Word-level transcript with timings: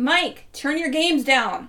Mike, 0.00 0.46
turn 0.54 0.78
your 0.78 0.88
games 0.88 1.24
down. 1.24 1.68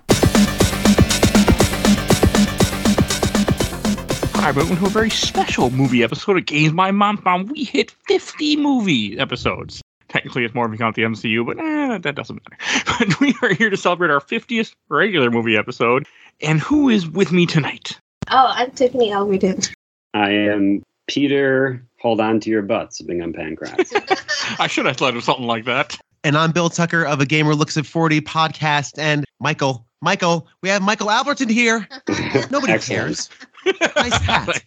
Hi, 4.36 4.52
welcome 4.52 4.78
to 4.78 4.86
a 4.86 4.90
very 4.90 5.10
special 5.10 5.70
movie 5.70 6.02
episode 6.02 6.38
of 6.38 6.46
Games 6.46 6.72
My 6.72 6.92
Mom 6.92 7.18
Found. 7.18 7.52
We 7.52 7.66
hit 7.66 7.92
50 8.08 8.56
movie 8.56 9.20
episodes. 9.20 9.82
Technically, 10.08 10.46
it's 10.46 10.56
more 10.56 10.66
if 10.66 10.72
you 10.72 10.78
count 10.78 10.96
the 10.96 11.02
MCU, 11.02 11.46
but 11.46 11.60
eh, 11.60 11.98
that 11.98 12.16
doesn't 12.16 12.42
matter. 12.42 12.86
But 13.00 13.20
we 13.20 13.36
are 13.42 13.54
here 13.54 13.70
to 13.70 13.76
celebrate 13.76 14.10
our 14.12 14.22
50th 14.22 14.72
regular 14.88 15.30
movie 15.30 15.58
episode. 15.58 16.08
And 16.40 16.62
who 16.62 16.88
is 16.88 17.10
with 17.10 17.34
me 17.34 17.46
tonight? 17.46 18.00
Oh, 18.30 18.54
I'm 18.56 18.72
Tiffany 18.72 19.10
Alberton. 19.10 19.74
I 20.14 20.30
am 20.32 20.84
Peter. 21.08 21.86
Hold 22.00 22.22
on 22.22 22.40
to 22.40 22.50
your 22.50 22.62
butts, 22.62 23.02
Bingham 23.02 23.34
Pancras. 23.34 23.92
I 24.58 24.68
should 24.68 24.86
have 24.86 24.96
thought 24.96 25.18
of 25.18 25.24
something 25.26 25.48
like 25.48 25.66
that. 25.66 25.98
And 26.24 26.38
I'm 26.38 26.52
Bill 26.52 26.70
Tucker 26.70 27.04
of 27.04 27.20
a 27.20 27.26
Gamer 27.26 27.56
Looks 27.56 27.78
at 27.78 27.86
40 27.86 28.22
podcast. 28.22 29.00
And 29.00 29.26
Michael, 29.40 29.88
Michael, 30.02 30.48
we 30.62 30.70
have 30.70 30.84
Michael 30.84 31.08
Alberton 31.08 31.50
here. 31.50 31.88
Nobody 32.52 32.78
cares. 32.78 33.28
Nice 33.66 34.18
hat. 34.22 34.64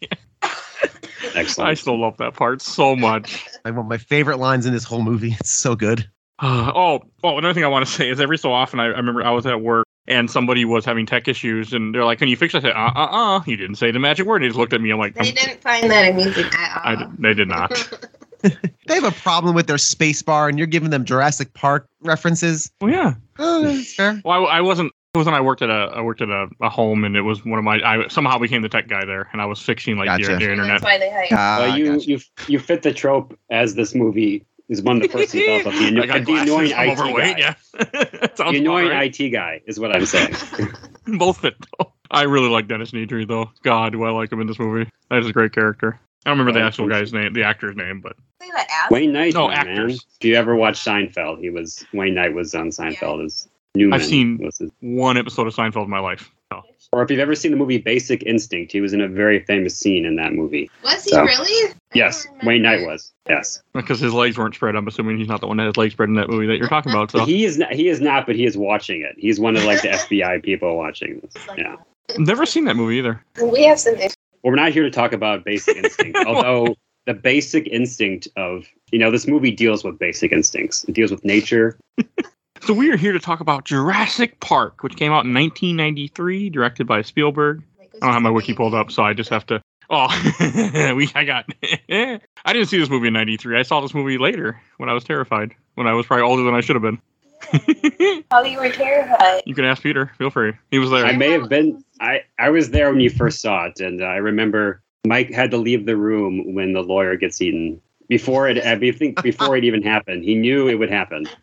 Excellent. 1.35 1.71
I 1.71 1.75
still 1.75 2.01
love 2.01 2.17
that 2.17 2.35
part 2.35 2.61
so 2.61 2.97
much. 2.97 3.47
Like 3.65 3.75
one 3.75 3.85
of 3.85 3.89
my 3.89 3.98
favorite 3.98 4.39
lines 4.39 4.67
in 4.67 4.73
this 4.73 4.83
whole 4.83 5.03
movie. 5.03 5.37
It's 5.39 5.51
so 5.51 5.77
good. 5.77 6.09
Uh, 6.41 6.73
oh, 6.75 7.01
oh, 7.23 7.39
another 7.39 7.55
thing 7.55 7.65
I 7.65 7.69
want 7.69 7.87
to 7.87 7.93
say 7.93 8.11
is 8.11 8.21
every 8.21 8.39
so 8.39 8.53
often 8.53 8.81
I, 8.81 8.87
I 8.87 8.89
remember 8.89 9.25
I 9.25 9.31
was 9.31 9.47
at 9.47 9.61
work 9.61 9.87
and 10.09 10.29
somebody 10.29 10.65
was 10.65 10.84
having 10.84 11.07
tech 11.07 11.29
issues 11.29 11.73
and 11.73 11.95
they're 11.95 12.05
like, 12.05 12.19
"Can 12.19 12.27
you 12.27 12.37
fix?" 12.37 12.53
it?" 12.55 12.59
I 12.59 12.61
said, 12.62 12.73
"Uh, 12.73 12.91
uh, 12.97 13.07
uh." 13.39 13.41
You 13.47 13.57
didn't 13.57 13.77
say 13.77 13.93
the 13.93 14.01
magic 14.01 14.27
word. 14.27 14.43
He 14.43 14.48
just 14.48 14.59
looked 14.59 14.73
at 14.73 14.81
me. 14.81 14.91
And 14.91 14.95
I'm 14.95 15.01
like, 15.01 15.15
They 15.15 15.29
"Um, 15.29 15.34
didn't 15.37 15.61
find 15.62 15.89
that 15.89 16.11
amusing 16.11 16.47
at 16.47 16.83
all. 16.84 17.05
I 17.05 17.11
they 17.21 17.34
did 17.34 17.47
not. 17.47 17.71
They 18.87 18.95
have 18.95 19.05
a 19.05 19.12
problem 19.12 19.55
with 19.55 19.67
their 19.67 19.78
space 19.78 20.20
bar, 20.23 20.48
and 20.48 20.59
you're 20.59 20.67
giving 20.67 20.91
them 20.91 21.05
Jurassic 21.06 21.55
Park 21.55 21.89
references. 22.03 22.70
well, 22.83 22.91
yeah. 22.91 23.14
Oh, 23.39 23.62
that's 23.62 23.95
fair. 23.95 24.20
Well, 24.25 24.47
I, 24.47 24.59
I 24.59 24.61
wasn't. 24.61 24.92
It 25.14 25.19
was 25.19 25.27
when 25.27 25.34
I 25.34 25.41
worked 25.41 25.62
at 25.62 25.70
a 25.70 25.91
I 25.95 26.00
worked 26.03 26.20
at 26.23 26.28
a, 26.28 26.48
a 26.61 26.69
home 26.69 27.05
and 27.05 27.17
it 27.17 27.22
was 27.22 27.45
one 27.45 27.59
of 27.59 27.65
my 27.65 27.77
I 27.84 28.09
somehow 28.09 28.37
became 28.39 28.62
the 28.62 28.69
tech 28.69 28.89
guy 28.89 29.05
there 29.05 29.28
and 29.33 29.41
I 29.41 29.47
was 29.47 29.61
fixing 29.62 29.97
like 29.97 30.06
Gotcha. 30.06 30.33
the, 30.33 30.37
the 30.39 30.50
internet. 30.50 30.81
That's 30.81 30.83
why 30.83 30.98
they 30.98 31.09
hired. 31.09 31.28
Ah, 31.33 31.56
well, 31.61 31.78
you, 31.78 31.92
gotcha. 31.92 32.11
you 32.11 32.20
you 32.48 32.59
fit 32.59 32.83
the 32.83 32.92
trope 32.92 33.39
as 33.48 33.77
this 33.77 33.95
movie 33.95 34.45
is 34.69 34.83
one 34.83 34.97
of 34.97 35.03
the 35.05 35.09
first 35.09 35.31
developed 35.33 35.67
of 35.69 35.72
the, 35.75 35.87
anno- 35.87 36.03
the 36.25 36.34
annoying 36.42 36.75
I'm 36.75 36.89
IT 36.91 36.98
overweight. 36.98 37.37
guy. 37.37 37.39
Yeah, 37.39 37.55
Sounds 38.34 38.53
The 38.55 38.59
annoying 38.59 38.87
about 38.87 38.97
right. 38.97 39.20
IT 39.20 39.28
guy 39.31 39.62
is 39.67 39.78
what 39.78 39.95
I'm 39.95 40.05
saying. 40.05 40.34
Both 41.06 41.42
fit 41.42 41.55
though. 41.78 41.92
I 42.11 42.22
really 42.25 42.48
like 42.48 42.67
Dennis 42.67 42.91
Nedry 42.91 43.27
though. 43.27 43.50
God, 43.62 43.92
do 43.92 44.03
I 44.03 44.11
like 44.11 44.33
him 44.33 44.41
in 44.41 44.48
this 44.48 44.59
movie? 44.59 44.91
That 45.11 45.20
is 45.20 45.28
a 45.28 45.33
great 45.33 45.53
character. 45.53 46.00
I 46.27 46.30
don't 46.30 46.39
remember 46.39 46.58
the 46.58 46.64
actual 46.64 46.89
guy's 46.89 47.12
name, 47.12 47.33
the 47.34 47.42
actor's 47.44 47.77
name, 47.77 48.00
but 48.00 48.17
Say 48.41 48.48
that 48.50 48.67
ass. 48.70 48.91
Wayne 48.91 49.12
Knight, 49.12 49.34
No, 49.34 49.48
man. 49.48 49.58
actors. 49.58 50.06
If 50.20 50.27
you 50.27 50.34
ever 50.36 50.55
watch 50.56 50.83
Seinfeld, 50.84 51.41
he 51.41 51.50
was 51.50 51.84
Wayne 51.92 52.14
Knight 52.14 52.33
was 52.34 52.55
on 52.55 52.69
Seinfeld 52.70 53.25
as 53.25 53.48
Newman. 53.75 53.94
I've 54.00 54.06
seen- 54.06 54.39
was 54.39 54.58
his- 54.58 54.70
one 54.81 55.16
episode 55.19 55.47
of 55.47 55.55
Seinfeld 55.55 55.84
in 55.84 55.91
my 55.91 55.98
life. 56.00 56.31
Oh. 56.50 56.62
or 56.92 57.03
if 57.03 57.11
you've 57.11 57.19
ever 57.19 57.34
seen 57.34 57.50
the 57.50 57.56
movie 57.56 57.78
Basic 57.78 58.22
Instinct, 58.22 58.70
he 58.70 58.81
was 58.81 58.92
in 58.92 59.00
a 59.00 59.08
very 59.08 59.41
famous 59.41 59.77
scene 59.77 60.05
in 60.05 60.14
that 60.16 60.33
movie. 60.34 60.70
Was 60.84 61.03
he 61.05 61.11
So- 61.11 61.25
really? 61.25 61.72
Yes, 61.94 62.28
Wayne 62.44 62.62
Knight 62.62 62.86
was. 62.86 63.12
Yes, 63.28 63.61
Because 63.72 63.98
his 63.98 64.12
legs 64.12 64.38
weren't 64.38 64.55
spread, 64.55 64.77
I'm 64.77 64.86
assuming 64.86 65.19
he's 65.19 65.27
not 65.27 65.41
the 65.41 65.48
one 65.48 65.56
that 65.56 65.64
has 65.64 65.77
legs 65.77 65.94
spread 65.94 66.09
in 66.11 66.14
that 66.16 66.28
movie 66.28 66.47
that 66.47 66.59
you're 66.59 66.69
talking 66.69 66.92
about. 66.92 67.11
So 67.11 67.25
he 67.25 67.44
is. 67.44 67.59
Not, 67.59 67.72
he 67.72 67.88
is 67.88 68.00
not, 68.00 68.27
but 68.27 68.36
he 68.36 68.44
is 68.44 68.56
watching 68.56 69.00
it. 69.00 69.16
He's 69.19 69.41
one 69.41 69.56
of 69.56 69.64
like 69.64 69.83
the 69.83 69.88
FBI 70.09 70.42
people 70.44 70.77
watching 70.77 71.19
this. 71.20 71.48
Like 71.48 71.59
Yeah. 71.59 71.77
I've 72.11 72.19
never 72.20 72.47
seen 72.47 72.64
that 72.66 72.77
movie 72.77 72.97
either. 72.98 73.20
We 73.42 73.64
have 73.64 73.81
some 73.81 73.97
issues. 73.97 74.14
Well, 74.45 74.50
we're 74.50 74.56
not 74.56 74.73
here 74.73 74.83
to 74.83 74.91
talk 74.91 75.14
about 75.14 75.42
basic 75.42 75.77
instinct, 75.78 76.19
although 76.27 76.77
the 77.06 77.14
basic 77.14 77.67
instinct 77.67 78.28
of 78.37 78.67
you 78.92 78.98
know 78.98 79.11
this 79.11 79.27
movie 79.27 79.50
deals 79.50 79.83
with 79.83 79.98
basic 79.98 80.33
instincts. 80.33 80.84
It 80.84 80.95
deals 80.95 81.11
with 81.11 81.25
nature. 81.25 81.78
So 82.61 82.75
we 82.75 82.91
are 82.91 82.97
here 82.97 83.12
to 83.12 83.19
talk 83.19 83.41
about 83.41 83.65
Jurassic 83.65 84.41
Park, 84.41 84.82
which 84.82 84.97
came 84.97 85.12
out 85.12 85.25
in 85.25 85.32
1993, 85.34 86.50
directed 86.50 86.87
by 86.87 87.00
Spielberg. 87.00 87.62
I 87.81 88.06
don't 88.06 88.12
have 88.12 88.22
my 88.22 88.31
wiki 88.31 88.53
pulled 88.53 88.75
up, 88.75 88.91
so 88.91 89.03
I 89.03 89.15
just 89.15 89.31
have 89.31 89.47
to. 89.47 89.62
Oh, 89.88 90.09
we 90.94 91.11
I 91.15 91.25
got. 91.25 91.47
I 91.91 92.53
didn't 92.53 92.66
see 92.66 92.78
this 92.78 92.91
movie 92.91 93.09
in 93.09 93.15
'93. 93.15 93.59
I 93.59 93.62
saw 93.62 93.81
this 93.81 93.94
movie 93.94 94.19
later 94.19 94.61
when 94.76 94.91
I 94.91 94.93
was 94.93 95.05
terrified. 95.05 95.55
When 95.75 95.87
I 95.87 95.94
was 95.94 96.05
probably 96.05 96.25
older 96.25 96.43
than 96.43 96.55
I 96.55 96.61
should 96.61 96.76
have 96.76 96.82
been. 96.82 97.00
Oh, 98.31 98.43
you 98.44 98.59
were 98.59 98.71
terrified. 98.71 99.43
you 99.47 99.55
can 99.55 99.65
ask 99.65 99.82
Peter. 99.82 100.10
Feel 100.19 100.31
free. 100.31 100.53
He 100.71 100.78
was 100.78 100.91
there. 100.91 101.05
I 101.06 101.12
may 101.16 101.31
have 101.31 101.49
been. 101.49 101.84
I 102.00 102.22
I 102.38 102.50
was 102.50 102.71
there 102.71 102.91
when 102.91 103.00
you 103.00 103.10
first 103.10 103.41
saw 103.41 103.66
it, 103.66 103.81
and 103.81 104.03
I 104.03 104.16
remember 104.16 104.82
Mike 105.06 105.31
had 105.31 105.50
to 105.53 105.56
leave 105.56 105.87
the 105.87 105.97
room 105.97 106.55
when 106.55 106.72
the 106.72 106.82
lawyer 106.82 107.16
gets 107.16 107.41
eaten. 107.41 107.81
Before 108.09 108.49
it, 108.49 108.59
I 108.59 108.78
think 108.93 109.22
before 109.22 109.56
it 109.56 109.65
even 109.65 109.82
happened, 109.82 110.25
he 110.25 110.34
knew 110.34 110.69
it 110.69 110.75
would 110.75 110.91
happen. 110.91 111.27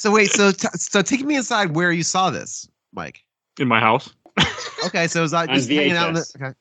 So 0.00 0.12
wait, 0.12 0.30
so 0.30 0.52
t- 0.52 0.68
so 0.74 1.02
take 1.02 1.24
me 1.24 1.34
inside 1.34 1.74
where 1.74 1.90
you 1.90 2.04
saw 2.04 2.30
this, 2.30 2.68
Mike. 2.92 3.24
in 3.58 3.66
my 3.66 3.80
house. 3.80 4.14
Okay, 4.86 5.08
so 5.08 5.18
it 5.18 5.22
was 5.22 5.34
uh, 5.34 5.38
On 5.38 5.48
just 5.48 5.68
hanging 5.68 5.90
out 5.92 6.10
in 6.10 6.14
the, 6.14 6.32
okay. 6.36 6.54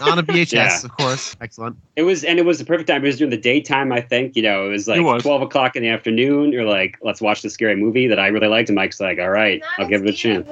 On 0.00 0.18
a 0.18 0.22
VHS, 0.22 0.52
Yeah. 0.52 0.80
of 0.84 0.90
course. 0.96 1.36
Excellent. 1.40 1.76
It 1.96 2.02
was, 2.02 2.24
and 2.24 2.38
it 2.38 2.44
was 2.44 2.58
the 2.58 2.64
perfect 2.64 2.88
time. 2.88 3.04
It 3.04 3.06
was 3.08 3.18
during 3.18 3.30
the 3.30 3.36
daytime, 3.36 3.92
I 3.92 4.00
think. 4.00 4.36
You 4.36 4.42
know, 4.42 4.66
it 4.66 4.70
was 4.70 4.88
like 4.88 4.98
It 4.98 5.02
was. 5.02 5.22
twelve 5.22 5.42
o'clock 5.42 5.76
in 5.76 5.82
the 5.82 5.88
afternoon. 5.88 6.52
You're 6.52 6.64
like, 6.64 6.98
let's 7.02 7.20
watch 7.20 7.42
the 7.42 7.50
scary 7.50 7.76
movie 7.76 8.06
that 8.08 8.18
I 8.18 8.28
really 8.28 8.48
liked. 8.48 8.68
And 8.68 8.76
Mike's 8.76 9.00
like, 9.00 9.18
all 9.18 9.30
right, 9.30 9.62
I'll 9.78 9.86
give 9.88 10.02
it 10.04 10.08
a 10.08 10.12
chance. 10.12 10.48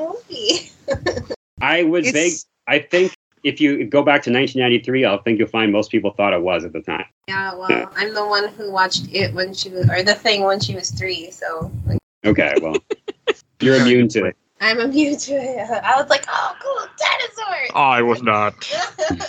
I 1.60 1.82
would 1.82 2.06
It's- 2.06 2.12
beg. 2.12 2.32
I 2.66 2.78
think 2.80 3.14
if 3.44 3.60
you 3.60 3.84
go 3.86 4.02
back 4.02 4.22
to 4.24 4.30
1993, 4.30 5.06
I 5.06 5.16
think 5.18 5.38
you'll 5.38 5.48
find 5.48 5.72
most 5.72 5.90
people 5.90 6.10
thought 6.10 6.32
it 6.34 6.42
was 6.42 6.64
at 6.64 6.72
the 6.72 6.82
time. 6.82 7.04
Yeah, 7.28 7.54
well, 7.54 7.90
I'm 7.96 8.12
the 8.12 8.26
one 8.26 8.48
who 8.48 8.70
watched 8.70 9.06
it 9.12 9.32
when 9.32 9.54
she 9.54 9.70
was, 9.70 9.88
or 9.88 10.02
the 10.02 10.14
thing 10.14 10.44
when 10.44 10.60
she 10.60 10.74
was 10.74 10.90
three. 10.90 11.30
So 11.30 11.70
like, 11.86 11.98
Okay, 12.26 12.52
well, 12.60 12.76
you're 13.60 13.76
immune 13.76 14.08
to 14.08 14.26
it. 14.26 14.36
I'm 14.60 14.80
immune 14.80 15.16
to 15.18 15.32
it. 15.34 15.70
I 15.84 16.00
was 16.00 16.08
like, 16.10 16.24
oh, 16.28 16.56
cool, 16.60 16.86
dinosaurs. 16.98 17.70
I 17.74 18.02
was 18.02 18.22
not. 18.22 18.54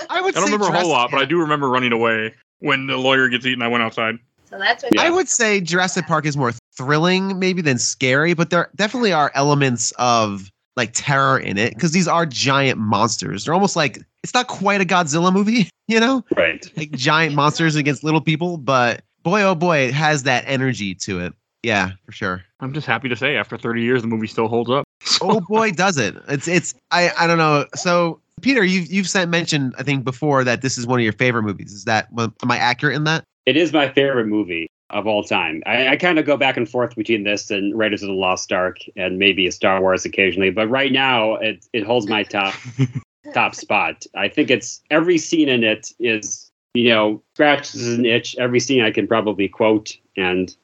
I 0.09 0.21
would 0.21 0.35
I 0.35 0.39
don't 0.39 0.47
say 0.47 0.53
remember 0.53 0.75
a 0.75 0.79
whole 0.79 0.89
lot, 0.89 1.11
but 1.11 1.19
I 1.19 1.25
do 1.25 1.39
remember 1.39 1.69
running 1.69 1.91
away 1.91 2.33
when 2.59 2.87
the 2.87 2.97
lawyer 2.97 3.29
gets 3.29 3.45
eaten. 3.45 3.61
I 3.61 3.67
went 3.67 3.83
outside. 3.83 4.15
so 4.49 4.57
that's 4.57 4.83
what 4.83 4.93
Yeah. 4.93 5.03
I 5.03 5.09
would 5.09 5.29
say 5.29 5.61
Jurassic 5.61 6.07
Park 6.07 6.25
is 6.25 6.35
more 6.35 6.53
thrilling, 6.75 7.37
maybe 7.39 7.61
than 7.61 7.77
scary, 7.77 8.33
but 8.33 8.49
there 8.49 8.69
definitely 8.75 9.13
are 9.13 9.31
elements 9.35 9.91
of 9.99 10.49
like 10.75 10.91
terror 10.93 11.37
in 11.37 11.57
it 11.57 11.73
because 11.73 11.91
these 11.91 12.07
are 12.07 12.25
giant 12.25 12.79
monsters. 12.79 13.45
They're 13.45 13.53
almost 13.53 13.75
like 13.75 13.99
it's 14.23 14.33
not 14.33 14.47
quite 14.47 14.81
a 14.81 14.85
Godzilla 14.85 15.31
movie, 15.33 15.69
you 15.87 15.99
know, 15.99 16.23
Right. 16.35 16.65
like 16.77 16.91
giant 16.91 17.35
monsters 17.35 17.75
against 17.75 18.03
little 18.03 18.21
people, 18.21 18.57
but 18.57 19.01
boy, 19.23 19.41
oh 19.43 19.55
boy, 19.55 19.79
it 19.79 19.93
has 19.93 20.23
that 20.23 20.45
energy 20.47 20.95
to 20.95 21.19
it. 21.19 21.33
Yeah, 21.63 21.91
for 22.05 22.11
sure. 22.11 22.43
I'm 22.59 22.73
just 22.73 22.87
happy 22.87 23.09
to 23.09 23.15
say, 23.15 23.35
after 23.35 23.57
30 23.57 23.81
years, 23.81 24.01
the 24.01 24.07
movie 24.07 24.27
still 24.27 24.47
holds 24.47 24.69
up. 24.69 24.85
Oh 25.21 25.41
boy, 25.41 25.71
does 25.71 25.97
it? 25.97 26.15
It's 26.27 26.47
it's 26.47 26.73
I 26.91 27.11
I 27.17 27.25
don't 27.27 27.37
know. 27.37 27.65
So 27.75 28.21
Peter, 28.41 28.63
you've 28.63 28.91
you've 28.91 29.09
said 29.09 29.29
mentioned 29.29 29.73
I 29.77 29.83
think 29.83 30.03
before 30.03 30.43
that 30.43 30.61
this 30.61 30.77
is 30.77 30.87
one 30.87 30.99
of 30.99 31.03
your 31.03 31.13
favorite 31.13 31.43
movies. 31.43 31.73
Is 31.73 31.85
that 31.85 32.07
am 32.17 32.51
I 32.51 32.57
accurate 32.57 32.95
in 32.95 33.03
that? 33.05 33.23
It 33.45 33.57
is 33.57 33.73
my 33.73 33.89
favorite 33.89 34.27
movie 34.27 34.67
of 34.89 35.07
all 35.07 35.23
time. 35.23 35.61
I, 35.65 35.89
I 35.89 35.95
kind 35.97 36.19
of 36.19 36.25
go 36.25 36.37
back 36.37 36.57
and 36.57 36.69
forth 36.69 36.95
between 36.95 37.23
this 37.23 37.51
and 37.51 37.77
Raiders 37.77 38.01
of 38.01 38.07
the 38.07 38.13
Lost 38.13 38.51
Ark 38.51 38.77
and 38.95 39.19
maybe 39.19 39.47
a 39.47 39.51
Star 39.51 39.81
Wars 39.81 40.05
occasionally, 40.05 40.51
but 40.51 40.69
right 40.69 40.91
now 40.91 41.35
it 41.35 41.65
it 41.73 41.85
holds 41.85 42.07
my 42.07 42.23
top 42.23 42.53
top 43.33 43.55
spot. 43.55 44.05
I 44.15 44.27
think 44.27 44.49
it's 44.51 44.81
every 44.89 45.17
scene 45.17 45.49
in 45.49 45.63
it 45.63 45.91
is 45.99 46.51
you 46.73 46.89
know 46.89 47.21
scratches 47.35 47.87
an 47.87 48.05
itch. 48.05 48.35
Every 48.37 48.59
scene 48.59 48.83
I 48.83 48.91
can 48.91 49.07
probably 49.07 49.47
quote 49.47 49.97
and. 50.15 50.55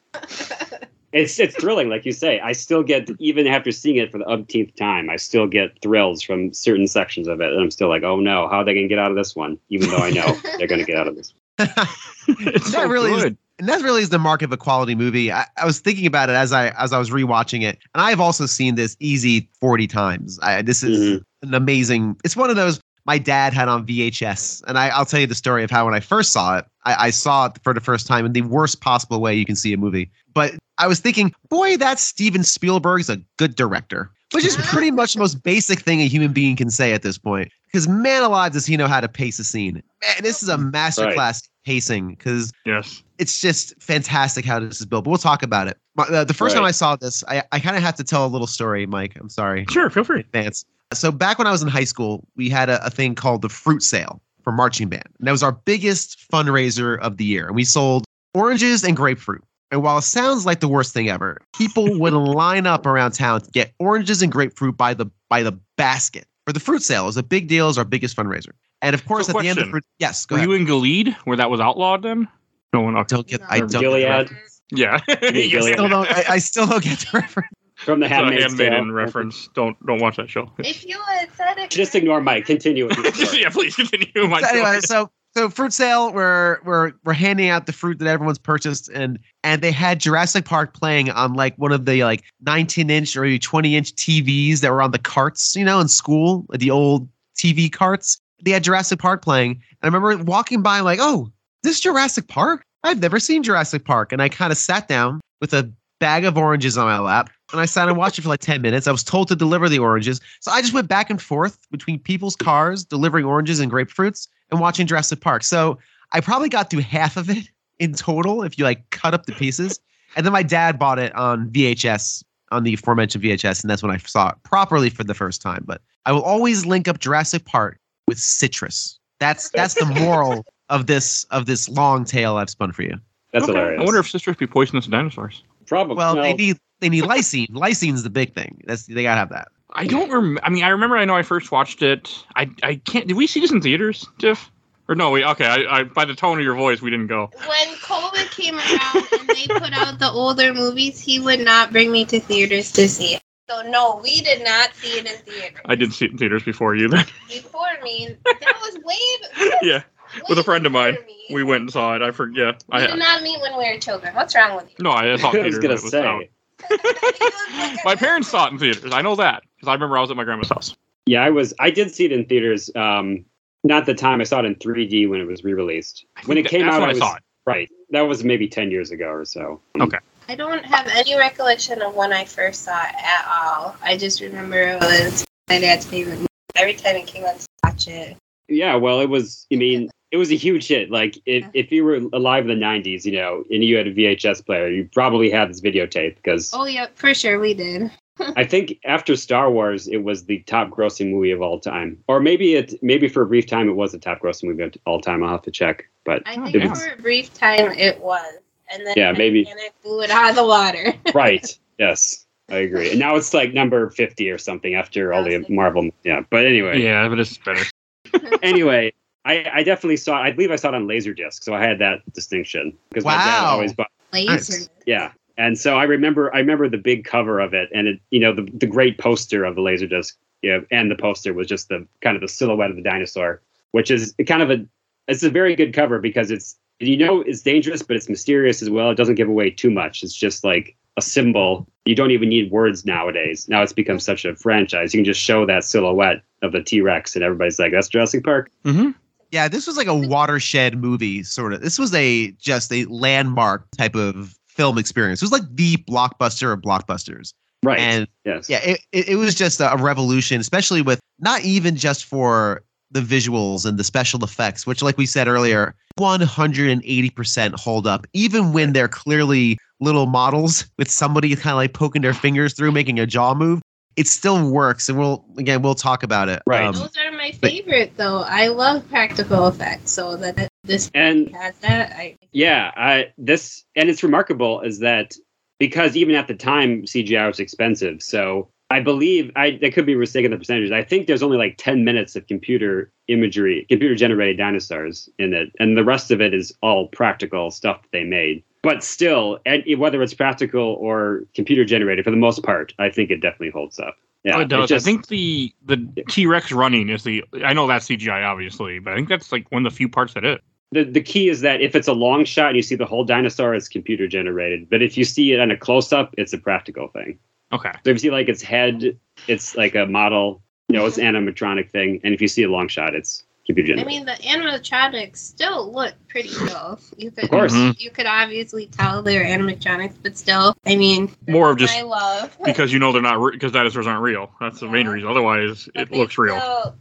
It's 1.15 1.39
it's 1.39 1.55
thrilling, 1.55 1.87
like 1.87 2.05
you 2.05 2.11
say. 2.11 2.41
I 2.41 2.51
still 2.51 2.83
get 2.83 3.09
even 3.19 3.47
after 3.47 3.71
seeing 3.71 3.95
it 3.95 4.11
for 4.11 4.17
the 4.17 4.27
umpteenth 4.27 4.75
time, 4.75 5.09
I 5.09 5.15
still 5.15 5.47
get 5.47 5.81
thrills 5.81 6.21
from 6.21 6.53
certain 6.53 6.87
sections 6.87 7.29
of 7.29 7.39
it, 7.39 7.53
and 7.53 7.61
I'm 7.61 7.71
still 7.71 7.87
like, 7.87 8.03
"Oh 8.03 8.19
no, 8.19 8.49
how 8.49 8.57
are 8.57 8.65
they 8.65 8.73
gonna 8.73 8.89
get 8.89 8.99
out 8.99 9.11
of 9.11 9.15
this 9.15 9.33
one?" 9.33 9.57
Even 9.69 9.89
though 9.89 9.97
I 9.97 10.09
know 10.09 10.37
they're 10.57 10.67
gonna 10.67 10.83
get 10.83 10.97
out 10.97 11.07
of 11.07 11.15
this. 11.15 11.33
it's 11.57 12.71
That 12.71 12.83
so 12.83 12.87
really 12.89 13.13
is- 13.13 13.35
and 13.57 13.69
that 13.69 13.81
really 13.81 14.01
is 14.01 14.09
the 14.09 14.19
mark 14.19 14.41
of 14.41 14.51
a 14.51 14.57
quality 14.57 14.95
movie. 14.95 15.31
I, 15.31 15.45
I 15.55 15.65
was 15.65 15.79
thinking 15.79 16.05
about 16.05 16.27
it 16.27 16.35
as 16.35 16.51
I 16.51 16.71
as 16.71 16.91
I 16.91 16.99
was 16.99 17.09
rewatching 17.09 17.61
it, 17.61 17.79
and 17.93 18.01
I've 18.01 18.19
also 18.19 18.45
seen 18.45 18.75
this 18.75 18.97
easy 18.99 19.49
forty 19.61 19.87
times. 19.87 20.37
I, 20.41 20.61
this 20.61 20.83
is 20.83 20.99
mm-hmm. 20.99 21.47
an 21.47 21.53
amazing. 21.53 22.17
It's 22.25 22.35
one 22.35 22.49
of 22.49 22.57
those 22.57 22.81
my 23.05 23.17
dad 23.17 23.53
had 23.53 23.67
on 23.67 23.85
VHS, 23.85 24.63
and 24.67 24.77
I, 24.77 24.89
I'll 24.89 25.05
tell 25.05 25.19
you 25.19 25.27
the 25.27 25.35
story 25.35 25.63
of 25.63 25.69
how 25.71 25.85
when 25.85 25.93
I 25.93 25.99
first 25.99 26.31
saw 26.33 26.57
it, 26.57 26.65
I, 26.85 27.07
I 27.07 27.09
saw 27.11 27.45
it 27.47 27.53
for 27.63 27.73
the 27.73 27.79
first 27.81 28.07
time 28.07 28.25
in 28.25 28.33
the 28.33 28.41
worst 28.41 28.81
possible 28.81 29.21
way 29.21 29.35
you 29.35 29.45
can 29.45 29.55
see 29.55 29.73
a 29.73 29.77
movie. 29.77 30.09
But 30.33 30.53
I 30.77 30.87
was 30.87 30.99
thinking, 30.99 31.33
boy, 31.49 31.77
that 31.77 31.99
Steven 31.99 32.43
Spielberg's 32.43 33.09
a 33.09 33.17
good 33.37 33.55
director, 33.55 34.11
which 34.33 34.45
is 34.45 34.57
pretty 34.57 34.91
much 34.91 35.13
the 35.13 35.19
most 35.19 35.43
basic 35.43 35.79
thing 35.79 36.01
a 36.01 36.07
human 36.07 36.33
being 36.33 36.55
can 36.55 36.69
say 36.69 36.93
at 36.93 37.01
this 37.03 37.17
point. 37.17 37.51
Because 37.67 37.87
man 37.87 38.23
alive, 38.23 38.53
does 38.53 38.65
he 38.65 38.77
know 38.77 38.87
how 38.87 39.01
to 39.01 39.07
pace 39.07 39.37
a 39.39 39.43
scene? 39.43 39.75
Man, 40.01 40.15
this 40.21 40.41
is 40.41 40.49
a 40.49 40.55
masterclass 40.57 41.47
pacing 41.65 42.09
because 42.09 42.51
Yes. 42.65 43.03
it's 43.17 43.41
just 43.41 43.73
fantastic 43.81 44.45
how 44.45 44.59
this 44.59 44.79
is 44.79 44.85
built. 44.85 45.03
But 45.03 45.09
we'll 45.11 45.17
talk 45.17 45.43
about 45.43 45.67
it. 45.67 45.77
Uh, 45.97 46.23
the 46.23 46.33
first 46.33 46.55
time 46.55 46.63
I 46.65 46.71
saw 46.71 46.95
this, 46.95 47.23
I, 47.27 47.43
I 47.51 47.59
kind 47.59 47.75
of 47.75 47.83
have 47.83 47.95
to 47.95 48.03
tell 48.03 48.25
a 48.25 48.27
little 48.29 48.47
story, 48.47 48.85
Mike. 48.85 49.17
I'm 49.19 49.29
sorry 49.29 49.65
Sure, 49.69 49.89
feel 49.89 50.03
free. 50.03 50.21
advance. 50.21 50.65
So 50.93 51.11
back 51.11 51.37
when 51.37 51.47
I 51.47 51.51
was 51.51 51.61
in 51.61 51.67
high 51.67 51.83
school, 51.83 52.27
we 52.35 52.49
had 52.49 52.69
a, 52.69 52.83
a 52.85 52.89
thing 52.89 53.15
called 53.15 53.41
the 53.41 53.49
fruit 53.49 53.83
sale 53.83 54.21
for 54.43 54.51
marching 54.51 54.87
band. 54.89 55.03
And 55.19 55.27
that 55.27 55.31
was 55.31 55.43
our 55.43 55.51
biggest 55.53 56.17
fundraiser 56.31 56.99
of 56.99 57.17
the 57.17 57.25
year. 57.25 57.47
And 57.47 57.55
we 57.55 57.63
sold 57.65 58.05
oranges 58.33 58.83
and 58.83 58.95
grapefruit. 58.95 59.43
And 59.71 59.81
while 59.81 59.97
it 59.97 60.03
sounds 60.03 60.45
like 60.45 60.59
the 60.59 60.67
worst 60.67 60.93
thing 60.93 61.09
ever, 61.09 61.39
people 61.57 61.99
would 61.99 62.13
line 62.13 62.67
up 62.67 62.85
around 62.85 63.11
town 63.13 63.41
to 63.41 63.51
get 63.51 63.73
oranges 63.79 64.21
and 64.21 64.31
grapefruit 64.31 64.77
by 64.77 64.93
the 64.93 65.07
by 65.29 65.41
the 65.43 65.57
basket. 65.75 66.25
For 66.45 66.53
the 66.53 66.59
fruit 66.59 66.83
sale, 66.83 67.03
it 67.03 67.07
was 67.07 67.17
a 67.17 67.23
big 67.23 67.47
deal. 67.47 67.65
It 67.65 67.69
was 67.69 67.77
our 67.79 67.83
biggest 67.85 68.15
fundraiser. 68.15 68.51
And 68.83 68.93
of 68.93 69.03
course, 69.05 69.25
So 69.25 69.37
at 69.37 69.41
the 69.41 69.49
end 69.49 69.57
of 69.57 69.63
question. 69.63 69.71
fruit, 69.71 69.83
yes, 69.97 70.27
go 70.27 70.35
Were 70.35 70.37
ahead. 70.37 70.49
you 70.49 70.55
in 70.55 70.65
Gilead 70.65 71.13
where 71.23 71.35
that 71.37 71.49
was 71.49 71.59
outlawed 71.59 72.03
then? 72.03 72.27
No 72.71 72.81
one. 72.81 72.95
I 72.95 73.01
don't 73.03 73.25
get. 73.25 73.41
I 73.49 73.57
don't. 73.59 73.71
Get 73.71 73.81
Gilead. 73.81 74.03
reference. 74.07 74.61
Yeah. 74.71 74.99
Gilead. 75.07 75.51
Yes. 75.51 75.63
Still 75.73 75.89
don't. 75.89 76.07
I, 76.11 76.23
I 76.29 76.37
still 76.37 76.67
don't 76.67 76.83
get 76.83 76.99
the 76.99 77.07
reference. 77.13 77.49
From 77.85 77.99
the 77.99 78.07
It's 78.07 78.15
Handmaid's 78.15 78.43
handmaiden 78.43 78.85
Tale. 78.85 78.91
reference. 78.91 79.47
Don't 79.53 79.77
don't 79.85 80.01
watch 80.01 80.17
that 80.17 80.29
show. 80.29 80.51
If 80.57 80.85
you 80.85 80.99
had 81.07 81.31
said 81.33 81.57
it, 81.59 81.69
Just 81.69 81.93
ignore 81.93 82.19
Mike. 82.19 82.45
Continue 82.45 82.87
with 82.87 83.33
yeah, 83.39 83.49
please 83.49 83.75
continue. 83.75 84.27
My 84.27 84.41
So 84.41 84.47
anyway, 84.47 84.79
so 84.81 85.11
so 85.37 85.49
fruit 85.49 85.71
sale, 85.71 86.11
we're 86.11 86.59
we're 86.63 86.93
we're 87.03 87.13
handing 87.13 87.49
out 87.49 87.67
the 87.67 87.73
fruit 87.73 87.99
that 87.99 88.07
everyone's 88.07 88.39
purchased, 88.39 88.89
and 88.89 89.19
and 89.43 89.61
they 89.61 89.71
had 89.71 89.99
Jurassic 89.99 90.45
Park 90.45 90.73
playing 90.73 91.11
on 91.11 91.33
like 91.33 91.55
one 91.57 91.71
of 91.71 91.85
the 91.85 92.03
like 92.03 92.23
19 92.41 92.89
inch 92.89 93.15
or 93.15 93.37
20 93.37 93.75
inch 93.75 93.93
TVs 93.95 94.61
that 94.61 94.71
were 94.71 94.81
on 94.81 94.91
the 94.91 94.99
carts, 94.99 95.55
you 95.55 95.63
know, 95.65 95.79
in 95.79 95.87
school, 95.87 96.45
the 96.53 96.71
old 96.71 97.07
TV 97.37 97.71
carts. 97.71 98.19
They 98.43 98.51
had 98.51 98.63
Jurassic 98.63 98.97
Park 98.97 99.21
playing, 99.21 99.51
and 99.51 99.61
I 99.83 99.87
remember 99.87 100.23
walking 100.23 100.61
by, 100.61 100.79
like, 100.79 100.99
oh, 101.01 101.29
this 101.63 101.79
Jurassic 101.79 102.27
Park? 102.27 102.65
I've 102.83 103.01
never 103.01 103.19
seen 103.19 103.43
Jurassic 103.43 103.85
Park, 103.85 104.11
and 104.11 104.21
I 104.21 104.29
kind 104.29 104.51
of 104.51 104.57
sat 104.57 104.87
down 104.87 105.21
with 105.41 105.53
a 105.53 105.71
bag 106.05 106.23
of 106.23 106.37
oranges 106.37 106.77
on 106.77 106.85
my 106.85 106.99
lap. 106.99 107.31
And 107.51 107.59
I 107.59 107.65
sat 107.65 107.87
and 107.89 107.97
watched 107.97 108.19
it 108.19 108.21
for 108.21 108.29
like 108.29 108.39
10 108.39 108.61
minutes. 108.61 108.85
I 108.87 108.91
was 108.91 109.03
told 109.03 109.27
to 109.29 109.35
deliver 109.35 109.67
the 109.67 109.79
oranges. 109.79 110.21
So 110.39 110.51
I 110.51 110.61
just 110.61 110.71
went 110.71 110.87
back 110.87 111.09
and 111.09 111.19
forth 111.19 111.57
between 111.71 111.97
people's 111.97 112.35
cars, 112.35 112.85
delivering 112.85 113.25
oranges 113.25 113.59
and 113.59 113.71
grapefruits 113.71 114.27
and 114.51 114.59
watching 114.59 114.85
Jurassic 114.85 115.21
Park. 115.21 115.43
So 115.43 115.79
I 116.11 116.21
probably 116.21 116.47
got 116.47 116.69
through 116.69 116.81
half 116.81 117.17
of 117.17 117.27
it 117.27 117.49
in 117.79 117.93
total 117.93 118.43
if 118.43 118.55
you 118.59 118.63
like 118.65 118.87
cut 118.91 119.15
up 119.15 119.25
the 119.25 119.33
pieces. 119.33 119.79
And 120.15 120.23
then 120.23 120.31
my 120.31 120.43
dad 120.43 120.77
bought 120.77 120.99
it 120.99 121.13
on 121.15 121.49
VHS, 121.49 122.23
on 122.51 122.63
the 122.63 122.75
aforementioned 122.75 123.23
VHS, 123.23 123.63
and 123.63 123.69
that's 123.71 123.81
when 123.81 123.91
I 123.91 123.97
saw 123.97 124.29
it 124.29 124.35
properly 124.43 124.91
for 124.91 125.03
the 125.03 125.15
first 125.15 125.41
time. 125.41 125.63
But 125.65 125.81
I 126.05 126.11
will 126.11 126.21
always 126.21 126.67
link 126.67 126.87
up 126.87 126.99
Jurassic 126.99 127.45
Park 127.45 127.79
with 128.07 128.19
citrus. 128.19 128.99
That's 129.19 129.49
that's 129.49 129.73
the 129.73 129.85
moral 129.87 130.45
of 130.69 130.85
this 130.85 131.23
of 131.31 131.47
this 131.47 131.67
long 131.67 132.05
tale 132.05 132.37
I've 132.37 132.51
spun 132.51 132.73
for 132.73 132.83
you. 132.83 132.95
That's 133.33 133.45
Okay. 133.49 133.53
hilarious. 133.53 133.81
I 133.81 133.83
wonder 133.85 133.99
if 133.99 134.07
citrus 134.07 134.37
be 134.37 134.45
poisonous 134.45 134.85
to 134.85 134.91
dinosaurs. 134.91 135.41
Probably. 135.67 135.95
Well, 135.95 136.15
well, 136.15 136.23
they 136.23 136.33
need 136.33 136.59
they 136.79 136.89
need 136.89 137.03
lysine. 137.03 137.53
Lysine's 137.55 138.03
the 138.03 138.09
big 138.09 138.33
thing. 138.33 138.61
That's 138.65 138.85
they 138.85 139.03
gotta 139.03 139.19
have 139.19 139.29
that. 139.29 139.49
I 139.73 139.87
don't 139.87 140.09
remember. 140.09 140.41
I 140.43 140.49
mean, 140.49 140.63
I 140.63 140.69
remember. 140.69 140.97
I 140.97 141.05
know 141.05 141.15
I 141.15 141.23
first 141.23 141.51
watched 141.51 141.81
it. 141.81 142.23
I 142.35 142.49
I 142.63 142.75
can't. 142.75 143.07
Did 143.07 143.17
we 143.17 143.27
see 143.27 143.39
this 143.39 143.51
in 143.51 143.61
theaters, 143.61 144.07
Jeff? 144.17 144.51
Or 144.87 144.95
no? 144.95 145.09
We 145.11 145.25
okay. 145.25 145.45
I, 145.45 145.79
I 145.79 145.83
by 145.83 146.05
the 146.05 146.15
tone 146.15 146.37
of 146.37 146.43
your 146.43 146.55
voice, 146.55 146.81
we 146.81 146.91
didn't 146.91 147.07
go. 147.07 147.31
when 147.47 147.67
COVID 147.77 148.31
came 148.31 148.55
around 148.55 149.07
and 149.19 149.29
they 149.29 149.47
put 149.47 149.73
out 149.73 149.99
the 149.99 150.09
older 150.11 150.53
movies, 150.53 150.99
he 150.99 151.19
would 151.19 151.39
not 151.39 151.71
bring 151.71 151.91
me 151.91 152.05
to 152.05 152.19
theaters 152.19 152.71
to 152.73 152.87
see 152.87 153.15
it. 153.15 153.21
So 153.49 153.61
no, 153.63 153.99
we 154.01 154.21
did 154.21 154.43
not 154.43 154.73
see 154.75 154.99
it 154.99 155.05
in 155.05 155.17
theaters. 155.17 155.59
I 155.65 155.75
did 155.75 155.93
see 155.93 156.05
it 156.05 156.11
in 156.11 156.17
theaters 156.17 156.43
before 156.43 156.75
you. 156.75 156.87
Then 156.87 157.05
Before 157.27 157.69
me, 157.83 158.15
that 158.25 158.57
was 158.61 158.77
way. 158.83 159.51
yeah, 159.61 159.83
with 160.29 160.37
a 160.39 160.43
friend 160.43 160.65
of 160.65 160.71
mine, 160.71 160.97
we 161.31 161.43
went 161.43 161.61
and 161.61 161.71
saw 161.71 161.95
it. 161.95 162.01
I 162.01 162.11
forget. 162.11 162.63
We 162.71 162.77
I 162.79 162.87
did 162.87 162.97
not 162.99 163.21
meet 163.23 163.39
when 163.41 163.57
we 163.57 163.71
were 163.71 163.79
children. 163.79 164.13
What's 164.15 164.35
wrong 164.35 164.55
with 164.55 164.69
you? 164.69 164.75
no, 164.83 164.91
I 164.91 165.15
saw 165.17 165.31
it 165.31 165.35
in 165.35 165.41
I 165.41 165.45
was 165.47 165.57
theaters. 165.57 165.91
gonna 165.91 166.13
was 166.13 166.29
say. 166.29 166.29
My 167.85 167.95
parents 167.95 168.29
saw 168.29 168.47
it 168.47 168.53
in 168.53 168.59
theaters. 168.59 168.91
I 168.93 169.01
know 169.01 169.15
that 169.15 169.43
because 169.55 169.67
I 169.67 169.73
remember 169.73 169.97
I 169.97 170.01
was 170.01 170.11
at 170.11 170.17
my 170.17 170.23
grandma's 170.23 170.49
house. 170.49 170.75
Yeah, 171.05 171.23
I 171.23 171.29
was. 171.29 171.53
I 171.59 171.69
did 171.69 171.93
see 171.93 172.05
it 172.05 172.11
in 172.11 172.25
theaters. 172.25 172.69
Um, 172.75 173.25
not 173.63 173.85
the 173.85 173.93
time. 173.93 174.21
I 174.21 174.23
saw 174.23 174.39
it 174.39 174.45
in 174.45 174.55
3D 174.55 175.09
when 175.09 175.19
it 175.19 175.27
was 175.27 175.43
re-released. 175.43 176.05
When 176.25 176.37
it 176.37 176.45
came 176.47 176.61
that's 176.65 176.75
out, 176.75 176.81
when 176.81 176.89
I 176.89 176.91
I 176.91 176.93
was, 176.93 176.99
saw 176.99 177.15
it. 177.15 177.23
right. 177.45 177.69
That 177.91 178.01
was 178.01 178.23
maybe 178.23 178.47
10 178.47 178.71
years 178.71 178.91
ago 178.91 179.07
or 179.07 179.25
so. 179.25 179.59
Okay. 179.79 179.97
I 180.27 180.35
don't 180.35 180.63
have 180.65 180.87
any 180.87 181.15
recollection 181.17 181.81
of 181.81 181.93
when 181.95 182.11
I 182.13 182.25
first 182.25 182.63
saw 182.63 182.79
it 182.83 182.95
at 182.95 183.25
all. 183.27 183.75
I 183.83 183.97
just 183.97 184.21
remember 184.21 184.57
it 184.59 184.79
was 184.81 185.25
my 185.49 185.59
dad's 185.59 185.85
favorite 185.85 186.15
movie. 186.17 186.27
Every 186.55 186.73
time 186.73 186.95
he 186.95 187.03
came 187.03 187.25
out 187.25 187.39
to 187.39 187.47
watch 187.63 187.87
it. 187.87 188.17
Yeah, 188.47 188.75
well, 188.75 188.99
it 189.01 189.09
was. 189.09 189.45
I 189.51 189.55
mean, 189.55 189.89
it 190.11 190.17
was 190.17 190.31
a 190.31 190.35
huge 190.35 190.67
hit. 190.67 190.91
Like, 190.91 191.17
if, 191.25 191.45
if 191.53 191.71
you 191.71 191.83
were 191.83 191.95
alive 192.13 192.47
in 192.47 192.59
the 192.59 192.65
90s, 192.65 193.05
you 193.05 193.13
know, 193.13 193.43
and 193.49 193.63
you 193.63 193.75
had 193.77 193.87
a 193.87 193.93
VHS 193.93 194.45
player, 194.45 194.69
you 194.69 194.87
probably 194.93 195.29
had 195.31 195.49
this 195.49 195.61
videotape 195.61 196.15
because 196.15 196.51
Oh 196.53 196.65
yeah, 196.65 196.87
for 196.95 197.13
sure 197.13 197.39
we 197.39 197.53
did. 197.53 197.91
I 198.37 198.45
think 198.45 198.79
after 198.85 199.17
Star 199.17 199.51
Wars, 199.51 199.87
it 199.89 199.97
was 200.03 200.23
the 200.23 200.39
top 200.43 200.69
grossing 200.69 201.11
movie 201.11 201.31
of 201.31 201.41
all 201.41 201.59
time. 201.59 202.01
Or 202.07 202.21
maybe 202.21 202.55
it, 202.55 202.81
maybe 202.81 203.09
for 203.09 203.23
a 203.23 203.25
brief 203.25 203.45
time, 203.45 203.67
it 203.67 203.73
was 203.73 203.91
the 203.91 203.99
top 203.99 204.21
grossing 204.21 204.45
movie 204.45 204.63
of 204.63 204.73
all 204.85 205.01
time. 205.01 205.21
I'll 205.21 205.31
have 205.31 205.41
to 205.41 205.51
check. 205.51 205.89
But 206.05 206.23
I 206.25 206.35
Oh, 206.37 206.49
think 206.49 206.63
yeah. 206.63 206.73
for 206.73 206.93
a 206.93 207.01
brief 207.01 207.33
time 207.33 207.71
it 207.73 207.99
was, 207.99 208.35
and 208.71 208.85
then 208.87 208.93
Yeah, 208.95 209.11
maybe. 209.11 209.45
and 209.49 209.59
it 209.59 209.73
blew 209.83 210.01
it 210.01 210.11
out 210.11 210.29
of 210.29 210.35
the 210.37 210.45
water. 210.45 210.93
right, 211.13 211.59
yes, 211.77 212.25
I 212.49 212.57
agree. 212.57 212.91
And 212.91 212.99
now 212.99 213.15
it's 213.17 213.33
like 213.33 213.53
number 213.53 213.89
50 213.89 214.29
or 214.29 214.37
something 214.37 214.75
after 214.75 215.11
all 215.11 215.23
the 215.25 215.45
Marvel. 215.49 215.89
Yeah, 216.05 216.21
but 216.29 216.45
anyway. 216.45 216.81
Yeah, 216.81 217.09
but 217.09 217.19
it's 217.19 217.37
better. 217.39 217.65
anyway, 218.41 218.93
I, 219.25 219.49
I 219.53 219.63
definitely 219.63 219.97
saw. 219.97 220.21
I 220.21 220.31
believe 220.31 220.51
I 220.51 220.55
saw 220.55 220.69
it 220.69 220.75
on 220.75 220.87
Laserdisc, 220.87 221.43
so 221.43 221.53
I 221.53 221.61
had 221.61 221.79
that 221.79 222.01
distinction 222.13 222.77
because 222.89 223.05
my 223.05 223.15
dad 223.15 223.45
always 223.45 223.73
bought. 223.73 223.91
Laser. 224.13 224.31
Nice. 224.31 224.69
Yeah, 224.85 225.11
and 225.37 225.57
so 225.57 225.77
I 225.77 225.83
remember. 225.83 226.33
I 226.33 226.39
remember 226.39 226.69
the 226.69 226.77
big 226.77 227.05
cover 227.05 227.39
of 227.39 227.53
it, 227.53 227.69
and 227.73 227.87
it, 227.87 227.99
you 228.11 228.19
know, 228.19 228.33
the 228.33 228.47
the 228.53 228.67
great 228.67 228.97
poster 228.97 229.43
of 229.43 229.55
the 229.55 229.61
Laserdisc. 229.61 230.13
Yeah, 230.41 230.59
and 230.71 230.91
the 230.91 230.95
poster 230.95 231.33
was 231.33 231.47
just 231.47 231.69
the 231.69 231.87
kind 232.01 232.15
of 232.15 232.21
the 232.21 232.27
silhouette 232.27 232.69
of 232.69 232.75
the 232.75 232.83
dinosaur, 232.83 233.41
which 233.71 233.89
is 233.89 234.13
kind 234.27 234.41
of 234.41 234.51
a. 234.51 234.65
It's 235.07 235.23
a 235.23 235.29
very 235.29 235.55
good 235.55 235.73
cover 235.73 235.99
because 235.99 236.29
it's 236.29 236.57
you 236.79 236.97
know 236.97 237.21
it's 237.21 237.41
dangerous, 237.41 237.81
but 237.81 237.95
it's 237.95 238.09
mysterious 238.09 238.61
as 238.61 238.69
well. 238.69 238.91
It 238.91 238.95
doesn't 238.95 239.15
give 239.15 239.27
away 239.27 239.49
too 239.49 239.71
much. 239.71 240.03
It's 240.03 240.15
just 240.15 240.43
like 240.43 240.75
a 240.97 241.01
symbol. 241.01 241.67
You 241.85 241.95
don't 241.95 242.11
even 242.11 242.29
need 242.29 242.51
words 242.51 242.85
nowadays. 242.85 243.47
Now 243.49 243.63
it's 243.63 243.73
become 243.73 243.99
such 243.99 244.23
a 244.23 244.35
franchise. 244.35 244.93
You 244.93 244.99
can 244.99 245.05
just 245.05 245.21
show 245.21 245.45
that 245.45 245.63
silhouette 245.63 246.21
of 246.45 246.51
the 246.51 246.61
T 246.61 246.81
Rex, 246.81 247.15
and 247.15 247.23
everybody's 247.23 247.59
like, 247.59 247.71
"That's 247.71 247.87
Jurassic 247.87 248.23
Park." 248.23 248.49
Mm-hmm. 248.63 248.91
Yeah, 249.31 249.47
this 249.47 249.67
was 249.67 249.75
like 249.75 249.87
a 249.87 249.95
watershed 249.95 250.77
movie, 250.77 251.23
sort 251.23 251.53
of. 251.53 251.61
This 251.61 251.77
was 251.77 251.93
a 251.93 252.31
just 252.33 252.71
a 252.71 252.85
landmark 252.85 253.67
type 253.77 253.95
of 253.95 254.35
film 254.47 254.77
experience. 254.77 255.21
It 255.21 255.25
was 255.25 255.31
like 255.31 255.55
the 255.55 255.77
blockbuster 255.77 256.53
of 256.53 256.61
blockbusters. 256.61 257.33
Right. 257.63 257.79
And 257.79 258.07
yes. 258.25 258.49
yeah, 258.49 258.59
it, 258.63 258.79
it, 258.91 259.09
it 259.09 259.15
was 259.15 259.33
just 259.33 259.59
a, 259.59 259.73
a 259.73 259.77
revolution, 259.77 260.39
especially 260.39 260.81
with 260.81 260.99
not 261.19 261.41
even 261.41 261.75
just 261.75 262.05
for 262.05 262.63
the 262.91 263.01
visuals 263.01 263.65
and 263.65 263.77
the 263.77 263.83
special 263.83 264.23
effects, 264.23 264.67
which, 264.67 264.81
like 264.81 264.97
we 264.97 265.05
said 265.05 265.27
earlier, 265.27 265.75
180% 265.99 267.55
hold 267.55 267.87
up, 267.87 268.05
even 268.13 268.53
when 268.53 268.73
they're 268.73 268.87
clearly 268.87 269.57
little 269.81 270.05
models 270.05 270.65
with 270.77 270.89
somebody 270.89 271.35
kind 271.35 271.53
of 271.53 271.57
like 271.57 271.73
poking 271.73 272.01
their 272.01 272.13
fingers 272.13 272.53
through, 272.53 272.71
making 272.71 272.99
a 272.99 273.05
jaw 273.05 273.33
move. 273.33 273.61
It 273.95 274.07
still 274.07 274.49
works. 274.49 274.89
And 274.89 274.97
we'll, 274.97 275.23
again, 275.37 275.61
we'll 275.61 275.75
talk 275.75 276.03
about 276.03 276.27
it. 276.29 276.41
Right. 276.45 276.65
Um, 276.65 276.73
Those 276.75 276.97
are 276.97 277.11
my 277.11 277.33
but- 277.39 277.49
favorite 277.51 277.93
though. 277.97 278.23
I 278.27 278.47
love 278.47 278.87
practical 278.89 279.47
effects, 279.47 279.91
so 279.91 280.17
that 280.17 280.35
that 280.35 280.49
this 280.63 280.91
And 280.93 281.33
has 281.35 281.55
that. 281.59 281.91
I 281.95 282.17
Yeah, 282.31 282.71
I 282.75 283.13
this 283.17 283.63
and 283.75 283.89
it's 283.89 284.03
remarkable 284.03 284.61
is 284.61 284.79
that 284.79 285.15
because 285.59 285.95
even 285.95 286.15
at 286.15 286.27
the 286.27 286.35
time 286.35 286.83
CGI 286.83 287.27
was 287.27 287.39
expensive, 287.39 288.01
so 288.01 288.49
I 288.71 288.79
believe 288.79 289.31
I 289.35 289.59
I 289.63 289.69
could 289.69 289.85
be 289.85 289.95
mistaken 289.95 290.31
the 290.31 290.37
percentages. 290.37 290.71
I 290.71 290.83
think 290.83 291.07
there's 291.07 291.23
only 291.23 291.37
like 291.37 291.55
10 291.57 291.83
minutes 291.85 292.15
of 292.15 292.25
computer 292.27 292.91
imagery, 293.07 293.65
computer 293.69 293.95
generated 293.95 294.37
dinosaurs 294.37 295.07
in 295.19 295.33
it, 295.33 295.51
and 295.59 295.77
the 295.77 295.83
rest 295.83 296.09
of 296.11 296.19
it 296.19 296.33
is 296.33 296.51
all 296.61 296.87
practical 296.87 297.51
stuff 297.51 297.81
that 297.83 297.91
they 297.91 298.03
made. 298.03 298.43
But 298.65 298.83
still, 298.83 299.39
and 299.45 299.63
whether 299.77 300.01
it's 300.03 300.13
practical 300.13 300.73
or 300.79 301.23
computer 301.33 301.63
generated, 301.63 302.03
for 302.03 302.11
the 302.11 302.17
most 302.17 302.43
part, 302.43 302.73
I 302.79 302.89
think 302.89 303.09
it 303.11 303.21
definitely 303.21 303.51
holds 303.51 303.79
up. 303.79 303.95
Yeah, 304.23 304.37
oh, 304.37 304.41
it 304.41 304.47
does. 304.49 304.69
just- 304.69 304.85
I 304.85 304.91
think 304.91 305.07
the 305.07 305.53
the 305.65 305.77
T 306.09 306.25
Rex 306.25 306.51
running 306.51 306.89
is 306.89 307.03
the. 307.03 307.23
I 307.43 307.53
know 307.53 307.67
that's 307.67 307.87
CGI, 307.87 308.25
obviously, 308.25 308.79
but 308.79 308.93
I 308.93 308.95
think 308.95 309.07
that's 309.07 309.31
like 309.31 309.51
one 309.51 309.65
of 309.65 309.71
the 309.71 309.75
few 309.77 309.87
parts 309.87 310.13
that 310.15 310.25
is. 310.25 310.39
the, 310.71 310.83
the 310.83 311.01
key 311.01 311.29
is 311.29 311.41
that 311.41 311.61
if 311.61 311.75
it's 311.75 311.87
a 311.87 311.93
long 311.93 312.25
shot 312.25 312.47
and 312.47 312.55
you 312.55 312.63
see 312.63 312.75
the 312.75 312.87
whole 312.87 313.03
dinosaur, 313.05 313.53
it's 313.53 313.67
computer 313.69 314.07
generated. 314.07 314.67
But 314.69 314.81
if 314.81 314.97
you 314.97 315.05
see 315.05 315.31
it 315.33 315.39
on 315.39 315.51
a 315.51 315.57
close 315.57 315.93
up, 315.93 316.13
it's 316.17 316.33
a 316.33 316.39
practical 316.39 316.87
thing. 316.87 317.19
Okay. 317.53 317.71
So 317.83 317.91
if 317.91 317.95
you 317.95 317.99
see 317.99 318.09
like 318.09 318.27
its 318.27 318.41
head, 318.41 318.97
it's 319.27 319.55
like 319.55 319.75
a 319.75 319.85
model. 319.85 320.41
You 320.69 320.77
know, 320.79 320.85
it's 320.87 320.97
animatronic 320.97 321.69
thing. 321.69 322.01
And 322.03 322.15
if 322.15 322.19
you 322.19 322.27
see 322.27 322.41
a 322.41 322.49
long 322.49 322.67
shot, 322.67 322.95
it's 322.95 323.23
computer 323.45 323.75
I 323.79 323.83
mean, 323.83 324.05
the 324.05 324.13
animatronics 324.13 325.17
still 325.17 325.71
look 325.71 325.93
pretty 326.07 326.29
real. 326.41 326.79
You 326.97 327.11
could, 327.11 327.25
Of 327.25 327.29
course. 327.29 327.53
Mhm. 327.53 327.79
you 327.79 327.91
could 327.91 328.05
obviously 328.05 328.65
tell 328.67 329.01
they're 329.03 329.23
animatronics, 329.25 329.93
but 330.01 330.17
still, 330.17 330.55
I 330.65 330.75
mean, 330.75 331.11
More 331.27 331.51
of 331.51 331.57
just 331.57 331.73
my 331.75 331.81
love. 331.83 332.35
because 332.43 332.73
you 332.73 332.79
know 332.79 332.91
they're 332.91 333.01
not 333.01 333.31
because 333.31 333.51
dinosaurs 333.51 333.87
aren't 333.87 334.01
real. 334.01 334.31
That's 334.41 334.59
the 334.59 334.67
main 334.67 334.87
reason. 334.87 335.09
Otherwise, 335.09 335.69
But 335.75 335.83
it 335.83 335.91
looks 335.91 336.17
real. 336.17 336.39
still- 336.39 336.75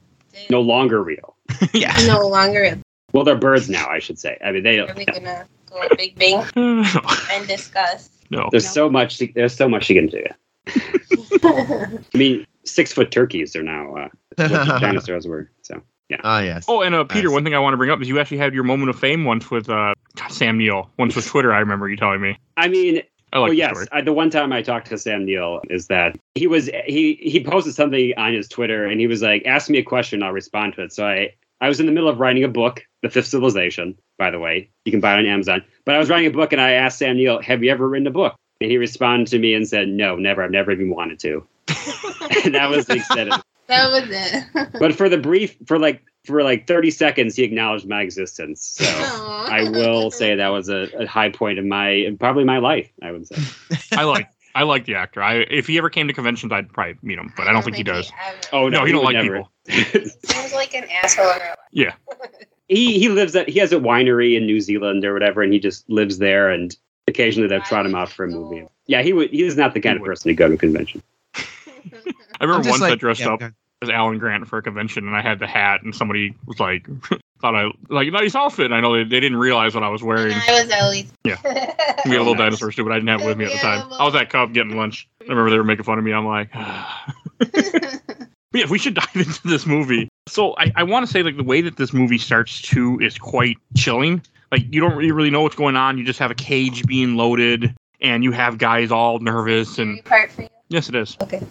no 0.51 0.61
longer 0.63 1.03
real. 1.03 1.37
yeah. 1.73 1.95
no 2.07 2.27
longer. 2.27 2.79
Well, 3.13 3.23
they're 3.25 3.37
birds 3.37 3.69
now, 3.71 3.87
I 3.89 4.01
should 4.01 4.19
say. 4.19 4.37
I 4.45 4.51
mean, 4.51 4.65
they. 4.65 4.81
Are 4.81 4.93
we 4.97 5.05
gonna 5.05 5.47
go 5.71 5.87
big 5.97 6.17
bang 6.19 6.45
and 6.57 7.47
discuss? 7.47 8.09
No. 8.31 8.49
There's 8.51 8.69
so 8.69 8.91
much. 8.91 9.19
To, 9.19 9.29
there's 9.35 9.55
so 9.55 9.69
much 9.69 9.87
to 9.89 9.95
get 9.95 10.05
into. 10.05 10.25
I 11.45 11.99
mean, 12.15 12.47
six 12.65 12.93
foot 12.93 13.11
turkeys 13.11 13.55
are 13.55 13.63
now 13.63 13.95
uh, 13.97 14.09
what 14.37 14.49
dinosaurs 14.81 15.27
were. 15.29 15.51
So 15.63 15.81
Ah, 16.23 16.41
yes. 16.41 16.67
Oh, 16.69 16.83
and 16.83 16.95
uh, 16.95 17.05
Peter, 17.05 17.29
Nice. 17.29 17.35
one 17.35 17.45
thing 17.45 17.55
I 17.55 17.59
want 17.59 17.73
to 17.73 17.77
bring 17.77 17.91
up 17.91 18.01
is 18.01 18.09
you 18.09 18.21
actually 18.21 18.39
had 18.39 18.55
your 18.55 18.65
moment 18.65 18.91
of 18.91 18.99
fame 18.99 19.25
once 19.25 19.51
with 19.51 19.69
uh, 19.69 19.95
Sam 20.29 20.59
Neill. 20.59 20.91
Once 20.99 21.17
with 21.17 21.27
Twitter, 21.27 21.53
I 21.53 21.59
remember 21.59 21.89
you 21.89 21.97
telling 21.97 22.21
me. 22.21 22.39
I 22.57 22.69
mean, 22.69 23.03
I 23.33 23.39
like 23.39 23.49
oh 23.49 23.51
the 23.51 23.57
yes. 23.57 23.87
I, 23.91 24.01
the 24.01 24.13
one 24.13 24.31
time 24.31 24.53
I 24.53 24.63
talked 24.63 24.87
to 24.89 24.99
Sam 24.99 25.25
Neill 25.25 25.61
is 25.69 25.89
that 25.89 26.17
he 26.37 26.47
was 26.47 26.71
he 26.87 27.15
he 27.15 27.43
posted 27.43 27.75
something 27.75 28.13
on 28.17 28.33
his 28.33 28.49
Twitter 28.49 28.85
and 28.85 29.01
he 29.01 29.07
was 29.07 29.23
like, 29.23 29.45
"Ask 29.45 29.69
me 29.69 29.79
a 29.79 29.83
question, 29.83 30.23
I'll 30.23 30.33
respond 30.33 30.75
to 30.75 30.83
it." 30.83 30.93
So 30.93 31.07
I 31.07 31.35
I 31.61 31.69
was 31.69 31.81
in 31.81 31.87
the 31.87 31.93
middle 31.93 32.09
of 32.09 32.21
writing 32.21 32.45
a 32.45 32.49
book, 32.49 32.85
The 33.03 33.11
Fifth 33.11 33.27
Civilization. 33.27 33.99
By 34.19 34.31
the 34.31 34.39
way, 34.39 34.71
you 34.85 34.93
can 34.93 35.01
buy 35.01 35.15
it 35.15 35.19
on 35.19 35.27
Amazon. 35.27 35.65
But 35.85 35.97
I 35.97 35.99
was 35.99 36.09
writing 36.11 36.29
a 36.29 36.31
book 36.31 36.53
and 36.53 36.61
I 36.61 36.73
asked 36.73 36.99
Sam 36.99 37.17
Neill, 37.17 37.43
"Have 37.43 37.65
you 37.65 37.73
ever 37.73 37.89
written 37.89 38.07
a 38.07 38.13
book?" 38.13 38.37
And 38.61 38.71
he 38.71 38.79
responded 38.79 39.27
to 39.29 39.39
me 39.41 39.55
and 39.55 39.67
said, 39.67 39.89
"No, 39.89 40.15
never. 40.15 40.45
I've 40.45 40.53
never 40.53 40.71
even 40.71 40.91
wanted 40.91 41.19
to." 41.21 41.45
and 42.45 42.55
that 42.55 42.71
was 42.71 42.87
the 42.87 42.97
extent 42.97 43.33
of 43.33 43.41
it. 43.41 43.45
That 43.67 43.91
was 43.91 44.05
it. 44.11 44.71
But 44.79 44.95
for 44.95 45.09
the 45.09 45.19
brief, 45.19 45.57
for 45.67 45.79
like 45.79 46.03
for 46.25 46.43
like 46.43 46.67
thirty 46.67 46.91
seconds, 46.91 47.37
he 47.37 47.43
acknowledged 47.45 47.89
my 47.89 48.03
existence. 48.03 48.65
So. 48.79 48.85
Aw. 48.87 49.47
I 49.51 49.69
will 49.71 50.11
say 50.11 50.35
that 50.35 50.49
was 50.49 50.69
a, 50.69 50.89
a 50.99 51.07
high 51.07 51.31
point 51.31 51.59
in 51.59 51.69
my 51.69 52.15
probably 52.19 52.45
my 52.45 52.59
life. 52.59 52.91
I 53.03 53.13
would 53.13 53.27
say. 53.27 53.77
I 53.97 54.05
like 54.05 54.29
I 54.55 54.63
like 54.63 54.85
the 54.87 54.95
actor. 54.95 55.23
I 55.23 55.37
if 55.51 55.67
he 55.67 55.79
ever 55.79 55.91
came 55.91 56.07
to 56.09 56.15
conventions, 56.15 56.53
I'd 56.53 56.73
probably 56.73 56.97
meet 57.03 57.19
him, 57.19 57.33
but 57.37 57.47
I 57.49 57.53
don't 57.53 57.63
think 57.63 57.77
he 57.77 57.83
does. 57.83 58.11
ever- 58.27 58.39
Oh 58.53 58.69
No, 58.69 58.85
he 58.85 58.93
don't 58.93 59.05
like 59.05 59.15
never. 59.15 59.45
Seems 59.69 60.53
like 60.55 60.75
an 60.75 60.85
asshole 61.03 61.31
in 61.31 61.41
real 61.73 61.87
life. 62.21 62.29
he 62.69 62.99
he 62.99 63.09
lives 63.09 63.35
at 63.37 63.49
he 63.49 63.59
has 63.59 63.73
a 63.73 63.77
winery 63.79 64.37
in 64.37 64.47
New 64.47 64.61
Zealand 64.61 65.05
or 65.05 65.13
whatever, 65.13 65.43
and 65.43 65.53
he 65.53 65.59
just 65.59 65.89
lives 65.91 66.19
there. 66.19 66.51
And 66.51 66.75
occasionally 67.09 67.49
they've 67.49 67.65
trot 67.65 67.85
him 67.87 67.95
out 67.95 68.09
for 68.11 68.25
a 68.25 68.29
movie. 68.29 68.67
Yeah, 68.87 69.03
he 69.03 69.13
would. 69.13 69.31
He 69.31 69.43
is 69.43 69.57
not 69.57 69.75
the 69.75 69.81
kind 69.81 69.95
He 69.95 69.97
of 69.97 70.03
would. 70.03 70.09
person 70.09 70.29
to 70.29 70.35
go 70.35 70.49
to 70.49 70.55
a 70.55 70.59
convention. 70.59 71.03
I 72.41 72.45
remember 72.45 72.59
I'm 72.59 72.63
just 72.65 72.81
once 72.81 72.93
I 72.93 72.95
dressed 72.95 73.21
yeah, 73.21 73.33
up 73.33 73.43
okay. 73.43 73.53
as 73.83 73.91
Alan 73.91 74.19
Grant 74.19 74.47
for 74.49 74.59
a 74.59 74.63
convention, 74.63 75.07
and 75.07 75.17
I 75.17 75.23
had 75.23 75.39
the 75.39 75.47
hat, 75.47 75.83
and 75.83 75.95
somebody 75.95 76.35
was 76.47 76.61
like, 76.61 76.87
"Thought 77.41 77.55
I 77.55 77.71
like 77.89 78.11
nice 78.13 78.35
outfit." 78.35 78.67
And 78.67 78.75
I 78.75 78.81
know 78.81 78.95
they, 78.95 79.05
they 79.05 79.21
didn't 79.21 79.39
realize 79.39 79.75
what 79.75 79.85
I 79.85 79.89
was 79.89 80.03
wearing. 80.03 80.35
I 80.35 80.63
was 80.63 80.71
at 80.71 80.89
least. 80.91 81.13
Yeah. 81.25 81.37
We 82.05 82.11
had 82.11 82.19
a 82.19 82.21
little 82.21 82.35
nice. 82.35 82.59
dinosaur 82.59 82.71
stew, 82.71 82.85
but 82.85 82.93
I 82.93 82.97
didn't 82.97 83.09
have 83.09 83.23
it 83.23 83.27
with 83.27 83.39
me 83.39 83.47
at 83.47 83.53
the 83.53 83.59
time. 83.59 83.91
I 83.91 84.05
was 84.05 84.15
at 84.15 84.29
Cub 84.29 84.53
getting 84.53 84.77
lunch. 84.77 85.09
I 85.23 85.25
remember 85.25 85.49
they 85.49 85.57
were 85.57 85.65
making 85.65 85.85
fun 85.85 85.99
of 85.99 86.05
me. 86.05 86.13
I'm 86.13 86.27
like, 86.27 86.53
but 87.39 88.61
yeah, 88.61 88.67
we 88.69 88.79
should 88.79 88.93
dive 88.93 89.09
into 89.15 89.49
this 89.49 89.65
movie. 89.65 90.11
So 90.29 90.55
I, 90.59 90.71
I 90.77 90.83
want 90.83 91.07
to 91.07 91.11
say 91.11 91.23
like 91.23 91.39
the 91.39 91.43
way 91.43 91.63
that 91.63 91.79
this 91.79 91.95
movie 91.95 92.19
starts 92.19 92.61
too 92.61 92.99
is 93.01 93.17
quite 93.17 93.57
chilling. 93.75 94.23
Like 94.53 94.63
you 94.71 94.81
don't 94.81 94.97
really, 94.97 95.13
really 95.13 95.31
know 95.31 95.41
what's 95.41 95.57
going 95.57 95.77
on. 95.77 95.97
You 95.97 96.05
just 96.05 96.19
have 96.19 96.31
a 96.31 96.35
cage 96.35 96.85
being 96.87 97.17
loaded, 97.17 97.75
and 98.01 98.23
you 98.23 98.33
have 98.33 98.59
guys 98.59 98.93
all 98.93 99.19
nervous. 99.19 99.79
And 99.79 100.05
part 100.05 100.31
for 100.31 100.43
you. 100.43 100.49
Yes, 100.69 100.89
it 100.89 100.95
is. 100.95 101.17
Okay. 101.23 101.43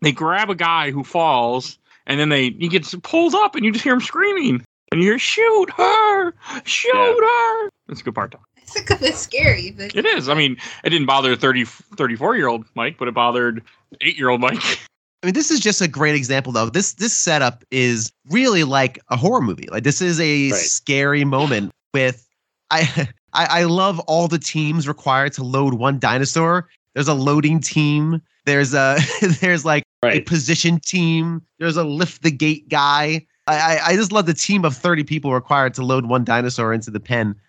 They 0.00 0.12
grab 0.12 0.50
a 0.50 0.54
guy 0.54 0.90
who 0.90 1.04
falls, 1.04 1.78
and 2.06 2.18
then 2.20 2.28
they 2.28 2.50
he 2.50 2.68
gets 2.68 2.94
pulled 3.02 3.34
up, 3.34 3.54
and 3.54 3.64
you 3.64 3.72
just 3.72 3.84
hear 3.84 3.94
him 3.94 4.00
screaming, 4.00 4.64
and 4.92 5.00
you 5.02 5.08
hear 5.10 5.18
shoot 5.18 5.70
her, 5.76 6.32
shoot 6.64 6.92
her. 6.94 7.68
That's 7.88 8.00
a 8.00 8.04
good 8.04 8.14
part. 8.14 8.32
Though. 8.32 8.40
It's 8.66 8.74
like 8.74 8.90
a 8.90 8.96
bit 8.96 9.14
scary, 9.14 9.70
but 9.70 9.94
It 9.94 10.04
is. 10.04 10.28
I 10.28 10.34
mean, 10.34 10.56
it 10.82 10.90
didn't 10.90 11.06
bother 11.06 11.36
30, 11.36 11.64
34 11.66 12.34
year 12.36 12.48
old 12.48 12.64
Mike, 12.74 12.96
but 12.98 13.06
it 13.06 13.14
bothered 13.14 13.62
eight 14.00 14.18
year 14.18 14.28
old 14.28 14.40
Mike. 14.40 14.60
I 15.22 15.26
mean, 15.26 15.34
this 15.34 15.52
is 15.52 15.60
just 15.60 15.80
a 15.80 15.86
great 15.86 16.16
example, 16.16 16.50
though. 16.52 16.68
This 16.68 16.94
this 16.94 17.12
setup 17.12 17.62
is 17.70 18.10
really 18.28 18.64
like 18.64 18.98
a 19.08 19.16
horror 19.16 19.40
movie. 19.40 19.68
Like 19.70 19.84
this 19.84 20.02
is 20.02 20.18
a 20.18 20.50
Right. 20.50 20.58
scary 20.60 21.24
moment 21.24 21.70
with 21.94 22.26
I, 22.72 23.08
I 23.32 23.60
I 23.60 23.64
love 23.64 24.00
all 24.00 24.26
the 24.26 24.38
teams 24.40 24.88
required 24.88 25.32
to 25.34 25.44
load 25.44 25.74
one 25.74 26.00
dinosaur. 26.00 26.68
There's 26.96 27.08
a 27.08 27.14
loading 27.14 27.60
team. 27.60 28.22
There's 28.46 28.72
a 28.72 28.96
there's 29.40 29.66
like 29.66 29.82
a 30.02 30.20
position 30.20 30.80
team. 30.80 31.42
There's 31.58 31.76
a 31.76 31.84
lift 31.84 32.22
the 32.22 32.30
gate 32.30 32.70
guy. 32.70 33.26
I, 33.46 33.54
I 33.54 33.80
I 33.88 33.96
just 33.96 34.12
love 34.12 34.24
the 34.24 34.32
team 34.32 34.64
of 34.64 34.74
30 34.74 35.04
people 35.04 35.34
required 35.34 35.74
to 35.74 35.82
load 35.82 36.06
one 36.06 36.24
dinosaur 36.24 36.72
into 36.72 36.90
the 36.90 36.98
pen. 36.98 37.36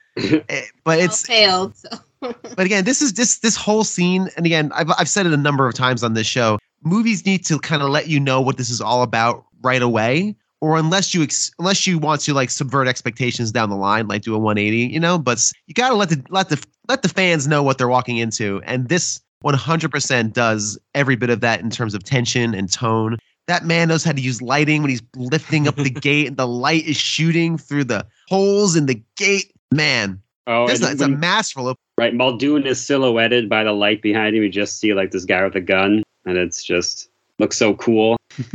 Eh, 0.50 0.64
but 0.84 1.00
it's 1.00 1.22
it's 1.22 1.28
failed. 1.28 1.76
So. 1.78 1.90
but 2.20 2.60
again, 2.60 2.84
this 2.84 3.02
is 3.02 3.14
this 3.14 3.40
this 3.40 3.56
whole 3.56 3.86
scene, 3.86 4.30
and 4.36 4.46
again, 4.46 4.70
I've 4.76 4.92
I've 4.98 5.08
said 5.08 5.26
it 5.26 5.32
a 5.32 5.38
number 5.38 5.66
of 5.66 5.76
times 5.76 6.04
on 6.04 6.14
this 6.14 6.28
show. 6.28 6.58
Movies 6.84 7.26
need 7.26 7.46
to 7.46 7.58
kind 7.60 7.82
of 7.82 7.90
let 7.90 8.10
you 8.10 8.20
know 8.20 8.42
what 8.42 8.58
this 8.58 8.70
is 8.70 8.82
all 8.82 9.02
about 9.02 9.46
right 9.62 9.82
away, 9.82 10.36
or 10.60 10.76
unless 10.76 11.14
you 11.14 11.24
ex- 11.24 11.52
unless 11.60 11.86
you 11.88 12.00
want 12.00 12.22
to 12.22 12.34
like 12.34 12.50
subvert 12.50 12.88
expectations 12.88 13.52
down 13.52 13.70
the 13.70 13.78
line, 13.78 14.08
like 14.08 14.24
do 14.24 14.34
a 14.34 14.40
180, 14.40 14.92
you 14.92 15.00
know. 15.00 15.20
But 15.20 15.40
you 15.68 15.74
got 15.74 15.90
to 15.90 15.96
let 15.96 16.10
the 16.10 16.22
let 16.30 16.50
the 16.50 16.62
let 16.90 17.04
the 17.04 17.10
fans 17.10 17.48
know 17.48 17.62
what 17.62 17.78
they're 17.78 17.88
walking 17.88 18.18
into, 18.18 18.62
and 18.66 18.90
this 18.90 19.22
100% 19.44 20.34
does 20.34 20.78
every 20.96 21.16
bit 21.16 21.30
of 21.30 21.42
that 21.42 21.62
in 21.62 21.70
terms 21.70 21.94
of 21.94 22.04
tension 22.04 22.54
and 22.54 22.72
tone. 22.72 23.18
That 23.48 23.64
man 23.66 23.88
knows 23.88 24.04
how 24.04 24.12
to 24.12 24.20
use 24.22 24.42
lighting 24.42 24.82
when 24.82 24.90
he's 24.90 25.02
lifting 25.16 25.68
up 25.68 25.76
the 25.76 25.90
gate, 25.90 26.28
and 26.28 26.38
the 26.38 26.48
light 26.48 26.86
is 26.86 26.98
shooting 26.98 27.58
through 27.58 27.86
the 27.86 28.06
holes 28.28 28.76
in 28.76 28.88
the 28.88 29.02
gate. 29.16 29.52
Man, 29.72 30.22
Oh, 30.48 30.66
this 30.68 30.82
it's 30.82 31.02
a 31.02 31.06
when- 31.06 31.20
masterful 31.20 31.76
right. 31.98 32.14
Muldoon 32.14 32.66
is 32.66 32.86
silhouetted 32.86 33.50
by 33.50 33.64
the 33.66 33.74
light 33.74 34.02
behind 34.02 34.36
him. 34.36 34.44
You 34.44 34.50
just 34.50 34.80
see 34.80 34.94
like 34.94 35.12
this 35.12 35.26
guy 35.26 35.44
with 35.44 35.56
a 35.56 35.62
gun, 35.62 36.04
and 36.26 36.38
it's 36.38 36.64
just 36.64 37.10
looks 37.40 37.58
so 37.58 37.74
cool. 37.76 38.18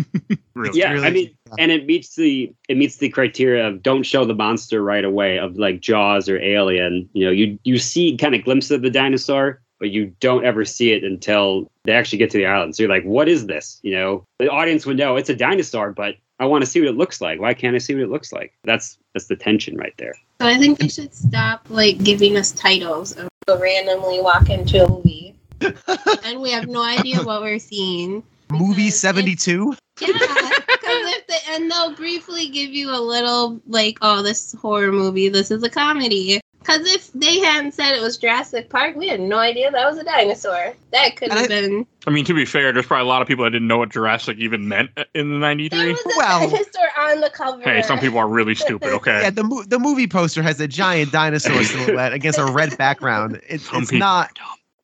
Really. 0.54 0.80
Yeah, 0.80 0.90
I 0.90 0.92
really- 0.92 1.10
mean, 1.12 1.36
and 1.58 1.72
it 1.72 1.86
meets 1.86 2.14
the 2.14 2.52
it 2.68 2.76
meets 2.76 2.98
the 2.98 3.08
criteria 3.08 3.66
of 3.66 3.82
don't 3.82 4.02
show 4.02 4.26
the 4.26 4.34
monster 4.34 4.82
right 4.84 5.04
away 5.04 5.38
of 5.38 5.56
like 5.56 5.80
Jaws 5.80 6.28
or 6.28 6.38
Alien. 6.38 7.08
You 7.14 7.24
know, 7.24 7.30
you 7.32 7.58
you 7.64 7.78
see 7.78 8.16
kind 8.18 8.34
of 8.34 8.44
glimpses 8.44 8.70
of 8.72 8.82
the 8.82 8.90
dinosaur, 8.90 9.62
but 9.82 9.90
you 9.90 10.14
don't 10.20 10.44
ever 10.44 10.64
see 10.64 10.92
it 10.92 11.02
until 11.02 11.68
they 11.82 11.92
actually 11.92 12.18
get 12.18 12.30
to 12.30 12.38
the 12.38 12.46
island. 12.46 12.76
So 12.76 12.84
you're 12.84 12.90
like, 12.90 13.02
what 13.02 13.28
is 13.28 13.48
this? 13.48 13.80
You 13.82 13.94
know, 13.96 14.24
the 14.38 14.48
audience 14.48 14.86
would 14.86 14.96
know 14.96 15.16
it's 15.16 15.28
a 15.28 15.34
dinosaur, 15.34 15.90
but 15.90 16.14
I 16.38 16.44
want 16.44 16.62
to 16.62 16.70
see 16.70 16.78
what 16.78 16.88
it 16.88 16.96
looks 16.96 17.20
like. 17.20 17.40
Why 17.40 17.52
can't 17.52 17.74
I 17.74 17.78
see 17.78 17.92
what 17.92 18.04
it 18.04 18.08
looks 18.08 18.32
like? 18.32 18.54
That's 18.62 18.96
that's 19.12 19.26
the 19.26 19.34
tension 19.34 19.76
right 19.76 19.92
there. 19.98 20.14
So 20.40 20.46
I 20.46 20.56
think 20.56 20.78
we 20.78 20.88
should 20.88 21.12
stop 21.12 21.66
like 21.68 21.98
giving 22.04 22.36
us 22.36 22.52
titles 22.52 23.16
and 23.16 23.28
we'll 23.48 23.58
randomly 23.58 24.20
walk 24.20 24.50
into 24.50 24.84
a 24.84 24.88
movie 24.88 25.34
and 26.24 26.40
we 26.40 26.52
have 26.52 26.68
no 26.68 26.80
idea 26.80 27.20
what 27.24 27.42
we're 27.42 27.58
seeing. 27.58 28.22
movie 28.50 28.88
72 28.88 29.74
Yeah, 30.00 30.06
because 30.06 30.16
if 30.78 31.26
they 31.26 31.38
and 31.50 31.68
they'll 31.68 31.96
briefly 31.96 32.48
give 32.50 32.70
you 32.70 32.90
a 32.90 33.02
little 33.02 33.60
like, 33.66 33.98
oh, 34.00 34.22
this 34.22 34.52
horror 34.52 34.92
movie, 34.92 35.28
this 35.28 35.50
is 35.50 35.64
a 35.64 35.70
comedy. 35.70 36.40
Because 36.62 36.86
if 36.92 37.12
they 37.12 37.40
hadn't 37.40 37.72
said 37.72 37.94
it 37.94 38.00
was 38.00 38.16
Jurassic 38.16 38.68
Park, 38.70 38.96
we 38.96 39.08
had 39.08 39.20
no 39.20 39.38
idea 39.38 39.70
that 39.70 39.84
was 39.90 39.98
a 39.98 40.04
dinosaur. 40.04 40.74
That 40.92 41.16
could 41.16 41.32
have 41.32 41.48
been. 41.48 41.86
I 42.06 42.10
mean, 42.10 42.24
to 42.24 42.34
be 42.34 42.44
fair, 42.44 42.72
there's 42.72 42.86
probably 42.86 43.04
a 43.04 43.08
lot 43.08 43.22
of 43.22 43.28
people 43.28 43.44
that 43.44 43.50
didn't 43.50 43.68
know 43.68 43.78
what 43.78 43.90
Jurassic 43.90 44.38
even 44.38 44.68
meant 44.68 44.90
in 45.14 45.28
the 45.28 45.38
There 45.38 45.40
93. 45.40 45.92
was 45.92 46.00
a 46.00 46.08
Well- 46.16 46.50
dinosaur 46.50 46.88
on 47.00 47.20
the 47.20 47.30
cover. 47.30 47.62
Hey, 47.62 47.82
some 47.82 47.98
people 47.98 48.18
are 48.18 48.28
really 48.28 48.54
stupid, 48.54 48.88
okay? 48.94 49.22
yeah 49.22 49.30
the, 49.30 49.44
mo- 49.44 49.62
the 49.64 49.78
movie 49.78 50.06
poster 50.06 50.42
has 50.42 50.58
a 50.60 50.68
giant 50.68 51.12
dinosaur 51.12 51.62
silhouette 51.64 52.12
against 52.12 52.38
a 52.38 52.44
red 52.46 52.76
background 52.78 53.40
it, 53.48 53.60
Some 53.60 53.82
it's 53.82 53.92
not 53.92 54.30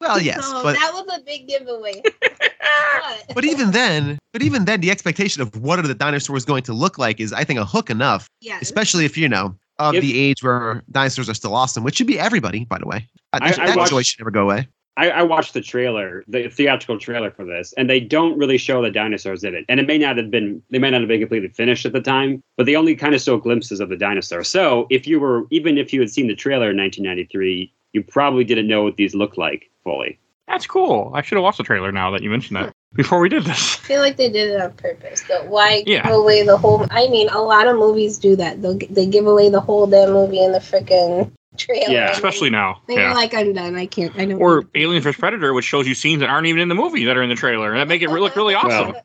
well 0.00 0.20
yes 0.20 0.44
so 0.47 0.62
but 0.62 0.75
that 0.75 0.92
was 0.92 1.06
a 1.18 1.20
big 1.25 1.49
giveaway. 1.49 2.02
But- 2.23 3.35
but 3.35 3.44
even 3.44 3.70
then 3.70 4.18
but 4.32 4.42
even 4.42 4.64
then 4.64 4.80
the 4.80 4.90
expectation 4.90 5.40
of 5.42 5.54
what 5.62 5.78
are 5.78 5.82
the 5.82 5.94
dinosaurs 5.94 6.44
going 6.44 6.62
to 6.64 6.73
look 6.73 6.99
like 6.99 7.18
is 7.20 7.32
i 7.32 7.42
think 7.44 7.58
a 7.58 7.64
hook 7.64 7.90
enough 7.90 8.28
yeah, 8.40 8.58
especially 8.61 9.04
if 9.04 9.16
you 9.16 9.28
know 9.28 9.54
of 9.78 9.94
If- 9.94 10.02
the 10.02 10.18
age 10.18 10.42
where 10.42 10.82
dinosaurs 10.90 11.28
are 11.28 11.35
still 11.35 11.54
awesome 11.54 11.85
which 11.85 11.97
should 11.97 12.06
be 12.06 12.18
everybody 12.18 12.64
by 12.64 12.78
the 12.78 12.87
way 12.87 13.06
Uh, 13.32 13.38
I- 13.42 13.50
that 13.50 13.58
I 13.61 13.66
that 13.66 13.76
watched- 13.76 13.90
joy 13.90 14.02
should 14.02 14.20
never 14.20 14.30
go 14.30 14.42
away 14.42 14.68
I, 14.97 15.11
I 15.11 15.23
watched 15.23 15.54
the 15.54 15.61
trailer, 15.61 16.25
the 16.26 16.49
theatrical 16.49 16.99
trailer 16.99 17.30
for 17.30 17.44
this, 17.44 17.73
and 17.78 17.88
they 17.88 18.00
don't 18.00 18.37
really 18.37 18.58
show 18.58 18.82
the 18.82 18.90
dinosaurs 18.90 19.44
in 19.44 19.54
it. 19.54 19.64
And 19.68 19.78
it 19.78 19.87
may 19.87 19.97
not 19.97 20.16
have 20.16 20.28
been, 20.28 20.61
they 20.70 20.80
may 20.80 20.90
not 20.90 21.02
have 21.02 21.06
been 21.08 21.20
completely 21.20 21.50
finished 21.50 21.87
at 21.87 21.92
the 21.92 22.00
time, 22.00 22.42
but 22.56 22.66
they 22.66 22.75
only 22.75 22.97
kind 22.97 23.14
of 23.14 23.20
show 23.20 23.37
glimpses 23.37 23.78
of 23.78 23.90
the 23.90 23.97
dinosaur. 23.97 24.42
So 24.42 24.88
if 24.90 25.06
you 25.06 25.20
were, 25.20 25.47
even 25.52 25.78
if 25.78 25.92
you 25.92 26.00
had 26.00 26.11
seen 26.11 26.26
the 26.26 26.35
trailer 26.35 26.70
in 26.70 26.76
1993, 26.78 27.73
you 27.92 28.02
probably 28.02 28.42
didn't 28.42 28.66
know 28.66 28.82
what 28.82 28.97
these 28.97 29.14
looked 29.14 29.38
like 29.38 29.70
fully. 29.85 30.18
That's 30.49 30.66
cool. 30.66 31.12
I 31.14 31.23
should 31.23 31.37
have 31.37 31.44
watched 31.44 31.58
the 31.58 31.62
trailer 31.64 31.92
now 31.92 32.11
that 32.11 32.25
you 32.25 32.28
mentioned 32.30 32.56
that 32.56 32.75
before 32.95 33.21
we 33.21 33.28
did 33.28 33.45
this. 33.45 33.76
I 33.76 33.78
feel 33.80 34.00
like 34.00 34.16
they 34.16 34.28
did 34.30 34.50
it 34.50 34.61
on 34.61 34.73
purpose. 34.73 35.25
But 35.28 35.47
why 35.47 35.83
Yeah. 35.87 36.02
give 36.04 36.14
away 36.16 36.42
the 36.42 36.57
whole? 36.57 36.87
I 36.90 37.09
mean, 37.09 37.28
a 37.28 37.40
lot 37.40 37.66
of 37.66 37.76
movies 37.76 38.18
do 38.18 38.37
that. 38.37 38.61
They'll, 38.62 38.78
they 38.90 39.07
give 39.07 39.26
away 39.26 39.49
the 39.50 39.61
whole 39.61 39.87
damn 39.87 40.12
movie 40.12 40.42
in 40.42 40.52
the 40.52 40.59
freaking 40.59 41.30
trailer. 41.57 41.92
Yeah, 41.92 42.11
Especially 42.11 42.50
now. 42.50 42.80
They're 42.88 42.99
Yeah. 43.09 43.12
like, 43.14 43.35
I'm 43.35 43.52
done. 43.52 43.76
I 43.76 43.87
can't. 43.87 44.14
I 44.16 44.25
don't. 44.25 44.40
Or 44.40 44.64
Alien 44.75 45.02
vs 45.02 45.18
Predator, 45.18 45.52
which 45.54 45.64
shows 45.64 45.87
you 45.87 45.95
scenes 45.95 46.21
that 46.21 46.28
aren't 46.30 46.47
even 46.47 46.61
in 46.61 46.68
the 46.68 46.75
movie 46.75 47.04
that 47.04 47.16
are 47.16 47.23
in 47.23 47.28
the 47.28 47.35
trailer, 47.37 47.73
and 47.73 47.80
that 47.80 47.88
make 47.88 48.02
it 48.02 48.11
look 48.11 48.35
really 48.37 48.54
awesome. 48.57 48.92
Well. 48.92 49.02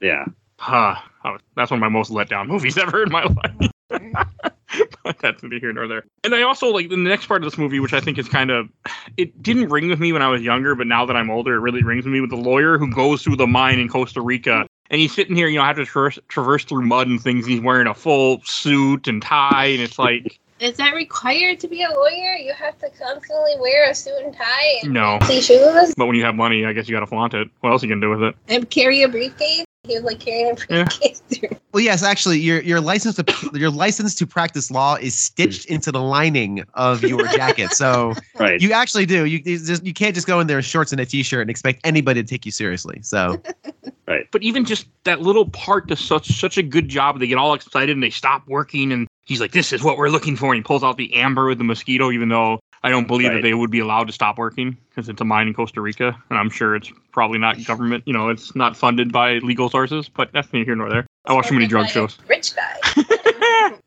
Yeah. 0.00 0.24
Huh. 0.58 0.96
That's 1.56 1.70
one 1.70 1.78
of 1.78 1.80
my 1.80 1.88
most 1.88 2.10
let 2.10 2.28
down 2.28 2.48
movies 2.48 2.78
ever 2.78 3.02
in 3.02 3.10
my 3.10 3.24
life. 3.24 4.52
but 5.04 5.18
that's 5.18 5.42
neither 5.42 5.58
here 5.58 5.72
nor 5.72 5.86
there. 5.86 6.04
And 6.24 6.34
I 6.34 6.42
also 6.42 6.68
like 6.68 6.88
the 6.88 6.96
next 6.96 7.26
part 7.26 7.42
of 7.42 7.50
this 7.50 7.58
movie, 7.58 7.80
which 7.80 7.92
I 7.92 8.00
think 8.00 8.18
is 8.18 8.28
kind 8.28 8.50
of 8.50 8.68
it 9.16 9.42
didn't 9.42 9.68
ring 9.68 9.88
with 9.88 10.00
me 10.00 10.12
when 10.12 10.22
I 10.22 10.28
was 10.28 10.42
younger, 10.42 10.74
but 10.74 10.86
now 10.86 11.06
that 11.06 11.16
I'm 11.16 11.30
older, 11.30 11.54
it 11.54 11.60
really 11.60 11.82
rings 11.82 12.04
with 12.04 12.12
me 12.12 12.20
with 12.20 12.30
the 12.30 12.36
lawyer 12.36 12.78
who 12.78 12.92
goes 12.92 13.22
through 13.22 13.36
the 13.36 13.46
mine 13.46 13.78
in 13.78 13.88
Costa 13.88 14.20
Rica. 14.20 14.66
And 14.90 15.00
he's 15.00 15.14
sitting 15.14 15.36
here, 15.36 15.48
you 15.48 15.58
know, 15.58 15.64
have 15.64 15.76
to 15.76 15.84
traverse, 15.84 16.18
traverse 16.28 16.64
through 16.64 16.86
mud 16.86 17.08
and 17.08 17.20
things. 17.20 17.46
He's 17.46 17.60
wearing 17.60 17.86
a 17.86 17.94
full 17.94 18.40
suit 18.44 19.06
and 19.06 19.20
tie, 19.20 19.66
and 19.66 19.82
it's 19.82 19.98
like, 19.98 20.40
Is 20.60 20.76
that 20.78 20.92
required 20.92 21.60
to 21.60 21.68
be 21.68 21.84
a 21.84 21.88
lawyer? 21.88 22.34
You 22.34 22.52
have 22.52 22.76
to 22.80 22.90
constantly 22.90 23.52
wear 23.60 23.88
a 23.88 23.94
suit 23.94 24.20
and 24.24 24.34
tie 24.34 24.78
and 24.82 24.92
no. 24.92 25.18
fancy 25.20 25.40
shoes 25.40 25.94
But 25.96 26.06
when 26.06 26.16
you 26.16 26.24
have 26.24 26.34
money, 26.34 26.64
I 26.64 26.72
guess 26.72 26.88
you 26.88 26.96
got 26.96 27.00
to 27.00 27.06
flaunt 27.06 27.32
it. 27.34 27.48
What 27.60 27.70
else 27.70 27.82
you 27.84 27.88
can 27.88 28.00
do 28.00 28.10
with 28.10 28.22
it? 28.22 28.34
and 28.48 28.68
carry 28.68 29.02
a 29.02 29.08
briefcase. 29.08 29.64
He 29.88 29.94
was 29.94 30.04
like 30.04 30.20
carrying 30.20 30.50
a 30.50 30.56
Yeah. 30.68 30.84
briefcase 30.84 31.22
through. 31.30 31.48
Well, 31.72 31.82
yes, 31.82 32.02
actually, 32.02 32.38
your 32.40 32.60
your 32.62 32.80
license 32.80 33.16
to 33.16 33.24
your 33.54 33.70
license 33.70 34.14
to 34.16 34.26
practice 34.26 34.70
law 34.70 34.96
is 34.96 35.14
stitched 35.18 35.64
into 35.66 35.90
the 35.90 36.00
lining 36.00 36.62
of 36.74 37.02
your 37.02 37.26
jacket. 37.28 37.72
So 37.72 38.14
Right. 38.38 38.60
you 38.60 38.72
actually 38.72 39.06
do. 39.06 39.24
You 39.24 39.40
you 39.44 39.58
just 39.58 39.84
you 39.84 39.92
can't 39.94 40.14
just 40.14 40.26
go 40.26 40.40
in 40.40 40.46
there 40.46 40.58
in 40.58 40.62
shorts 40.64 40.92
and 40.92 41.00
a 41.00 41.06
t-shirt 41.06 41.40
and 41.42 41.50
expect 41.50 41.80
anybody 41.84 42.22
to 42.22 42.28
take 42.28 42.44
you 42.46 42.52
seriously. 42.52 43.00
So 43.02 43.40
Right. 44.06 44.26
But 44.30 44.42
even 44.42 44.64
just 44.64 44.86
that 45.04 45.20
little 45.20 45.46
part 45.50 45.88
does 45.88 46.00
such 46.00 46.28
such 46.28 46.56
a 46.56 46.62
good 46.62 46.88
job. 46.88 47.18
They 47.18 47.26
get 47.26 47.36
all 47.36 47.52
excited 47.54 47.90
and 47.90 48.02
they 48.02 48.08
stop 48.10 48.42
working, 48.48 48.90
and 48.90 49.06
he's 49.26 49.38
like, 49.40 49.52
"This 49.52 49.70
is 49.70 49.82
what 49.82 49.98
we're 49.98 50.08
looking 50.08 50.34
for." 50.34 50.46
And 50.54 50.56
he 50.56 50.62
pulls 50.62 50.82
out 50.82 50.96
the 50.96 51.12
amber 51.14 51.46
with 51.46 51.58
the 51.58 51.64
mosquito, 51.64 52.10
even 52.10 52.30
though 52.30 52.58
I 52.82 52.90
don't 52.90 53.06
believe 53.06 53.32
that 53.32 53.42
they 53.42 53.54
would 53.54 53.70
be 53.70 53.80
allowed 53.80 54.06
to 54.06 54.12
stop 54.12 54.38
working 54.38 54.76
because 54.88 55.08
it's 55.08 55.20
a 55.20 55.24
mine 55.24 55.48
in 55.48 55.54
Costa 55.54 55.80
Rica, 55.80 56.16
and 56.30 56.38
I'm 56.38 56.50
sure 56.50 56.76
it's 56.76 56.92
probably 57.12 57.38
not 57.38 57.62
government. 57.64 58.04
You 58.06 58.12
know, 58.12 58.28
it's 58.28 58.54
not 58.54 58.76
funded 58.76 59.12
by 59.12 59.38
legal 59.38 59.68
sources. 59.68 60.08
But 60.08 60.32
that's 60.32 60.52
neither 60.52 60.64
here 60.64 60.76
nor 60.76 60.88
there. 60.88 61.06
I 61.24 61.32
watch 61.32 61.48
too 61.48 61.54
many 61.54 61.66
drug 61.66 61.88
Spoken 61.88 62.02
by 62.02 62.04
a 62.04 62.08
shows. 62.08 62.18
Rich 62.28 62.54
guy. 62.56 63.78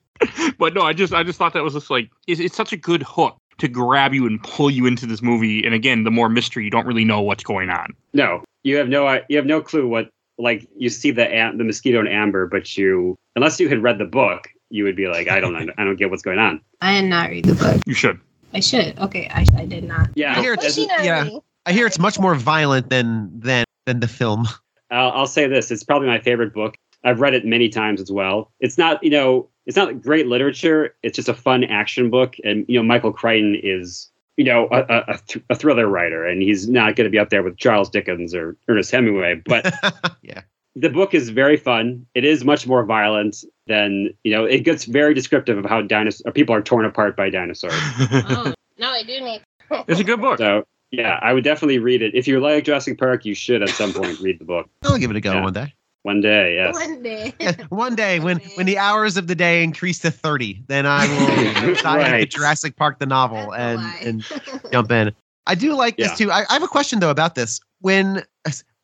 but 0.57 0.74
no, 0.74 0.81
I 0.81 0.93
just 0.93 1.13
I 1.13 1.24
just 1.24 1.39
thought 1.39 1.53
that 1.53 1.63
was 1.63 1.74
just 1.74 1.89
like 1.89 2.10
it's, 2.27 2.39
it's 2.39 2.55
such 2.55 2.74
a 2.74 2.77
good 2.77 3.03
hook 3.03 3.38
to 3.60 3.67
grab 3.67 4.13
you 4.13 4.25
and 4.25 4.41
pull 4.43 4.71
you 4.71 4.86
into 4.86 5.05
this 5.05 5.21
movie. 5.21 5.63
And 5.63 5.74
again, 5.74 6.03
the 6.03 6.12
more 6.12 6.29
mystery, 6.29 6.63
you 6.63 6.71
don't 6.71 6.86
really 6.86 7.05
know 7.05 7.21
what's 7.21 7.43
going 7.43 7.69
on. 7.69 7.93
No, 8.13 8.43
you 8.63 8.77
have 8.77 8.89
no 8.89 9.21
you 9.29 9.38
have 9.38 9.45
no 9.45 9.62
clue 9.62 9.88
what 9.88 10.10
like 10.38 10.67
you 10.75 10.89
see 10.89 11.12
the 11.12 11.33
am- 11.33 11.57
the 11.57 11.63
mosquito 11.63 12.00
and 12.00 12.10
amber, 12.10 12.48
but 12.48 12.77
you 12.77 13.17
unless 13.36 13.60
you 13.60 13.69
had 13.69 13.81
read 13.81 14.00
the 14.00 14.05
book, 14.05 14.50
you 14.69 14.83
would 14.83 14.95
be 14.95 15.07
like, 15.07 15.29
I 15.29 15.39
don't 15.39 15.55
I 15.55 15.83
don't 15.83 15.95
get 15.95 16.10
what's 16.10 16.24
going 16.24 16.39
on. 16.39 16.62
I 16.81 17.00
did 17.00 17.10
not 17.10 17.29
read 17.29 17.45
the 17.45 17.55
book. 17.55 17.81
You 17.86 17.93
should. 17.93 18.19
I 18.53 18.60
should. 18.60 18.98
Okay, 19.00 19.29
I, 19.34 19.46
I 19.58 19.65
did 19.65 19.84
not. 19.84 20.10
Yeah, 20.15 20.38
I 20.38 20.41
hear 20.41 20.55
What's 20.55 20.77
it's, 20.77 21.03
yeah, 21.03 21.24
reading? 21.24 21.41
I 21.65 21.74
hear 21.74 21.86
it's 21.86 22.00
much 22.00 22.20
more 22.20 22.36
violent 22.36 22.89
than 22.89 23.31
than 23.39 23.65
than 23.86 24.00
the 24.00 24.08
film. 24.08 24.48
I'll, 24.89 25.12
I'll 25.12 25.27
say 25.27 25.48
this: 25.48 25.72
it's 25.72 25.84
probably 25.84 26.08
my 26.08 26.20
favorite 26.20 26.53
book. 26.53 26.75
I've 27.03 27.20
read 27.20 27.34
it 27.34 27.46
many 27.46 27.70
times 27.70 28.01
as 28.01 28.12
well. 28.12 28.51
It's 28.60 28.77
not 28.77 29.03
you 29.03 29.10
know 29.10 29.50
it's 29.65 29.77
not 29.77 30.01
great 30.01 30.27
literature. 30.27 30.96
It's 31.03 31.15
just 31.15 31.29
a 31.29 31.34
fun 31.34 31.63
action 31.63 32.10
book, 32.10 32.36
and 32.43 32.65
you 32.67 32.77
know 32.77 32.84
Michael 32.84 33.13
Crichton 33.13 33.55
is 33.62 34.10
you 34.38 34.43
know 34.43 34.67
a, 34.72 34.79
a, 34.81 35.03
a, 35.08 35.17
th- 35.27 35.46
a 35.50 35.55
thriller 35.55 35.88
writer, 35.88 36.25
and 36.25 36.41
he's 36.41 36.67
not 36.67 36.96
going 36.96 37.05
to 37.05 37.12
be 37.12 37.20
up 37.20 37.29
there 37.29 37.43
with 37.43 37.58
Charles 37.58 37.89
Dickens 37.89 38.36
or 38.36 38.58
Ernest 38.67 38.91
Hemingway, 38.91 39.41
but. 39.46 39.74
yeah. 40.22 40.41
The 40.75 40.90
book 40.90 41.13
is 41.13 41.30
very 41.30 41.58
fun. 41.58 42.06
It 42.16 42.24
is 42.25 42.44
much 42.46 42.66
more 42.68 42.86
violent 42.86 43.44
than 43.68 44.13
you 44.24 44.32
know. 44.32 44.46
It 44.46 44.60
gets 44.60 44.86
very 44.86 45.13
descriptive 45.13 45.58
of 45.58 45.66
how 45.66 45.82
dinosaurs 45.82 46.34
people 46.34 46.56
are 46.56 46.62
torn 46.62 46.86
apart 46.86 47.16
by 47.16 47.30
dinosaurs. 47.30 47.74
Oh, 48.30 48.54
no, 48.78 48.90
I 48.90 49.04
do 49.04 49.20
need. 49.22 49.42
It's 49.88 50.00
a 50.00 50.04
good 50.04 50.22
book. 50.22 50.38
So 50.38 50.66
yeah, 50.92 51.20
I 51.22 51.34
would 51.34 51.44
definitely 51.44 51.80
read 51.80 52.01
it. 52.01 52.13
If 52.16 52.28
you 52.28 52.40
like 52.40 52.66
Jurassic 52.66 52.98
Park, 52.98 53.25
you 53.25 53.34
should 53.34 53.62
at 53.62 53.70
some 53.70 53.94
point 53.94 54.20
read 54.22 54.40
the 54.40 54.46
book 54.46 54.70
I'll 54.84 54.98
give 54.98 55.10
it 55.12 55.18
a 55.18 55.22
go 55.22 55.34
Yeah. 55.34 55.44
one 55.44 55.54
day. 55.54 55.74
one 56.04 56.22
day. 56.22 56.56
Yes. 56.56 56.74
One 56.74 57.04
day. 57.04 57.34
Yeah, 57.40 57.51
one 57.70 57.96
day 57.96 58.20
when 58.20 58.38
when 58.56 58.66
the 58.66 58.78
hours 58.78 59.18
of 59.18 59.28
the 59.28 59.36
day 59.36 59.63
increase 59.63 60.00
to 60.00 60.12
30, 60.12 60.63
then 60.68 60.86
I 60.86 61.06
will 61.08 61.74
dive 61.75 62.06
into 62.06 62.12
Right. 62.12 62.30
Jurassic 62.30 62.75
Park 62.75 63.00
the 63.00 63.06
novel 63.06 63.51
That's 63.51 63.80
and 64.04 64.08
and 64.08 64.72
jump 64.72 64.92
in. 64.92 65.13
I 65.48 65.56
do 65.56 65.74
like 65.75 65.96
Yeah. 65.98 66.08
this 66.08 66.18
too. 66.18 66.32
I, 66.32 66.44
I 66.50 66.54
have 66.54 66.63
a 66.63 66.68
question 66.68 67.00
though 67.00 67.10
about 67.12 67.36
this. 67.36 67.60
When 67.82 68.24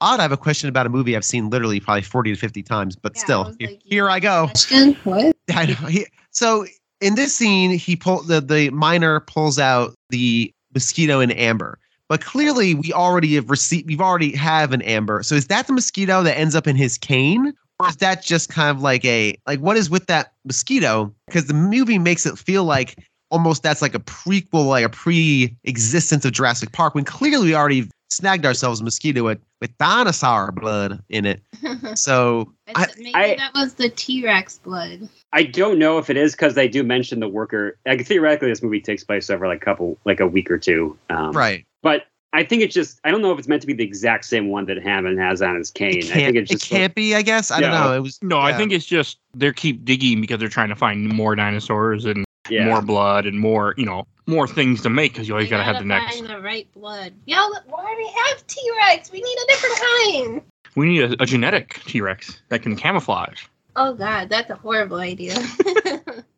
odd, 0.02 0.20
I 0.20 0.24
have 0.24 0.32
a 0.32 0.38
question 0.38 0.70
about 0.70 0.86
a 0.86 0.90
movie 0.90 1.16
I've 1.16 1.26
seen 1.26 1.50
literally 1.50 1.80
probably 1.80 2.02
40 2.02 2.34
to 2.34 2.40
50 2.40 2.64
times, 2.64 2.96
but 2.96 3.14
Yeah, 3.16 3.24
still, 3.24 3.44
was 3.46 3.56
here, 3.60 3.70
like, 3.70 3.82
here 3.84 4.10
I 4.10 4.20
go. 4.20 4.48
Question? 4.48 4.98
What? 5.04 5.36
I 5.54 5.66
know. 5.68 5.88
He, 5.88 6.06
so 6.32 6.66
in 7.02 7.16
this 7.16 7.36
scene, 7.36 7.72
he 7.72 7.96
pull 7.96 8.24
the 8.24 8.42
the 8.42 8.70
miner 8.72 9.22
pulls 9.22 9.60
out 9.60 9.94
the 10.10 10.54
mosquito 10.74 11.20
in 11.20 11.32
amber. 11.32 11.80
But 12.10 12.24
clearly, 12.24 12.74
we 12.74 12.94
already 12.94 13.36
have 13.36 13.50
received. 13.50 13.88
We've 13.88 14.02
already 14.02 14.34
have 14.36 14.72
an 14.72 14.82
amber. 14.84 15.24
So 15.24 15.36
is 15.36 15.48
that 15.48 15.68
the 15.68 15.74
mosquito 15.74 16.24
that 16.24 16.38
ends 16.38 16.56
up 16.56 16.66
in 16.66 16.76
his 16.76 16.98
cane, 16.98 17.54
or 17.80 17.90
is 17.90 17.98
that 17.98 18.24
just 18.24 18.50
kind 18.50 18.76
of 18.76 18.82
like 18.82 19.04
a 19.04 19.38
like 19.46 19.60
what 19.60 19.76
is 19.78 19.90
with 19.90 20.06
that 20.08 20.34
mosquito? 20.46 21.14
Because 21.28 21.48
the 21.48 21.54
movie 21.54 22.00
makes 22.00 22.26
it 22.26 22.38
feel 22.38 22.64
like 22.64 22.98
almost 23.30 23.62
that's 23.62 23.82
like 23.82 23.94
a 23.94 24.00
prequel, 24.00 24.68
like 24.68 24.86
a 24.86 24.90
pre-existence 24.90 26.24
of 26.24 26.32
Jurassic 26.32 26.72
Park, 26.72 26.96
when 26.96 27.04
clearly 27.04 27.48
we 27.48 27.56
already 27.56 27.90
snagged 28.10 28.46
ourselves 28.46 28.82
a 28.82 28.84
mosquito 28.84 29.24
with, 29.24 29.40
with 29.62 29.78
dinosaur 29.78 30.52
blood 30.52 31.02
in 31.10 31.26
it. 31.26 31.42
So 31.96 32.54
I- 32.76 32.88
maybe 32.98 33.16
I- 33.16 33.36
that 33.36 33.54
was 33.54 33.76
the 33.76 33.90
T 33.90 34.24
Rex 34.24 34.60
blood. 34.60 35.08
I 35.34 35.44
don't 35.44 35.78
know 35.78 35.98
if 35.98 36.10
it 36.10 36.18
is 36.18 36.34
because 36.34 36.56
they 36.56 36.68
do 36.68 36.84
mention 36.84 37.20
the 37.20 37.28
worker. 37.28 37.78
Like 37.86 38.06
theoretically, 38.06 38.50
this 38.50 38.64
movie 38.64 38.82
takes 38.82 39.04
place 39.04 39.30
over 39.30 39.48
like 39.48 39.62
a 39.62 39.66
couple, 39.66 39.98
like 40.06 40.20
a 40.20 40.28
week 40.28 40.50
or 40.50 40.58
two. 40.58 40.98
Um, 41.10 41.32
right. 41.32 41.66
But 41.84 42.06
I 42.34 42.44
think 42.44 42.62
it's 42.62 42.74
just 42.74 43.00
I 43.04 43.12
don't 43.12 43.22
know 43.22 43.32
if 43.32 43.40
it's 43.40 43.48
meant 43.48 43.62
to 43.62 43.68
be 43.68 43.74
the 43.74 43.84
exact 43.84 44.26
same 44.26 44.50
one 44.50 44.66
that 44.66 44.82
Hammond 44.82 45.20
has 45.20 45.42
on 45.42 45.56
his 45.56 45.72
cane. 45.72 45.98
It 45.98 46.06
I 46.06 46.14
can't, 46.14 46.14
think 46.14 46.36
it's 46.38 46.52
it 46.52 46.56
just 46.56 46.70
can't 46.70 46.96
be, 46.96 47.16
I 47.16 47.22
guess. 47.22 47.52
I 47.52 47.60
don't 47.60 47.72
know. 47.72 47.94
It 47.94 48.00
was 48.00 48.20
No, 48.22 48.40
I 48.40 48.54
think 48.54 48.72
it's 48.72 48.86
just 48.86 49.18
they 49.34 49.52
keep 49.54 49.84
digging 49.86 50.22
because 50.22 50.40
they're 50.40 50.50
trying 50.50 50.70
to 50.70 50.76
find 50.76 51.08
more 51.08 51.36
dinosaurs 51.36 52.06
and 52.06 52.26
yeah. 52.50 52.66
more 52.66 52.82
blood 52.82 53.26
and 53.26 53.40
more, 53.40 53.74
you 53.78 53.86
know, 53.86 54.06
more 54.28 54.48
things 54.48 54.82
to 54.84 54.90
make 54.90 55.14
because 55.14 55.28
you 55.28 55.34
always 55.34 55.50
gotta 55.50 55.64
have 55.64 55.80
the 55.80 55.86
next. 55.86 56.18
Find 56.18 56.30
the 56.30 56.42
right 56.42 56.68
blood. 56.74 57.14
Yo, 57.26 57.36
why 57.68 57.92
do 57.92 57.98
we 57.98 58.08
have 58.08 58.46
T 58.48 58.62
Rex? 58.88 59.12
We 59.12 59.22
need 59.22 59.38
a 59.44 59.48
different 59.48 59.76
kind. 59.80 60.42
We 60.76 60.88
need 60.90 61.04
a, 61.20 61.24
a 61.24 61.26
genetic 61.26 61.82
T 61.86 62.02
Rex 62.02 62.42
that 62.50 62.62
can 62.62 62.76
camouflage. 62.76 63.46
Oh 63.76 63.94
God, 63.94 64.30
that's 64.30 64.50
a 64.50 64.56
horrible 64.56 64.98
idea. 64.98 65.34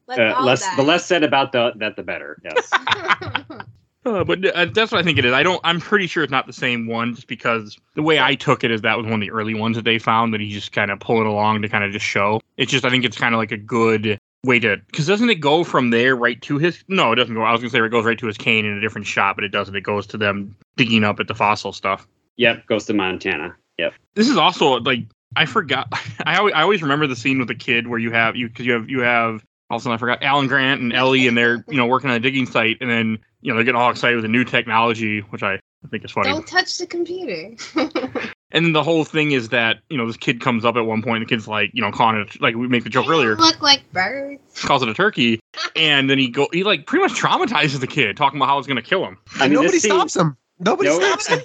Let's 0.08 0.19
Uh, 0.19 0.34
all 0.38 0.45
less 0.45 0.62
die. 0.62 0.75
the 0.75 0.84
less 0.84 1.06
said 1.06 1.23
about 1.23 1.52
the 1.52 1.71
that 1.78 1.95
the 1.95 2.04
better. 2.04 2.41
Yes. 2.43 2.69
Uh, 4.06 4.23
but 4.23 4.43
uh, 4.56 4.65
that's 4.73 4.93
what 4.93 4.99
I 4.99 5.04
think 5.04 5.19
it 5.19 5.25
is. 5.25 5.34
I 5.34 5.43
don't. 5.43 5.60
I'm 5.65 5.82
pretty 5.82 6.08
sure 6.08 6.23
it's 6.23 6.32
not 6.32 6.47
the 6.47 6.54
same 6.54 6.88
one, 6.88 7.13
just 7.15 7.28
because 7.28 7.78
the 7.95 8.02
way 8.02 8.17
I 8.17 8.34
took 8.34 8.63
it 8.63 8.71
is 8.71 8.82
that 8.82 8.95
was 8.97 9.04
one 9.06 9.15
of 9.15 9.19
the 9.19 9.30
early 9.30 9.54
ones 9.54 9.75
that 9.75 9.84
they 9.84 9.99
found 9.99 10.34
that 10.34 10.39
he 10.39 10.49
just 10.52 10.71
kind 10.71 10.89
of 10.89 11.02
pull 11.02 11.19
it 11.19 11.28
along 11.28 11.62
to 11.63 11.69
kind 11.69 11.84
of 11.84 11.91
just 11.91 12.06
show. 12.06 12.39
It's 12.56 12.71
just 12.71 12.86
I 12.86 12.89
think 12.89 13.04
it's 13.04 13.17
kind 13.17 13.36
of 13.36 13.39
like 13.39 13.52
a 13.52 13.58
good 13.58 14.17
way 14.43 14.60
to 14.60 14.73
uh, 14.73 14.75
because 14.88 15.08
doesn't 15.08 15.30
it 15.30 15.36
go 15.36 15.63
from 15.63 15.89
there 15.89 16.15
right 16.15 16.41
to 16.43 16.58
his? 16.58 16.84
No, 16.88 17.12
it 17.12 17.15
doesn't 17.15 17.34
go. 17.34 17.41
I 17.41 17.52
was 17.52 17.62
gonna 17.62 17.69
say 17.69 17.80
it 17.80 17.89
goes 17.89 18.06
right 18.06 18.17
to 18.17 18.28
his 18.28 18.38
cane 18.38 18.65
in 18.65 18.78
a 18.78 18.82
different 18.82 19.08
shot, 19.08 19.36
but 19.36 19.43
it 19.43 19.49
doesn't. 19.49 19.75
It 19.75 19.82
goes 19.82 20.08
to 20.08 20.17
them 20.17 20.56
digging 20.78 21.04
up 21.04 21.19
at 21.19 21.28
the 21.28 21.36
fossil 21.36 21.73
stuff. 21.73 22.08
yep. 22.38 22.65
Goes 22.67 22.86
to 22.86 22.93
Montana. 22.93 23.56
Yep. 23.78 23.93
This 24.15 24.30
is 24.30 24.38
also 24.38 24.80
like 24.80 25.06
I 25.36 25.45
forgot. 25.45 25.88
I 26.25 26.38
always, 26.38 26.54
I 26.54 26.62
always 26.62 26.82
remember 26.82 27.08
the 27.08 27.15
scene 27.15 27.39
with 27.39 27.47
the 27.47 27.56
kid 27.56 27.88
where 27.88 27.99
you 27.99 28.12
have 28.12 28.36
you 28.36 28.47
because 28.47 28.65
you 28.65 28.73
have 28.73 28.89
you 28.89 29.02
have 29.02 29.43
also 29.69 29.91
I 29.91 29.97
forgot 29.97 30.23
Alan 30.23 30.47
Grant 30.47 30.82
and 30.82 30.93
Ellie 30.93 31.28
and 31.28 31.38
they're 31.38 31.63
you 31.67 31.78
know 31.78 31.86
working 31.86 32.10
on 32.10 32.15
a 32.15 32.19
digging 32.19 32.45
site 32.45 32.78
and 32.82 32.89
then 32.89 33.19
you 33.41 33.52
know 33.52 33.56
they're 33.56 33.65
getting 33.65 33.80
all 33.80 33.91
excited 33.91 34.15
with 34.15 34.23
the 34.23 34.30
new 34.30 34.43
technology 34.43 35.19
which 35.19 35.43
I, 35.43 35.56
I 35.56 35.88
think 35.89 36.06
is 36.06 36.12
funny. 36.12 36.30
Don't 36.30 36.47
touch 36.47 36.78
the 36.78 36.88
computer. 36.88 37.56
And 38.51 38.65
then 38.65 38.73
the 38.73 38.81
whole 38.83 39.03
thing 39.03 39.31
is 39.31 39.49
that 39.49 39.77
you 39.89 39.97
know 39.97 40.07
this 40.07 40.17
kid 40.17 40.41
comes 40.41 40.65
up 40.65 40.75
at 40.75 40.81
one 40.85 41.01
point. 41.03 41.21
The 41.21 41.27
kid's 41.27 41.47
like 41.47 41.69
you 41.73 41.81
know 41.81 41.91
calling 41.91 42.17
it 42.21 42.41
like 42.41 42.55
we 42.55 42.67
make 42.67 42.83
the 42.83 42.89
joke 42.89 43.05
They 43.05 43.12
earlier, 43.13 43.35
Look 43.35 43.62
like 43.62 43.83
birds. 43.93 44.41
calls 44.63 44.81
it 44.81 44.89
a 44.89 44.93
turkey, 44.93 45.39
and 45.75 46.09
then 46.09 46.17
he 46.17 46.29
go 46.29 46.47
he 46.51 46.63
like 46.63 46.88
pretty 46.88 47.03
much 47.03 47.13
traumatizes 47.19 47.79
the 47.79 47.88
kid, 47.88 48.17
talking 48.17 48.39
about 48.39 48.47
how 48.47 48.57
it's 48.57 48.67
gonna 48.67 48.81
kill 48.81 49.05
him. 49.05 49.17
I 49.35 49.43
mean, 49.47 49.53
Nobody 49.53 49.71
this 49.73 49.83
scene- 49.83 49.91
stops 49.91 50.15
him. 50.15 50.35
Nobody 50.59 50.89
No- 50.89 50.99
stops 50.99 51.27
him. 51.27 51.39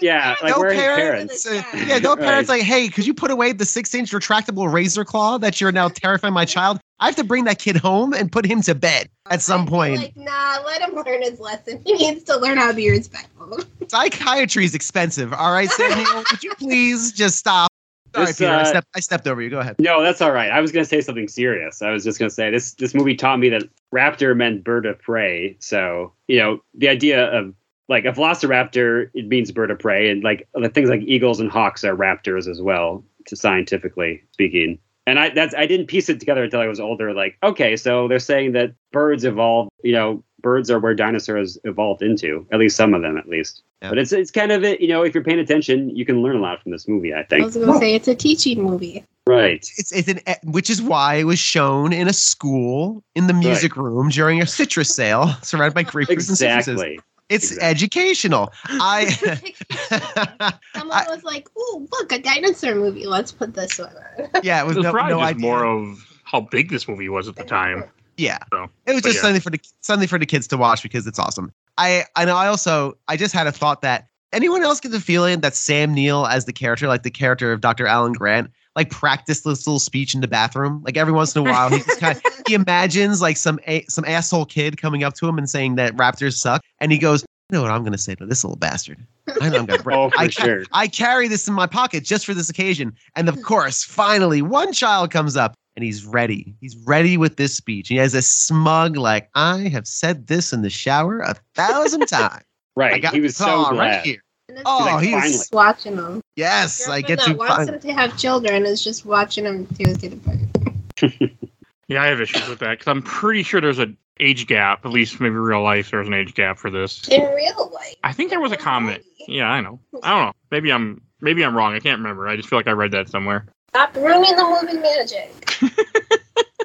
Yeah, 0.00 0.34
like 0.42 0.54
no 0.54 0.60
where 0.60 0.68
are 0.70 0.72
his 0.74 0.82
parents. 0.82 1.44
parents? 1.46 1.74
uh, 1.74 1.84
yeah, 1.86 1.98
no 1.98 2.14
Right. 2.14 2.24
parents 2.24 2.50
like, 2.50 2.62
hey, 2.62 2.88
could 2.88 3.06
you 3.06 3.14
put 3.14 3.30
away 3.30 3.52
the 3.52 3.64
six-inch 3.64 4.10
retractable 4.12 4.70
razor 4.70 5.04
claw 5.06 5.38
that 5.38 5.58
you're 5.60 5.72
now 5.72 5.88
terrifying 5.88 6.34
my 6.34 6.44
child? 6.44 6.80
I 6.98 7.06
have 7.06 7.16
to 7.16 7.24
bring 7.24 7.44
that 7.44 7.58
kid 7.58 7.76
home 7.76 8.14
and 8.14 8.32
put 8.32 8.46
him 8.46 8.62
to 8.62 8.74
bed 8.74 9.08
at 9.30 9.42
some 9.42 9.62
I 9.62 9.64
feel 9.64 9.70
point. 9.70 9.96
Like, 9.98 10.16
nah, 10.16 10.58
let 10.64 10.80
him 10.80 10.94
learn 10.94 11.22
his 11.22 11.40
lesson. 11.40 11.82
He 11.86 11.92
needs 11.92 12.24
to 12.24 12.38
learn 12.38 12.56
how 12.56 12.68
to 12.68 12.74
be 12.74 12.90
respectful. 12.90 13.60
Psychiatry 13.88 14.64
is 14.64 14.74
expensive. 14.74 15.32
All 15.32 15.52
right, 15.52 15.70
Samuel, 15.70 16.24
would 16.30 16.42
you 16.42 16.54
please 16.54 17.12
just 17.12 17.36
stop? 17.36 17.70
Sorry, 18.14 18.26
This, 18.28 18.38
Peter, 18.38 18.50
I, 18.50 18.62
uh, 18.62 18.64
stepped, 18.64 18.88
I 18.94 19.00
stepped 19.00 19.28
over 19.28 19.42
you. 19.42 19.50
Go 19.50 19.60
ahead. 19.60 19.76
No, 19.78 20.02
that's 20.02 20.22
all 20.22 20.32
right. 20.32 20.50
I 20.50 20.60
was 20.60 20.72
going 20.72 20.84
to 20.84 20.88
say 20.88 21.02
something 21.02 21.28
serious. 21.28 21.82
I 21.82 21.90
was 21.90 22.02
just 22.02 22.18
going 22.18 22.30
to 22.30 22.34
say 22.34 22.50
this 22.50 22.72
this 22.74 22.94
movie 22.94 23.14
taught 23.14 23.38
me 23.38 23.50
that 23.50 23.64
raptor 23.94 24.34
meant 24.34 24.64
bird 24.64 24.86
of 24.86 24.98
prey. 24.98 25.56
So, 25.60 26.14
you 26.26 26.38
know, 26.38 26.62
the 26.74 26.88
idea 26.88 27.30
of 27.30 27.54
like 27.88 28.06
a 28.06 28.12
velociraptor, 28.12 29.10
it 29.12 29.26
means 29.28 29.52
bird 29.52 29.70
of 29.70 29.78
prey. 29.78 30.10
And 30.10 30.24
like 30.24 30.48
the 30.54 30.68
things 30.70 30.88
like 30.88 31.02
eagles 31.02 31.40
and 31.40 31.50
hawks 31.50 31.84
are 31.84 31.94
raptors 31.94 32.48
as 32.48 32.62
well, 32.62 33.04
to 33.26 33.36
scientifically 33.36 34.22
speaking. 34.32 34.78
And 35.06 35.18
I 35.18 35.30
that's 35.30 35.54
I 35.54 35.66
didn't 35.66 35.86
piece 35.86 36.08
it 36.08 36.18
together 36.18 36.44
until 36.44 36.60
I 36.60 36.66
was 36.66 36.80
older. 36.80 37.14
Like, 37.14 37.38
okay, 37.42 37.76
so 37.76 38.08
they're 38.08 38.18
saying 38.18 38.52
that 38.52 38.72
birds 38.92 39.24
evolved, 39.24 39.70
you 39.84 39.92
know, 39.92 40.24
birds 40.40 40.70
are 40.70 40.78
where 40.78 40.94
dinosaurs 40.94 41.58
evolved 41.64 42.02
into, 42.02 42.46
at 42.52 42.58
least 42.58 42.76
some 42.76 42.94
of 42.94 43.02
them 43.02 43.16
at 43.16 43.28
least. 43.28 43.62
Yeah. 43.82 43.90
But 43.90 43.98
it's 43.98 44.12
it's 44.12 44.30
kind 44.30 44.52
of 44.52 44.64
it, 44.64 44.80
you 44.80 44.88
know, 44.88 45.02
if 45.02 45.14
you're 45.14 45.24
paying 45.24 45.38
attention, 45.38 45.94
you 45.94 46.04
can 46.04 46.22
learn 46.22 46.36
a 46.36 46.40
lot 46.40 46.62
from 46.62 46.72
this 46.72 46.88
movie, 46.88 47.14
I 47.14 47.22
think. 47.22 47.42
I 47.42 47.44
was 47.46 47.56
gonna 47.56 47.78
say 47.78 47.94
it's 47.94 48.08
a 48.08 48.14
teaching 48.14 48.62
movie. 48.62 49.04
Right. 49.28 49.68
It's 49.76 49.92
it's 49.92 50.08
an 50.08 50.20
which 50.44 50.70
is 50.70 50.82
why 50.82 51.16
it 51.16 51.24
was 51.24 51.38
shown 51.38 51.92
in 51.92 52.08
a 52.08 52.12
school 52.12 53.02
in 53.14 53.26
the 53.26 53.34
music 53.34 53.76
room 53.76 54.08
during 54.08 54.40
a 54.40 54.46
citrus 54.46 54.94
sale, 54.94 55.34
surrounded 55.42 55.74
by 55.74 55.84
grapefruits 55.84 56.28
and 56.28 56.76
citruses. 56.76 56.98
Exactly. 57.28 57.36
It's 57.36 57.50
Exactly. 57.52 57.68
educational. 57.70 58.52
I 58.64 59.06
Someone 60.76 61.04
was 61.08 61.24
like, 61.24 61.48
"Oh, 61.56 61.86
look, 61.92 62.12
a 62.12 62.18
dinosaur 62.20 62.74
movie. 62.74 63.06
Let's 63.06 63.32
put 63.32 63.54
this 63.54 63.78
one 63.78 63.92
on." 64.18 64.28
yeah, 64.42 64.62
It 64.62 64.66
with 64.66 64.76
was 64.76 64.84
no, 64.84 64.92
probably 64.92 65.14
no 65.14 65.20
just 65.20 65.30
idea. 65.30 65.40
more 65.46 65.64
of 65.64 65.98
how 66.24 66.40
big 66.40 66.70
this 66.70 66.86
movie 66.88 67.08
was 67.08 67.28
at 67.28 67.36
the 67.36 67.44
time. 67.44 67.84
Yeah. 68.16 68.38
So, 68.52 68.68
It 68.86 68.94
was 68.94 69.02
just 69.02 69.16
yeah. 69.16 69.22
something 69.22 69.40
for 69.40 69.50
the 69.50 69.60
something 69.80 70.08
for 70.08 70.18
the 70.18 70.26
kids 70.26 70.46
to 70.48 70.56
watch 70.56 70.82
because 70.82 71.06
it's 71.06 71.18
awesome. 71.18 71.52
I 71.78 72.04
I 72.16 72.24
know 72.24 72.36
I 72.36 72.46
also 72.48 72.96
I 73.08 73.16
just 73.16 73.34
had 73.34 73.46
a 73.46 73.52
thought 73.52 73.82
that 73.82 74.08
anyone 74.32 74.62
else 74.62 74.80
get 74.80 74.92
the 74.92 75.00
feeling 75.00 75.40
that 75.40 75.54
Sam 75.54 75.92
Neill 75.94 76.26
as 76.26 76.44
the 76.46 76.52
character, 76.52 76.86
like 76.88 77.02
the 77.02 77.10
character 77.10 77.52
of 77.52 77.60
Dr. 77.60 77.86
Alan 77.86 78.12
Grant, 78.12 78.50
like 78.76 78.90
practice 78.90 79.40
this 79.40 79.66
little 79.66 79.78
speech 79.80 80.14
in 80.14 80.20
the 80.20 80.28
bathroom. 80.28 80.82
Like 80.84 80.96
every 80.96 81.12
once 81.12 81.34
in 81.34 81.44
a 81.44 81.50
while, 81.50 81.70
he 81.70 81.78
just 81.78 81.98
kind 81.98 82.16
of 82.16 82.22
he 82.46 82.54
imagines 82.54 83.20
like 83.22 83.36
some 83.38 83.58
a, 83.66 83.82
some 83.88 84.04
asshole 84.04 84.44
kid 84.44 84.80
coming 84.80 85.02
up 85.02 85.14
to 85.14 85.26
him 85.28 85.38
and 85.38 85.48
saying 85.50 85.74
that 85.76 85.96
raptors 85.96 86.34
suck, 86.34 86.62
and 86.78 86.92
he 86.92 86.98
goes, 86.98 87.22
"You 87.50 87.56
know 87.56 87.62
what 87.62 87.70
I'm 87.72 87.80
going 87.82 87.92
to 87.92 87.98
say 87.98 88.14
to 88.14 88.26
this 88.26 88.44
little 88.44 88.56
bastard? 88.58 88.98
I 89.40 89.48
know 89.48 89.58
I'm 89.58 89.66
going 89.66 89.78
to 89.78 89.82
break. 89.82 89.96
Oh, 89.96 90.10
I, 90.16 90.28
ca- 90.28 90.44
sure. 90.44 90.64
I 90.72 90.86
carry 90.86 91.26
this 91.26 91.48
in 91.48 91.54
my 91.54 91.66
pocket 91.66 92.04
just 92.04 92.26
for 92.26 92.34
this 92.34 92.50
occasion." 92.50 92.94
And 93.16 93.28
of 93.28 93.42
course, 93.42 93.82
finally, 93.82 94.42
one 94.42 94.72
child 94.72 95.10
comes 95.10 95.36
up 95.36 95.54
and 95.74 95.84
he's 95.84 96.04
ready. 96.04 96.54
He's 96.60 96.76
ready 96.86 97.16
with 97.16 97.36
this 97.36 97.56
speech. 97.56 97.88
He 97.88 97.96
has 97.96 98.14
a 98.14 98.22
smug 98.22 98.96
like, 98.96 99.30
"I 99.34 99.68
have 99.68 99.86
said 99.86 100.26
this 100.26 100.52
in 100.52 100.62
the 100.62 100.70
shower 100.70 101.20
a 101.20 101.34
thousand 101.54 102.06
times." 102.08 102.44
Right. 102.76 103.02
he 103.06 103.20
was 103.20 103.38
so 103.38 103.70
glad. 103.70 103.78
right 103.78 104.04
here. 104.04 104.22
And 104.56 104.64
Oh, 104.66 104.78
like, 104.78 105.04
he's 105.04 105.12
finally. 105.12 105.44
watching 105.52 105.96
them. 105.96 106.20
yes, 106.34 106.88
I 106.88 107.02
get 107.02 107.18
that 107.18 107.26
to 107.26 107.34
wants 107.34 107.54
find. 107.56 107.68
him 107.70 107.80
to 107.80 107.92
have 107.92 108.16
children 108.16 108.64
is 108.64 108.82
just 108.82 109.04
watching 109.04 109.44
them 109.44 109.66
tear 109.66 109.92
the 109.92 109.98
kid 109.98 110.12
apart. 110.14 111.30
Yeah, 111.88 112.02
I 112.02 112.06
have 112.08 112.20
issues 112.20 112.48
with 112.48 112.58
that 112.58 112.70
because 112.80 112.88
I'm 112.90 113.00
pretty 113.00 113.44
sure 113.44 113.60
there's 113.60 113.78
an 113.78 113.96
age 114.18 114.48
gap. 114.48 114.84
At 114.84 114.90
least 114.90 115.20
maybe 115.20 115.36
real 115.36 115.62
life, 115.62 115.92
there's 115.92 116.08
an 116.08 116.14
age 116.14 116.34
gap 116.34 116.58
for 116.58 116.68
this. 116.68 117.06
In 117.06 117.20
real 117.32 117.70
life. 117.72 117.94
I 118.02 118.12
think 118.12 118.30
there 118.30 118.40
was 118.40 118.50
a 118.50 118.56
comment. 118.56 119.04
Yeah, 119.28 119.46
I 119.48 119.60
know. 119.60 119.78
I 120.02 120.10
don't 120.10 120.26
know. 120.26 120.32
Maybe 120.50 120.72
I'm 120.72 121.00
maybe 121.20 121.44
I'm 121.44 121.54
wrong. 121.54 121.74
I 121.74 121.78
can't 121.78 121.98
remember. 122.00 122.26
I 122.26 122.34
just 122.34 122.48
feel 122.48 122.58
like 122.58 122.66
I 122.66 122.72
read 122.72 122.90
that 122.90 123.08
somewhere. 123.08 123.46
Stop 123.68 123.94
ruining 123.94 124.34
the 124.34 124.42
movie 124.62 124.78
magic. 124.80 125.30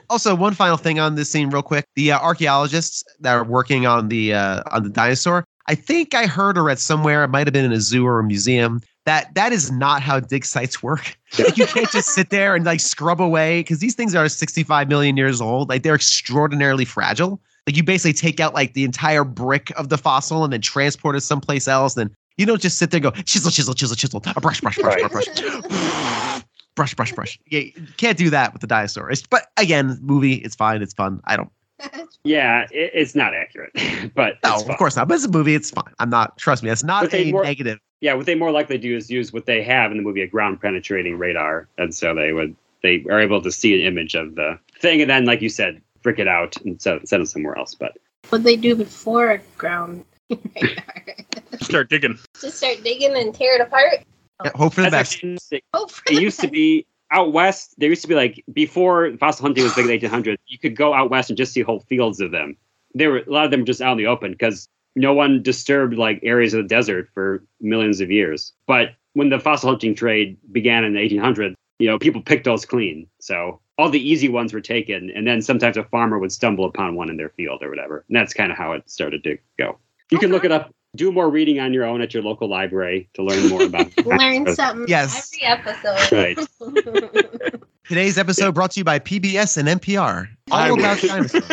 Also, 0.09 0.35
one 0.35 0.53
final 0.53 0.75
thing 0.75 0.99
on 0.99 1.15
this 1.15 1.29
scene, 1.31 1.49
real 1.51 1.61
quick: 1.61 1.85
the 1.95 2.11
uh, 2.11 2.19
archaeologists 2.19 3.01
that 3.21 3.31
are 3.33 3.45
working 3.45 3.85
on 3.85 4.09
the 4.09 4.33
uh, 4.33 4.61
on 4.71 4.83
the 4.83 4.89
dinosaur. 4.89 5.45
I 5.67 5.75
think 5.75 6.13
I 6.13 6.25
heard 6.25 6.57
or 6.57 6.63
read 6.63 6.79
somewhere. 6.79 7.23
It 7.23 7.29
might 7.29 7.47
have 7.47 7.53
been 7.53 7.65
in 7.65 7.71
a 7.71 7.79
zoo 7.81 8.05
or 8.05 8.19
a 8.19 8.23
museum. 8.23 8.81
That 9.05 9.33
that 9.35 9.51
is 9.51 9.71
not 9.71 10.01
how 10.01 10.19
dig 10.19 10.45
sites 10.45 10.81
work. 10.83 11.17
Like, 11.39 11.57
you 11.57 11.65
can't 11.65 11.89
just 11.91 12.09
sit 12.09 12.29
there 12.29 12.55
and 12.55 12.65
like 12.65 12.81
scrub 12.81 13.21
away 13.21 13.61
because 13.61 13.79
these 13.79 13.95
things 13.95 14.13
are 14.15 14.27
65 14.27 14.89
million 14.89 15.15
years 15.15 15.39
old. 15.39 15.69
Like 15.69 15.81
they're 15.83 15.95
extraordinarily 15.95 16.83
fragile. 16.83 17.41
Like 17.65 17.77
you 17.77 17.83
basically 17.83 18.11
take 18.11 18.41
out 18.41 18.53
like 18.53 18.73
the 18.73 18.83
entire 18.83 19.23
brick 19.23 19.71
of 19.77 19.87
the 19.87 19.97
fossil 19.97 20.43
and 20.43 20.51
then 20.51 20.59
transport 20.59 21.15
it 21.15 21.21
someplace 21.21 21.69
else. 21.69 21.93
Then 21.93 22.13
you 22.35 22.45
don't 22.45 22.61
just 22.61 22.77
sit 22.77 22.91
there 22.91 22.97
and 22.97 23.15
go 23.15 23.21
chisel, 23.23 23.49
chisel, 23.49 23.73
chisel, 23.73 23.95
chisel, 23.95 24.21
a 24.35 24.41
brush, 24.41 24.59
brush, 24.59 24.77
brush, 24.77 25.01
Right. 25.01 25.09
brush, 25.09 25.25
brush, 25.25 26.43
brush, 26.75 26.95
brush, 26.95 27.13
brush. 27.13 27.39
Yeah, 27.47 27.59
you 27.61 27.87
can't 27.95 28.17
do 28.17 28.29
that 28.29 28.51
with 28.51 28.59
the 28.61 28.67
dinosaur. 28.67 29.09
It's, 29.09 29.21
but 29.21 29.47
again, 29.55 29.97
movie, 30.01 30.33
it's 30.33 30.55
fine, 30.55 30.81
it's 30.81 30.93
fun. 30.93 31.21
I 31.25 31.37
don't. 31.37 31.49
Yeah, 32.23 32.67
it, 32.71 32.91
it's 32.93 33.15
not 33.15 33.33
accurate, 33.33 33.71
but 34.15 34.37
No, 34.43 34.55
of 34.57 34.77
course 34.77 34.95
not. 34.95 35.07
But 35.07 35.15
it's 35.15 35.25
a 35.25 35.29
movie. 35.31 35.55
It's 35.55 35.71
fine. 35.71 35.91
I'm 35.99 36.09
not. 36.09 36.37
Trust 36.37 36.61
me. 36.63 36.69
It's 36.69 36.83
not 36.83 37.05
But 37.05 37.13
a 37.15 37.31
more- 37.31 37.43
negative. 37.43 37.79
Yeah, 38.01 38.13
what 38.15 38.25
they 38.25 38.35
more 38.35 38.51
likely 38.51 38.77
do 38.77 38.95
is 38.95 39.09
use 39.11 39.31
what 39.33 39.45
they 39.45 39.61
have 39.63 39.91
in 39.91 39.97
the 39.97 40.03
movie 40.03 40.21
a 40.21 40.27
ground 40.27 40.59
penetrating 40.61 41.17
radar, 41.17 41.67
and 41.77 41.93
so 41.93 42.13
they 42.15 42.31
would 42.33 42.55
they 42.83 43.03
are 43.09 43.19
able 43.19 43.41
to 43.43 43.51
see 43.51 43.73
an 43.79 43.81
image 43.87 44.15
of 44.15 44.35
the 44.35 44.57
thing, 44.79 45.01
and 45.01 45.09
then, 45.09 45.25
like 45.25 45.41
you 45.41 45.49
said, 45.49 45.81
brick 46.03 46.17
it 46.19 46.27
out 46.27 46.57
and 46.65 46.81
send, 46.81 47.07
send 47.07 47.21
it 47.23 47.27
somewhere 47.27 47.57
else. 47.57 47.75
But 47.75 47.97
What 48.29 48.43
they 48.43 48.55
do 48.55 48.75
before 48.75 49.39
ground 49.57 50.03
radar. 50.29 51.15
Start 51.61 51.89
digging. 51.89 52.17
Just 52.39 52.57
start 52.57 52.83
digging 52.83 53.15
and 53.15 53.33
tear 53.35 53.55
it 53.55 53.61
apart. 53.61 54.03
Yeah, 54.43 54.51
hope 54.55 54.73
for 54.73 54.81
the 54.81 54.89
that's 54.89 55.09
best. 55.09 55.13
actually 55.15 55.29
interesting. 55.31 55.61
Oh, 55.73 55.87
for 55.87 56.01
it 56.11 56.15
the 56.15 56.21
used 56.21 56.39
to 56.39 56.47
be 56.47 56.85
out 57.11 57.33
west. 57.33 57.75
There 57.77 57.89
used 57.89 58.01
to 58.03 58.07
be 58.07 58.15
like 58.15 58.43
before 58.51 59.11
fossil 59.19 59.43
hunting 59.43 59.63
was 59.63 59.73
big 59.73 59.85
in 59.85 59.99
the 59.99 60.07
1800s. 60.07 60.37
You 60.47 60.57
could 60.57 60.75
go 60.75 60.93
out 60.93 61.09
west 61.09 61.29
and 61.29 61.37
just 61.37 61.53
see 61.53 61.61
whole 61.61 61.81
fields 61.81 62.19
of 62.19 62.31
them. 62.31 62.57
There 62.93 63.11
were 63.11 63.19
a 63.19 63.29
lot 63.29 63.45
of 63.45 63.51
them 63.51 63.65
just 63.65 63.81
out 63.81 63.93
in 63.93 63.97
the 63.97 64.07
open 64.07 64.31
because 64.31 64.67
no 64.95 65.13
one 65.13 65.41
disturbed 65.41 65.95
like 65.95 66.19
areas 66.23 66.53
of 66.53 66.63
the 66.63 66.67
desert 66.67 67.09
for 67.13 67.43
millions 67.59 68.01
of 68.01 68.11
years. 68.11 68.53
But 68.65 68.95
when 69.13 69.29
the 69.29 69.39
fossil 69.39 69.69
hunting 69.69 69.95
trade 69.95 70.37
began 70.51 70.83
in 70.83 70.93
the 70.93 70.99
1800s, 70.99 71.55
you 71.79 71.87
know, 71.87 71.97
people 71.97 72.21
picked 72.21 72.45
those 72.45 72.65
clean. 72.65 73.07
So 73.19 73.59
all 73.77 73.89
the 73.89 73.99
easy 73.99 74.29
ones 74.29 74.53
were 74.53 74.61
taken, 74.61 75.09
and 75.15 75.25
then 75.25 75.41
sometimes 75.41 75.77
a 75.77 75.83
farmer 75.85 76.19
would 76.19 76.31
stumble 76.31 76.65
upon 76.65 76.95
one 76.95 77.09
in 77.09 77.17
their 77.17 77.29
field 77.29 77.63
or 77.63 77.69
whatever. 77.69 78.05
And 78.07 78.15
that's 78.15 78.33
kind 78.33 78.51
of 78.51 78.57
how 78.57 78.73
it 78.73 78.89
started 78.89 79.23
to 79.23 79.37
go. 79.57 79.79
You 80.11 80.19
can 80.19 80.31
look 80.31 80.45
it 80.45 80.51
up. 80.51 80.73
Do 80.97 81.09
more 81.11 81.29
reading 81.29 81.59
on 81.59 81.73
your 81.73 81.85
own 81.85 82.01
at 82.01 82.13
your 82.13 82.21
local 82.21 82.49
library 82.49 83.09
to 83.13 83.23
learn 83.23 83.47
more 83.47 83.63
about. 83.63 83.95
Learn 84.05 84.53
something 84.55 84.85
Yes. 84.89 85.31
every 85.41 85.47
episode. 85.47 86.11
Right. 86.11 87.61
Today's 87.87 88.17
episode 88.17 88.53
brought 88.53 88.71
to 88.71 88.81
you 88.81 88.83
by 88.83 88.99
PBS 88.99 89.57
and 89.57 89.81
NPR. 89.81 90.27
All 90.51 90.57
I 90.59 90.67
about 90.67 91.01
wish. 91.01 91.09
dinosaurs. 91.09 91.43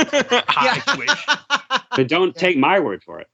I 0.48 0.94
wish. 0.98 1.80
But 1.96 2.08
don't 2.08 2.34
take 2.34 2.56
my 2.56 2.80
word 2.80 3.02
for 3.04 3.20
it. 3.20 3.28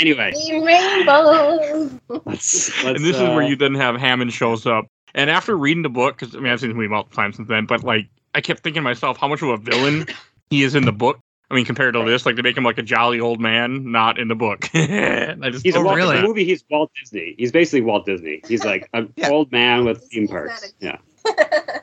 Anyway, 0.00 0.32
Team 0.32 0.64
Rainbow. 0.64 1.90
let's, 2.24 2.84
let's 2.84 2.84
and 2.84 2.96
this 3.04 3.16
is 3.16 3.22
uh, 3.22 3.32
where 3.32 3.46
you 3.46 3.54
then 3.56 3.74
have 3.74 3.96
Hammond 3.96 4.32
shows 4.32 4.66
up. 4.66 4.86
And 5.14 5.30
after 5.30 5.56
reading 5.56 5.82
the 5.84 5.88
book, 5.88 6.18
because 6.18 6.34
I 6.34 6.40
mean 6.40 6.52
I've 6.52 6.58
seen 6.60 6.70
the 6.70 6.74
movie 6.74 6.88
multiple 6.88 7.14
times 7.14 7.36
since 7.36 7.48
then, 7.48 7.66
but 7.66 7.84
like 7.84 8.08
I 8.34 8.40
kept 8.40 8.62
thinking 8.64 8.80
to 8.80 8.84
myself 8.84 9.16
how 9.18 9.28
much 9.28 9.42
of 9.42 9.48
a 9.50 9.56
villain 9.56 10.06
he 10.50 10.62
is 10.64 10.74
in 10.74 10.84
the 10.84 10.92
book. 10.92 11.18
I 11.50 11.54
mean, 11.54 11.64
compared 11.66 11.94
to 11.94 12.04
this, 12.04 12.24
like 12.26 12.36
they 12.36 12.42
make 12.42 12.56
him 12.56 12.64
like 12.64 12.78
a 12.78 12.82
jolly 12.82 13.20
old 13.20 13.40
man, 13.40 13.92
not 13.92 14.18
in 14.18 14.28
the 14.28 14.34
book. 14.34 14.68
I 14.74 15.36
just 15.50 15.64
He's 15.64 15.76
Oh, 15.76 15.82
Walt, 15.84 15.96
really? 15.96 16.16
in 16.16 16.22
the 16.22 16.28
movie. 16.28 16.44
He's 16.44 16.64
Walt 16.70 16.90
Disney. 16.98 17.34
He's 17.38 17.52
basically 17.52 17.82
Walt 17.82 18.06
Disney. 18.06 18.40
He's 18.48 18.64
like 18.72 18.88
an 18.94 19.12
Yeah. 19.16 19.28
old 19.30 19.52
man 19.52 19.84
with 19.84 19.98
He's- 19.98 20.08
theme 20.10 20.28
parks. 20.28 20.72
Yeah. 20.80 20.98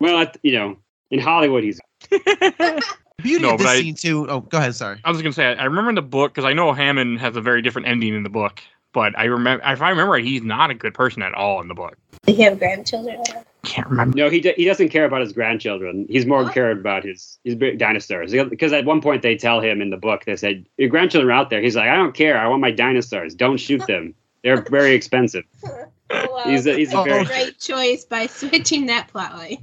Well, 0.00 0.18
at, 0.18 0.36
you 0.42 0.52
know, 0.54 0.78
in 1.12 1.20
Hollywood, 1.20 1.62
he's 1.62 1.78
Beauty 2.10 3.42
No, 3.44 3.52
of 3.52 3.58
this 3.58 3.68
I- 3.68 3.80
scene 3.80 3.94
too. 3.94 4.28
Oh, 4.28 4.40
go 4.40 4.58
ahead. 4.58 4.74
Sorry. 4.74 4.98
I 5.04 5.10
was 5.10 5.22
gonna 5.22 5.32
say 5.32 5.44
I 5.46 5.64
remember 5.64 5.90
in 5.90 5.94
the 5.94 6.02
book 6.02 6.34
because 6.34 6.44
I 6.44 6.54
know 6.54 6.72
Hammond 6.72 7.20
has 7.20 7.36
a 7.36 7.40
very 7.40 7.62
different 7.62 7.86
ending 7.86 8.12
in 8.14 8.24
the 8.24 8.28
book, 8.28 8.60
but 8.92 9.18
I 9.18 9.24
remember 9.24 9.62
if 9.66 9.80
I 9.82 9.90
remember 9.90 10.12
right, 10.12 10.24
he's 10.24 10.42
not 10.42 10.70
a 10.70 10.74
good 10.74 10.94
person 10.94 11.22
at 11.22 11.34
all 11.34 11.60
in 11.60 11.68
the 11.68 11.74
book. 11.74 11.96
Do 12.26 12.32
you 12.32 12.44
have 12.44 12.58
grandchildren? 12.58 13.22
Can't 13.64 13.88
remember. 13.88 14.16
no. 14.16 14.28
He 14.30 14.40
d- 14.40 14.54
he 14.56 14.64
doesn't 14.64 14.88
care 14.88 15.04
about 15.04 15.20
his 15.20 15.32
grandchildren. 15.32 16.06
He's 16.08 16.26
more 16.26 16.42
What? 16.44 16.54
cared 16.54 16.78
about 16.78 17.04
his 17.04 17.38
his 17.44 17.54
big 17.54 17.78
dinosaurs. 17.78 18.32
Because 18.32 18.72
at 18.72 18.84
one 18.84 19.00
point 19.00 19.22
they 19.22 19.36
tell 19.36 19.60
him 19.60 19.80
in 19.80 19.90
the 19.90 19.96
book 19.96 20.24
they 20.24 20.36
said 20.36 20.66
your 20.78 20.88
grandchildren 20.88 21.30
are 21.30 21.34
out 21.34 21.50
there. 21.50 21.60
He's 21.62 21.76
like, 21.76 21.88
I 21.88 21.96
don't 21.96 22.14
care. 22.14 22.36
I 22.38 22.48
want 22.48 22.60
my 22.60 22.70
dinosaurs. 22.72 23.34
Don't 23.34 23.58
shoot 23.58 23.86
them. 23.86 24.14
They're 24.42 24.62
very 24.70 24.94
expensive. 24.94 25.44
Well, 26.10 26.42
He's 26.46 26.66
a, 26.66 26.74
he's 26.74 26.92
a 26.92 26.98
Oh. 26.98 27.04
very 27.04 27.24
right 27.24 27.58
choice 27.58 28.04
by 28.04 28.26
switching 28.26 28.84
that 28.86 29.08
plot 29.08 29.32
line. 29.34 29.56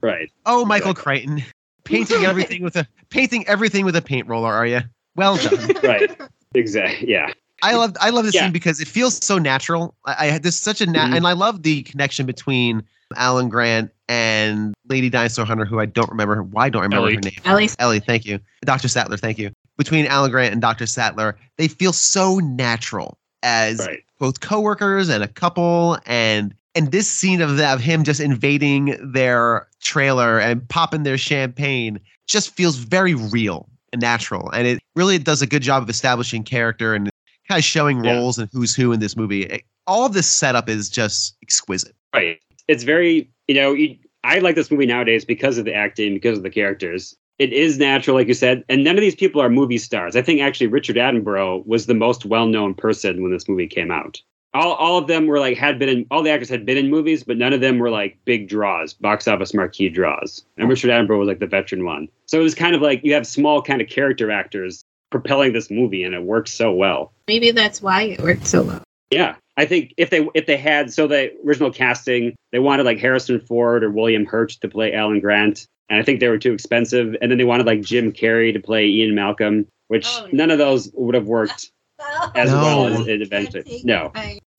right. 0.00 0.30
Oh, 0.46 0.64
Michael 0.64 0.94
Crichton, 0.94 1.42
painting 1.84 2.24
everything 2.24 2.62
with 2.62 2.74
a 2.76 2.86
painting 3.10 3.46
everything 3.46 3.84
with 3.84 3.94
a 3.96 4.00
paint 4.00 4.26
roller. 4.26 4.50
Are 4.50 4.64
you? 4.66 4.80
Well 5.16 5.36
done. 5.36 5.72
Right. 5.82 6.18
Exactly. 6.54 7.10
Yeah. 7.10 7.30
I 7.62 7.74
love 7.76 7.96
I 8.00 8.10
love 8.10 8.24
this 8.24 8.34
Yeah. 8.34 8.42
scene 8.44 8.52
because 8.52 8.80
it 8.80 8.88
feels 8.88 9.24
so 9.24 9.38
natural. 9.38 9.94
I, 10.04 10.16
I 10.20 10.26
had 10.26 10.42
this 10.42 10.56
such 10.58 10.80
a 10.80 10.86
nat- 10.86 11.08
Mhm. 11.10 11.16
and 11.18 11.26
I 11.26 11.32
love 11.32 11.62
the 11.62 11.82
connection 11.82 12.26
between 12.26 12.82
Alan 13.16 13.48
Grant 13.48 13.90
and 14.08 14.74
Lady 14.88 15.10
Dinosaur 15.10 15.44
Hunter, 15.44 15.64
who 15.64 15.80
I 15.80 15.86
don't 15.86 16.10
remember. 16.10 16.42
Why 16.42 16.68
don't 16.68 16.82
I 16.82 16.84
remember 16.86 17.06
Ellie. 17.08 17.14
her 17.16 17.20
name? 17.20 17.32
Ellie. 17.44 17.68
Ellie, 17.78 18.00
thank 18.00 18.24
you. 18.24 18.38
Dr. 18.64 18.88
Sattler, 18.88 19.16
thank 19.16 19.38
you. 19.38 19.50
Between 19.78 20.06
Alan 20.06 20.30
Grant 20.30 20.52
and 20.52 20.60
Dr. 20.62 20.86
Sattler, 20.86 21.36
they 21.58 21.66
feel 21.68 21.92
so 21.92 22.38
natural 22.38 23.18
as 23.42 23.78
Right. 23.80 24.00
both 24.18 24.40
coworkers 24.40 25.08
and 25.08 25.22
a 25.24 25.28
couple 25.28 25.98
and 26.06 26.54
and 26.76 26.92
this 26.92 27.10
scene 27.10 27.40
of, 27.40 27.56
the, 27.56 27.66
of 27.68 27.80
him 27.80 28.04
just 28.04 28.20
invading 28.20 28.96
their 29.02 29.66
trailer 29.82 30.38
and 30.38 30.68
popping 30.68 31.02
their 31.02 31.18
champagne 31.18 31.98
just 32.28 32.54
feels 32.54 32.76
very 32.76 33.12
real 33.14 33.66
and 33.92 34.00
natural 34.00 34.50
and 34.50 34.68
it 34.68 34.78
really 34.94 35.18
does 35.18 35.42
a 35.42 35.48
good 35.48 35.62
job 35.62 35.82
of 35.82 35.90
establishing 35.90 36.44
character 36.44 36.94
and 36.94 37.10
kind 37.50 37.58
of 37.58 37.64
showing 37.64 38.04
Yeah. 38.04 38.14
roles 38.14 38.38
and 38.38 38.48
who's 38.52 38.74
who 38.74 38.92
in 38.92 39.00
this 39.00 39.16
movie 39.16 39.42
It- 39.42 39.62
all 39.86 40.06
of 40.06 40.12
this 40.12 40.30
setup 40.30 40.68
is 40.68 40.88
just 40.88 41.36
exquisite 41.42 41.94
Right. 42.14 42.38
It's 42.68 42.84
very, 42.84 43.28
you 43.48 43.54
know, 43.54 43.72
you, 43.72 43.96
I 44.24 44.38
like 44.38 44.54
this 44.54 44.70
movie 44.70 44.86
nowadays 44.86 45.24
because 45.24 45.58
of 45.58 45.64
the 45.64 45.74
acting, 45.74 46.14
because 46.14 46.38
of 46.38 46.44
the 46.44 46.50
characters. 46.50 47.16
It 47.38 47.52
is 47.52 47.78
natural, 47.78 48.16
like 48.16 48.28
you 48.28 48.34
said, 48.34 48.64
and 48.68 48.84
none 48.84 48.96
of 48.96 49.00
these 49.00 49.14
people 49.14 49.40
are 49.40 49.48
movie 49.48 49.78
stars. 49.78 50.14
I 50.14 50.22
think 50.22 50.40
actually 50.40 50.66
Richard 50.68 50.96
Attenborough 50.96 51.66
was 51.66 51.86
the 51.86 51.94
most 51.94 52.26
well-known 52.26 52.74
person 52.74 53.22
when 53.22 53.32
this 53.32 53.48
movie 53.48 53.66
came 53.66 53.90
out. 53.90 54.20
All, 54.52 54.72
all 54.74 54.98
of 54.98 55.06
them 55.06 55.26
were 55.26 55.38
like 55.38 55.56
had 55.56 55.78
been 55.78 55.88
in 55.88 56.06
all 56.10 56.22
the 56.22 56.30
actors 56.30 56.48
had 56.48 56.66
been 56.66 56.76
in 56.76 56.90
movies, 56.90 57.22
but 57.24 57.38
none 57.38 57.52
of 57.52 57.60
them 57.60 57.78
were 57.78 57.88
like 57.90 58.18
big 58.24 58.48
draws, 58.48 58.92
box 58.92 59.26
office 59.28 59.54
marquee 59.54 59.88
draws. 59.88 60.44
And 60.58 60.68
Richard 60.68 60.90
Attenborough 60.90 61.20
was 61.20 61.28
like 61.28 61.38
the 61.38 61.46
veteran 61.46 61.84
one. 61.84 62.08
So 62.26 62.38
it 62.40 62.42
was 62.42 62.54
kind 62.54 62.74
of 62.74 62.82
like 62.82 63.00
you 63.04 63.14
have 63.14 63.26
small 63.26 63.62
kind 63.62 63.80
of 63.80 63.88
character 63.88 64.30
actors 64.30 64.84
propelling 65.10 65.52
this 65.52 65.70
movie, 65.70 66.04
and 66.04 66.14
it 66.14 66.22
works 66.22 66.52
so 66.52 66.72
well. 66.72 67.12
maybe 67.28 67.50
that's 67.50 67.82
why 67.82 68.02
it 68.02 68.20
worked 68.22 68.46
so 68.46 68.62
well. 68.62 68.82
Yeah, 69.10 69.34
I 69.56 69.66
think 69.66 69.92
if 69.96 70.10
they 70.10 70.28
if 70.34 70.46
they 70.46 70.56
had 70.56 70.92
so 70.92 71.06
the 71.08 71.32
original 71.44 71.72
casting, 71.72 72.36
they 72.52 72.58
wanted 72.60 72.84
like 72.86 72.98
Harrison 72.98 73.40
Ford 73.40 73.82
or 73.82 73.90
William 73.90 74.24
Hurt 74.24 74.50
to 74.60 74.68
play 74.68 74.92
Alan 74.94 75.18
Grant, 75.20 75.66
and 75.88 75.98
I 75.98 76.04
think 76.04 76.20
they 76.20 76.28
were 76.28 76.38
too 76.38 76.52
expensive. 76.52 77.16
And 77.20 77.30
then 77.30 77.38
they 77.38 77.44
wanted 77.44 77.66
like 77.66 77.80
Jim 77.82 78.12
Carrey 78.12 78.52
to 78.52 78.60
play 78.60 78.86
Ian 78.86 79.14
Malcolm, 79.16 79.66
which 79.88 80.06
Oh, 80.08 80.28
none 80.32 80.50
of 80.52 80.58
those 80.58 80.90
would 80.94 81.16
have 81.16 81.26
worked 81.26 81.72
as 82.36 82.50
No. 82.52 82.56
well 82.62 82.86
as 82.86 83.06
it 83.08 83.20
eventually. 83.20 83.80
No, 83.84 84.12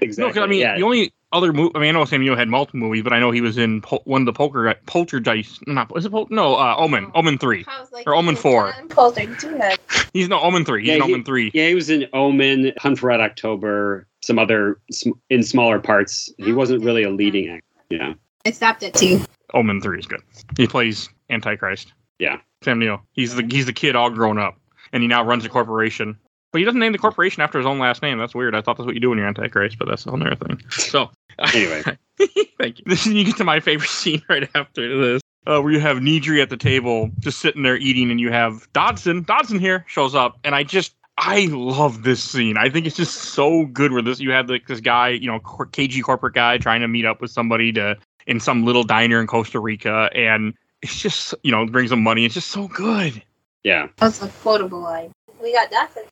exactly. 0.00 0.40
No, 0.40 0.44
I 0.44 0.46
mean, 0.46 0.60
yeah. 0.60 0.76
the 0.76 0.82
only 0.84 1.12
other 1.32 1.52
movie. 1.52 1.72
I 1.74 1.78
mean, 1.80 1.88
I 1.90 1.92
know 1.92 2.04
Sam 2.04 2.20
Neill 2.22 2.36
had 2.36 2.48
multiple 2.48 2.80
movies, 2.80 3.02
but 3.02 3.12
I 3.12 3.20
know 3.20 3.30
he 3.30 3.40
was 3.40 3.58
in 3.58 3.80
po- 3.80 4.02
one 4.04 4.22
of 4.22 4.26
the 4.26 4.32
poker 4.32 4.74
poltergeist. 4.86 5.66
Not 5.66 5.90
is 5.96 6.04
it 6.06 6.10
pol- 6.10 6.28
no 6.30 6.54
uh, 6.56 6.74
Omen 6.78 7.10
Omen 7.14 7.38
three. 7.38 7.64
Or 8.06 8.14
Omen 8.14 8.36
four. 8.36 8.72
Polter, 8.88 9.26
do 9.26 9.56
that. 9.58 9.78
He's 10.12 10.28
no 10.28 10.40
Omen 10.40 10.64
three. 10.64 10.82
He's 10.82 10.88
Yeah, 10.90 10.94
in 10.96 11.02
he- 11.02 11.08
Omen 11.12 11.24
three. 11.24 11.50
yeah, 11.54 11.68
he 11.68 11.74
was 11.74 11.90
in 11.90 12.06
Omen, 12.12 12.72
Hunt 12.78 12.98
for 12.98 13.06
Red 13.08 13.20
October, 13.20 14.06
some 14.22 14.38
other 14.38 14.78
sm- 14.90 15.10
in 15.30 15.42
smaller 15.42 15.78
parts. 15.78 16.32
He 16.38 16.52
wasn't 16.52 16.84
really 16.84 17.02
a 17.02 17.10
leading 17.10 17.48
actor. 17.48 17.64
Yeah. 17.90 18.14
I 18.46 18.50
stopped 18.50 18.82
at 18.82 18.94
two. 18.94 19.20
Omen 19.54 19.80
three 19.80 19.98
is 19.98 20.06
good. 20.06 20.20
He 20.56 20.66
plays 20.66 21.08
Antichrist. 21.30 21.92
Yeah. 22.18 22.38
Sam 22.62 22.78
Neill. 22.78 23.00
He's 23.12 23.34
the 23.34 23.46
he's 23.50 23.66
the 23.66 23.72
kid 23.72 23.96
all 23.96 24.10
grown 24.10 24.38
up, 24.38 24.58
and 24.92 25.02
he 25.02 25.08
now 25.08 25.24
runs 25.24 25.44
a 25.44 25.48
corporation. 25.48 26.16
But 26.52 26.58
he 26.58 26.64
doesn't 26.64 26.80
name 26.80 26.92
the 26.92 26.98
corporation 26.98 27.42
after 27.42 27.58
his 27.58 27.66
own 27.66 27.78
last 27.78 28.02
name. 28.02 28.18
That's 28.18 28.34
weird. 28.34 28.54
I 28.54 28.60
thought 28.60 28.76
that's 28.76 28.86
what 28.86 28.94
you 28.94 29.00
do 29.00 29.08
when 29.08 29.18
you're 29.18 29.26
Antichrist, 29.26 29.78
but 29.78 29.88
that's 29.88 30.04
another 30.06 30.36
thing. 30.36 30.62
So 30.70 31.10
Anyway. 31.38 31.82
thank 32.58 32.78
you. 32.78 32.84
This 32.86 33.06
you 33.06 33.24
get 33.24 33.36
to 33.36 33.44
my 33.44 33.60
favorite 33.60 33.90
scene 33.90 34.22
right 34.28 34.48
after 34.54 35.00
this. 35.00 35.22
Uh, 35.44 35.60
where 35.60 35.72
you 35.72 35.80
have 35.80 35.96
Nedry 35.96 36.40
at 36.40 36.50
the 36.50 36.56
table, 36.56 37.10
just 37.18 37.40
sitting 37.40 37.62
there 37.62 37.76
eating, 37.76 38.12
and 38.12 38.20
you 38.20 38.30
have 38.30 38.72
Dodgson. 38.72 39.24
Dodgson 39.24 39.58
here 39.58 39.84
shows 39.88 40.14
up, 40.14 40.38
and 40.44 40.54
I 40.54 40.62
just 40.62 40.94
I 41.18 41.46
love 41.50 42.04
this 42.04 42.22
scene. 42.22 42.56
I 42.56 42.70
think 42.70 42.86
it's 42.86 42.96
just 42.96 43.16
so 43.16 43.66
good. 43.66 43.90
Where 43.90 44.02
this 44.02 44.20
you 44.20 44.30
have 44.30 44.48
like 44.48 44.68
this 44.68 44.80
guy, 44.80 45.08
you 45.08 45.26
know, 45.26 45.40
cor- 45.40 45.66
KG 45.66 46.00
corporate 46.02 46.34
guy 46.34 46.58
trying 46.58 46.80
to 46.82 46.88
meet 46.88 47.04
up 47.04 47.20
with 47.20 47.32
somebody 47.32 47.72
to 47.72 47.96
in 48.28 48.38
some 48.38 48.64
little 48.64 48.84
diner 48.84 49.20
in 49.20 49.26
Costa 49.26 49.58
Rica, 49.58 50.10
and 50.14 50.54
it's 50.80 51.00
just 51.00 51.34
you 51.42 51.50
know 51.50 51.66
brings 51.66 51.90
them 51.90 52.04
money. 52.04 52.24
It's 52.24 52.34
just 52.34 52.52
so 52.52 52.68
good. 52.68 53.20
Yeah. 53.64 53.88
That's 53.96 54.22
a 54.22 54.28
quotable 54.28 54.80
line. 54.80 55.12
We 55.42 55.52
got 55.52 55.70
Dodgson. 55.70 56.04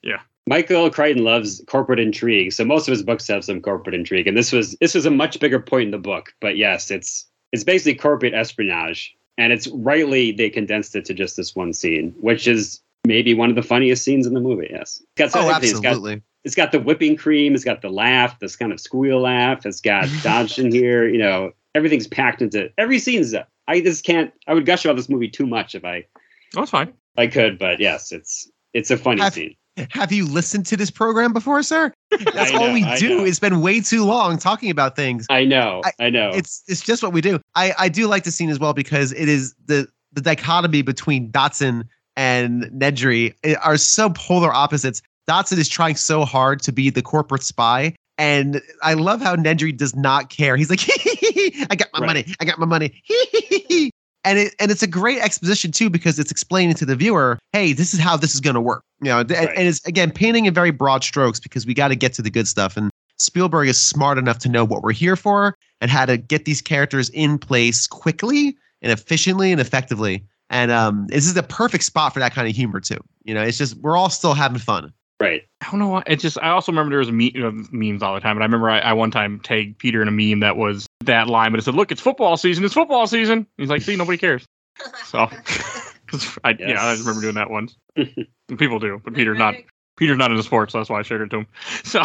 Michael 0.51 0.91
Crichton 0.91 1.23
loves 1.23 1.63
corporate 1.69 2.01
intrigue, 2.01 2.53
so 2.53 2.65
most 2.65 2.89
of 2.89 2.93
his 2.93 3.05
books 3.05 3.29
have 3.29 3.45
some 3.45 3.61
corporate 3.61 3.95
intrigue, 3.95 4.27
and 4.27 4.37
this 4.37 4.51
was 4.51 4.77
this 4.81 4.95
was 4.95 5.07
a 5.07 5.11
much 5.11 5.39
bigger 5.39 5.61
point 5.61 5.85
in 5.85 5.91
the 5.93 5.99
book. 5.99 6.35
But 6.41 6.57
yes, 6.57 6.91
it's 6.91 7.27
it's 7.53 7.63
basically 7.63 7.95
corporate 7.95 8.35
espionage, 8.35 9.15
and 9.39 9.53
it's 9.53 9.69
rightly 9.69 10.33
they 10.33 10.51
condensed 10.51 10.97
it 10.97 11.05
to 11.05 11.15
just 11.15 11.37
this 11.37 11.55
one 11.55 11.73
scene, 11.73 12.13
which 12.21 12.49
is 12.49 12.81
maybe 13.07 13.33
one 13.33 13.49
of 13.49 13.55
the 13.55 13.63
funniest 13.63 14.03
scenes 14.03 14.27
in 14.27 14.35
the 14.35 14.41
movie. 14.41 14.69
Yes, 14.71 15.01
it's 15.17 15.33
got 15.33 15.45
Oh, 15.45 15.49
everything. 15.49 15.71
It's 15.71 15.81
got 15.81 16.19
it's 16.43 16.55
got 16.55 16.73
the 16.73 16.81
whipping 16.81 17.17
cream, 17.17 17.55
it's 17.55 17.65
got 17.65 17.83
the 17.83 17.91
laugh, 17.91 18.39
this 18.41 18.57
kind 18.57 18.73
of 18.73 18.81
squeal 18.81 19.21
laugh, 19.21 19.65
it's 19.67 19.81
got 19.81 20.09
Dodgson 20.23 20.73
here, 20.73 21.07
you 21.09 21.19
know, 21.19 21.53
everything's 21.75 22.09
packed 22.09 22.43
into 22.43 22.73
every 22.77 22.99
scene's 22.99 23.35
I 23.69 23.81
just 23.81 24.05
can't 24.05 24.33
I 24.49 24.55
would 24.55 24.67
gush 24.67 24.85
about 24.85 24.97
this 24.97 25.09
movie 25.09 25.29
too 25.29 25.47
much 25.47 25.77
if 25.77 25.85
I 25.85 26.07
Oh, 26.57 26.63
it's 26.63 26.73
fine. 26.73 26.93
I 27.17 27.29
could, 27.29 27.59
but 27.59 27.79
yes, 27.79 28.11
it's 28.11 28.51
it's 28.75 28.91
a 28.91 28.97
funny 28.97 29.21
Have- 29.23 29.35
scene. 29.35 29.55
Have 29.93 30.13
you 30.13 30.27
listened 30.27 30.67
to 30.67 30.77
this 30.77 30.91
program 30.91 31.33
before, 31.33 31.63
sir? 31.63 31.91
That's 32.35 32.53
all 32.53 32.71
we 32.73 32.83
I 32.85 32.99
do 32.99 33.19
know. 33.19 33.25
is 33.25 33.37
spend 33.37 33.63
way 33.63 33.81
too 33.81 34.05
long 34.05 34.37
talking 34.37 34.69
about 34.71 34.95
things. 34.95 35.27
I 35.31 35.45
know, 35.45 35.81
I- 35.85 36.07
I, 36.07 36.11
know. 36.11 36.31
It's 36.35 36.63
it's 36.67 36.83
just 36.83 37.03
what 37.03 37.13
we 37.13 37.21
do. 37.23 37.41
I 37.55 37.73
I 37.79 37.89
do 37.89 38.07
like 38.07 38.25
the 38.25 38.31
scene 38.33 38.51
as 38.51 38.59
well 38.59 38.75
because 38.75 39.13
it 39.13 39.29
is 39.29 39.55
the 39.67 39.89
the 40.13 40.21
dichotomy 40.21 40.83
between 40.83 41.31
Dodgson 41.31 41.89
and 42.17 42.65
Nedry 42.65 43.33
eh, 43.45 43.55
are 43.63 43.79
so 43.79 44.11
polar 44.11 44.53
opposites. 44.53 45.01
Dodgson 45.27 45.59
is 45.59 45.69
trying 45.69 45.95
so 45.95 46.25
hard 46.27 46.61
to 46.63 46.73
be 46.73 46.91
the 46.91 47.01
corporate 47.03 47.45
spy. 47.45 47.95
And 48.19 48.61
I 48.83 48.95
love 48.95 49.23
how 49.23 49.35
Nedry 49.37 49.75
does 49.75 49.95
not 49.97 50.29
care. 50.29 50.57
He's 50.57 50.69
like, 50.69 50.81
I 51.71 51.77
got 51.77 51.89
my 51.95 52.01
Right. 52.01 52.07
money. 52.07 52.35
I 52.41 52.45
got 52.45 52.59
my 52.59 52.67
money. 52.67 53.03
and 54.25 54.39
it 54.39 54.55
and 54.61 54.71
it's 54.71 54.83
a 54.83 54.87
great 54.87 55.19
exposition 55.19 55.73
too 55.73 55.91
because 55.91 56.19
it's 56.19 56.31
explaining 56.31 56.75
to 56.77 56.87
the 56.87 56.97
viewer, 56.97 57.39
hey, 57.53 57.73
this 57.73 57.95
is 57.95 58.01
how 58.01 58.17
this 58.17 58.35
is 58.35 58.41
going 58.41 58.55
to 58.55 58.61
work. 58.61 58.83
You 59.03 59.09
know, 59.11 59.21
and, 59.21 59.31
Right. 59.31 59.49
and 59.57 59.69
it's 59.69 59.85
again 59.87 60.11
painting 60.11 60.47
in 60.47 60.55
very 60.55 60.71
broad 60.71 61.03
strokes 61.05 61.41
because 61.41 61.67
we 61.67 61.75
got 61.75 61.89
to 61.89 61.97
get 61.97 62.13
to 62.15 62.23
the 62.23 62.31
good 62.31 62.47
stuff. 62.49 62.77
And 62.77 62.91
Spielberg 63.19 63.69
is 63.69 63.81
smart 63.81 64.19
enough 64.19 64.39
to 64.41 64.49
know 64.49 64.65
what 64.65 64.83
we're 64.83 64.93
here 64.93 65.17
for 65.17 65.55
and 65.81 65.91
how 65.91 66.07
to 66.07 66.17
get 66.17 66.45
these 66.45 66.61
characters 66.61 67.11
in 67.11 67.39
place 67.39 67.87
quickly 67.87 68.57
and 68.83 68.93
efficiently 68.93 69.53
and 69.53 69.61
effectively. 69.61 70.25
And 70.51 70.71
um, 70.71 71.07
this 71.09 71.27
is 71.27 71.35
the 71.35 71.43
perfect 71.43 71.85
spot 71.85 72.13
for 72.13 72.19
that 72.21 72.33
kind 72.35 72.49
of 72.49 72.57
humor 72.57 72.81
too. 72.81 72.99
You 73.25 73.35
know, 73.35 73.43
it's 73.43 73.59
just 73.59 73.77
we're 73.77 73.97
all 73.97 74.11
still 74.11 74.35
having 74.35 74.59
fun. 74.59 74.93
Right. 75.21 75.47
I 75.61 75.71
don't 75.71 75.79
know 75.79 75.89
why. 75.89 76.03
It's 76.07 76.23
just 76.23 76.39
I 76.43 76.51
also 76.51 76.73
remember 76.73 76.91
there 76.91 76.99
was 76.99 77.09
a 77.09 77.13
me- 77.13 77.35
uh, 77.43 77.51
memes 77.71 78.03
all 78.03 78.15
the 78.15 78.21
time, 78.21 78.37
and 78.37 78.43
I 78.43 78.47
remember 78.47 78.71
I, 78.71 78.81
I 78.81 78.93
one 78.95 79.11
time 79.11 79.41
tagged 79.41 79.79
Peter 79.79 80.03
in 80.03 80.09
a 80.09 80.11
meme 80.11 80.41
that 80.41 80.57
was 80.57 80.87
that 81.05 81.29
line, 81.29 81.53
but 81.53 81.61
it 81.61 81.63
said, 81.65 81.75
"Look, 81.75 81.93
it's 81.93 82.01
football 82.01 82.37
season. 82.37 82.65
It's 82.65 82.75
football 82.75 83.07
season." 83.07 83.47
He's 83.57 83.69
like, 83.69 83.83
"See, 83.83 83.97
nobody 83.97 84.19
cares." 84.19 84.45
So, 85.05 85.19
I, 86.45 86.51
yeah, 86.59 86.83
I 86.83 86.93
Yes. 86.93 87.01
remember 87.01 87.21
doing 87.21 87.35
that 87.35 87.51
once. 87.51 87.77
People 88.59 88.79
do, 88.79 89.01
but 89.05 89.15
Peter's 89.15 89.39
not. 89.39 89.55
Peter's 89.97 90.17
not 90.19 90.31
into 90.31 90.43
sports, 90.43 90.73
so 90.73 90.79
that's 90.79 90.89
why 90.89 90.99
I 90.99 91.03
shared 91.03 91.21
it 91.21 91.31
to 91.31 91.39
him. 91.41 91.47
So, 91.85 92.03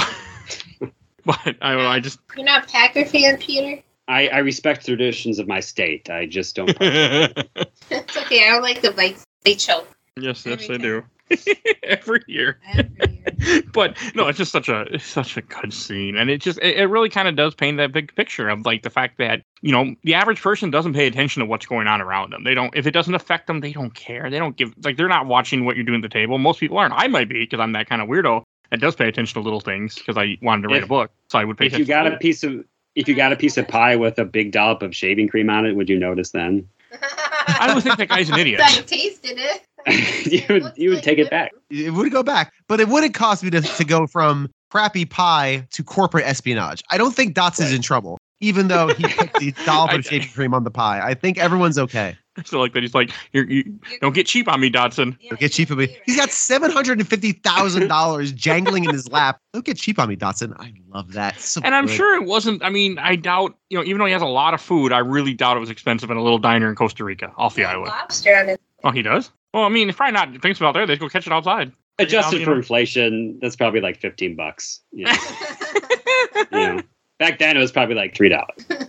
but 1.26 1.40
I, 1.62 1.72
don't 1.72 1.84
know, 1.84 1.88
I 1.88 2.00
just. 2.02 2.20
You're 2.36 2.46
not 2.46 2.66
a 2.66 2.68
Packer 2.68 3.06
fan, 3.06 3.38
Peter? 3.38 3.82
I, 4.08 4.28
I 4.28 4.38
respect 4.40 4.86
traditions 4.86 5.40
of 5.40 5.48
my 5.48 5.62
state. 5.62 6.10
I 6.10 6.26
just 6.26 6.56
don't. 6.56 6.70
It's 6.80 8.18
okay. 8.18 8.46
I 8.46 8.50
don't 8.52 8.62
like 8.62 8.82
the 8.82 8.92
bites. 8.92 9.24
They 9.44 9.56
choke 9.56 9.88
yes, 10.20 10.46
Every 10.46 10.76
I 10.76 10.78
do. 10.78 11.04
Every 11.84 12.22
year. 12.28 12.60
every 12.74 13.24
year. 13.48 13.64
but 13.74 13.98
no, 14.16 14.28
it's 14.28 14.38
just 14.38 14.52
such 14.52 14.70
a 14.70 14.82
it's 14.94 15.06
such 15.06 15.38
a 15.38 15.42
good 15.42 15.74
scene, 15.74 16.16
and 16.18 16.30
it 16.30 16.42
just 16.42 16.60
it, 16.60 16.78
it 16.78 16.86
really 16.86 17.10
kind 17.10 17.28
of 17.28 17.36
does 17.36 17.56
paint 17.56 17.78
that 17.78 17.92
big 17.92 18.14
picture 18.16 18.48
of 18.50 18.66
like 18.66 18.84
the 18.84 18.90
fact 18.90 19.18
that 19.18 19.42
you 19.62 19.72
know 19.72 19.96
the 20.04 20.14
average 20.14 20.42
person 20.42 20.70
doesn't 20.70 20.94
pay 20.94 21.08
attention 21.08 21.42
to 21.42 21.46
what's 21.46 21.66
going 21.66 21.88
on 21.88 22.02
around 22.02 22.32
them. 22.32 22.44
They 22.44 22.54
don't 22.54 22.76
if 22.76 22.86
it 22.88 22.92
doesn't 22.92 23.14
affect 23.14 23.48
them, 23.48 23.62
they 23.62 23.72
don't 23.72 23.94
care. 23.94 24.30
They 24.30 24.38
don't 24.38 24.56
give 24.56 24.74
like 24.84 24.98
they're 24.98 25.08
not 25.08 25.26
watching 25.26 25.66
what 25.66 25.76
you're 25.76 25.86
doing 25.86 26.04
at 26.04 26.10
the 26.10 26.14
table. 26.14 26.38
Most 26.38 26.60
people 26.60 26.78
aren't. 26.78 26.94
I 26.94 27.08
might 27.08 27.30
be 27.30 27.40
because 27.40 27.60
I'm 27.60 27.74
that 27.74 27.88
kind 27.88 28.02
of 28.02 28.08
weirdo 28.08 28.44
that 28.72 28.80
does 28.80 28.96
pay 28.96 29.08
attention 29.08 29.34
to 29.34 29.44
little 29.44 29.62
things 29.62 29.96
because 29.96 30.18
I 30.18 30.38
wanted 30.42 30.64
to 30.64 30.68
write 30.70 30.78
If- 30.78 30.86
a 30.86 30.88
book, 30.88 31.12
so 31.30 31.40
I 31.40 31.44
would 31.46 31.58
pay 31.58 31.68
if 31.68 31.78
you 31.78 31.86
got 31.86 32.04
to 32.04 32.16
a 32.16 32.18
piece 32.18 32.44
of 32.44 32.64
if 32.96 33.10
you 33.10 33.16
got 33.16 33.34
a 33.34 33.36
piece 33.36 33.58
of 33.58 33.68
pie 33.68 33.96
with 33.96 34.18
a 34.20 34.26
big 34.26 34.52
dollop 34.52 34.82
of 34.82 34.96
shaving 34.96 35.28
cream 35.28 35.50
on 35.50 35.66
it, 35.66 35.76
would 35.76 35.90
you 35.90 36.00
notice 36.00 36.32
then? 36.32 36.68
I 37.48 37.74
would 37.74 37.84
think 37.84 37.98
that 37.98 38.10
guy's 38.10 38.30
an 38.30 38.40
idiot. 38.40 38.62
I 38.64 38.70
tasted 38.82 39.38
it. 39.38 39.64
you 40.26 40.42
would 40.50 40.74
you 40.76 40.90
would 40.90 41.04
take 41.04 41.20
it 41.20 41.30
back. 41.30 41.52
It 41.70 41.94
would 41.94 42.12
go 42.12 42.24
back, 42.24 42.54
but 42.68 42.80
it 42.80 42.88
wouldn't 42.88 43.14
cost 43.14 43.44
me 43.44 43.50
to, 43.52 43.62
to 43.62 43.84
go 43.86 44.08
from 44.08 44.50
crappy 44.72 45.06
pie 45.06 45.68
to 45.72 45.84
corporate 45.84 46.26
espionage. 46.26 46.84
I 46.92 46.98
don't 46.98 47.16
think 47.16 47.34
Dots 47.34 47.60
is 47.60 47.72
in 47.72 47.82
trouble, 47.82 48.18
even 48.40 48.68
though 48.68 48.88
he 48.88 49.04
put 49.08 49.34
the 49.36 49.54
dollop 49.66 49.94
of 49.94 50.06
shaving 50.06 50.30
cream 50.30 50.54
on 50.54 50.64
the 50.64 50.72
pie. 50.72 51.02
I 51.06 51.14
think 51.14 51.38
everyone's 51.38 51.78
okay. 51.78 52.18
I 52.38 52.44
still 52.44 52.60
like 52.60 52.74
that. 52.74 52.84
He's 52.84 52.94
like, 52.94 53.12
you're, 53.32 53.50
you 53.50 53.80
don't 54.02 54.14
get 54.14 54.28
cheap 54.28 54.50
on 54.50 54.60
me, 54.60 54.70
Dodgson. 54.70 55.18
Don't 55.30 55.40
get 55.40 55.54
cheap 55.54 55.72
on 55.72 55.78
me. 55.78 55.96
He's 56.06 56.18
got 56.18 56.32
seven 56.32 56.70
hundred 56.70 57.00
and 57.00 57.08
fifty 57.08 57.32
thousand 57.32 57.88
dollars 57.88 58.32
jangling 58.34 58.84
in 58.84 58.92
his 58.92 59.10
lap. 59.10 59.40
Don't 59.54 59.64
get 59.64 59.78
cheap 59.78 60.00
on 60.00 60.10
me, 60.10 60.18
Dodgson. 60.18 60.54
I 60.60 60.74
love 60.90 61.14
that. 61.14 61.40
So 61.40 61.62
And 61.64 61.74
I'm 61.74 61.86
good. 61.86 61.96
sure 61.96 62.16
it 62.22 62.26
wasn't. 62.26 62.62
I 62.64 62.70
mean, 62.70 62.98
I 62.98 63.16
doubt. 63.16 63.56
You 63.70 63.78
know, 63.78 63.86
even 63.86 64.00
though 64.00 64.06
he 64.06 64.12
has 64.12 64.22
a 64.22 64.28
lot 64.28 64.54
of 64.54 64.60
food, 64.60 64.92
I 64.92 64.98
really 64.98 65.34
doubt 65.34 65.56
it 65.56 65.62
was 65.62 65.70
expensive 65.70 66.12
in 66.12 66.18
a 66.18 66.24
little 66.24 66.40
diner 66.40 66.68
in 66.70 66.76
Costa 66.76 67.06
Rica 67.06 67.32
off 67.38 67.56
the 67.56 67.64
island. 67.64 67.88
Lobster 67.88 68.36
on 68.36 68.50
it. 68.50 68.60
Oh, 68.84 68.92
he 68.92 69.02
does. 69.02 69.32
Well, 69.56 69.64
I 69.64 69.70
mean, 69.70 69.88
it's 69.88 69.96
probably 69.96 70.12
not 70.12 70.34
drinks 70.34 70.62
out 70.62 70.74
there. 70.74 70.86
They 70.86 70.96
just 70.96 71.00
go 71.00 71.08
catch 71.08 71.28
it 71.28 71.32
outside. 71.32 71.72
Adjusted 71.98 72.40
you 72.40 72.44
for 72.46 72.52
know. 72.52 72.58
inflation, 72.58 73.40
that's 73.42 73.56
probably 73.56 73.80
like 73.80 73.98
fifteen 74.02 74.36
bucks. 74.36 74.82
You 74.92 75.06
know, 75.06 75.14
you 76.52 76.60
know. 76.60 76.82
Back 77.20 77.40
then 77.40 77.56
it 77.56 77.62
was 77.62 77.72
probably 77.72 77.96
like 77.96 78.14
three 78.14 78.28
dollars. 78.28 78.50
I 78.70 78.80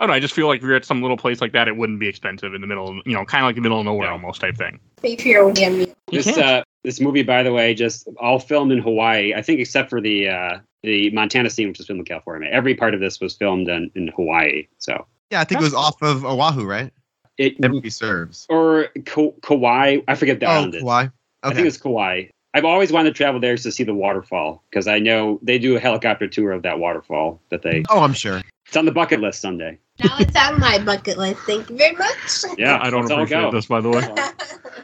don't 0.00 0.08
know. 0.08 0.14
I 0.14 0.18
just 0.18 0.34
feel 0.34 0.48
like 0.48 0.58
if 0.58 0.64
you're 0.64 0.74
at 0.74 0.84
some 0.84 1.00
little 1.00 1.16
place 1.16 1.40
like 1.40 1.52
that, 1.52 1.68
it 1.68 1.76
wouldn't 1.76 2.00
be 2.00 2.08
expensive 2.08 2.54
in 2.54 2.60
the 2.60 2.66
middle. 2.66 2.88
Of, 2.88 3.06
you 3.06 3.14
know, 3.14 3.24
kind 3.24 3.44
of 3.44 3.46
like 3.50 3.54
the 3.54 3.60
middle 3.60 3.78
of 3.78 3.84
nowhere 3.84 4.08
Yeah. 4.08 4.14
almost 4.14 4.40
type 4.40 4.56
thing. 4.56 4.80
Pay 5.00 5.14
for 5.14 5.28
your 5.28 5.44
own 5.44 5.54
damn 5.54 5.78
meal. 5.78 5.94
This 6.10 6.26
uh 6.26 6.64
this 6.82 7.00
movie, 7.00 7.22
by 7.22 7.44
the 7.44 7.52
way, 7.52 7.72
just 7.72 8.08
all 8.18 8.40
filmed 8.40 8.72
in 8.72 8.78
Hawaii. 8.80 9.32
I 9.32 9.42
think 9.42 9.60
except 9.60 9.90
for 9.90 10.00
the 10.00 10.28
uh 10.28 10.58
the 10.82 11.10
Montana 11.10 11.50
scene, 11.50 11.68
which 11.68 11.78
was 11.78 11.86
filmed 11.86 12.00
in 12.00 12.04
California. 12.06 12.50
Every 12.50 12.74
part 12.74 12.94
of 12.94 13.00
this 13.00 13.20
was 13.20 13.36
filmed 13.36 13.68
in, 13.68 13.92
in 13.94 14.08
Hawaii. 14.08 14.66
So 14.78 15.06
Yeah, 15.30 15.40
I 15.40 15.44
think 15.44 15.60
it 15.60 15.64
was 15.64 15.74
off 15.74 16.02
of 16.02 16.24
Oahu, 16.24 16.64
right? 16.64 16.92
It 17.38 17.60
That 17.60 17.70
movie 17.70 17.90
serves. 17.90 18.46
or 18.48 18.88
Ka- 19.06 19.32
Kauai. 19.42 19.98
I 20.08 20.14
forget 20.14 20.40
the 20.40 20.46
Oh, 20.46 20.50
island. 20.50 20.74
is. 20.76 20.82
why? 20.82 21.10
I 21.42 21.52
think 21.54 21.66
it's 21.66 21.76
Kauai. 21.76 22.24
I've 22.54 22.64
always 22.66 22.92
wanted 22.92 23.10
to 23.10 23.14
travel 23.14 23.40
there 23.40 23.56
to 23.56 23.72
see 23.72 23.82
the 23.84 23.94
waterfall 23.94 24.62
because 24.70 24.86
I 24.86 24.98
know 24.98 25.40
they 25.42 25.58
do 25.58 25.74
a 25.76 25.80
helicopter 25.80 26.28
tour 26.28 26.52
of 26.52 26.62
that 26.62 26.78
waterfall. 26.78 27.40
That 27.50 27.62
they 27.62 27.82
Oh, 27.88 28.00
I'm 28.00 28.12
sure. 28.12 28.42
it's 28.66 28.76
on 28.76 28.84
the 28.84 28.92
bucket 28.92 29.20
list 29.20 29.40
someday. 29.40 29.78
Now 30.02 30.16
it's 30.18 30.36
on 30.36 30.60
my 30.60 30.78
bucket 30.78 31.16
list. 31.18 31.40
Thank 31.42 31.70
you 31.70 31.76
very 31.76 31.96
much. 31.96 32.44
Yeah, 32.58 32.78
I 32.80 32.90
don't 32.90 33.02
let's 33.02 33.10
all 33.12 33.22
appreciate 33.22 33.52
this, 33.52 33.66
by 33.66 33.80
the 33.80 33.88
way. 33.90 34.06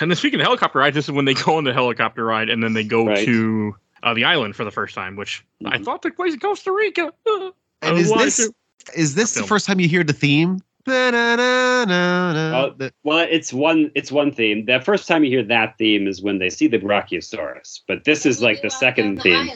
And 0.00 0.08
then 0.08 0.16
speaking 0.16 0.38
of 0.38 0.44
helicopter 0.44 0.78
rides, 0.78 0.94
this 0.94 1.06
is 1.06 1.10
when 1.10 1.24
they 1.24 1.34
go 1.34 1.56
on 1.56 1.64
the 1.64 1.72
helicopter 1.72 2.24
ride 2.24 2.48
and 2.50 2.62
then 2.62 2.72
they 2.72 2.84
go 2.84 3.06
Right. 3.06 3.24
to 3.24 3.74
uh, 4.04 4.14
the 4.14 4.24
island 4.24 4.54
for 4.54 4.62
the 4.64 4.70
first 4.70 4.94
time, 4.94 5.16
which 5.16 5.44
I 5.64 5.78
Mhm. 5.78 5.84
thought 5.84 6.02
took 6.02 6.14
place 6.14 6.34
in 6.34 6.38
Costa 6.38 6.70
Rica. 6.70 7.12
I 7.26 7.52
And 7.82 7.98
is 7.98 8.12
this 8.12 8.48
is 8.94 9.14
this 9.16 9.34
the 9.34 9.42
first 9.42 9.66
time 9.66 9.80
you 9.80 9.88
hear 9.88 10.04
the 10.04 10.12
theme? 10.12 10.60
Oh, 10.90 12.74
Well, 13.04 13.26
it's 13.30 13.52
one 13.52 13.90
it's 13.94 14.10
one 14.12 14.32
theme. 14.32 14.64
The 14.66 14.80
first 14.80 15.06
time 15.08 15.24
you 15.24 15.30
hear 15.30 15.42
that 15.44 15.76
theme 15.78 16.06
is 16.06 16.22
when 16.22 16.38
they 16.38 16.50
see 16.50 16.66
the 16.66 16.78
Brachiosaurus, 16.78 17.80
but 17.86 18.04
this 18.04 18.26
is 18.26 18.40
like 18.42 18.62
the 18.62 18.70
second 18.70 19.22
theme 19.22 19.50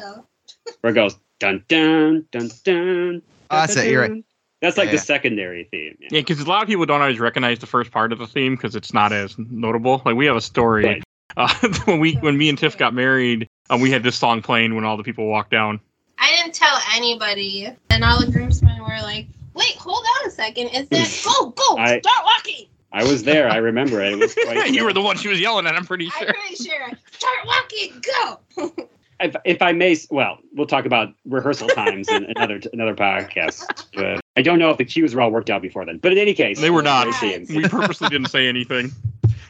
where 0.81 0.91
it 0.93 0.95
goes 0.95 1.17
dun 1.41 1.65
dun 1.69 2.27
dun 2.31 2.51
dun. 2.65 3.23
Oh, 3.51 3.57
that's 3.57 3.77
it, 3.77 3.91
you're 3.91 4.03
right. 4.03 4.25
That's 4.61 4.77
like 4.77 4.87
Yeah, 4.87 4.93
the 4.93 4.97
yeah. 4.99 5.03
secondary 5.03 5.65
theme. 5.65 5.97
Yeah. 6.01 6.09
Yeah, 6.13 6.21
because 6.21 6.39
a 6.41 6.45
lot 6.49 6.63
of 6.63 6.69
people 6.69 6.87
don't 6.87 7.01
always 7.01 7.19
recognize 7.19 7.59
the 7.59 7.67
first 7.67 7.91
part 7.91 8.13
of 8.13 8.19
the 8.21 8.27
theme 8.29 8.55
because 8.55 8.77
it's 8.77 8.95
not 8.95 9.13
as 9.13 9.37
notable. 9.39 10.01
Like 10.05 10.15
we 10.15 10.27
have 10.27 10.37
a 10.37 10.41
story 10.41 10.85
Right. 10.85 11.03
uh, 11.37 11.53
when 11.85 11.99
we 11.99 12.15
when 12.15 12.37
me 12.39 12.49
and 12.49 12.57
Tiff 12.57 12.79
got 12.79 12.95
married, 12.95 13.49
um, 13.71 13.81
we 13.81 13.91
had 13.91 14.03
this 14.05 14.17
song 14.17 14.41
playing 14.43 14.75
when 14.75 14.85
all 14.85 14.97
the 14.97 15.03
people 15.03 15.27
walked 15.27 15.51
down. 15.51 15.81
I 16.19 16.31
didn't 16.37 16.55
tell 16.55 16.79
anybody, 16.95 17.69
and 17.91 18.05
all 18.05 18.21
the 18.25 18.31
groomsmen 18.31 18.81
were 18.81 19.01
like, 19.03 19.27
"Wait, 19.55 19.75
hold 19.77 20.05
on 20.21 20.29
a 20.29 20.31
second. 20.31 20.69
Is 20.69 20.89
that 20.89 21.23
go 21.41 21.51
go 21.51 21.77
I- 21.79 22.01
start 22.01 22.25
walking?" 22.25 22.67
I 22.95 23.05
was 23.05 23.23
there. 23.23 23.49
I 23.49 23.57
remember 23.57 24.03
it. 24.03 24.13
It 24.13 24.19
was 24.19 24.35
quite. 24.45 24.71
you 24.73 24.85
were 24.85 24.93
the 24.93 25.01
one 25.01 25.17
she 25.17 25.29
was 25.29 25.41
yelling 25.41 25.67
at. 25.67 25.75
I'm 25.75 25.87
pretty 25.87 26.11
sure. 26.11 26.29
I'm 26.29 26.35
pretty 26.35 26.57
sure. 26.63 26.91
Start 27.13 27.39
walking. 27.47 28.03
Go. 28.03 28.89
if, 29.21 29.35
if 29.47 29.63
I 29.63 29.73
may, 29.73 29.97
well, 30.11 30.39
we'll 30.55 30.67
talk 30.67 30.85
about 30.85 31.09
rehearsal 31.25 31.69
times 31.69 32.09
in 32.11 32.25
another 32.37 32.61
another 32.75 32.95
podcast. 32.95 33.87
But 33.95 34.21
I 34.37 34.43
don't 34.43 34.59
know 34.59 34.69
if 34.71 34.77
the 34.77 34.85
cues 34.85 35.15
were 35.15 35.23
all 35.23 35.31
worked 35.31 35.49
out 35.49 35.63
before 35.63 35.87
then. 35.87 35.99
But 35.99 36.13
in 36.13 36.19
any 36.19 36.35
case, 36.35 36.61
They 36.61 36.71
were 36.71 36.83
not. 36.83 37.07
We 37.23 37.63
purposely 37.69 38.11
didn't 38.11 38.29
say 38.29 38.47
anything. 38.47 38.93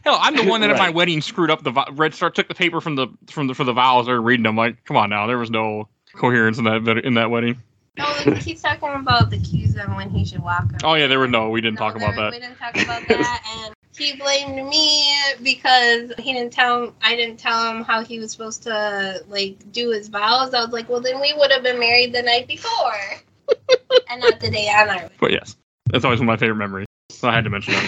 Hell, 0.05 0.19
I'm 0.21 0.37
the 0.37 0.45
one 0.45 0.61
that 0.61 0.71
at 0.71 0.79
my 0.79 0.91
wedding 0.91 1.21
screwed 1.21 1.51
up 1.51 1.63
the 1.63 1.71
vo- 1.71 1.85
Red 1.93 2.15
Star 2.15 2.31
took 2.31 2.49
the 2.49 2.55
paper 2.55 2.81
from 2.81 2.97
the 2.97 3.09
from 3.29 3.49
the 3.49 3.55
for 3.55 3.65
the 3.65 3.73
vows. 3.73 4.09
Or 4.09 4.21
reading 4.21 4.45
them 4.45 4.57
like, 4.57 4.85
come 4.85 4.97
on 4.97 5.11
now, 5.11 5.27
there 5.27 5.39
was 5.39 5.51
no 5.51 5.89
coherence 6.15 6.59
in 6.59 6.65
that 6.65 7.03
in 7.05 7.15
that 7.15 7.31
wedding. 7.31 7.61
No, 7.99 8.05
he's 8.37 8.63
talking 8.63 8.89
about 8.95 9.29
the 9.31 9.39
cues 9.39 9.77
on 9.77 9.95
when 9.97 10.09
he 10.11 10.25
should 10.25 10.43
walk. 10.43 10.63
around. 10.63 10.83
Oh 10.85 10.95
yeah, 10.95 11.07
there 11.09 11.19
were 11.19 11.29
no. 11.29 11.51
We 11.51 11.61
didn't 11.61 11.79
No, 11.79 11.87
talk 11.87 11.97
about 11.97 12.15
there- 12.15 12.25
that. 12.25 12.33
We 12.33 12.39
didn't 12.41 12.57
talk 12.57 12.75
about 12.83 13.07
that, 13.09 13.43
and 13.67 13.75
he 13.97 14.17
blamed 14.17 14.67
me 14.71 15.13
because 15.43 16.13
he 16.19 16.33
didn't 16.33 16.53
tell 16.55 16.85
him. 16.85 16.95
I 17.03 17.15
didn't 17.17 17.39
tell 17.39 17.71
him 17.71 17.85
how 17.85 18.03
he 18.03 18.19
was 18.19 18.33
supposed 18.33 18.63
to 18.63 19.23
like 19.29 19.71
do 19.73 19.91
his 19.91 20.09
vows. 20.09 20.55
I 20.55 20.61
was 20.61 20.71
like, 20.71 20.89
well, 20.89 21.01
then 21.03 21.21
we 21.21 21.35
would 21.37 21.53
have 21.53 21.63
been 21.63 21.79
married 21.79 22.15
the 22.15 22.23
night 22.23 22.49
before, 22.49 22.95
and 24.11 24.21
not 24.23 24.41
the 24.41 24.51
day 24.51 24.69
on 24.75 24.89
our. 24.89 25.11
But 25.21 25.33
yes, 25.33 25.57
that's 25.91 26.05
always 26.07 26.19
one 26.21 26.29
of 26.31 26.33
my 26.33 26.37
favorite 26.39 26.57
memories. 26.57 26.87
So 27.11 27.29
I 27.29 27.35
had 27.35 27.45
to 27.45 27.51
mention 27.51 27.75
that 27.75 27.85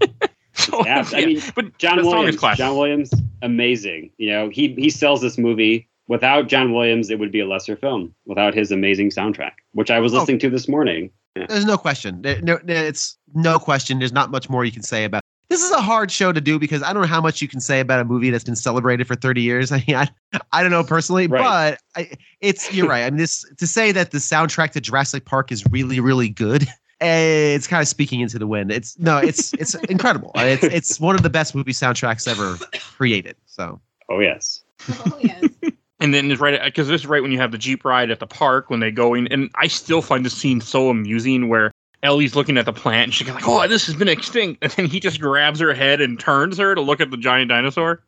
here. 0.00 0.10
so, 0.54 0.84
Yeah, 0.84 1.04
I 1.12 1.26
mean, 1.26 1.40
but 1.54 1.78
John 1.78 2.04
Williams. 2.04 2.40
John 2.56 2.76
Williams, 2.76 3.12
amazing. 3.40 4.10
You 4.18 4.30
know, 4.30 4.48
he 4.48 4.74
he 4.74 4.90
sells 4.90 5.20
this 5.20 5.38
movie. 5.38 5.88
Without 6.06 6.48
John 6.48 6.72
Williams, 6.74 7.10
it 7.10 7.18
would 7.18 7.32
be 7.32 7.40
a 7.40 7.46
lesser 7.46 7.76
film. 7.76 8.14
Without 8.26 8.54
his 8.54 8.70
amazing 8.70 9.10
soundtrack, 9.10 9.52
which 9.72 9.90
I 9.90 10.00
was 10.00 10.12
Oh. 10.14 10.18
listening 10.18 10.38
to 10.40 10.50
this 10.50 10.68
morning. 10.68 11.10
There's 11.34 11.64
no 11.64 11.76
question. 11.78 12.22
There- 12.22 12.40
No, 12.42 12.58
no, 12.64 12.74
it's 12.74 13.16
no 13.34 13.58
question. 13.58 13.98
There's 13.98 14.12
not 14.12 14.30
much 14.30 14.48
more 14.50 14.64
you 14.64 14.70
can 14.72 14.82
say 14.82 15.04
about. 15.04 15.22
This 15.50 15.62
is 15.62 15.70
a 15.72 15.80
hard 15.80 16.10
show 16.10 16.32
to 16.32 16.40
do 16.40 16.58
because 16.58 16.82
I 16.82 16.92
don't 16.92 17.02
know 17.02 17.08
how 17.08 17.20
much 17.20 17.42
you 17.42 17.48
can 17.48 17.60
say 17.60 17.80
about 17.80 18.00
a 18.00 18.04
movie 18.04 18.30
that's 18.30 18.44
been 18.44 18.56
celebrated 18.56 19.06
for 19.06 19.14
30 19.14 19.42
years. 19.42 19.70
I 19.72 19.84
mean, 19.86 19.96
I, 19.96 20.08
I 20.52 20.62
don't 20.62 20.70
know 20.70 20.82
personally, 20.84 21.26
Right. 21.26 21.42
but 21.42 21.78
I, 22.00 22.10
it's 22.40 22.72
you're 22.72 22.88
right. 22.88 23.04
I 23.04 23.10
mean, 23.10 23.18
this 23.18 23.44
to 23.58 23.66
say 23.66 23.92
that 23.92 24.10
the 24.10 24.18
soundtrack 24.18 24.70
to 24.72 24.80
Jurassic 24.80 25.24
Park 25.26 25.52
is 25.52 25.64
really, 25.70 26.00
really 26.00 26.28
good. 26.28 26.64
eh, 27.00 27.54
It's 27.54 27.66
kind 27.66 27.82
of 27.82 27.88
speaking 27.88 28.20
into 28.20 28.38
the 28.38 28.46
wind. 28.46 28.70
It's 28.72 28.98
no, 28.98 29.18
it's 29.18 29.52
it's 29.54 29.74
incredible. 29.90 30.32
It's 30.36 30.64
it's 30.64 31.00
one 31.00 31.14
of 31.14 31.22
the 31.22 31.30
best 31.30 31.54
movie 31.54 31.72
soundtracks 31.72 32.26
ever 32.28 32.56
created. 32.96 33.36
So 33.46 33.80
Oh 34.08 34.20
yes. 34.20 34.62
Oh 34.88 35.18
yes. 35.20 35.44
And 36.04 36.12
then 36.12 36.30
it's 36.30 36.38
right 36.38 36.62
because 36.62 36.86
this 36.88 37.00
is 37.00 37.06
right 37.06 37.22
when 37.22 37.32
you 37.32 37.38
have 37.38 37.50
the 37.50 37.56
jeep 37.56 37.82
ride 37.82 38.10
at 38.10 38.20
the 38.20 38.26
park 38.26 38.68
when 38.68 38.80
they 38.80 38.90
go 38.90 39.14
in, 39.14 39.26
and 39.28 39.50
I 39.54 39.68
still 39.68 40.02
find 40.02 40.22
this 40.22 40.34
scene 40.34 40.60
so 40.60 40.90
amusing 40.90 41.48
where 41.48 41.72
Ellie's 42.02 42.36
looking 42.36 42.58
at 42.58 42.66
the 42.66 42.74
plant 42.74 43.04
and 43.04 43.14
she's 43.14 43.26
like, 43.26 43.48
"Oh, 43.48 43.66
this 43.66 43.86
has 43.86 43.94
been 43.94 44.08
extinct," 44.08 44.62
and 44.62 44.70
then 44.72 44.84
he 44.84 45.00
just 45.00 45.18
grabs 45.18 45.60
her 45.60 45.72
head 45.72 46.02
and 46.02 46.20
turns 46.20 46.58
her 46.58 46.74
to 46.74 46.82
look 46.82 47.00
at 47.00 47.10
the 47.10 47.16
giant 47.16 47.48
dinosaur. 47.48 48.02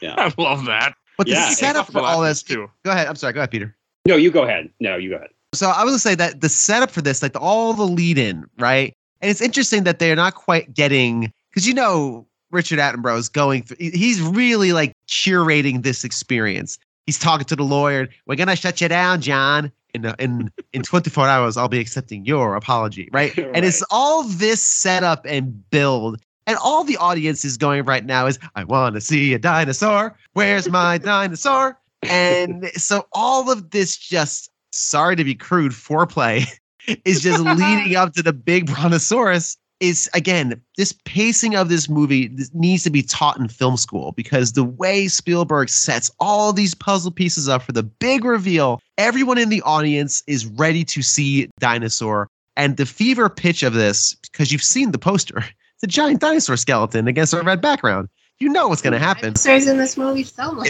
Yeah. 0.00 0.14
I 0.16 0.32
love 0.40 0.64
that. 0.64 0.94
but 1.18 1.28
Yeah, 1.28 1.40
the 1.44 1.46
it's 1.48 1.58
setup 1.58 1.92
for 1.92 2.00
all 2.00 2.22
this. 2.22 2.42
too. 2.42 2.70
Go 2.86 2.90
ahead. 2.90 3.06
I'm 3.06 3.16
sorry. 3.16 3.34
Go 3.34 3.40
ahead, 3.40 3.50
Peter. 3.50 3.76
No, 4.06 4.16
you 4.16 4.30
go 4.30 4.44
ahead. 4.44 4.70
No, 4.80 4.96
you 4.96 5.10
go 5.10 5.16
ahead. 5.16 5.28
So 5.52 5.68
I 5.68 5.84
was 5.84 5.92
gonna 5.92 5.98
say 5.98 6.14
that 6.14 6.40
the 6.40 6.48
setup 6.48 6.90
for 6.90 7.02
this, 7.02 7.22
like 7.22 7.38
all 7.38 7.74
the 7.74 7.84
lead 7.84 8.16
in, 8.16 8.46
right? 8.58 8.94
And 9.20 9.30
it's 9.30 9.42
interesting 9.42 9.84
that 9.84 9.98
they're 9.98 10.16
not 10.16 10.36
quite 10.36 10.72
getting 10.72 11.30
because 11.50 11.68
you 11.68 11.74
know 11.74 12.26
Richard 12.50 12.78
Attenborough 12.78 13.18
is 13.18 13.28
going 13.28 13.64
through. 13.64 13.76
He's 13.78 14.22
really 14.22 14.72
like 14.72 14.94
curating 15.06 15.82
this 15.82 16.02
experience. 16.02 16.78
He's 17.06 17.18
talking 17.18 17.44
to 17.46 17.56
the 17.56 17.64
lawyer. 17.64 18.08
We're 18.26 18.36
gonna 18.36 18.56
shut 18.56 18.80
you 18.80 18.88
down, 18.88 19.20
John. 19.20 19.72
In 19.94 20.12
in 20.18 20.50
in 20.72 20.82
24 20.82 21.28
hours, 21.28 21.56
I'll 21.56 21.68
be 21.68 21.80
accepting 21.80 22.24
your 22.24 22.54
apology, 22.54 23.08
right? 23.12 23.36
And 23.54 23.64
it's 23.64 23.82
all 23.90 24.24
this 24.24 24.62
setup 24.62 25.24
and 25.26 25.68
build. 25.70 26.22
And 26.46 26.58
all 26.58 26.82
the 26.82 26.96
audience 26.96 27.44
is 27.44 27.56
going 27.56 27.84
right 27.84 28.04
now 28.04 28.26
is, 28.26 28.38
I 28.56 28.64
want 28.64 28.96
to 28.96 29.00
see 29.00 29.32
a 29.32 29.38
dinosaur. 29.38 30.16
Where's 30.32 30.68
my 30.68 30.98
dinosaur? 31.12 31.78
And 32.02 32.68
so 32.74 33.06
all 33.12 33.50
of 33.50 33.70
this 33.70 33.96
just, 33.96 34.50
sorry 34.72 35.14
to 35.14 35.22
be 35.22 35.36
crude, 35.36 35.70
foreplay 35.70 36.46
is 37.04 37.20
just 37.20 37.44
leading 37.44 37.94
up 37.94 38.12
to 38.14 38.22
the 38.24 38.32
big 38.32 38.66
brontosaurus. 38.66 39.56
Is 39.82 40.08
again, 40.14 40.62
this 40.76 40.94
pacing 41.04 41.56
of 41.56 41.68
this 41.68 41.88
movie 41.88 42.28
this 42.28 42.54
needs 42.54 42.84
to 42.84 42.90
be 42.90 43.02
taught 43.02 43.36
in 43.36 43.48
film 43.48 43.76
school 43.76 44.12
because 44.12 44.52
the 44.52 44.62
way 44.62 45.08
Spielberg 45.08 45.68
sets 45.68 46.08
all 46.20 46.52
these 46.52 46.72
puzzle 46.72 47.10
pieces 47.10 47.48
up 47.48 47.62
for 47.62 47.72
the 47.72 47.82
big 47.82 48.24
reveal, 48.24 48.80
everyone 48.96 49.38
in 49.38 49.48
the 49.48 49.60
audience 49.62 50.22
is 50.28 50.46
ready 50.46 50.84
to 50.84 51.02
see 51.02 51.50
dinosaur. 51.58 52.28
And 52.56 52.76
the 52.76 52.86
fever 52.86 53.28
pitch 53.28 53.64
of 53.64 53.74
this, 53.74 54.14
because 54.30 54.52
you've 54.52 54.62
seen 54.62 54.92
the 54.92 54.98
poster, 54.98 55.38
it's 55.38 55.82
a 55.82 55.88
giant 55.88 56.20
dinosaur 56.20 56.56
skeleton 56.56 57.08
against 57.08 57.34
a 57.34 57.42
red 57.42 57.60
background. 57.60 58.08
You 58.38 58.50
know 58.50 58.68
what's 58.68 58.82
going 58.82 58.92
to 58.92 59.00
happen. 59.00 59.32
Dinosaurs 59.32 59.66
in 59.66 59.78
this 59.78 59.96
movie 59.96 60.22
somewhere. 60.22 60.68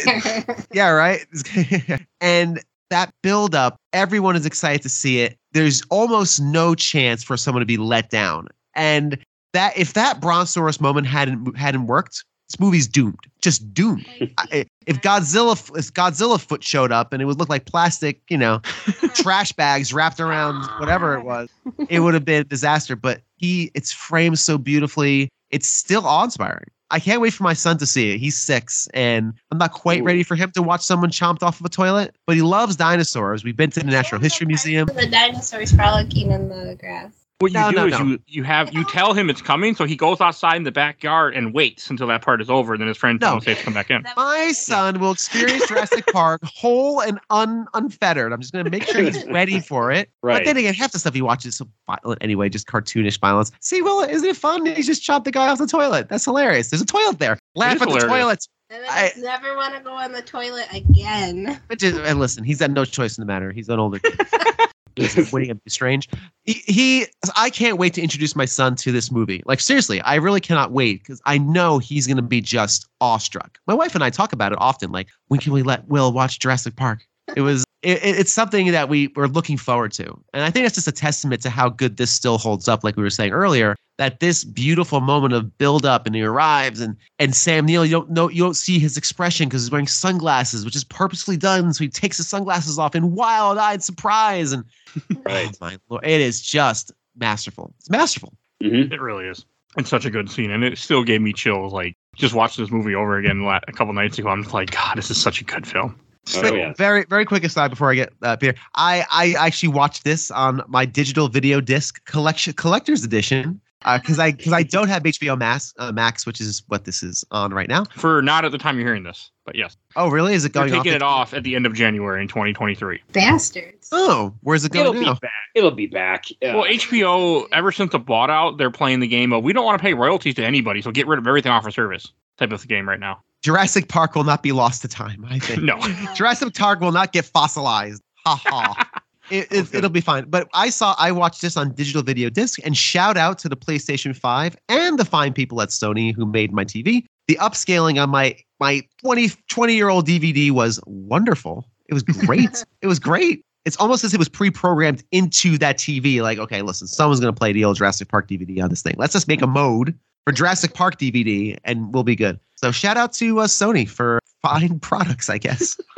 Yeah, 0.72 0.88
right. 0.88 1.26
and 2.22 2.62
that 2.88 3.12
build 3.22 3.54
up, 3.54 3.76
everyone 3.92 4.36
is 4.36 4.46
excited 4.46 4.80
to 4.84 4.88
see 4.88 5.20
it. 5.20 5.36
There's 5.52 5.82
almost 5.90 6.40
no 6.40 6.74
chance 6.74 7.22
for 7.22 7.36
someone 7.36 7.60
to 7.60 7.66
be 7.66 7.76
let 7.76 8.08
down. 8.08 8.48
And 8.74 9.18
that 9.52 9.76
if 9.76 9.92
that 9.94 10.20
Brontosaurus 10.20 10.80
moment 10.80 11.06
hadn't 11.06 11.56
hadn't 11.56 11.86
worked, 11.86 12.24
this 12.48 12.58
movie's 12.60 12.86
doomed. 12.86 13.18
Just 13.40 13.72
doomed. 13.74 14.06
I- 14.38 14.66
If 14.86 15.00
Godzilla 15.00 15.52
if 15.78 15.92
Godzilla 15.94 16.40
foot 16.40 16.64
showed 16.64 16.90
up 16.92 17.12
and 17.12 17.22
it 17.22 17.26
would 17.26 17.38
look 17.38 17.48
like 17.48 17.66
plastic, 17.66 18.20
you 18.28 18.36
know, 18.38 18.58
trash 19.14 19.52
bags 19.52 19.92
wrapped 19.92 20.20
around 20.20 20.64
whatever 20.78 21.14
it 21.16 21.22
was, 21.24 21.48
it 21.88 22.00
would 22.00 22.14
have 22.14 22.24
been 22.24 22.40
a 22.40 22.44
disaster. 22.44 22.96
But 22.96 23.20
he, 23.36 23.70
it's 23.74 23.92
framed 23.92 24.38
so 24.38 24.58
beautifully. 24.58 25.28
It's 25.50 25.68
still 25.68 26.06
awe-inspiring. 26.06 26.68
I 26.90 26.98
can't 26.98 27.20
wait 27.22 27.32
for 27.32 27.42
my 27.42 27.54
son 27.54 27.78
to 27.78 27.86
see 27.86 28.12
it. 28.12 28.18
He's 28.18 28.36
six, 28.36 28.86
and 28.92 29.32
I'm 29.50 29.56
not 29.58 29.72
quite 29.72 30.02
Ooh. 30.02 30.04
ready 30.04 30.22
for 30.22 30.34
him 30.34 30.50
to 30.52 30.62
watch 30.62 30.82
someone 30.82 31.10
chomped 31.10 31.42
off 31.42 31.58
of 31.58 31.64
a 31.64 31.70
toilet. 31.70 32.14
But 32.26 32.36
he 32.36 32.42
loves 32.42 32.76
dinosaurs. 32.76 33.44
We've 33.44 33.56
been 33.56 33.70
to 33.70 33.80
the 33.80 33.86
Natural 33.86 34.20
History 34.20 34.46
Museum. 34.46 34.86
The 34.94 35.06
dinosaurs 35.10 35.72
frolicking 35.72 36.32
in 36.32 36.48
the 36.50 36.76
grass. 36.78 37.21
What 37.42 37.52
you 37.52 37.58
No, 37.60 37.70
do 37.70 37.76
no, 37.76 37.86
is 37.86 37.92
no. 37.92 38.04
you 38.04 38.18
you 38.28 38.42
have 38.44 38.72
you 38.72 38.84
tell 38.84 39.12
him 39.12 39.28
it's 39.28 39.42
coming, 39.42 39.74
so 39.74 39.84
he 39.84 39.96
goes 39.96 40.20
outside 40.20 40.56
in 40.56 40.62
the 40.62 40.72
backyard 40.72 41.34
and 41.34 41.52
waits 41.52 41.90
until 41.90 42.06
that 42.06 42.22
part 42.22 42.40
is 42.40 42.48
over. 42.48 42.78
Then 42.78 42.88
his 42.88 42.96
friend 42.96 43.18
No. 43.20 43.32
don't 43.32 43.42
say 43.44 43.54
to 43.54 43.62
come 43.62 43.74
back 43.74 43.90
in. 43.90 44.04
My 44.16 44.52
son 44.52 45.00
will 45.00 45.10
experience 45.12 45.66
Jurassic 45.68 46.06
Park 46.12 46.40
whole 46.44 47.00
and 47.00 47.18
un- 47.30 47.66
unfettered. 47.74 48.32
I'm 48.32 48.40
just 48.40 48.52
going 48.52 48.64
to 48.64 48.70
make 48.70 48.84
sure 48.84 49.02
he's 49.02 49.24
ready 49.30 49.60
for 49.60 49.90
it. 49.90 50.08
Right. 50.22 50.38
But 50.38 50.44
then 50.46 50.56
again, 50.56 50.74
half 50.74 50.92
the 50.92 50.98
stuff 50.98 51.14
he 51.14 51.22
watches 51.22 51.46
is 51.46 51.56
so 51.56 51.66
violent 51.86 52.22
anyway, 52.22 52.48
just 52.48 52.66
cartoonish 52.66 53.18
violence. 53.20 53.50
See, 53.60 53.82
well, 53.82 54.00
isn't 54.08 54.28
it 54.28 54.36
fun? 54.36 54.64
He 54.66 54.82
just 54.82 55.02
chopped 55.02 55.24
the 55.24 55.32
guy 55.32 55.48
off 55.48 55.58
the 55.58 55.66
toilet. 55.66 56.08
That's 56.08 56.24
hilarious. 56.24 56.70
There's 56.70 56.82
a 56.82 56.86
toilet 56.86 57.18
there. 57.18 57.38
Laugh 57.56 57.76
is 57.76 57.82
at 57.82 57.88
the 57.88 57.94
hilarious. 57.94 58.12
toilet. 58.22 58.46
And 58.70 58.84
I- 58.86 59.12
I 59.16 59.20
never 59.20 59.54
want 59.56 59.74
to 59.74 59.80
go 59.80 59.92
on 59.92 60.12
the 60.12 60.22
toilet 60.22 60.66
again. 60.72 61.60
But 61.68 61.78
just, 61.80 61.98
and 61.98 62.18
listen, 62.18 62.42
he's 62.44 62.60
had 62.60 62.72
no 62.72 62.84
choice 62.86 63.18
in 63.18 63.22
the 63.22 63.26
matter. 63.26 63.52
He's 63.52 63.68
an 63.68 63.78
older 63.78 63.98
kid. 63.98 64.18
you 64.96 65.54
be 65.54 65.70
strange? 65.70 66.08
He, 66.44 66.54
he, 66.66 67.06
I 67.36 67.50
can't 67.50 67.78
wait 67.78 67.94
to 67.94 68.02
introduce 68.02 68.36
my 68.36 68.44
son 68.44 68.74
to 68.76 68.92
this 68.92 69.10
movie. 69.10 69.42
Like 69.46 69.60
seriously, 69.60 70.00
I 70.02 70.16
really 70.16 70.40
cannot 70.40 70.72
wait 70.72 71.02
because 71.02 71.20
I 71.24 71.38
know 71.38 71.78
he's 71.78 72.06
gonna 72.06 72.22
be 72.22 72.40
just 72.40 72.88
awestruck. 73.00 73.58
My 73.66 73.74
wife 73.74 73.94
and 73.94 74.04
I 74.04 74.10
talk 74.10 74.32
about 74.32 74.52
it 74.52 74.58
often. 74.60 74.90
Like, 74.92 75.08
when 75.28 75.40
can 75.40 75.52
we 75.52 75.62
let 75.62 75.88
Will 75.88 76.12
watch 76.12 76.38
Jurassic 76.38 76.76
Park? 76.76 77.06
It 77.36 77.42
was, 77.42 77.64
it, 77.82 77.98
it- 78.04 78.18
it's 78.18 78.32
something 78.32 78.70
that 78.72 78.88
we 78.88 79.08
we're 79.16 79.26
looking 79.26 79.56
forward 79.56 79.92
to, 79.92 80.04
and 80.32 80.42
I 80.44 80.50
think 80.50 80.64
that's 80.64 80.74
just 80.76 80.88
a 80.88 80.92
testament 80.92 81.42
to 81.42 81.50
how 81.50 81.68
good 81.68 81.96
this 81.96 82.10
still 82.10 82.38
holds 82.38 82.68
up. 82.68 82.84
Like 82.84 82.96
we 82.96 83.02
were 83.02 83.10
saying 83.10 83.32
earlier, 83.32 83.76
that 83.98 84.20
this 84.20 84.44
beautiful 84.44 85.00
moment 85.00 85.34
of 85.34 85.56
build 85.58 85.84
up 85.84 86.06
and 86.06 86.14
he 86.14 86.22
arrives 86.22 86.80
and 86.80 86.96
and 87.18 87.34
Sam 87.34 87.66
Neill, 87.66 87.84
you 87.84 87.90
don't 87.92 88.10
know 88.10 88.28
you 88.30 88.42
don't 88.42 88.54
see 88.56 88.78
his 88.78 88.96
expression 88.96 89.48
because 89.48 89.62
he's 89.62 89.70
wearing 89.70 89.86
sunglasses, 89.86 90.64
which 90.64 90.76
is 90.76 90.84
purposely 90.84 91.36
done. 91.36 91.72
So 91.72 91.84
he 91.84 91.88
takes 91.90 92.16
his 92.16 92.28
sunglasses 92.28 92.78
off 92.78 92.94
in 92.94 93.14
wild 93.14 93.58
eyed 93.58 93.82
surprise. 93.82 94.52
And 94.52 94.64
Right. 95.26 95.48
oh 95.48 95.52
my 95.60 95.78
lord, 95.88 96.04
it 96.06 96.20
is 96.20 96.40
just 96.40 96.92
masterful. 97.16 97.74
It's 97.78 97.90
masterful. 97.90 98.32
hmm 98.62 98.92
It 98.92 99.00
really 99.00 99.26
is. 99.26 99.44
It's 99.78 99.88
such 99.88 100.04
a 100.04 100.10
good 100.10 100.30
scene, 100.30 100.50
and 100.50 100.62
it 100.64 100.76
still 100.76 101.02
gave 101.02 101.22
me 101.22 101.32
chills. 101.32 101.72
Like 101.72 101.94
just 102.14 102.34
watching 102.34 102.62
this 102.62 102.70
movie 102.70 102.94
over 102.94 103.16
again 103.16 103.42
a 103.66 103.72
couple 103.72 103.92
nights 103.94 104.18
ago, 104.18 104.28
I'm 104.28 104.42
just 104.42 104.52
like, 104.54 104.70
God, 104.70 104.98
this 104.98 105.10
is 105.10 105.16
such 105.20 105.40
a 105.40 105.44
good 105.44 105.66
film. 105.66 105.98
Oh, 106.36 106.40
Quick- 106.40 106.54
yeah. 106.54 106.72
Very, 106.76 107.04
very 107.04 107.24
quick 107.24 107.42
aside 107.44 107.68
before 107.68 107.90
I 107.90 107.94
get 107.96 108.12
uh, 108.22 108.36
Peter. 108.36 108.54
I, 108.74 109.04
I 109.10 109.34
actually 109.38 109.70
watched 109.70 110.04
this 110.04 110.30
on 110.30 110.62
my 110.68 110.84
digital 110.84 111.28
video 111.28 111.60
disc 111.60 112.04
collection 112.04 112.52
collector's 112.52 113.02
edition 113.04 113.60
because 113.94 114.20
I 114.20 114.30
because 114.30 114.52
I 114.52 114.62
don't 114.62 114.86
have 114.88 115.02
HBO 115.02 115.36
Max, 115.36 115.74
uh, 115.78 115.90
Max, 115.90 116.24
which 116.24 116.40
is 116.40 116.62
what 116.68 116.84
this 116.84 117.02
is 117.02 117.24
on 117.32 117.52
right 117.52 117.68
now. 117.68 117.84
For 117.96 118.22
not 118.22 118.44
at 118.44 118.52
the 118.52 118.58
time 118.58 118.76
you're 118.76 118.86
hearing 118.86 119.02
this, 119.02 119.32
but 119.44 119.56
yes, 119.56 119.76
Oh, 119.96 120.08
really? 120.08 120.34
Is 120.34 120.44
it 120.44 120.52
going? 120.52 120.68
they're 120.68 120.76
going 120.76 120.84
taking 120.84 121.02
off? 121.02 121.30
it 121.30 121.32
off 121.32 121.34
at 121.34 121.42
the 121.42 121.56
end 121.56 121.66
of 121.66 121.74
January 121.74 122.22
in 122.22 122.28
2023. 122.28 123.02
Bastards. 123.12 123.88
Oh, 123.90 124.32
where's 124.42 124.64
it 124.64 124.72
It'll 124.74 124.92
going 124.92 125.04
be 125.04 125.10
back. 125.20 125.30
It'll 125.56 125.70
be 125.72 125.88
back. 125.88 126.26
Yeah. 126.40 126.54
Well, 126.54 126.64
HBO, 126.66 127.48
ever 127.52 127.72
since 127.72 127.90
the 127.90 127.98
bought 127.98 128.30
out, 128.30 128.58
they're 128.58 128.70
playing 128.70 129.00
the 129.00 129.08
game 129.08 129.32
of 129.32 129.42
we 129.42 129.52
don't 129.52 129.64
want 129.64 129.80
to 129.80 129.82
pay 129.82 129.94
royalties 129.94 130.36
to 130.36 130.44
anybody, 130.44 130.82
so 130.82 130.92
get 130.92 131.08
rid 131.08 131.18
of 131.18 131.26
everything 131.26 131.50
off 131.50 131.64
our 131.64 131.72
service 131.72 132.06
type 132.38 132.52
of 132.52 132.66
game 132.68 132.88
right 132.88 133.00
now. 133.00 133.22
Jurassic 133.42 133.88
Park 133.88 134.14
will 134.14 134.24
not 134.24 134.42
be 134.42 134.52
lost 134.52 134.82
to 134.82 134.88
time. 134.88 135.24
I 135.28 135.38
think. 135.38 135.62
No, 135.62 135.78
Jurassic 136.14 136.54
Park 136.54 136.80
will 136.80 136.92
not 136.92 137.12
get 137.12 137.24
fossilized. 137.24 138.02
Ha 138.24 138.36
ha. 138.46 138.88
It, 139.30 139.46
it, 139.50 139.66
Okay. 139.68 139.78
it'll 139.78 139.88
be 139.88 140.00
fine. 140.02 140.24
But 140.28 140.48
I 140.52 140.68
saw, 140.68 140.94
I 140.98 141.10
watched 141.12 141.40
this 141.40 141.56
on 141.56 141.72
digital 141.72 142.02
video 142.02 142.28
disc 142.28 142.58
and 142.66 142.76
shout 142.76 143.16
out 143.16 143.38
to 143.38 143.48
the 143.48 143.56
PlayStation 143.56 144.14
5 144.14 144.56
and 144.68 144.98
the 144.98 145.06
fine 145.06 145.32
people 145.32 145.62
at 145.62 145.70
Sony 145.70 146.12
who 146.14 146.26
made 146.26 146.52
my 146.52 146.64
TV. 146.66 147.04
The 147.28 147.36
upscaling 147.40 148.02
on 148.02 148.10
my 148.10 148.36
my 148.60 148.82
20, 149.02 149.30
20 149.48 149.74
year 149.74 149.88
old 149.88 150.06
DVD 150.06 150.50
was 150.50 150.80
wonderful. 150.86 151.66
It 151.88 151.94
was 151.94 152.02
great. 152.02 152.64
it 152.82 152.88
was 152.88 152.98
great. 152.98 153.42
It's 153.64 153.76
almost 153.76 154.02
as 154.04 154.10
if 154.10 154.16
it 154.16 154.18
was 154.18 154.28
pre-programmed 154.28 155.02
into 155.12 155.56
that 155.58 155.78
TV. 155.78 156.20
Like, 156.20 156.38
okay, 156.38 156.60
listen, 156.60 156.86
someone's 156.88 157.20
gonna 157.20 157.32
play 157.32 157.52
the 157.52 157.64
old 157.64 157.76
Jurassic 157.76 158.08
Park 158.08 158.28
DVD 158.28 158.62
on 158.62 158.68
this 158.70 158.82
thing. 158.82 158.96
Let's 158.98 159.12
just 159.14 159.28
make 159.28 159.40
a 159.40 159.46
mode 159.46 159.96
for 160.24 160.32
Jurassic 160.32 160.74
Park 160.74 160.98
DVD, 160.98 161.56
and 161.64 161.92
we'll 161.92 162.04
be 162.04 162.16
good. 162.16 162.38
So 162.56 162.70
shout 162.70 162.96
out 162.96 163.12
to 163.14 163.40
uh, 163.40 163.46
Sony 163.46 163.88
for 163.88 164.20
fine 164.42 164.78
products, 164.80 165.28
I 165.30 165.38
guess. 165.38 165.76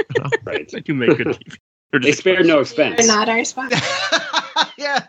Right. 0.45 0.71
They 0.71 0.81
do 0.81 0.95
make 0.95 1.17
good 1.17 1.27
TV. 1.29 1.57
They're 1.91 2.01
They 2.01 2.09
just 2.09 2.19
spared 2.21 2.47
no 2.47 2.55
They're 2.55 2.61
expense. 2.63 3.07
not 3.07 3.29
our 3.29 3.43
spot. 3.45 3.73
yeah, 4.79 5.07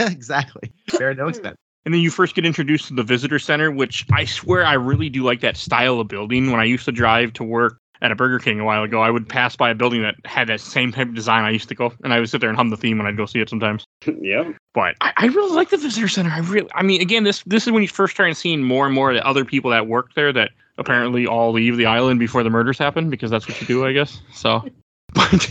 exactly. 0.00 0.72
Fair 0.88 1.14
no 1.14 1.28
expense. 1.28 1.56
And 1.84 1.92
then 1.94 2.00
you 2.00 2.10
first 2.10 2.34
get 2.34 2.46
introduced 2.46 2.88
to 2.88 2.94
the 2.94 3.02
visitor 3.02 3.38
center, 3.38 3.70
which 3.70 4.06
I 4.12 4.24
swear 4.24 4.64
I 4.64 4.74
really 4.74 5.08
do 5.10 5.22
like 5.22 5.40
that 5.40 5.56
style 5.56 6.00
of 6.00 6.08
building. 6.08 6.50
When 6.50 6.58
I 6.60 6.64
used 6.64 6.84
to 6.86 6.92
drive 6.92 7.32
to 7.34 7.44
work 7.44 7.78
at 8.04 8.12
a 8.12 8.14
Burger 8.14 8.38
King 8.38 8.60
a 8.60 8.64
while 8.64 8.82
ago, 8.82 9.00
I 9.00 9.10
would 9.10 9.26
pass 9.26 9.56
by 9.56 9.70
a 9.70 9.74
building 9.74 10.02
that 10.02 10.14
had 10.26 10.46
that 10.48 10.60
same 10.60 10.92
type 10.92 11.08
of 11.08 11.14
design. 11.14 11.42
I 11.42 11.50
used 11.50 11.70
to 11.70 11.74
go 11.74 11.90
and 12.04 12.12
I 12.12 12.20
would 12.20 12.28
sit 12.28 12.42
there 12.42 12.50
and 12.50 12.56
hum 12.56 12.68
the 12.68 12.76
theme 12.76 12.98
when 12.98 13.06
I'd 13.06 13.16
go 13.16 13.24
see 13.24 13.40
it 13.40 13.48
sometimes. 13.48 13.86
yeah. 14.20 14.52
But 14.74 14.96
I, 15.00 15.14
I 15.16 15.26
really 15.28 15.56
like 15.56 15.70
the 15.70 15.78
visitor 15.78 16.06
center. 16.06 16.30
I 16.30 16.40
really, 16.40 16.68
I 16.74 16.82
mean, 16.82 17.00
again, 17.00 17.24
this 17.24 17.42
this 17.46 17.66
is 17.66 17.72
when 17.72 17.82
you 17.82 17.88
first 17.88 18.14
start 18.14 18.36
seeing 18.36 18.62
more 18.62 18.84
and 18.84 18.94
more 18.94 19.10
of 19.10 19.16
the 19.16 19.26
other 19.26 19.46
people 19.46 19.70
that 19.70 19.86
work 19.86 20.14
there 20.14 20.34
that 20.34 20.50
apparently 20.76 21.26
all 21.26 21.50
leave 21.52 21.78
the 21.78 21.86
island 21.86 22.20
before 22.20 22.42
the 22.42 22.50
murders 22.50 22.76
happen 22.76 23.08
because 23.08 23.30
that's 23.30 23.48
what 23.48 23.58
you 23.58 23.66
do, 23.66 23.86
I 23.86 23.92
guess. 23.92 24.20
So, 24.34 24.68
but 25.14 25.50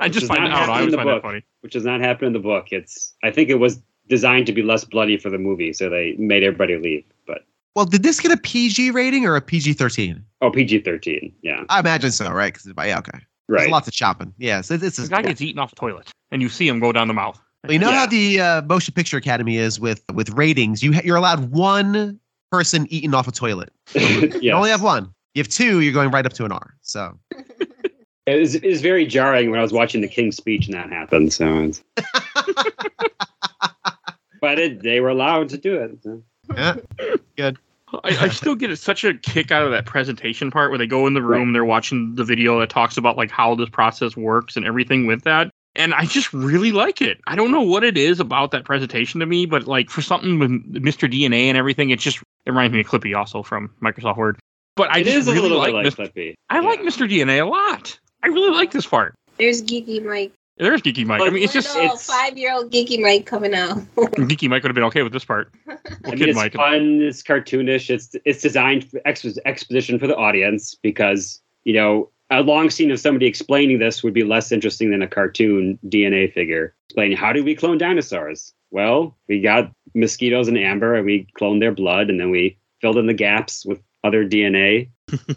I 0.00 0.08
just 0.08 0.26
find 0.26 0.44
it, 0.44 0.48
I 0.48 0.50
know, 0.50 0.56
I 0.56 0.64
in 0.64 0.70
always 0.70 0.94
find 0.96 1.08
that 1.08 1.12
book. 1.14 1.22
funny. 1.22 1.44
Which 1.60 1.74
does 1.74 1.84
not 1.84 2.00
happen 2.00 2.26
in 2.26 2.32
the 2.32 2.40
book. 2.40 2.72
It's 2.72 3.14
I 3.22 3.30
think 3.30 3.50
it 3.50 3.60
was 3.60 3.80
designed 4.08 4.46
to 4.46 4.52
be 4.52 4.62
less 4.62 4.84
bloody 4.84 5.16
for 5.16 5.30
the 5.30 5.38
movie, 5.38 5.72
so 5.72 5.88
they 5.88 6.16
made 6.18 6.42
everybody 6.42 6.76
leave. 6.76 7.04
But 7.78 7.82
Well, 7.82 7.86
did 7.90 8.02
this 8.02 8.18
get 8.18 8.32
a 8.32 8.36
PG 8.36 8.90
rating 8.90 9.24
or 9.24 9.36
a 9.36 9.40
PG 9.40 9.74
thirteen? 9.74 10.24
oh, 10.42 10.50
PG 10.50 10.80
thirteen. 10.80 11.32
Yeah. 11.42 11.62
I 11.68 11.78
imagine 11.78 12.10
so, 12.10 12.28
right? 12.32 12.52
Because 12.52 12.66
yeah, 12.84 12.98
okay. 12.98 13.20
There's 13.48 13.60
Right. 13.62 13.70
lots 13.70 13.86
of 13.86 13.94
chopping. 13.94 14.34
Yeah, 14.36 14.62
so 14.62 14.76
this 14.76 14.96
The 14.96 15.04
is. 15.04 15.08
guy 15.08 15.22
gets 15.22 15.40
eaten 15.40 15.60
off 15.60 15.70
the 15.70 15.76
toilet, 15.76 16.10
and 16.32 16.42
you 16.42 16.48
see 16.48 16.66
him 16.66 16.80
go 16.80 16.90
down 16.90 17.06
the 17.06 17.14
mouth. 17.14 17.40
Well, 17.62 17.72
you 17.72 17.78
know 17.78 17.90
Yeah. 17.90 17.98
how 18.00 18.06
the 18.06 18.40
uh, 18.40 18.62
Motion 18.62 18.94
Picture 18.94 19.16
Academy 19.16 19.58
is 19.58 19.78
with 19.78 20.02
with 20.12 20.28
ratings. 20.30 20.82
You 20.82 20.92
ha- 20.92 21.02
you're 21.04 21.14
allowed 21.16 21.52
one 21.52 22.18
person 22.50 22.88
eating 22.90 23.14
off 23.14 23.28
a 23.28 23.32
toilet. 23.32 23.72
You 23.94 24.50
only 24.50 24.70
have 24.70 24.82
one. 24.82 25.14
You 25.34 25.42
have 25.44 25.48
two, 25.48 25.78
you're 25.80 25.94
going 25.94 26.10
right 26.10 26.26
up 26.26 26.32
to 26.32 26.44
an 26.44 26.50
R. 26.50 26.74
So 26.82 27.16
It 28.26 28.40
was, 28.40 28.56
it 28.56 28.64
was 28.64 28.82
very 28.82 29.06
jarring 29.06 29.52
when 29.52 29.60
I 29.60 29.62
was 29.62 29.72
watching 29.72 30.00
the 30.00 30.08
King's 30.08 30.36
speech 30.36 30.66
and 30.66 30.74
that 30.74 30.90
happened. 30.90 31.32
So, 31.32 31.70
but 34.40 34.58
it, 34.58 34.82
they 34.82 34.98
were 34.98 35.10
allowed 35.10 35.48
to 35.50 35.58
do 35.58 35.76
it. 35.76 35.96
so. 36.02 36.24
I, 38.04 38.16
I 38.20 38.28
still 38.28 38.54
get 38.54 38.76
such 38.78 39.04
a 39.04 39.14
kick 39.14 39.50
out 39.50 39.64
of 39.64 39.70
that 39.70 39.86
presentation 39.86 40.50
part 40.50 40.70
where 40.70 40.78
they 40.78 40.86
go 40.86 41.06
in 41.06 41.14
the 41.14 41.22
room, 41.22 41.52
they're 41.52 41.64
watching 41.64 42.14
the 42.14 42.24
video 42.24 42.60
that 42.60 42.70
talks 42.70 42.96
about 42.96 43.16
like 43.16 43.30
how 43.30 43.54
this 43.54 43.68
process 43.68 44.16
works 44.16 44.56
and 44.56 44.66
everything 44.66 45.06
with 45.06 45.22
that. 45.24 45.50
And 45.74 45.94
I 45.94 46.06
just 46.06 46.32
really 46.32 46.72
like 46.72 47.00
it. 47.00 47.20
I 47.26 47.36
don't 47.36 47.52
know 47.52 47.62
what 47.62 47.84
it 47.84 47.96
is 47.96 48.20
about 48.20 48.50
that 48.50 48.64
presentation 48.64 49.20
to 49.20 49.26
me, 49.26 49.46
but 49.46 49.66
like 49.66 49.90
for 49.90 50.02
something 50.02 50.38
with 50.38 50.50
Mr. 50.74 51.10
DNA 51.10 51.44
and 51.44 51.56
everything, 51.56 51.90
it 51.90 51.98
just 51.98 52.18
it 52.44 52.50
reminds 52.50 52.74
me 52.74 52.80
of 52.80 52.86
Clippy 52.86 53.14
also 53.14 53.42
from 53.42 53.70
Microsoft 53.80 54.16
Word. 54.16 54.38
But 54.76 54.92
I 54.94 55.00
It 55.00 55.04
just 55.04 55.16
is 55.16 55.28
a 55.28 55.32
really 55.32 55.48
little 55.48 55.58
like, 55.58 55.72
like 55.72 55.86
Mr. 55.86 56.12
Clippy. 56.12 56.34
I 56.50 56.60
like 56.60 56.80
Mr. 56.80 57.08
DNA 57.08 57.40
a 57.40 57.48
lot. 57.48 57.98
I 58.22 58.28
really 58.28 58.50
like 58.50 58.72
this 58.72 58.86
part. 58.86 59.14
There's 59.38 59.62
Geeky 59.62 60.04
Mike. 60.04 60.32
There's 60.58 60.82
Geeky 60.82 61.06
Mike. 61.06 61.20
I 61.22 61.30
mean, 61.30 61.42
it's 61.42 61.52
just 61.52 61.68
Little 61.74 61.90
it's- 61.92 62.06
five-year-old 62.06 62.72
Geeky 62.72 63.00
Mike 63.00 63.26
coming 63.26 63.54
out. 63.54 63.76
Geeky 63.96 64.48
Mike 64.48 64.62
would 64.62 64.68
have 64.70 64.74
been 64.74 64.84
okay 64.84 65.02
with 65.02 65.12
this 65.12 65.24
part. 65.24 65.52
I 65.68 65.76
Well, 66.04 66.12
mean, 66.12 66.18
Kid 66.18 66.28
it's 66.30 66.36
Mike. 66.36 66.54
fun. 66.54 67.00
It's 67.02 67.22
cartoonish. 67.22 67.90
It's 67.90 68.14
it's 68.24 68.42
designed 68.42 68.88
for 68.90 69.00
expo- 69.06 69.38
exposition 69.46 69.98
for 69.98 70.06
the 70.06 70.16
audience 70.16 70.74
because 70.82 71.40
you 71.64 71.74
know 71.74 72.10
a 72.30 72.42
long 72.42 72.68
scene 72.70 72.90
of 72.90 73.00
somebody 73.00 73.26
explaining 73.26 73.78
this 73.78 74.02
would 74.02 74.12
be 74.14 74.22
less 74.24 74.52
interesting 74.52 74.90
than 74.90 75.00
a 75.00 75.08
cartoon 75.08 75.78
DNA 75.86 76.32
figure 76.32 76.74
explaining 76.88 77.16
how 77.16 77.32
did 77.32 77.44
we 77.44 77.54
clone 77.54 77.78
dinosaurs. 77.78 78.52
Well, 78.70 79.16
we 79.28 79.40
got 79.40 79.72
mosquitoes 79.94 80.46
and 80.48 80.58
amber, 80.58 80.94
and 80.94 81.06
we 81.06 81.26
cloned 81.40 81.60
their 81.60 81.72
blood, 81.72 82.10
and 82.10 82.20
then 82.20 82.30
we 82.30 82.58
filled 82.82 82.98
in 82.98 83.06
the 83.06 83.14
gaps 83.14 83.64
with 83.64 83.80
other 84.04 84.28
DNA. 84.28 84.90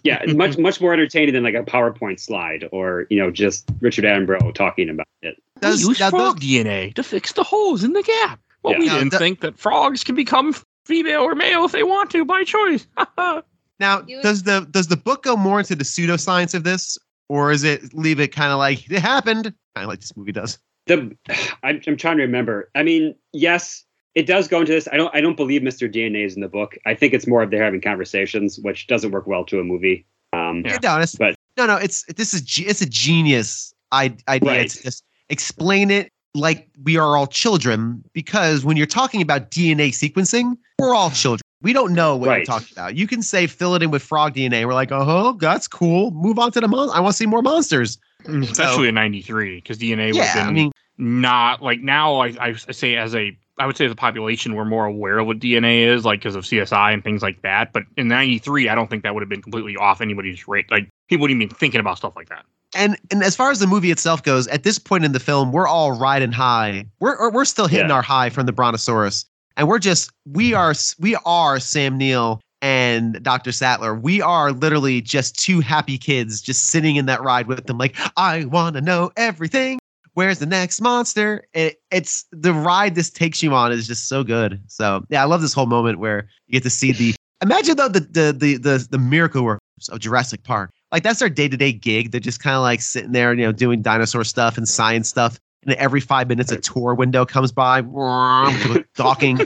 Yeah, 0.04 0.24
much 0.34 0.58
much 0.58 0.80
more 0.82 0.94
entertaining 0.94 1.34
than 1.34 1.44
like 1.44 1.56
a 1.56 1.64
PowerPoint 1.64 2.20
slide 2.20 2.68
or 2.72 3.08
you 3.10 3.18
know 3.20 3.32
just 3.32 3.70
Richard 3.80 4.06
Attenborough 4.06 4.54
talking 4.54 4.90
about 4.90 5.08
it. 5.22 5.42
does, 5.60 5.82
we 5.84 5.90
use 5.90 5.98
frog 5.98 6.12
those- 6.40 6.50
DNA 6.50 6.94
to 6.96 7.04
fix 7.04 7.34
the 7.34 7.44
holes 7.44 7.84
in 7.84 7.94
the 7.94 8.04
gap. 8.04 8.40
Well, 8.64 8.74
Yeah. 8.74 8.80
we 8.80 8.86
Now, 8.88 8.98
didn't 9.00 9.12
the- 9.12 9.18
think 9.20 9.42
that 9.42 9.58
frogs 9.58 10.04
can 10.04 10.16
become 10.16 10.56
female 10.86 11.22
or 11.22 11.36
male 11.36 11.66
if 11.66 11.72
they 11.72 11.84
want 11.84 12.10
to 12.12 12.26
by 12.26 12.44
choice. 12.44 12.88
now 13.80 14.02
does 14.22 14.44
the 14.44 14.68
does 14.72 14.88
the 14.88 14.98
book 14.98 15.24
go 15.24 15.36
more 15.36 15.60
into 15.60 15.76
the 15.76 15.84
pseudoscience 15.84 16.54
of 16.54 16.64
this, 16.64 16.98
or 17.30 17.52
is 17.52 17.64
it 17.64 17.94
leave 17.94 18.20
it 18.20 18.30
kind 18.30 18.52
of 18.52 18.58
like 18.60 18.90
it 18.92 19.00
happened, 19.00 19.46
kind 19.76 19.84
of 19.84 19.88
like 19.88 20.00
this 20.00 20.16
movie 20.16 20.32
does? 20.32 20.58
the 20.88 21.16
I'm, 21.64 21.80
I'm 21.88 21.96
trying 21.98 22.18
to 22.18 22.24
remember. 22.24 22.70
I 22.76 22.82
mean, 22.84 23.16
yes, 23.34 23.84
it 24.16 24.26
does 24.28 24.48
go 24.48 24.60
into 24.62 24.72
this. 24.74 24.88
I 24.92 24.98
don't 24.98 25.14
I 25.16 25.22
don't 25.22 25.38
believe 25.38 25.62
Mr. 25.62 25.92
DNA 25.92 26.26
is 26.26 26.36
in 26.36 26.42
the 26.42 26.48
book. 26.50 26.78
I 26.86 26.94
think 26.96 27.14
it's 27.14 27.28
more 27.28 27.42
of 27.44 27.52
they're 27.52 27.64
having 27.64 27.82
conversations, 27.82 28.60
which 28.60 28.88
doesn't 28.88 29.12
work 29.12 29.28
well 29.28 29.46
to 29.46 29.60
a 29.60 29.64
movie. 29.64 30.06
Um, 30.34 30.64
Yeah. 30.66 30.78
No, 30.84 31.00
it's, 31.00 31.16
But- 31.16 31.36
no, 31.58 31.66
no. 31.66 31.76
It's 31.78 32.04
this 32.16 32.34
is 32.34 32.42
it's 32.60 32.82
a 32.82 32.90
genius 32.90 33.74
idea 33.94 34.18
Right. 34.42 34.70
to 34.70 34.84
just 34.84 35.04
explain 35.30 35.92
it 35.92 36.12
like 36.34 36.70
we 36.84 36.98
are 36.98 37.18
all 37.18 37.28
children. 37.28 38.04
Because 38.14 38.64
when 38.64 38.78
you're 38.78 38.86
talking 38.86 39.22
about 39.22 39.52
DNA 39.52 39.90
sequencing, 39.90 40.56
we're 40.80 40.96
all 40.96 41.12
children. 41.12 41.42
We 41.62 41.74
don't 41.74 41.94
know 41.94 42.16
what 42.18 42.36
you're 42.38 42.46
talking 42.46 42.70
about. 42.72 42.96
You 42.96 43.06
can 43.06 43.22
say 43.22 43.46
fill 43.48 43.76
it 43.76 43.84
in 43.84 43.92
with 43.92 44.02
frog 44.02 44.34
DNA. 44.34 44.66
We're 44.66 44.74
like, 44.74 44.90
oh, 44.92 45.34
that's 45.40 45.68
cool. 45.68 46.10
Move 46.12 46.40
on 46.40 46.52
to 46.54 46.60
the 46.62 46.68
mon. 46.68 46.90
I 46.90 47.00
want 47.00 47.14
to 47.14 47.18
see 47.18 47.28
more 47.28 47.42
monsters. 47.44 47.98
Especially 48.28 48.88
in 48.88 48.96
'93, 48.96 49.56
because 49.58 49.78
DNA 49.78 50.08
would 50.08 50.16
Yeah, 50.16 50.24
have 50.26 50.36
been 50.46 50.48
I 50.48 50.52
mean, 50.52 50.72
not 50.98 51.62
like 51.62 51.82
now. 51.82 52.16
I, 52.22 52.34
I 52.40 52.54
say 52.54 52.96
as 52.96 53.14
a 53.16 53.36
I 53.62 53.66
would 53.68 53.78
say 53.78 53.86
as 53.86 53.92
a 53.92 53.96
population 53.96 54.56
we're 54.56 54.66
more 54.66 54.86
aware 54.86 55.20
of 55.20 55.28
what 55.28 55.40
DNA 55.40 55.86
is, 55.86 56.04
like 56.04 56.20
because 56.20 56.36
of 56.36 56.44
CSI 56.44 56.94
and 56.94 57.04
things 57.04 57.22
like 57.22 57.42
that. 57.44 57.72
But 57.74 57.84
in 57.96 58.08
'93, 58.08 58.68
I 58.70 58.76
don't 58.76 58.90
think 58.90 59.04
that 59.04 59.14
would 59.14 59.22
have 59.22 59.30
been 59.30 59.42
completely 59.42 59.78
off 59.78 60.02
anybody's 60.02 60.48
rate. 60.48 60.70
Like 60.72 60.90
people 61.10 61.24
wouldn't 61.24 61.42
even 61.42 61.50
be 61.50 61.56
thinking 61.56 61.80
about 61.80 61.98
stuff 61.98 62.14
like 62.16 62.30
that. 62.30 62.44
and 62.76 62.98
and 63.12 63.22
as 63.24 63.36
far 63.36 63.52
as 63.52 63.60
the 63.60 63.68
movie 63.68 63.92
itself 63.92 64.24
goes, 64.24 64.48
at 64.48 64.64
this 64.64 64.80
point 64.80 65.06
in 65.06 65.12
the 65.12 65.20
film, 65.20 65.52
we're 65.52 65.68
all 65.68 65.92
riding 65.92 66.32
high. 66.32 66.86
We're 67.00 67.30
we're 67.30 67.46
still 67.46 67.68
hitting 67.68 67.90
Yeah. 67.90 67.96
our 67.96 68.02
high 68.02 68.30
from 68.30 68.46
the 68.46 68.54
Brontosaurus, 68.54 69.26
and 69.58 69.68
we're 69.68 69.80
just 69.80 70.10
we 70.26 70.52
mm-hmm. 70.52 70.58
are 70.60 70.74
we 71.00 71.16
are 71.26 71.60
Sam 71.60 71.98
Neill 71.98 72.42
and 72.64 73.22
Dr. 73.24 73.52
Sattler. 73.52 73.94
We 73.96 74.22
are 74.22 74.52
literally 74.54 75.02
just 75.02 75.38
two 75.38 75.60
happy 75.60 75.98
kids 75.98 76.42
just 76.42 76.68
sitting 76.68 76.96
in 76.96 77.08
that 77.08 77.22
ride 77.22 77.48
with 77.48 77.66
them, 77.66 77.78
like 77.78 77.96
I 78.18 78.46
want 78.46 78.76
to 78.76 78.82
know 78.82 79.12
everything. 79.18 79.80
Where's 80.14 80.40
the 80.40 80.46
next 80.46 80.82
monster? 80.82 81.46
It, 81.54 81.82
it's 81.90 82.26
the 82.32 82.54
ride 82.54 82.96
this 82.96 83.10
takes 83.10 83.42
you 83.42 83.54
on 83.54 83.72
is 83.72 83.88
just 83.88 84.10
so 84.10 84.24
good. 84.24 84.62
So 84.68 85.06
yeah, 85.10 85.22
I 85.22 85.26
love 85.26 85.42
this 85.42 85.54
whole 85.54 85.68
moment 85.68 86.00
where 86.00 86.28
you 86.48 86.54
get 86.54 86.64
to 86.64 86.70
see 86.70 86.92
the 86.92 87.16
imagine 87.42 87.78
though 87.78 87.88
the 87.88 88.02
the 88.02 88.36
the 88.38 88.58
the, 88.58 88.88
the 88.90 88.98
miracle 88.98 89.44
workers 89.44 89.62
of 89.90 90.00
Jurassic 90.00 90.44
Park. 90.44 90.72
Like 90.92 91.04
that's 91.04 91.20
their 91.20 91.30
day 91.30 91.48
to 91.48 91.56
day 91.56 91.72
gig. 91.72 92.12
They're 92.12 92.20
just 92.20 92.42
kind 92.42 92.56
of 92.56 92.62
like 92.62 92.82
sitting 92.82 93.14
there, 93.14 93.34
you 93.34 93.46
know, 93.46 93.52
doing 93.52 93.82
dinosaur 93.82 94.24
stuff 94.24 94.58
and 94.58 94.68
science 94.68 95.08
stuff. 95.08 95.40
And 95.64 95.76
every 95.76 96.02
five 96.02 96.28
minutes, 96.28 96.52
a 96.52 96.58
tour 96.58 96.96
window 96.96 97.24
comes 97.26 97.52
by, 97.52 97.82
gawking, 98.96 99.42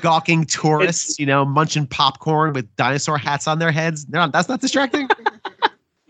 gawking 0.00 0.44
tourists, 0.44 1.20
you 1.20 1.26
know, 1.26 1.44
munching 1.44 1.86
popcorn 1.86 2.52
with 2.52 2.74
dinosaur 2.74 3.16
hats 3.16 3.46
on 3.46 3.60
their 3.60 3.70
heads. 3.70 4.04
They're 4.06 4.20
not, 4.20 4.32
that's 4.32 4.48
not 4.48 4.60
distracting. 4.60 5.08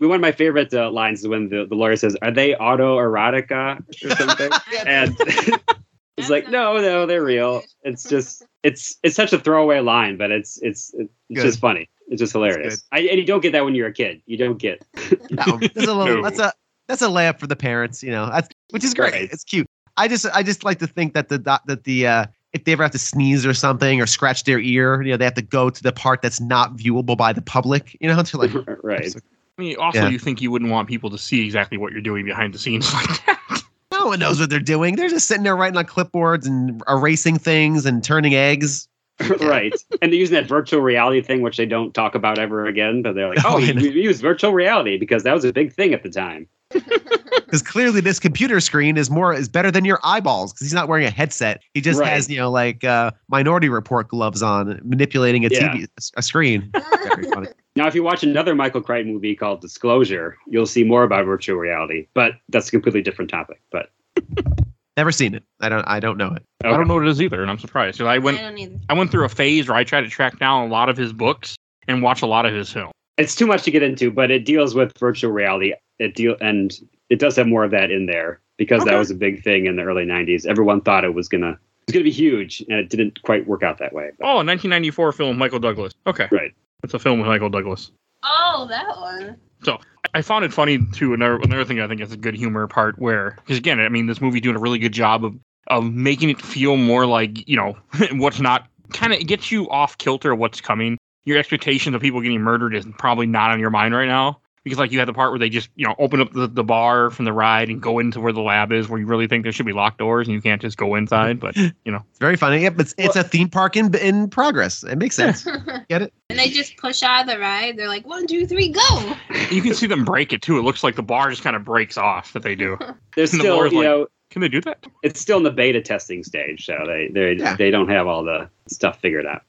one 0.07 0.15
of 0.15 0.21
my 0.21 0.31
favorite 0.31 0.73
uh, 0.73 0.91
lines 0.91 1.21
is 1.21 1.27
when 1.27 1.49
the, 1.49 1.65
the 1.65 1.75
lawyer 1.75 1.95
says, 1.95 2.15
"Are 2.21 2.31
they 2.31 2.55
auto 2.55 2.97
erotica 2.97 3.79
or 4.03 4.15
something?" 4.15 4.51
and 4.85 5.15
it's 6.17 6.29
like, 6.29 6.49
"No, 6.49 6.77
no, 6.77 7.05
they're 7.05 7.23
real." 7.23 7.61
It's 7.83 8.03
just 8.09 8.43
it's 8.63 8.97
it's 9.03 9.15
such 9.15 9.33
a 9.33 9.39
throwaway 9.39 9.79
line, 9.79 10.17
but 10.17 10.31
it's 10.31 10.59
it's 10.61 10.93
it's 10.95 11.11
Good. 11.33 11.43
just 11.43 11.59
funny. 11.59 11.89
It's 12.07 12.19
just 12.19 12.33
hilarious. 12.33 12.83
I, 12.91 12.99
and 12.99 13.17
you 13.17 13.25
don't 13.25 13.41
get 13.41 13.51
that 13.53 13.65
when 13.65 13.75
you're 13.75 13.87
a 13.87 13.93
kid. 13.93 14.21
You 14.25 14.37
don't 14.37 14.57
get. 14.57 14.85
No, 15.31 15.57
that's 15.57 15.87
a 15.87 15.93
little. 15.93 16.05
No. 16.17 16.21
That's 16.21 16.39
a 16.39 16.53
that's 16.87 17.01
a 17.01 17.07
layup 17.07 17.39
for 17.39 17.47
the 17.47 17.55
parents, 17.55 18.03
you 18.03 18.11
know. 18.11 18.29
That's 18.29 18.49
which 18.69 18.83
is 18.83 18.93
great. 18.93 19.13
Right. 19.13 19.29
It's 19.31 19.43
cute. 19.43 19.67
I 19.97 20.07
just 20.07 20.25
I 20.33 20.43
just 20.43 20.63
like 20.63 20.79
to 20.79 20.87
think 20.87 21.13
that 21.13 21.29
the 21.29 21.39
that 21.39 21.83
the 21.83 22.07
uh, 22.07 22.25
if 22.53 22.65
they 22.65 22.73
ever 22.73 22.83
have 22.83 22.91
to 22.91 22.99
sneeze 22.99 23.45
or 23.45 23.53
something 23.53 23.99
or 23.99 24.05
scratch 24.05 24.43
their 24.43 24.59
ear, 24.59 25.01
you 25.01 25.11
know, 25.11 25.17
they 25.17 25.25
have 25.25 25.33
to 25.35 25.41
go 25.41 25.69
to 25.69 25.83
the 25.83 25.91
part 25.91 26.21
that's 26.21 26.39
not 26.39 26.75
viewable 26.75 27.17
by 27.17 27.33
the 27.33 27.41
public. 27.41 27.97
You 27.99 28.09
know, 28.09 28.21
to 28.21 28.37
like 28.37 28.51
right. 28.83 29.15
I 29.57 29.61
mean, 29.61 29.75
also 29.77 29.99
Yeah. 29.99 30.09
you 30.09 30.19
think 30.19 30.41
you 30.41 30.49
wouldn't 30.51 30.71
want 30.71 30.87
people 30.87 31.09
to 31.11 31.17
see 31.17 31.45
exactly 31.45 31.77
what 31.77 31.91
you're 31.91 32.01
doing 32.01 32.25
behind 32.25 32.53
the 32.53 32.59
scenes 32.59 32.91
like 32.93 33.25
that. 33.25 33.61
no 33.91 34.07
one 34.07 34.19
knows 34.19 34.39
what 34.39 34.49
they're 34.49 34.59
doing. 34.59 34.95
They're 34.95 35.09
just 35.09 35.27
sitting 35.27 35.43
there 35.43 35.55
writing 35.55 35.77
on 35.77 35.85
clipboards 35.85 36.45
and 36.45 36.81
erasing 36.89 37.37
things 37.37 37.85
and 37.85 38.03
turning 38.03 38.33
eggs. 38.33 38.87
right. 39.41 39.73
And 40.01 40.11
they're 40.11 40.19
using 40.19 40.33
that 40.35 40.47
virtual 40.47 40.81
reality 40.81 41.21
thing, 41.21 41.41
which 41.41 41.57
they 41.57 41.67
don't 41.67 41.93
talk 41.93 42.15
about 42.15 42.39
ever 42.39 42.65
again. 42.65 43.03
But 43.03 43.13
they're 43.13 43.29
like, 43.29 43.37
Oh, 43.45 43.55
oh, 43.55 43.57
we, 43.57 43.71
we 43.73 43.89
use 44.01 44.21
virtual 44.21 44.53
reality 44.53 44.97
because 44.97 45.21
that 45.23 45.33
was 45.33 45.45
a 45.45 45.53
big 45.53 45.71
thing 45.71 45.93
at 45.93 46.01
the 46.01 46.09
time. 46.09 46.47
Because 46.71 47.61
clearly 47.61 48.01
this 48.01 48.19
computer 48.19 48.59
screen 48.59 48.97
is 48.97 49.11
more 49.11 49.31
is 49.31 49.47
better 49.47 49.69
than 49.69 49.85
your 49.85 49.99
eyeballs 50.03 50.51
because 50.51 50.65
he's 50.65 50.73
not 50.73 50.87
wearing 50.87 51.05
a 51.05 51.11
headset. 51.11 51.61
He 51.75 51.81
just 51.81 51.99
Right. 51.99 52.09
has 52.09 52.27
you 52.27 52.37
know 52.37 52.49
like 52.49 52.83
uh, 52.83 53.11
Minority 53.29 53.69
Report 53.69 54.07
gloves 54.07 54.41
on, 54.41 54.81
manipulating 54.83 55.45
a 55.45 55.49
Yeah. 55.49 55.71
TV 55.75 55.87
a 56.17 56.21
screen. 56.23 56.71
Very 57.03 57.29
funny. 57.31 57.47
Now, 57.75 57.87
if 57.87 57.95
you 57.95 58.03
watch 58.03 58.23
another 58.23 58.53
Michael 58.53 58.81
Crichton 58.81 59.11
movie 59.13 59.35
called 59.35 59.61
Disclosure, 59.61 60.37
you'll 60.47 60.67
see 60.67 60.83
more 60.83 61.03
about 61.03 61.25
virtual 61.25 61.57
reality, 61.57 62.07
but 62.13 62.33
that's 62.49 62.67
a 62.67 62.71
completely 62.71 63.01
different 63.01 63.31
topic. 63.31 63.61
But 63.71 63.89
Never 64.95 65.11
seen 65.11 65.33
it. 65.33 65.43
I 65.59 65.69
don't. 65.69 65.83
I 65.87 65.99
don't 65.99 66.17
know 66.17 66.33
it. 66.33 66.43
I 66.63 66.69
don't 66.69 66.87
know 66.87 66.93
what 66.93 67.03
it 67.03 67.09
is 67.09 67.19
either, 67.19 67.41
and 67.41 67.49
I'm 67.49 67.57
surprised. 67.57 67.99
I 67.99 68.13
I 68.13 68.17
went 68.19 68.37
don't 68.37 68.57
either. 68.59 68.79
I 68.89 68.93
went 68.93 69.09
through 69.09 69.25
a 69.25 69.29
phase 69.29 69.67
where 69.67 69.75
I 69.75 69.83
tried 69.83 70.01
to 70.01 70.09
track 70.09 70.37
down 70.37 70.67
a 70.69 70.71
lot 70.71 70.87
of 70.87 70.97
his 70.97 71.11
books 71.11 71.55
and 71.87 72.03
watch 72.03 72.21
a 72.21 72.27
lot 72.27 72.45
of 72.45 72.53
his 72.53 72.71
film. 72.71 72.91
it's 73.17 73.33
too 73.33 73.47
much 73.47 73.63
to 73.63 73.71
get 73.71 73.81
into, 73.81 74.11
but 74.11 74.29
it 74.29 74.45
deals 74.45 74.75
with 74.75 74.95
virtual 74.99 75.31
reality. 75.31 75.73
It 75.97 76.13
deal 76.13 76.35
and 76.41 76.71
it 77.09 77.17
does 77.17 77.35
have 77.37 77.47
more 77.47 77.63
of 77.63 77.71
that 77.71 77.89
in 77.89 78.05
there 78.05 78.39
because 78.57 78.83
that 78.85 78.95
was 78.95 79.09
a 79.09 79.15
big 79.15 79.43
thing 79.43 79.65
in 79.65 79.77
the 79.77 79.81
early 79.81 80.05
'90s. 80.05 80.45
Everyone 80.45 80.79
thought 80.79 81.03
it 81.03 81.15
was 81.15 81.27
gonna 81.27 81.57
it's 81.87 81.91
gonna 81.93 82.03
be 82.03 82.11
huge, 82.11 82.63
and 82.69 82.77
it 82.79 82.89
didn't 82.91 83.19
quite 83.23 83.47
work 83.47 83.63
out 83.63 83.79
that 83.79 83.93
way. 83.93 84.11
But, 84.19 84.25
Oh, 84.25 84.33
a 84.41 84.45
1994 84.45 85.11
film 85.13 85.39
Michael 85.39 85.59
Douglas. 85.59 85.93
Okay. 86.05 86.27
Right. 86.31 86.53
It's 86.83 86.93
a 86.93 86.99
film 86.99 87.19
with 87.19 87.27
Michael 87.27 87.49
Douglas. 87.49 87.91
Oh, 88.23 88.65
that 88.69 88.97
one. 88.99 89.37
So 89.63 89.79
I 90.13 90.21
found 90.21 90.45
it 90.45 90.53
funny 90.53 90.85
too. 90.93 91.13
Another 91.13 91.37
another 91.37 91.65
thing 91.65 91.79
I 91.79 91.87
think 91.87 92.01
is 92.01 92.11
a 92.11 92.17
good 92.17 92.35
humor 92.35 92.67
part 92.67 92.99
where, 92.99 93.37
because 93.37 93.57
again, 93.57 93.79
I 93.79 93.89
mean, 93.89 94.07
this 94.07 94.21
movie 94.21 94.39
doing 94.39 94.55
a 94.55 94.59
really 94.59 94.79
good 94.79 94.91
job 94.91 95.23
of 95.23 95.35
of 95.67 95.85
making 95.85 96.29
it 96.29 96.41
feel 96.41 96.75
more 96.75 97.05
like 97.05 97.47
you 97.47 97.55
know 97.55 97.77
what's 98.13 98.39
not 98.39 98.67
kind 98.91 99.13
of 99.13 99.19
it 99.19 99.25
gets 99.25 99.51
you 99.51 99.69
off 99.69 99.97
kilter 99.97 100.33
of 100.33 100.39
what's 100.39 100.61
coming. 100.61 100.97
Your 101.25 101.37
expectations 101.37 101.95
of 101.95 102.01
people 102.01 102.19
getting 102.19 102.41
murdered 102.41 102.75
is 102.75 102.85
probably 102.97 103.27
not 103.27 103.51
on 103.51 103.59
your 103.59 103.69
mind 103.69 103.95
right 103.95 104.07
now 104.07 104.41
because 104.63 104.79
like 104.79 104.91
you 104.91 104.99
had 104.99 105.07
the 105.07 105.13
part 105.13 105.31
where 105.31 105.39
they 105.39 105.49
just 105.49 105.69
you 105.75 105.85
know 105.85 105.95
open 105.99 106.21
up 106.21 106.31
the, 106.33 106.47
the 106.47 106.63
bar 106.63 107.09
from 107.09 107.25
the 107.25 107.33
ride 107.33 107.69
and 107.69 107.81
go 107.81 107.99
into 107.99 108.19
where 108.21 108.31
the 108.33 108.41
lab 108.41 108.71
is 108.71 108.87
where 108.89 108.99
you 108.99 109.05
really 109.05 109.27
think 109.27 109.43
there 109.43 109.51
should 109.51 109.65
be 109.65 109.73
locked 109.73 109.97
doors 109.97 110.27
and 110.27 110.33
you 110.33 110.41
can't 110.41 110.61
just 110.61 110.77
go 110.77 110.95
inside. 110.95 111.39
But 111.39 111.55
you 111.57 111.71
know, 111.85 112.03
It's 112.09 112.19
very 112.19 112.35
funny. 112.37 112.61
Yep, 112.61 112.79
it's 112.79 112.95
it's 112.97 113.15
a 113.15 113.23
theme 113.23 113.49
park 113.49 113.75
in 113.75 113.93
in 113.95 114.29
progress. 114.29 114.83
It 114.83 114.97
makes 114.97 115.15
sense. 115.15 115.43
Get 115.89 116.01
it? 116.03 116.13
and 116.29 116.39
they 116.39 116.49
just 116.49 116.77
push 116.77 117.03
out 117.03 117.21
of 117.21 117.27
the 117.27 117.39
ride. 117.39 117.77
They're 117.77 117.87
like, 117.87 118.07
one, 118.07 118.25
two, 118.27 118.47
three, 118.47 118.69
go. 118.69 119.15
you 119.51 119.61
can 119.61 119.73
see 119.73 119.85
them 119.87 120.03
break 120.05 120.33
it 120.33 120.41
too. 120.41 120.57
It 120.57 120.63
looks 120.63 120.83
like 120.83 120.95
the 120.95 121.03
bar 121.03 121.29
just 121.29 121.43
kind 121.43 121.55
of 121.55 121.63
breaks 121.63 121.97
off 121.97 122.33
that 122.33 122.43
they 122.43 122.55
do. 122.55 122.77
there's 123.15 123.31
And 123.33 123.39
the 123.39 123.43
still 123.45 123.55
Lord's 123.55 123.73
you 123.73 123.79
like- 123.79 123.85
know 123.87 124.07
Can 124.31 124.41
they 124.41 124.47
do 124.49 124.61
that? 124.61 124.85
it's 125.03 125.19
still 125.19 125.37
in 125.37 125.43
the 125.43 125.51
beta 125.51 125.81
testing 125.81 126.23
stage, 126.23 126.65
so 126.65 126.75
they 126.87 127.09
they 127.13 127.33
Yeah. 127.33 127.55
they 127.55 127.69
don't 127.69 127.89
have 127.89 128.07
all 128.07 128.23
the 128.23 128.49
stuff 128.67 128.99
figured 128.99 129.25
out. 129.27 129.43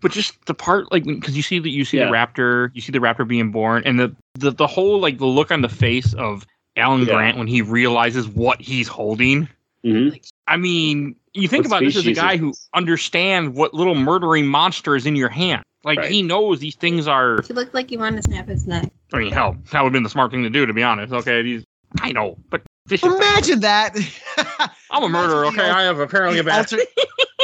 But 0.00 0.10
just 0.12 0.44
the 0.46 0.54
part 0.54 0.90
like 0.92 1.04
because 1.04 1.36
you 1.36 1.42
see 1.42 1.58
that 1.58 1.70
you 1.70 1.84
see 1.84 1.98
Yeah. 1.98 2.06
the 2.06 2.12
raptor 2.12 2.70
you 2.74 2.80
see 2.80 2.92
the 2.92 2.98
raptor 2.98 3.26
being 3.26 3.50
born 3.50 3.82
and 3.84 3.98
the, 3.98 4.14
the 4.34 4.50
the 4.50 4.66
whole 4.66 5.00
like 5.00 5.18
the 5.18 5.26
look 5.26 5.50
on 5.50 5.60
the 5.62 5.68
face 5.68 6.14
of 6.14 6.46
alan 6.76 7.00
Yeah. 7.06 7.14
grant 7.14 7.38
when 7.38 7.46
he 7.46 7.62
realizes 7.62 8.28
what 8.28 8.60
he's 8.60 8.88
holding 8.88 9.48
hmm 9.82 10.08
i 10.46 10.56
mean 10.56 11.16
you 11.32 11.48
think 11.48 11.64
What 11.64 11.78
about 11.78 11.80
this 11.84 11.96
as 11.96 12.06
a 12.06 12.12
guy 12.12 12.36
who 12.36 12.52
understands 12.74 13.56
what 13.56 13.74
little 13.74 13.94
murdering 13.94 14.46
monster 14.46 14.94
is 14.96 15.06
in 15.06 15.16
your 15.16 15.28
hand 15.28 15.62
like 15.84 15.98
Right. 15.98 16.10
he 16.10 16.22
knows 16.22 16.60
these 16.60 16.76
things 16.76 17.06
are 17.06 17.42
He 17.46 17.52
looked 17.52 17.74
like 17.74 17.90
he 17.90 17.96
wanted 17.96 18.16
to 18.16 18.30
snap 18.30 18.48
his 18.48 18.66
neck. 18.66 18.90
i 19.12 19.18
mean 19.18 19.32
hell 19.32 19.56
that 19.72 19.80
would 19.82 19.88
have 19.88 19.92
been 19.92 20.02
the 20.02 20.10
smart 20.10 20.30
thing 20.30 20.42
to 20.42 20.50
do 20.50 20.66
to 20.66 20.72
be 20.72 20.82
honest 20.82 21.12
okay 21.12 21.42
these 21.42 21.64
i 22.00 22.12
know 22.12 22.36
but 22.50 22.60
this 22.60 22.66
is 22.66 22.73
Imagine 22.90 23.60
that. 23.60 23.96
i'm 24.90 25.02
a 25.02 25.08
murderer 25.08 25.46
okay 25.46 25.70
i 25.70 25.82
have 25.82 26.00
apparently 26.00 26.38
a 26.38 26.44
bad 26.44 26.58
alter- 26.58 26.78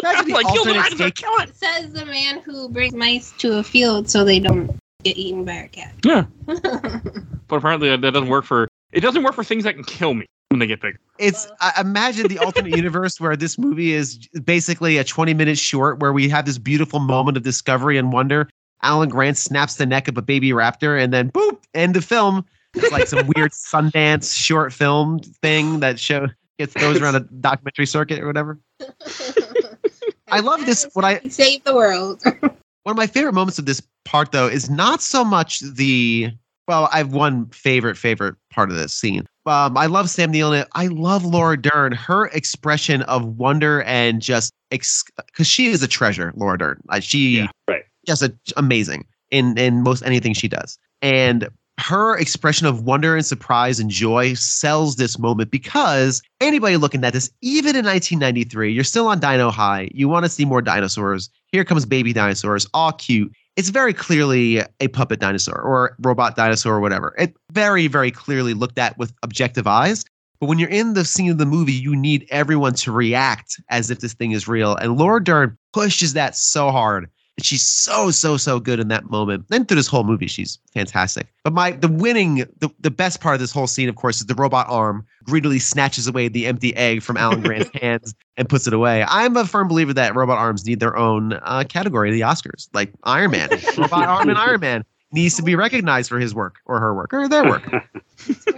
Imagine 0.03 0.27
the 0.29 0.35
like 0.35 0.47
the 0.47 0.59
alternate 0.59 0.99
take. 0.99 1.21
it 1.23 1.49
It 1.49 1.57
says 1.57 1.93
the 1.93 2.05
man 2.05 2.41
who 2.41 2.69
brings 2.69 2.95
mice 2.95 3.33
to 3.39 3.59
a 3.59 3.63
field 3.63 4.09
so 4.11 4.25
they 4.25 4.39
don't 4.39 4.71
get 5.03 5.17
eaten 5.17 5.45
by 5.47 5.55
a 5.55 5.69
cat. 5.69 5.95
Yeah. 6.05 6.25
but 6.47 7.57
apparently 7.57 7.89
that 7.89 8.03
that 8.03 8.13
doesn't 8.13 8.29
work 8.29 8.45
for 8.45 8.69
it 8.93 9.01
doesn't 9.01 9.23
work 9.23 9.35
for 9.35 9.43
things 9.45 9.65
that 9.65 9.75
can 9.75 9.85
kill 9.85 10.13
me 10.15 10.27
when 10.51 10.59
they 10.59 10.67
get 10.67 10.81
big 10.83 10.99
It's 11.19 11.49
I 11.61 11.73
imagine 11.81 12.29
the 12.29 12.39
alternate 12.39 12.77
universe 12.77 13.19
where 13.19 13.35
this 13.37 13.57
movie 13.59 13.93
is 13.93 14.19
basically 14.45 14.99
a 14.99 15.05
20 15.05 15.33
minute 15.33 15.59
short 15.59 16.01
where 16.01 16.13
we 16.13 16.29
have 16.29 16.45
this 16.45 16.59
beautiful 16.59 17.01
moment 17.01 17.39
of 17.39 17.43
discovery 17.45 17.97
and 17.97 18.13
wonder. 18.13 18.49
Alan 18.83 19.09
Grant 19.09 19.37
snaps 19.39 19.77
the 19.77 19.87
neck 19.87 20.07
of 20.09 20.17
a 20.19 20.23
baby 20.23 20.51
raptor 20.51 21.03
and 21.03 21.13
then 21.15 21.31
boop, 21.33 21.59
end 21.75 21.97
of 21.97 22.05
film. 22.05 22.45
It's 22.75 22.93
like 22.93 23.07
some 23.09 23.27
weird 23.35 23.53
Sundance 23.53 24.35
short 24.37 24.73
film 24.73 25.19
thing 25.43 25.81
that 25.81 25.99
show 25.99 26.29
gets 26.59 26.73
throws 26.75 27.01
around 27.01 27.17
a 27.17 27.21
documentary 27.21 27.87
circuit 27.87 28.21
or 28.21 28.27
whatever. 28.27 28.59
I 30.29 30.41
love 30.41 30.65
this- 30.67 30.87
what 30.93 31.05
I- 31.05 31.21
save 31.29 31.65
the 31.65 31.75
world. 31.75 32.23
One 32.85 32.93
of 32.93 32.97
my 32.97 33.07
favorite 33.07 33.35
moments 33.35 33.59
of 33.59 33.67
this 33.67 33.83
part, 34.05 34.33
though, 34.33 34.47
is 34.47 34.71
not 34.71 35.03
so 35.03 35.25
much 35.25 35.61
the. 35.61 36.31
Well, 36.67 36.89
I 36.93 36.99
have 36.99 37.13
one 37.13 37.47
favorite 37.49 37.97
favorite 37.99 38.37
part 38.51 38.71
of 38.71 38.77
this 38.77 38.93
scene. 38.93 39.27
Um, 39.45 39.77
I 39.77 39.87
love 39.87 40.09
Sam 40.09 40.31
Neill. 40.31 40.53
in 40.53 40.61
it. 40.61 40.69
I 40.73 40.87
love 40.87 41.25
Laura 41.25 41.61
Dern. 41.61 41.91
Her 41.93 42.27
expression 42.29 43.03
of 43.03 43.25
wonder 43.37 43.83
and 43.83 44.23
just 44.23 44.53
because 44.71 45.05
she 45.43 45.67
is 45.67 45.83
a 45.83 45.89
treasure, 45.89 46.33
Laura 46.37 46.57
Dern. 46.57 46.81
Like 46.87 47.03
she, 47.03 47.39
Yeah, 47.39 47.49
right. 47.69 47.83
just 48.07 48.23
a, 48.23 48.33
amazing 48.57 49.05
in 49.31 49.59
in 49.59 49.83
most 49.83 50.03
anything 50.03 50.33
she 50.33 50.47
does. 50.49 50.79
And 51.03 51.49
her 51.81 52.17
expression 52.19 52.67
of 52.67 52.83
wonder 52.83 53.17
and 53.17 53.25
surprise 53.25 53.81
and 53.81 53.91
joy 53.91 54.35
sells 54.35 54.97
this 54.97 55.19
moment 55.19 55.51
because 55.51 56.23
anybody 56.41 56.77
looking 56.77 57.03
at 57.05 57.13
this, 57.13 57.31
even 57.41 57.75
in 57.75 57.85
1993, 57.85 58.73
you're 58.73 58.85
still 58.85 59.07
on 59.09 59.19
Dino 59.19 59.51
High. 59.51 59.89
You 59.95 60.09
want 60.09 60.25
to 60.25 60.29
see 60.29 60.45
more 60.45 60.61
dinosaurs. 60.61 61.31
Here 61.47 61.65
comes 61.65 61.87
baby 61.87 62.13
dinosaurs, 62.13 62.67
all 62.75 62.93
cute. 62.93 63.33
It's 63.57 63.71
very 63.71 63.95
clearly 63.95 64.63
a 64.81 64.89
puppet 64.89 65.21
dinosaur 65.21 65.61
or 65.61 65.97
robot 66.01 66.37
dinosaur 66.37 66.75
or 66.75 66.81
whatever. 66.81 67.15
It 67.19 67.35
very, 67.53 67.87
very 67.87 68.11
clearly 68.11 68.55
looked 68.55 68.79
at 68.79 68.97
with 68.99 69.13
objective 69.23 69.67
eyes. 69.67 70.05
But 70.39 70.47
when 70.47 70.59
you're 70.59 70.69
in 70.71 70.95
the 70.95 71.05
scene 71.05 71.31
of 71.31 71.39
the 71.39 71.47
movie, 71.47 71.73
you 71.73 71.95
need 71.95 72.27
everyone 72.31 72.75
to 72.75 72.93
react 72.93 73.61
as 73.69 73.91
if 73.91 74.01
this 74.01 74.15
thing 74.15 74.33
is 74.33 74.49
real. 74.49 74.77
And 74.77 74.97
Laura 74.97 75.23
Dern 75.23 75.57
pushes 75.73 76.15
that 76.15 76.37
so 76.37 76.71
hard. 76.71 77.11
And 77.41 77.47
she's 77.47 77.67
so, 77.67 78.11
so, 78.11 78.37
so 78.37 78.61
good 78.61 78.81
in 78.81 78.89
that 78.89 79.09
moment. 79.09 79.47
And 79.51 79.67
through 79.67 79.77
this 79.77 79.87
whole 79.87 80.05
movie, 80.05 80.27
she's 80.27 80.59
fantastic. 80.75 81.27
But 81.43 81.55
my 81.55 81.71
the 81.71 81.89
winning, 81.89 82.45
the, 82.59 82.69
the 82.81 82.91
best 82.91 83.23
part 83.23 83.33
of 83.33 83.41
this 83.41 83.51
whole 83.51 83.67
scene, 83.67 83.89
of 83.89 83.97
course, 83.97 84.21
is 84.21 84.27
the 84.27 84.35
robot 84.35 84.67
arm 84.69 85.07
greedily 85.25 85.59
snatches 85.59 86.07
away 86.07 86.29
the 86.29 86.47
empty 86.47 86.77
egg 86.77 87.03
from 87.03 87.17
Alan 87.17 87.41
Grant's 87.43 87.71
hands 87.81 88.15
and 88.37 88.47
puts 88.47 88.67
it 88.67 88.75
away. 88.75 89.07
I'm 89.09 89.39
a 89.39 89.47
firm 89.47 89.69
believer 89.69 89.95
that 89.95 90.15
robot 90.15 90.37
arms 90.37 90.67
need 90.67 90.81
their 90.81 90.99
own 90.99 91.33
uh, 91.33 91.65
category, 91.67 92.11
the 92.11 92.21
Oscars, 92.21 92.69
like 92.75 92.93
Iron 93.05 93.31
Man. 93.31 93.49
robot 93.79 94.07
arm 94.07 94.29
and 94.29 94.37
Iron 94.37 94.61
Man 94.61 94.85
needs 95.11 95.35
to 95.37 95.43
be 95.43 95.55
recognized 95.55 96.11
for 96.11 96.19
his 96.19 96.35
work 96.35 96.57
or 96.67 96.79
her 96.79 96.95
work 96.95 97.15
or 97.15 97.27
their 97.27 97.45
work. 97.45 97.65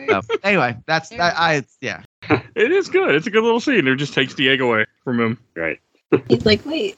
So, 0.08 0.20
anyway, 0.42 0.76
that's 0.86 1.10
that. 1.10 1.38
I 1.38 1.62
yeah. 1.80 2.02
it 2.56 2.72
is 2.72 2.88
good 2.88 3.14
it's 3.14 3.28
a 3.28 3.30
good 3.30 3.44
little 3.44 3.60
scene 3.60 3.86
it 3.86 3.94
just 3.94 4.12
takes 4.12 4.34
the 4.34 4.48
egg 4.48 4.60
away 4.60 4.86
from 5.04 5.20
him 5.20 5.38
Right. 5.54 5.78
He's 6.28 6.44
like, 6.46 6.64
wait. 6.66 6.96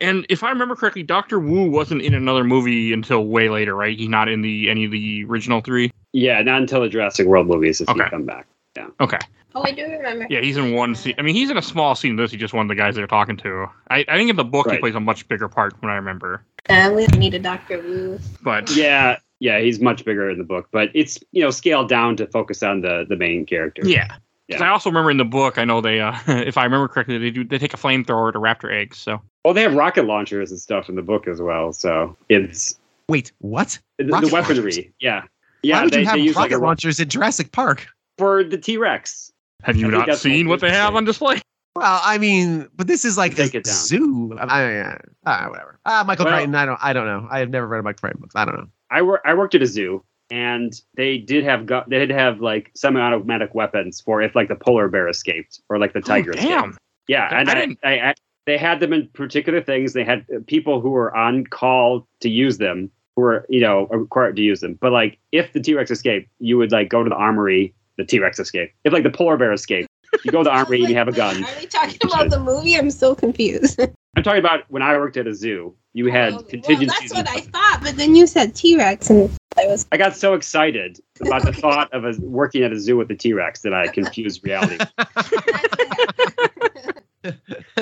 And 0.00 0.26
if 0.28 0.42
I 0.42 0.50
remember 0.50 0.76
correctly, 0.76 1.02
Doctor 1.02 1.38
Wu 1.38 1.70
wasn't 1.70 2.02
in 2.02 2.14
another 2.14 2.44
movie 2.44 2.92
until 2.92 3.26
way 3.26 3.48
later, 3.48 3.74
right? 3.74 3.98
He's 3.98 4.08
not 4.08 4.28
in 4.28 4.42
the 4.42 4.68
any 4.70 4.84
of 4.84 4.90
the 4.90 5.24
original 5.24 5.60
three. 5.60 5.90
Yeah, 6.12 6.40
not 6.42 6.60
until 6.60 6.80
the 6.82 6.88
Jurassic 6.88 7.26
World 7.26 7.46
movies 7.46 7.78
does 7.78 7.88
Okay. 7.88 8.04
he 8.04 8.10
come 8.10 8.24
back. 8.24 8.46
Yeah. 8.76 8.88
Okay. 9.00 9.18
Oh, 9.54 9.62
I 9.64 9.72
do 9.72 9.84
remember. 9.84 10.26
Yeah, 10.30 10.40
he's 10.40 10.56
in 10.56 10.72
one 10.72 10.94
scene. 10.94 11.14
I 11.18 11.22
mean, 11.22 11.34
he's 11.34 11.50
in 11.50 11.58
a 11.58 11.62
small 11.62 11.94
scene. 11.94 12.16
This 12.16 12.30
he's 12.30 12.40
just 12.40 12.54
one 12.54 12.64
of 12.64 12.68
the 12.68 12.74
guys 12.74 12.94
they're 12.94 13.06
talking 13.06 13.36
to. 13.38 13.66
I, 13.90 14.04
I 14.08 14.16
think 14.16 14.30
in 14.30 14.36
the 14.36 14.44
book 14.44 14.70
he 14.70 14.78
plays 14.78 14.94
a 14.94 15.00
much 15.00 15.28
bigger 15.28 15.48
part 15.48 15.74
when 15.82 15.90
I 15.90 15.96
remember. 15.96 16.42
Uh, 16.70 16.90
we 16.94 17.06
don't 17.06 17.18
need 17.18 17.34
a 17.34 17.38
Doctor 17.38 17.78
Wu. 17.82 18.18
But 18.42 18.70
Yeah, 18.74 19.18
yeah, 19.40 19.58
he's 19.60 19.80
much 19.80 20.04
bigger 20.04 20.30
in 20.30 20.38
the 20.38 20.44
book, 20.44 20.68
but 20.72 20.90
it's 20.94 21.18
you 21.32 21.42
know 21.42 21.50
scaled 21.50 21.88
down 21.88 22.16
to 22.16 22.26
focus 22.28 22.62
on 22.62 22.80
the 22.80 23.04
the 23.08 23.16
main 23.16 23.44
character. 23.44 23.82
yeah. 23.84 24.16
'Cause 24.52 24.60
Yeah. 24.60 24.66
I 24.68 24.70
also 24.70 24.90
remember 24.90 25.10
in 25.10 25.16
the 25.16 25.24
book, 25.24 25.58
I 25.58 25.64
know 25.64 25.80
they, 25.80 26.00
uh, 26.00 26.12
if 26.28 26.56
I 26.56 26.64
remember 26.64 26.88
correctly, 26.88 27.18
they 27.18 27.30
do 27.30 27.44
they 27.44 27.58
take 27.58 27.74
a 27.74 27.76
flamethrower 27.76 28.32
to 28.32 28.38
raptor 28.38 28.72
eggs. 28.72 28.98
So 28.98 29.20
Well, 29.44 29.54
they 29.54 29.62
have 29.62 29.74
rocket 29.74 30.04
launchers 30.04 30.50
and 30.50 30.60
stuff 30.60 30.88
in 30.88 30.94
the 30.96 31.02
book 31.02 31.26
as 31.28 31.40
well, 31.42 31.72
so 31.72 32.16
it's 32.28 32.78
Wait, 33.08 33.32
what? 33.38 33.78
the, 33.98 34.04
the 34.04 34.30
weaponry. 34.32 34.56
launchers? 34.62 34.78
Yeah, 35.00 35.22
yeah. 35.62 35.76
Why 35.78 35.84
would 35.84 35.92
they, 35.92 36.00
you 36.00 36.06
have 36.06 36.14
they 36.16 36.22
use 36.22 36.36
rocket 36.36 36.50
like 36.50 36.52
a 36.52 36.58
ro- 36.58 36.66
launchers 36.68 37.00
in 37.00 37.08
Jurassic 37.08 37.52
Park? 37.52 37.86
for 38.18 38.44
the 38.44 38.58
T 38.58 38.76
Rex. 38.76 39.32
have 39.64 39.76
you 39.76 39.88
I 39.88 40.06
not 40.06 40.16
seen 40.18 40.46
what 40.46 40.54
what 40.54 40.60
they 40.60 40.68
they 40.70 40.76
have 40.76 40.92
say. 40.92 40.96
on 40.96 41.04
display? 41.04 41.40
Well, 41.74 42.00
I 42.04 42.18
mean, 42.18 42.68
but 42.76 42.86
this 42.86 43.02
is 43.02 43.16
like 43.16 43.34
Take 43.34 43.54
a 43.54 43.56
it 43.56 43.64
down. 43.64 43.74
zoo. 43.74 44.36
I, 44.38 44.98
I, 45.24 45.34
uh, 45.46 45.48
whatever. 45.48 45.80
Uh, 45.86 46.04
Michael 46.06 46.26
Well- 46.26 46.34
Crichton. 46.34 46.54
I 46.54 46.66
don't. 46.66 46.78
I 46.82 46.92
don't 46.92 47.06
know. 47.06 47.26
I 47.30 47.38
have 47.38 47.48
never 47.48 47.66
read 47.66 47.78
a 47.78 47.82
Michael 47.82 47.98
Crichton 48.00 48.20
books. 48.20 48.34
I 48.36 48.44
don't 48.44 48.56
know. 48.56 48.66
I 48.90 49.00
work. 49.00 49.22
I 49.24 49.32
worked 49.32 49.54
at 49.54 49.62
a 49.62 49.66
zoo, 49.66 50.04
and 50.30 50.72
they 50.96 51.18
did 51.18 51.44
have 51.44 51.66
gu- 51.66 51.82
they 51.88 51.98
did 51.98 52.10
have 52.10 52.40
like 52.40 52.70
semi-automatic 52.74 53.54
weapons 53.54 54.00
for 54.00 54.22
if 54.22 54.34
like 54.34 54.48
the 54.48 54.56
polar 54.56 54.88
bear 54.88 55.08
escaped 55.08 55.60
or 55.68 55.78
like 55.78 55.92
the 55.92 56.00
tiger 56.00 56.32
Oh, 56.36 56.38
escaped. 56.38 56.78
Yeah, 57.08 57.28
I 57.30 57.40
and 57.40 57.50
I, 57.50 57.54
didn't- 57.54 57.78
I, 57.84 57.98
I, 57.98 58.14
they 58.46 58.58
had 58.58 58.80
them 58.80 58.92
in 58.92 59.08
particular 59.08 59.60
things. 59.62 59.92
They 59.92 60.04
had 60.04 60.24
uh, 60.34 60.38
people 60.46 60.80
who 60.80 60.90
were 60.90 61.14
on 61.16 61.44
call 61.46 62.06
to 62.20 62.28
use 62.28 62.58
them, 62.58 62.90
who 63.16 63.22
were 63.22 63.46
you 63.48 63.60
know 63.60 63.86
required 63.88 64.36
to 64.36 64.42
use 64.42 64.60
them. 64.60 64.78
But 64.80 64.92
like, 64.92 65.18
if 65.32 65.52
the 65.52 65.60
T 65.60 65.74
Rex 65.74 65.90
escaped, 65.90 66.28
you 66.38 66.58
would 66.58 66.72
like 66.72 66.88
go 66.88 67.02
to 67.02 67.08
the 67.10 67.16
armory. 67.16 67.74
The 67.98 68.04
T 68.04 68.18
Rex 68.18 68.38
escaped. 68.38 68.74
If 68.84 68.92
like 68.92 69.02
the 69.04 69.10
polar 69.10 69.36
bear 69.36 69.52
escaped, 69.52 69.88
you 70.24 70.30
go 70.32 70.38
to 70.38 70.44
the 70.44 70.50
armory 70.50 70.80
and 70.80 70.88
you 70.90 70.96
have 70.96 71.08
a 71.08 71.12
gun. 71.12 71.42
Are 71.44 71.48
we 71.60 71.66
talking 71.66 71.98
about 72.04 72.30
the 72.30 72.38
movie? 72.40 72.76
I'm 72.76 72.90
so 72.90 73.14
confused. 73.14 73.80
I'm 74.16 74.22
talking 74.22 74.40
about 74.40 74.64
when 74.68 74.82
I 74.82 74.96
worked 74.98 75.16
at 75.16 75.26
a 75.26 75.34
zoo. 75.34 75.74
You 75.94 76.08
oh, 76.08 76.12
had 76.12 76.32
Well, 76.34 76.42
contingencies. 76.44 77.10
that's 77.10 77.14
what 77.14 77.28
I 77.28 77.40
thought, 77.40 77.80
but 77.82 77.96
then 77.96 78.14
you 78.16 78.26
said 78.26 78.54
T 78.54 78.76
Rex, 78.76 79.08
and 79.10 79.30
I 79.58 79.66
was. 79.66 79.86
I 79.92 79.96
got 79.96 80.14
so 80.16 80.34
excited 80.34 80.98
about 81.20 81.42
the 81.46 81.52
thought 81.52 81.92
of 81.92 82.04
a, 82.04 82.14
working 82.20 82.62
at 82.62 82.72
a 82.72 82.78
zoo 82.80 82.96
with 82.96 83.08
the 83.08 83.14
T 83.14 83.32
Rex 83.32 83.60
that 83.62 83.72
I 83.74 83.88
confused 83.88 84.44
reality. 84.44 84.78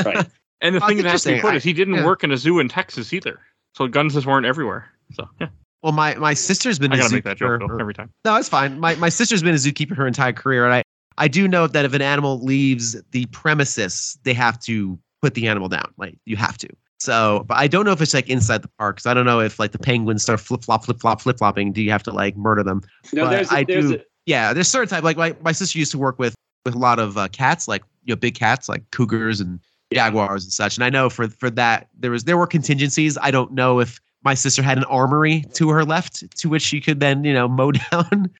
Right. 0.04 0.26
And 0.62 0.74
the 0.76 0.84
Oh, 0.84 0.88
thing 0.88 0.98
that 0.98 1.06
has 1.06 1.22
to 1.24 1.34
be 1.34 1.40
put 1.40 1.52
I- 1.54 1.56
is 1.56 1.64
he 1.64 1.72
didn't 1.72 1.94
yeah. 1.94 2.04
work 2.06 2.22
in 2.22 2.30
a 2.32 2.36
zoo 2.36 2.58
in 2.58 2.68
Texas 2.68 3.12
either. 3.12 3.40
So 3.74 3.86
guns 3.88 4.14
just 4.14 4.26
weren't 4.26 4.44
everywhere. 4.46 4.90
So 5.12 5.28
yeah. 5.40 5.48
Well, 5.82 5.92
my 5.92 6.14
my 6.16 6.34
sister's 6.34 6.78
been 6.78 6.92
I 6.92 6.96
a 6.96 6.98
gotta 6.98 7.14
make 7.14 7.24
that 7.24 7.38
joke 7.38 7.60
zookeeper. 7.62 7.68
though 7.68 7.78
every 7.78 7.94
time. 7.94 8.10
No, 8.24 8.36
it's 8.36 8.48
fine. 8.48 8.78
My 8.78 8.94
my 8.96 9.08
sister's 9.08 9.42
been 9.42 9.54
a 9.54 9.58
zookeeper 9.58 9.96
her 9.96 10.06
entire 10.06 10.32
career, 10.32 10.64
and 10.66 10.74
I 10.74 10.82
I 11.20 11.28
do 11.28 11.46
know 11.46 11.66
that 11.68 11.84
if 11.84 11.92
an 11.92 12.02
animal 12.02 12.40
leaves 12.40 13.00
the 13.12 13.26
premises, 13.26 14.18
they 14.24 14.34
have 14.34 14.58
to 14.60 14.98
put 15.22 15.34
the 15.34 15.46
animal 15.46 15.68
down. 15.68 15.92
Like 15.98 16.18
you 16.24 16.36
have 16.36 16.58
to. 16.58 16.68
So, 16.98 17.44
but 17.46 17.56
I 17.56 17.66
don't 17.68 17.84
know 17.84 17.92
if 17.92 18.00
it's 18.02 18.12
like 18.14 18.28
inside 18.28 18.62
the 18.62 18.70
park. 18.78 18.96
Because 18.96 19.06
I 19.06 19.14
don't 19.14 19.26
know 19.26 19.40
if 19.40 19.58
like 19.58 19.72
the 19.72 19.78
penguins 19.78 20.22
start 20.22 20.40
flip 20.40 20.64
flop 20.64 20.84
flip 20.84 21.00
flop 21.00 21.20
flip 21.20 21.38
flopping. 21.38 21.72
Do 21.72 21.82
you 21.82 21.90
have 21.90 22.02
to 22.04 22.10
like 22.12 22.36
murder 22.36 22.62
them? 22.62 22.82
No, 23.12 23.24
But 23.24 23.30
there's 23.30 23.50
I 23.50 23.60
a, 23.60 23.64
there's 23.64 23.88
do- 23.90 23.96
a, 23.96 24.04
Yeah, 24.26 24.52
there's 24.52 24.68
certain 24.68 24.88
type. 24.88 25.04
Like 25.04 25.16
my 25.16 25.36
my 25.42 25.52
sister 25.52 25.78
used 25.78 25.92
to 25.92 25.98
work 25.98 26.18
with 26.18 26.34
with 26.64 26.74
a 26.74 26.78
lot 26.78 26.98
of 26.98 27.16
uh, 27.16 27.28
cats, 27.28 27.68
like 27.68 27.82
you 28.04 28.12
know 28.12 28.16
big 28.16 28.34
cats, 28.34 28.68
like 28.68 28.90
cougars 28.90 29.40
and 29.40 29.60
jaguars 29.92 30.44
and 30.44 30.52
such. 30.52 30.76
And 30.76 30.84
I 30.84 30.90
know 30.90 31.10
for 31.10 31.28
for 31.28 31.50
that 31.50 31.88
there 31.98 32.10
was 32.10 32.24
there 32.24 32.36
were 32.38 32.46
contingencies. 32.46 33.16
I 33.20 33.30
don't 33.30 33.52
know 33.52 33.80
if 33.80 34.00
my 34.22 34.34
sister 34.34 34.62
had 34.62 34.76
an 34.78 34.84
armory 34.84 35.44
to 35.54 35.70
her 35.70 35.84
left 35.84 36.30
to 36.38 36.48
which 36.48 36.62
she 36.62 36.80
could 36.80 37.00
then 37.00 37.24
you 37.24 37.32
know 37.32 37.48
mow 37.48 37.72
down 37.90 38.30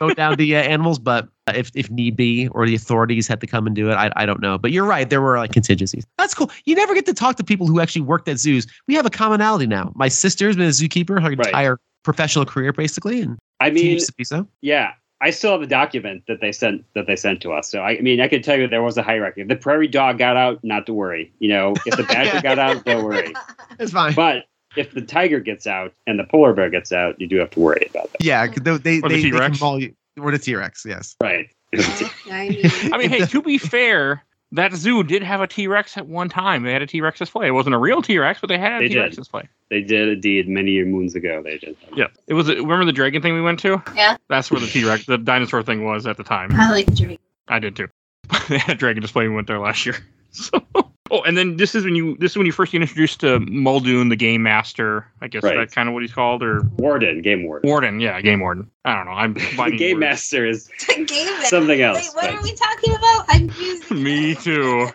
mow 0.00 0.10
down 0.14 0.36
the 0.36 0.56
uh, 0.56 0.60
animals. 0.60 0.98
But 0.98 1.28
if 1.54 1.70
if 1.74 1.90
need 1.90 2.16
be, 2.16 2.48
or 2.48 2.66
the 2.66 2.74
authorities 2.74 3.26
had 3.28 3.40
to 3.40 3.46
come 3.46 3.66
and 3.66 3.74
do 3.76 3.90
it, 3.90 3.94
I 3.94 4.10
I 4.16 4.26
don't 4.26 4.40
know. 4.40 4.58
But 4.58 4.72
you're 4.72 4.86
right, 4.86 5.08
there 5.08 5.20
were 5.22 5.36
like 5.38 5.52
contingencies. 5.52 6.06
That's 6.16 6.34
cool. 6.34 6.50
You 6.64 6.74
never 6.74 6.94
get 6.94 7.06
to 7.06 7.14
talk 7.14 7.36
to 7.36 7.44
people 7.44 7.66
who 7.66 7.80
actually 7.80 8.02
worked 8.02 8.28
at 8.28 8.38
zoos. 8.38 8.66
We 8.86 8.94
have 8.94 9.06
a 9.06 9.10
commonality 9.10 9.66
now. 9.66 9.92
My 9.94 10.08
sister's 10.08 10.56
been 10.56 10.66
a 10.66 10.70
zookeeper 10.70 11.20
her 11.22 11.28
Right. 11.30 11.46
entire 11.48 11.78
professional 12.04 12.44
career 12.46 12.72
basically, 12.72 13.20
and 13.20 13.38
I 13.60 13.70
mean, 13.70 13.98
to 13.98 14.12
be 14.16 14.24
so. 14.24 14.48
yeah, 14.62 14.92
I 15.20 15.30
still 15.30 15.52
have 15.52 15.60
the 15.60 15.66
document 15.66 16.22
that 16.28 16.40
they 16.40 16.52
sent 16.52 16.84
that 16.94 17.06
they 17.06 17.16
sent 17.16 17.40
to 17.42 17.52
us. 17.52 17.70
So 17.70 17.80
I, 17.80 17.98
I 17.98 18.00
mean, 18.00 18.20
I 18.20 18.28
could 18.28 18.42
tell 18.44 18.58
you 18.58 18.66
there 18.68 18.82
was 18.82 18.96
a 18.96 19.02
hierarchy. 19.02 19.42
If 19.42 19.48
the 19.48 19.56
prairie 19.56 19.88
dog 19.88 20.16
got 20.18 20.36
out, 20.36 20.62
not 20.64 20.86
to 20.86 20.94
worry. 20.94 21.32
You 21.38 21.48
know, 21.48 21.74
if 21.84 21.96
the 21.96 22.04
badger 22.04 22.40
got 22.42 22.58
out, 22.58 22.84
don't 22.84 23.04
worry. 23.04 23.34
It's 23.78 23.92
fine. 23.92 24.14
But 24.14 24.44
if 24.78 24.92
the 24.92 25.02
tiger 25.02 25.40
gets 25.40 25.66
out 25.66 25.92
and 26.06 26.18
the 26.18 26.24
polar 26.24 26.52
bear 26.54 26.70
gets 26.70 26.92
out, 26.92 27.20
you 27.20 27.26
do 27.26 27.36
have 27.36 27.50
to 27.50 27.60
worry 27.60 27.86
about 27.90 28.10
that. 28.12 28.22
Yeah, 28.22 28.46
'cause 28.46 28.56
they 28.62 28.76
they, 28.78 28.98
Or 29.00 29.08
the 29.08 29.08
they, 29.08 29.14
they 29.16 29.22
can 29.22 29.32
T-Rex? 29.32 29.60
maul 29.60 29.80
you. 29.82 29.94
Or 30.20 30.30
the 30.32 30.38
T 30.38 30.54
Rex, 30.54 30.84
yes. 30.88 31.14
Right. 31.22 31.48
I 31.74 32.96
mean, 32.98 33.10
hey, 33.10 33.26
to 33.26 33.42
be 33.42 33.58
fair, 33.58 34.24
that 34.52 34.72
zoo 34.72 35.02
did 35.04 35.22
have 35.22 35.40
a 35.40 35.46
T 35.46 35.68
Rex 35.68 35.96
at 35.96 36.06
one 36.08 36.28
time. 36.28 36.62
They 36.62 36.72
had 36.72 36.82
a 36.82 36.86
T 36.86 37.00
Rex 37.00 37.18
display. 37.18 37.46
It 37.48 37.50
wasn't 37.52 37.74
a 37.74 37.78
real 37.78 38.00
T 38.02 38.18
Rex, 38.18 38.40
but 38.40 38.48
they 38.48 38.58
had 38.58 38.80
a 38.82 38.88
They 38.88 38.94
T 38.94 38.98
Rex 38.98 39.14
did. 39.14 39.20
display. 39.20 39.48
They 39.70 39.82
did 39.82 40.08
indeed 40.08 40.48
many 40.48 40.82
moons 40.84 41.14
ago. 41.14 41.42
They 41.42 41.58
did. 41.58 41.76
Yeah, 41.94 42.06
it 42.26 42.34
was. 42.34 42.48
Remember 42.48 42.84
the 42.86 42.92
dragon 42.92 43.20
thing 43.22 43.34
we 43.34 43.42
went 43.42 43.58
to? 43.60 43.82
Yeah. 43.94 44.16
That's 44.28 44.50
where 44.50 44.60
the 44.60 44.66
T 44.66 44.84
Rex, 44.84 45.04
the 45.06 45.18
dinosaur 45.18 45.62
thing 45.62 45.84
was 45.84 46.06
at 46.06 46.16
the 46.16 46.24
time. 46.24 46.50
I 46.52 46.70
like 46.70 46.92
drink. 46.94 47.20
I 47.48 47.58
did 47.58 47.76
too. 47.76 47.88
they 48.48 48.58
had 48.58 48.76
a 48.76 48.78
dragon 48.78 49.02
display. 49.02 49.28
We 49.28 49.34
went 49.34 49.46
there 49.46 49.58
last 49.60 49.84
year. 49.86 49.96
So, 50.30 50.60
oh, 51.10 51.22
and 51.22 51.36
then 51.36 51.56
this 51.56 51.74
is 51.74 51.84
when 51.84 51.94
you 51.94 52.16
this 52.18 52.32
is 52.32 52.36
when 52.36 52.46
you 52.46 52.52
first 52.52 52.72
get 52.72 52.80
introduced 52.82 53.20
to 53.20 53.40
Muldoon, 53.40 54.08
the 54.08 54.16
game 54.16 54.42
master. 54.42 55.06
I 55.20 55.28
guess 55.28 55.42
Right. 55.42 55.56
that's 55.56 55.74
kind 55.74 55.88
of 55.88 55.92
what 55.94 56.02
he's 56.02 56.12
called, 56.12 56.42
or 56.42 56.62
Warden, 56.78 57.22
game 57.22 57.44
warden. 57.44 57.68
warden. 57.68 58.00
Yeah, 58.00 58.20
game 58.20 58.40
warden. 58.40 58.70
I 58.84 58.94
don't 58.96 59.06
know. 59.06 59.12
I'm 59.12 59.34
The 59.70 59.76
game 59.76 59.96
words. 59.96 60.00
master 60.00 60.46
is. 60.46 60.68
Game. 61.06 61.06
Something 61.44 61.80
else, 61.80 61.98
Wait, 61.98 62.14
what 62.14 62.24
but- 62.32 62.34
are 62.34 62.42
we 62.42 62.52
talking 62.54 62.94
about? 62.94 63.24
I'm 63.28 63.48
confused. 63.48 63.90
Me 63.90 64.34
too. 64.34 64.88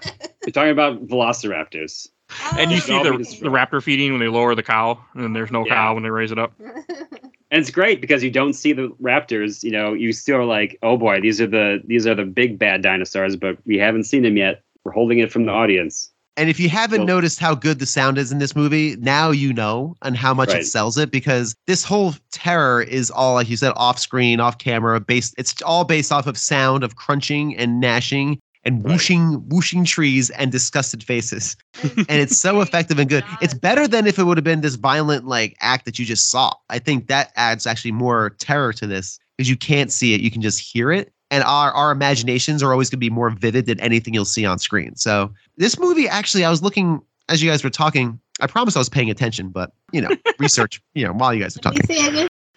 We're 0.46 0.52
talking 0.52 0.72
about 0.72 1.08
velociraptors. 1.08 2.08
Oh. 2.32 2.56
And 2.58 2.72
you 2.72 2.78
Oh. 2.78 2.80
see 2.80 3.04
the, 3.04 3.18
the 3.44 3.50
raptor 3.50 3.82
feeding 3.82 4.12
when 4.12 4.20
they 4.20 4.28
lower 4.28 4.56
the 4.56 4.64
cow, 4.64 5.00
and 5.14 5.36
there's 5.36 5.52
no 5.52 5.66
Yeah. 5.66 5.74
cow 5.76 5.94
when 5.94 6.04
they 6.04 6.10
raise 6.10 6.32
it 6.32 6.40
up. 6.40 6.54
And 6.60 7.62
it's 7.62 7.70
great 7.70 8.02
because 8.02 8.24
you 8.24 8.32
don't 8.32 8.54
see 8.54 8.74
the 8.74 8.90
raptors. 9.02 9.64
You 9.64 9.70
know, 9.72 9.94
you 9.94 10.12
still 10.12 10.38
are 10.38 10.46
like, 10.46 10.80
oh 10.82 10.98
boy, 10.98 11.22
these 11.22 11.40
are 11.40 11.46
the 11.46 11.82
these 11.86 12.08
are 12.08 12.16
the 12.16 12.26
big 12.26 12.58
bad 12.58 12.82
dinosaurs, 12.82 13.36
but 13.36 13.58
we 13.66 13.78
haven't 13.78 14.06
seen 14.06 14.24
them 14.24 14.38
yet. 14.38 14.63
We're 14.86 14.92
holding 14.92 15.20
it 15.20 15.32
from 15.32 15.46
the 15.46 15.52
audience. 15.52 16.10
And 16.36 16.50
if 16.50 16.60
you 16.60 16.68
haven't 16.68 17.02
Well- 17.02 17.08
noticed 17.08 17.40
how 17.40 17.54
good 17.54 17.78
the 17.80 17.86
sound 17.86 18.18
is 18.18 18.32
in 18.32 18.40
this 18.40 18.56
movie, 18.56 18.96
now 19.00 19.30
you 19.30 19.54
know 19.54 19.96
and 20.02 20.18
how 20.18 20.34
much 20.34 20.50
Right. 20.50 20.62
it 20.62 20.66
sells 20.66 20.98
it 20.98 21.12
because 21.12 21.56
this 21.68 21.84
whole 21.84 22.16
terror 22.32 22.82
is 22.82 23.12
all, 23.12 23.36
like 23.36 23.50
you 23.50 23.56
said, 23.58 23.72
off 23.76 24.00
screen, 24.00 24.40
off 24.40 24.58
camera, 24.58 25.00
based. 25.00 25.36
It's 25.38 25.62
all 25.62 25.84
based 25.86 26.12
off 26.12 26.26
of 26.26 26.38
sound 26.38 26.84
of 26.84 26.96
crunching 26.96 27.56
and 27.56 27.80
gnashing 27.80 28.40
and 28.66 28.84
Right. 28.84 28.94
whooshing, 28.94 29.44
whooshing 29.50 29.86
trees 29.86 30.32
and 30.32 30.52
disgusted 30.52 31.04
faces. 31.04 31.56
And 32.10 32.20
it's 32.20 32.40
so 32.40 32.62
effective 32.62 32.98
and 32.98 33.08
good. 33.10 33.24
It's 33.40 33.54
better 33.54 33.88
than 33.88 34.08
if 34.08 34.18
it 34.18 34.24
would 34.24 34.38
have 34.38 34.44
been 34.44 34.62
this 34.62 34.76
violent 34.76 35.28
like 35.28 35.56
act 35.62 35.86
that 35.86 36.00
you 36.00 36.06
just 36.06 36.32
saw. 36.32 36.52
I 36.70 36.80
think 36.80 37.08
that 37.08 37.32
adds 37.36 37.68
actually 37.68 37.92
more 37.92 38.32
terror 38.40 38.74
to 38.74 38.88
this 38.88 39.20
because 39.38 39.50
you 39.52 39.56
can't 39.56 39.92
see 39.92 40.16
it, 40.16 40.22
you 40.22 40.32
can 40.32 40.42
just 40.42 40.60
hear 40.60 40.92
it. 40.92 41.13
And 41.34 41.44
our, 41.46 41.72
our 41.72 41.92
imaginations 41.92 42.62
are 42.62 42.72
always 42.72 42.92
going 42.92 43.00
to 43.00 43.06
be 43.06 43.10
more 43.10 43.32
vivid 43.32 43.66
than 43.66 43.80
anything 43.80 44.14
you'll 44.14 44.24
see 44.24 44.46
on 44.46 44.60
screen. 44.60 44.96
So 44.96 45.34
this 45.58 45.80
movie 45.80 46.08
actually, 46.08 46.46
I 46.46 46.52
was 46.52 46.62
looking 46.62 47.02
as 47.28 47.42
you 47.42 47.50
guys 47.50 47.64
were 47.64 47.72
talking. 47.72 48.20
I 48.40 48.46
promise 48.46 48.76
I 48.76 48.80
was 48.80 48.88
paying 48.88 49.10
attention, 49.10 49.50
but 49.50 49.72
you 49.92 50.02
know, 50.02 50.10
research, 50.40 50.80
you 50.94 51.04
know, 51.04 51.12
while 51.12 51.34
you 51.34 51.42
guys 51.42 51.58
are 51.58 51.60
talking. 51.60 51.82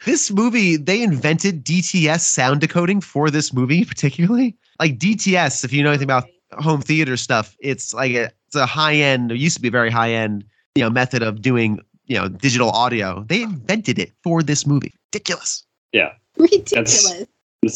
This 0.04 0.30
movie, 0.30 0.76
they 0.76 1.02
invented 1.02 1.64
DTS 1.64 2.20
sound 2.20 2.60
decoding 2.60 3.00
for 3.00 3.30
this 3.30 3.50
movie, 3.50 3.82
particularly. 3.86 4.54
Like 4.78 4.98
DTS, 4.98 5.64
if 5.64 5.72
you 5.72 5.82
know 5.82 5.88
anything 5.88 6.04
about 6.04 6.24
home 6.58 6.82
theater 6.82 7.16
stuff, 7.16 7.56
it's 7.60 7.94
like 7.94 8.12
a, 8.12 8.30
it's 8.46 8.56
a 8.56 8.66
high 8.66 8.94
end, 8.94 9.32
it 9.32 9.38
used 9.38 9.56
to 9.56 9.62
be 9.62 9.68
a 9.68 9.70
very 9.70 9.90
high 9.90 10.10
end, 10.10 10.44
you 10.74 10.82
know, 10.82 10.90
method 10.90 11.22
of 11.22 11.40
doing, 11.40 11.80
you 12.04 12.18
know, 12.18 12.28
digital 12.28 12.68
audio. 12.68 13.24
They 13.26 13.40
invented 13.40 13.98
it 13.98 14.12
for 14.22 14.42
this 14.42 14.66
movie. 14.66 14.92
Ridiculous. 15.14 15.64
Yeah. 15.92 16.12
Ridiculous. 16.36 17.10
It's 17.10 17.26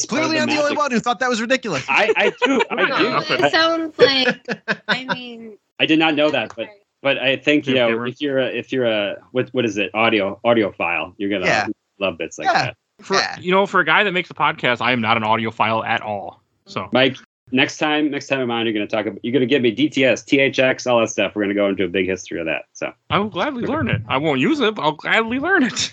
part 0.06 0.22
of 0.22 0.28
Clearly, 0.28 0.36
the 0.36 0.42
I'm 0.42 0.48
the 0.56 0.62
only 0.62 0.76
one 0.76 0.90
who 0.90 1.00
thought 1.00 1.20
that 1.20 1.28
was 1.28 1.40
ridiculous. 1.40 1.84
I, 1.88 2.12
I 2.16 2.30
do. 2.44 2.62
I 2.70 2.82
Yeah. 2.88 3.24
do. 3.28 3.44
It 3.44 3.50
sounds 3.52 3.98
like. 3.98 4.46
I 4.88 5.04
mean. 5.14 5.56
I 5.78 5.86
did 5.86 5.98
not 5.98 6.14
know 6.14 6.30
that, 6.30 6.52
but 6.56 6.68
but 7.02 7.18
I 7.18 7.36
think 7.36 7.66
you 7.66 7.74
know 7.74 8.04
if 8.04 8.20
you're 8.20 8.38
a 8.38 8.46
if 8.46 8.72
you're 8.72 8.84
a 8.86 9.16
what 9.32 9.48
what 9.52 9.64
is 9.64 9.78
it 9.78 9.90
audio 9.94 10.38
audiophile 10.44 11.14
you're 11.16 11.30
gonna 11.30 11.46
Yeah. 11.46 11.68
love 11.98 12.18
bits 12.18 12.38
like 12.38 12.46
Yeah. 12.46 12.62
that. 12.66 12.76
For 13.00 13.14
Yeah. 13.16 13.38
you 13.40 13.50
know, 13.50 13.64
for 13.66 13.80
a 13.80 13.84
guy 13.84 14.04
that 14.04 14.12
makes 14.12 14.30
a 14.30 14.34
podcast, 14.34 14.82
I 14.82 14.92
am 14.92 15.00
not 15.00 15.16
an 15.16 15.22
audiophile 15.22 15.86
at 15.86 16.02
all. 16.02 16.42
So 16.66 16.88
Mike, 16.92 17.16
next 17.50 17.78
time 17.78 18.10
next 18.10 18.26
time 18.26 18.40
I'm 18.40 18.50
on, 18.50 18.66
you're 18.66 18.74
gonna 18.74 18.86
talk 18.86 19.06
about 19.06 19.20
you're 19.24 19.32
gonna 19.32 19.46
give 19.46 19.62
me 19.62 19.74
DTS, 19.74 20.24
THX, 20.26 20.86
all 20.86 21.00
that 21.00 21.08
stuff. 21.08 21.34
We're 21.34 21.42
gonna 21.44 21.54
go 21.54 21.68
into 21.68 21.84
a 21.84 21.88
big 21.88 22.06
history 22.06 22.38
of 22.40 22.44
that. 22.46 22.64
So 22.74 22.92
I 23.08 23.18
will 23.18 23.30
gladly 23.30 23.64
learn 23.64 23.88
it. 23.88 24.02
I 24.06 24.18
won't 24.18 24.38
use 24.40 24.60
it, 24.60 24.74
but 24.74 24.82
I'll 24.82 24.92
gladly 24.92 25.38
learn 25.38 25.62
it. 25.62 25.92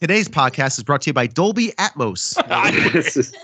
Today's 0.00 0.28
podcast 0.28 0.76
is 0.78 0.82
brought 0.84 1.02
to 1.02 1.10
you 1.10 1.14
by 1.14 1.26
Dolby 1.26 1.72
Atmos. 1.78 2.36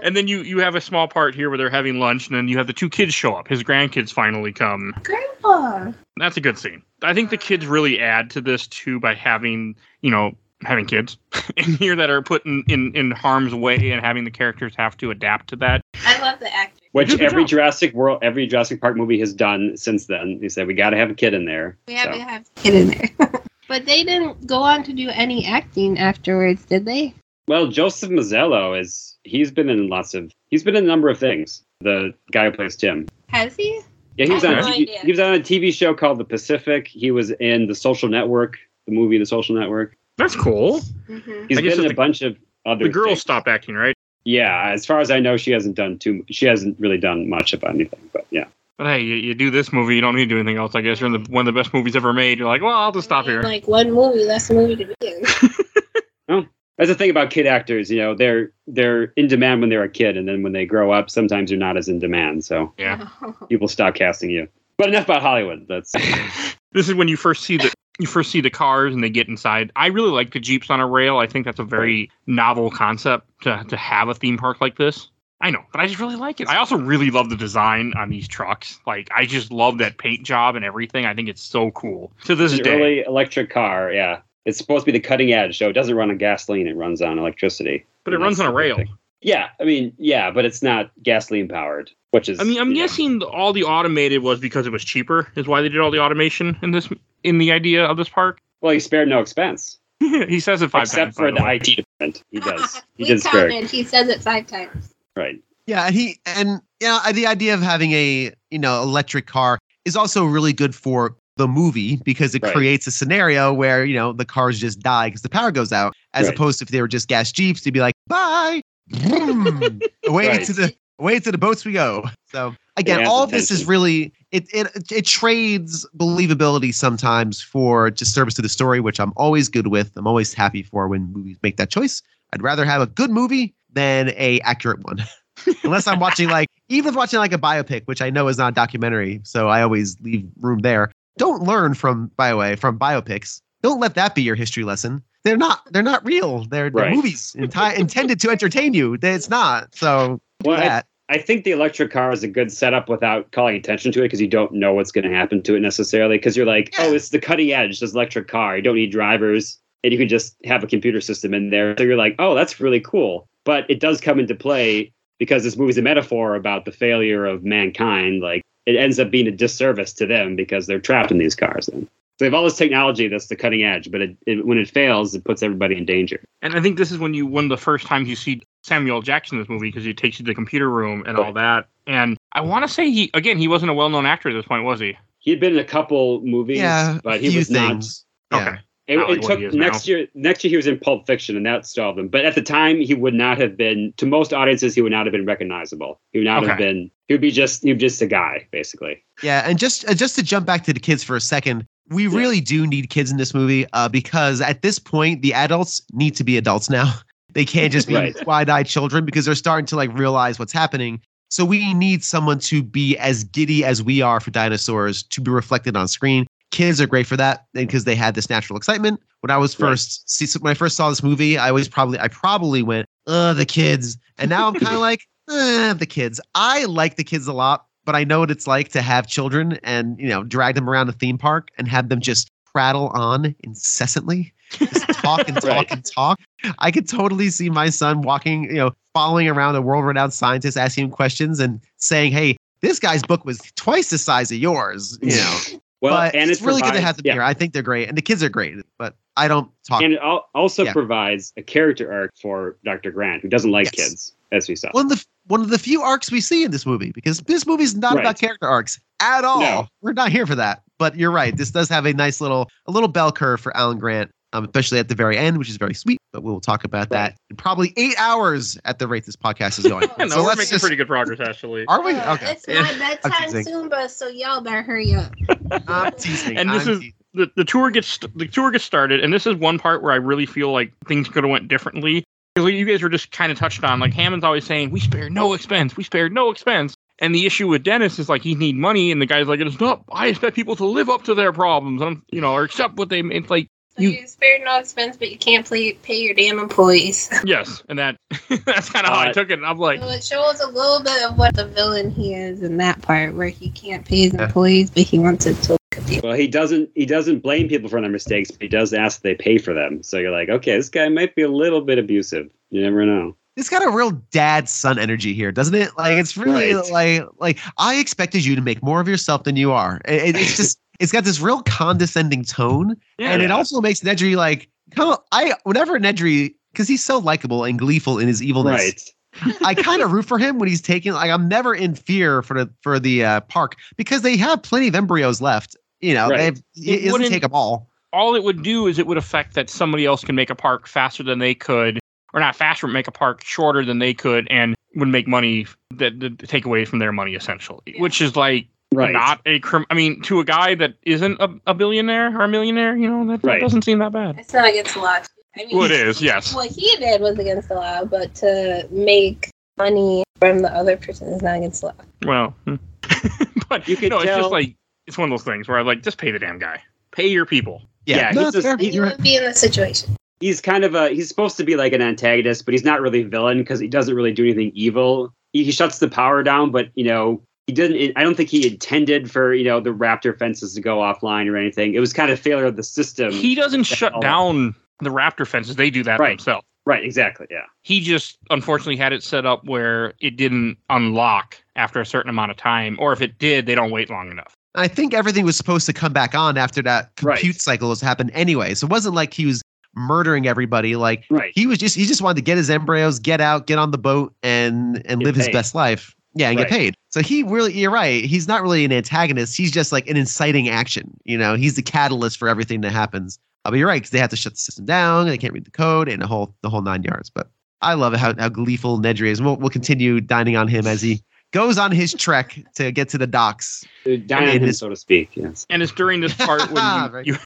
And 0.00 0.16
then 0.16 0.28
you 0.28 0.42
you 0.42 0.58
have 0.60 0.76
a 0.76 0.80
small 0.80 1.08
part 1.08 1.34
here 1.34 1.48
where 1.50 1.58
they're 1.58 1.68
having 1.68 1.98
lunch, 1.98 2.28
and 2.28 2.36
then 2.36 2.46
you 2.46 2.56
have 2.56 2.68
the 2.68 2.72
two 2.72 2.88
kids 2.88 3.12
show 3.12 3.34
up. 3.34 3.48
His 3.48 3.64
grandkids 3.64 4.12
finally 4.12 4.52
come. 4.52 4.94
Grandpa. 5.02 5.90
That's 6.18 6.36
a 6.36 6.40
good 6.40 6.56
scene. 6.56 6.82
I 7.02 7.14
think 7.14 7.30
the 7.30 7.36
kids 7.36 7.66
really 7.66 7.98
add 7.98 8.30
to 8.30 8.40
this 8.40 8.68
too 8.68 9.00
by 9.00 9.14
having 9.14 9.74
you 10.02 10.10
know 10.12 10.36
having 10.62 10.86
kids 10.86 11.18
in 11.56 11.64
here 11.74 11.96
that 11.96 12.10
are 12.10 12.22
put 12.22 12.46
in, 12.46 12.62
in 12.68 12.94
in 12.94 13.10
harm's 13.10 13.52
way 13.52 13.90
and 13.90 14.04
having 14.04 14.22
the 14.24 14.30
characters 14.30 14.72
have 14.76 14.96
to 14.98 15.10
adapt 15.10 15.48
to 15.48 15.56
that. 15.56 15.80
I 16.06 16.20
love 16.20 16.38
the 16.38 16.54
actor. 16.54 16.78
which 16.92 17.18
every 17.18 17.42
job. 17.42 17.48
Jurassic 17.48 17.92
World, 17.92 18.20
every 18.22 18.46
Jurassic 18.46 18.80
Park 18.80 18.96
movie 18.96 19.18
has 19.18 19.34
done 19.34 19.76
since 19.76 20.06
then. 20.06 20.38
They 20.40 20.48
said 20.48 20.68
we 20.68 20.74
got 20.74 20.90
to 20.90 20.96
have 20.96 21.10
a 21.10 21.14
kid 21.14 21.34
in 21.34 21.44
there. 21.44 21.76
We 21.88 21.94
have 21.94 22.12
So, 22.14 22.18
to 22.20 22.24
have 22.24 22.42
a 22.56 22.60
kid 22.60 22.74
in 22.74 22.86
there. 22.88 23.32
but 23.68 23.86
they 23.86 24.02
didn't 24.04 24.46
go 24.46 24.56
on 24.62 24.82
to 24.84 24.92
do 24.92 25.08
any 25.10 25.46
acting 25.46 25.98
afterwards, 25.98 26.64
did 26.64 26.84
they? 26.84 27.14
well, 27.46 27.66
Joseph 27.68 28.10
Mazzello 28.10 28.78
is 28.78 29.16
he's 29.24 29.50
been 29.50 29.68
in 29.70 29.88
lots 29.88 30.14
of 30.14 30.30
he's 30.48 30.62
been 30.64 30.76
in 30.76 30.84
a 30.84 30.86
number 30.86 31.08
of 31.08 31.18
things. 31.18 31.62
The 31.80 32.12
guy 32.32 32.44
who 32.46 32.52
plays 32.56 32.76
Tim. 32.76 33.06
Has 33.28 33.56
he? 33.56 33.80
Yeah, 34.16 34.26
he 34.26 34.32
was 34.32 34.44
on 34.44 34.54
have 34.54 34.64
a 34.66 34.68
no 34.68 34.74
TV, 34.74 34.80
idea. 34.82 35.00
he 35.00 35.10
was 35.12 35.20
on 35.20 35.34
a 35.34 35.38
TV 35.38 35.72
show 35.72 35.94
called 35.94 36.18
The 36.18 36.24
Pacific. 36.24 36.88
He 36.88 37.10
was 37.10 37.30
in 37.30 37.66
The 37.68 37.74
Social 37.74 38.08
Network, 38.08 38.58
the 38.86 38.92
movie 38.92 39.16
The 39.18 39.26
Social 39.26 39.54
Network. 39.54 39.96
That's 40.16 40.34
cool. 40.34 40.80
Mm-hmm. 41.08 41.46
He's 41.48 41.58
I 41.58 41.60
guess 41.60 41.76
been 41.76 41.80
in 41.84 41.86
a 41.86 41.88
the- 41.90 41.94
bunch 41.94 42.22
of 42.22 42.36
other. 42.66 42.84
The 42.84 42.90
girl 42.90 43.06
things. 43.06 43.20
stopped 43.20 43.46
acting, 43.48 43.76
right? 43.76 43.94
Yeah, 44.24 44.70
as 44.74 44.84
far 44.84 44.98
as 44.98 45.10
I 45.10 45.20
know, 45.20 45.36
she 45.36 45.52
hasn't 45.52 45.76
done 45.76 45.98
too. 45.98 46.24
She 46.30 46.44
hasn't 46.46 46.78
really 46.80 46.98
done 46.98 47.30
much 47.30 47.52
about 47.54 47.70
anything. 47.74 48.10
But 48.12 48.26
yeah, 48.30 48.44
But 48.78 48.86
hey, 48.86 49.00
you, 49.00 49.16
you 49.16 49.34
do 49.34 49.50
this 49.50 49.72
movie, 49.72 49.96
you 49.96 50.00
don't 50.00 50.14
need 50.14 50.28
to 50.28 50.34
do 50.34 50.38
anything 50.40 50.56
else. 50.56 50.76
I 50.76 50.82
guess 50.82 51.00
you're 51.00 51.12
in 51.12 51.24
the, 51.24 51.30
one 51.30 51.46
of 51.46 51.52
the 51.52 51.60
best 51.60 51.74
movies 51.74 51.96
ever 51.96 52.12
made. 52.12 52.38
You're 52.38 52.46
like, 52.46 52.62
well, 52.62 52.74
I'll 52.74 52.92
just 52.92 53.06
stop 53.06 53.24
here. 53.24 53.42
Like 53.42 53.66
one 53.66 53.90
movie, 53.90 54.24
that's 54.24 54.48
a 54.50 54.54
movie 54.54 54.76
to 54.76 54.84
be 54.84 54.94
in. 55.00 55.22
that's 56.78 56.88
the 56.88 56.94
thing 56.94 57.10
about 57.10 57.30
kid 57.30 57.46
actors. 57.46 57.90
You 57.90 57.98
know, 57.98 58.14
they're 58.14 58.52
they're 58.68 59.12
in 59.16 59.26
demand 59.26 59.60
when 59.60 59.68
they're 59.68 59.82
a 59.82 59.88
kid, 59.88 60.16
and 60.16 60.28
then 60.28 60.44
when 60.44 60.52
they 60.52 60.64
grow 60.64 60.92
up, 60.92 61.10
sometimes 61.10 61.50
they're 61.50 61.58
not 61.58 61.76
as 61.76 61.88
in 61.88 61.98
demand. 61.98 62.44
So 62.44 62.72
Yeah. 62.78 63.08
people 63.48 63.66
stop 63.66 63.96
casting 63.96 64.30
you. 64.30 64.48
But 64.78 64.90
enough 64.90 65.04
about 65.04 65.22
Hollywood. 65.22 65.66
That's 65.68 65.92
this 66.72 66.88
is 66.88 66.94
when 66.94 67.08
you 67.08 67.16
first 67.16 67.42
see 67.42 67.56
the 67.56 67.72
you 67.98 68.06
first 68.06 68.30
see 68.30 68.40
the 68.40 68.50
cars 68.50 68.94
and 68.94 69.02
they 69.02 69.10
get 69.10 69.26
inside. 69.26 69.72
I 69.74 69.88
really 69.88 70.10
like 70.10 70.32
the 70.32 70.38
jeeps 70.38 70.70
on 70.70 70.78
a 70.78 70.86
rail. 70.86 71.18
I 71.18 71.26
think 71.26 71.44
that's 71.44 71.58
a 71.58 71.64
very 71.64 72.12
novel 72.28 72.70
concept 72.70 73.26
to 73.42 73.64
to 73.68 73.76
have 73.76 74.08
a 74.08 74.14
theme 74.14 74.38
park 74.38 74.60
like 74.60 74.78
this. 74.78 75.10
I 75.40 75.50
know, 75.50 75.64
but 75.72 75.80
I 75.80 75.86
just 75.86 76.00
really 76.00 76.16
like 76.16 76.40
it. 76.40 76.48
I 76.48 76.56
also 76.56 76.76
really 76.76 77.10
love 77.10 77.30
the 77.30 77.36
design 77.36 77.92
on 77.96 78.10
these 78.10 78.26
trucks. 78.26 78.80
Like 78.86 79.08
I 79.16 79.24
just 79.24 79.52
love 79.52 79.78
that 79.78 79.96
paint 79.98 80.24
job 80.24 80.56
and 80.56 80.64
everything. 80.64 81.06
I 81.06 81.14
think 81.14 81.28
it's 81.28 81.42
so 81.42 81.70
cool. 81.70 82.12
To 82.24 82.34
this 82.34 82.52
an 82.54 82.64
day. 82.64 82.74
early 82.74 83.00
electric 83.00 83.50
car. 83.50 83.92
Yeah, 83.92 84.20
it's 84.44 84.58
supposed 84.58 84.84
to 84.84 84.92
be 84.92 84.98
the 84.98 85.06
cutting 85.06 85.32
edge. 85.32 85.56
So 85.58 85.68
it 85.68 85.74
doesn't 85.74 85.94
run 85.94 86.10
on 86.10 86.18
gasoline; 86.18 86.66
it 86.66 86.76
runs 86.76 87.00
on 87.00 87.18
electricity. 87.18 87.86
but 88.04 88.14
it 88.14 88.18
runs 88.18 88.40
on 88.40 88.46
a 88.46 88.52
rail. 88.52 88.82
Yeah, 89.20 89.48
I 89.60 89.64
mean, 89.64 89.92
yeah, 89.98 90.30
but 90.30 90.44
it's 90.44 90.62
not 90.62 90.90
gasoline 91.02 91.48
powered, 91.48 91.90
which 92.12 92.28
is. 92.28 92.38
I 92.40 92.44
mean, 92.44 92.60
I'm 92.60 92.68
you 92.70 92.74
know, 92.74 92.80
guessing 92.82 93.22
all 93.22 93.52
the 93.52 93.64
automated 93.64 94.22
was 94.22 94.40
because 94.40 94.66
it 94.66 94.70
was 94.70 94.84
cheaper. 94.84 95.28
Is 95.36 95.46
why 95.46 95.60
they 95.60 95.68
did 95.68 95.80
all 95.80 95.90
the 95.90 96.00
automation 96.00 96.56
in 96.62 96.70
this 96.72 96.88
in 97.22 97.38
the 97.38 97.52
idea 97.52 97.84
of 97.84 97.96
this 97.96 98.08
park. 98.08 98.40
Well, 98.60 98.72
he 98.72 98.80
spared 98.80 99.06
no 99.08 99.20
expense. 99.20 99.78
he 100.00 100.40
says 100.40 100.62
it 100.62 100.72
five 100.72 100.82
Except 100.82 101.14
times. 101.14 101.16
by 101.16 101.22
for 101.30 101.32
the 101.32 101.44
way. 101.44 101.56
IT 101.58 101.76
department. 101.76 102.24
He 102.32 102.40
does. 102.40 102.82
He 102.96 103.04
we 103.04 103.08
does 103.10 103.22
very. 103.28 103.64
He 103.66 103.84
says 103.84 104.08
it 104.08 104.20
five 104.20 104.48
times. 104.48 104.92
Right. 105.18 105.40
Yeah, 105.66 105.86
and 105.86 105.94
he 105.94 106.18
and 106.24 106.60
yeah, 106.80 107.00
the 107.12 107.26
idea 107.26 107.54
of 107.54 107.60
having 107.60 107.92
a 107.92 108.32
you 108.50 108.58
know 108.58 108.82
electric 108.82 109.26
car 109.26 109.58
is 109.84 109.96
also 109.96 110.24
really 110.24 110.52
good 110.52 110.74
for 110.74 111.16
the 111.36 111.46
movie 111.46 111.96
because 112.04 112.34
it 112.34 112.42
Right. 112.42 112.52
creates 112.52 112.86
a 112.86 112.90
scenario 112.90 113.52
where 113.52 113.84
you 113.84 113.94
know 113.94 114.12
the 114.12 114.24
cars 114.24 114.58
just 114.60 114.80
die 114.80 115.08
because 115.08 115.22
the 115.22 115.28
power 115.28 115.50
goes 115.50 115.72
out, 115.72 115.94
as 116.14 116.26
Right. 116.26 116.34
opposed 116.34 116.58
to 116.58 116.64
if 116.64 116.70
they 116.70 116.80
were 116.80 116.88
just 116.88 117.08
gas 117.08 117.30
jeeps, 117.32 117.60
to 117.62 117.70
be 117.72 117.80
like 117.80 117.94
bye, 118.06 118.60
away 120.06 120.26
Right. 120.28 120.46
to 120.46 120.52
the 120.52 120.74
away 120.98 121.20
to 121.20 121.30
the 121.30 121.38
boats 121.38 121.64
we 121.64 121.72
go. 121.72 122.04
So 122.30 122.54
again, 122.76 123.00
all 123.06 123.22
of 123.22 123.30
this 123.30 123.50
is 123.50 123.66
really 123.66 124.12
it 124.32 124.48
it 124.54 124.68
it 124.90 125.06
trades 125.06 125.86
believability 125.96 126.72
sometimes 126.74 127.40
for 127.42 127.90
just 127.90 128.14
service 128.14 128.34
to 128.34 128.42
the 128.42 128.48
story, 128.48 128.80
which 128.80 128.98
I'm 129.00 129.12
always 129.16 129.48
good 129.48 129.68
with. 129.68 129.92
I'm 129.96 130.06
always 130.06 130.32
happy 130.34 130.62
for 130.62 130.88
when 130.88 131.12
movies 131.12 131.36
make 131.42 131.56
that 131.58 131.70
choice. 131.70 132.02
I'd 132.32 132.42
rather 132.42 132.64
have 132.64 132.82
a 132.82 132.86
good 132.86 133.10
movie 133.10 133.54
than 133.72 134.10
a 134.16 134.40
accurate 134.40 134.84
one. 134.84 134.98
Unless 135.64 135.86
I'm 135.86 136.00
watching 136.00 136.28
like 136.28 136.48
even 136.68 136.90
if 136.90 136.96
watching 136.96 137.18
like 137.18 137.32
a 137.32 137.38
biopic, 137.38 137.82
which 137.86 138.02
I 138.02 138.10
know 138.10 138.28
is 138.28 138.38
not 138.38 138.52
a 138.52 138.54
documentary, 138.54 139.20
so 139.24 139.48
I 139.48 139.62
always 139.62 139.98
leave 140.00 140.28
room 140.40 140.60
there. 140.60 140.90
Don't 141.16 141.42
learn 141.42 141.74
from 141.74 142.10
by 142.16 142.30
the 142.30 142.36
way 142.36 142.56
from 142.56 142.78
biopics. 142.78 143.40
Don't 143.62 143.80
let 143.80 143.94
that 143.94 144.14
be 144.14 144.22
your 144.22 144.34
history 144.36 144.64
lesson. 144.64 145.02
They're 145.24 145.36
not. 145.36 145.60
They're 145.72 145.82
not 145.82 146.04
real. 146.04 146.44
They're, 146.44 146.70
they're 146.70 146.84
Right. 146.84 146.94
movies 146.94 147.34
enti- 147.38 147.76
intended 147.78 148.20
to 148.20 148.30
entertain 148.30 148.72
you. 148.74 148.96
It's 149.02 149.28
not. 149.28 149.74
So 149.74 150.20
Well, 150.44 150.60
I. 150.60 150.82
I 151.10 151.16
think 151.16 151.44
the 151.44 151.52
electric 151.52 151.90
car 151.90 152.12
is 152.12 152.22
a 152.22 152.28
good 152.28 152.52
setup 152.52 152.90
without 152.90 153.32
calling 153.32 153.56
attention 153.56 153.92
to 153.92 154.00
it 154.00 154.02
because 154.02 154.20
you 154.20 154.28
don't 154.28 154.52
know 154.52 154.74
what's 154.74 154.92
going 154.92 155.08
to 155.10 155.16
happen 155.16 155.42
to 155.44 155.54
it 155.56 155.60
necessarily. 155.60 156.18
Because 156.18 156.36
you're 156.36 156.44
like, 156.44 156.68
Yeah. 156.78 156.84
oh, 156.88 156.92
it's 156.92 157.08
the 157.08 157.18
cutting 157.18 157.50
edge, 157.50 157.80
this 157.80 157.94
electric 157.94 158.28
car. 158.28 158.56
You 158.56 158.62
don't 158.62 158.74
need 158.74 158.92
drivers, 158.92 159.58
and 159.82 159.90
you 159.90 159.98
can 159.98 160.06
just 160.06 160.36
have 160.44 160.62
a 160.62 160.66
computer 160.66 161.00
system 161.00 161.32
in 161.32 161.48
there. 161.48 161.74
So 161.78 161.84
you're 161.84 161.96
like, 161.96 162.14
oh, 162.18 162.34
that's 162.34 162.60
really 162.60 162.80
cool. 162.80 163.26
But 163.48 163.64
it 163.70 163.80
does 163.80 163.98
come 163.98 164.20
into 164.20 164.34
play 164.34 164.92
because 165.18 165.42
this 165.42 165.56
movie's 165.56 165.78
a 165.78 165.82
metaphor 165.82 166.34
about 166.34 166.66
the 166.66 166.70
failure 166.70 167.24
of 167.24 167.44
mankind. 167.44 168.20
Like 168.20 168.42
it 168.66 168.76
ends 168.76 168.98
up 168.98 169.10
being 169.10 169.26
a 169.26 169.30
disservice 169.30 169.94
to 169.94 170.06
them 170.06 170.36
because 170.36 170.66
they're 170.66 170.78
trapped 170.78 171.10
in 171.10 171.16
these 171.16 171.34
cars. 171.34 171.64
Then. 171.64 171.84
So 171.84 171.88
they 172.18 172.26
have 172.26 172.34
all 172.34 172.44
this 172.44 172.58
technology 172.58 173.08
that's 173.08 173.28
the 173.28 173.36
cutting 173.36 173.64
edge, 173.64 173.90
but 173.90 174.02
it, 174.02 174.16
it, 174.26 174.46
when 174.46 174.58
it 174.58 174.68
fails, 174.68 175.14
it 175.14 175.24
puts 175.24 175.42
everybody 175.42 175.78
in 175.78 175.86
danger. 175.86 176.22
And 176.42 176.56
I 176.56 176.60
think 176.60 176.76
this 176.76 176.92
is 176.92 176.98
when 176.98 177.14
you 177.14 177.26
one 177.26 177.44
of 177.44 177.48
the 177.48 177.56
first 177.56 177.86
times 177.86 178.06
you 178.06 178.16
see 178.16 178.42
Samuel 178.64 178.96
L. 178.96 179.00
Jackson 179.00 179.38
in 179.38 179.42
this 179.42 179.48
movie 179.48 179.68
because 179.68 179.82
he 179.82 179.94
takes 179.94 180.18
you 180.18 180.26
to 180.26 180.30
the 180.30 180.34
computer 180.34 180.68
room 180.68 181.02
and 181.06 181.16
all 181.16 181.32
that. 181.32 181.68
And 181.86 182.18
I 182.32 182.42
want 182.42 182.66
to 182.66 182.68
say 182.68 182.90
he 182.90 183.10
again 183.14 183.38
he 183.38 183.48
wasn't 183.48 183.70
a 183.70 183.74
well 183.74 183.88
known 183.88 184.04
actor 184.04 184.28
at 184.28 184.34
this 184.34 184.44
point, 184.44 184.64
was 184.64 184.78
he? 184.78 184.94
He 185.20 185.30
had 185.30 185.40
been 185.40 185.54
in 185.54 185.58
a 185.58 185.64
couple 185.64 186.20
movies, 186.20 186.58
Yeah, 186.58 186.98
but 187.02 187.22
he 187.22 187.30
few 187.30 187.38
was 187.38 187.50
not 187.50 187.68
things. 187.70 188.04
Yeah. 188.30 188.58
Okay. 188.88 188.94
It, 188.94 189.08
like 189.08 189.18
it 189.18 189.22
took 189.22 189.38
he 189.38 189.44
is 189.44 189.54
next 189.54 189.86
year. 189.86 190.06
Next 190.14 190.42
year, 190.42 190.50
he 190.50 190.56
was 190.56 190.66
in 190.66 190.78
Pulp 190.78 191.06
Fiction, 191.06 191.36
and 191.36 191.44
that 191.44 191.66
stalled 191.66 191.98
him. 191.98 192.08
But 192.08 192.24
at 192.24 192.34
the 192.34 192.42
time, 192.42 192.80
he 192.80 192.94
would 192.94 193.14
not 193.14 193.38
have 193.38 193.56
been. 193.56 193.92
To 193.98 194.06
most 194.06 194.32
audiences, 194.32 194.74
he 194.74 194.80
would 194.80 194.92
not 194.92 195.04
have 195.04 195.12
been 195.12 195.26
recognizable. 195.26 196.00
He 196.12 196.20
would 196.20 196.26
not 196.26 196.42
have 196.44 196.56
been. 196.56 196.90
He 197.06 197.14
would 197.14 197.20
be 197.20 197.30
just. 197.30 197.62
He 197.62 197.70
would 197.70 197.80
just 197.80 198.00
a 198.00 198.06
guy, 198.06 198.48
basically. 198.50 199.04
Yeah, 199.22 199.42
and 199.44 199.58
just 199.58 199.88
uh, 199.88 199.94
just 199.94 200.14
to 200.16 200.22
jump 200.22 200.46
back 200.46 200.64
to 200.64 200.72
the 200.72 200.80
kids 200.80 201.04
for 201.04 201.16
a 201.16 201.20
second, 201.20 201.66
we 201.90 202.06
really 202.06 202.40
do 202.40 202.66
need 202.66 202.88
kids 202.88 203.10
in 203.10 203.18
this 203.18 203.34
movie 203.34 203.66
uh, 203.72 203.88
because 203.88 204.40
at 204.40 204.62
this 204.62 204.78
point, 204.78 205.22
the 205.22 205.34
adults 205.34 205.82
need 205.92 206.16
to 206.16 206.24
be 206.24 206.36
adults 206.36 206.70
now. 206.70 206.92
They 207.34 207.44
can't 207.44 207.70
just 207.70 207.86
be 207.86 207.94
Right. 207.94 208.26
wide-eyed 208.26 208.66
children 208.66 209.04
because 209.04 209.26
they're 209.26 209.34
starting 209.34 209.66
to 209.66 209.76
like 209.76 209.96
realize 209.96 210.38
what's 210.38 210.52
happening. 210.52 210.98
So 211.30 211.44
we 211.44 211.74
need 211.74 212.02
someone 212.02 212.38
to 212.40 212.62
be 212.62 212.96
as 212.96 213.22
giddy 213.22 213.66
as 213.66 213.82
we 213.82 214.00
are 214.00 214.18
for 214.18 214.30
dinosaurs 214.30 215.02
to 215.02 215.20
be 215.20 215.30
reflected 215.30 215.76
on 215.76 215.88
screen. 215.88 216.26
Kids 216.50 216.80
are 216.80 216.86
great 216.86 217.06
for 217.06 217.16
that 217.16 217.46
because 217.52 217.84
they 217.84 217.94
had 217.94 218.14
this 218.14 218.30
natural 218.30 218.56
excitement. 218.56 219.00
When 219.20 219.30
I 219.30 219.36
was 219.36 219.54
first 219.54 220.08
see, 220.08 220.26
when 220.38 220.50
I 220.50 220.54
first 220.54 220.76
saw 220.76 220.88
this 220.88 221.02
movie, 221.02 221.36
I 221.36 221.48
always 221.48 221.68
probably 221.68 221.98
I 221.98 222.08
probably 222.08 222.62
went, 222.62 222.86
"Uh, 223.06 223.34
the 223.34 223.44
kids," 223.44 223.98
and 224.16 224.30
now 224.30 224.48
I'm 224.48 224.54
kind 224.54 224.74
of 224.74 224.80
like, 224.90 225.02
"Uh, 225.28 225.74
the 225.74 225.86
kids." 225.86 226.20
I 226.34 226.64
like 226.64 226.96
the 226.96 227.04
kids 227.04 227.26
a 227.26 227.32
lot, 227.32 227.66
but 227.84 227.94
I 227.94 228.04
know 228.04 228.20
what 228.20 228.30
it's 228.30 228.46
like 228.46 228.68
to 228.70 228.82
have 228.82 229.06
children 229.06 229.58
and 229.62 229.98
you 230.00 230.08
know 230.08 230.22
drag 230.24 230.54
them 230.54 230.70
around 230.70 230.88
a 230.88 230.92
theme 230.92 231.18
park 231.18 231.48
and 231.58 231.68
have 231.68 231.88
them 231.90 232.00
just 232.00 232.30
prattle 232.50 232.88
on 232.94 233.34
incessantly, 233.44 234.32
just 234.52 234.88
talk 234.94 235.28
and 235.28 235.36
talk 235.40 235.44
Right. 235.44 235.70
and 235.70 235.84
talk. 235.84 236.18
I 236.60 236.70
could 236.70 236.88
totally 236.88 237.28
see 237.30 237.50
my 237.50 237.68
son 237.70 238.00
walking, 238.02 238.44
you 238.44 238.54
know, 238.54 238.70
following 238.94 239.28
around 239.28 239.54
a 239.56 239.60
world-renowned 239.62 240.14
scientist, 240.14 240.56
asking 240.56 240.84
him 240.84 240.90
questions 240.90 241.40
and 241.40 241.60
saying, 241.76 242.12
"Hey, 242.12 242.36
this 242.62 242.78
guy's 242.78 243.02
book 243.02 243.24
was 243.24 243.38
twice 243.56 243.90
the 243.90 243.98
size 243.98 244.30
of 244.32 244.38
yours," 244.38 244.98
you 245.02 245.16
know. 245.16 245.38
Well, 245.80 245.94
but 245.94 246.14
and 246.14 246.30
it's 246.30 246.40
it 246.40 246.46
really 246.46 246.60
good 246.62 246.74
to 246.74 246.80
have 246.80 246.96
them 246.96 247.06
yeah. 247.06 247.12
here. 247.14 247.22
I 247.22 247.34
think 247.34 247.52
they're 247.52 247.62
great, 247.62 247.88
and 247.88 247.96
the 247.96 248.02
kids 248.02 248.22
are 248.22 248.28
great. 248.28 248.56
But 248.78 248.96
I 249.16 249.28
don't 249.28 249.50
talk. 249.68 249.82
And 249.82 249.92
it 249.94 250.00
also 250.34 250.64
Yeah. 250.64 250.72
provides 250.72 251.32
a 251.36 251.42
character 251.42 251.92
arc 251.92 252.12
for 252.20 252.56
Dr. 252.64 252.90
Grant, 252.90 253.22
who 253.22 253.28
doesn't 253.28 253.50
like 253.50 253.66
Yes. 253.66 253.74
kids, 253.88 254.14
as 254.32 254.48
we 254.48 254.56
saw. 254.56 254.70
one 254.72 254.86
of 254.86 254.98
the 254.98 255.04
one 255.28 255.40
of 255.42 255.50
the 255.50 255.58
few 255.58 255.82
arcs 255.82 256.10
we 256.10 256.22
see 256.22 256.42
in 256.42 256.50
this 256.50 256.64
movie 256.64 256.90
because 256.94 257.20
this 257.20 257.46
movie's 257.46 257.76
not 257.76 257.94
Right. 257.96 258.00
about 258.00 258.18
character 258.18 258.48
arcs 258.48 258.80
at 259.00 259.24
all. 259.24 259.40
No. 259.40 259.68
We're 259.82 259.92
not 259.92 260.10
here 260.10 260.26
for 260.26 260.34
that. 260.34 260.62
But 260.78 260.96
you're 260.96 261.10
right. 261.10 261.36
This 261.36 261.50
does 261.50 261.68
have 261.68 261.84
a 261.86 261.92
nice 261.92 262.20
little 262.20 262.48
a 262.66 262.72
little 262.72 262.88
bell 262.88 263.12
curve 263.12 263.40
for 263.40 263.54
Alan 263.56 263.78
Grant, 263.78 264.10
um, 264.32 264.44
especially 264.44 264.78
at 264.78 264.88
the 264.88 264.94
very 264.94 265.16
end, 265.16 265.38
which 265.38 265.48
is 265.48 265.56
very 265.56 265.74
sweet. 265.74 265.98
But 266.12 266.22
we'll 266.22 266.40
talk 266.40 266.64
about 266.64 266.88
that 266.90 267.16
in 267.30 267.36
probably 267.36 267.72
eight 267.76 267.94
hours 267.98 268.58
at 268.64 268.78
the 268.78 268.88
rate 268.88 269.04
this 269.06 269.16
podcast 269.16 269.58
is 269.58 269.66
going. 269.66 269.88
Yeah, 269.98 270.04
no, 270.04 270.08
so 270.08 270.16
we're 270.22 270.28
let's 270.28 270.38
making 270.38 270.50
just 270.52 270.62
pretty 270.62 270.76
good 270.76 270.86
progress 270.86 271.20
actually. 271.20 271.64
are 271.66 271.82
we? 271.82 271.92
Uh, 271.94 272.14
Okay. 272.14 272.32
It's 272.32 272.44
Yeah. 272.48 272.62
my 272.62 272.78
bedtime 272.78 273.12
teasing. 273.24 273.44
soon, 273.44 273.68
but 273.68 273.90
so 273.90 274.08
y'all 274.08 274.40
better 274.40 274.62
hurry 274.62 274.94
up. 274.94 275.12
I'm 275.68 275.92
teasing. 275.92 276.36
And 276.38 276.50
this 276.50 276.66
I'm 276.66 276.72
is- 276.74 276.78
teasing. 276.80 276.94
the, 277.14 277.30
the 277.36 277.44
tour 277.44 277.70
gets 277.70 277.98
the 278.14 278.26
tour 278.26 278.50
gets 278.50 278.64
started, 278.64 279.02
and 279.04 279.12
this 279.12 279.26
is 279.26 279.34
one 279.36 279.58
part 279.58 279.82
where 279.82 279.92
I 279.92 279.96
really 279.96 280.26
feel 280.26 280.52
like 280.52 280.72
things 280.86 281.08
could 281.08 281.24
have 281.24 281.30
went 281.30 281.48
differently. 281.48 282.04
Because 282.34 282.50
you 282.52 282.64
guys 282.64 282.82
were 282.82 282.88
just 282.88 283.10
kind 283.10 283.32
of 283.32 283.38
touched 283.38 283.64
on, 283.64 283.80
like 283.80 283.92
Hammond's 283.92 284.24
always 284.24 284.44
saying, 284.46 284.70
"We 284.70 284.80
spared 284.80 285.12
no 285.12 285.32
expense, 285.34 285.76
we 285.76 285.82
spared 285.84 286.12
no 286.12 286.30
expense." 286.30 286.74
And 287.00 287.14
the 287.14 287.26
issue 287.26 287.46
with 287.48 287.62
Dennis 287.64 287.98
is 287.98 288.08
like 288.08 288.22
he 288.22 288.34
need 288.34 288.56
money, 288.56 288.90
and 288.92 289.00
the 289.02 289.06
guy's 289.06 289.26
like, 289.28 289.40
"It's 289.40 289.58
not. 289.60 289.82
I 289.92 290.06
expect 290.08 290.36
people 290.36 290.54
to 290.56 290.64
live 290.64 290.88
up 290.88 291.04
to 291.04 291.14
their 291.14 291.32
problems, 291.32 291.82
and 291.82 292.02
you 292.12 292.20
know, 292.20 292.32
or 292.34 292.44
accept 292.44 292.74
what 292.76 292.88
they. 292.90 293.00
It's 293.00 293.30
like 293.30 293.44
So 293.44 293.48
You- 293.78 293.90
you, 293.90 294.06
spared 294.06 294.42
no 294.44 294.58
expense, 294.58 294.96
but 294.96 295.10
you 295.10 295.18
can't 295.18 295.46
play, 295.46 295.72
pay 295.72 296.00
your 296.00 296.14
damn 296.14 296.38
employees. 296.38 297.10
yes, 297.24 297.62
and 297.68 297.78
that 297.78 297.96
that's 298.46 298.70
kind 298.70 298.86
of 298.86 298.92
how 298.92 298.98
I 298.98 299.10
Uh, 299.10 299.12
took 299.12 299.30
it. 299.30 299.40
I'm 299.44 299.58
like, 299.58 299.80
So 299.80 299.88
it 299.88 300.04
shows 300.04 300.40
a 300.40 300.48
little 300.48 300.82
bit 300.82 301.02
of 301.04 301.16
what 301.18 301.34
the 301.34 301.46
villain 301.46 301.90
he 301.90 302.14
is 302.14 302.42
in 302.42 302.56
that 302.58 302.82
part, 302.82 303.14
where 303.14 303.28
he 303.28 303.50
can't 303.50 303.84
pay 303.86 304.02
his 304.02 304.14
employees, 304.14 304.70
but 304.70 304.82
he 304.82 304.98
wants 304.98 305.26
it 305.26 305.40
to 305.44 305.52
look 305.52 305.58
well, 306.02 306.14
he 306.14 306.26
doesn't. 306.26 306.70
He 306.74 306.86
doesn't 306.86 307.20
blame 307.20 307.48
people 307.48 307.68
for 307.68 307.80
their 307.80 307.90
mistakes, 307.90 308.30
but 308.30 308.42
he 308.42 308.48
does 308.48 308.72
ask 308.74 309.00
that 309.02 309.08
they 309.08 309.14
pay 309.14 309.38
for 309.38 309.54
them. 309.54 309.82
So 309.82 309.98
you're 309.98 310.10
like, 310.10 310.28
okay, 310.28 310.56
this 310.56 310.68
guy 310.68 310.88
might 310.88 311.14
be 311.14 311.22
a 311.22 311.28
little 311.30 311.60
bit 311.60 311.78
abusive. 311.78 312.28
You 312.50 312.62
never 312.62 312.84
know. 312.84 313.14
It's 313.36 313.48
got 313.48 313.64
a 313.64 313.70
real 313.70 313.92
dad 314.10 314.48
son 314.48 314.78
energy 314.78 315.14
here, 315.14 315.30
doesn't 315.30 315.54
it? 315.54 315.70
Like 315.78 315.92
it's 315.98 316.16
really 316.16 316.54
Right. 316.54 316.70
like 316.72 317.02
like 317.18 317.38
I 317.58 317.76
expected 317.76 318.24
you 318.24 318.34
to 318.34 318.40
make 318.42 318.62
more 318.62 318.80
of 318.80 318.88
yourself 318.88 319.22
than 319.24 319.36
you 319.36 319.52
are. 319.52 319.80
It- 319.86 320.14
it- 320.14 320.16
it's 320.16 320.36
just 320.36 320.58
it's 320.80 320.92
got 320.92 321.04
this 321.04 321.20
real 321.20 321.42
condescending 321.42 322.24
tone, 322.24 322.76
yeah, 322.98 323.12
and 323.12 323.22
it 323.22 323.28
Yeah. 323.30 323.34
also 323.36 323.60
makes 323.60 323.80
Nedry 323.80 324.16
like 324.16 324.48
kind 324.74 324.92
of 324.92 324.98
I 325.12 325.34
whenever 325.44 325.78
Nedry 325.78 326.34
because 326.52 326.68
he's 326.68 326.84
so 326.84 326.98
likable 326.98 327.44
and 327.44 327.58
gleeful 327.58 327.98
in 327.98 328.08
his 328.08 328.22
evilness. 328.22 328.60
Right. 328.62 329.36
I 329.42 329.54
kind 329.54 329.82
of 329.82 329.90
root 329.92 330.04
for 330.04 330.18
him 330.18 330.38
when 330.38 330.48
he's 330.48 330.60
taking 330.60 330.92
like 330.92 331.10
I'm 331.10 331.28
never 331.28 331.54
in 331.54 331.74
fear 331.74 332.22
for 332.22 332.34
the 332.44 332.50
for 332.62 332.78
the 332.78 333.04
uh, 333.04 333.20
park 333.22 333.56
because 333.76 334.02
they 334.02 334.16
have 334.16 334.42
plenty 334.42 334.68
of 334.68 334.74
embryos 334.74 335.20
left. 335.20 335.56
You 335.80 335.94
know, 335.94 336.08
Right. 336.08 336.18
they've 336.34 336.42
he 336.54 336.72
It 336.72 336.76
doesn't 336.76 336.92
wouldn't- 336.92 337.10
take 337.10 337.22
them 337.22 337.32
all. 337.34 337.68
all 337.92 338.14
it 338.14 338.22
would 338.22 338.42
do 338.42 338.66
is 338.66 338.78
it 338.78 338.86
would 338.86 338.98
affect 338.98 339.34
that 339.34 339.48
somebody 339.48 339.86
else 339.86 340.04
can 340.04 340.14
make 340.14 340.28
a 340.30 340.34
park 340.34 340.66
faster 340.68 341.02
than 341.02 341.18
they 341.20 341.34
could, 341.34 341.78
or 342.12 342.20
not 342.20 342.36
faster, 342.36 342.66
but 342.66 342.72
make 342.74 342.86
a 342.88 342.92
park 342.92 343.24
shorter 343.24 343.64
than 343.64 343.78
they 343.78 343.94
could, 343.94 344.26
and 344.30 344.54
would 344.76 344.88
make 344.88 345.08
money 345.08 345.46
that, 345.74 345.98
that 346.00 346.18
take 346.28 346.44
away 346.44 346.64
from 346.66 346.78
their 346.78 346.92
money 346.92 347.14
essentially, 347.14 347.74
which 347.78 348.00
is 348.02 348.14
like 348.14 348.46
Right. 348.74 348.92
not 348.92 349.20
a 349.26 349.40
crim. 349.40 349.64
I 349.70 349.74
mean, 349.74 350.02
to 350.02 350.20
a 350.20 350.24
guy 350.24 350.54
that 350.56 350.74
isn't 350.82 351.20
a, 351.20 351.30
a 351.46 351.54
billionaire 351.54 352.14
or 352.18 352.24
a 352.24 352.28
millionaire, 352.28 352.76
you 352.76 352.88
know, 352.88 353.06
that, 353.10 353.22
that 353.22 353.28
Right. 353.28 353.40
doesn't 353.40 353.62
seem 353.62 353.78
that 353.78 353.92
bad. 353.92 354.18
It's 354.18 354.32
not 354.34 354.48
against 354.50 354.74
the 354.74 354.80
law. 354.80 354.98
I 355.36 355.44
mean, 355.46 355.56
Well, 355.56 355.64
it 355.64 355.70
is, 355.70 356.02
yes. 356.02 356.34
What 356.34 356.50
he 356.50 356.76
did 356.76 357.00
was 357.00 357.18
against 357.18 357.48
the 357.48 357.54
law, 357.54 357.84
but 357.84 358.14
to 358.16 358.68
make 358.70 359.30
money 359.56 360.04
from 360.18 360.40
the 360.40 360.52
other 360.54 360.76
person 360.76 361.08
is 361.08 361.22
not 361.22 361.36
against 361.38 361.62
the 361.62 361.68
law. 361.68 361.74
Well, 362.04 362.34
hmm. 362.44 362.56
but 363.48 363.66
You 363.66 363.76
could 363.76 363.90
no, 363.90 363.98
it's 364.00 364.06
just 364.14 364.30
like 364.30 364.54
it's 364.86 364.98
one 364.98 365.10
of 365.10 365.18
those 365.18 365.24
things 365.24 365.48
where 365.48 365.58
I 365.58 365.62
like 365.62 365.82
just 365.82 365.98
pay 365.98 366.10
the 366.10 366.18
damn 366.18 366.38
guy, 366.38 366.62
pay 366.92 367.06
your 367.06 367.26
people. 367.26 367.62
Yeah, 367.86 368.12
Yeah, 368.12 368.24
he's 368.24 368.32
just- 368.42 368.60
he- 368.60 368.66
You 368.66 368.72
You're 368.72 368.84
would 368.86 369.02
be 369.02 369.16
in 369.16 369.22
this 369.24 369.40
situation. 369.40 369.96
he's 370.20 370.40
kind 370.42 370.64
of 370.64 370.74
a 370.74 370.90
he's 370.90 371.08
supposed 371.08 371.36
to 371.38 371.44
be 371.44 371.56
like 371.56 371.72
an 371.72 371.80
antagonist, 371.82 372.44
but 372.44 372.52
he's 372.52 372.64
not 372.64 372.80
really 372.82 373.02
a 373.02 373.08
villain 373.08 373.38
because 373.38 373.60
he 373.60 373.68
doesn't 373.68 373.94
really 373.94 374.12
do 374.12 374.24
anything 374.24 374.52
evil. 374.54 375.12
He, 375.32 375.44
he 375.44 375.52
shuts 375.52 375.78
the 375.78 375.88
power 375.88 376.22
down, 376.22 376.50
but 376.50 376.68
you 376.74 376.84
know 376.84 377.22
he 377.48 377.52
didn't. 377.54 377.96
I 377.96 378.04
don't 378.04 378.14
think 378.14 378.28
he 378.28 378.46
intended 378.46 379.10
for 379.10 379.32
you 379.32 379.42
know 379.44 379.58
the 379.58 379.70
raptor 379.70 380.16
fences 380.16 380.54
to 380.54 380.60
go 380.60 380.78
offline 380.78 381.28
or 381.28 381.36
anything. 381.36 381.74
It 381.74 381.80
was 381.80 381.92
kind 381.94 382.10
of 382.12 382.20
failure 382.20 382.44
of 382.44 382.56
the 382.56 382.62
system. 382.62 383.10
He 383.10 383.34
doesn't 383.34 383.64
shut 383.64 383.94
all 383.94 384.00
that. 384.02 384.06
down 384.06 384.54
the 384.80 384.90
raptor 384.90 385.26
fences; 385.26 385.56
they 385.56 385.70
do 385.70 385.82
that 385.84 385.98
Right. 385.98 386.18
themselves. 386.18 386.44
right, 386.66 386.84
exactly. 386.84 387.26
Yeah, 387.30 387.44
he 387.62 387.80
just 387.80 388.18
unfortunately 388.28 388.76
had 388.76 388.92
it 388.92 389.02
set 389.02 389.24
up 389.24 389.44
where 389.46 389.94
it 390.00 390.16
didn't 390.16 390.58
unlock 390.68 391.42
after 391.56 391.80
a 391.80 391.86
certain 391.86 392.10
amount 392.10 392.30
of 392.30 392.36
time, 392.36 392.76
or 392.78 392.92
if 392.92 393.00
it 393.00 393.18
did, 393.18 393.46
they 393.46 393.54
don't 393.54 393.70
wait 393.70 393.88
long 393.88 394.10
enough. 394.10 394.34
I 394.54 394.68
think 394.68 394.92
everything 394.92 395.24
was 395.24 395.36
supposed 395.36 395.64
to 395.66 395.72
come 395.72 395.94
back 395.94 396.14
on 396.14 396.36
after 396.36 396.60
that 396.62 396.94
compute 396.96 397.24
Right. 397.36 397.40
cycle 397.40 397.70
has 397.70 397.80
happened 397.80 398.10
anyway. 398.12 398.52
So 398.54 398.66
it 398.66 398.70
wasn't 398.70 398.94
like 398.94 399.14
he 399.14 399.24
was 399.24 399.40
murdering 399.74 400.26
everybody. 400.26 400.76
Like 400.76 401.04
Right. 401.08 401.32
he 401.34 401.46
was 401.46 401.56
just 401.56 401.76
he 401.76 401.86
just 401.86 402.02
wanted 402.02 402.16
to 402.16 402.22
get 402.22 402.36
his 402.36 402.50
embryos, 402.50 402.98
get 402.98 403.20
out, 403.22 403.46
get 403.46 403.58
on 403.58 403.70
the 403.70 403.78
boat, 403.78 404.12
and 404.22 404.76
and 404.86 405.00
Get 405.00 405.06
live 405.06 405.14
his 405.16 405.28
best 405.30 405.54
life. 405.54 405.94
Yeah, 406.14 406.28
and 406.30 406.38
Right. 406.38 406.48
get 406.48 406.58
paid. 406.58 406.74
So 406.98 407.04
he 407.04 407.22
really, 407.22 407.52
you're 407.52 407.70
right. 407.70 408.04
He's 408.04 408.26
not 408.26 408.42
really 408.42 408.64
an 408.64 408.72
antagonist. 408.72 409.36
He's 409.36 409.52
just 409.52 409.70
like 409.70 409.88
an 409.88 409.96
inciting 409.96 410.48
action. 410.48 410.98
You 411.04 411.16
know, 411.16 411.36
he's 411.36 411.54
the 411.54 411.62
catalyst 411.62 412.18
for 412.18 412.28
everything 412.28 412.60
that 412.62 412.72
happens. 412.72 413.20
Uh, 413.44 413.50
but 413.50 413.56
you're 413.60 413.68
right 413.68 413.76
because 413.80 413.90
they 413.90 414.00
have 414.00 414.10
to 414.10 414.16
shut 414.16 414.32
the 414.32 414.38
system 414.38 414.64
down. 414.64 415.06
They 415.06 415.16
can't 415.16 415.32
read 415.32 415.44
the 415.44 415.52
code 415.52 415.88
and 415.88 416.02
the 416.02 416.08
whole 416.08 416.34
the 416.42 416.50
whole 416.50 416.60
nine 416.60 416.82
yards. 416.82 417.08
But 417.08 417.30
I 417.62 417.74
love 417.74 417.94
it 417.94 418.00
how, 418.00 418.14
how 418.18 418.30
gleeful 418.30 418.80
Nedry 418.80 419.10
is. 419.10 419.22
We'll, 419.22 419.36
we'll 419.36 419.48
continue 419.48 420.00
dining 420.00 420.34
on 420.34 420.48
him 420.48 420.66
as 420.66 420.82
he 420.82 421.00
goes 421.30 421.56
on 421.56 421.70
his 421.70 421.94
trek 421.94 422.36
to 422.56 422.72
get 422.72 422.88
to 422.88 422.98
the 422.98 423.06
docks. 423.06 423.64
Down 424.06 424.24
on 424.24 424.28
him, 424.30 424.42
his- 424.42 424.58
so 424.58 424.68
to 424.68 424.74
speak. 424.74 425.10
Yes. 425.14 425.46
And 425.50 425.62
it's 425.62 425.70
during 425.70 426.00
this 426.00 426.14
part 426.14 426.50
when 426.50 426.90
Very 426.90 427.04
you, 427.06 427.16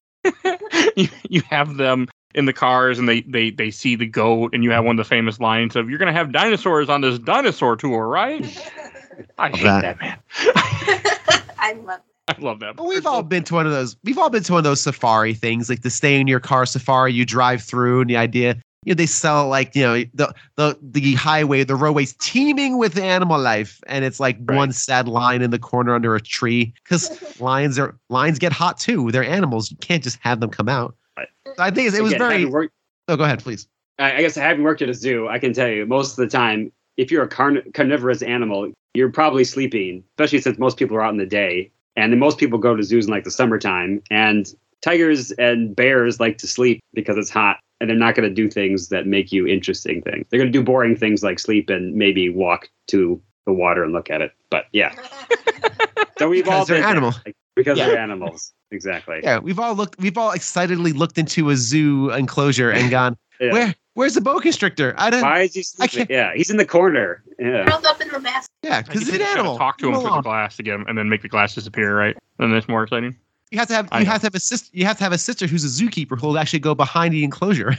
you, 0.44 0.58
you 0.96 1.08
you 1.30 1.42
have 1.48 1.78
them 1.78 2.08
in 2.34 2.44
the 2.44 2.52
cars 2.52 2.98
and 2.98 3.08
they, 3.08 3.22
they 3.22 3.50
they 3.50 3.70
see 3.70 3.96
the 3.96 4.06
goat 4.06 4.50
and 4.52 4.64
you 4.64 4.70
have 4.70 4.84
one 4.84 4.98
of 4.98 5.04
the 5.04 5.08
famous 5.08 5.40
lines 5.40 5.76
of 5.76 5.88
you're 5.88 5.98
gonna 5.98 6.12
have 6.12 6.30
dinosaurs 6.30 6.90
on 6.90 7.00
this 7.00 7.18
dinosaur 7.18 7.74
tour, 7.74 8.06
right? 8.06 8.44
I 9.38 9.48
hate 9.50 9.62
that. 9.64 9.82
that, 9.82 10.00
man. 10.00 10.18
I 11.58 11.72
love 11.84 12.00
I 12.28 12.34
love 12.40 12.60
that. 12.60 12.76
But 12.76 12.86
we've 12.86 13.06
all 13.06 13.22
been 13.22 13.44
to 13.44 13.54
one 13.54 13.66
of 13.66 13.72
those. 13.72 13.96
We've 14.04 14.18
all 14.18 14.30
been 14.30 14.42
to 14.44 14.52
one 14.52 14.58
of 14.60 14.64
those 14.64 14.80
safari 14.80 15.34
things, 15.34 15.68
like 15.68 15.82
the 15.82 15.90
stay 15.90 16.20
in 16.20 16.26
your 16.28 16.40
car 16.40 16.66
safari. 16.66 17.12
You 17.12 17.24
drive 17.26 17.62
through, 17.62 18.02
and 18.02 18.10
the 18.10 18.16
idea, 18.16 18.56
you 18.84 18.92
know, 18.92 18.94
they 18.94 19.06
sell 19.06 19.48
like 19.48 19.74
you 19.74 19.82
know 19.82 20.04
the 20.14 20.32
the 20.56 20.78
the 20.82 21.14
highway, 21.14 21.64
the 21.64 21.74
roadways 21.74 22.14
teeming 22.20 22.78
with 22.78 22.96
animal 22.96 23.40
life, 23.40 23.80
and 23.86 24.04
it's 24.04 24.20
like 24.20 24.36
Right. 24.44 24.56
one 24.56 24.72
sad 24.72 25.08
lion 25.08 25.42
in 25.42 25.50
the 25.50 25.58
corner 25.58 25.94
under 25.94 26.14
a 26.14 26.20
tree 26.20 26.72
because 26.84 27.40
lions 27.40 27.78
are 27.78 27.96
lions 28.08 28.38
get 28.38 28.52
hot 28.52 28.78
too. 28.78 29.10
They're 29.10 29.24
animals. 29.24 29.70
You 29.70 29.76
can't 29.78 30.02
just 30.02 30.18
have 30.22 30.38
them 30.40 30.50
come 30.50 30.68
out. 30.68 30.94
Right. 31.16 31.28
So 31.46 31.54
I 31.58 31.70
think 31.70 31.92
it 31.92 32.02
was 32.02 32.12
Again, 32.12 32.28
very. 32.28 32.44
worked- 32.46 32.74
Oh, 33.08 33.16
go 33.16 33.24
ahead, 33.24 33.42
please. 33.42 33.66
I 33.98 34.10
guess 34.10 34.18
I 34.18 34.22
guess 34.22 34.34
having 34.36 34.62
worked 34.64 34.80
at 34.80 34.88
a 34.88 34.94
zoo, 34.94 35.28
I 35.28 35.38
can 35.40 35.52
tell 35.52 35.68
you 35.68 35.84
most 35.86 36.12
of 36.12 36.16
the 36.16 36.28
time, 36.28 36.70
if 36.96 37.10
you're 37.10 37.22
a 37.22 37.28
carn- 37.28 37.62
carnivorous 37.74 38.22
animal, 38.22 38.70
you're 38.94 39.10
probably 39.10 39.44
sleeping, 39.44 40.04
especially 40.12 40.40
since 40.40 40.58
most 40.58 40.76
people 40.76 40.96
are 40.96 41.02
out 41.02 41.12
in 41.12 41.18
the 41.18 41.26
day. 41.26 41.70
And 41.96 42.12
then 42.12 42.18
most 42.18 42.38
people 42.38 42.58
go 42.58 42.74
to 42.76 42.82
zoos 42.82 43.06
in 43.06 43.10
like 43.12 43.24
the 43.24 43.30
summertime. 43.30 44.02
And 44.10 44.46
tigers 44.82 45.30
and 45.32 45.74
bears 45.76 46.20
like 46.20 46.38
to 46.38 46.46
sleep 46.46 46.80
because 46.94 47.16
it's 47.16 47.30
hot. 47.30 47.58
And 47.80 47.90
they're 47.90 47.96
not 47.96 48.14
going 48.14 48.28
to 48.28 48.34
do 48.34 48.48
things 48.48 48.88
that 48.90 49.06
make 49.06 49.32
you 49.32 49.46
interesting 49.46 50.02
things. 50.02 50.24
They're 50.30 50.38
going 50.38 50.52
to 50.52 50.56
do 50.58 50.62
boring 50.64 50.96
things 50.96 51.22
like 51.22 51.38
sleep 51.40 51.68
and 51.68 51.94
maybe 51.94 52.28
walk 52.28 52.68
to 52.88 53.20
the 53.44 53.52
water 53.52 53.82
and 53.82 53.92
look 53.92 54.08
at 54.10 54.20
it. 54.20 54.32
But 54.50 54.66
yeah, 54.72 54.94
so 56.18 56.28
we've 56.28 56.46
all 56.48 56.60
Because 56.64 56.68
they're 56.68 56.78
been 56.78 56.84
animal. 56.90 57.12
like, 57.26 57.34
because 57.56 57.78
Yeah. 57.78 57.86
they're 57.88 57.98
animals. 57.98 58.52
Exactly. 58.70 59.20
Yeah, 59.22 59.38
we've 59.38 59.58
all 59.58 59.74
looked. 59.74 59.98
We've 59.98 60.16
all 60.16 60.30
excitedly 60.30 60.92
looked 60.92 61.18
into 61.18 61.50
a 61.50 61.56
zoo 61.56 62.10
enclosure 62.10 62.70
and 62.70 62.90
gone, 62.90 63.16
Yeah. 63.40 63.52
where 63.52 63.74
where's 63.94 64.14
the 64.14 64.20
boa 64.20 64.40
constrictor? 64.40 64.94
I 64.98 65.10
don't. 65.10 65.22
Why 65.22 65.40
is 65.42 65.54
he 65.54 65.62
sleeping? 65.62 65.98
can't- 65.98 66.10
Yeah, 66.10 66.32
he's 66.34 66.50
in 66.50 66.56
the 66.56 66.66
corner. 66.66 67.22
Yeah. 67.38 67.64
Curled 67.66 67.86
up 67.86 68.00
in 68.00 68.08
the 68.08 68.20
basket. 68.20 68.50
Yeah, 68.62 68.82
because 68.82 69.00
guess 69.00 69.08
it's 69.08 69.12
an 69.12 69.18
just 69.18 69.28
gotta 69.30 69.40
animal. 69.40 69.58
Talk 69.58 69.78
to 69.78 69.88
him 69.88 69.94
Leave 69.94 70.02
through 70.02 70.16
the 70.16 70.22
glass 70.22 70.56
to 70.56 70.62
get 70.62 70.74
him, 70.74 70.84
and 70.88 70.96
then 70.96 71.08
make 71.08 71.22
the 71.22 71.28
glass 71.28 71.54
disappear, 71.54 71.96
right? 71.96 72.16
And 72.38 72.52
that's 72.52 72.68
more 72.68 72.82
exciting. 72.82 73.16
You 73.50 73.58
have 73.58 73.68
to 73.68 73.74
have 73.74 73.88
I 73.92 73.98
you 73.98 74.04
know. 74.06 74.12
have 74.12 74.20
to 74.22 74.26
have 74.26 74.34
a 74.34 74.40
sister. 74.40 74.70
You 74.72 74.86
have 74.86 74.96
to 74.96 75.04
have 75.04 75.12
a 75.12 75.18
sister 75.18 75.46
who's 75.46 75.62
a 75.62 75.84
zookeeper 75.84 76.18
who 76.18 76.28
will 76.28 76.38
actually 76.38 76.60
go 76.60 76.74
behind 76.74 77.12
the 77.12 77.22
enclosure, 77.22 77.76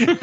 and, 0.00 0.10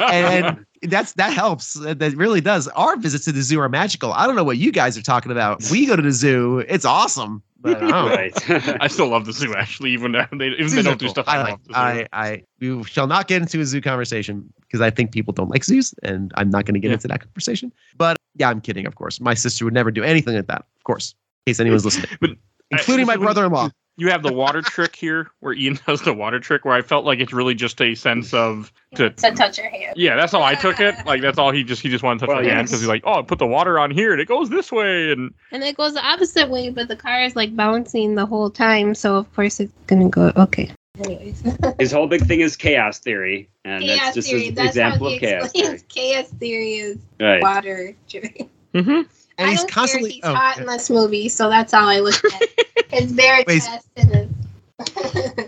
and 0.00 0.66
that's 0.82 1.12
that 1.14 1.32
helps. 1.34 1.74
That 1.74 1.98
that 1.98 2.16
really 2.16 2.40
does. 2.40 2.66
Our 2.68 2.96
visits 2.96 3.24
to 3.26 3.32
the 3.32 3.42
zoo 3.42 3.60
are 3.60 3.68
magical. 3.68 4.12
I 4.12 4.26
don't 4.26 4.36
know 4.36 4.44
what 4.44 4.56
you 4.58 4.72
guys 4.72 4.96
are 4.96 5.02
talking 5.02 5.32
about. 5.32 5.62
We 5.70 5.84
go 5.86 5.96
to 5.96 6.02
the 6.02 6.12
zoo. 6.12 6.60
It's 6.68 6.84
awesome. 6.86 7.42
But 7.62 7.82
I 7.82 7.86
um, 8.00 8.08
right. 8.08 8.50
I 8.82 8.88
still 8.88 9.08
love 9.08 9.24
the 9.24 9.32
zoo, 9.32 9.54
actually, 9.54 9.92
even 9.92 10.12
though 10.12 10.26
they, 10.36 10.48
even 10.48 10.66
if 10.66 10.72
they 10.72 10.82
don't 10.82 10.98
do 10.98 11.06
cool. 11.06 11.12
stuff. 11.14 11.28
I 11.28 11.36
I, 11.36 11.42
like. 11.42 11.50
love 11.52 11.60
the 11.64 11.72
zoo. 11.74 11.78
I, 11.78 12.06
I 12.12 12.42
we 12.60 12.84
shall 12.84 13.06
not 13.06 13.28
get 13.28 13.40
into 13.42 13.60
a 13.60 13.64
zoo 13.64 13.80
conversation 13.80 14.52
because 14.62 14.80
I 14.80 14.90
think 14.90 15.12
people 15.12 15.32
don't 15.32 15.48
like 15.50 15.64
zoos, 15.64 15.94
and 16.02 16.32
I'm 16.36 16.50
not 16.50 16.64
going 16.64 16.74
to 16.74 16.80
get 16.80 16.88
Yeah. 16.88 16.94
into 16.94 17.08
that 17.08 17.20
conversation. 17.20 17.72
But 17.96 18.16
yeah, 18.36 18.50
I'm 18.50 18.60
kidding. 18.60 18.86
Of 18.86 18.96
course, 18.96 19.20
my 19.20 19.34
sister 19.34 19.64
would 19.64 19.74
never 19.74 19.90
do 19.90 20.02
anything 20.02 20.34
like 20.34 20.48
that. 20.48 20.64
Of 20.76 20.84
course, 20.84 21.14
in 21.46 21.50
case 21.52 21.60
anyone's 21.60 21.84
listening, 21.86 22.10
But 22.20 22.30
including 22.70 23.06
my 23.06 23.12
this 23.14 23.20
is 23.22 23.26
when 23.26 23.34
brother-in-law. 23.34 23.70
You 23.96 24.08
have 24.10 24.22
the 24.22 24.32
water 24.32 24.62
trick 24.62 24.96
here, 24.96 25.30
where 25.40 25.52
Ian 25.52 25.78
does 25.86 26.00
the 26.02 26.14
water 26.14 26.40
trick, 26.40 26.64
where 26.64 26.74
I 26.74 26.82
felt 26.82 27.04
like 27.04 27.20
it's 27.20 27.32
really 27.32 27.54
just 27.54 27.80
a 27.80 27.94
sense 27.94 28.32
of 28.32 28.72
to. 28.94 29.10
To 29.10 29.30
touch 29.32 29.58
your 29.58 29.68
hand. 29.68 29.94
Yeah, 29.96 30.16
that's 30.16 30.32
how 30.32 30.42
I 30.42 30.54
took 30.54 30.80
it. 30.80 30.94
Like 31.04 31.20
that's 31.20 31.38
all 31.38 31.50
he 31.52 31.62
just 31.62 31.82
he 31.82 31.88
just 31.90 32.02
wanted 32.02 32.20
to 32.20 32.26
touch 32.26 32.34
Well, 32.34 32.42
my 32.44 32.48
hand 32.50 32.68
because 32.68 32.80
he's 32.80 32.88
like, 32.88 33.02
oh, 33.04 33.22
put 33.22 33.38
the 33.38 33.46
water 33.46 33.78
on 33.78 33.90
here 33.90 34.12
and 34.12 34.20
it 34.20 34.28
goes 34.28 34.48
this 34.48 34.72
way, 34.72 35.12
and 35.12 35.32
And 35.50 35.62
it 35.62 35.76
goes 35.76 35.94
the 35.94 36.04
opposite 36.04 36.48
way, 36.48 36.70
but 36.70 36.88
the 36.88 36.96
car 36.96 37.22
is 37.22 37.36
like 37.36 37.54
bouncing 37.54 38.14
the 38.14 38.24
whole 38.26 38.48
time. 38.50 38.94
So 38.94 39.16
of 39.16 39.32
course 39.34 39.60
it's 39.60 39.72
gonna 39.86 40.08
go. 40.08 40.32
Okay. 40.36 40.70
Anyways, 41.04 41.42
His 41.78 41.90
whole 41.92 42.06
big 42.06 42.26
thing 42.26 42.40
is 42.40 42.54
chaos 42.56 42.98
theory, 42.98 43.48
and 43.64 43.82
chaos 43.82 43.98
that's 43.98 44.14
just 44.14 44.28
theory. 44.30 44.48
an 44.48 44.54
That's 44.54 44.68
example 44.68 45.08
how 45.08 45.14
of 45.14 45.20
chaos 45.20 45.52
theory. 45.52 45.80
chaos 45.88 46.28
theory 46.28 46.74
is 46.74 46.98
Right. 47.20 47.42
water. 47.42 47.94
trick. 48.08 48.48
mm-hmm. 48.74 49.00
And 49.38 49.48
I 49.48 49.52
he's 49.52 49.64
constantly. 49.64 50.12
He's 50.12 50.24
oh, 50.24 50.34
hot 50.34 50.58
in 50.58 50.66
this 50.66 50.90
movie, 50.90 51.28
so 51.28 51.48
that's 51.48 51.72
how 51.72 51.86
I 51.86 52.00
look 52.00 52.22
at 52.24 52.42
it. 52.42 52.86
his 52.90 53.12
bare 53.12 53.44
Wait. 53.46 53.62
chest. 53.62 53.88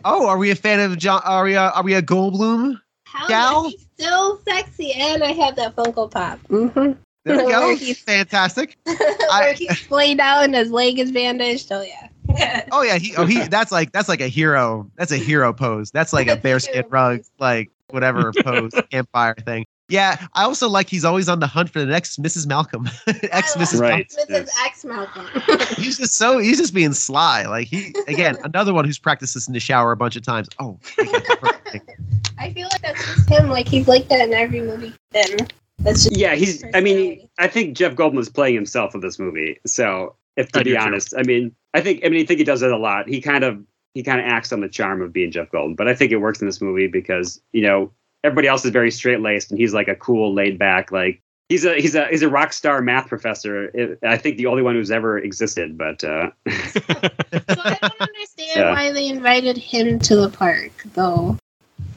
Oh, 0.04 0.28
are 0.28 0.38
we 0.38 0.50
a 0.50 0.54
fan 0.54 0.78
of 0.80 0.96
John? 0.98 1.20
Are 1.24 1.44
we 1.44 1.54
a, 1.54 1.70
are 1.70 1.82
we 1.82 1.94
a 1.94 2.02
Goldblum? 2.02 2.78
Hell 3.06 3.28
Gal? 3.28 3.68
he's 3.68 3.86
still 3.94 4.38
sexy, 4.46 4.92
and 4.92 5.24
I 5.24 5.32
have 5.32 5.56
that 5.56 5.74
Funko 5.74 6.10
Pop. 6.10 6.38
Mm-hmm. 6.48 6.92
There 7.24 7.36
we 7.44 7.50
go. 7.50 7.74
he's- 7.74 7.98
Fantastic. 7.98 8.76
Where 8.84 9.54
he's 9.54 9.78
splayed 9.78 10.20
out 10.20 10.44
and 10.44 10.54
his 10.54 10.70
leg 10.70 10.98
is 10.98 11.10
bandaged. 11.10 11.72
Oh 11.72 11.82
yeah. 11.82 12.08
Oh 12.72 12.82
yeah, 12.82 12.98
he 12.98 13.14
oh 13.16 13.26
he 13.26 13.46
that's 13.46 13.70
like 13.70 13.92
that's 13.92 14.08
like 14.08 14.20
a 14.20 14.28
hero. 14.28 14.90
That's 14.96 15.12
a 15.12 15.16
hero 15.16 15.52
pose. 15.52 15.90
That's 15.90 16.12
like 16.12 16.26
a 16.26 16.36
bearskin 16.36 16.84
rug, 16.88 17.20
like 17.38 17.70
whatever 17.90 18.32
pose, 18.32 18.72
campfire 18.90 19.34
thing. 19.34 19.66
Yeah, 19.88 20.26
I 20.32 20.44
also 20.44 20.68
like 20.68 20.88
he's 20.88 21.04
always 21.04 21.28
on 21.28 21.40
the 21.40 21.46
hunt 21.46 21.68
for 21.68 21.78
the 21.78 21.86
next 21.86 22.22
Mrs. 22.22 22.46
Malcolm. 22.46 22.88
Ex 23.06 23.54
Mrs. 23.54 23.80
Right. 23.80 24.08
Mrs. 24.08 24.24
yes. 24.30 24.58
X 24.64 24.84
Malcolm. 24.84 25.26
He's 25.76 25.98
just 25.98 26.14
so 26.14 26.38
he's 26.38 26.56
just 26.56 26.72
being 26.72 26.94
sly. 26.94 27.44
Like 27.44 27.68
he 27.68 27.94
again, 28.08 28.36
another 28.44 28.72
one 28.72 28.86
who's 28.86 28.98
practiced 28.98 29.34
this 29.34 29.46
in 29.46 29.52
the 29.52 29.60
shower 29.60 29.92
a 29.92 29.96
bunch 29.96 30.16
of 30.16 30.22
times. 30.22 30.48
Oh, 30.58 30.78
okay. 30.98 31.80
I 32.38 32.52
feel 32.52 32.68
like 32.72 32.80
that's 32.80 33.14
just 33.14 33.28
him. 33.28 33.50
Like 33.50 33.68
he's 33.68 33.86
like 33.86 34.08
that 34.08 34.26
in 34.26 34.32
every 34.32 34.62
movie. 34.62 34.94
Then 35.10 35.36
that's 35.80 36.04
just 36.04 36.16
Yeah, 36.16 36.34
he's. 36.34 36.64
I 36.72 36.80
mean, 36.80 37.28
I 37.38 37.46
think 37.48 37.76
Jeff 37.76 37.94
Goldblum 37.94 38.18
is 38.18 38.30
playing 38.30 38.54
himself 38.54 38.94
in 38.94 39.00
this 39.00 39.18
movie. 39.18 39.60
So, 39.66 40.16
if 40.36 40.50
to 40.52 40.60
I 40.60 40.62
be 40.62 40.70
do 40.70 40.76
too. 40.76 40.82
honest, 40.82 41.14
I 41.16 41.22
mean, 41.24 41.54
I 41.74 41.82
think. 41.82 42.04
I 42.04 42.08
mean, 42.08 42.22
I 42.22 42.26
think 42.26 42.38
he 42.38 42.44
does 42.44 42.62
it 42.62 42.70
a 42.70 42.78
lot. 42.78 43.06
He 43.08 43.20
kind 43.20 43.44
of 43.44 43.62
he 43.92 44.02
kind 44.02 44.20
of 44.20 44.26
acts 44.26 44.52
on 44.52 44.60
the 44.60 44.68
charm 44.68 45.02
of 45.02 45.12
being 45.12 45.30
Jeff 45.30 45.50
Goldblum, 45.50 45.76
but 45.76 45.88
I 45.88 45.94
think 45.94 46.10
it 46.10 46.16
works 46.16 46.40
in 46.40 46.46
this 46.46 46.60
movie 46.60 46.86
because 46.86 47.40
you 47.52 47.62
know 47.62 47.92
everybody 48.24 48.48
else 48.48 48.64
is 48.64 48.72
very 48.72 48.90
straight 48.90 49.20
laced, 49.20 49.50
and 49.52 49.60
he's 49.60 49.72
like 49.74 49.86
a 49.86 49.94
cool, 49.94 50.34
laid 50.34 50.58
back, 50.58 50.90
like. 50.90 51.20
He's 51.50 51.66
a 51.66 51.74
he's 51.74 51.94
a 51.94 52.06
he's 52.08 52.22
a 52.22 52.28
rock 52.30 52.54
star 52.54 52.80
math 52.80 53.06
professor. 53.06 53.70
I 54.02 54.16
think 54.16 54.38
the 54.38 54.46
only 54.46 54.62
one 54.62 54.74
who's 54.74 54.90
ever 54.90 55.18
existed. 55.18 55.76
But 55.76 56.02
uh, 56.02 56.30
So 56.48 56.80
I 56.88 57.78
don't 57.82 58.00
understand 58.00 58.50
Yeah. 58.56 58.70
why 58.72 58.90
they 58.92 59.06
invited 59.08 59.58
him 59.58 59.98
to 60.00 60.16
the 60.16 60.30
park, 60.30 60.70
though. 60.94 61.36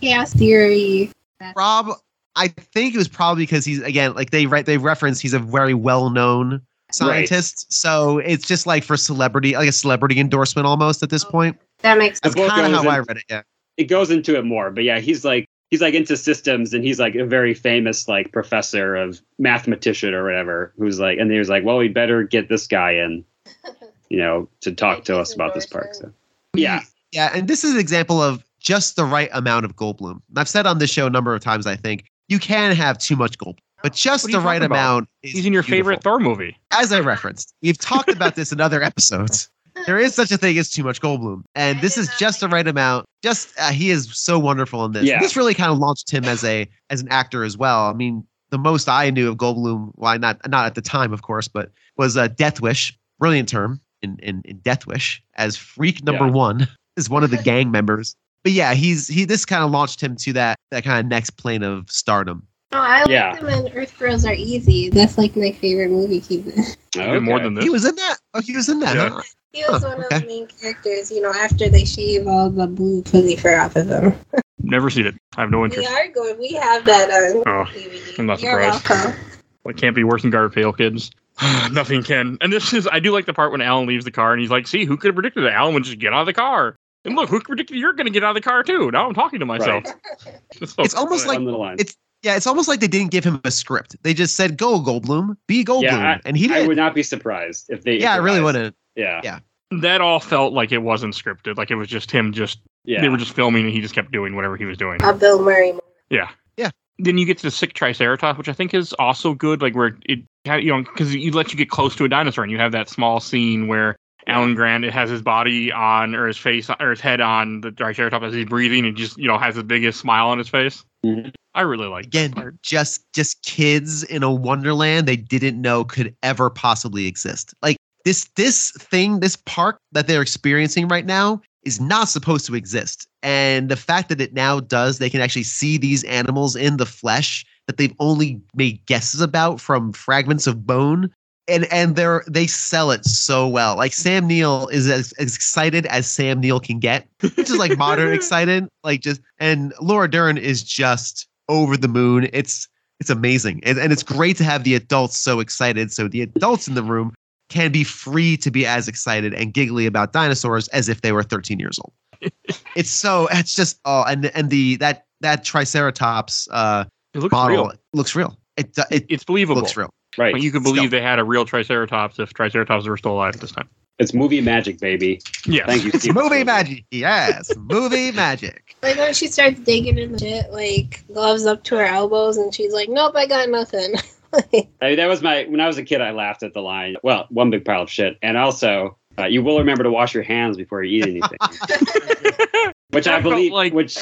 Chaos 0.02 0.34
theory. 0.34 1.12
Rob, 1.56 1.92
I 2.36 2.50
think 2.50 2.94
it 2.94 2.98
was 2.98 3.08
probably 3.08 3.44
because 3.44 3.64
he's 3.64 3.82
again 3.82 4.14
like 4.16 4.32
they 4.32 4.48
re- 4.48 4.64
they 4.64 4.78
reference 4.78 5.22
he's 5.22 5.34
a 5.34 5.40
very 5.40 5.74
well 5.74 6.10
known 6.10 6.62
scientist. 6.92 7.72
So 7.72 8.18
it's 8.18 8.46
just 8.46 8.68
like 8.68 8.84
for 8.84 8.98
celebrity, 8.98 9.56
like 9.56 9.70
a 9.70 9.72
celebrity 9.72 10.20
endorsement 10.20 10.66
almost 10.68 11.04
at 11.04 11.10
this 11.10 11.24
point. 11.24 11.58
That 11.84 11.98
makes 11.98 12.20
The 12.20 12.32
That's 12.32 12.50
kind 12.52 12.66
of 12.66 12.74
goes 12.74 12.84
how 12.84 12.90
I 12.90 13.00
read 13.00 13.16
it. 13.18 13.24
Yeah. 13.30 13.42
it 13.78 13.86
goes 13.86 14.12
into 14.12 14.36
it 14.38 14.44
more 14.44 14.72
but 14.72 14.84
yeah 14.84 15.00
he's 15.00 15.24
like 15.24 15.48
he's 15.70 15.82
like 15.82 15.93
into 15.93 16.15
systems 16.15 16.74
and 16.74 16.84
he's 16.84 16.99
like 16.99 17.15
a 17.15 17.26
very 17.26 17.53
famous 17.53 18.07
like 18.07 18.32
professor 18.32 18.95
of 18.95 19.22
mathematician 19.38 20.13
or 20.13 20.24
whatever 20.24 20.74
who's 20.78 20.99
like 20.99 21.18
and 21.20 21.32
he 21.32 21.38
was 21.38 21.49
like 21.49 21.63
well 21.63 21.78
we 21.78 21.88
better 21.88 22.24
get 22.24 22.49
this 22.49 22.68
guy 22.68 22.91
in 22.91 23.24
you 24.09 24.18
know 24.18 24.47
to 24.61 24.72
talk 24.72 25.03
to 25.03 25.18
us 25.18 25.34
about 25.34 25.53
this 25.53 25.65
park 25.65 25.93
so 25.93 26.11
yeah 26.55 26.82
Yeah, 27.11 27.32
and 27.34 27.47
this 27.47 27.63
is 27.63 27.74
an 27.74 27.80
example 27.80 28.22
of 28.22 28.43
just 28.59 28.95
the 28.95 29.05
right 29.05 29.30
amount 29.34 29.65
of 29.65 29.76
Goldblum. 29.76 30.22
And 30.30 30.38
I've 30.38 30.49
said 30.49 30.65
on 30.65 30.78
this 30.80 30.89
show 30.89 31.07
a 31.07 31.09
number 31.09 31.34
of 31.34 31.41
times, 31.41 31.65
I 31.65 31.76
think 31.76 32.05
you 32.28 32.39
can 32.39 32.76
have 32.76 32.97
too 32.97 33.15
much 33.15 33.38
Goldblum, 33.38 33.59
but 33.82 33.93
just 33.93 34.30
the 34.30 34.39
right 34.39 34.61
about? 34.61 34.76
amount. 34.76 35.09
Is 35.24 35.32
He's 35.32 35.45
in 35.45 35.53
your 35.53 35.63
favorite. 35.63 36.03
Thor 36.03 36.20
movie. 36.20 36.57
As 36.72 36.91
I 36.91 36.99
referenced, 36.99 37.53
we've 37.61 37.78
talked 37.78 38.09
about 38.09 38.36
this 38.36 38.51
in 38.51 38.59
other 38.59 38.84
episodes. 38.84 39.49
There 39.86 39.98
is 39.98 40.14
such 40.14 40.32
a 40.32 40.38
thing 40.38 40.58
as 40.58 40.70
too 40.70 40.84
much 40.84 41.00
Goldblum, 41.02 41.44
and 41.56 41.80
this 41.82 41.98
is 41.98 42.10
just 42.20 42.40
the 42.42 42.50
right 42.50 42.68
amount. 42.68 43.06
Just 43.24 43.50
uh, 43.60 43.72
he 43.72 43.90
is 43.90 44.10
so 44.18 44.38
wonderful 44.40 44.84
in 44.86 44.92
this. 44.92 45.06
Yeah. 45.06 45.20
This 45.20 45.36
really 45.38 45.54
kind 45.54 45.72
of 45.72 45.78
launched 45.78 46.12
him 46.12 46.26
as 46.26 46.44
a 46.44 46.68
as 46.90 47.02
an 47.02 47.08
actor 47.10 47.44
as 47.44 47.58
well. 47.58 47.86
I 47.90 47.94
mean, 47.94 48.26
the 48.50 48.58
most 48.58 48.90
I 48.90 49.10
knew 49.10 49.30
of 49.30 49.38
Goldblum, 49.38 49.92
well, 49.96 50.20
not 50.20 50.40
not 50.50 50.66
at 50.66 50.76
the 50.76 50.82
time, 50.82 51.14
of 51.14 51.22
course, 51.22 51.48
but 51.48 51.72
was 51.98 52.18
uh, 52.18 52.28
Death 52.28 52.62
Wish. 52.62 52.98
Brilliant 53.20 53.50
term 53.50 53.80
in 54.02 54.18
in, 54.22 54.42
in 54.46 54.58
Death 54.58 54.86
Wish 54.88 55.24
as 55.36 55.56
freak 55.58 56.04
number 56.04 56.26
Yeah. 56.26 56.32
one 56.32 56.68
is 56.98 57.10
one 57.10 57.24
of 57.24 57.32
the 57.32 57.38
gang 57.38 57.72
members. 57.72 58.16
But 58.44 58.52
yeah, 58.52 58.74
he's 58.74 59.08
he. 59.08 59.26
This 59.26 59.46
kind 59.46 59.64
of 59.64 59.72
launched 59.72 60.02
him 60.02 60.16
to 60.18 60.34
that 60.34 60.58
that 60.72 60.84
kind 60.84 61.00
of 61.00 61.06
next 61.10 61.32
plane 61.32 61.64
of 61.64 61.90
stardom. 61.90 62.46
Oh, 62.74 62.80
I 62.80 63.00
like 63.00 63.10
Yeah. 63.10 63.36
him 63.38 63.48
in 63.48 63.72
Earth 63.74 63.98
Girls 63.98 64.26
Are 64.26 64.34
Easy. 64.34 64.90
That's 64.90 65.18
like 65.18 65.36
my 65.38 65.52
favorite 65.54 65.90
movie 65.90 66.20
he's 66.20 66.46
in. 66.96 67.02
Even 67.02 67.24
more 67.24 67.40
than 67.40 67.54
this. 67.56 67.64
He 67.64 67.70
was 67.70 67.86
in 67.86 67.96
that. 67.96 68.18
Oh, 68.34 68.42
he 68.42 68.54
was 68.56 68.68
in 68.70 68.80
that. 68.82 68.96
Yeah. 68.96 69.10
huh? 69.10 69.22
He 69.54 69.64
was 69.70 69.84
Huh, 69.84 69.95
one 69.95 70.04
of 70.04 70.10
the 70.10 70.28
main 70.28 70.48
characters, 70.48 71.10
you 71.12 71.22
know, 71.22 71.34
after 71.34 71.70
they 71.70 71.86
shave 71.86 72.28
all 72.28 72.50
the 72.50 72.68
blue 72.68 73.02
fuzzy 73.04 73.36
fur 73.36 73.60
off 73.60 73.76
of 73.76 73.88
him. 73.89 74.14
Never 74.60 74.89
seen 74.89 75.06
it. 75.08 75.16
I 75.38 75.41
have 75.41 75.50
no 75.52 75.64
interest. 75.64 75.88
We 75.89 75.95
interest. 75.95 76.10
are 76.10 76.14
good. 76.14 76.39
We 76.39 76.50
have 76.54 76.86
that 76.86 77.10
on 77.10 77.43
Oh, 77.48 77.66
DVD. 77.72 78.20
I'm 78.20 78.26
not 78.26 78.41
You're 78.41 78.72
surprised. 78.72 78.89
welcome. 78.89 79.20
It 79.66 79.78
can't 79.78 79.95
be 79.95 80.04
worse 80.04 80.22
than 80.22 80.32
Garfield 80.32 80.78
kids. 80.78 81.12
Nothing 81.72 82.04
can. 82.04 82.38
And 82.41 82.52
this 82.52 82.74
is 82.74 82.88
I 82.91 83.00
do 83.00 83.12
like 83.12 83.26
the 83.26 83.34
part 83.34 83.52
when 83.52 83.62
Alan 83.62 83.88
leaves 83.88 84.06
the 84.06 84.12
car 84.12 84.34
and 84.34 84.41
he's 84.41 84.50
like, 84.52 84.68
"See, 84.68 84.86
who 84.86 84.98
could 84.98 85.10
have 85.10 85.16
predicted 85.16 85.43
that 85.45 85.54
Alan 85.54 85.74
would 85.74 85.84
just 85.84 86.00
get 86.00 86.12
out 86.14 86.22
of 86.22 86.26
the 86.26 86.34
car?" 86.34 86.76
And 87.06 87.16
look, 87.16 87.30
who 87.30 87.39
predicted 87.39 87.78
you're 87.78 87.93
going 87.93 88.08
to 88.08 88.12
get 88.12 88.24
out 88.24 88.30
of 88.32 88.36
the 88.36 88.41
car 88.41 88.64
too? 88.64 88.89
Now 88.91 89.08
I'm 89.08 89.14
talking 89.14 89.39
to 89.39 89.45
myself. 89.45 89.84
It's, 90.62 90.74
so 90.74 90.84
It's 90.84 90.95
almost 90.95 91.26
funny. 91.26 91.38
like- 91.39 91.48
Fun 91.48 91.60
line. 91.60 91.74
it's- 91.76 91.95
Yeah, 92.24 92.36
it's 92.36 92.48
almost 92.48 92.68
like 92.68 92.80
they 92.80 92.88
didn't 92.88 93.12
give 93.12 93.24
him 93.24 93.39
a 93.45 93.52
script. 93.52 93.95
They 94.02 94.14
just 94.14 94.36
said, 94.36 94.58
"Go 94.58 94.80
Goldblum, 94.82 95.38
be 95.48 95.64
Goldblum," 95.64 95.84
Yeah, 95.84 96.14
I- 96.16 96.22
and 96.26 96.36
he 96.36 96.48
did. 96.48 96.58
I 96.58 96.68
would 96.68 96.78
not 96.78 96.95
be 96.95 97.04
surprised 97.04 97.68
if 97.70 97.84
they. 97.84 98.00
yeah, 98.00 98.14
I 98.14 98.18
really 98.18 98.41
wouldn't. 98.41 98.76
Yeah, 98.98 99.22
Yeah. 99.24 99.39
that 99.80 100.02
all 100.02 100.20
felt 100.20 100.52
like 100.54 100.72
it 100.74 100.80
wasn't 100.80 101.14
scripted. 101.14 101.58
Like 101.58 101.72
it 101.72 101.76
was 101.76 101.88
just 101.88 102.12
him. 102.12 102.34
Just 102.34 102.60
yeah. 102.84 103.00
they 103.02 103.10
were 103.10 103.18
just 103.18 103.34
filming 103.34 103.64
and 103.66 103.74
he 103.74 103.80
just 103.80 103.95
kept 103.95 104.12
doing 104.12 104.36
whatever 104.36 104.58
he 104.58 104.66
was 104.66 104.78
doing. 104.78 105.02
A 105.04 105.14
Bill 105.14 105.41
Murray. 105.41 105.74
Yeah. 106.10 106.30
Yeah. 106.58 106.72
Then 107.00 107.18
you 107.18 107.26
get 107.26 107.38
to 107.38 107.43
the 107.43 107.52
sick 107.52 107.74
Triceratops, 107.74 108.38
which 108.38 108.50
I 108.50 108.54
think 108.54 108.74
is 108.74 108.91
also 108.93 109.34
good. 109.34 109.62
Like 109.62 109.76
where 109.76 109.95
it, 110.10 110.20
you 110.45 110.72
know, 110.72 110.82
because 110.82 111.14
you 111.16 111.32
let 111.32 111.52
you 111.52 111.58
get 111.58 111.70
close 111.70 111.95
to 111.98 112.06
a 112.06 112.10
dinosaur, 112.10 112.43
and 112.43 112.52
you 112.52 112.58
have 112.58 112.72
that 112.72 112.89
small 112.89 113.20
scene 113.20 113.68
where 113.68 113.95
Alan 114.26 114.56
Grant 114.56 114.84
it 114.84 114.91
has 114.93 115.10
his 115.10 115.22
body 115.22 115.72
on 115.72 116.16
or 116.16 116.26
his 116.28 116.38
face 116.38 116.70
or 116.80 116.89
his 116.89 117.00
head 117.00 117.22
on 117.22 117.62
the 117.62 117.72
Triceratops 117.72 118.26
as 118.26 118.34
he's 118.34 118.45
breathing, 118.48 118.86
and 118.86 118.98
just 118.98 119.18
you 119.20 119.28
know 119.28 119.38
has 119.38 119.54
the 119.56 119.64
biggest 119.64 120.00
smile 120.00 120.30
on 120.30 120.39
his 120.39 120.50
face. 120.50 120.84
Mhm. 121.06 121.32
I 121.54 121.62
really 121.62 121.88
like 121.88 122.06
Again, 122.06 122.32
that 122.32 122.36
part. 122.38 122.62
just 122.64 123.04
just 123.14 123.43
kids 123.43 124.04
in 124.04 124.24
a 124.24 124.32
wonderland 124.32 125.08
they 125.08 125.16
didn't 125.18 125.62
know 125.62 125.84
could 125.84 126.16
ever 126.24 126.50
possibly 126.50 127.06
exist. 127.06 127.54
Like 127.62 127.78
this 128.08 128.24
this 128.38 128.72
thing, 128.72 129.20
this 129.20 129.36
park 129.36 129.80
that 129.91 130.08
they're 130.08 130.22
experiencing 130.22 130.88
right 130.88 131.05
now 131.05 131.41
is 131.66 131.82
not 131.82 132.08
supposed 132.08 132.45
to 132.45 132.55
exist. 132.55 133.05
And 133.22 133.68
the 133.68 133.76
fact 133.76 134.08
that 134.08 134.22
it 134.22 134.34
now 134.34 134.62
does, 134.62 134.97
they 134.97 135.10
can 135.10 135.20
actually 135.20 135.43
see 135.43 135.78
these 135.78 136.05
animals 136.05 136.55
in 136.55 136.78
the 136.78 136.86
flesh 136.86 137.45
that 137.66 137.76
they've 137.76 137.93
only 137.99 138.41
made 138.55 138.86
guesses 138.86 139.20
about 139.20 139.60
from 139.60 139.91
fragments 139.91 140.47
of 140.47 140.66
bone. 140.66 141.14
And 141.49 141.66
and 141.66 141.97
they're 141.97 142.24
they 142.30 142.47
sell 142.47 142.91
it 142.91 143.03
so 143.03 143.45
well. 143.45 143.76
Like 143.76 143.91
Sam 143.91 144.26
Neill 144.26 144.70
is 144.70 144.89
as, 144.89 145.12
as 145.14 145.36
excited 145.36 145.86
as 145.88 146.08
Sam 146.08 146.39
Neill 146.39 146.62
can 146.62 146.80
get, 146.80 147.10
which 147.20 147.49
is 147.49 147.58
like 147.58 147.78
modern 147.78 148.14
excited. 148.14 148.70
Like 148.86 149.01
just 149.01 149.20
and 149.38 149.74
Laura 149.82 150.10
Dern 150.10 150.38
is 150.38 150.64
just 150.64 151.28
over 151.49 151.76
the 151.76 151.89
moon. 151.89 152.30
It's 152.32 152.70
it's 153.01 153.10
amazing. 153.10 153.60
And, 153.66 153.78
and 153.78 153.91
it's 153.91 154.01
great 154.01 154.38
to 154.38 154.45
have 154.45 154.64
the 154.64 154.76
adults 154.76 155.18
so 155.18 155.41
excited. 155.41 155.91
So 155.91 156.08
the 156.08 156.22
adults 156.22 156.70
in 156.70 156.76
the 156.76 156.84
room 156.84 157.14
can 157.50 157.72
be 157.72 157.84
free 157.84 158.38
to 158.38 158.52
be 158.52 158.66
as 158.66 158.88
excited 158.88 159.34
and 159.34 159.54
giggly 159.54 159.86
about 159.86 160.12
dinosaurs 160.14 160.68
as 160.70 160.89
if 160.89 161.02
they 161.02 161.12
were 161.12 161.24
13 161.24 161.60
years 161.60 161.80
old. 161.80 161.93
it's 162.76 162.89
so 162.89 163.28
it's 163.32 163.54
just 163.56 163.80
oh 163.86 164.04
and 164.08 164.26
and 164.36 164.50
the 164.50 164.76
that 164.78 165.06
that 165.22 165.43
triceratops 165.43 166.48
uh 166.52 166.84
It 167.14 167.20
looks 167.20 167.32
model 167.32 167.56
real. 167.68 167.74
looks 167.93 168.16
real. 168.16 168.36
It 168.58 168.76
it 168.91 169.06
It's 169.10 169.24
believable. 169.24 169.62
looks 169.62 169.78
real. 169.78 169.89
right. 170.18 170.34
Like 170.34 170.41
you 170.41 170.52
could 170.52 170.62
Still. 170.64 170.74
believe 170.74 170.91
they 170.91 171.02
had 171.02 171.20
a 171.20 171.24
real 171.24 171.45
Triceratops 171.45 172.18
if 172.20 172.34
Triceratops 172.34 172.88
were 172.88 172.98
still 172.98 173.12
alive 173.14 173.36
at 173.36 173.41
this 173.41 173.52
time. 173.52 173.70
It's 174.00 174.14
movie 174.14 174.41
magic, 174.41 174.80
baby. 174.80 175.20
Yes. 175.45 175.66
Thank 175.68 175.84
you. 175.84 175.91
It's 175.93 176.06
movie 176.08 176.20
Spielberg. 176.41 176.45
magic. 176.45 176.86
Yes, 176.91 177.52
movie 177.58 178.12
magic. 178.24 178.76
Like 178.84 178.95
when 178.98 179.14
she 179.14 179.28
starts 179.28 179.60
digging 179.60 179.98
in 179.98 180.12
the 180.12 180.20
shit, 180.20 180.52
like 180.52 181.04
gloves 181.08 181.45
up 181.48 181.64
to 181.66 181.78
her 181.78 181.86
elbows, 181.86 182.38
and 182.38 182.54
she's 182.54 182.74
like, 182.74 182.89
"Nope, 182.89 183.16
I 183.16 183.26
got 183.26 183.50
nothing." 183.50 183.95
Like, 184.34 184.70
I 184.82 184.88
mean, 184.90 184.96
that 184.98 185.08
was 185.08 185.22
my 185.22 185.46
when 185.46 185.60
I 185.62 185.68
was 185.68 185.78
a 185.78 185.84
kid. 185.84 186.02
I 186.02 186.12
laughed 186.12 186.44
at 186.44 186.54
the 186.54 186.62
line. 186.62 186.96
Well, 187.04 187.26
one 187.30 187.50
big 187.50 187.66
pile 187.66 187.82
of 187.84 187.90
shit, 187.90 188.18
and 188.22 188.38
also 188.38 188.98
uh, 189.18 189.26
you 189.26 189.42
will 189.44 189.58
remember 189.60 189.84
to 189.84 189.92
wash 189.92 190.14
your 190.14 190.24
hands 190.24 190.58
before 190.58 190.84
you 190.84 190.98
eat 191.00 191.04
anything, 191.08 191.38
which 192.92 193.08
I 193.08 193.14
That 193.18 193.22
felt 193.22 193.24
believe, 193.24 193.52
like- 193.52 193.74
which 193.74 193.98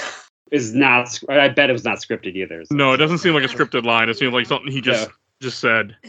is 0.52 0.74
not. 0.74 1.20
I 1.30 1.48
bet 1.50 1.70
it 1.70 1.74
was 1.74 1.84
not 1.84 1.98
scripted 2.00 2.36
either. 2.36 2.64
so- 2.66 2.76
No, 2.76 2.94
it 2.94 2.98
doesn't 2.98 3.18
seem 3.20 3.34
like 3.34 3.44
a 3.44 3.48
scripted 3.48 3.84
line. 3.86 4.10
It 4.10 4.18
seems 4.18 4.34
like 4.34 4.46
something 4.46 4.72
he 4.72 4.82
just 4.82 5.08
Yeah. 5.08 5.14
just 5.42 5.60
said. 5.60 5.96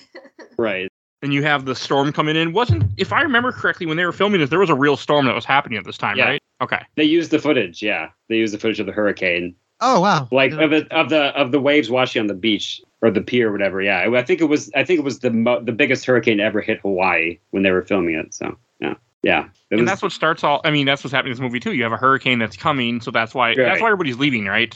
Right. 0.59 0.89
And 1.21 1.35
you 1.35 1.43
have 1.43 1.67
the 1.67 1.75
storm 1.75 2.15
coming 2.15 2.35
in. 2.35 2.55
Wasn't 2.55 2.83
if 2.97 3.13
I 3.13 3.21
remember 3.21 3.53
correctly 3.53 3.85
when 3.85 3.99
they 3.99 4.07
were 4.07 4.13
filming 4.13 4.41
this, 4.41 4.49
there 4.49 4.59
was 4.59 4.71
a 4.71 4.75
real 4.75 4.97
storm 4.97 5.27
that 5.27 5.35
was 5.35 5.45
happening 5.45 5.79
at 5.79 5.85
this 5.85 5.99
time, 5.99 6.17
Yeah. 6.17 6.25
right? 6.31 6.43
Okay. 6.63 6.81
They 6.95 7.05
used 7.05 7.31
the 7.31 7.39
footage. 7.39 7.83
Yeah, 7.83 8.09
they 8.31 8.37
used 8.37 8.55
the 8.55 8.59
footage 8.59 8.81
of 8.81 8.87
the 8.87 8.93
hurricane, 8.93 9.55
Oh 9.81 10.01
wow. 10.01 10.27
like 10.31 10.53
of 10.53 10.71
the 10.71 10.87
of 10.91 11.11
the 11.11 11.25
of 11.39 11.53
the 11.53 11.61
waves 11.61 11.91
washing 11.91 12.21
on 12.21 12.27
the 12.27 12.35
beach 12.35 12.81
or 13.03 13.11
the 13.11 13.21
pier, 13.21 13.49
or 13.49 13.53
whatever. 13.53 13.83
Yeah, 13.83 14.11
I 14.15 14.23
think 14.23 14.41
it 14.41 14.47
was. 14.47 14.71
I 14.75 14.85
think 14.85 14.99
it 14.99 15.05
was 15.05 15.21
the 15.21 15.31
mo- 15.31 15.63
the 15.63 15.73
biggest 15.73 16.05
hurricane 16.07 16.41
ever 16.41 16.61
hit 16.61 16.81
Hawaii 16.81 17.39
when 17.51 17.63
they 17.63 17.71
were 17.71 17.83
filming 17.83 18.15
it. 18.15 18.33
So 18.33 18.57
yeah, 18.81 18.95
yeah. 19.23 19.45
It 19.71 19.77
and 19.77 19.81
was, 19.83 19.91
that's 19.91 20.03
what 20.03 20.13
starts 20.13 20.43
all. 20.43 20.61
I 20.65 20.71
mean, 20.71 20.87
that's 20.87 21.05
what's 21.05 21.13
happening 21.13 21.33
in 21.33 21.37
this 21.37 21.43
movie 21.43 21.61
too. 21.61 21.75
You 21.75 21.83
have 21.83 21.93
a 21.93 21.99
hurricane 21.99 22.39
that's 22.39 22.57
coming, 22.57 23.01
so 23.01 23.11
that's 23.11 23.35
why 23.35 23.55
that's 23.55 23.81
why 23.81 23.89
everybody's 23.89 24.17
leaving, 24.17 24.47
right? 24.47 24.75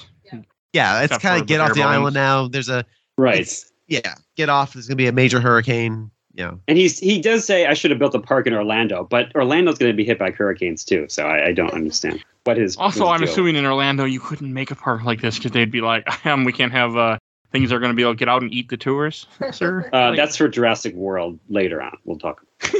Yeah, 0.73 0.99
it's 0.99 1.07
Except 1.07 1.23
kind 1.23 1.41
of 1.41 1.49
get 1.49 1.61
off 1.61 1.71
the 1.71 1.81
bare 1.81 1.87
island 1.87 2.15
now. 2.15 2.47
There's 2.47 2.69
a 2.69 2.85
right. 3.17 3.53
yeah, 3.89 4.15
get 4.37 4.49
off. 4.49 4.75
There's 4.75 4.87
gonna 4.87 4.97
be 4.97 5.09
a 5.09 5.13
major 5.13 5.41
hurricane. 5.41 6.11
Yeah. 6.33 6.53
And 6.69 6.79
he's 6.79 6.99
he 6.99 7.21
does 7.21 7.45
say 7.45 7.67
I 7.67 7.75
should 7.75 7.91
have 7.91 7.99
built 7.99 8.15
a 8.15 8.21
park 8.21 8.47
in 8.47 8.55
Orlando, 8.55 9.05
but 9.05 9.35
Orlando's 9.35 9.79
going 9.79 9.91
to 9.91 9.97
be 9.97 10.05
hit 10.05 10.19
by 10.19 10.31
hurricanes 10.31 10.85
too, 10.85 11.07
so 11.09 11.27
I, 11.27 11.47
I 11.47 11.53
don't 11.53 11.73
understand 11.73 12.25
what 12.51 12.57
his. 12.59 12.77
Also, 12.77 13.01
his 13.01 13.09
I'm 13.09 13.21
deal- 13.21 13.29
assuming 13.29 13.57
in 13.57 13.65
Orlando 13.67 14.05
you 14.05 14.21
couldn't 14.21 14.53
make 14.53 14.71
a 14.71 14.77
park 14.77 15.03
like 15.05 15.21
this 15.21 15.37
because 15.39 15.53
they'd 15.53 15.71
be 15.71 15.81
like, 15.81 16.27
um, 16.27 16.45
we 16.45 16.53
can't 16.53 16.73
have 16.73 16.97
uh, 16.97 17.19
things 17.53 17.73
are 17.73 17.79
going 17.81 17.91
to 17.91 17.97
be 17.97 18.03
able 18.03 18.13
to 18.15 18.19
get 18.19 18.29
out 18.29 18.43
and 18.43 18.53
eat 18.53 18.69
the 18.69 18.77
tourists, 18.77 19.27
sir. 19.53 19.89
Uh, 19.93 20.09
Like- 20.11 20.17
that's 20.17 20.37
for 20.37 20.49
Jurassic 20.49 20.95
World 20.95 21.39
later 21.49 21.81
on. 21.83 21.97
We'll 22.05 22.19
talk. 22.19 22.45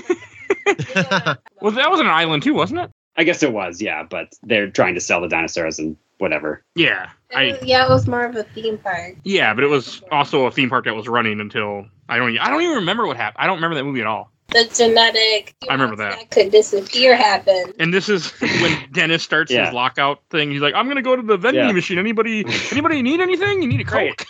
well, 1.61 1.73
that 1.73 1.91
was 1.91 2.01
an 2.01 2.07
island 2.07 2.43
too, 2.43 2.55
wasn't 2.55 2.81
it? 2.81 2.91
I 3.17 3.25
guess 3.25 3.43
it 3.43 3.53
was, 3.53 3.83
yeah, 3.83 4.03
but 4.09 4.33
they're 4.43 4.71
trying 4.71 4.95
to 4.95 5.01
sell 5.01 5.21
the 5.21 5.29
dinosaurs 5.29 5.79
and 5.79 5.97
whatever. 6.19 6.63
Yeah, 6.75 7.11
it 7.31 7.37
I 7.37 7.47
was- 7.53 7.63
yeah, 7.63 7.85
it 7.85 7.91
was 7.91 8.07
more 8.07 8.25
of 8.25 8.37
a 8.37 8.45
theme 8.45 8.79
park. 8.79 9.17
yeah, 9.25 9.53
but 9.55 9.65
it 9.65 9.69
was 9.69 10.03
also 10.11 10.47
a 10.47 10.51
theme 10.51 10.71
park 10.71 10.85
that 10.85 10.95
was 10.95 11.09
running 11.09 11.41
until 11.41 11.87
I 12.09 12.17
don't. 12.19 12.39
I 12.39 12.49
don't 12.51 12.63
even 12.63 12.77
remember 12.77 13.07
what 13.07 13.17
happened. 13.17 13.43
I 13.43 13.47
don't 13.47 13.57
remember 13.57 13.75
that 13.77 13.85
movie 13.85 14.01
at 14.01 14.07
all. 14.07 14.33
The 14.53 14.69
genetic 14.75 15.55
I 15.69 15.73
remember 15.75 15.97
that. 15.97 16.31
could 16.31 16.51
disappear 16.51 17.17
happen. 17.17 17.73
And 17.79 17.95
this 17.95 18.09
is 18.09 18.31
when 18.41 18.77
Dennis 18.93 19.23
starts 19.23 19.51
Yeah. 19.53 19.67
his 19.67 19.75
lockout 19.75 20.23
thing. 20.31 20.51
He's 20.51 20.61
like, 20.61 20.75
"I'm 20.75 20.89
gonna 20.89 21.03
go 21.03 21.15
to 21.15 21.23
the 21.23 21.37
vending 21.37 21.67
Yeah. 21.67 21.73
machine. 21.73 21.99
Anybody, 21.99 22.45
anybody 22.73 23.01
need 23.03 23.21
anything? 23.21 23.63
You 23.63 23.69
need 23.69 23.81
a 23.81 23.85
coke?" 23.85 23.95
Right. 23.95 24.27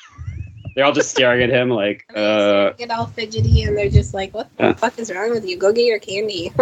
They're 0.77 0.85
all 0.85 0.93
just 0.93 1.11
staring 1.11 1.43
at 1.43 1.51
him 1.51 1.69
like, 1.71 2.05
And 2.11 2.17
they 2.17 2.67
uh, 2.69 2.73
get 2.73 2.91
all 2.91 3.07
fidgety, 3.07 3.63
and 3.63 3.77
they're 3.77 3.89
just 3.91 4.13
like, 4.15 4.33
"What 4.35 4.55
the 4.59 4.65
Yeah. 4.65 4.73
fuck 4.75 4.99
is 4.99 5.11
wrong 5.11 5.31
with 5.31 5.45
you? 5.47 5.57
Go 5.57 5.73
get 5.73 5.85
your 5.87 5.99
candy." 5.99 6.53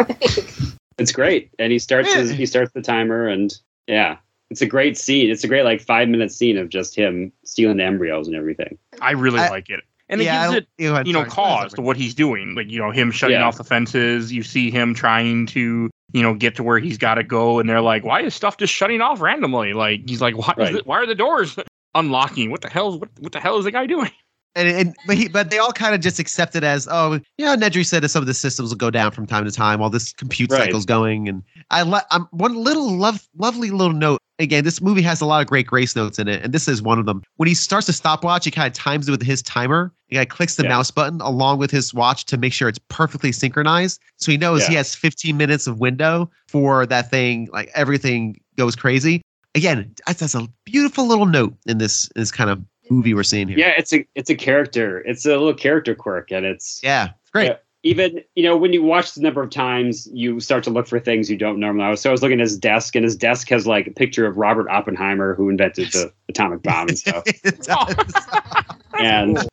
it's 0.98 1.12
great. 1.12 1.50
And 1.58 1.72
he 1.72 1.78
starts 1.78 2.12
his, 2.12 2.30
he 2.30 2.46
starts 2.46 2.72
the 2.72 2.80
timer, 2.82 3.26
and 3.28 3.52
yeah, 3.86 4.16
it's 4.50 4.62
a 4.62 4.66
great 4.66 4.96
scene. 4.96 5.30
It's 5.30 5.44
a 5.44 5.48
great 5.48 5.64
like 5.64 5.80
five 5.80 6.08
minute 6.08 6.30
scene 6.32 6.58
of 6.58 6.68
just 6.68 6.94
him 6.96 7.32
stealing 7.44 7.76
the 7.78 7.84
embryos 7.84 8.28
and 8.28 8.36
everything. 8.36 8.78
I 9.00 9.10
really 9.12 9.40
I- 9.40 9.48
like 9.50 9.68
it, 9.68 9.80
and 10.08 10.20
yeah, 10.20 10.48
it 10.48 10.52
gives 10.52 10.56
it 10.56 10.68
you 10.78 10.92
know, 10.92 11.02
you 11.04 11.12
know 11.12 11.24
cause 11.24 11.72
to 11.74 11.80
what 11.82 11.96
he's 11.96 12.14
doing. 12.14 12.54
Like 12.54 12.70
you 12.70 12.78
know 12.78 12.90
him 12.90 13.10
shutting 13.10 13.36
Yeah. 13.38 13.46
off 13.46 13.56
the 13.56 13.64
fences. 13.64 14.32
You 14.32 14.42
see 14.42 14.70
him 14.70 14.94
trying 14.94 15.46
to 15.48 15.90
you 16.12 16.22
know 16.22 16.34
get 16.34 16.54
to 16.56 16.62
where 16.62 16.78
he's 16.78 16.98
got 16.98 17.14
to 17.16 17.22
go, 17.24 17.58
and 17.58 17.68
they're 17.68 17.80
like, 17.82 18.04
"Why 18.04 18.22
is 18.22 18.34
stuff 18.34 18.56
just 18.56 18.72
shutting 18.72 19.00
off 19.00 19.20
randomly?" 19.20 19.72
Like 19.74 20.08
he's 20.08 20.20
like, 20.20 20.36
"Why? 20.36 20.52
is 20.52 20.56
Right. 20.58 20.74
it, 20.76 20.86
why 20.86 20.96
are 20.98 21.06
the 21.06 21.14
doors 21.14 21.56
unlocking? 21.94 22.50
What 22.50 22.60
the 22.62 22.68
hell? 22.70 22.98
What, 22.98 23.08
what 23.20 23.32
the 23.32 23.40
hell 23.40 23.58
is 23.58 23.64
the 23.64 23.70
guy 23.72 23.86
doing?" 23.86 24.10
and, 24.56 24.66
and 24.68 24.96
but 25.06 25.16
he 25.18 25.28
but 25.28 25.50
they 25.50 25.58
all 25.58 25.72
kind 25.72 25.94
of 25.94 26.00
just 26.00 26.18
accept 26.18 26.56
it 26.56 26.64
as 26.64 26.88
oh 26.90 27.20
you 27.36 27.44
know 27.44 27.54
Nedry 27.54 27.84
said 27.84 28.02
that 28.02 28.08
some 28.08 28.22
of 28.22 28.26
the 28.26 28.32
systems 28.34 28.70
will 28.70 28.78
go 28.78 28.90
down 28.90 29.12
from 29.12 29.26
time 29.26 29.44
to 29.44 29.52
time 29.52 29.78
while 29.78 29.90
this 29.90 30.14
compute 30.14 30.50
Right. 30.50 30.64
cycle's 30.64 30.86
going 30.86 31.28
and 31.28 31.42
I 31.70 31.82
le- 31.82 32.06
I'm 32.10 32.22
one 32.30 32.54
little 32.56 32.96
love 32.96 33.28
lovely 33.36 33.70
little 33.70 33.92
note 33.92 34.17
again 34.38 34.64
this 34.64 34.80
movie 34.80 35.02
has 35.02 35.20
a 35.20 35.26
lot 35.26 35.40
of 35.40 35.46
great 35.46 35.66
grace 35.66 35.94
notes 35.96 36.18
in 36.18 36.28
it 36.28 36.42
and 36.42 36.52
this 36.52 36.68
is 36.68 36.80
one 36.82 36.98
of 36.98 37.06
them. 37.06 37.22
When 37.36 37.46
he 37.48 37.54
starts 37.54 37.86
to 37.86 37.92
stopwatch 37.92 38.44
he 38.44 38.50
kind 38.50 38.66
of 38.66 38.72
times 38.72 39.08
it 39.08 39.10
with 39.10 39.22
his 39.22 39.42
timer. 39.42 39.92
He 40.08 40.16
kind 40.16 40.26
of 40.26 40.34
clicks 40.34 40.56
the 40.56 40.62
Yeah. 40.62 40.70
mouse 40.70 40.90
button 40.90 41.20
along 41.20 41.58
with 41.58 41.70
his 41.70 41.92
watch 41.92 42.24
to 42.26 42.36
make 42.38 42.52
sure 42.52 42.68
it's 42.68 42.78
perfectly 42.88 43.30
synchronized. 43.32 44.00
So 44.16 44.32
he 44.32 44.38
knows 44.38 44.66
he 44.66 44.74
has 44.74 44.94
15 44.94 45.36
minutes 45.36 45.66
of 45.66 45.80
window 45.80 46.30
for 46.46 46.86
that 46.86 47.10
thing 47.10 47.48
like 47.52 47.70
everything 47.74 48.40
goes 48.56 48.74
crazy. 48.76 49.22
Again 49.54 49.94
that's, 50.06 50.20
that's 50.20 50.34
a 50.34 50.48
beautiful 50.64 51.06
little 51.06 51.26
note 51.26 51.54
in 51.66 51.78
this 51.78 52.08
this 52.14 52.30
kind 52.30 52.50
of 52.50 52.62
movie 52.90 53.12
we're 53.12 53.22
seeing 53.22 53.48
here. 53.48 53.58
Yeah, 53.58 53.72
it's 53.76 53.92
a 53.92 54.06
it's 54.14 54.30
a 54.30 54.34
character. 54.34 55.00
It's 55.00 55.26
a 55.26 55.30
little 55.30 55.52
character 55.54 55.94
quirk, 55.94 56.30
and 56.30 56.46
it's 56.46 56.80
yeah 56.82 57.10
it's 57.20 57.30
great. 57.30 57.46
Yeah. 57.48 57.56
Even 57.88 58.22
you 58.34 58.42
know 58.42 58.56
when 58.56 58.72
you 58.72 58.82
watch 58.82 59.14
the 59.14 59.22
number 59.22 59.42
of 59.42 59.50
times 59.50 60.08
you 60.12 60.40
start 60.40 60.62
to 60.64 60.70
look 60.70 60.86
for 60.86 61.00
things 61.00 61.30
you 61.30 61.36
don't 61.38 61.58
normally. 61.58 61.96
So 61.96 62.10
I 62.10 62.12
was 62.12 62.22
looking 62.22 62.38
at 62.40 62.44
his 62.44 62.58
desk, 62.58 62.94
and 62.94 63.04
his 63.04 63.16
desk 63.16 63.48
has 63.48 63.66
like 63.66 63.86
a 63.86 63.90
picture 63.90 64.26
of 64.26 64.36
Robert 64.36 64.68
Oppenheimer, 64.68 65.34
who 65.34 65.48
invented 65.48 65.90
the 65.92 66.12
atomic 66.28 66.62
bomb 66.62 66.88
and 66.88 66.98
stuff, 66.98 67.22
It 67.26 67.62
does. 67.62 68.26
and 68.98 69.48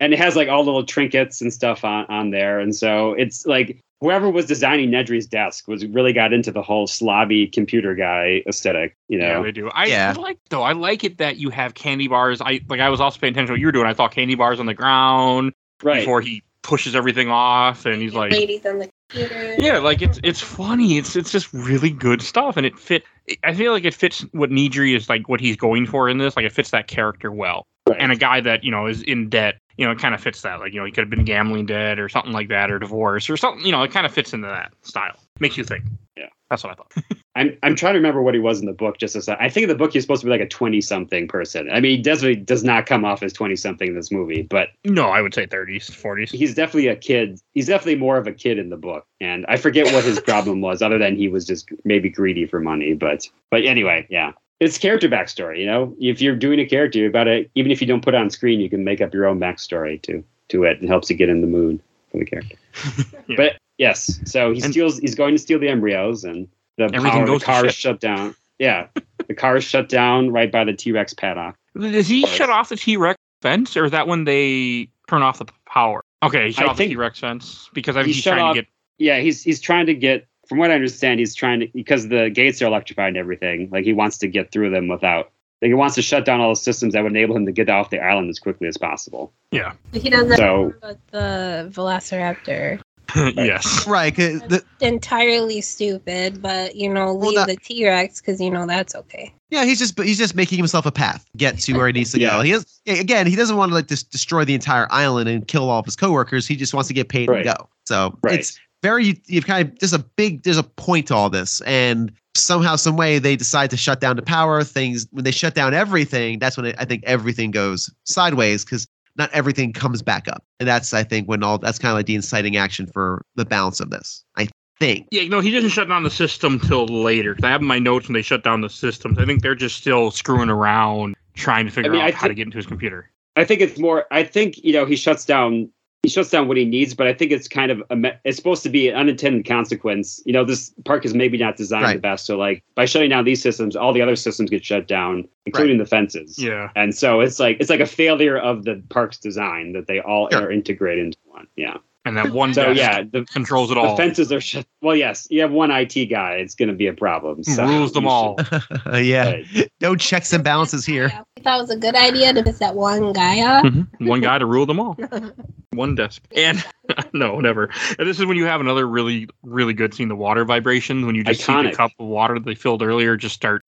and 0.00 0.12
it 0.12 0.18
has 0.18 0.36
like 0.36 0.48
all 0.48 0.64
little 0.64 0.84
trinkets 0.84 1.40
and 1.40 1.52
stuff 1.52 1.84
on 1.84 2.06
on 2.06 2.30
there. 2.30 2.60
And 2.60 2.74
so 2.74 3.12
it's 3.14 3.44
like 3.44 3.80
whoever 4.00 4.30
was 4.30 4.46
designing 4.46 4.90
Nedry's 4.90 5.26
desk 5.26 5.66
was 5.68 5.84
really 5.86 6.12
got 6.12 6.32
into 6.32 6.52
the 6.52 6.62
whole 6.62 6.86
slobby 6.86 7.50
computer 7.52 7.94
guy 7.94 8.42
aesthetic. 8.46 8.96
You 9.08 9.18
Yeah, 9.18 9.34
know, 9.34 9.42
they 9.42 9.52
do. 9.52 9.68
I, 9.68 9.86
Yeah. 9.86 10.14
I 10.16 10.20
like 10.20 10.38
though. 10.50 10.62
I 10.62 10.72
like 10.72 11.02
it 11.04 11.18
that 11.18 11.36
you 11.36 11.50
have 11.50 11.74
candy 11.74 12.08
bars. 12.08 12.40
I 12.40 12.60
like. 12.68 12.80
I 12.80 12.88
was 12.88 13.00
also 13.00 13.18
paying 13.18 13.32
attention 13.32 13.48
to 13.48 13.52
what 13.54 13.60
you 13.60 13.66
were 13.66 13.72
doing. 13.72 13.86
I 13.86 13.94
saw 13.94 14.08
candy 14.08 14.34
bars 14.36 14.60
on 14.60 14.66
the 14.66 14.74
ground 14.74 15.52
right? 15.82 16.00
before 16.00 16.20
he 16.20 16.42
pushes 16.62 16.94
everything 16.94 17.28
off, 17.28 17.86
and 17.86 18.00
he's 18.00 18.14
like, 18.14 18.32
ladies 18.32 18.64
on 18.66 18.78
the 18.78 19.56
Yeah, 19.58 19.78
like 19.78 20.02
it's 20.02 20.18
it's 20.22 20.40
funny. 20.40 20.96
It's 20.98 21.16
it's 21.16 21.30
just 21.30 21.52
really 21.52 21.90
good 21.90 22.22
stuff, 22.22 22.56
and 22.56 22.64
it 22.66 22.78
fit. 22.78 23.04
I 23.44 23.54
feel 23.54 23.72
like 23.72 23.84
it 23.84 23.94
fits 23.94 24.20
what 24.32 24.50
Nedry 24.50 24.96
is 24.96 25.08
like, 25.08 25.28
what 25.28 25.40
he's 25.40 25.56
going 25.56 25.86
for 25.86 26.08
in 26.08 26.18
this. 26.18 26.36
Like 26.36 26.44
it 26.46 26.52
fits 26.52 26.70
that 26.70 26.88
character 26.88 27.30
well, 27.30 27.64
Right. 27.88 27.98
and 28.00 28.10
a 28.12 28.16
guy 28.16 28.40
that 28.40 28.64
you 28.64 28.70
know 28.70 28.86
is 28.86 29.02
in 29.02 29.28
debt. 29.28 29.58
You 29.76 29.86
know, 29.86 29.92
it 29.92 29.98
kind 29.98 30.14
of 30.14 30.20
fits 30.20 30.42
that. 30.42 30.60
Like 30.60 30.72
you 30.72 30.80
know, 30.80 30.86
he 30.86 30.92
could 30.92 31.02
have 31.02 31.10
been 31.10 31.24
gambling 31.24 31.66
debt 31.66 31.98
or 31.98 32.08
something 32.08 32.32
like 32.32 32.48
that, 32.48 32.70
or 32.70 32.78
divorce 32.78 33.28
or 33.30 33.36
something. 33.36 33.64
You 33.64 33.72
know, 33.72 33.82
it 33.82 33.90
kind 33.90 34.06
of 34.06 34.12
fits 34.12 34.32
into 34.32 34.46
that 34.48 34.72
style. 34.82 35.18
Makes 35.40 35.56
you 35.56 35.64
think. 35.64 35.84
Yeah. 36.16 36.26
That's 36.52 36.62
what 36.64 36.72
I 36.72 36.74
thought. 36.74 36.92
I'm 37.34 37.56
I'm 37.62 37.74
trying 37.74 37.94
to 37.94 37.98
remember 37.98 38.20
what 38.20 38.34
he 38.34 38.40
was 38.40 38.60
in 38.60 38.66
the 38.66 38.74
book. 38.74 38.98
Just 38.98 39.16
as 39.16 39.26
I 39.26 39.48
think 39.48 39.62
in 39.64 39.68
the 39.70 39.74
book 39.74 39.94
he's 39.94 40.02
supposed 40.04 40.20
to 40.20 40.26
be 40.26 40.30
like 40.30 40.42
a 40.42 40.48
twenty 40.48 40.82
something 40.82 41.26
person. 41.26 41.70
I 41.72 41.80
mean, 41.80 41.96
he 41.96 42.02
definitely 42.02 42.36
does 42.36 42.62
not 42.62 42.84
come 42.84 43.06
off 43.06 43.22
as 43.22 43.32
twenty 43.32 43.56
something 43.56 43.88
in 43.88 43.94
this 43.94 44.12
movie, 44.12 44.42
but 44.42 44.68
No, 44.84 45.08
I 45.08 45.22
would 45.22 45.32
say 45.32 45.46
30s, 45.46 45.90
40s. 45.90 46.30
he's 46.30 46.54
definitely 46.54 46.88
a 46.88 46.96
kid. 46.96 47.40
He's 47.54 47.66
definitely 47.68 47.96
more 47.96 48.18
of 48.18 48.26
a 48.26 48.32
kid 48.32 48.58
in 48.58 48.68
the 48.68 48.76
book, 48.76 49.06
and 49.20 49.46
I 49.48 49.56
forget 49.56 49.86
what 49.94 50.04
his 50.04 50.20
problem 50.30 50.60
was, 50.60 50.82
other 50.82 50.98
than 50.98 51.16
he 51.16 51.28
was 51.28 51.46
just 51.46 51.70
maybe 51.84 52.10
greedy 52.10 52.44
for 52.46 52.60
money. 52.60 52.92
But 52.92 53.26
but 53.50 53.64
anyway, 53.64 54.06
yeah, 54.10 54.32
it's 54.60 54.76
character 54.76 55.08
backstory. 55.08 55.58
You 55.58 55.66
know, 55.66 55.96
if 55.98 56.20
you're 56.20 56.36
doing 56.36 56.60
a 56.60 56.66
character, 56.66 56.98
you 56.98 57.10
got 57.10 57.24
to 57.24 57.48
even 57.54 57.72
if 57.72 57.80
you 57.80 57.86
don't 57.86 58.04
put 58.04 58.12
it 58.12 58.18
on 58.18 58.28
screen, 58.28 58.60
you 58.60 58.68
can 58.68 58.84
make 58.84 59.00
up 59.00 59.14
your 59.14 59.24
own 59.26 59.40
backstory 59.40 60.02
to 60.02 60.22
to 60.48 60.64
it. 60.64 60.82
It 60.82 60.88
helps 60.88 61.08
you 61.08 61.16
get 61.16 61.30
in 61.30 61.40
the 61.40 61.46
mood 61.46 61.80
for 62.10 62.18
the 62.18 62.26
character. 62.26 62.56
Yeah. 63.28 63.36
But 63.36 63.56
yes, 63.78 64.20
so 64.24 64.52
he 64.52 64.62
And- 64.62 64.72
steals. 64.72 64.98
He's 64.98 65.14
going 65.14 65.34
to 65.34 65.38
steal 65.38 65.58
the 65.58 65.68
embryos, 65.68 66.24
and 66.24 66.48
the 66.78 66.84
Everything 66.84 67.10
power, 67.10 67.26
goes 67.26 67.40
the 67.40 67.46
car 67.46 67.66
is 67.66 67.74
shut 67.74 68.00
down. 68.00 68.34
Yeah, 68.58 68.86
the 69.28 69.34
car 69.34 69.56
is 69.56 69.64
shut 69.64 69.88
down 69.88 70.30
right 70.30 70.50
by 70.50 70.64
the 70.64 70.72
T 70.72 70.92
Rex 70.92 71.14
paddock. 71.14 71.56
Does 71.78 72.06
he 72.08 72.26
shut 72.26 72.50
off 72.50 72.68
the 72.68 72.76
T 72.76 72.96
Rex 72.96 73.18
fence, 73.40 73.76
or 73.76 73.84
is 73.84 73.90
that 73.92 74.06
when 74.06 74.24
they 74.24 74.88
turn 75.08 75.22
off 75.22 75.38
the 75.38 75.46
power? 75.66 76.02
Okay, 76.22 76.46
he 76.46 76.52
shut 76.52 76.66
I 76.66 76.70
off 76.70 76.76
think- 76.76 76.88
the 76.90 76.94
T 76.94 76.96
Rex 76.96 77.18
fence 77.18 77.68
because 77.72 77.96
I 77.96 78.02
He 78.04 78.12
he's 78.12 78.22
trying 78.22 78.40
off- 78.40 78.54
to 78.56 78.62
get. 78.62 78.68
Yeah, 78.98 79.18
he's 79.20 79.42
he's 79.42 79.60
trying 79.60 79.86
to 79.86 79.94
get. 79.94 80.26
From 80.48 80.58
what 80.58 80.70
I 80.70 80.74
understand, 80.74 81.18
he's 81.20 81.34
trying 81.34 81.60
to 81.60 81.68
because 81.72 82.08
the 82.08 82.28
gates 82.28 82.60
are 82.60 82.66
electrified 82.66 83.08
and 83.08 83.16
everything. 83.16 83.68
Like 83.72 83.84
he 83.84 83.92
wants 83.92 84.18
to 84.18 84.28
get 84.28 84.50
through 84.52 84.70
them 84.70 84.86
without. 84.88 85.30
Like 85.62 85.68
he 85.68 85.74
wants 85.74 85.94
to 85.94 86.02
shut 86.02 86.24
down 86.24 86.40
all 86.40 86.50
the 86.50 86.56
systems 86.56 86.92
that 86.94 87.02
would 87.02 87.12
enable 87.12 87.36
him 87.36 87.46
to 87.46 87.52
get 87.52 87.70
off 87.70 87.90
the 87.90 88.00
island 88.00 88.28
as 88.28 88.38
quickly 88.40 88.66
as 88.68 88.76
possible. 88.76 89.32
Yeah. 89.52 89.72
He 89.92 90.10
doesn't 90.10 90.36
So- 90.36 90.42
know 90.44 90.72
about 90.82 90.98
the 91.12 91.70
Velociraptor. 91.72 92.80
yes. 93.36 93.86
Right. 93.86 94.14
the, 94.14 94.62
Entirely 94.80 95.60
stupid, 95.60 96.40
but 96.42 96.74
you 96.76 96.92
know, 96.92 97.14
Well, 97.14 97.28
leave 97.28 97.34
that- 97.36 97.48
the 97.48 97.56
T 97.56 97.86
Rex 97.86 98.20
because 98.20 98.40
you 98.40 98.50
know 98.50 98.66
that's 98.66 98.94
okay. 98.94 99.32
yeah, 99.50 99.64
he's 99.64 99.78
just 99.78 99.98
he's 100.00 100.18
just 100.18 100.34
making 100.34 100.58
himself 100.58 100.86
a 100.86 100.92
path 100.92 101.24
get 101.36 101.58
to 101.60 101.72
where 101.76 101.86
he 101.86 101.92
needs 101.92 102.12
to 102.12 102.18
go. 102.18 102.40
He 102.40 102.50
has, 102.50 102.80
yeah, 102.84 102.94
again, 102.94 103.26
he 103.26 103.36
doesn't 103.36 103.56
want 103.56 103.70
to 103.70 103.74
like 103.74 103.88
just 103.88 104.10
destroy 104.10 104.44
the 104.44 104.54
entire 104.54 104.86
island 104.90 105.28
and 105.28 105.46
kill 105.46 105.68
all 105.70 105.78
of 105.80 105.84
his 105.84 105.96
coworkers. 105.96 106.46
He 106.46 106.56
just 106.56 106.74
wants 106.74 106.88
to 106.88 106.94
get 106.94 107.08
paid 107.08 107.28
Right. 107.28 107.46
and 107.46 107.56
go. 107.58 107.68
So 107.84 108.16
Right. 108.22 108.38
it's 108.40 108.58
very 108.82 109.20
you've 109.26 109.46
kind 109.46 109.68
of 109.68 109.78
there's 109.78 109.92
a 109.92 109.98
big 110.00 110.42
there's 110.42 110.58
a 110.58 110.62
point 110.64 111.06
to 111.08 111.14
all 111.14 111.30
this 111.30 111.60
and 111.62 112.10
somehow 112.34 112.74
some 112.76 112.96
way 112.96 113.18
they 113.18 113.36
decide 113.36 113.68
to 113.70 113.76
shut 113.76 114.00
down 114.00 114.16
the 114.16 114.22
power 114.22 114.64
things 114.64 115.06
when 115.12 115.22
they 115.22 115.30
shut 115.30 115.54
down 115.54 115.74
everything 115.74 116.38
that's 116.38 116.56
when 116.56 116.64
it, 116.66 116.74
i 116.78 116.84
think 116.84 117.04
everything 117.06 117.50
goes 117.50 117.88
sideways 118.04 118.64
because 118.64 118.88
not 119.16 119.30
everything 119.32 119.72
comes 119.72 120.02
back 120.02 120.28
up 120.28 120.44
and 120.60 120.68
that's 120.68 120.92
i 120.94 121.02
think 121.02 121.28
when 121.28 121.42
all 121.42 121.58
that's 121.58 121.78
kind 121.78 121.92
of 121.92 121.96
like 121.96 122.06
the 122.06 122.14
inciting 122.14 122.56
action 122.56 122.86
for 122.86 123.24
the 123.34 123.44
balance 123.44 123.80
of 123.80 123.90
this 123.90 124.24
i 124.36 124.48
think 124.78 125.06
Yeah, 125.12 125.28
no, 125.28 125.40
he 125.40 125.50
doesn't 125.50 125.70
shut 125.70 125.88
down 125.88 126.02
the 126.02 126.10
system 126.10 126.58
till 126.58 126.86
later. 126.86 127.36
I 127.42 127.50
have 127.50 127.62
my 127.62 127.78
notes 127.78 128.08
when 128.08 128.14
they 128.14 128.22
shut 128.22 128.42
down 128.42 128.62
the 128.62 128.70
systems. 128.70 129.18
I 129.18 129.24
think 129.24 129.42
they're 129.42 129.54
just 129.54 129.76
still 129.76 130.10
screwing 130.10 130.48
around 130.48 131.14
trying 131.34 131.66
to 131.66 131.72
figure 131.72 131.92
mean, 131.92 132.00
out 132.00 132.08
I 132.08 132.10
how 132.12 132.26
to 132.26 132.34
get 132.34 132.46
into 132.46 132.56
his 132.56 132.66
computer. 132.66 133.10
I 133.36 133.44
think 133.44 133.60
it's 133.60 133.78
more. 133.78 134.06
I 134.10 134.24
think 134.24 134.62
you 134.64 134.72
know 134.72 134.84
he 134.84 134.96
shuts 134.96 135.24
down. 135.24 135.70
He 136.02 136.08
shuts 136.08 136.30
down 136.30 136.48
what 136.48 136.56
he 136.56 136.64
needs, 136.64 136.94
but 136.94 137.06
I 137.06 137.14
think 137.14 137.30
it's 137.30 137.46
kind 137.46 137.70
of 137.70 137.80
a. 137.88 137.94
me- 137.94 138.10
It's 138.24 138.36
supposed 138.36 138.64
to 138.64 138.68
be 138.68 138.88
an 138.88 138.96
unintended 138.96 139.46
consequence. 139.46 140.20
You 140.26 140.32
know, 140.32 140.44
this 140.44 140.74
park 140.84 141.04
is 141.04 141.14
maybe 141.14 141.38
not 141.38 141.56
designed 141.56 141.96
the 141.96 142.00
best. 142.00 142.26
So 142.26 142.36
like 142.36 142.64
by 142.74 142.86
shutting 142.86 143.08
down 143.10 143.24
these 143.24 143.40
systems, 143.40 143.76
all 143.76 143.92
the 143.92 144.02
other 144.02 144.16
systems 144.16 144.50
get 144.50 144.64
shut 144.64 144.88
down, 144.88 145.28
including 145.46 145.78
the 145.78 145.86
fences. 145.86 146.40
Yeah. 146.40 146.70
And 146.74 146.92
so 146.92 147.20
it's 147.20 147.38
like 147.38 147.58
it's 147.60 147.70
like 147.70 147.78
a 147.78 147.86
failure 147.86 148.36
of 148.36 148.64
the 148.64 148.82
park's 148.88 149.16
design 149.18 149.74
that 149.74 149.86
they 149.86 150.00
all 150.00 150.28
Sure. 150.32 150.46
are 150.48 150.50
integrated 150.50 151.04
into 151.06 151.18
one. 151.26 151.46
Yeah. 151.54 151.76
And 152.04 152.16
that 152.16 152.30
one 152.32 152.52
So 152.52 152.70
yeah, 152.72 153.02
the, 153.04 153.24
controls 153.26 153.70
it 153.70 153.78
all. 153.78 153.94
the 153.94 153.96
fences 154.02 154.32
are 154.32 154.40
shut. 154.40 154.66
Well, 154.80 154.96
yes, 154.96 155.28
you 155.30 155.40
have 155.40 155.52
one 155.52 155.70
IT 155.70 156.06
guy. 156.06 156.32
It's 156.32 156.56
going 156.56 156.68
to 156.68 156.74
be 156.74 156.88
a 156.88 156.92
problem. 156.92 157.44
So 157.44 157.64
Rules 157.64 157.92
them 157.92 158.08
all. 158.08 158.40
yeah 158.92 159.42
should- 159.44 159.70
no 159.80 159.94
checks 159.94 160.32
and 160.32 160.42
balances 160.42 160.84
here 160.84 161.12
I 161.14 161.31
thought 161.42 161.58
it 161.58 161.62
was 161.62 161.70
a 161.70 161.76
good 161.76 161.94
idea 161.94 162.32
to 162.32 162.42
piss 162.42 162.58
that 162.58 162.74
one 162.74 163.12
guy 163.12 163.40
off. 163.42 163.64
Mhm. 163.64 163.86
One 164.00 164.20
guy 164.20 164.38
to 164.38 164.46
rule 164.46 164.66
them 164.66 164.80
all. 164.80 164.96
One 165.74 165.94
desk. 165.94 166.22
And 166.36 166.62
no, 167.14 167.40
never. 167.40 167.70
And 167.98 168.06
this 168.06 168.20
is 168.20 168.26
when 168.26 168.36
you 168.36 168.44
have 168.44 168.60
another 168.60 168.86
really, 168.86 169.26
really 169.42 169.72
good 169.72 169.94
scene. 169.94 170.08
The 170.08 170.14
water 170.16 170.44
vibrations 170.44 171.06
when 171.06 171.14
you 171.14 171.24
just 171.24 171.40
see 171.40 171.50
Iconic. 171.52 171.70
the 171.70 171.76
cup 171.78 171.92
of 171.98 172.06
water 172.08 172.34
that 172.34 172.44
they 172.44 172.54
filled 172.54 172.82
earlier 172.82 173.16
just 173.16 173.34
start. 173.34 173.62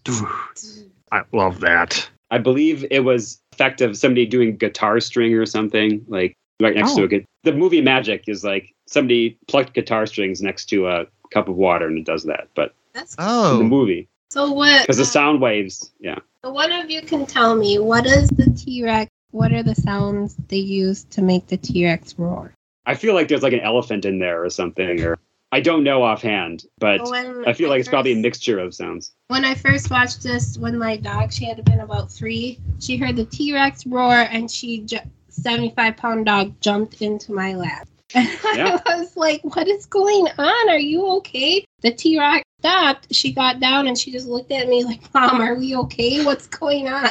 I 1.12 1.22
love 1.32 1.60
that. 1.60 2.08
I 2.30 2.38
believe 2.38 2.84
it 2.90 3.00
was 3.00 3.40
effective 3.52 3.96
somebody 3.96 4.26
doing 4.26 4.56
guitar 4.56 5.00
string 5.00 5.32
or 5.34 5.46
something 5.46 6.04
like 6.08 6.34
right 6.60 6.74
next 6.74 6.94
to 6.96 7.02
Oh. 7.02 7.04
a 7.04 7.08
good. 7.08 7.24
The 7.44 7.52
movie 7.52 7.80
Magic 7.80 8.24
is 8.26 8.44
like 8.44 8.74
somebody 8.86 9.38
plucked 9.48 9.72
guitar 9.74 10.04
strings 10.06 10.42
next 10.42 10.66
to 10.66 10.86
a 10.88 11.06
cup 11.32 11.48
of 11.48 11.56
water 11.56 11.86
and 11.86 11.96
it 11.98 12.04
does 12.04 12.24
that. 12.24 12.48
But 12.54 12.74
That's 12.92 13.14
in 13.14 13.24
the 13.24 13.30
oh 13.30 13.62
movie, 13.62 14.08
so 14.34 14.50
what? 14.50 14.82
because 14.82 14.96
the 14.96 15.04
uh, 15.04 15.06
sound 15.06 15.40
waves, 15.40 15.92
yeah. 16.00 16.18
So 16.44 16.50
one 16.50 16.72
of 16.72 16.90
you 16.90 17.02
can 17.02 17.24
tell 17.24 17.54
me 17.54 17.78
what 17.78 18.04
is 18.04 18.28
the 18.30 18.50
T 18.50 18.82
Rex? 18.82 19.08
What 19.30 19.52
are 19.52 19.62
the 19.62 19.76
sounds 19.76 20.34
they 20.48 20.56
use 20.56 21.04
to 21.04 21.22
make 21.22 21.46
the 21.46 21.56
T 21.56 21.86
Rex 21.86 22.18
roar? 22.18 22.52
I 22.84 22.94
feel 22.94 23.14
like 23.14 23.28
there's 23.28 23.44
like 23.44 23.52
an 23.52 23.60
elephant 23.60 24.04
in 24.04 24.18
there 24.18 24.44
or 24.44 24.50
something, 24.50 25.00
or 25.02 25.20
I 25.52 25.60
don't 25.60 25.84
know 25.84 26.02
offhand, 26.02 26.64
but 26.78 27.00
When 27.08 27.46
I 27.46 27.52
feel 27.52 27.68
like 27.70 27.78
it's 27.78 27.88
probably 27.88 28.12
a 28.12 28.16
mixture 28.16 28.58
of 28.58 28.74
sounds. 28.74 29.12
When 29.28 29.44
I 29.44 29.54
first 29.54 29.88
watched 29.88 30.24
this, 30.24 30.58
when 30.58 30.76
my 30.78 30.96
dog, 30.96 31.32
she 31.32 31.44
had 31.44 31.64
been 31.64 31.78
about 31.78 32.10
three, 32.10 32.58
she 32.80 32.96
heard 32.96 33.14
the 33.14 33.26
T 33.26 33.54
Rex 33.54 33.86
roar 33.86 34.14
and 34.14 34.50
she, 34.50 34.80
ju- 34.80 34.98
75 35.28 35.96
pound 35.96 36.26
dog, 36.26 36.60
jumped 36.60 37.02
into 37.02 37.32
my 37.32 37.54
lap. 37.54 37.88
And 38.14 38.28
Yeah. 38.56 38.80
I 38.86 38.96
was 38.98 39.16
like, 39.16 39.40
what 39.42 39.66
is 39.66 39.86
going 39.86 40.26
on? 40.38 40.68
Are 40.68 40.78
you 40.78 41.06
okay? 41.18 41.64
The 41.80 41.90
T 41.92 42.18
Rex 42.18 42.44
stopped. 42.60 43.12
She 43.14 43.32
got 43.32 43.58
down 43.60 43.86
and 43.88 43.98
she 43.98 44.12
just 44.12 44.26
looked 44.28 44.52
at 44.52 44.68
me 44.68 44.84
like, 44.84 45.02
Mom, 45.12 45.40
are 45.40 45.54
we 45.54 45.74
okay? 45.76 46.24
What's 46.24 46.46
going 46.46 46.88
on? 46.88 47.08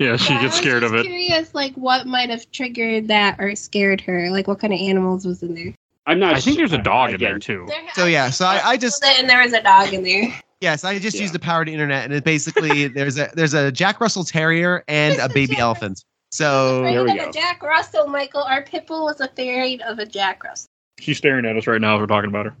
Yeah, 0.00 0.16
she 0.16 0.32
Yeah, 0.32 0.38
I 0.38 0.42
gets 0.42 0.44
was 0.44 0.54
scared 0.54 0.82
of 0.84 0.92
just 0.92 1.04
it. 1.06 1.08
Curious, 1.08 1.54
like 1.54 1.74
what 1.74 2.06
might 2.06 2.30
have 2.30 2.50
triggered 2.50 3.08
that 3.08 3.36
or 3.38 3.54
scared 3.56 4.00
her? 4.02 4.30
Like 4.30 4.46
what 4.48 4.58
kind 4.60 4.72
of 4.72 4.80
animals 4.80 5.26
was 5.26 5.42
in 5.42 5.54
there? 5.54 5.74
I'm 6.06 6.18
not. 6.18 6.34
I 6.36 6.40
think 6.40 6.56
there's 6.56 6.72
a 6.72 6.76
sure. 6.76 6.82
dog 6.84 7.12
in 7.12 7.20
there 7.20 7.38
too. 7.38 7.68
So, 7.94 8.06
yeah, 8.06 8.30
so 8.30 8.46
I- 8.46 8.70
I 8.70 8.76
just- 8.76 9.04
and 9.04 9.28
there 9.28 9.42
was 9.42 9.52
a 9.52 9.62
dog 9.62 9.92
in 9.92 10.02
there. 10.04 10.34
yes 10.60 10.82
i 10.82 10.98
just 10.98 11.14
Yeah. 11.16 11.22
used 11.22 11.34
the 11.34 11.38
power 11.38 11.64
to 11.64 11.70
internet 11.70 12.02
and 12.04 12.12
it 12.12 12.24
basically 12.24 12.88
there's 12.88 13.16
a 13.16 13.30
there's 13.34 13.54
a 13.54 13.70
jack 13.70 14.00
russell 14.00 14.24
terrier 14.24 14.82
and 14.88 15.16
a 15.20 15.28
baby 15.28 15.56
elephant 15.56 16.04
so 16.30 16.78
Afraid 16.78 16.94
there 16.94 17.04
we 17.04 17.16
go. 17.16 17.30
Jack 17.32 17.62
Russell, 17.62 18.06
Michael. 18.06 18.42
Our 18.42 18.62
pit 18.62 18.86
bull 18.86 19.04
was 19.04 19.20
afraid 19.20 19.82
of 19.82 19.98
a 19.98 20.06
Jack 20.06 20.44
Russell. 20.44 20.68
She's 20.98 21.18
staring 21.18 21.46
at 21.46 21.56
us 21.56 21.66
right 21.66 21.80
now 21.80 21.94
as 21.94 22.00
we're 22.00 22.06
talking 22.06 22.30
about 22.30 22.46
her. 22.46 22.56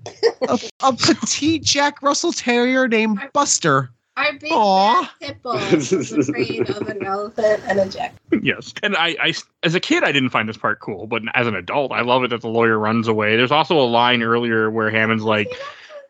a, 0.48 0.58
a 0.80 0.92
petite 0.92 1.62
Jack 1.62 2.00
Russell 2.02 2.32
Terrier 2.32 2.86
named 2.86 3.20
Buster. 3.32 3.90
Our 4.16 4.32
big 4.32 4.50
Aw. 4.52 5.14
black 5.20 5.20
pit 5.20 5.36
was 5.44 5.92
afraid 6.12 6.68
of 6.70 6.88
an 6.88 7.04
elephant 7.04 7.62
and 7.66 7.78
a 7.78 7.88
Jack. 7.88 8.14
yes, 8.42 8.74
and 8.82 8.96
I, 8.96 9.16
I, 9.20 9.34
as 9.62 9.76
a 9.76 9.80
kid, 9.80 10.02
I 10.02 10.10
didn't 10.10 10.30
find 10.30 10.48
this 10.48 10.56
part 10.56 10.80
cool, 10.80 11.06
but 11.06 11.22
as 11.34 11.46
an 11.46 11.54
adult, 11.54 11.92
I 11.92 12.00
love 12.00 12.24
it 12.24 12.30
that 12.30 12.40
the 12.40 12.48
lawyer 12.48 12.78
runs 12.78 13.06
away. 13.06 13.36
There's 13.36 13.52
also 13.52 13.78
a 13.78 13.86
line 13.86 14.22
earlier 14.22 14.70
where 14.70 14.90
Hammond's 14.90 15.22
like, 15.22 15.48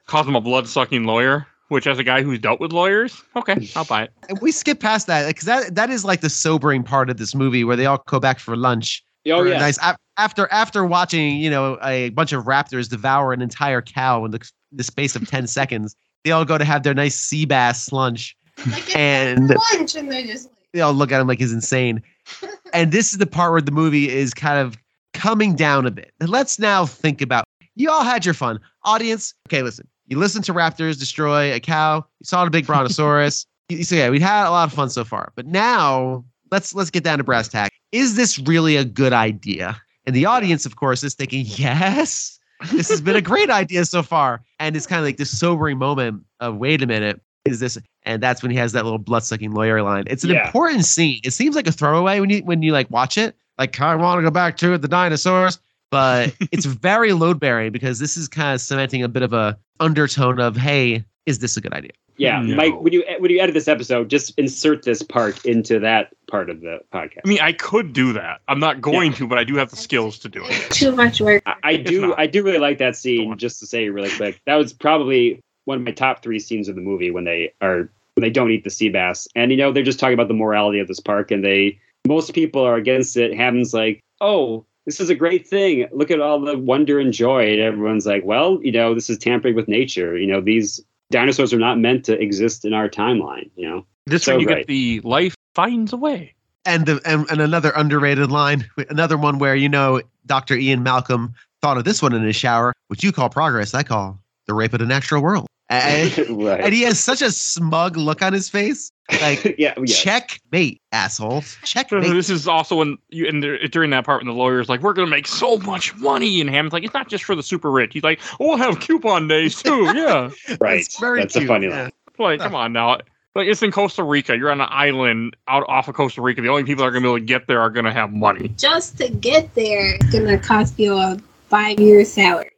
calls 0.07 0.27
him 0.27 0.37
a 0.37 0.41
blood 0.41 0.67
sucking 0.67 1.05
lawyer, 1.05 1.47
which, 1.69 1.87
as 1.87 1.99
a 1.99 2.05
guy 2.05 2.23
who's 2.23 2.39
dealt 2.39 2.61
with 2.61 2.73
lawyers, 2.73 3.23
okay, 3.37 3.69
I'll 3.77 3.85
buy 3.85 4.05
it. 4.05 4.13
And 4.29 4.39
we 4.43 4.53
skip 4.53 4.81
past 4.81 5.07
that 5.07 5.27
because 5.29 5.45
that 5.45 5.75
that 5.75 5.91
is 5.91 6.05
like 6.05 6.21
the 6.21 6.31
sobering 6.31 6.83
part 6.83 7.11
of 7.11 7.17
this 7.17 7.35
movie 7.35 7.65
where 7.65 7.77
they 7.77 7.87
all 7.87 8.03
go 8.07 8.19
back 8.21 8.39
for 8.39 8.57
lunch. 8.57 9.05
Oh 9.27 9.43
for 9.43 9.49
yeah. 9.49 9.59
nice 9.59 9.79
after 10.17 10.49
after 10.51 10.87
watching 10.87 11.37
you 11.37 11.51
know 11.51 11.79
a 11.83 12.11
bunch 12.11 12.33
of 12.33 12.45
raptors 12.45 12.89
devour 12.89 13.33
an 13.33 13.43
entire 13.43 13.83
cow 13.83 14.25
in 14.25 14.31
the, 14.31 14.51
the 14.73 14.83
space 14.83 15.15
of 15.17 15.29
ten 15.29 15.47
seconds. 15.59 15.95
They 16.25 16.31
all 16.31 16.45
go 16.45 16.59
to 16.59 16.65
have 16.65 16.83
their 16.83 16.95
nice 16.95 17.15
sea 17.15 17.45
bass 17.45 17.93
lunch. 17.93 18.37
Like 18.71 18.97
And- 18.97 19.51
lunch, 19.73 19.95
and 19.95 20.11
they're 20.11 20.27
just 20.27 20.49
They 20.73 20.81
all 20.81 20.93
look 20.93 21.13
at 21.13 21.21
him 21.21 21.27
like 21.29 21.39
he's 21.39 21.53
insane. 21.53 22.03
And 22.75 22.93
this 22.93 23.13
is 23.13 23.19
the 23.19 23.27
part 23.27 23.53
where 23.53 23.63
the 23.63 23.71
movie 23.73 24.11
is 24.11 24.35
kind 24.35 24.59
of 24.59 24.77
coming 25.15 25.57
down 25.57 25.87
a 25.87 25.91
bit. 25.91 26.13
And 26.21 26.29
let's 26.29 26.59
now 26.59 26.85
think 26.85 27.23
about 27.23 27.45
you 27.77 27.91
all 27.91 28.05
had 28.05 28.27
your 28.27 28.35
fun. 28.35 28.61
Audience, 28.85 29.33
okay, 29.49 29.63
listen. 29.63 29.89
You 30.09 30.19
listened 30.19 30.45
to 30.47 30.55
raptors 30.55 30.99
destroy 30.99 31.53
a 31.55 31.61
cow. 31.61 31.97
You 32.21 32.25
saw 32.25 32.45
the 32.45 32.51
big 32.51 32.67
brontosaurus. 32.67 33.47
so 33.83 33.95
yeah, 33.95 34.09
we 34.11 34.19
had 34.21 34.47
a 34.49 34.51
lot 34.51 34.65
of 34.69 34.73
fun 34.73 34.91
so 34.91 35.05
far. 35.05 35.33
But 35.37 35.47
now 35.47 36.25
let's 36.51 36.75
let's 36.75 36.91
get 36.91 37.05
down 37.05 37.19
to 37.19 37.25
brass 37.25 37.49
tack. 37.49 37.73
Is 37.93 38.17
this 38.17 38.39
really 38.39 38.77
a 38.77 38.85
good 38.85 39.13
idea? 39.13 39.81
And 40.07 40.17
the 40.17 40.25
audience, 40.27 40.65
of 40.65 40.77
course, 40.77 41.05
is 41.05 41.15
thinking, 41.15 41.45
yes, 41.47 42.39
this 42.73 42.89
has 42.89 43.03
been 43.03 43.17
a 43.17 43.21
great 43.21 43.51
idea 43.51 43.85
so 43.85 44.03
far. 44.03 44.43
And 44.59 44.75
it's 44.75 44.87
kind 44.87 44.99
of 45.01 45.05
like 45.05 45.19
this 45.19 45.39
sobering 45.39 45.77
moment 45.77 46.25
of, 46.41 46.57
wait 46.57 46.81
a 46.83 46.87
minute, 46.87 47.21
is 47.45 47.61
this? 47.61 47.77
And 48.05 48.23
that's 48.23 48.43
when 48.43 48.51
he 48.51 48.57
has 48.57 48.73
that 48.73 48.85
little 48.85 48.99
blood 48.99 49.23
sucking 49.25 49.53
lawyer 49.53 49.83
line. 49.83 50.05
It's 50.07 50.25
an 50.25 50.31
Yeah. 50.31 50.47
important 50.47 50.87
scene. 50.87 51.21
It 51.25 51.33
seems 51.33 51.55
like 51.55 51.67
a 51.67 51.73
throwaway 51.73 52.21
when 52.21 52.31
you 52.31 52.39
when 52.41 52.63
you 52.63 52.73
like 52.73 52.91
watch 52.91 53.19
it. 53.19 53.37
Like, 53.59 53.79
I 53.81 53.95
want 53.97 54.19
to 54.19 54.23
go 54.23 54.31
back 54.31 54.57
to 54.59 54.79
the 54.79 54.89
dinosaurs. 54.89 55.59
But 55.91 56.35
it's 56.53 56.67
very 56.67 57.13
load 57.13 57.41
bearing 57.41 57.73
because 57.73 57.99
this 57.99 58.17
is 58.17 58.29
kind 58.29 58.55
of 58.55 58.61
cementing 58.61 59.03
a 59.03 59.09
bit 59.09 59.23
of 59.23 59.33
a 59.33 59.59
undertone 59.81 60.41
of, 60.41 60.57
hey, 60.57 61.05
is 61.27 61.39
this 61.39 61.57
a 61.57 61.61
good 61.61 61.73
idea? 61.73 61.93
Yeah, 62.19 62.41
mm. 62.41 62.49
No. 62.49 62.57
Mike, 62.57 62.81
when 62.81 62.93
you 62.93 63.05
when 63.21 63.31
you 63.31 63.41
edit 63.41 63.55
this 63.55 63.69
episode, 63.69 64.11
just 64.11 64.37
insert 64.39 64.83
this 64.83 65.03
part 65.03 65.45
into 65.45 65.79
that 65.79 66.13
part 66.27 66.51
of 66.51 66.61
the 66.61 66.81
podcast. 66.93 67.21
I 67.25 67.29
mean, 67.29 67.39
I 67.41 67.53
could 67.53 67.93
do 67.93 68.13
that. 68.13 68.41
I'm 68.49 68.59
not 68.59 68.81
going 68.81 69.13
to, 69.15 69.27
but 69.27 69.39
I 69.39 69.45
do 69.45 69.55
have 69.55 69.71
the 69.71 69.77
skills 69.77 70.19
to 70.21 70.29
do 70.29 70.45
it. 70.45 70.71
Too 70.73 70.95
much 70.95 71.21
work. 71.21 71.43
I, 71.47 71.55
I 71.63 71.77
do 71.77 72.09
not. 72.09 72.19
I 72.19 72.27
do 72.27 72.43
really 72.43 72.59
like 72.59 72.79
that 72.79 72.97
scene. 72.97 73.39
Just 73.39 73.61
to 73.61 73.67
say 73.67 73.89
really 73.89 74.11
quick, 74.11 74.41
that 74.47 74.57
was 74.57 74.73
probably 74.73 75.41
one 75.65 75.79
of 75.79 75.85
my 75.85 75.93
top 75.93 76.23
three 76.23 76.41
scenes 76.41 76.69
of 76.69 76.75
the 76.75 76.81
movie 76.81 77.11
when 77.11 77.25
they 77.25 77.53
are 77.61 77.89
when 78.15 78.23
they 78.23 78.31
don't 78.31 78.51
eat 78.51 78.65
the 78.65 78.71
sea 78.71 78.89
bass, 78.89 79.29
and 79.37 79.53
you 79.53 79.57
know 79.57 79.73
they're 79.73 79.85
just 79.85 80.01
talking 80.01 80.15
about 80.15 80.29
the 80.29 80.35
morality 80.35 80.81
of 80.81 80.89
this 80.89 81.01
park, 81.01 81.31
and 81.31 81.45
they 81.45 81.79
most 82.07 82.35
people 82.35 82.63
are 82.63 82.75
against 82.75 83.17
it. 83.17 83.35
Hammond's 83.35 83.73
like, 83.73 84.03
oh. 84.21 84.65
This 84.89 85.01
is 85.01 85.11
a 85.11 85.15
great 85.15 85.47
thing. 85.47 85.87
Look 85.93 86.11
at 86.11 86.19
all 86.19 86.41
the 86.41 86.57
wonder 86.57 86.99
and 86.99 87.13
joy. 87.13 87.53
And 87.53 87.61
everyone's 87.61 88.07
like, 88.07 88.25
well, 88.25 88.59
you 88.63 88.73
know, 88.73 88.95
this 88.95 89.11
is 89.11 89.19
tampering 89.19 89.55
with 89.55 89.69
nature. 89.69 90.17
You 90.17 90.27
know, 90.27 90.41
these 90.41 90.81
dinosaurs 91.11 91.53
are 91.53 91.59
not 91.59 91.79
meant 91.79 92.07
to 92.07 92.19
exist 92.19 92.65
in 92.65 92.73
our 92.73 92.89
timeline, 92.89 93.51
you 93.55 93.69
know? 93.69 93.85
This 94.07 94.25
So 94.25 94.33
one, 94.33 94.41
you 94.41 94.47
great. 94.47 94.59
get 94.61 94.67
the 94.67 95.01
life 95.01 95.35
finds 95.55 95.93
a 95.93 95.99
way. 95.99 96.33
And, 96.65 96.87
the, 96.87 97.03
and 97.05 97.27
and 97.31 97.39
another 97.39 97.71
underrated 97.77 98.31
line, 98.31 98.67
another 98.89 99.19
one 99.19 99.39
where 99.39 99.55
you 99.55 99.69
know 99.69 100.01
Dr. 100.25 100.57
Ian 100.57 100.83
Malcolm 100.83 101.35
thought 101.61 101.77
of 101.77 101.85
this 101.85 102.01
one 102.01 102.15
in 102.15 102.23
his 102.23 102.37
shower, 102.37 102.73
which 102.87 103.05
you 103.05 103.13
call 103.13 103.29
progress, 103.29 103.75
I 103.75 103.83
call 103.83 104.19
the 104.47 104.55
rape 104.55 104.73
of 104.73 104.79
the 104.79 104.87
natural 104.87 105.23
world. 105.23 105.47
And, 105.71 106.17
right. 106.45 106.61
and 106.65 106.73
he 106.73 106.83
has 106.83 106.99
such 106.99 107.21
a 107.21 107.31
smug 107.31 107.97
look 107.99 108.23
on 108.23 108.33
his 108.33 108.49
face, 108.49 108.91
like 109.21 109.45
yeah, 109.59 109.75
yeah. 109.77 109.85
checkmate, 109.95 110.81
asshole, 110.93 111.43
checkmate. 111.63 112.05
This 112.11 112.31
is 112.31 112.49
also 112.49 112.77
when 112.77 112.97
you 113.11 113.27
and 113.29 113.43
there- 113.43 113.59
during 113.69 113.91
that 113.91 114.07
part 114.07 114.21
when 114.23 114.29
the 114.29 114.33
lawyer's 114.33 114.69
like, 114.71 114.81
"We're 114.81 114.95
gonna 114.95 115.09
make 115.11 115.27
so 115.27 115.59
much 115.59 115.95
money," 115.97 116.41
and 116.41 116.49
Hammond's 116.49 116.73
like, 116.73 116.85
"It's 116.85 116.95
not 116.95 117.09
just 117.09 117.25
for 117.25 117.35
the 117.35 117.43
super 117.43 117.71
rich." 117.71 117.93
He's 117.93 118.03
like, 118.03 118.19
"Oh, 118.41 118.49
"We'll 118.49 118.57
have 118.57 118.81
coupon 118.81 119.29
days 119.29 119.63
too." 119.63 119.85
Yeah, 119.95 120.31
Right. 120.59 120.81
It's 120.81 120.99
very 120.99 121.21
That's 121.21 121.37
a 121.37 121.47
funny 121.47 121.67
yeah. 121.69 121.83
line. 121.83 121.93
like 122.19 122.41
come 122.41 122.55
on 122.55 122.73
now. 122.73 122.99
Like 123.35 123.47
it's 123.47 123.63
in 123.63 123.71
Costa 123.71 124.03
Rica. 124.03 124.37
You're 124.39 124.51
on 124.51 124.61
an 124.63 124.69
island 124.71 125.37
out 125.49 125.65
off 125.69 125.87
of 125.87 125.95
Costa 125.95 126.23
Rica. 126.23 126.41
The 126.41 126.49
only 126.49 126.65
people 126.65 126.83
that 126.83 126.89
are 126.89 126.93
gonna 126.93 127.03
be 127.03 127.09
able 127.09 127.19
to 127.19 127.25
get 127.25 127.47
there 127.47 127.61
are 127.61 127.69
gonna 127.71 127.93
have 127.93 128.11
money. 128.11 128.49
Just 128.57 128.97
to 128.99 129.09
get 129.11 129.55
there, 129.55 129.97
it's 129.97 130.11
gonna 130.13 130.39
cost 130.39 130.79
you 130.79 130.95
a 130.95 131.19
five 131.51 131.79
year 131.79 132.05
salary. 132.07 132.51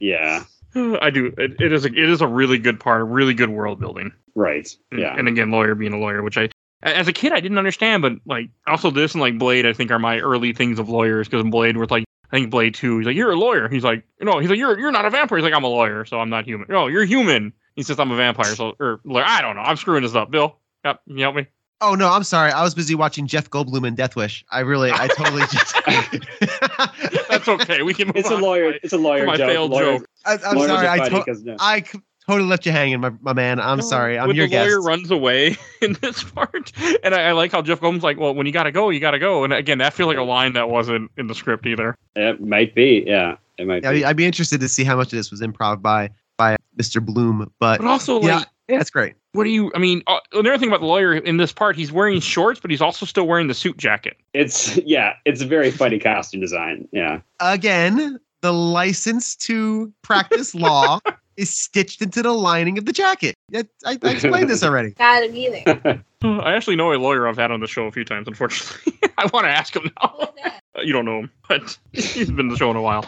Yeah. 0.00 0.44
Uh, 0.74 0.98
I 1.00 1.10
do. 1.10 1.26
It, 1.38 1.60
it 1.60 1.72
is 1.72 1.84
a 1.84 1.88
it 1.88 2.08
is 2.10 2.20
a 2.20 2.26
really 2.26 2.58
good 2.58 2.78
part. 2.80 3.00
A 3.00 3.04
really 3.04 3.34
good 3.34 3.50
world 3.50 3.80
building. 3.80 4.12
Right. 4.34 4.68
And- 4.90 5.00
Yeah. 5.00 5.14
And 5.16 5.28
again, 5.28 5.50
lawyer 5.50 5.74
being 5.74 5.92
a 5.92 5.98
lawyer, 5.98 6.22
which 6.22 6.36
I, 6.38 6.50
as 6.82 7.08
a 7.08 7.12
kid, 7.12 7.32
I 7.32 7.40
didn't 7.40 7.58
understand, 7.58 8.02
but 8.02 8.12
like 8.26 8.50
also 8.66 8.90
this 8.90 9.14
and 9.14 9.20
like 9.20 9.38
Blade, 9.38 9.66
I 9.66 9.72
think 9.72 9.90
are 9.90 9.98
my 9.98 10.18
early 10.20 10.52
things 10.52 10.78
of 10.78 10.88
lawyers 10.88 11.26
because 11.28 11.42
in 11.44 11.50
Blade 11.50 11.76
was 11.76 11.90
like, 11.90 12.04
I 12.30 12.36
think 12.36 12.50
Blade 12.50 12.74
two, 12.74 12.98
he's 12.98 13.06
like, 13.06 13.16
you're 13.16 13.30
a 13.32 13.36
lawyer. 13.36 13.68
He's 13.68 13.82
like, 13.84 14.04
no, 14.20 14.38
he's 14.38 14.50
like, 14.50 14.58
you're 14.58 14.78
you're 14.78 14.92
not 14.92 15.04
a 15.06 15.10
vampire. 15.10 15.38
He's 15.38 15.44
like, 15.44 15.54
I'm 15.54 15.64
a 15.64 15.68
lawyer, 15.68 16.04
so 16.04 16.20
I'm 16.20 16.30
not 16.30 16.44
human. 16.44 16.66
No, 16.68 16.86
you're 16.86 17.04
human. 17.04 17.52
He 17.74 17.82
says 17.82 17.98
I'm 17.98 18.10
a 18.10 18.16
vampire. 18.16 18.54
So 18.54 18.74
or 18.78 19.00
lawyer. 19.04 19.24
I 19.26 19.40
don't 19.40 19.56
know. 19.56 19.62
I'm 19.62 19.76
screwing 19.76 20.02
this 20.02 20.14
up. 20.14 20.30
Bill, 20.30 20.56
yep, 20.84 21.00
can 21.06 21.16
you 21.16 21.22
help 21.24 21.34
me? 21.36 21.46
Oh 21.80 21.94
no, 21.94 22.10
I'm 22.10 22.24
sorry. 22.24 22.50
I 22.50 22.62
was 22.62 22.74
busy 22.74 22.94
watching 22.96 23.26
Jeff 23.28 23.48
Goldblum 23.50 23.86
in 23.86 23.94
Death 23.94 24.16
Wish. 24.16 24.44
I 24.50 24.60
really, 24.60 24.90
I 24.92 25.06
totally 25.08 25.42
just. 25.50 25.76
That's 27.46 27.62
okay. 27.62 27.82
We 27.82 27.94
can. 27.94 28.08
Move 28.08 28.16
it's 28.16 28.30
a 28.30 28.34
on. 28.34 28.42
lawyer. 28.42 28.74
It's 28.82 28.92
a 28.92 28.98
lawyer 28.98 29.26
my 29.26 29.36
joke. 29.36 29.48
failed 29.50 29.70
Lawyers- 29.70 30.00
joke. 30.00 30.08
I, 30.26 30.38
I'm 30.46 30.56
lawyers 30.56 30.70
sorry. 30.70 30.88
I, 30.88 31.08
to- 31.08 31.24
'cause, 31.24 31.42
no. 31.42 31.56
I 31.60 31.80
c- 31.82 32.00
totally 32.26 32.48
left 32.48 32.66
you 32.66 32.72
hanging, 32.72 33.00
my, 33.00 33.10
my 33.20 33.32
man. 33.32 33.58
I'm 33.60 33.80
sorry. 33.80 34.18
I'm 34.18 34.28
when 34.28 34.36
your 34.36 34.48
the 34.48 34.56
lawyer 34.56 34.82
runs 34.82 35.10
away 35.10 35.56
in 35.82 35.94
this 36.02 36.22
part, 36.22 36.72
and 37.02 37.14
I, 37.14 37.28
I 37.28 37.32
like 37.32 37.52
how 37.52 37.62
Jeff 37.62 37.80
Goldblum's 37.80 38.02
like, 38.02 38.18
well, 38.18 38.34
when 38.34 38.46
you 38.46 38.52
gotta 38.52 38.72
go, 38.72 38.90
you 38.90 39.00
gotta 39.00 39.18
go. 39.18 39.44
And 39.44 39.52
again, 39.52 39.78
that 39.78 39.94
feels 39.94 40.08
like 40.08 40.18
a 40.18 40.22
line 40.22 40.52
that 40.54 40.68
wasn't 40.68 41.10
in 41.16 41.26
the 41.28 41.34
script 41.34 41.66
either. 41.66 41.96
It 42.16 42.40
might 42.40 42.74
be. 42.74 43.04
Yeah. 43.06 43.36
It 43.58 43.66
might 43.66 43.82
Yeah, 43.82 43.92
be. 43.92 44.04
I'd 44.04 44.16
be 44.16 44.26
interested 44.26 44.60
to 44.60 44.68
see 44.68 44.84
how 44.84 44.96
much 44.96 45.12
of 45.12 45.16
this 45.18 45.30
was 45.30 45.40
improv 45.40 45.80
by 45.82 46.10
by 46.36 46.56
Mr. 46.76 47.04
Bloom, 47.04 47.50
but 47.58 47.78
But 47.78 47.86
also, 47.86 48.20
yeah, 48.22 48.36
like, 48.38 48.46
that's 48.68 48.90
great. 48.90 49.14
What 49.32 49.44
do 49.44 49.50
you? 49.50 49.70
I 49.74 49.78
mean, 49.78 50.02
uh, 50.06 50.18
another 50.32 50.58
thing 50.58 50.68
about 50.68 50.80
the 50.80 50.86
lawyer 50.86 51.14
in 51.14 51.36
this 51.36 51.52
part, 51.52 51.76
he's 51.76 51.92
wearing 51.92 52.20
shorts, 52.20 52.60
but 52.60 52.70
he's 52.70 52.80
also 52.82 53.06
still 53.06 53.26
wearing 53.26 53.46
the 53.48 53.54
suit 53.54 53.76
jacket. 53.76 54.16
It's 54.34 54.76
yeah. 54.78 55.14
It's 55.24 55.40
a 55.42 55.46
very 55.46 55.70
funny 55.70 55.98
costume 56.00 56.40
design. 56.40 56.88
Yeah. 56.92 57.20
Again, 57.40 58.18
the 58.40 58.52
license 58.52 59.36
to 59.36 59.92
practice 60.02 60.54
law 60.54 61.00
is 61.36 61.54
stitched 61.54 62.02
into 62.02 62.22
the 62.22 62.32
lining 62.32 62.78
of 62.78 62.84
the 62.84 62.92
jacket. 62.92 63.34
Yeah, 63.50 63.62
I, 63.84 63.98
I 64.02 64.10
explained 64.10 64.48
this 64.50 64.62
already. 64.64 64.90
Gotta 64.92 65.28
be 65.30 65.48
there. 65.64 66.02
I 66.22 66.54
actually 66.54 66.76
know 66.76 66.92
a 66.92 66.98
lawyer 66.98 67.28
I've 67.28 67.36
had 67.36 67.50
on 67.50 67.60
the 67.60 67.66
show 67.68 67.84
a 67.86 67.92
few 67.92 68.04
times. 68.04 68.26
Unfortunately, 68.26 68.98
I 69.18 69.26
want 69.32 69.44
to 69.44 69.50
ask 69.50 69.74
him 69.76 69.90
now. 70.00 70.14
Who's 70.18 70.28
that? 70.42 70.62
Uh, 70.76 70.80
You 70.82 70.92
don't 70.92 71.04
know 71.04 71.20
him, 71.20 71.30
but 71.48 71.78
he's 71.92 72.28
been 72.30 72.40
on 72.40 72.48
the 72.48 72.56
show 72.56 72.70
in 72.70 72.76
a 72.76 72.82
while. 72.82 73.04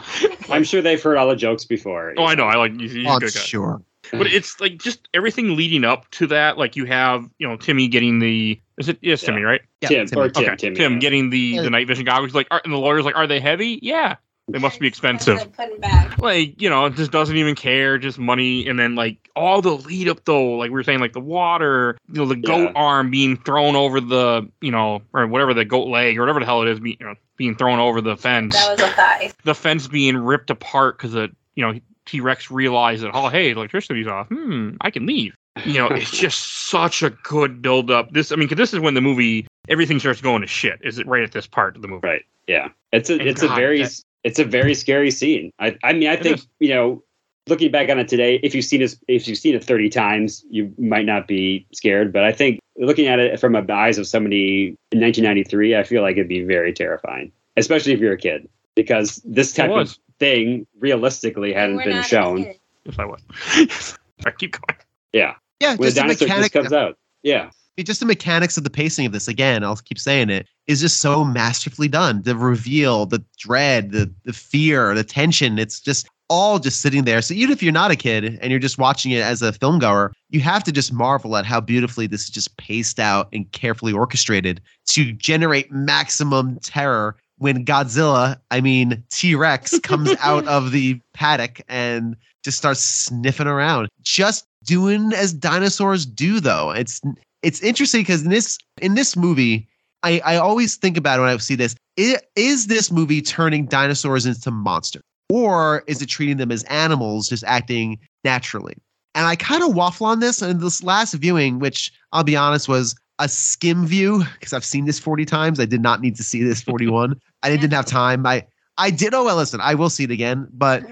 I'm 0.48 0.64
sure 0.64 0.80
they've 0.82 1.02
heard 1.02 1.16
all 1.16 1.28
the 1.28 1.36
jokes 1.36 1.64
before. 1.64 2.14
Oh, 2.16 2.24
I 2.24 2.34
know. 2.34 2.44
I 2.44 2.56
like. 2.56 2.78
He's, 2.78 2.92
he's 2.92 3.05
a 3.06 3.09
I'm 3.09 3.18
good 3.18 3.34
guy. 3.34 3.40
sure. 3.40 3.82
But 4.12 4.27
mm. 4.27 4.32
it's 4.32 4.61
like 4.61 4.78
just 4.78 5.09
everything 5.15 5.57
leading 5.57 5.85
up 5.85 6.11
to 6.12 6.27
that. 6.28 6.59
Like 6.59 6.77
you 6.77 6.85
have, 6.87 7.28
you 7.39 7.49
know, 7.49 7.57
Timmy 7.57 7.89
getting 7.89 8.19
the. 8.19 8.61
Is 8.78 8.89
it? 8.89 8.99
Yes, 9.03 9.20
Timmy, 9.23 9.43
right? 9.43 9.61
Yeah, 9.81 9.89
Tim, 9.89 10.07
Timmy. 10.07 10.23
or 10.23 10.28
Tim, 10.31 10.45
okay, 10.45 10.57
Tim, 10.57 10.74
Tim 10.74 10.93
yeah. 10.95 10.99
getting 10.99 11.31
the 11.31 11.39
Yeah. 11.39 11.62
the 11.62 11.70
night 11.70 11.87
vision 11.87 12.05
goggles. 12.05 12.31
He's 12.31 12.35
like, 12.35 12.49
are, 12.51 12.61
and 12.65 12.73
the 12.73 12.78
lawyer's 12.78 13.05
like, 13.05 13.16
are 13.16 13.27
they 13.27 13.41
heavy? 13.41 13.78
Yeah, 13.82 14.16
they 14.49 14.59
must 14.59 14.81
be 14.81 14.87
expensive. 14.87 15.39
Put 15.53 15.73
'em 15.73 15.81
back. 15.81 16.19
like 16.19 16.61
you 16.61 16.69
know 16.69 16.89
just 16.89 17.12
doesn't 17.12 17.37
even 17.37 17.55
care 17.55 17.99
just 17.99 18.19
money 18.19 18.66
and 18.66 18.78
then 18.78 18.95
like 18.95 19.31
all 19.37 19.62
the 19.62 19.70
lead 19.70 20.09
up 20.09 20.24
though 20.24 20.53
like 20.57 20.70
we 20.70 20.74
were 20.74 20.82
saying 20.82 20.99
like 20.99 21.12
the 21.12 21.20
water 21.20 21.97
you 22.12 22.20
know 22.20 22.27
the 22.27 22.37
goat 22.37 22.73
Yeah. 22.74 22.82
arm 22.82 23.11
being 23.11 23.37
thrown 23.37 23.77
over 23.77 24.01
the 24.01 24.51
you 24.61 24.70
know 24.70 25.03
or 25.12 25.27
whatever 25.28 25.55
the 25.55 25.65
goat 25.65 25.89
leg 25.89 26.19
or 26.19 26.23
whatever 26.23 26.41
the 26.41 26.47
hell 26.47 26.62
it 26.62 26.69
is 26.69 26.81
be, 26.81 26.97
you 26.99 27.07
know, 27.07 27.15
being 27.37 27.55
thrown 27.55 27.78
over 27.78 28.01
the 28.01 28.16
fence 28.16 28.55
That 28.55 28.73
was 28.73 28.81
a 28.81 28.93
thigh. 28.93 29.32
the 29.45 29.55
fence 29.55 29.87
being 29.89 30.16
ripped 30.16 30.51
apart 30.51 30.99
because 30.99 31.12
the 31.12 31.28
you 31.55 31.65
know 31.65 31.78
t-rex 32.11 32.51
realized 32.51 33.03
that 33.03 33.11
oh 33.15 33.28
hey 33.28 33.51
electricity's 33.51 34.07
off 34.07 34.27
hmm 34.28 34.70
i 34.81 34.91
can 34.91 35.07
leave 35.07 35.35
you 35.65 35.74
know 35.74 35.89
it's 35.89 36.11
just 36.11 36.69
such 36.69 37.03
a 37.03 37.11
good 37.11 37.61
build 37.62 37.91
up 37.91 38.11
this 38.12 38.32
i 38.32 38.37
mean 38.37 38.49
'cause 38.49 38.57
this 38.59 38.73
is 38.74 38.81
when 38.81 38.95
the 38.95 39.01
movie 39.01 39.47
everything 39.69 39.99
starts 39.99 40.20
going 40.20 40.41
to 40.41 40.47
shit 40.47 40.78
is 40.82 40.99
it 40.99 41.07
right 41.07 41.23
at 41.23 41.32
this 41.32 41.47
part 41.47 41.77
of 41.77 41.82
the 41.82 41.89
movie 41.89 42.07
Right. 42.07 42.23
Yeah. 42.47 42.69
It's 42.93 43.11
a 43.11 43.15
And 43.15 43.23
it's 43.23 43.43
a 43.43 43.49
very 43.49 43.82
that- 43.82 44.01
it's 44.24 44.39
a 44.39 44.45
very 44.45 44.74
scary 44.74 45.11
scene. 45.11 45.51
I 45.61 45.77
I 45.85 45.93
mean 45.93 46.09
I 46.09 46.16
think 46.16 46.41
you 46.59 46.70
know 46.70 47.03
looking 47.47 47.70
back 47.70 47.89
on 47.89 47.99
it 47.99 48.07
today, 48.09 48.39
if 48.43 48.55
you've 48.55 48.65
seen 48.65 48.82
it 48.82 48.95
if 49.09 49.27
you've 49.28 49.39
seen 49.39 49.55
it 49.55 49.62
30 49.65 49.89
times, 49.89 50.45
you 50.51 50.73
might 50.78 51.07
not 51.07 51.27
be 51.28 51.66
scared. 51.73 52.12
But 52.12 52.24
I 52.24 52.32
think 52.32 52.59
looking 52.77 53.07
at 53.07 53.19
it 53.19 53.39
from 53.41 53.53
the 53.53 53.73
eyes 53.73 53.99
of 53.99 54.07
somebody 54.07 54.77
in 54.93 55.01
1993, 55.01 55.77
I 55.77 55.82
feel 55.85 56.03
like 56.03 56.16
it'd 56.16 56.28
be 56.28 56.43
very 56.43 56.73
terrifying, 56.73 57.31
especially 57.57 57.93
if 57.93 58.01
you're 58.01 58.12
a 58.12 58.19
kid, 58.19 58.49
because 58.74 59.23
this 59.24 59.53
type 59.53 59.70
of. 59.70 59.99
Thing 60.20 60.66
realistically 60.78 61.52
hadn't 61.52 61.76
We're 61.76 61.84
been 61.86 62.02
shown. 62.02 62.44
kids. 62.44 62.59
yes 62.84 62.97
i 62.98 63.05
was 63.05 63.98
i 64.26 64.30
keep 64.30 64.52
going 64.52 64.78
Yeah. 65.12 65.34
Yeah, 65.60 65.74
When 65.76 65.88
just 65.90 65.97
the 65.97 66.02
the 66.02 66.06
dinosaur 66.09 66.28
mechanic. 66.28 66.52
just 66.52 66.52
comes 66.55 66.72
out. 66.72 66.98
Yeah. 67.22 67.51
Just 67.78 68.01
the 68.01 68.06
mechanics 68.06 68.56
of 68.59 68.64
the 68.64 68.70
pacing 68.70 69.06
of 69.06 69.12
this 69.12 69.26
again 69.26 69.64
i'll 69.64 69.76
keep 69.76 69.98
saying 69.98 70.28
it 70.28 70.47
is 70.66 70.82
just 70.82 70.98
so 71.01 71.24
masterfully 71.24 71.88
done 71.88 72.20
the 72.22 72.36
reveal 72.36 73.06
the 73.06 73.24
dread 73.38 73.90
the 73.92 74.12
the 74.24 74.34
fear 74.34 74.94
the 74.94 75.02
tension 75.02 75.59
it's 75.59 75.80
just 75.80 76.06
all 76.28 76.59
just 76.59 76.82
sitting 76.82 77.05
there 77.05 77.22
so 77.22 77.32
even 77.32 77.51
if 77.51 77.62
you're 77.62 77.72
not 77.72 77.90
a 77.90 77.97
kid 77.97 78.38
and 78.42 78.51
you're 78.51 78.60
just 78.60 78.76
watching 78.76 79.12
it 79.12 79.22
as 79.22 79.40
a 79.40 79.51
film 79.55 79.78
goer 79.78 80.12
you 80.28 80.40
have 80.40 80.62
to 80.64 80.70
just 80.72 80.92
marvel 80.92 81.38
at 81.38 81.47
how 81.47 81.59
beautifully 81.59 82.06
this 82.06 82.24
is 82.24 82.28
just 82.30 82.55
paced 82.59 83.01
out 83.01 83.28
and 83.32 83.51
carefully 83.52 83.94
orchestrated 83.94 84.60
to 84.84 85.10
generate 85.12 85.72
maximum 85.72 86.59
terror 86.60 87.16
when 87.40 87.64
godzilla 87.64 88.38
i 88.50 88.60
mean 88.60 89.02
t-rex 89.10 89.78
comes 89.82 90.10
out 90.20 90.46
of 90.46 90.70
the 90.72 90.98
paddock 91.14 91.60
and 91.68 92.14
just 92.44 92.56
starts 92.56 92.80
sniffing 92.80 93.46
around 93.48 93.88
just 94.02 94.46
doing 94.64 95.12
as 95.14 95.32
dinosaurs 95.32 96.06
do 96.06 96.38
though 96.40 96.70
it's 96.70 97.00
it's 97.42 97.60
interesting 97.62 98.02
because 98.02 98.22
in 98.22 98.30
this 98.30 98.58
in 98.82 98.94
this 98.94 99.16
movie, 99.16 99.66
I, 100.02 100.20
I 100.24 100.36
always 100.36 100.76
think 100.76 100.96
about 100.98 101.18
it 101.18 101.22
when 101.22 101.30
I 101.30 101.36
see 101.38 101.54
this. 101.54 101.74
i- 101.98 102.18
Is 102.36 102.66
this 102.66 102.90
movie 102.92 103.22
turning 103.22 103.64
dinosaurs 103.66 104.26
into 104.26 104.50
monsters? 104.50 105.02
Or 105.30 105.82
is 105.86 106.02
it 106.02 106.06
treating 106.10 106.36
them 106.36 106.50
as 106.52 106.64
animals 106.64 107.30
just 107.30 107.44
acting 107.44 107.98
naturally? 108.24 108.74
And 109.14 109.26
I 109.26 109.36
kind 109.36 109.62
of 109.62 109.74
waffle 109.74 110.06
on 110.06 110.20
this. 110.20 110.42
And 110.42 110.60
this 110.60 110.82
last 110.82 111.14
viewing, 111.14 111.60
which 111.60 111.92
I'll 112.12 112.24
be 112.24 112.36
honest 112.36 112.68
was 112.68 112.94
a 113.20 113.28
skim 113.28 113.86
view, 113.86 114.24
because 114.34 114.52
I've 114.52 114.64
seen 114.64 114.86
this 114.86 114.98
40 114.98 115.24
times. 115.26 115.60
I 115.60 115.66
did 115.66 115.80
not 115.80 116.01
need 116.01 116.16
to 116.16 116.24
see 116.24 116.42
this 116.42 116.60
41. 116.62 117.20
I 117.42 117.51
didn't 117.51 117.70
have 117.72 117.86
time. 117.86 118.26
I 118.26 118.44
I 118.80 118.90
did. 118.90 119.12
Oh 119.12 119.24
well, 119.24 119.36
listen, 119.36 119.60
I 119.60 119.74
will 119.74 119.90
see 119.90 120.05
it 120.05 120.10
again, 120.10 120.48
but 120.52 120.82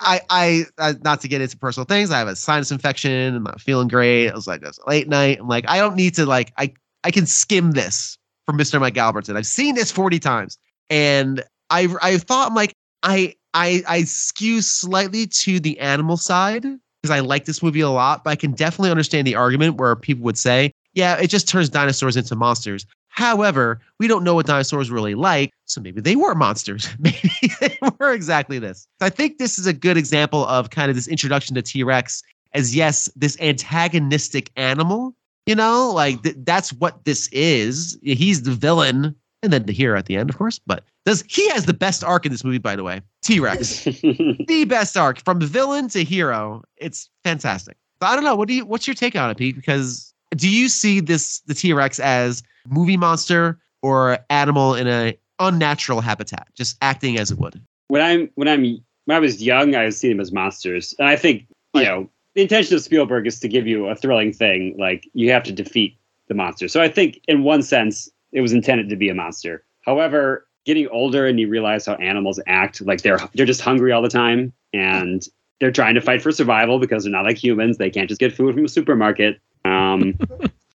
I, 0.00 0.20
I, 0.28 0.64
uh, 0.76 0.92
not 1.02 1.22
to 1.22 1.28
get 1.28 1.40
into 1.40 1.56
personal 1.56 1.86
things. 1.86 2.10
I 2.10 2.18
have 2.18 2.28
a 2.28 2.36
sinus 2.36 2.70
infection. 2.70 3.36
I'm 3.36 3.42
not 3.42 3.58
feeling 3.58 3.88
great. 3.88 4.28
I 4.28 4.34
was 4.34 4.46
like, 4.46 4.62
it's 4.62 4.78
a 4.78 4.88
late 4.88 5.08
night. 5.08 5.38
I'm 5.40 5.48
like, 5.48 5.64
I 5.66 5.78
don't 5.78 5.96
need 5.96 6.14
to 6.16 6.26
like, 6.26 6.52
I, 6.58 6.74
I 7.04 7.10
can 7.10 7.24
skim 7.24 7.70
this 7.70 8.18
from 8.44 8.58
Mr. 8.58 8.78
Mike 8.78 8.98
Albertson. 8.98 9.38
I've 9.38 9.46
seen 9.46 9.76
this 9.76 9.90
40 9.90 10.18
times, 10.18 10.58
and 10.90 11.42
I, 11.70 11.88
I 12.02 12.18
thought 12.18 12.50
I'm 12.50 12.54
like, 12.54 12.74
I, 13.02 13.34
I, 13.54 13.82
I 13.88 14.02
skew 14.02 14.60
slightly 14.60 15.26
to 15.26 15.58
the 15.58 15.80
animal 15.80 16.18
side 16.18 16.64
because 17.00 17.16
I 17.16 17.20
like 17.20 17.46
this 17.46 17.62
movie 17.62 17.80
a 17.80 17.88
lot, 17.88 18.24
but 18.24 18.30
I 18.30 18.36
can 18.36 18.52
definitely 18.52 18.90
understand 18.90 19.26
the 19.26 19.36
argument 19.36 19.76
where 19.76 19.96
people 19.96 20.24
would 20.24 20.36
say, 20.36 20.72
yeah, 20.98 21.16
it 21.16 21.28
just 21.28 21.46
turns 21.48 21.68
dinosaurs 21.68 22.16
into 22.16 22.34
monsters. 22.34 22.84
However, 23.06 23.80
we 24.00 24.08
don't 24.08 24.24
know 24.24 24.34
what 24.34 24.46
dinosaurs 24.46 24.90
really 24.90 25.14
like, 25.14 25.52
so 25.64 25.80
maybe 25.80 26.00
they 26.00 26.16
were 26.16 26.34
monsters. 26.34 26.88
maybe 26.98 27.30
they 27.60 27.78
were 28.00 28.12
exactly 28.12 28.58
this. 28.58 28.88
I 29.00 29.08
think 29.08 29.38
this 29.38 29.60
is 29.60 29.66
a 29.66 29.72
good 29.72 29.96
example 29.96 30.44
of 30.46 30.70
kind 30.70 30.90
of 30.90 30.96
this 30.96 31.06
introduction 31.06 31.54
to 31.54 31.62
T 31.62 31.84
Rex 31.84 32.24
as 32.52 32.74
yes, 32.74 33.08
this 33.14 33.40
antagonistic 33.40 34.50
animal. 34.56 35.14
You 35.46 35.54
know, 35.54 35.92
like 35.94 36.20
th- 36.24 36.36
that's 36.40 36.72
what 36.72 37.04
this 37.04 37.28
is. 37.28 37.96
He's 38.02 38.42
the 38.42 38.50
villain, 38.50 39.14
and 39.44 39.52
then 39.52 39.66
the 39.66 39.72
hero 39.72 39.96
at 39.96 40.06
the 40.06 40.16
end, 40.16 40.28
of 40.30 40.36
course. 40.36 40.58
But 40.58 40.82
does 41.06 41.22
he 41.28 41.48
has 41.50 41.64
the 41.66 41.74
best 41.74 42.02
arc 42.02 42.26
in 42.26 42.32
this 42.32 42.42
movie, 42.42 42.58
by 42.58 42.74
the 42.74 42.82
way? 42.82 43.02
T 43.22 43.38
Rex, 43.38 43.84
the 43.84 44.66
best 44.68 44.96
arc 44.96 45.24
from 45.24 45.40
villain 45.40 45.88
to 45.90 46.02
hero. 46.02 46.64
It's 46.76 47.08
fantastic. 47.22 47.76
But 48.00 48.08
I 48.08 48.14
don't 48.16 48.24
know. 48.24 48.34
What 48.34 48.48
do 48.48 48.54
you? 48.54 48.66
What's 48.66 48.88
your 48.88 48.94
take 48.94 49.14
on 49.14 49.30
it, 49.30 49.36
Pete? 49.36 49.54
Because 49.54 50.07
do 50.36 50.48
you 50.48 50.68
see 50.68 51.00
this 51.00 51.40
the 51.40 51.54
T 51.54 51.72
Rex 51.72 51.98
as 51.98 52.42
movie 52.68 52.96
monster 52.96 53.58
or 53.82 54.18
animal 54.30 54.74
in 54.74 54.86
a 54.88 55.18
unnatural 55.38 56.00
habitat, 56.00 56.48
just 56.54 56.76
acting 56.82 57.18
as 57.18 57.30
it 57.30 57.38
would? 57.38 57.60
when 57.88 58.02
I'm 58.02 58.30
when 58.36 58.48
I'm 58.48 58.62
when 59.06 59.16
I 59.16 59.18
was 59.18 59.42
young, 59.42 59.74
I 59.74 59.86
was 59.86 59.98
seeing 59.98 60.16
them 60.16 60.20
as 60.20 60.32
monsters, 60.32 60.94
and 60.98 61.08
I 61.08 61.16
think 61.16 61.46
you 61.74 61.84
know 61.84 62.08
the 62.34 62.42
intention 62.42 62.76
of 62.76 62.82
Spielberg 62.82 63.26
is 63.26 63.40
to 63.40 63.48
give 63.48 63.66
you 63.66 63.88
a 63.88 63.96
thrilling 63.96 64.32
thing. 64.32 64.76
Like 64.78 65.08
you 65.14 65.32
have 65.32 65.42
to 65.44 65.52
defeat 65.52 65.98
the 66.28 66.34
monster. 66.34 66.68
So 66.68 66.80
I 66.80 66.88
think 66.88 67.20
in 67.26 67.42
one 67.42 67.62
sense 67.62 68.08
it 68.32 68.42
was 68.42 68.52
intended 68.52 68.88
to 68.90 68.96
be 68.96 69.08
a 69.08 69.14
monster. 69.14 69.64
However, 69.80 70.46
getting 70.64 70.86
older 70.88 71.26
and 71.26 71.40
you 71.40 71.48
realize 71.48 71.86
how 71.86 71.94
animals 71.94 72.38
act, 72.46 72.80
like 72.82 73.02
they're 73.02 73.18
they're 73.34 73.46
just 73.46 73.62
hungry 73.62 73.92
all 73.92 74.02
the 74.02 74.08
time 74.08 74.52
and 74.72 75.26
they're 75.60 75.72
trying 75.72 75.94
to 75.94 76.00
fight 76.00 76.22
for 76.22 76.30
survival 76.30 76.78
because 76.78 77.02
they're 77.02 77.12
not 77.12 77.24
like 77.24 77.42
humans. 77.42 77.78
They 77.78 77.90
can't 77.90 78.08
just 78.08 78.20
get 78.20 78.32
food 78.32 78.54
from 78.54 78.66
a 78.66 78.68
supermarket. 78.68 79.40
Um, 79.64 80.14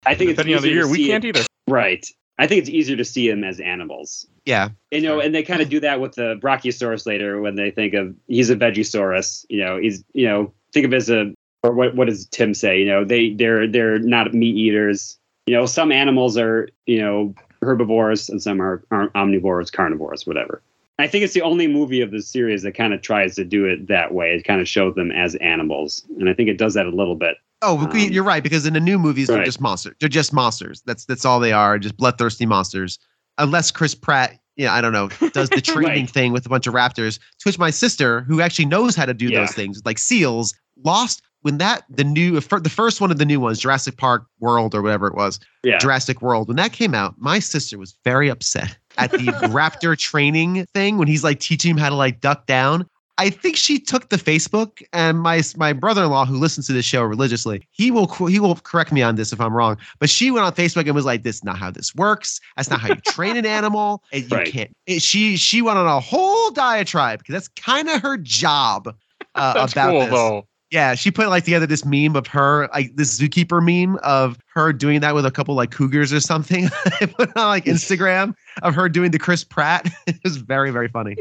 I 0.05 0.15
think 0.15 0.31
it's 0.31 0.37
Depending 0.37 0.55
on 0.55 0.61
the 0.61 0.67
easier 0.69 0.73
year, 0.73 0.83
to 0.83 0.89
we 0.89 0.97
see 0.97 1.07
can't 1.07 1.25
it- 1.25 1.27
either. 1.37 1.45
Right. 1.67 2.05
I 2.37 2.47
think 2.47 2.61
it's 2.61 2.69
easier 2.69 2.97
to 2.97 3.05
see 3.05 3.29
them 3.29 3.43
as 3.43 3.59
animals. 3.59 4.25
Yeah, 4.45 4.69
You 4.89 5.01
know, 5.01 5.19
and 5.19 5.35
they 5.35 5.43
kind 5.43 5.61
of 5.61 5.69
do 5.69 5.79
that 5.81 6.01
with 6.01 6.15
the 6.15 6.39
Brachiosaurus 6.41 7.05
later 7.05 7.39
when 7.39 7.55
they 7.55 7.69
think 7.69 7.93
of 7.93 8.15
he's 8.27 8.49
a 8.49 8.55
Vegisaurus. 8.55 9.45
You 9.49 9.59
know, 9.63 9.77
he's 9.77 10.03
you 10.13 10.27
know 10.27 10.51
think 10.73 10.87
of 10.87 10.93
it 10.93 10.97
as 10.97 11.09
a 11.11 11.33
or 11.61 11.73
what 11.73 11.95
what 11.95 12.07
does 12.07 12.25
Tim 12.27 12.55
say? 12.55 12.79
You 12.79 12.85
know, 12.87 13.05
they 13.05 13.33
they're 13.33 13.67
they're 13.67 13.99
not 13.99 14.33
meat 14.33 14.55
eaters. 14.55 15.19
You 15.45 15.53
know, 15.55 15.67
some 15.67 15.91
animals 15.91 16.35
are 16.37 16.69
you 16.87 16.99
know 16.99 17.35
herbivores 17.61 18.27
and 18.29 18.41
some 18.41 18.59
are, 18.59 18.83
are 18.89 19.09
omnivores, 19.09 19.71
carnivores, 19.71 20.25
whatever. 20.25 20.63
I 20.97 21.05
think 21.07 21.23
it's 21.23 21.33
the 21.35 21.43
only 21.43 21.67
movie 21.67 22.01
of 22.01 22.09
the 22.09 22.21
series 22.23 22.63
that 22.63 22.73
kind 22.73 22.93
of 22.93 23.01
tries 23.03 23.35
to 23.35 23.45
do 23.45 23.65
it 23.65 23.87
that 23.87 24.13
way. 24.15 24.31
It 24.33 24.43
kind 24.43 24.59
of 24.61 24.67
shows 24.67 24.95
them 24.95 25.11
as 25.11 25.35
animals, 25.35 26.03
and 26.19 26.27
I 26.27 26.33
think 26.33 26.49
it 26.49 26.57
does 26.57 26.73
that 26.73 26.87
a 26.87 26.89
little 26.89 27.15
bit. 27.15 27.37
Oh, 27.61 27.77
Um, 27.79 27.95
you're 27.97 28.23
right 28.23 28.41
because 28.43 28.65
in 28.65 28.73
the 28.73 28.79
new 28.79 28.97
movies 28.97 29.27
they're 29.27 29.43
just 29.43 29.61
monsters. 29.61 29.95
They're 29.99 30.09
just 30.09 30.33
monsters. 30.33 30.81
That's 30.85 31.05
that's 31.05 31.25
all 31.25 31.39
they 31.39 31.53
are, 31.53 31.77
just 31.77 31.97
bloodthirsty 31.97 32.45
monsters. 32.45 32.97
Unless 33.38 33.71
Chris 33.71 33.95
Pratt, 33.95 34.38
yeah, 34.55 34.73
I 34.73 34.81
don't 34.81 34.93
know, 34.93 35.09
does 35.31 35.49
the 35.49 35.61
training 35.73 36.05
Right. 36.05 36.09
thing 36.09 36.31
with 36.33 36.45
a 36.45 36.49
bunch 36.49 36.67
of 36.67 36.73
raptors. 36.73 37.17
To 37.17 37.43
which 37.45 37.57
my 37.59 37.69
sister, 37.69 38.21
who 38.21 38.41
actually 38.41 38.65
knows 38.65 38.95
how 38.95 39.05
to 39.05 39.13
do 39.13 39.27
Yeah. 39.27 39.39
those 39.41 39.53
things, 39.53 39.81
like 39.85 39.99
seals, 39.99 40.53
lost 40.83 41.21
when 41.43 41.57
that 41.59 41.83
the 41.89 42.03
new 42.03 42.39
the 42.39 42.69
first 42.69 43.01
one 43.01 43.09
of 43.11 43.17
the 43.17 43.25
new 43.25 43.39
ones, 43.39 43.59
Jurassic 43.59 43.97
Park 43.97 44.25
World 44.39 44.75
or 44.75 44.81
whatever 44.81 45.07
it 45.07 45.15
was, 45.15 45.39
Yeah, 45.63 45.77
Jurassic 45.79 46.21
World. 46.21 46.47
When 46.47 46.57
that 46.57 46.71
came 46.73 46.93
out, 46.93 47.15
my 47.19 47.39
sister 47.39 47.77
was 47.77 47.95
very 48.03 48.29
upset 48.29 48.77
at 48.97 49.11
the 49.11 49.17
raptor 49.49 49.97
training 49.97 50.65
thing 50.73 50.97
when 50.97 51.07
he's 51.07 51.23
like 51.23 51.39
teaching 51.39 51.71
him 51.71 51.77
how 51.77 51.89
to 51.89 51.95
like 51.95 52.21
duck 52.21 52.45
down. 52.47 52.88
I 53.22 53.30
think 53.30 53.56
she 53.56 53.77
took 53.77 54.10
the 54.10 54.15
Facebook 54.15 54.81
and 54.93 55.19
my 55.19 55.43
my 55.56 55.73
brother-in-law 55.73 56.26
who 56.26 56.38
listens 56.38 56.65
to 56.68 56.73
this 56.73 56.85
show 56.85 57.03
religiously. 57.03 57.68
He 57.69 57.91
will 57.91 58.07
he 58.27 58.39
will 58.39 58.56
correct 58.56 58.91
me 58.91 59.03
on 59.03 59.14
this 59.15 59.31
if 59.31 59.39
I'm 59.39 59.53
wrong. 59.53 59.77
But 59.99 60.10
she 60.10 60.31
went 60.31 60.43
on 60.43 60.53
Facebook 60.53 60.85
and 60.88 60.95
was 60.95 61.06
like, 61.06 61.22
"This 61.22 61.35
is 61.35 61.43
not 61.43 61.60
how 61.60 61.69
this 61.69 61.93
works. 61.93 62.39
That's 62.57 62.72
not 62.72 62.81
how 62.81 62.88
you 62.88 62.95
train 63.02 63.38
an 63.38 63.45
animal. 63.45 64.03
And 64.11 64.23
you 64.23 64.38
Right. 64.38 64.52
can't." 64.52 64.72
it- 64.88 65.03
she 65.03 65.38
she 65.38 65.61
went 65.61 65.77
on 65.77 65.85
a 65.85 65.99
whole 65.99 66.49
diatribe 66.49 67.19
because 67.19 67.34
that's 67.34 67.48
kind 67.49 67.89
of 67.89 68.02
her 68.02 68.18
job 68.18 68.88
uh, 69.35 69.68
about 69.72 69.91
cool 69.91 69.99
this. 69.99 70.10
though. 70.10 70.48
Yeah, 70.72 70.95
she 70.95 71.11
put 71.11 71.27
like 71.27 71.43
together 71.43 71.68
this 71.68 71.84
meme 71.84 72.15
of 72.15 72.27
her, 72.27 72.69
like 72.73 72.95
this 72.95 73.19
zookeeper 73.19 73.61
meme 73.61 73.98
of 74.03 74.38
her 74.53 74.72
doing 74.72 75.02
that 75.02 75.14
with 75.14 75.26
a 75.26 75.31
couple 75.31 75.53
like 75.53 75.69
cougars 75.72 76.14
or 76.14 76.22
something. 76.22 76.69
I 77.02 77.07
put 77.07 77.35
on 77.35 77.48
like 77.48 77.65
Instagram 77.65 78.34
of 78.64 78.73
her 78.76 78.88
doing 78.88 79.11
the 79.11 79.19
Chris 79.19 79.43
Pratt. 79.43 79.91
it 80.07 80.18
was 80.23 80.38
very, 80.38 80.72
very 80.72 80.88
funny. 80.88 81.18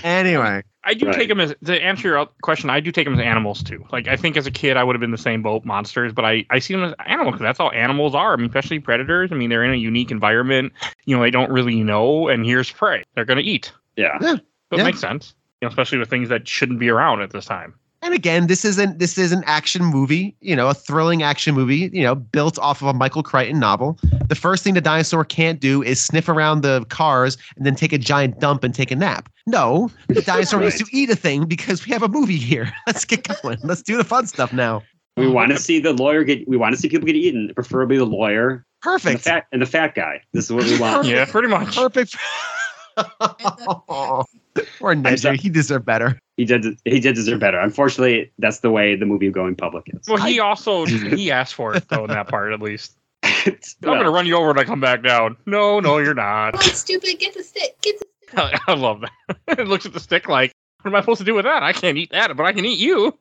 Anyway, 0.04 0.62
I 0.84 0.94
do 0.94 1.08
Right. 1.08 1.16
take 1.16 1.30
them 1.30 1.40
as 1.40 1.56
to 1.66 1.82
answer 1.82 2.08
your 2.10 2.26
question. 2.42 2.70
I 2.70 2.80
do 2.80 2.92
take 2.92 3.06
them 3.06 3.14
as 3.16 3.20
animals 3.20 3.64
too. 3.64 3.84
Like 3.92 4.08
I 4.08 4.16
think 4.16 4.38
as 4.38 4.46
a 4.46 4.52
kid, 4.52 4.78
I 4.78 4.84
would 4.84 4.96
have 4.96 5.00
been 5.02 5.12
the 5.12 5.18
same 5.18 5.42
boat, 5.42 5.66
monsters. 5.66 6.14
But 6.14 6.26
I, 6.26 6.46
I 6.50 6.60
see 6.60 6.74
them 6.76 6.84
as 6.84 6.94
animals 7.06 7.34
because 7.34 7.44
that's 7.44 7.60
all 7.60 7.72
animals 7.72 8.14
are. 8.14 8.34
I 8.34 8.36
mean, 8.36 8.48
especially 8.48 8.80
predators. 8.80 9.32
I 9.32 9.36
mean, 9.36 9.50
they're 9.50 9.64
in 9.64 9.72
a 9.72 9.76
unique 9.78 10.12
environment. 10.12 10.74
You 11.06 11.16
know, 11.16 11.22
they 11.24 11.32
don't 11.32 11.52
really 11.52 11.82
know, 11.84 12.28
and 12.28 12.46
here's 12.46 12.72
prey. 12.72 13.04
They're 13.16 13.26
gonna 13.26 13.42
eat. 13.42 13.72
yeah. 13.96 14.20
So 14.20 14.34
it 14.36 14.42
Yeah. 14.78 14.84
makes 14.84 15.00
sense. 15.00 15.34
You 15.62 15.66
know, 15.68 15.70
especially 15.70 15.98
with 15.98 16.10
things 16.10 16.30
that 16.30 16.48
shouldn't 16.48 16.80
be 16.80 16.90
around 16.90 17.22
at 17.22 17.32
this 17.32 17.46
time. 17.46 17.74
And 18.06 18.14
again, 18.14 18.46
this 18.46 18.64
isn't 18.64 19.00
this 19.00 19.18
is 19.18 19.32
an 19.32 19.44
action 19.48 19.84
movie, 19.84 20.36
you 20.40 20.56
know, 20.56 20.70
a 20.70 20.76
thrilling 20.76 21.24
action 21.24 21.56
movie, 21.56 21.90
you 21.92 22.04
know, 22.04 22.14
built 22.14 22.60
off 22.60 22.84
of 22.84 22.88
a 22.88 22.94
Michael 22.94 23.24
Crichton 23.24 23.60
novel. 23.60 23.98
The 24.30 24.36
first 24.36 24.64
thing 24.64 24.76
the 24.76 24.82
dinosaur 24.82 25.26
can't 25.26 25.60
do 25.60 25.82
is 25.82 26.00
sniff 26.00 26.30
around 26.30 26.62
the 26.62 26.86
cars 26.90 27.36
and 27.58 27.66
then 27.66 27.76
take 27.76 27.92
a 27.92 27.98
giant 27.98 28.40
dump 28.40 28.64
and 28.64 28.76
take 28.76 28.92
a 28.92 28.96
nap. 28.96 29.28
No, 29.48 29.90
the 30.08 30.22
dinosaur 30.26 30.60
needs 30.62 30.78
to 30.78 30.86
eat 30.92 31.10
a 31.10 31.16
thing 31.16 31.46
because 31.46 31.84
we 31.84 31.92
have 31.94 32.04
a 32.04 32.08
movie 32.08 32.38
here. 32.38 32.72
Let's 32.88 33.06
get 33.06 33.28
going. 33.42 33.58
Let's 33.64 33.82
do 33.82 33.98
the 33.98 34.04
fun 34.04 34.28
stuff 34.28 34.54
now. 34.54 34.84
We 35.18 35.28
want 35.28 35.52
to 35.54 35.58
see 35.58 35.80
the 35.80 35.94
lawyer 35.94 36.24
get. 36.24 36.48
We 36.48 36.58
want 36.58 36.76
to 36.76 36.82
see 36.82 36.90
people 36.90 37.08
get 37.08 37.16
eaten, 37.16 37.52
preferably 37.56 37.98
the 37.98 38.06
lawyer 38.06 38.50
and 38.50 38.60
the 38.60 39.00
Perfect. 39.00 39.22
fat 39.24 39.46
and 39.52 39.62
the 39.64 39.66
fat 39.66 39.96
guy. 39.96 40.22
This 40.32 40.46
is 40.46 40.52
what 40.52 40.66
we 40.66 40.80
want. 40.80 41.08
Yeah, 41.08 41.26
pretty 41.26 41.48
much. 41.48 41.76
Perfect. 41.76 42.16
Poor 44.78 44.92
I'm 44.92 45.04
Ninja. 45.04 45.36
He 45.40 45.50
deserved 45.50 45.86
better. 45.86 46.20
He 46.38 46.46
did. 46.46 46.78
He 46.84 47.00
did 47.00 47.16
deserve 47.16 47.40
better. 47.40 47.60
Unfortunately, 47.60 48.32
that's 48.40 48.60
the 48.60 48.70
way 48.70 48.96
the 48.96 49.06
movie 49.06 49.30
going 49.30 49.56
public 49.56 49.86
is. 49.88 50.08
Well, 50.08 50.18
he 50.18 50.40
also 50.40 50.86
he 50.86 51.32
asked 51.32 51.54
for 51.54 51.76
it 51.76 51.88
though 51.90 52.04
in 52.04 52.10
that 52.10 52.28
part 52.28 52.52
at 52.52 52.62
least. 52.62 52.98
I'm 53.24 53.58
gonna 53.82 54.12
run 54.12 54.26
you 54.26 54.36
over 54.36 54.48
when 54.48 54.60
I 54.60 54.64
come 54.64 54.82
back 54.82 55.04
down. 55.04 55.38
No, 55.46 55.80
no, 55.80 55.98
you're 55.98 56.14
not. 56.14 56.54
Come 56.54 56.60
on, 56.60 56.76
stupid, 56.76 57.20
get 57.20 57.34
the 57.34 57.44
stick. 57.44 57.80
Get 57.82 58.00
the 58.00 58.06
stick. 58.28 58.60
I 58.68 58.74
love 58.74 59.02
that. 59.02 59.60
it 59.60 59.68
looks 59.68 59.86
at 59.86 59.94
the 59.94 60.00
stick 60.00 60.28
like, 60.28 60.52
what 60.82 60.92
am 60.92 60.96
I 60.96 61.02
supposed 61.02 61.20
to 61.20 61.26
do 61.26 61.34
with 61.34 61.46
that? 61.46 61.64
I 61.64 61.74
can't 61.74 61.98
eat 61.98 62.12
that, 62.12 62.36
but 62.36 62.46
I 62.46 62.54
can 62.54 62.66
eat 62.66 62.80
you. 62.80 63.18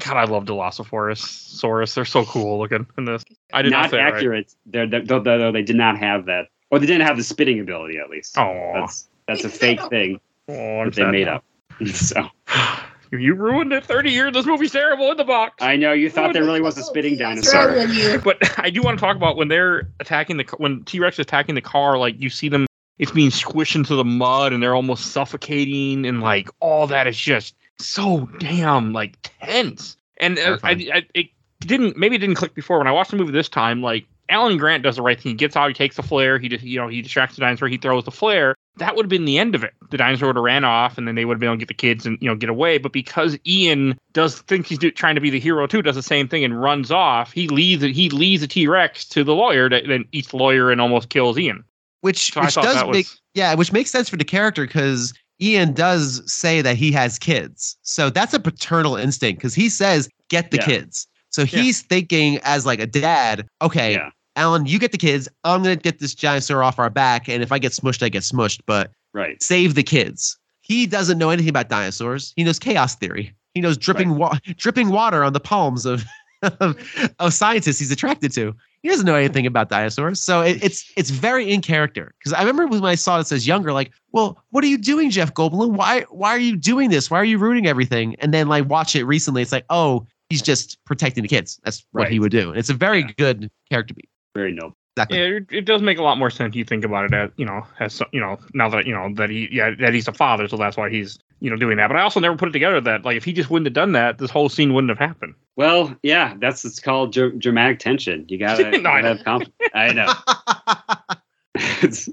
God, 0.00 0.16
I 0.16 0.24
love 0.24 0.44
Dilophosaurus. 0.44 1.22
Saurus. 1.22 1.94
They're 1.94 2.04
so 2.04 2.24
cool 2.24 2.58
looking 2.58 2.86
in 2.98 3.04
this. 3.06 3.24
I 3.52 3.62
did 3.62 3.70
not, 3.70 3.82
not 3.82 3.90
say 3.92 3.98
it 3.98 4.02
right. 4.02 4.14
accurate. 4.14 4.54
They're, 4.66 4.86
they're, 4.86 5.02
though, 5.02 5.20
though 5.20 5.52
they 5.52 5.62
did 5.62 5.76
not 5.76 5.98
have 5.98 6.26
that, 6.26 6.48
or 6.70 6.78
they 6.78 6.86
didn't 6.86 7.06
have 7.06 7.16
the 7.16 7.22
spitting 7.22 7.60
ability. 7.60 7.98
At 7.98 8.10
least 8.10 8.36
Oh, 8.36 8.72
that's 8.74 9.08
that's 9.26 9.44
a 9.44 9.48
fake 9.48 9.80
thing 9.84 10.20
oh 10.48 10.84
that 10.84 10.94
they 10.94 11.04
made 11.10 11.26
now. 11.26 11.36
up. 11.36 11.44
So 11.86 12.28
You 13.20 13.34
ruined 13.34 13.72
it. 13.72 13.84
30 13.84 14.10
years. 14.10 14.32
This 14.32 14.46
movie's 14.46 14.72
terrible 14.72 15.10
in 15.10 15.16
the 15.16 15.24
box. 15.24 15.62
I 15.62 15.76
know 15.76 15.92
you 15.92 16.10
thought 16.10 16.32
there 16.32 16.44
really 16.44 16.60
was 16.60 16.76
a 16.78 16.82
spitting 16.82 17.16
dinosaur. 17.16 17.72
with? 17.72 18.24
But 18.24 18.38
I 18.58 18.70
do 18.70 18.82
want 18.82 18.98
to 18.98 19.04
talk 19.04 19.16
about 19.16 19.36
when 19.36 19.48
they're 19.48 19.88
attacking 20.00 20.36
the 20.36 20.44
when 20.58 20.82
T 20.84 21.00
Rex 21.00 21.16
is 21.16 21.20
attacking 21.20 21.54
the 21.54 21.60
car. 21.60 21.98
Like 21.98 22.20
you 22.20 22.30
see 22.30 22.48
them, 22.48 22.66
it's 22.98 23.12
being 23.12 23.30
squished 23.30 23.76
into 23.76 23.94
the 23.94 24.04
mud, 24.04 24.52
and 24.52 24.62
they're 24.62 24.74
almost 24.74 25.12
suffocating, 25.12 26.06
and 26.06 26.22
like 26.22 26.48
all 26.60 26.86
that 26.88 27.06
is 27.06 27.16
just 27.16 27.54
so 27.78 28.28
damn 28.38 28.92
like 28.92 29.16
tense. 29.22 29.96
And 30.18 30.38
uh, 30.38 30.58
I, 30.62 30.70
I, 30.92 31.06
it 31.14 31.26
didn't 31.60 31.96
maybe 31.96 32.16
it 32.16 32.20
didn't 32.20 32.36
click 32.36 32.54
before 32.54 32.78
when 32.78 32.86
I 32.86 32.92
watched 32.92 33.10
the 33.10 33.16
movie 33.16 33.32
this 33.32 33.48
time. 33.48 33.82
Like 33.82 34.06
Alan 34.28 34.56
Grant 34.56 34.82
does 34.82 34.96
the 34.96 35.02
right 35.02 35.20
thing. 35.20 35.30
He 35.30 35.36
gets 35.36 35.56
out, 35.56 35.68
he 35.68 35.74
takes 35.74 35.96
the 35.96 36.02
flare, 36.02 36.38
he 36.38 36.48
just 36.48 36.64
you 36.64 36.80
know 36.80 36.88
he 36.88 37.02
distracts 37.02 37.36
the 37.36 37.40
dinosaur, 37.40 37.68
he 37.68 37.76
throws 37.76 38.04
the 38.04 38.10
flare. 38.10 38.53
That 38.76 38.96
would 38.96 39.04
have 39.04 39.10
been 39.10 39.24
the 39.24 39.38
end 39.38 39.54
of 39.54 39.62
it. 39.62 39.72
The 39.90 39.96
dinosaur 39.96 40.28
would 40.28 40.36
have 40.36 40.44
ran 40.44 40.64
off, 40.64 40.98
and 40.98 41.06
then 41.06 41.14
they 41.14 41.24
would 41.24 41.34
have 41.34 41.40
been 41.40 41.48
able 41.48 41.56
to 41.56 41.60
get 41.60 41.68
the 41.68 41.74
kids 41.74 42.06
and 42.06 42.18
you 42.20 42.28
know 42.28 42.34
get 42.34 42.48
away. 42.50 42.78
But 42.78 42.92
because 42.92 43.38
Ian 43.46 43.98
does 44.12 44.40
think 44.42 44.66
he's 44.66 44.78
do, 44.78 44.90
trying 44.90 45.14
to 45.14 45.20
be 45.20 45.30
the 45.30 45.38
hero 45.38 45.66
too, 45.66 45.80
does 45.82 45.94
the 45.94 46.02
same 46.02 46.26
thing 46.28 46.44
and 46.44 46.60
runs 46.60 46.90
off. 46.90 47.32
He 47.32 47.46
leaves 47.48 47.82
it. 47.82 47.92
He 47.92 48.10
leaves 48.10 48.40
the 48.40 48.48
T 48.48 48.66
Rex 48.66 49.04
to 49.10 49.22
the 49.22 49.34
lawyer 49.34 49.68
that 49.70 49.84
then 49.86 50.04
eats 50.12 50.28
the 50.28 50.38
lawyer 50.38 50.70
and 50.70 50.80
almost 50.80 51.08
kills 51.08 51.38
Ian. 51.38 51.62
Which 52.00 52.32
So 52.32 52.40
which 52.42 52.54
does 52.54 52.76
make 52.82 53.06
was 53.06 53.20
yeah, 53.34 53.54
which 53.54 53.72
makes 53.72 53.90
sense 53.90 54.08
for 54.08 54.16
the 54.16 54.24
character 54.24 54.66
because 54.66 55.14
Ian 55.40 55.72
does 55.72 56.22
say 56.30 56.62
that 56.62 56.76
he 56.76 56.92
has 56.92 57.18
kids. 57.18 57.76
So 57.82 58.10
that's 58.10 58.34
a 58.34 58.40
paternal 58.40 58.96
instinct 58.96 59.40
because 59.40 59.54
he 59.54 59.68
says, 59.68 60.08
get 60.28 60.50
the 60.50 60.58
Yeah. 60.58 60.64
kids. 60.66 61.06
So 61.30 61.44
he's 61.44 61.82
thinking 61.82 62.38
as 62.44 62.64
like 62.64 62.78
a 62.78 62.86
dad, 62.86 63.46
okay, 63.60 63.94
Yeah. 63.94 64.10
Alan, 64.36 64.66
you 64.66 64.78
get 64.78 64.92
the 64.92 64.98
kids. 64.98 65.28
I'm 65.44 65.62
gonna 65.62 65.76
get 65.76 65.98
this 66.00 66.14
dinosaur 66.14 66.62
off 66.62 66.78
our 66.78 66.90
back, 66.90 67.28
and 67.28 67.42
if 67.42 67.52
I 67.52 67.58
get 67.58 67.72
smushed, 67.72 68.02
I 68.02 68.08
get 68.08 68.22
smushed. 68.22 68.60
But 68.66 68.90
Right. 69.12 69.40
save 69.42 69.74
the 69.74 69.82
kids. 69.84 70.36
He 70.62 70.86
doesn't 70.86 71.18
know 71.18 71.30
anything 71.30 71.50
about 71.50 71.68
dinosaurs. 71.68 72.32
He 72.36 72.42
knows 72.44 72.58
chaos 72.58 72.96
theory. 72.96 73.32
He 73.54 73.60
knows 73.60 73.76
dripping 73.76 74.16
wa- 74.16 74.38
dripping 74.56 74.88
water 74.90 75.22
on 75.22 75.32
the 75.32 75.40
palms 75.40 75.86
of, 75.86 76.04
of 76.60 76.76
of 77.20 77.32
scientists 77.32 77.78
he's 77.78 77.92
attracted 77.92 78.32
to. 78.32 78.54
He 78.82 78.88
doesn't 78.90 79.06
know 79.06 79.14
anything 79.14 79.46
about 79.46 79.70
dinosaurs, 79.70 80.20
so 80.20 80.40
it, 80.42 80.62
it's 80.62 80.90
it's 80.96 81.10
very 81.10 81.50
in 81.50 81.60
character. 81.62 82.12
Because 82.18 82.32
I 82.32 82.40
remember 82.40 82.66
when 82.66 82.84
I 82.84 82.96
saw 82.96 83.18
this 83.18 83.30
as 83.32 83.46
younger, 83.46 83.72
like, 83.72 83.92
well, 84.12 84.42
what 84.50 84.64
are 84.64 84.66
you 84.66 84.76
doing, 84.78 85.10
Jeff 85.10 85.32
Goldblum? 85.32 85.70
Why 85.70 86.02
why 86.10 86.30
are 86.30 86.38
you 86.38 86.56
doing 86.56 86.90
this? 86.90 87.10
Why 87.10 87.18
are 87.18 87.24
you 87.24 87.38
ruining 87.38 87.66
everything? 87.66 88.16
And 88.18 88.34
then 88.34 88.48
like 88.48 88.68
watch 88.68 88.96
it 88.96 89.04
recently, 89.04 89.42
it's 89.42 89.52
like, 89.52 89.64
oh, 89.70 90.06
he's 90.28 90.42
just 90.42 90.82
protecting 90.84 91.22
the 91.22 91.28
kids. 91.28 91.60
That's 91.64 91.86
what 91.92 92.10
he 92.10 92.18
would 92.18 92.32
do. 92.32 92.50
And 92.50 92.58
it's 92.58 92.68
a 92.70 92.74
very 92.74 93.02
Yeah. 93.02 93.12
good 93.16 93.50
character 93.70 93.94
beat. 93.94 94.08
Very 94.34 94.52
noble. 94.52 94.74
Exactly. 94.96 95.18
Yeah, 95.18 95.24
it, 95.24 95.46
it 95.50 95.64
does 95.64 95.82
make 95.82 95.98
a 95.98 96.02
lot 96.02 96.18
more 96.18 96.30
sense. 96.30 96.54
You 96.54 96.64
think 96.64 96.84
about 96.84 97.06
it 97.06 97.14
as 97.14 97.30
you 97.36 97.44
know, 97.44 97.66
as 97.80 98.00
you 98.12 98.20
know, 98.20 98.38
now 98.52 98.68
that 98.68 98.86
you 98.86 98.94
know 98.94 99.12
that 99.14 99.28
he, 99.28 99.48
yeah, 99.50 99.70
that 99.80 99.92
he's 99.92 100.06
a 100.06 100.12
father, 100.12 100.46
so 100.46 100.56
that's 100.56 100.76
why 100.76 100.88
he's 100.88 101.18
you 101.40 101.50
know 101.50 101.56
doing 101.56 101.76
that. 101.78 101.88
But 101.88 101.96
I 101.96 102.02
also 102.02 102.20
never 102.20 102.36
put 102.36 102.48
it 102.48 102.52
together 102.52 102.80
that 102.82 103.04
like 103.04 103.16
if 103.16 103.24
he 103.24 103.32
just 103.32 103.50
wouldn't 103.50 103.66
have 103.66 103.74
done 103.74 103.92
that, 103.92 104.18
this 104.18 104.30
whole 104.30 104.48
scene 104.48 104.72
wouldn't 104.72 104.90
have 104.90 104.98
happened. 104.98 105.34
Well, 105.56 105.96
yeah, 106.04 106.34
that's 106.38 106.64
it's 106.64 106.78
called 106.78 107.12
dr- 107.12 107.38
dramatic 107.40 107.80
tension. 107.80 108.24
You 108.28 108.38
gotta, 108.38 108.70
No, 108.80 108.90
I 108.90 109.02
gotta 109.02 109.16
have 109.16 109.24
conf- 109.24 109.48
I 109.74 109.92
know. 109.92 110.12
it 111.82 112.08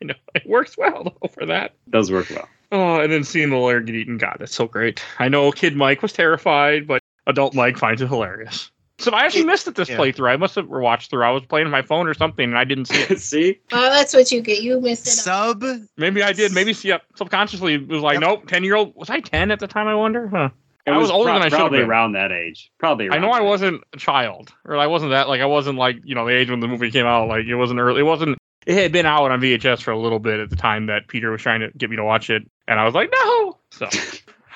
You 0.00 0.08
know, 0.08 0.14
it 0.34 0.46
works 0.46 0.76
well 0.76 1.04
though 1.04 1.28
for 1.28 1.46
that. 1.46 1.74
does 1.90 2.10
work 2.12 2.28
well. 2.30 2.48
Oh, 2.70 3.00
and 3.00 3.12
then 3.12 3.22
seeing 3.24 3.50
the 3.50 3.56
lawyer 3.56 3.80
get 3.80 3.94
eaten, 3.94 4.18
God, 4.18 4.36
that's 4.40 4.54
so 4.54 4.66
great. 4.66 5.02
I 5.18 5.28
know 5.28 5.52
kid 5.52 5.76
Mike 5.76 6.00
was 6.02 6.12
terrified, 6.12 6.86
but 6.86 7.02
adult 7.26 7.54
Mike 7.54 7.76
finds 7.78 8.00
it 8.02 8.08
hilarious. 8.08 8.70
So 9.02 9.10
I 9.12 9.22
actually 9.24 9.44
missed 9.44 9.66
it 9.68 9.74
this 9.74 9.88
Yeah. 9.88 9.96
playthrough. 9.98 10.30
I 10.30 10.36
must 10.36 10.54
have 10.54 10.68
watched 10.68 11.10
through. 11.10 11.24
I 11.24 11.30
was 11.30 11.44
playing 11.44 11.66
on 11.66 11.70
my 11.72 11.82
phone 11.82 12.06
or 12.06 12.14
something, 12.14 12.44
and 12.44 12.56
I 12.56 12.64
didn't 12.64 12.86
see 12.86 13.02
it. 13.12 13.20
See, 13.20 13.58
Oh, 13.72 13.90
that's 13.90 14.14
what 14.14 14.30
you 14.30 14.40
get. 14.40 14.62
You 14.62 14.80
missed 14.80 15.06
it. 15.06 15.10
Sub. 15.10 15.64
Maybe 15.96 16.22
I 16.22 16.32
did. 16.32 16.52
Maybe 16.52 16.74
yeah, 16.82 16.98
subconsciously 17.16 17.74
it 17.74 17.88
was 17.88 18.02
like, 18.02 18.14
Yep. 18.14 18.20
nope. 18.22 18.46
Ten 18.46 18.64
year 18.64 18.76
old 18.76 18.94
was 18.94 19.10
I 19.10 19.20
ten 19.20 19.50
at 19.50 19.58
the 19.60 19.66
time? 19.66 19.86
I 19.88 19.94
wonder. 19.94 20.28
Huh. 20.28 20.50
it 20.86 20.90
I 20.92 20.96
was 20.96 21.10
older 21.10 21.30
pro- 21.30 21.34
than 21.34 21.42
I 21.42 21.46
should 21.46 21.52
have 21.52 21.60
probably 21.60 21.78
been. 21.80 21.88
around 21.88 22.12
that 22.12 22.32
age. 22.32 22.70
Probably. 22.78 23.10
I 23.10 23.18
know 23.18 23.30
I 23.30 23.38
age. 23.38 23.44
wasn't 23.44 23.82
a 23.92 23.96
child, 23.98 24.52
or 24.64 24.76
I 24.76 24.86
wasn't 24.86 25.10
that 25.10 25.28
like 25.28 25.40
I 25.40 25.46
wasn't 25.46 25.78
like 25.78 25.96
you 26.04 26.14
know 26.14 26.26
the 26.26 26.34
age 26.34 26.50
when 26.50 26.60
the 26.60 26.68
movie 26.68 26.90
came 26.90 27.06
out. 27.06 27.28
Like 27.28 27.44
it 27.46 27.54
wasn't 27.56 27.80
early. 27.80 28.00
It 28.00 28.04
wasn't. 28.04 28.38
It 28.66 28.74
had 28.80 28.92
been 28.92 29.06
out 29.06 29.30
on 29.32 29.40
VHS 29.40 29.82
for 29.82 29.90
a 29.90 29.98
little 29.98 30.20
bit 30.20 30.38
at 30.38 30.48
the 30.48 30.54
time 30.56 30.86
that 30.86 31.08
Peter 31.08 31.32
was 31.32 31.42
trying 31.42 31.60
to 31.60 31.70
get 31.76 31.90
me 31.90 31.96
to 31.96 32.04
watch 32.04 32.30
it, 32.30 32.42
and 32.68 32.78
I 32.78 32.84
was 32.84 32.94
like, 32.94 33.10
no. 33.12 33.58
So 33.72 33.88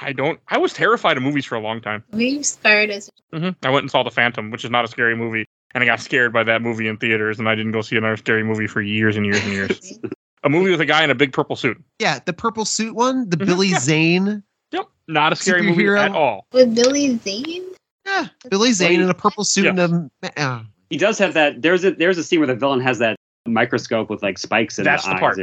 I 0.00 0.12
don't. 0.12 0.38
I 0.48 0.58
was 0.58 0.72
terrified 0.72 1.16
of 1.16 1.22
movies 1.22 1.44
for 1.46 1.54
a 1.54 1.60
long 1.60 1.80
time. 1.80 2.04
We 2.12 2.42
started 2.42 2.90
as 2.90 3.10
hmm 3.32 3.50
I 3.62 3.70
went 3.70 3.84
and 3.84 3.90
saw 3.90 4.02
The 4.02 4.10
Phantom, 4.10 4.50
which 4.50 4.64
is 4.64 4.70
not 4.70 4.84
a 4.84 4.88
scary 4.88 5.16
movie, 5.16 5.46
and 5.74 5.82
I 5.82 5.86
got 5.86 6.00
scared 6.00 6.32
by 6.32 6.44
that 6.44 6.62
movie 6.62 6.88
in 6.88 6.96
theaters, 6.96 7.38
and 7.38 7.48
I 7.48 7.54
didn't 7.54 7.72
go 7.72 7.80
see 7.82 7.96
another 7.96 8.16
scary 8.16 8.44
movie 8.44 8.66
for 8.66 8.80
years 8.82 9.16
and 9.16 9.24
years 9.24 9.42
and 9.42 9.52
years. 9.52 9.98
a 10.44 10.48
movie 10.48 10.70
with 10.70 10.80
a 10.80 10.86
guy 10.86 11.02
in 11.02 11.10
a 11.10 11.14
big 11.14 11.32
purple 11.32 11.56
suit. 11.56 11.82
Yeah, 11.98 12.18
the 12.24 12.32
purple 12.32 12.64
suit 12.64 12.94
one, 12.94 13.28
the 13.30 13.36
Mhm, 13.36 13.46
Billy 13.46 13.68
yeah. 13.68 13.78
Zane. 13.78 14.42
Yep, 14.72 14.86
not 15.08 15.32
a 15.32 15.36
scary 15.36 15.62
movie 15.62 15.86
at 15.88 16.12
all. 16.12 16.46
with 16.52 16.74
Billy 16.74 17.16
Zane. 17.18 17.64
Yeah, 18.04 18.26
Billy 18.50 18.72
Zane 18.72 19.00
in 19.00 19.08
a 19.10 19.14
purple 19.14 19.44
suit 19.44 19.64
Yeah. 19.64 19.84
and 19.84 20.10
a. 20.22 20.40
Uh, 20.40 20.62
He 20.90 20.96
does 20.98 21.18
have 21.18 21.34
that. 21.34 21.62
There's 21.62 21.84
a 21.84 21.90
there's 21.92 22.18
a 22.18 22.22
scene 22.24 22.38
where 22.40 22.46
the 22.46 22.54
villain 22.54 22.80
has 22.80 22.98
that 23.00 23.16
microscope 23.48 24.10
with 24.10 24.22
like 24.22 24.38
spikes 24.38 24.78
in 24.78 24.84
That's 24.84 25.04
the, 25.04 25.10
the 25.10 25.14
eyes. 25.16 25.20
part. 25.20 25.38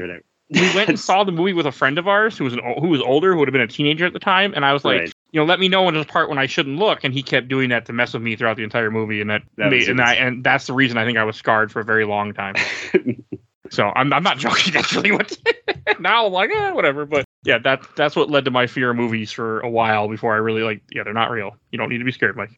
Or 0.56 0.60
whatever. 0.60 0.72
We 0.72 0.76
went 0.76 0.90
and 0.90 1.00
saw 1.08 1.24
the 1.24 1.32
movie 1.32 1.54
with 1.54 1.66
a 1.66 1.72
friend 1.72 1.98
of 1.98 2.08
ours 2.08 2.38
who 2.38 2.44
was 2.44 2.54
an 2.54 2.60
who 2.80 2.88
was 2.90 3.02
older, 3.02 3.34
who 3.34 3.40
would 3.40 3.48
have 3.48 3.54
been 3.54 3.62
a 3.62 3.68
teenager 3.68 4.06
at 4.06 4.14
the 4.14 4.20
time, 4.20 4.54
and 4.56 4.66
I 4.66 4.74
was 4.74 4.86
like, 4.86 5.00
Right. 5.00 5.14
you 5.32 5.40
know, 5.40 5.46
let 5.46 5.60
me 5.60 5.68
know 5.68 5.84
when 5.84 5.94
there's 5.94 6.06
a 6.06 6.10
part 6.10 6.30
when 6.30 6.38
I 6.38 6.46
shouldn't 6.46 6.78
look, 6.78 7.04
and 7.04 7.14
he 7.14 7.24
kept 7.24 7.48
doing 7.48 7.70
that 7.70 7.86
to 7.88 7.94
mess 7.94 8.14
with 8.14 8.24
me 8.24 8.36
throughout 8.36 8.58
the 8.58 8.64
entire 8.64 8.92
movie, 8.92 9.22
and 9.22 9.30
that, 9.30 9.44
That 9.58 9.72
made, 9.72 9.90
and 9.90 10.02
I 10.02 10.14
and 10.16 10.44
that's 10.44 10.68
the 10.68 10.74
reason 10.74 10.98
I 10.98 11.06
think 11.06 11.18
I 11.18 11.24
was 11.24 11.36
scarred 11.36 11.72
for 11.72 11.80
a 11.80 11.86
very 11.86 12.06
long 12.06 12.34
time. 12.34 12.56
So 13.70 13.92
I'm 13.96 14.14
I'm 14.14 14.22
not 14.22 14.38
joking. 14.38 14.72
That's 14.74 14.94
really 14.94 15.12
what. 15.12 15.36
now 16.00 16.28
I'm 16.28 16.32
like, 16.34 16.52
eh, 16.52 16.72
whatever. 16.74 17.06
But 17.08 17.26
yeah, 17.44 17.58
that 17.60 17.82
that's 17.96 18.16
what 18.16 18.30
led 18.30 18.46
to 18.46 18.52
my 18.52 18.68
fear 18.68 18.92
of 18.92 18.98
movies 18.98 19.32
for 19.32 19.62
a 19.62 19.70
while 19.70 20.08
before 20.08 20.34
I 20.34 20.38
really 20.38 20.62
like. 20.62 20.84
Yeah, 20.92 21.04
they're 21.04 21.14
not 21.14 21.32
real. 21.32 21.56
You 21.72 21.80
don't 21.80 21.90
need 21.90 21.98
to 21.98 22.04
be 22.04 22.12
scared, 22.12 22.36
Mike. 22.38 22.52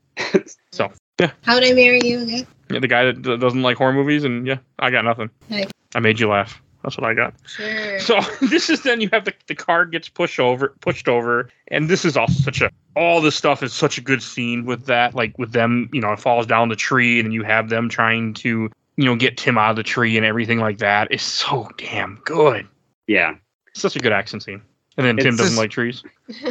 So 0.73 0.91
yeah. 1.19 1.31
How'd 1.43 1.63
I 1.63 1.71
marry 1.71 2.01
you 2.03 2.19
again? 2.19 2.47
yeah, 2.69 2.79
the 2.79 2.87
guy 2.89 3.05
that 3.05 3.39
doesn't 3.39 3.61
like 3.61 3.77
horror 3.77 3.93
movies, 3.93 4.25
and 4.25 4.45
yeah, 4.45 4.57
I 4.79 4.89
got 4.89 5.05
nothing. 5.05 5.29
Hey. 5.47 5.67
I 5.93 6.01
made 6.01 6.19
you 6.19 6.27
laugh. 6.27 6.61
That's 6.85 6.97
what 6.99 7.09
I 7.09 7.15
got. 7.15 7.33
Sure. 7.47 7.99
So 7.99 8.19
this 8.41 8.69
is 8.69 8.83
then 8.83 9.01
you 9.01 9.09
have 9.11 9.25
the 9.25 9.33
the 9.47 9.55
car 9.55 9.85
gets 9.85 10.07
pushed 10.07 10.39
over, 10.39 10.69
pushed 10.81 11.07
over, 11.07 11.49
and 11.69 11.89
this 11.89 12.05
is 12.05 12.15
also 12.15 12.33
such 12.43 12.61
a 12.61 12.69
all 12.95 13.21
this 13.21 13.35
stuff 13.35 13.63
is 13.63 13.73
such 13.73 13.97
a 13.97 14.01
good 14.01 14.21
scene 14.21 14.65
with 14.65 14.85
that, 14.85 15.15
like 15.15 15.35
with 15.39 15.51
them, 15.51 15.89
you 15.91 15.99
know, 15.99 16.13
it 16.13 16.19
falls 16.19 16.45
down 16.45 16.69
the 16.69 16.75
tree, 16.75 17.19
and 17.19 17.33
you 17.33 17.41
have 17.43 17.69
them 17.69 17.89
trying 17.89 18.35
to, 18.35 18.69
you 18.97 19.03
know, 19.05 19.15
get 19.15 19.35
Tim 19.35 19.57
out 19.57 19.71
of 19.71 19.75
the 19.77 19.83
tree 19.83 20.15
and 20.15 20.25
everything 20.25 20.59
like 20.59 20.77
that. 20.77 21.07
It's 21.09 21.23
so 21.23 21.67
damn 21.77 22.21
good. 22.23 22.67
yeah, 23.07 23.33
It's 23.71 23.81
such 23.81 23.95
a 23.95 23.99
good 23.99 24.13
action 24.13 24.39
scene. 24.39 24.61
And 24.97 25.05
then 25.05 25.17
It's 25.17 25.25
Tim 25.25 25.35
doesn't 25.35 25.47
just- 25.53 25.57
like 25.57 25.71
trees. 25.71 26.03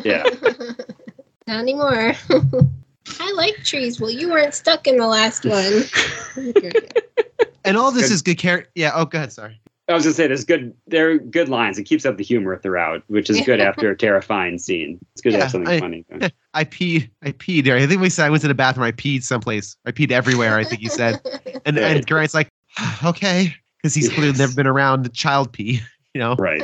yeah. 0.05 0.25
Not 1.47 1.61
anymore. 1.61 2.13
I 3.21 3.33
like 3.37 3.57
trees. 3.65 4.01
Well, 4.01 4.11
you 4.11 4.31
weren't 4.31 4.53
stuck 4.55 4.87
in 4.87 4.97
the 4.97 5.07
last 5.07 5.45
one. 5.47 5.83
and 7.65 7.77
all 7.77 7.91
this 7.93 8.05
Good. 8.09 8.13
is 8.13 8.23
good 8.23 8.39
character. 8.39 8.71
Yeah. 8.75 8.93
Oh, 8.95 9.05
go 9.05 9.19
ahead. 9.19 9.33
Sorry. 9.33 9.61
I 9.89 9.93
was 9.93 10.05
gonna 10.05 10.15
say 10.15 10.27
there's 10.27 10.45
good 10.45 10.75
there 10.87 11.11
are 11.11 11.19
good 11.19 11.49
lines. 11.51 11.79
It 11.79 11.85
keeps 11.85 12.07
up 12.07 12.17
the 12.17 12.25
humor 12.25 12.59
throughout, 12.59 13.03
which 13.09 13.29
is 13.29 13.41
good 13.43 13.61
after 13.61 13.91
a 13.91 13.97
terrifying 13.97 14.59
scene. 14.59 14.99
It's 15.13 15.21
good 15.21 15.33
to 15.33 15.41
have 15.41 15.51
something 15.51 15.69
I- 15.75 15.81
funny. 15.81 16.05
I 16.55 16.65
peed. 16.65 17.11
I 17.23 17.33
peed 17.33 17.65
there. 17.65 17.77
I 17.77 17.87
think 17.87 18.01
we 18.01 18.09
said 18.09 18.27
I 18.27 18.31
went 18.31 18.43
to 18.43 18.49
the 18.49 18.55
bathroom. 18.55 18.85
I 18.87 18.93
peed 18.93 19.23
someplace. 19.25 19.77
I 19.85 19.93
peed 19.93 20.11
everywhere. 20.11 20.57
I 20.57 20.65
think 20.65 20.81
he 20.81 20.89
said. 20.89 21.21
And 21.67 21.77
Right. 21.77 21.97
and 21.97 22.07
Grant's 22.07 22.35
like, 22.35 22.49
okay, 23.05 23.55
because 23.79 23.95
he's 23.95 24.09
clearly 24.09 24.29
Yes. 24.29 24.39
never 24.39 24.55
been 24.55 24.67
around 24.67 25.13
child 25.13 25.53
pee. 25.53 25.81
You 26.15 26.21
know. 26.21 26.37
Right. 26.37 26.63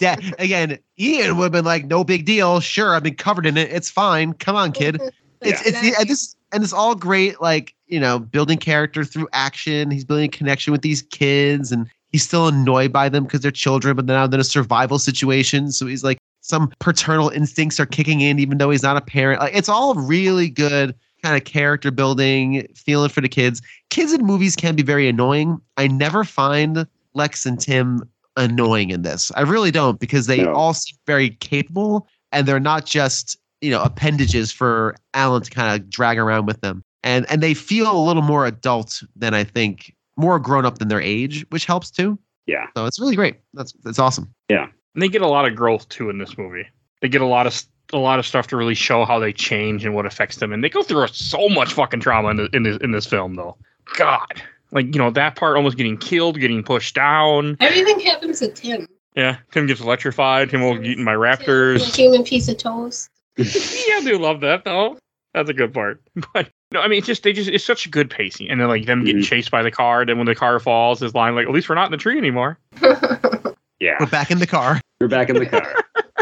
Dad, 0.00 0.34
again, 0.40 0.76
Ian 0.98 1.36
would 1.36 1.44
have 1.44 1.52
been 1.52 1.64
like, 1.64 1.84
no 1.84 2.02
big 2.02 2.24
deal. 2.24 2.58
Sure, 2.58 2.96
I've 2.96 3.04
been 3.04 3.14
covered 3.14 3.46
in 3.46 3.56
it. 3.56 3.70
It's 3.70 3.88
fine. 3.88 4.32
Come 4.32 4.56
on, 4.56 4.72
kid. 4.72 5.00
It's 5.40 5.64
it's 5.64 5.80
the, 5.80 5.94
and 6.00 6.08
this 6.08 6.34
and 6.50 6.64
it's 6.64 6.72
all 6.72 6.96
great. 6.96 7.40
Like 7.40 7.76
you 7.86 8.00
know, 8.00 8.18
building 8.18 8.58
character 8.58 9.04
through 9.04 9.28
action. 9.32 9.92
He's 9.92 10.04
building 10.04 10.24
a 10.24 10.28
connection 10.28 10.72
with 10.72 10.82
these 10.82 11.02
kids, 11.02 11.70
and 11.70 11.88
he's 12.10 12.22
still 12.22 12.48
annoyed 12.48 12.92
by 12.92 13.08
them 13.08 13.24
because 13.24 13.40
they're 13.40 13.50
children. 13.50 13.96
But 13.96 14.04
now 14.06 14.26
they're 14.26 14.38
in 14.38 14.40
a 14.40 14.44
survival 14.44 14.98
situation, 14.98 15.72
so 15.72 15.86
he's 15.86 16.04
like, 16.04 16.18
some 16.40 16.70
paternal 16.78 17.28
instincts 17.30 17.78
are 17.78 17.86
kicking 17.86 18.20
in, 18.20 18.38
even 18.38 18.58
though 18.58 18.70
he's 18.70 18.82
not 18.82 18.96
a 18.96 19.00
parent. 19.00 19.40
Like 19.40 19.54
it's 19.54 19.68
all 19.68 19.94
really 19.94 20.48
good 20.48 20.94
kind 21.22 21.36
of 21.36 21.44
character 21.44 21.90
building, 21.90 22.66
feeling 22.74 23.10
for 23.10 23.20
the 23.20 23.28
kids. 23.28 23.60
Kids 23.90 24.12
in 24.12 24.24
movies 24.24 24.54
can 24.56 24.76
be 24.76 24.82
very 24.82 25.08
annoying. 25.08 25.60
I 25.76 25.88
never 25.88 26.24
find 26.24 26.86
Lex 27.14 27.44
and 27.44 27.60
Tim 27.60 28.08
annoying 28.36 28.90
in 28.90 29.02
this. 29.02 29.32
I 29.34 29.40
really 29.42 29.72
don't 29.72 29.98
because 29.98 30.26
they 30.26 30.44
No. 30.44 30.52
all 30.54 30.72
seem 30.74 30.96
very 31.06 31.30
capable 31.30 32.06
and 32.30 32.46
they're 32.46 32.60
not 32.60 32.86
just, 32.86 33.36
you 33.60 33.70
know, 33.70 33.82
appendages 33.82 34.52
for 34.52 34.94
Alan 35.14 35.42
to 35.42 35.50
kind 35.50 35.74
of 35.74 35.90
drag 35.90 36.18
around 36.18 36.46
with 36.46 36.60
them. 36.60 36.82
And 37.02 37.26
and 37.30 37.42
they 37.42 37.52
feel 37.54 37.90
a 37.90 37.98
little 37.98 38.22
more 38.22 38.46
adult 38.46 39.02
than 39.16 39.34
I 39.34 39.42
think, 39.44 39.94
more 40.18 40.38
grown 40.38 40.66
up 40.66 40.78
than 40.78 40.88
their 40.88 41.00
age, 41.00 41.46
which 41.50 41.64
helps 41.64 41.90
too. 41.90 42.18
Yeah. 42.46 42.66
So 42.76 42.84
it's 42.86 42.98
really 43.00 43.16
great. 43.16 43.36
That's 43.54 43.72
that's 43.84 43.98
awesome. 43.98 44.34
Yeah. 44.50 44.64
And 44.94 45.02
they 45.02 45.08
get 45.08 45.22
a 45.22 45.26
lot 45.28 45.46
of 45.46 45.54
growth 45.56 45.88
too 45.88 46.10
in 46.10 46.18
this 46.18 46.36
movie. 46.36 46.66
They 47.00 47.08
get 47.08 47.20
a 47.22 47.26
lot 47.26 47.46
of 47.46 47.52
s- 47.52 47.68
a 47.92 47.98
lot 47.98 48.18
of 48.18 48.26
stuff 48.26 48.48
to 48.48 48.56
really 48.56 48.74
show 48.74 49.04
how 49.06 49.18
they 49.18 49.32
change 49.32 49.84
and 49.84 49.94
what 49.94 50.04
affects 50.04 50.36
them. 50.36 50.52
And 50.52 50.62
they 50.62 50.68
go 50.68 50.82
through 50.82 51.06
so 51.08 51.48
much 51.48 51.72
fucking 51.72 52.00
trauma 52.00 52.28
in, 52.30 52.36
the, 52.36 52.48
in 52.52 52.62
this 52.64 52.76
in 52.78 52.90
this 52.90 53.06
film 53.06 53.34
though. 53.34 53.56
God, 53.96 54.42
like 54.72 54.86
you 54.86 54.98
know 55.00 55.10
that 55.10 55.36
part 55.36 55.56
almost 55.56 55.76
getting 55.76 55.96
killed, 55.96 56.38
getting 56.40 56.62
pushed 56.62 56.94
down. 56.94 57.56
Everything 57.60 58.00
happens 58.00 58.40
to 58.40 58.48
Tim. 58.48 58.86
Yeah, 59.14 59.38
Tim 59.52 59.66
gets 59.66 59.80
electrified. 59.80 60.50
Tim 60.50 60.60
will 60.62 60.74
get 60.76 60.86
eaten 60.86 61.04
by 61.04 61.14
A 61.14 61.16
raptors. 61.18 61.96
human 61.96 62.24
piece 62.24 62.48
of 62.48 62.56
toast. 62.58 63.08
yeah, 63.36 63.44
I 63.46 64.02
do 64.04 64.18
love 64.18 64.40
that 64.40 64.64
though. 64.64 64.98
That's 65.34 65.48
a 65.50 65.54
good 65.54 65.72
part. 65.74 66.02
But 66.34 66.50
no, 66.72 66.80
I 66.80 66.88
mean, 66.88 66.98
it's 66.98 67.06
just 67.06 67.22
they 67.22 67.32
just 67.32 67.48
it's 67.48 67.64
such 67.64 67.86
a 67.86 67.88
good 67.88 68.10
pacing, 68.10 68.50
and 68.50 68.60
then 68.60 68.68
like 68.68 68.86
them 68.86 69.04
getting 69.04 69.22
Mhm. 69.22 69.26
chased 69.26 69.50
by 69.50 69.62
the 69.62 69.70
car. 69.70 70.04
Then 70.04 70.16
when 70.18 70.26
the 70.26 70.34
car 70.34 70.58
falls, 70.60 71.00
his 71.00 71.14
line 71.14 71.34
like, 71.34 71.46
"At 71.46 71.52
least 71.52 71.68
we're 71.68 71.74
not 71.74 71.86
in 71.86 71.92
the 71.92 71.96
tree 71.98 72.18
anymore." 72.18 72.58
Yeah. 73.80 73.96
We're 74.00 74.06
back 74.06 74.32
in 74.32 74.40
the 74.40 74.46
car. 74.48 74.80
We're 75.00 75.06
back 75.06 75.30
in 75.30 75.36
the 75.36 75.46
car. 75.46 75.72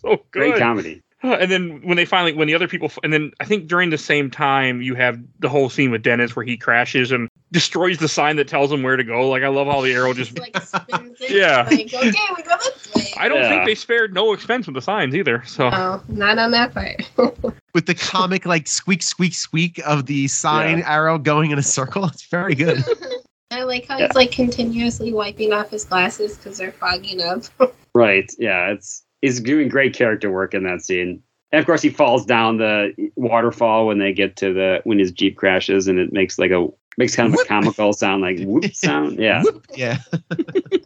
So 0.00 0.22
Great 0.30 0.56
comedy. 0.58 1.00
And 1.22 1.50
then 1.50 1.80
when 1.82 1.96
they 1.96 2.04
finally, 2.04 2.32
when 2.32 2.46
the 2.46 2.54
other 2.54 2.68
people, 2.68 2.92
and 3.02 3.12
then 3.12 3.32
I 3.40 3.44
think 3.44 3.66
during 3.66 3.90
the 3.90 3.98
same 3.98 4.30
time, 4.30 4.80
you 4.82 4.94
have 4.94 5.18
the 5.40 5.48
whole 5.48 5.68
scene 5.68 5.90
with 5.90 6.02
Dennis 6.02 6.36
where 6.36 6.44
he 6.44 6.56
crashes 6.56 7.10
and 7.10 7.28
destroys 7.50 7.98
the 7.98 8.06
sign 8.08 8.36
that 8.36 8.46
tells 8.46 8.70
him 8.70 8.84
where 8.84 8.96
to 8.96 9.02
go. 9.02 9.28
Like 9.28 9.42
I 9.42 9.48
love 9.48 9.66
how 9.66 9.80
the 9.80 9.92
arrow 9.92 10.14
just. 10.14 10.38
like 10.38 10.56
spins 10.62 11.20
it. 11.20 11.30
Yeah. 11.32 11.62
Like, 11.68 11.92
okay, 11.92 12.20
we 12.36 12.42
go 12.44 12.56
this 12.58 12.94
way. 12.94 13.02
I 13.16 13.28
don't 13.28 13.38
Yeah. 13.42 13.48
think 13.48 13.64
they 13.64 13.74
spared 13.74 14.14
no 14.14 14.32
expense 14.32 14.66
with 14.66 14.74
the 14.76 14.82
signs 14.82 15.14
either. 15.16 15.42
So 15.44 15.70
No, 15.70 16.00
not 16.08 16.38
on 16.38 16.52
that 16.52 16.72
part. 16.72 17.10
With 17.74 17.86
the 17.86 17.94
comic 17.94 18.46
like 18.46 18.66
squeak 18.66 19.02
squeak 19.02 19.34
squeak 19.34 19.80
of 19.84 20.06
the 20.06 20.26
sign 20.28 20.82
arrow 20.82 21.18
going 21.18 21.50
in 21.50 21.58
a 21.58 21.62
circle. 21.62 22.04
It's 22.06 22.26
very 22.28 22.54
good. 22.54 22.82
I 23.50 23.62
like 23.64 23.86
how 23.86 23.98
Yeah. 23.98 24.06
he's 24.06 24.14
like 24.16 24.30
continuously 24.30 25.12
wiping 25.12 25.52
off 25.52 25.70
his 25.70 25.84
glasses 25.84 26.36
because 26.36 26.58
they're 26.58 26.72
fogging 26.72 27.20
up. 27.22 27.42
Right. 27.94 28.30
Yeah. 28.38 28.68
It's 28.72 29.02
he's 29.22 29.40
doing 29.40 29.68
great 29.68 29.94
character 29.94 30.30
work 30.30 30.54
in 30.54 30.64
that 30.64 30.82
scene. 30.82 31.22
And 31.52 31.58
of 31.60 31.66
course, 31.66 31.80
he 31.82 31.88
falls 31.90 32.26
down 32.26 32.58
the 32.58 32.92
waterfall 33.16 33.86
when 33.86 33.98
they 33.98 34.12
get 34.12 34.36
to 34.36 34.52
the 34.52 34.80
when 34.84 34.98
his 34.98 35.10
jeep 35.12 35.36
crashes, 35.36 35.88
and 35.88 35.98
it 35.98 36.12
makes 36.12 36.38
like 36.38 36.50
a 36.50 36.68
makes 36.98 37.14
kind 37.16 37.28
of 37.28 37.34
Whoop. 37.36 37.44
a 37.46 37.48
comical 37.48 37.92
sound, 37.92 38.22
like 38.22 38.38
whoop 38.40 38.64
sound. 38.74 39.18
Yeah. 39.18 39.42
Whoop. 39.42 39.66
Yeah. 39.74 39.98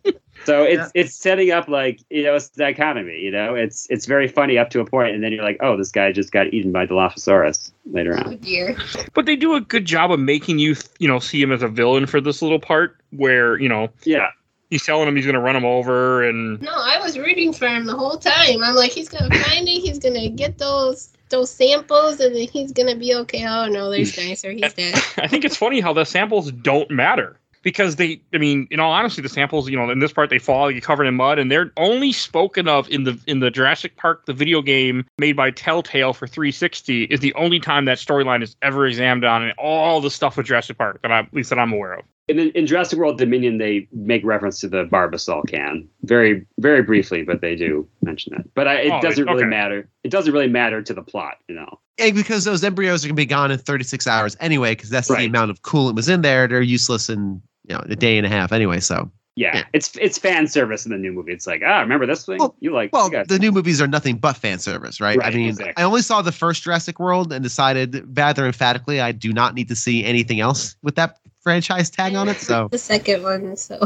So 0.45 0.65
it's 0.65 0.91
Yeah. 0.93 1.03
it's 1.03 1.15
setting 1.15 1.53
up 1.53 1.69
like 1.69 2.01
you 2.11 2.25
know 2.25 2.35
it's 2.35 2.49
dichotomy. 2.49 3.17
You 3.21 3.31
know, 3.31 3.55
it's 3.55 3.87
it's 3.91 4.07
very 4.07 4.27
funny 4.27 4.59
up 4.59 4.71
to 4.71 4.81
a 4.81 4.85
point, 4.85 5.15
and 5.15 5.23
then 5.23 5.31
you're 5.33 5.45
like, 5.45 5.59
oh, 5.61 5.77
this 5.77 5.93
guy 5.93 6.11
just 6.11 6.33
got 6.33 6.53
eaten 6.53 6.73
by 6.73 6.85
Dilophosaurus 6.85 7.71
later 7.93 8.19
Oh 8.19 8.31
on. 8.31 8.37
dear. 8.39 8.77
but 9.15 9.25
they 9.27 9.37
do 9.37 9.55
a 9.55 9.61
good 9.61 9.85
job 9.85 10.11
of 10.11 10.19
making 10.19 10.59
you, 10.59 10.75
you 10.99 11.07
know, 11.07 11.21
see 11.21 11.41
him 11.41 11.53
as 11.53 11.63
a 11.63 11.69
villain 11.69 12.07
for 12.07 12.21
this 12.21 12.43
little 12.43 12.59
part 12.59 12.97
where 13.11 13.57
you 13.61 13.69
know 13.69 13.89
Yeah. 14.03 14.31
He's 14.73 14.85
telling 14.85 15.07
him 15.07 15.15
he's 15.15 15.27
going 15.27 15.35
to 15.35 15.40
run 15.40 15.55
him 15.55 15.65
over 15.66 16.23
and 16.27 16.61
No, 16.62 16.73
I 16.74 16.99
was 16.99 17.19
rooting 17.19 17.53
for 17.53 17.69
him 17.69 17.85
the 17.85 17.94
whole 17.94 18.16
time. 18.16 18.62
I'm 18.62 18.74
like, 18.74 18.90
he's 18.90 19.09
gonna 19.09 19.28
find 19.44 19.69
it. 19.69 19.81
He's 19.81 19.99
gonna 19.99 20.31
get 20.31 20.57
those 20.59 21.11
those 21.28 21.51
samples, 21.51 22.20
and 22.20 22.35
then 22.35 22.49
he's 22.49 22.73
gonna 22.73 22.97
be 22.97 23.15
okay. 23.15 23.47
Oh 23.47 23.66
no, 23.69 23.90
there's 23.90 24.16
nicer. 24.28 24.51
He's 24.51 24.73
dead. 24.73 24.94
I 25.19 25.28
think 25.28 25.44
it's 25.44 25.57
funny 25.57 25.81
how 25.81 25.93
the 25.93 26.05
samples 26.05 26.51
don't 26.53 26.90
matter. 26.90 27.39
because 27.62 27.94
they, 27.97 28.20
I 28.35 28.39
mean, 28.39 28.66
in 28.73 28.81
all 28.81 28.90
honesty, 28.90 29.23
the 29.23 29.28
samples, 29.28 29.69
you 29.70 29.77
know, 29.77 29.89
in 29.90 30.01
this 30.01 30.12
part 30.12 30.31
they 30.31 30.39
fall, 30.40 30.69
you 30.70 30.81
covered 30.81 31.05
in 31.05 31.15
mud, 31.15 31.39
and 31.39 31.49
they're 31.51 31.70
only 31.77 32.12
spoken 32.12 32.66
of 32.66 32.89
in 32.89 33.05
the 33.05 33.19
in 33.27 33.39
the 33.40 33.51
Jurassic 33.51 33.97
Park, 33.97 34.27
the 34.27 34.32
video 34.32 34.62
game 34.62 35.05
made 35.19 35.36
by 35.36 35.51
Telltale 35.53 36.12
for 36.12 36.27
360, 36.27 37.05
is 37.05 37.20
the 37.20 37.32
only 37.35 37.61
time 37.61 37.85
that 37.85 37.99
storyline 37.99 38.43
is 38.43 38.57
ever 38.62 38.86
examined 38.86 39.24
on, 39.24 39.43
and 39.43 39.53
all 39.59 40.01
the 40.01 40.11
stuff 40.11 40.36
with 40.36 40.47
Jurassic 40.47 40.77
Park 40.78 41.01
that 41.03 41.12
I, 41.12 41.20
at 41.20 41.32
least 41.35 41.51
that 41.51 41.59
I'm 41.59 41.73
aware 41.73 41.94
of. 41.94 42.05
In, 42.28 42.39
in 42.39 42.66
Jurassic 42.66 42.99
World 42.99 43.19
Dominion, 43.19 43.59
they 43.59 43.89
make 43.93 44.24
reference 44.24 44.61
to 44.61 44.69
the 44.69 44.85
Barbasol 44.85 45.47
can 45.49 45.89
very, 46.03 46.47
very 46.61 46.82
briefly, 46.82 47.24
but 47.24 47.40
they 47.40 47.57
do 47.57 47.86
mention 48.01 48.35
it. 48.35 48.49
But 48.55 48.69
I, 48.69 48.74
it 48.82 48.93
Oh, 48.93 49.01
doesn't 49.01 49.24
really 49.27 49.43
okay. 49.43 49.49
matter. 49.51 49.89
It 50.05 50.11
doesn't 50.11 50.32
really 50.32 50.49
matter 50.49 50.82
to 50.82 50.94
the 50.94 51.03
plot, 51.03 51.39
you 51.49 51.55
know. 51.57 51.81
And 51.99 52.15
because 52.15 52.44
those 52.44 52.62
embryos 52.62 53.05
are 53.05 53.09
going 53.09 53.16
to 53.16 53.20
be 53.20 53.27
gone 53.27 53.51
in 53.51 53.59
36 53.59 54.07
hours 54.07 54.36
anyway, 54.40 54.73
because 54.73 54.89
that's 54.90 55.09
the 55.09 55.24
amount 55.24 55.51
of 55.51 55.62
coolant 55.62 55.97
was 55.97 56.09
in 56.09 56.23
there. 56.23 56.47
They're 56.47 56.62
useless 56.62 57.09
in 57.11 57.43
you 57.69 57.74
know 57.77 57.82
a 57.89 57.97
day 57.97 58.16
and 58.16 58.27
a 58.27 58.31
half 58.31 58.53
anyway. 58.53 58.81
So 58.81 59.11
Yeah, 59.36 59.57
Yeah. 59.59 59.65
it's 59.73 59.97
it's 60.01 60.16
fan 60.19 60.47
service 60.47 60.85
in 60.86 60.93
the 60.93 60.99
new 60.99 61.12
movie. 61.12 61.32
It's 61.32 61.47
like, 61.47 61.62
ah, 61.66 61.81
remember 61.81 62.07
this 62.07 62.24
thing? 62.27 62.39
Well- 62.39 62.55
you 62.61 62.73
like? 62.73 62.93
Well, 62.93 63.11
you 63.12 63.24
the 63.24 63.39
new 63.39 63.53
movies 63.53 63.81
are 63.81 63.86
nothing 63.86 64.16
but 64.16 64.36
fan 64.36 64.59
service, 64.59 65.01
right? 65.01 65.19
I 65.23 65.31
mean, 65.31 65.49
exactly. 65.49 65.74
I 65.77 65.85
only 65.85 66.03
saw 66.03 66.23
the 66.23 66.32
first 66.32 66.62
Jurassic 66.62 66.99
World 66.99 67.32
and 67.32 67.43
decided 67.43 68.16
rather 68.16 68.47
emphatically 68.47 69.01
I 69.01 69.12
do 69.12 69.32
not 69.32 69.55
need 69.55 69.69
to 69.69 69.77
see 69.77 70.05
anything 70.05 70.40
else 70.40 70.77
with 70.82 70.94
that 70.97 71.19
franchise 71.43 71.90
tag 71.90 72.14
on 72.14 72.28
it. 72.28 72.36
So 72.43 72.69
the 72.69 72.78
second 72.78 73.23
one. 73.23 73.56
So 73.56 73.78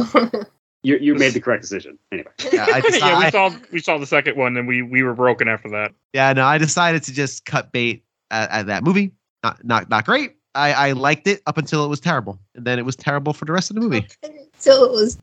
you 0.82 0.96
you 0.98 1.14
made 1.18 1.32
the 1.32 1.40
correct 1.40 1.62
decision. 1.62 1.98
Anyway, 2.12 2.30
yeah, 2.52 2.66
I 2.68 2.82
yeah, 2.92 3.18
we 3.18 3.30
saw 3.30 3.50
we 3.72 3.80
saw 3.80 3.98
the 3.98 4.06
second 4.06 4.36
one, 4.36 4.56
and 4.56 4.66
we 4.66 4.82
we 4.82 5.02
were 5.02 5.14
broken 5.14 5.48
after 5.48 5.68
that. 5.70 5.92
yeah, 6.12 6.32
no, 6.32 6.44
I 6.44 6.58
decided 6.58 7.02
to 7.04 7.12
just 7.12 7.44
cut 7.44 7.72
bait 7.72 8.04
at, 8.30 8.50
at 8.50 8.66
that 8.66 8.84
movie. 8.84 9.12
Not 9.42 9.64
not 9.64 9.90
not 9.90 10.06
great. 10.06 10.36
I, 10.54 10.72
I 10.72 10.92
liked 10.92 11.26
it 11.26 11.42
up 11.46 11.58
until 11.58 11.84
it 11.84 11.88
was 11.88 12.00
terrible, 12.00 12.38
and 12.54 12.64
then 12.64 12.78
it 12.78 12.84
was 12.86 12.96
terrible 12.96 13.34
for 13.34 13.44
the 13.44 13.52
rest 13.52 13.68
of 13.70 13.74
the 13.74 13.80
movie. 13.82 14.06
so 14.58 14.84
it 14.84 14.90
was. 14.90 15.18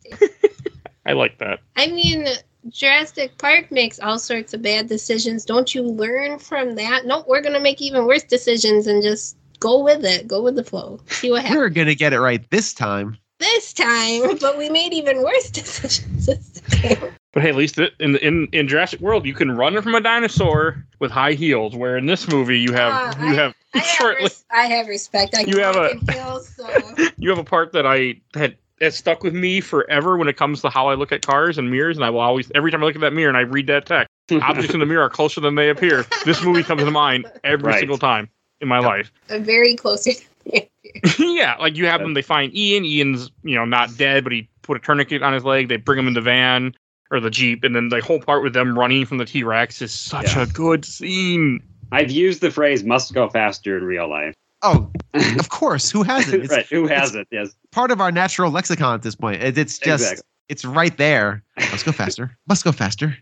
I 1.08 1.14
like 1.14 1.40
that. 1.40 1.60
I 1.76 1.88
mean, 1.88 2.28
Jurassic 2.70 3.38
Park 3.40 3.72
makes 3.72 4.00
all 4.00 4.20
sorts 4.20 4.54
of 4.54 4.62
bad 4.62 4.88
decisions. 4.88 5.44
Don't 5.44 5.74
you 5.74 5.82
learn 5.82 6.38
from 6.38 6.76
that? 6.76 7.06
No, 7.06 7.26
we're 7.28 7.42
gonna 7.42 7.60
make 7.60 7.82
even 7.82 8.06
worse 8.06 8.24
decisions 8.24 8.86
and 8.86 9.02
just 9.02 9.36
go 9.64 9.82
with 9.82 10.04
it. 10.04 10.28
Go 10.28 10.42
with 10.44 10.56
the 10.56 10.64
flow. 10.64 11.00
See 11.08 11.32
what 11.32 11.42
happens 11.44 11.58
We're 11.58 11.70
gonna 11.70 11.96
get 11.96 12.12
it 12.14 12.20
right 12.20 12.48
this 12.52 12.74
time. 12.74 13.18
this 13.40 13.72
time. 13.74 14.38
But 14.42 14.58
we 14.58 14.70
made 14.70 14.94
even 14.94 15.24
worse 15.24 15.50
decisions 15.60 16.26
this 16.26 16.52
time. 16.70 17.12
But 17.32 17.42
hey, 17.44 17.50
at 17.50 17.56
least 17.56 17.80
in 17.80 18.18
in 18.18 18.48
in 18.52 18.68
Jurassic 18.68 19.00
World, 19.00 19.26
you 19.26 19.34
can 19.34 19.52
run 19.56 19.82
from 19.82 19.96
a 19.96 20.02
dinosaur 20.02 20.86
with 21.00 21.12
high 21.12 21.34
heels. 21.34 21.76
Where 21.76 21.98
in 21.98 22.06
this 22.06 22.28
movie, 22.28 22.60
you 22.60 22.74
have 22.74 22.94
Ah, 22.94 23.26
you 23.26 23.34
have 23.36 23.54
I 23.74 23.80
have, 23.80 24.16
res- 24.20 24.46
I 24.52 24.66
have 24.68 24.88
respect. 24.88 25.34
I 25.36 25.42
You 25.42 25.58
have 25.60 25.76
a- 25.76 25.90
can 25.90 26.02
feel 26.02 26.40
so. 26.58 26.70
you 27.18 27.30
have 27.30 27.40
a 27.40 27.44
part 27.44 27.72
that 27.72 27.88
I 27.88 28.16
had 28.36 28.58
that 28.80 28.94
stuck 28.94 29.24
with 29.24 29.34
me 29.34 29.62
forever 29.62 30.18
when 30.18 30.28
it 30.28 30.36
comes 30.36 30.62
to 30.62 30.70
how 30.70 30.90
I 30.90 30.96
look 30.96 31.12
at 31.14 31.26
cars 31.26 31.58
and 31.58 31.72
mirrors, 31.72 31.96
and 31.98 32.04
I 32.06 32.10
will 32.10 32.20
always 32.20 32.52
every 32.54 32.70
time 32.70 32.84
I 32.84 32.86
look 32.86 32.96
at 32.96 33.02
that 33.02 33.14
mirror 33.14 33.30
and 33.30 33.38
I 33.38 33.42
read 33.42 33.68
that 33.68 33.86
text, 33.86 34.10
objects 34.42 34.74
in 34.74 34.80
the 34.82 34.86
mirror 34.86 35.04
are 35.04 35.10
closer 35.10 35.40
than 35.42 35.56
they 35.56 35.70
appear. 35.70 36.06
This 36.26 36.44
movie 36.44 36.64
comes 36.64 36.84
to 36.84 36.92
mind 36.92 37.26
every 37.44 37.70
Right. 37.72 37.80
single 37.80 37.98
time 37.98 38.30
in 38.64 38.68
my 38.68 38.80
life. 38.80 39.12
I'm 39.30 39.44
very 39.44 39.76
close. 39.76 40.06
than 40.46 40.64
yeah, 41.20 41.56
like 41.60 41.76
you 41.78 41.86
have 41.86 42.02
them. 42.02 42.14
They 42.16 42.22
find 42.24 42.54
Ian. 42.56 42.84
Ian's 42.86 43.32
you 43.44 43.56
know 43.56 43.66
not 43.66 43.96
dead, 43.98 44.24
but 44.24 44.34
he 44.34 44.50
put 44.64 44.76
a 44.78 44.80
tourniquet 44.80 45.22
on 45.22 45.34
his 45.34 45.44
leg. 45.44 45.70
They 45.70 45.78
bring 45.78 46.00
him 46.00 46.08
in 46.08 46.14
the 46.16 46.22
van 46.22 46.74
or 47.12 47.20
the 47.20 47.30
jeep, 47.30 47.64
and 47.64 47.76
then 47.76 47.90
the 47.90 48.02
whole 48.02 48.20
part 48.20 48.44
with 48.44 48.54
them 48.54 48.78
running 48.78 49.06
from 49.06 49.20
the 49.20 49.26
T 49.26 49.44
Rex 49.44 49.82
is 49.82 49.94
such 49.94 50.36
Yeah. 50.36 50.44
a 50.44 50.46
good 50.48 50.84
scene. 50.84 51.62
I've 51.92 52.12
used 52.12 52.42
the 52.42 52.52
phrase 52.52 52.84
"must 52.84 53.14
go 53.14 53.30
faster" 53.30 53.78
in 53.78 53.84
real 53.84 54.10
life. 54.10 54.34
Oh, 54.64 54.90
of 55.14 55.50
course. 55.50 55.92
Who 55.92 56.04
hasn't? 56.04 56.44
It's 56.46 56.52
right? 56.54 56.66
Who 56.68 56.88
has 56.88 57.16
it? 57.16 57.28
Yes, 57.32 57.50
part 57.72 57.92
of 57.92 58.02
our 58.02 58.12
natural 58.12 58.50
lexicon 58.52 58.96
at 58.96 59.02
this 59.04 59.16
point. 59.16 59.42
It- 59.44 59.58
It's 59.58 59.78
just 59.78 60.04
Exactly. 60.04 60.24
it's 60.50 60.66
right 60.66 60.98
there. 60.98 61.44
Must 61.72 61.86
go 61.86 61.92
faster. 61.92 62.38
Must 62.48 62.64
go 62.64 62.72
faster. 62.72 63.18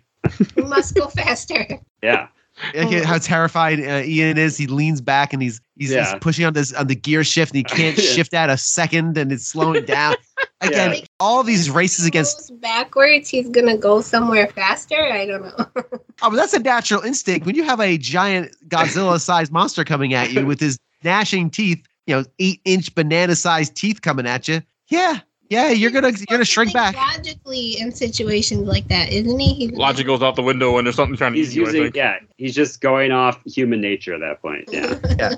Must 0.56 0.96
go 0.96 1.08
faster. 1.08 1.68
yeah. 2.04 2.28
Look 2.76 2.94
at 2.94 3.06
how 3.06 3.18
terrified 3.18 3.80
uh, 3.80 4.04
Ian 4.06 4.38
is. 4.38 4.58
He 4.58 4.68
leans 4.68 5.02
back 5.02 5.34
and 5.34 5.42
he's 5.42 5.60
he's, 5.78 5.92
he's 5.94 6.14
pushing 6.22 6.46
on 6.46 6.54
this 6.54 6.74
on 6.74 6.88
the 6.88 6.96
gear 6.96 7.24
shift 7.24 7.52
and 7.54 7.58
he 7.58 7.64
can't 7.64 7.98
shift 8.00 8.34
out 8.34 8.50
a 8.50 8.58
second 8.58 9.18
and 9.18 9.32
it's 9.32 9.48
slowing 9.48 9.86
down. 9.86 10.16
Again, 10.62 10.94
Yeah. 10.94 11.06
all 11.20 11.42
these 11.44 11.72
races 11.72 12.06
against 12.06 12.38
Goes 12.50 12.60
backwards. 12.60 13.30
He's 13.30 13.50
gonna 13.50 13.78
go 13.78 14.00
somewhere 14.02 14.48
faster. 14.48 14.96
I 15.12 15.26
don't 15.26 15.42
know. 15.42 15.66
oh, 15.76 16.00
but 16.22 16.36
that's 16.36 16.54
a 16.54 16.60
natural 16.60 17.02
instinct. 17.02 17.48
When 17.48 17.56
you 17.56 17.64
have 17.64 17.80
a 17.80 17.98
giant 17.98 18.56
Godzilla-sized 18.68 19.52
monster 19.52 19.84
coming 19.84 20.14
at 20.14 20.32
you 20.32 20.46
with 20.46 20.60
his 20.60 20.78
gnashing 21.04 21.50
teeth, 21.50 21.84
you 22.06 22.16
know, 22.16 22.26
eight-inch 22.38 22.94
banana-sized 22.94 23.76
teeth 23.76 24.02
coming 24.04 24.28
at 24.28 24.48
you. 24.48 24.62
Yeah, 24.88 25.22
yeah, 25.52 25.70
you're 25.70 25.92
gonna 25.92 26.10
you're 26.10 26.26
gonna 26.30 26.46
shrink 26.46 26.72
back. 26.74 26.96
logically 26.96 27.78
in 27.80 27.92
situations 27.92 28.68
like 28.68 28.88
that, 28.88 29.12
isn't 29.12 29.38
he? 29.38 29.54
He's 29.54 29.72
Logic 29.74 30.06
goes 30.08 30.22
out 30.24 30.36
the 30.38 30.42
window, 30.42 30.72
when 30.74 30.86
there's 30.86 30.96
something 30.96 31.18
trying 31.18 31.34
to 31.34 31.38
He's 31.40 31.52
eat 31.52 31.60
you. 31.60 31.66
Using 31.66 31.84
think. 31.84 31.96
yeah. 31.96 32.20
He's 32.38 32.56
just 32.56 32.80
going 32.80 33.12
off 33.12 33.40
human 33.46 33.82
nature 33.82 34.14
at 34.14 34.22
that 34.22 34.42
point. 34.42 34.66
Yeah. 34.72 34.98
Yeah, 35.20 35.36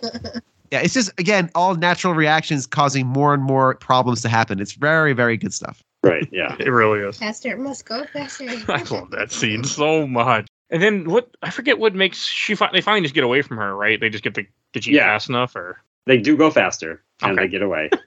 Yeah, 0.71 0.79
it's 0.81 0.93
just 0.93 1.11
again 1.19 1.49
all 1.55 1.75
natural 1.75 2.13
reactions 2.13 2.65
causing 2.67 3.05
more 3.07 3.33
and 3.33 3.43
more 3.43 3.75
problems 3.75 4.21
to 4.21 4.29
happen. 4.29 4.59
It's 4.59 4.73
very 4.73 5.13
very 5.13 5.35
good 5.35 5.53
stuff. 5.53 5.83
Right. 6.03 6.27
Yeah. 6.31 6.55
It 6.59 6.69
really 6.69 6.99
is. 6.99 7.17
faster 7.17 7.49
it 7.51 7.59
must 7.59 7.85
go 7.85 8.05
faster. 8.13 8.45
I 8.67 8.83
love 8.83 9.09
that 9.11 9.31
scene 9.31 9.63
so 9.63 10.05
much. 10.07 10.47
And 10.69 10.81
then 10.81 11.09
what? 11.09 11.29
I 11.43 11.49
forget 11.49 11.77
what 11.79 11.93
makes 11.95 12.23
she. 12.23 12.55
Fi- 12.55 12.69
they 12.71 12.81
finally 12.81 13.01
just 13.01 13.13
get 13.13 13.23
away 13.23 13.41
from 13.41 13.57
her, 13.57 13.75
right? 13.75 13.99
They 13.99 14.09
just 14.09 14.23
get 14.23 14.33
the 14.35 14.45
the 14.73 14.79
jeep 14.79 14.93
Yeah. 14.95 15.05
fast 15.05 15.29
enough, 15.29 15.55
or 15.55 15.79
They 16.05 16.17
do 16.17 16.35
go 16.35 16.49
faster 16.51 17.01
and 17.23 17.37
Okay. 17.39 17.45
they 17.47 17.51
get 17.51 17.61
away. 17.61 17.89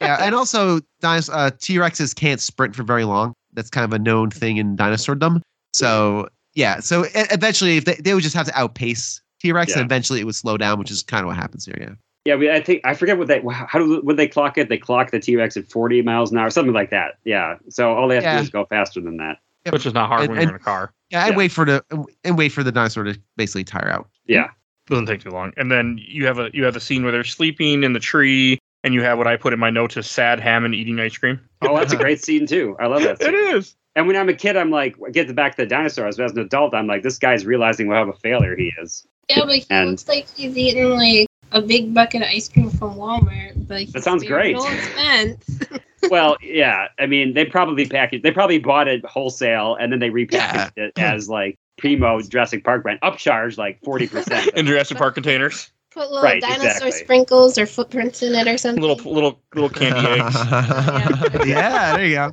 Yeah, 0.00 0.18
and 0.20 0.34
also 0.34 0.80
dinos- 1.02 1.30
uh, 1.32 1.50
T 1.60 1.76
Rexes 1.76 2.14
can't 2.14 2.40
sprint 2.40 2.76
for 2.76 2.82
very 2.84 3.04
long. 3.04 3.32
That's 3.54 3.70
kind 3.70 3.84
of 3.84 3.92
a 3.92 3.98
known 3.98 4.30
thing 4.30 4.58
in 4.58 4.76
dinosaurdom. 4.76 5.40
So 5.72 6.28
yeah, 6.54 6.80
so 6.80 7.06
eventually, 7.14 7.78
if 7.78 7.86
they, 7.86 7.94
they 7.94 8.14
would 8.14 8.22
just 8.22 8.36
have 8.36 8.46
to 8.46 8.56
outpace 8.56 9.20
T 9.40 9.50
Rex, 9.52 9.72
Yeah. 9.72 9.80
and 9.80 9.86
eventually 9.86 10.20
it 10.20 10.24
would 10.24 10.34
slow 10.34 10.56
down, 10.58 10.78
which 10.78 10.90
is 10.90 11.02
kind 11.02 11.22
of 11.22 11.28
what 11.28 11.36
happens 11.36 11.64
here. 11.64 11.76
Yeah. 11.80 11.94
Yeah, 12.24 12.34
we, 12.36 12.50
I 12.50 12.60
think 12.60 12.82
I 12.84 12.94
forget 12.94 13.18
what 13.18 13.26
they 13.28 13.40
how 13.40 13.78
do 13.78 14.00
would 14.04 14.16
they 14.16 14.28
clock 14.28 14.58
it? 14.58 14.68
They 14.68 14.78
clock 14.78 15.10
the 15.10 15.18
T 15.18 15.34
Rex 15.34 15.56
at 15.56 15.66
forty 15.66 16.02
miles 16.02 16.30
an 16.30 16.38
hour, 16.38 16.50
something 16.50 16.74
like 16.74 16.90
that. 16.90 17.14
Yeah. 17.24 17.56
So 17.68 17.92
all 17.94 18.06
they 18.06 18.16
have 18.16 18.24
to 18.24 18.32
do 18.32 18.42
is 18.42 18.50
go 18.50 18.64
faster 18.66 19.00
than 19.00 19.16
that. 19.16 19.38
Yep. 19.64 19.72
which 19.72 19.86
is 19.86 19.94
not 19.94 20.08
hard 20.08 20.22
And- 20.22 20.30
when 20.32 20.40
you're 20.42 20.50
in 20.50 20.54
a 20.56 20.58
car. 20.60 20.92
Yeah, 21.10 21.22
and 21.24 21.32
Yeah. 21.32 21.36
wait 21.38 21.50
for 21.52 21.64
the 21.64 21.82
and 22.22 22.36
wait 22.38 22.50
for 22.52 22.62
the 22.62 22.70
dinosaur 22.70 23.04
to 23.04 23.18
basically 23.36 23.64
tire 23.64 23.88
out. 23.90 24.08
Yeah. 24.26 24.48
Doesn't 24.86 25.06
take 25.06 25.22
too 25.22 25.30
long. 25.30 25.52
And 25.56 25.70
then 25.70 25.98
you 26.00 26.26
have 26.26 26.38
a 26.38 26.50
you 26.54 26.64
have 26.64 26.76
a 26.76 26.80
scene 26.80 27.02
where 27.02 27.12
they're 27.12 27.24
sleeping 27.24 27.82
in 27.82 27.92
the 27.92 28.00
tree, 28.00 28.58
and 28.84 28.94
you 28.94 29.02
have 29.02 29.18
what 29.18 29.26
I 29.26 29.36
put 29.36 29.52
in 29.52 29.58
my 29.58 29.70
notes 29.70 29.96
as 29.96 30.08
sad 30.08 30.38
Hammond 30.40 30.74
eating 30.74 30.98
ice 31.00 31.16
cream. 31.16 31.40
Oh, 31.62 31.76
that's 31.76 31.92
a 31.92 31.96
great 32.04 32.22
scene 32.22 32.46
too. 32.46 32.76
I 32.78 32.86
love 32.86 33.02
that. 33.02 33.20
It 33.20 33.24
Scene. 33.26 33.56
is. 33.56 33.74
And 33.96 34.06
when 34.06 34.14
I'm 34.16 34.28
a 34.28 34.34
kid, 34.34 34.56
I'm 34.58 34.70
like, 34.70 34.94
get 35.12 35.34
back 35.34 35.56
to 35.56 35.62
the 35.62 35.66
dinosaurs. 35.66 36.18
But 36.18 36.26
as 36.26 36.32
an 36.32 36.40
adult, 36.40 36.74
I'm 36.74 36.86
like, 36.86 37.02
this 37.02 37.18
guy's 37.18 37.46
realizing 37.46 37.88
what 37.88 37.96
of 37.96 38.08
a 38.10 38.12
failure 38.12 38.54
he 38.54 38.70
is. 38.80 39.06
Yeah, 39.30 39.40
but 39.46 39.54
he 39.56 39.64
And- 39.70 39.90
looks 39.92 40.06
like 40.06 40.28
he's 40.36 40.56
eating 40.56 40.90
like 40.90 41.26
a 41.52 41.62
big 41.62 41.94
bucket 41.94 42.20
of 42.22 42.28
ice 42.28 42.48
cream 42.48 42.68
from 42.70 42.94
Walmart. 42.96 43.66
But 43.66 43.80
he's 43.80 43.92
That 43.92 44.04
sounds 44.04 44.22
great. 44.24 44.56
Well, 46.10 46.36
yeah. 46.40 46.88
I 47.00 47.06
mean, 47.06 47.34
they 47.34 47.44
probably 47.46 47.86
packaged. 47.88 48.22
They 48.22 48.30
probably 48.30 48.58
bought 48.58 48.86
it 48.86 49.04
wholesale 49.04 49.74
and 49.80 49.90
then 49.90 49.98
they 49.98 50.10
repackaged 50.10 50.76
it 50.76 50.92
as 50.98 51.28
like 51.28 51.58
primo 51.78 52.20
Jurassic 52.20 52.64
Park 52.64 52.82
brand, 52.82 53.00
upcharged 53.02 53.58
like 53.58 53.80
forty 53.84 54.06
percent. 54.06 54.50
In 54.56 54.66
Jurassic 54.66 54.98
Park 54.98 55.14
containers, 55.14 55.70
Put 55.90 56.10
little 56.10 56.22
Right, 56.22 56.40
dinosaur 56.42 56.66
exactly. 56.66 56.92
sprinkles 56.92 57.56
or 57.58 57.64
footprints 57.66 58.22
in 58.22 58.34
it 58.34 58.46
or 58.46 58.58
something. 58.58 58.82
little 58.82 58.96
little 59.12 59.40
little 59.54 59.70
candy 59.70 60.06
eggs. 60.20 61.46
yeah, 61.48 61.96
there 61.96 62.06
you 62.06 62.14
go. 62.16 62.32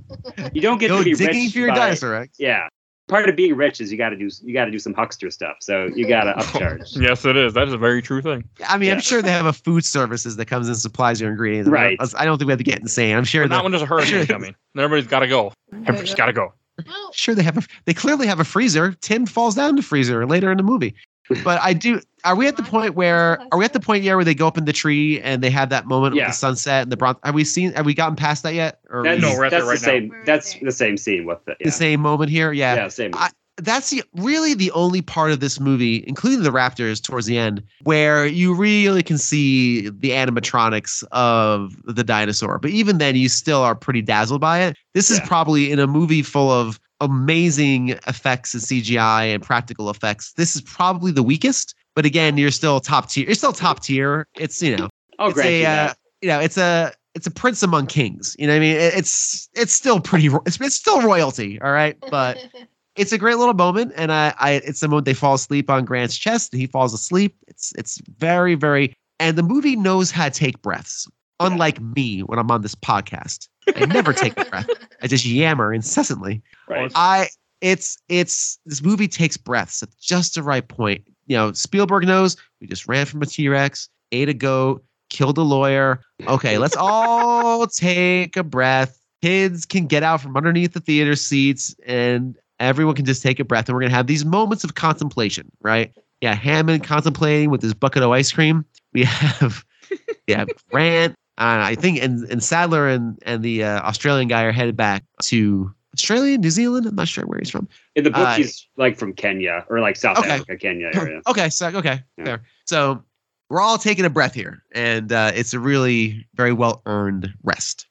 You 0.54 0.62
don't 0.62 0.80
get 0.80 0.90
Go 0.90 0.98
to 1.00 1.04
be 1.04 1.14
digging 1.14 1.44
rich 1.46 1.54
for 1.54 1.60
your 1.60 1.70
by- 1.70 1.76
dinosaur 1.76 2.12
Rex. 2.12 2.36
Yeah. 2.40 2.68
Part 3.10 3.28
of 3.28 3.36
being 3.36 3.56
rich 3.58 3.82
is 3.82 3.92
you 3.92 3.98
got 3.98 4.10
to 4.10 4.16
do 4.16 4.30
you 4.44 4.54
got 4.54 4.64
to 4.66 4.72
do 4.72 4.80
some 4.80 4.94
huckster 4.94 5.30
stuff. 5.30 5.58
So 5.60 5.90
you 5.94 6.08
got 6.08 6.24
to 6.24 6.34
upcharge. 6.42 6.96
yes, 7.00 7.26
it 7.26 7.36
is. 7.36 7.54
That 7.54 7.68
is 7.68 7.74
a 7.74 7.78
very 7.78 8.02
true 8.02 8.22
thing. 8.22 8.46
I 8.68 8.78
mean, 8.78 8.92
I'm 8.92 9.02
sure 9.02 9.22
they 9.22 9.30
have 9.32 9.46
a 9.46 9.52
food 9.52 9.84
services 9.84 10.38
that 10.38 10.46
comes 10.46 10.70
and 10.70 10.78
supplies 10.78 11.20
your 11.20 11.30
ingredients. 11.30 11.70
Right. 11.70 11.98
I 12.18 12.24
don't 12.24 12.38
think 12.38 12.48
we 12.48 12.54
have 12.54 12.60
to 12.60 12.64
get 12.64 12.80
insane. 12.80 13.16
I'm 13.18 13.26
sure 13.26 13.44
But 13.44 13.50
not 13.50 13.56
that 13.58 13.64
when 13.64 13.72
there's 13.74 13.82
a 13.82 13.86
hurricane 13.86 14.26
coming. 14.26 14.56
Everybody's 14.78 15.08
got 15.08 15.20
to 15.20 15.28
go. 15.28 15.52
Everybody's 15.86 16.16
got 16.16 16.28
to 16.28 16.34
go. 16.34 16.54
Well, 16.88 17.12
sure 17.14 17.36
they 17.36 17.44
have 17.44 17.58
a 17.58 17.62
they 17.86 17.94
clearly 17.94 18.28
have 18.28 18.40
a 18.40 18.44
freezer. 18.44 18.94
Tim 19.02 19.26
falls 19.26 19.56
down 19.56 19.76
the 19.76 19.82
freezer 19.82 20.26
later 20.26 20.52
in 20.52 20.58
the 20.58 20.64
movie. 20.64 20.96
But 21.44 21.62
I 21.62 21.72
do 21.74 22.02
are 22.26 22.36
we 22.36 22.48
at 22.48 22.58
the 22.58 22.64
point 22.64 22.96
where 22.96 23.40
are 23.52 23.58
we 23.58 23.64
at 23.64 23.74
the 23.74 23.80
point 23.80 24.04
yet 24.04 24.16
where 24.16 24.26
they 24.26 24.34
go 24.36 24.46
up 24.48 24.58
in 24.58 24.66
the 24.66 24.74
tree 24.74 25.22
and 25.22 25.42
they 25.42 25.50
have 25.52 25.70
that 25.70 25.86
moment 25.86 26.16
Yeah. 26.16 26.24
with 26.24 26.34
the 26.34 26.38
sunset 26.38 26.84
and 26.84 26.92
the 26.92 26.98
bronze 26.98 27.18
have 27.24 27.34
we 27.36 27.44
seen 27.46 27.72
have 27.74 27.86
we 27.86 27.94
gotten 27.94 28.16
past 28.16 28.44
that 28.44 28.54
yet? 28.56 28.80
Or 28.90 29.00
are 29.00 29.04
That's, 29.04 29.22
No, 29.22 29.30
we- 29.32 29.38
we're 29.38 29.46
at 29.46 29.52
that's 29.52 29.62
there 29.66 29.66
the 29.66 29.68
right 29.70 29.82
now. 29.82 30.10
same. 30.16 30.24
That's 30.26 30.60
the 30.62 30.72
same 30.72 30.98
scene 30.98 31.26
with 31.26 31.40
the 31.46 31.52
yeah. 31.60 31.66
the 31.68 31.72
same 31.72 32.02
moment 32.02 32.30
here? 32.32 32.52
Yeah. 32.52 32.76
yeah, 32.76 32.88
same. 32.90 33.12
I- 33.14 33.30
That's 33.58 33.92
the 33.92 34.04
really 34.16 34.56
the 34.56 34.72
only 34.72 35.02
part 35.02 35.32
of 35.32 35.40
this 35.40 35.60
movie, 35.60 36.04
including 36.08 36.44
the 36.44 36.50
raptors 36.50 37.02
towards 37.02 37.28
the 37.28 37.38
end, 37.38 37.64
where 37.84 38.26
you 38.26 38.56
really 38.56 39.04
can 39.04 39.18
see 39.18 39.90
the 39.90 40.10
animatronics 40.10 41.04
of 41.12 41.76
the 41.86 42.04
dinosaur. 42.04 42.58
But 42.58 42.72
even 42.72 42.98
then, 42.98 43.16
you 43.16 43.30
still 43.30 43.62
are 43.62 43.76
pretty 43.76 44.02
dazzled 44.02 44.42
by 44.42 44.62
it. 44.62 44.76
This 44.94 45.12
is 45.12 45.20
probably 45.22 45.72
in 45.72 45.80
a 45.80 45.86
movie 45.86 46.24
full 46.24 46.52
of 46.52 46.80
amazing 47.00 47.90
effects 48.08 48.54
and 48.54 48.64
CGI 48.64 49.34
and 49.34 49.44
practical 49.44 49.90
effects. 49.90 50.34
This 50.34 50.56
is 50.56 50.62
probably 50.62 51.12
the 51.12 51.24
weakest. 51.24 51.76
But 51.96 52.06
again, 52.06 52.38
you're 52.38 52.52
still 52.52 52.80
top 52.80 53.10
tier. 53.10 53.26
You're 53.26 53.36
still 53.36 53.54
top 53.54 53.82
tier. 53.82 54.28
It's 54.36 54.62
you 54.64 54.76
know, 54.76 54.90
I'll 55.20 55.30
it's 55.30 55.40
a 55.40 55.60
you 55.60 55.68
uh, 55.68 55.94
you 56.22 56.30
know, 56.30 56.40
it's 56.40 56.58
a 56.58 56.92
it's 57.14 57.28
a 57.28 57.32
prince 57.32 57.62
among 57.62 57.88
kings. 57.88 58.36
You 58.40 58.48
know 58.48 58.54
what 58.54 58.58
I 58.58 58.62
mean? 58.62 58.78
It's 58.78 59.50
it's 59.54 59.74
still 59.74 60.00
pretty. 60.00 60.30
It's, 60.46 60.60
it's 60.60 60.76
still 60.76 61.02
royalty. 61.02 61.62
All 61.62 61.72
right, 61.72 61.98
but 62.10 62.38
it's 62.96 63.12
a 63.12 63.18
great 63.18 63.38
little 63.38 63.54
moment, 63.54 63.94
and 63.96 64.12
I, 64.12 64.34
I 64.40 64.52
it's 64.52 64.82
the 64.82 64.88
moment 64.88 65.06
they 65.06 65.14
fall 65.14 65.34
asleep 65.34 65.70
on 65.70 65.86
Grant's 65.86 66.18
chest, 66.18 66.54
and 66.54 66.60
he 66.60 66.68
falls 66.68 66.94
asleep. 66.94 67.36
It's 67.48 67.74
it's 67.78 68.02
very 68.18 68.56
very, 68.56 68.94
and 69.20 69.38
the 69.38 69.44
movie 69.44 69.76
knows 69.76 70.12
how 70.12 70.26
to 70.26 70.32
take 70.32 70.62
breaths. 70.62 71.08
Unlike 71.40 71.82
me 71.82 72.22
when 72.22 72.40
I'm 72.40 72.52
on 72.52 72.62
this 72.62 72.76
podcast, 72.76 73.50
I 73.76 73.86
never 73.86 74.14
take 74.14 74.40
a 74.40 74.46
breath. 74.50 74.70
I 75.02 75.08
just 75.08 75.26
yammer 75.26 75.74
incessantly. 75.74 76.42
Right. 76.70 76.92
I 76.96 77.28
it's 77.62 77.98
it's 78.10 78.60
this 78.66 78.84
movie 78.84 79.08
takes 79.08 79.38
breaths 79.38 79.82
at 79.82 79.90
just 80.00 80.36
the 80.36 80.44
right 80.44 80.68
point. 80.68 81.04
You 81.26 81.38
know, 81.38 81.54
Spielberg 81.54 82.06
knows 82.06 82.38
we 82.62 82.68
just 82.68 82.88
ran 82.88 83.06
from 83.06 83.22
a 83.22 83.26
T-Rex, 83.26 83.90
ate 84.12 84.30
a 84.30 84.34
goat, 84.34 84.84
killed 85.10 85.38
a 85.38 85.42
lawyer. 85.42 86.02
Okay, 86.28 86.58
let's 86.58 86.76
all 86.76 87.66
take 87.68 88.36
a 88.38 88.44
breath. 88.44 89.00
Kids 89.22 89.66
can 89.66 89.88
get 89.88 90.04
out 90.04 90.20
from 90.20 90.36
underneath 90.36 90.74
the 90.74 90.82
theater 90.82 91.16
seats 91.16 91.74
and 91.86 92.38
everyone 92.60 92.96
can 92.96 93.06
just 93.06 93.22
take 93.24 93.40
a 93.40 93.44
breath 93.44 93.68
and 93.68 93.76
we're 93.76 93.82
gonna 93.82 93.94
have 93.94 94.08
these 94.08 94.26
moments 94.26 94.64
of 94.64 94.76
contemplation, 94.76 95.52
right? 95.62 95.92
Yeah, 96.22 96.34
Hammond 96.36 96.84
contemplating 96.84 97.50
with 97.50 97.62
his 97.62 97.74
bucket 97.74 98.04
of 98.04 98.12
ice 98.12 98.32
cream. 98.32 98.66
We 98.94 99.04
have 99.04 99.66
we 100.28 100.34
have 100.34 100.50
Grant. 100.72 101.14
Uh, 101.38 101.60
I 101.66 101.76
think 101.76 102.02
and, 102.02 102.24
and 102.30 102.44
Sattler 102.44 102.88
and 102.88 103.18
and 103.26 103.44
the 103.44 103.64
uh, 103.64 103.82
Australian 103.82 104.28
guy 104.28 104.44
are 104.44 104.52
headed 104.52 104.78
back 104.78 105.04
to 105.24 105.74
Australia, 105.96 106.38
New 106.38 106.50
Zealand. 106.52 106.86
I'm 106.86 106.96
not 106.96 107.08
sure 107.08 107.26
where 107.26 107.40
he's 107.40 107.50
from. 107.50 107.68
In 107.96 108.04
the 108.04 108.12
book, 108.12 108.28
Uh, 108.28 108.36
he's 108.36 108.68
like 108.78 108.98
from 108.98 109.14
Kenya 109.14 109.66
or 109.70 109.80
like 109.80 109.96
South 109.96 110.18
Okay. 110.20 110.30
Africa, 110.30 110.58
Kenya 110.58 110.92
area. 110.94 111.22
okay, 111.28 111.50
so 111.50 111.68
okay, 111.70 112.02
Yeah. 112.18 112.26
fair. 112.26 112.44
So 112.66 113.04
we're 113.50 113.62
all 113.62 113.78
taking 113.78 114.06
a 114.06 114.10
breath 114.10 114.34
here, 114.34 114.64
and 114.74 115.12
uh, 115.12 115.32
it's 115.36 115.54
a 115.54 115.60
really 115.60 116.26
very 116.36 116.54
well 116.54 116.82
earned 116.86 117.34
rest. 117.44 117.88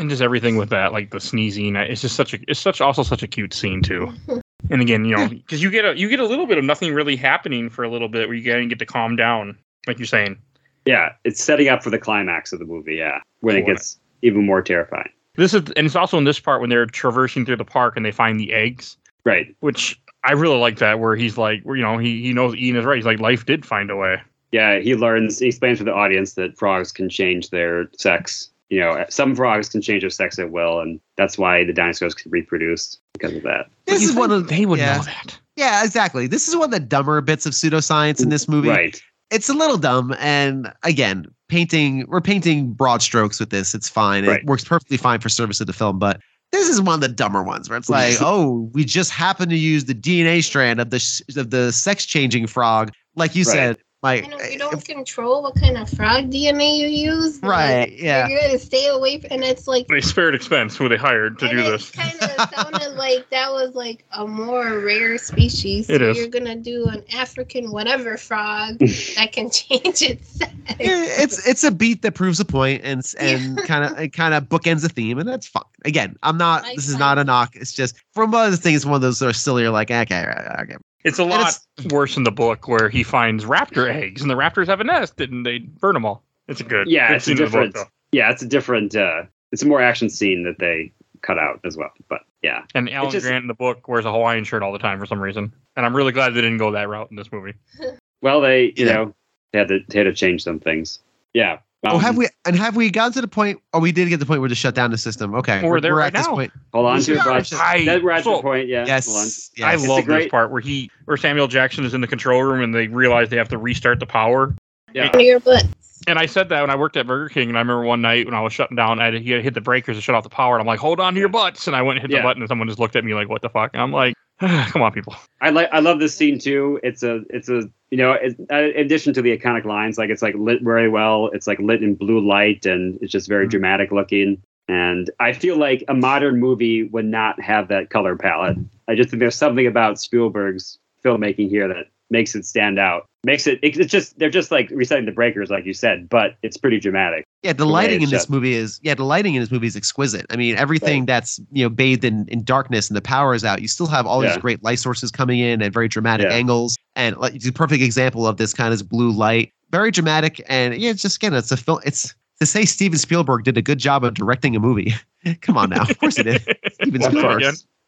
And 0.00 0.10
just 0.10 0.22
everything 0.22 0.56
with 0.56 0.70
that, 0.70 0.92
like 0.92 1.10
the 1.10 1.20
sneezing. 1.20 1.76
Uh, 1.76 1.82
it's 1.82 2.00
just 2.00 2.16
such 2.16 2.34
a, 2.34 2.38
it's 2.48 2.58
such 2.60 2.80
also 2.80 3.02
such 3.02 3.22
a 3.22 3.28
cute 3.28 3.54
scene 3.54 3.82
too. 3.82 4.12
And 4.68 4.82
again, 4.82 5.06
you 5.06 5.16
know, 5.16 5.26
because 5.26 5.62
you 5.62 5.70
get 5.70 5.86
a, 5.86 5.98
you 5.98 6.08
get 6.10 6.20
a 6.20 6.26
little 6.26 6.46
bit 6.46 6.58
of 6.58 6.64
nothing 6.64 6.92
really 6.92 7.16
happening 7.16 7.70
for 7.70 7.82
a 7.82 7.88
little 7.88 8.08
bit, 8.08 8.28
where 8.28 8.36
you 8.36 8.42
get 8.42 8.60
get 8.68 8.78
to 8.78 8.86
calm 8.86 9.16
down, 9.16 9.56
like 9.86 9.98
you're 9.98 10.06
saying. 10.06 10.36
Yeah, 10.84 11.12
it's 11.24 11.42
setting 11.42 11.68
up 11.68 11.82
for 11.82 11.88
the 11.88 11.98
climax 11.98 12.52
of 12.52 12.58
the 12.58 12.66
movie. 12.66 12.96
Yeah, 12.96 13.20
when 13.40 13.56
it 13.56 13.64
gets 13.64 13.98
even 14.20 14.44
more 14.44 14.60
terrifying. 14.60 15.08
This 15.36 15.54
is, 15.54 15.62
and 15.76 15.86
it's 15.86 15.96
also 15.96 16.18
in 16.18 16.24
this 16.24 16.38
part 16.38 16.60
when 16.60 16.68
they're 16.68 16.84
traversing 16.84 17.46
through 17.46 17.56
the 17.56 17.64
park 17.64 17.96
and 17.96 18.04
they 18.04 18.12
find 18.12 18.38
the 18.38 18.52
eggs, 18.52 18.98
Right. 19.24 19.56
which 19.60 19.98
I 20.24 20.32
really 20.32 20.58
like 20.58 20.76
that, 20.78 21.00
where 21.00 21.16
he's 21.16 21.38
like, 21.38 21.62
where, 21.62 21.76
you 21.76 21.82
know, 21.82 21.96
he 21.96 22.20
he 22.22 22.34
knows 22.34 22.54
Ian 22.54 22.76
is 22.76 22.84
right. 22.84 22.96
He's 22.96 23.06
like, 23.06 23.18
life 23.18 23.46
did 23.46 23.64
find 23.64 23.90
a 23.90 23.96
way. 23.96 24.20
Yeah, 24.52 24.78
he 24.78 24.94
learns. 24.94 25.38
He 25.38 25.46
explains 25.48 25.78
to 25.78 25.84
the 25.84 25.94
audience 25.94 26.34
that 26.34 26.58
frogs 26.58 26.92
can 26.92 27.08
change 27.08 27.48
their 27.48 27.88
sex. 27.96 28.49
You 28.70 28.80
know, 28.80 29.04
some 29.08 29.34
frogs 29.34 29.68
can 29.68 29.82
change 29.82 30.02
their 30.02 30.10
sex 30.10 30.38
at 30.38 30.52
will, 30.52 30.80
and 30.80 31.00
that's 31.16 31.36
why 31.36 31.64
the 31.64 31.72
dinosaurs 31.72 32.14
can 32.14 32.30
reproduce 32.30 32.98
because 33.12 33.34
of 33.34 33.42
that. 33.42 33.66
This 33.86 34.02
is 34.02 34.14
one 34.14 34.30
of 34.30 34.48
they 34.48 34.64
would 34.64 34.78
yeah. 34.78 34.96
know 34.96 35.02
that. 35.02 35.38
Yeah, 35.56 35.84
exactly. 35.84 36.28
This 36.28 36.48
is 36.48 36.54
one 36.54 36.66
of 36.66 36.70
the 36.70 36.80
dumber 36.80 37.20
bits 37.20 37.46
of 37.46 37.52
pseudoscience 37.52 38.22
in 38.22 38.28
this 38.28 38.48
movie. 38.48 38.68
Right. 38.68 39.02
It's 39.30 39.48
a 39.48 39.54
little 39.54 39.76
dumb, 39.76 40.14
and 40.18 40.72
again, 40.84 41.26
painting 41.48 42.06
we're 42.08 42.20
painting 42.20 42.72
broad 42.72 43.02
strokes 43.02 43.38
with 43.40 43.50
this. 43.50 43.74
It's 43.74 43.88
fine. 43.88 44.24
Right. 44.24 44.40
It 44.40 44.46
works 44.46 44.64
perfectly 44.64 44.96
fine 44.96 45.20
for 45.20 45.28
service 45.28 45.60
of 45.60 45.66
the 45.66 45.72
film, 45.72 45.98
but 45.98 46.20
this 46.52 46.68
is 46.68 46.80
one 46.80 46.94
of 46.94 47.00
the 47.00 47.08
dumber 47.08 47.42
ones 47.42 47.68
where 47.68 47.76
it's 47.76 47.90
like, 47.90 48.16
oh, 48.20 48.70
we 48.72 48.84
just 48.84 49.10
happen 49.10 49.48
to 49.48 49.56
use 49.56 49.84
the 49.84 49.94
DNA 49.94 50.42
strand 50.44 50.80
of 50.80 50.90
the 50.90 51.00
sh- 51.00 51.22
of 51.36 51.50
the 51.50 51.72
sex 51.72 52.06
changing 52.06 52.46
frog, 52.46 52.92
like 53.16 53.34
you 53.34 53.42
Right. 53.44 53.52
said. 53.52 53.78
Like, 54.02 54.24
You, 54.26 54.32
eh, 54.32 54.36
know, 54.36 54.44
you 54.44 54.52
if- 54.52 54.58
don't 54.58 54.84
control 54.84 55.42
what 55.42 55.56
kind 55.56 55.76
of 55.76 55.86
frog 55.90 56.30
DNA 56.30 56.78
you 56.78 56.86
use. 56.88 57.36
but 57.38 57.48
right? 57.48 57.92
Yeah. 57.92 58.28
You're 58.28 58.40
gonna 58.46 58.58
stay 58.58 58.86
away 58.86 59.20
from, 59.20 59.28
and 59.32 59.44
it's 59.44 59.68
like 59.68 59.88
They 59.88 60.00
spared 60.00 60.34
expense 60.34 60.74
who 60.74 60.88
they 60.88 60.96
hired 60.96 61.38
to 61.40 61.44
and 61.46 61.58
do 61.58 61.64
it 61.66 61.70
this. 61.70 61.90
kind 61.90 62.16
of 62.22 62.50
sounded 62.54 62.92
like 62.96 63.28
that 63.28 63.52
was 63.52 63.74
like 63.74 64.04
a 64.12 64.26
more 64.26 64.80
rare 64.80 65.18
species. 65.18 65.90
It 65.90 66.00
So 66.00 66.10
is. 66.10 66.16
You're 66.16 66.28
gonna 66.28 66.56
do 66.56 66.88
an 66.88 67.04
African 67.14 67.72
whatever 67.72 68.16
frog 68.16 68.78
that 69.16 69.32
can 69.32 69.50
change 69.50 70.00
its 70.00 70.28
sex. 70.28 70.50
Eh, 70.70 70.76
it's 70.80 71.46
it's 71.46 71.62
a 71.64 71.70
beat 71.70 72.00
that 72.00 72.14
proves 72.14 72.40
a 72.40 72.44
point 72.46 72.80
and 72.82 73.02
and 73.18 73.58
kind 73.64 73.84
of 73.84 73.98
it 73.98 74.14
kind 74.14 74.32
of 74.32 74.44
bookends 74.44 74.82
a 74.82 74.88
theme 74.88 75.18
and 75.18 75.28
that's 75.28 75.46
fine. 75.46 75.62
Again, 75.84 76.16
I'm 76.22 76.38
not. 76.38 76.64
I 76.64 76.74
This 76.74 76.88
is 76.88 76.96
not 76.96 77.18
a 77.18 77.24
knock. 77.24 77.54
It's 77.54 77.72
just 77.72 77.96
from 78.14 78.30
one 78.30 78.46
of 78.46 78.50
the 78.52 78.56
things. 78.56 78.86
One 78.86 78.94
of 78.94 79.02
those 79.02 79.18
that 79.18 79.26
are 79.28 79.32
silly. 79.34 79.62
You're 79.62 79.72
like, 79.72 79.90
okay, 79.90 80.24
okay. 80.60 80.76
It's 81.04 81.18
a 81.18 81.24
lot 81.24 81.58
it's- 81.78 81.92
worse 81.92 82.16
in 82.16 82.24
the 82.24 82.30
book 82.30 82.68
where 82.68 82.88
he 82.88 83.02
finds 83.02 83.44
raptor 83.44 83.88
eggs 83.92 84.20
and 84.22 84.30
the 84.30 84.34
raptors 84.34 84.66
have 84.66 84.80
a 84.80 84.84
nest 84.84 85.20
and 85.20 85.44
they 85.46 85.58
burn 85.60 85.94
them 85.94 86.04
all. 86.04 86.22
It's 86.48 86.60
a 86.60 86.64
good. 86.64 86.88
Yeah, 86.88 87.08
good 87.08 87.16
it's 87.16 87.24
a 87.26 87.30
scene 87.30 87.38
in 87.38 87.44
the 87.44 87.50
book, 87.50 87.66
different. 87.72 87.88
yeah, 88.12 88.30
it's 88.30 88.42
a 88.42 88.46
different. 88.46 88.96
uh 88.96 89.22
It's 89.52 89.62
a 89.62 89.66
more 89.66 89.80
action 89.80 90.10
scene 90.10 90.42
that 90.44 90.58
they 90.58 90.92
cut 91.22 91.38
out 91.38 91.60
as 91.64 91.76
well. 91.76 91.90
But 92.08 92.22
yeah, 92.42 92.64
And 92.74 92.88
Alan 92.90 93.10
just- 93.10 93.26
Grant 93.26 93.42
in 93.42 93.48
the 93.48 93.54
book 93.54 93.86
wears 93.88 94.04
a 94.04 94.12
Hawaiian 94.12 94.44
shirt 94.44 94.62
all 94.62 94.72
the 94.72 94.78
time 94.78 94.98
for 94.98 95.06
some 95.06 95.20
reason. 95.20 95.52
And 95.76 95.86
I'm 95.86 95.94
really 95.96 96.12
glad 96.12 96.30
they 96.30 96.40
didn't 96.40 96.58
go 96.58 96.70
that 96.72 96.88
route 96.88 97.10
in 97.10 97.16
this 97.16 97.30
movie. 97.32 97.54
well, 98.22 98.40
they 98.40 98.72
you 98.76 98.86
Yeah. 98.86 98.92
know 98.94 99.14
they 99.52 99.58
had 99.60 99.68
to 99.68 99.80
they 99.88 99.98
had 99.98 100.04
to 100.04 100.14
change 100.14 100.42
some 100.42 100.60
things. 100.60 100.98
Yeah. 101.34 101.58
Oh, 101.84 101.98
have 101.98 102.10
Um, 102.10 102.16
we 102.16 102.28
and 102.44 102.56
have 102.56 102.76
we 102.76 102.90
gotten 102.90 103.12
to 103.14 103.20
the 103.20 103.28
point? 103.28 103.60
Oh, 103.72 103.80
we 103.80 103.92
did 103.92 104.08
get 104.08 104.16
to 104.16 104.18
the 104.18 104.26
point 104.26 104.40
where 104.40 104.48
to 104.48 104.54
shut 104.54 104.74
down 104.74 104.90
the 104.90 104.98
system. 104.98 105.34
Okay, 105.34 105.62
We're 105.62 105.80
there 105.80 105.94
right 105.94 106.08
at 106.08 106.12
this 106.14 106.26
now. 106.26 106.34
point. 106.34 106.52
Hold 106.72 106.86
on 106.86 107.00
to 107.00 107.12
it, 107.12 107.16
Yeah, 107.16 107.22
I- 107.60 108.00
we're 108.02 108.10
at 108.10 108.24
so- 108.24 108.36
the 108.36 108.42
point. 108.42 108.68
Yeah. 108.68 108.78
Hold 108.78 108.88
on. 108.88 108.88
Yes, 108.88 109.50
I 109.58 109.72
yes. 109.72 109.84
a 109.84 109.88
love 109.88 110.06
this 110.06 110.28
part 110.28 110.50
where 110.50 110.60
he 110.60 110.90
where 111.06 111.16
Samuel 111.16 111.48
Jackson 111.48 111.84
is 111.84 111.94
in 111.94 112.00
the 112.00 112.06
control 112.06 112.42
room 112.42 112.62
and 112.62 112.74
they 112.74 112.88
realize 112.88 113.28
they 113.30 113.36
have 113.36 113.48
to 113.50 113.58
restart 113.58 114.00
the 114.00 114.06
power. 114.06 114.54
Yeah. 114.92 115.06
Under 115.06 115.20
your 115.20 115.40
butt. 115.40 115.64
And 116.06 116.18
I 116.18 116.24
said 116.26 116.48
that 116.48 116.62
when 116.62 116.70
I 116.70 116.76
worked 116.76 116.96
at 116.96 117.06
Burger 117.06 117.28
King, 117.28 117.50
and 117.50 117.58
I 117.58 117.60
remember 117.60 117.82
one 117.84 118.00
night 118.00 118.24
when 118.24 118.34
I 118.34 118.40
was 118.40 118.54
shutting 118.54 118.74
down, 118.74 119.00
I 119.00 119.04
had, 119.06 119.14
he 119.14 119.30
had 119.32 119.42
hit 119.44 119.52
the 119.52 119.60
breakers 119.60 119.96
to 119.96 120.00
shut 120.02 120.14
off 120.14 120.22
the 120.24 120.30
power, 120.30 120.54
and 120.56 120.60
I'm 120.62 120.66
like, 120.66 120.80
"Hold 120.80 120.98
on 120.98 121.12
to 121.12 121.20
your 121.20 121.28
butts!" 121.28 121.66
And 121.66 121.76
I 121.76 121.82
went 121.82 121.98
and 121.98 122.02
hit 122.02 122.10
Yeah. 122.10 122.20
the 122.22 122.26
button, 122.26 122.40
and 122.42 122.48
someone 122.48 122.66
just 122.68 122.78
looked 122.80 122.96
at 122.96 123.04
me 123.04 123.12
like, 123.14 123.28
"What 123.28 123.42
the 123.42 123.50
fuck?" 123.50 123.70
And 123.74 123.82
I'm 123.82 123.92
like, 123.92 124.14
"Come 124.68 124.82
on, 124.82 124.92
people." 124.92 125.14
I 125.40 125.50
like 125.50 125.68
I 125.72 125.80
love 125.80 125.98
this 126.00 126.14
scene 126.14 126.38
too. 126.38 126.80
It's 126.82 127.02
a 127.02 127.22
it's 127.30 127.48
a 127.48 127.62
you 127.90 127.98
know 127.98 128.12
it, 128.12 128.36
uh, 128.50 128.56
in 128.56 128.86
addition 128.86 129.12
to 129.14 129.22
the 129.22 129.36
iconic 129.36 129.64
lines, 129.64 129.98
like 129.98 130.10
it's 130.10 130.22
like 130.22 130.34
lit 130.34 130.62
very 130.62 130.88
well. 130.88 131.28
It's 131.32 131.46
like 131.46 131.58
lit 131.58 131.82
in 131.82 131.94
blue 131.94 132.20
light 132.26 132.64
and 132.66 132.98
it's 133.02 133.12
just 133.12 133.28
very 133.28 133.46
Mhm. 133.46 133.50
dramatic 133.50 133.92
looking. 133.92 134.42
And 134.68 135.10
I 135.18 135.32
feel 135.32 135.56
like 135.56 135.84
a 135.88 135.94
modern 135.94 136.38
movie 136.38 136.84
would 136.84 137.04
not 137.04 137.40
have 137.42 137.68
that 137.68 137.90
color 137.90 138.16
palette. 138.16 138.56
I 138.88 138.94
just 138.94 139.10
think 139.10 139.20
there's 139.20 139.34
something 139.34 139.66
about 139.66 140.00
Spielberg's 140.00 140.78
filmmaking 141.04 141.48
here 141.48 141.66
that 141.68 141.86
makes 142.10 142.34
it 142.34 142.44
stand 142.44 142.78
out. 142.78 143.06
Makes 143.22 143.46
it 143.46 143.58
it- 143.62 143.76
it's 143.78 143.92
just 143.92 144.18
they're 144.18 144.30
just 144.30 144.50
like 144.50 144.70
resetting 144.70 145.04
the 145.04 145.12
breakers, 145.12 145.50
like 145.50 145.66
you 145.66 145.74
said, 145.74 146.08
but 146.08 146.36
it's 146.42 146.56
pretty 146.56 146.80
dramatic. 146.80 147.24
Yeah, 147.42 147.52
the 147.52 147.66
way 147.66 147.72
lighting 147.72 147.96
it's 148.02 148.04
in 148.04 148.10
this 148.16 148.22
shot. 148.22 148.30
movie 148.30 148.54
is 148.54 148.80
yeah, 148.82 148.94
the 148.94 149.04
lighting 149.04 149.34
in 149.34 149.42
this 149.42 149.50
movie 149.50 149.66
is 149.66 149.76
exquisite. 149.76 150.24
I 150.30 150.36
mean, 150.36 150.56
everything 150.56 151.04
that's 151.04 151.38
you 151.52 151.62
know 151.64 151.68
bathed 151.68 152.02
in, 152.04 152.26
in 152.28 152.44
darkness 152.44 152.88
and 152.88 152.96
the 152.96 153.02
power 153.02 153.34
is 153.34 153.44
out. 153.44 153.60
You 153.60 153.68
still 153.68 153.86
have 153.88 154.06
all 154.06 154.20
these 154.20 154.38
great 154.38 154.62
light 154.64 154.78
sources 154.78 155.10
coming 155.10 155.38
in 155.38 155.60
at 155.60 155.70
very 155.72 155.86
dramatic 155.88 156.26
Yeah. 156.28 156.32
angles, 156.34 156.76
and 156.96 157.14
like 157.18 157.34
it's 157.34 157.46
a 157.46 157.52
perfect 157.52 157.82
example 157.82 158.26
of 158.26 158.38
this 158.38 158.54
kind 158.54 158.72
of 158.72 158.88
blue 158.88 159.10
light, 159.10 159.52
very 159.70 159.90
dramatic. 159.90 160.42
And 160.48 160.74
yeah, 160.78 160.90
it's 160.90 161.02
just 161.02 161.16
again, 161.16 161.34
it's 161.34 161.52
a 161.52 161.58
film. 161.58 161.80
It's 161.84 162.14
to 162.40 162.46
say 162.46 162.64
Steven 162.64 162.98
Spielberg 162.98 163.44
did 163.44 163.58
a 163.58 163.62
good 163.62 163.78
job 163.78 164.02
of 164.02 164.14
directing 164.14 164.56
a 164.56 164.60
movie. 164.60 164.94
Come 165.42 165.58
on 165.58 165.68
now, 165.68 165.82
of 165.82 165.98
course 165.98 166.16
it 166.18 166.22
did. 166.24 166.56
Steven 166.72 167.02
Spielberg. 167.02 167.44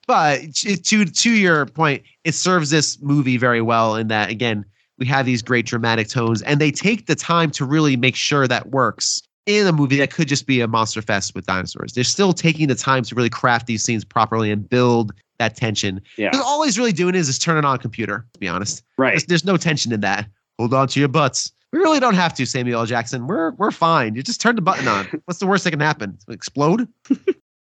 But 0.07 0.55
to 0.57 0.77
to 0.77 1.05
to 1.07 1.31
your 1.31 1.65
point, 1.67 2.03
it 2.25 2.35
serves 2.35 2.69
this 2.69 3.01
movie 3.01 3.39
very 3.39 3.63
well 3.63 3.97
in 3.97 4.09
that 4.09 4.29
again 4.29 4.67
we 5.03 5.09
have 5.09 5.27
these 5.27 5.43
great 5.43 5.67
dramatic 5.67 6.07
tones, 6.07 6.43
and 6.43 6.61
they 6.61 6.71
take 6.71 7.07
the 7.07 7.17
time 7.17 7.51
to 7.51 7.65
really 7.65 7.97
make 7.97 8.15
sure 8.15 8.47
that 8.47 8.71
works 8.71 9.21
in 9.47 9.67
a 9.67 9.73
movie 9.73 9.97
that 9.97 10.13
could 10.13 10.29
just 10.29 10.47
be 10.47 10.61
a 10.61 10.69
monster 10.69 11.03
fest 11.03 11.35
with 11.35 11.45
dinosaurs. 11.45 11.93
They're 11.95 12.05
still 12.05 12.33
taking 12.33 12.69
the 12.69 12.77
time 12.77 13.03
to 13.03 13.17
really 13.17 13.29
craft 13.29 13.67
these 13.67 13.83
scenes 13.83 14.05
properly 14.05 14.53
and 14.53 14.69
build 14.71 15.13
that 15.41 15.57
tension. 15.57 16.01
Yeah. 16.17 16.31
Because 16.31 16.47
all 16.47 16.63
he's 16.63 16.79
really 16.79 16.93
doing 16.93 17.17
is 17.17 17.29
is 17.29 17.37
turning 17.41 17.65
on 17.65 17.75
a 17.75 17.79
computer. 17.81 18.25
To 18.35 18.39
be 18.39 18.47
honest, 18.47 18.85
Right. 18.97 19.11
there's, 19.11 19.25
there's 19.25 19.45
no 19.45 19.57
tension 19.57 19.91
in 19.93 20.03
that. 20.03 20.29
Hold 20.61 20.73
on 20.73 20.87
to 20.87 21.01
your 21.01 21.09
butts. 21.09 21.51
We 21.73 21.81
really 21.81 21.99
don't 21.99 22.15
have 22.15 22.33
to, 22.35 22.47
Samuel 22.47 22.79
L. 22.79 22.87
Jackson. 22.87 23.27
We're 23.27 23.51
we're 23.53 23.73
fine. 23.73 24.15
You 24.15 24.23
just 24.23 24.41
turn 24.41 24.55
the 24.55 24.63
button 24.63 24.87
on. 24.87 25.07
What's 25.25 25.41
the 25.41 25.49
worst 25.49 25.65
that 25.65 25.73
can 25.73 25.81
happen? 25.81 26.17
Explode? 26.29 26.87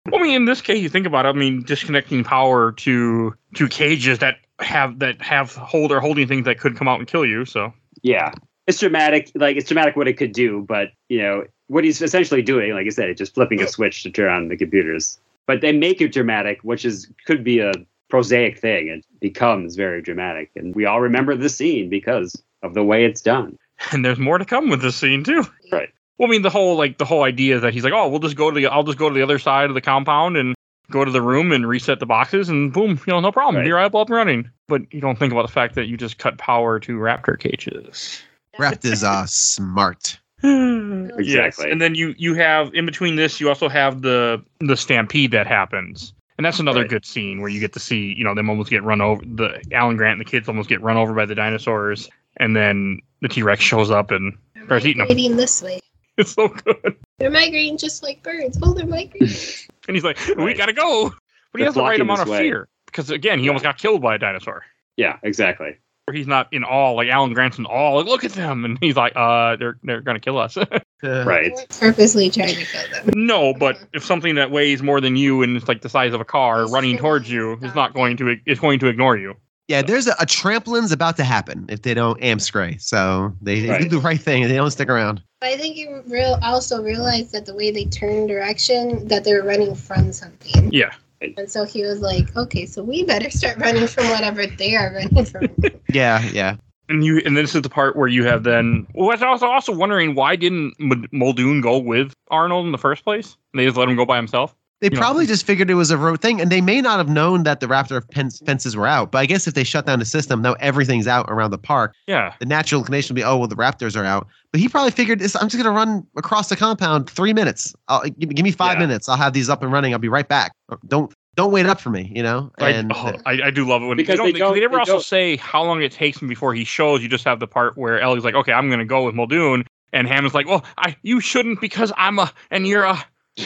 Well, 0.07 0.19
I 0.19 0.23
mean, 0.23 0.33
in 0.35 0.45
this 0.45 0.61
case, 0.61 0.81
you 0.81 0.89
think 0.89 1.05
about 1.05 1.27
it. 1.27 1.29
I 1.29 1.33
mean, 1.33 1.61
disconnecting 1.61 2.23
power 2.23 2.71
to 2.71 3.35
to 3.53 3.67
cages 3.67 4.17
that 4.17 4.37
have 4.61 4.99
that 4.99 5.21
have 5.21 5.55
hold 5.55 5.91
or 5.91 5.99
holding 5.99 6.27
things 6.27 6.45
that 6.45 6.59
could 6.59 6.77
come 6.77 6.87
out 6.87 6.99
and 6.99 7.07
kill 7.07 7.25
you. 7.25 7.45
So 7.45 7.73
Yeah. 8.01 8.33
It's 8.67 8.79
dramatic, 8.79 9.31
like 9.35 9.57
it's 9.57 9.67
dramatic 9.67 9.95
what 9.95 10.07
it 10.07 10.17
could 10.17 10.31
do, 10.31 10.65
but 10.67 10.89
you 11.09 11.19
know, 11.19 11.45
what 11.67 11.83
he's 11.83 12.01
essentially 12.01 12.41
doing, 12.41 12.73
like 12.73 12.85
I 12.85 12.89
said, 12.89 13.09
it's 13.09 13.17
just 13.17 13.33
flipping 13.33 13.61
a 13.61 13.67
switch 13.67 14.03
to 14.03 14.11
turn 14.11 14.31
on 14.31 14.47
the 14.49 14.57
computers. 14.57 15.19
But 15.47 15.61
they 15.61 15.71
make 15.71 15.99
it 15.99 16.13
dramatic, 16.13 16.59
which 16.63 16.85
is 16.85 17.09
could 17.25 17.43
be 17.43 17.59
a 17.59 17.73
prosaic 18.09 18.59
thing. 18.59 18.89
It 18.89 19.05
becomes 19.19 19.75
very 19.75 20.01
dramatic. 20.01 20.51
And 20.55 20.75
we 20.75 20.85
all 20.85 21.01
remember 21.01 21.35
the 21.35 21.49
scene 21.49 21.89
because 21.89 22.41
of 22.61 22.73
the 22.75 22.83
way 22.83 23.05
it's 23.05 23.21
done. 23.21 23.57
and 23.91 24.05
there's 24.05 24.19
more 24.19 24.37
to 24.37 24.45
come 24.45 24.69
with 24.69 24.81
this 24.81 24.95
scene 24.95 25.23
too. 25.23 25.43
Right. 25.71 25.89
Well, 26.17 26.29
I 26.29 26.31
mean, 26.31 26.43
the 26.43 26.51
whole 26.51 26.75
like 26.75 26.97
the 26.97 27.05
whole 27.05 27.23
idea 27.23 27.59
that 27.59 27.73
he's 27.73 27.83
like, 27.83 27.93
oh, 27.93 28.07
we'll 28.07 28.19
just 28.19 28.35
go 28.35 28.51
to 28.51 28.55
the 28.55 28.67
I'll 28.67 28.83
just 28.83 28.99
go 28.99 29.09
to 29.09 29.15
the 29.15 29.23
other 29.23 29.39
side 29.39 29.69
of 29.69 29.73
the 29.73 29.81
compound 29.81 30.37
and 30.37 30.55
go 30.91 31.03
to 31.05 31.11
the 31.11 31.21
room 31.21 31.51
and 31.51 31.67
reset 31.67 31.99
the 31.99 32.05
boxes 32.05 32.49
and 32.49 32.71
boom, 32.73 32.91
you 32.91 33.13
know, 33.13 33.19
no 33.19 33.31
problem. 33.31 33.57
Right. 33.57 33.67
You're 33.67 33.79
up 33.79 33.93
and 33.95 34.09
running. 34.09 34.49
But 34.67 34.81
you 34.93 35.01
don't 35.01 35.17
think 35.17 35.31
about 35.33 35.45
the 35.45 35.51
fact 35.51 35.75
that 35.75 35.87
you 35.87 35.97
just 35.97 36.17
cut 36.17 36.37
power 36.37 36.79
to 36.81 36.97
raptor 36.97 37.37
cages. 37.39 38.21
Raptors 38.59 39.07
are 39.07 39.27
smart. 39.27 40.19
Yes, 40.43 41.11
Exactly. 41.19 41.71
and 41.71 41.79
then 41.81 41.93
you 41.95 42.15
you 42.17 42.33
have 42.33 42.73
in 42.73 42.85
between 42.85 43.15
this, 43.15 43.39
you 43.39 43.47
also 43.47 43.69
have 43.69 44.01
the 44.01 44.43
the 44.59 44.75
stampede 44.75 45.29
that 45.31 45.45
happens, 45.45 46.13
and 46.37 46.45
that's 46.45 46.59
another 46.59 46.81
Right. 46.81 46.89
good 46.89 47.05
scene 47.05 47.41
where 47.41 47.49
you 47.49 47.59
get 47.59 47.73
to 47.73 47.79
see 47.79 48.13
you 48.17 48.23
know 48.23 48.33
them 48.33 48.49
almost 48.49 48.69
get 48.71 48.81
run 48.83 49.01
over. 49.01 49.21
The 49.23 49.61
Alan 49.71 49.97
Grant 49.97 50.13
and 50.19 50.21
the 50.21 50.29
kids 50.29 50.47
almost 50.47 50.67
get 50.67 50.81
run 50.81 50.97
over 50.97 51.13
by 51.13 51.25
the 51.25 51.35
dinosaurs, 51.35 52.09
and 52.37 52.55
then 52.55 52.99
the 53.21 53.27
T 53.27 53.43
Rex 53.43 53.61
shows 53.63 53.91
up 53.91 54.09
and 54.09 54.35
They're 54.55 54.65
Starts 54.65 54.85
eating 54.85 55.01
'em. 55.01 55.07
migrating 55.09 55.37
this 55.37 55.61
way. 55.61 55.79
it's 56.17 56.31
so 56.33 56.47
good. 56.47 56.95
They're 57.19 57.29
migrating 57.29 57.77
just 57.77 58.01
like 58.01 58.23
birds. 58.23 58.57
Oh, 58.63 58.73
they're 58.73 58.87
migrating. 58.87 59.27
And 59.87 59.95
he's 59.95 60.03
like, 60.03 60.17
"We 60.27 60.35
Right. 60.43 60.57
gotta 60.57 60.73
go," 60.73 61.09
but 61.09 61.57
he 61.57 61.59
They're 61.59 61.65
has 61.67 61.73
the 61.75 61.81
right 61.81 61.99
amount 61.99 62.21
of 62.21 62.27
way. 62.29 62.39
fear 62.39 62.67
because 62.85 63.09
again, 63.09 63.39
he 63.39 63.45
Yeah. 63.45 63.49
almost 63.51 63.63
got 63.63 63.77
killed 63.77 64.01
by 64.01 64.15
a 64.15 64.17
dinosaur. 64.19 64.63
Yeah, 64.97 65.17
exactly. 65.23 65.75
Where 66.05 66.15
he's 66.15 66.27
not 66.27 66.47
in 66.51 66.63
awe, 66.63 66.91
like 66.91 67.07
Alan 67.09 67.33
Grant's 67.33 67.57
in 67.57 67.65
awe. 67.65 67.95
Like, 67.97 68.05
look 68.05 68.23
at 68.23 68.33
them, 68.33 68.65
and 68.65 68.77
he's 68.81 68.95
like, 68.95 69.13
"Uh, 69.15 69.55
they're 69.55 69.77
they're 69.83 70.01
gonna 70.01 70.19
kill 70.19 70.37
us." 70.37 70.57
Uh, 71.03 71.23
Right. 71.25 71.51
Purposely 71.79 72.29
trying 72.29 72.53
to 72.53 72.63
kill 72.63 72.87
them. 72.91 73.09
No, 73.15 73.55
but 73.55 73.79
if 73.91 74.05
something 74.05 74.35
that 74.35 74.51
weighs 74.51 74.83
more 74.83 75.01
than 75.01 75.15
you 75.15 75.41
and 75.41 75.57
it's 75.57 75.67
like 75.67 75.81
the 75.81 75.89
size 75.89 76.13
of 76.13 76.21
a 76.21 76.25
car 76.25 76.67
running 76.69 76.95
towards 76.95 77.27
you 77.27 77.57
is 77.63 77.73
not 77.73 77.95
going 77.95 78.17
to 78.17 78.37
it's 78.45 78.59
going 78.59 78.77
to 78.77 78.85
ignore 78.87 79.17
you. 79.17 79.33
Yeah, 79.67 79.81
there's 79.81 80.05
a, 80.05 80.11
a 80.19 80.27
tramplin's 80.27 80.91
about 80.91 81.17
to 81.17 81.23
happen 81.23 81.65
if 81.69 81.81
they 81.81 81.95
don't 81.95 82.21
amscray. 82.21 82.79
So 82.79 83.35
they, 83.41 83.61
they 83.61 83.79
do 83.79 83.89
the 83.89 83.97
right 83.99 84.19
thing 84.21 84.43
and 84.43 84.51
they 84.51 84.57
don't 84.57 84.69
stick 84.69 84.89
around. 84.89 85.23
I 85.41 85.57
think 85.57 85.75
you 85.75 86.03
real 86.07 86.37
also 86.43 86.83
realized 86.83 87.31
that 87.31 87.45
the 87.45 87.55
way 87.55 87.71
they 87.71 87.85
turned 87.85 88.27
direction, 88.27 89.07
that 89.07 89.23
they 89.23 89.33
were 89.33 89.43
running 89.43 89.73
from 89.73 90.13
something. 90.13 90.71
Yeah. 90.71 90.91
And 91.37 91.49
so 91.49 91.65
he 91.65 91.83
was 91.83 92.01
like, 92.01 92.35
okay, 92.35 92.65
so 92.65 92.83
we 92.83 93.03
better 93.03 93.29
start 93.29 93.57
running 93.57 93.87
from 93.87 94.09
whatever 94.09 94.45
they 94.45 94.75
are 94.75 94.93
running 94.93 95.25
from. 95.25 95.47
Yeah, 95.93 96.23
yeah. 96.31 96.55
And 96.87 97.03
you 97.03 97.21
and 97.25 97.35
this 97.35 97.53
is 97.53 97.61
the 97.61 97.69
part 97.69 97.97
where 97.97 98.07
you 98.07 98.23
have 98.25 98.43
then 98.43 98.87
well 98.93 99.09
I 99.09 99.13
was 99.13 99.21
also 99.21 99.47
also 99.47 99.75
wondering 99.75 100.15
why 100.15 100.35
didn't 100.35 100.73
Muldoon 101.11 101.59
go 101.61 101.77
with 101.77 102.13
Arnold 102.29 102.65
in 102.65 102.71
the 102.71 102.77
first 102.77 103.03
place? 103.03 103.35
They 103.53 103.65
just 103.65 103.77
let 103.77 103.89
him 103.89 103.97
go 103.97 104.05
by 104.05 104.15
himself. 104.15 104.55
They 104.81 104.87
You 104.87 104.91
know. 104.91 104.99
probably 104.99 105.27
just 105.27 105.45
figured 105.45 105.69
it 105.69 105.75
was 105.75 105.91
a 105.91 105.97
road 105.97 106.21
thing, 106.21 106.41
and 106.41 106.51
they 106.51 106.59
may 106.59 106.81
not 106.81 106.97
have 106.97 107.07
known 107.07 107.43
that 107.43 107.59
the 107.59 107.67
raptor 107.67 108.03
fences 108.45 108.75
were 108.75 108.87
out. 108.87 109.11
But 109.11 109.19
I 109.19 109.25
guess 109.27 109.47
if 109.47 109.53
they 109.53 109.63
shut 109.63 109.85
down 109.85 109.99
the 109.99 110.05
system, 110.05 110.41
now 110.41 110.53
everything's 110.53 111.05
out 111.07 111.27
around 111.29 111.51
the 111.51 111.59
park. 111.59 111.93
Yeah. 112.07 112.33
The 112.39 112.47
natural 112.47 112.81
inclination 112.81 113.13
would 113.13 113.19
be, 113.19 113.23
oh 113.23 113.37
well, 113.37 113.47
the 113.47 113.55
raptors 113.55 113.95
are 113.95 114.03
out. 114.03 114.27
But 114.51 114.59
he 114.59 114.67
probably 114.67 114.89
figured, 114.91 115.19
this, 115.19 115.35
I'm 115.35 115.49
just 115.49 115.63
gonna 115.63 115.75
run 115.75 116.05
across 116.17 116.49
the 116.49 116.55
compound 116.55 117.09
three 117.09 117.31
minutes. 117.31 117.75
I'll, 117.87 118.01
give, 118.03 118.27
me- 118.29 118.33
give 118.35 118.43
me 118.43 118.51
five 118.51 118.75
Yeah. 118.79 118.87
minutes. 118.87 119.07
I'll 119.07 119.17
have 119.17 119.33
these 119.33 119.49
up 119.49 119.61
and 119.61 119.71
running. 119.71 119.93
I'll 119.93 119.99
be 119.99 120.09
right 120.09 120.27
back. 120.27 120.51
Don't 120.87 121.13
don't 121.37 121.51
wait 121.53 121.65
up 121.65 121.79
for 121.79 121.91
me. 121.91 122.11
You 122.13 122.23
know. 122.23 122.51
And 122.57 122.91
I, 122.91 122.95
oh, 122.95 123.17
I, 123.25 123.31
I 123.45 123.51
do 123.51 123.65
love 123.67 123.83
it 123.83 123.85
when 123.85 123.97
Because 123.97 124.17
they, 124.17 124.31
they 124.31 124.39
don't, 124.39 124.47
don't- 124.49 124.53
they 124.55 124.59
never 124.61 124.73
they 124.77 124.79
also 124.79 124.93
don't- 124.93 125.03
say 125.03 125.37
how 125.37 125.63
long 125.63 125.81
it 125.83 125.91
takes 125.91 126.19
him 126.21 126.27
before 126.27 126.53
he 126.55 126.63
shows. 126.65 127.03
You 127.03 127.07
just 127.07 127.23
have 127.25 127.39
the 127.39 127.47
part 127.47 127.77
where 127.77 128.01
Ellie's 128.01 128.23
like, 128.23 128.33
"Okay, 128.35 128.51
I'm 128.51 128.67
going 128.67 128.79
to 128.79 128.85
go 128.85 129.05
with 129.05 129.13
Muldoon," 129.15 129.63
and 129.93 130.07
Hammond's 130.07 130.33
like, 130.33 130.47
"Well, 130.47 130.65
I 130.79 130.95
you 131.03 131.19
shouldn't 131.21 131.61
because 131.61 131.93
I'm 131.97 132.17
a 132.17 132.33
and 132.49 132.65
you're 132.67 132.83
a." 132.83 132.97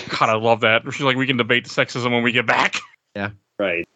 God, 0.09 0.29
I 0.29 0.35
love 0.35 0.61
that. 0.61 0.83
She's 0.91 1.01
like, 1.01 1.17
"We 1.17 1.27
can 1.27 1.37
debate 1.37 1.63
the 1.63 1.69
sexism 1.69 2.11
when 2.11 2.23
we 2.23 2.31
get 2.31 2.45
back." 2.45 2.77
Yeah. 3.15 3.29
Right. 3.57 3.87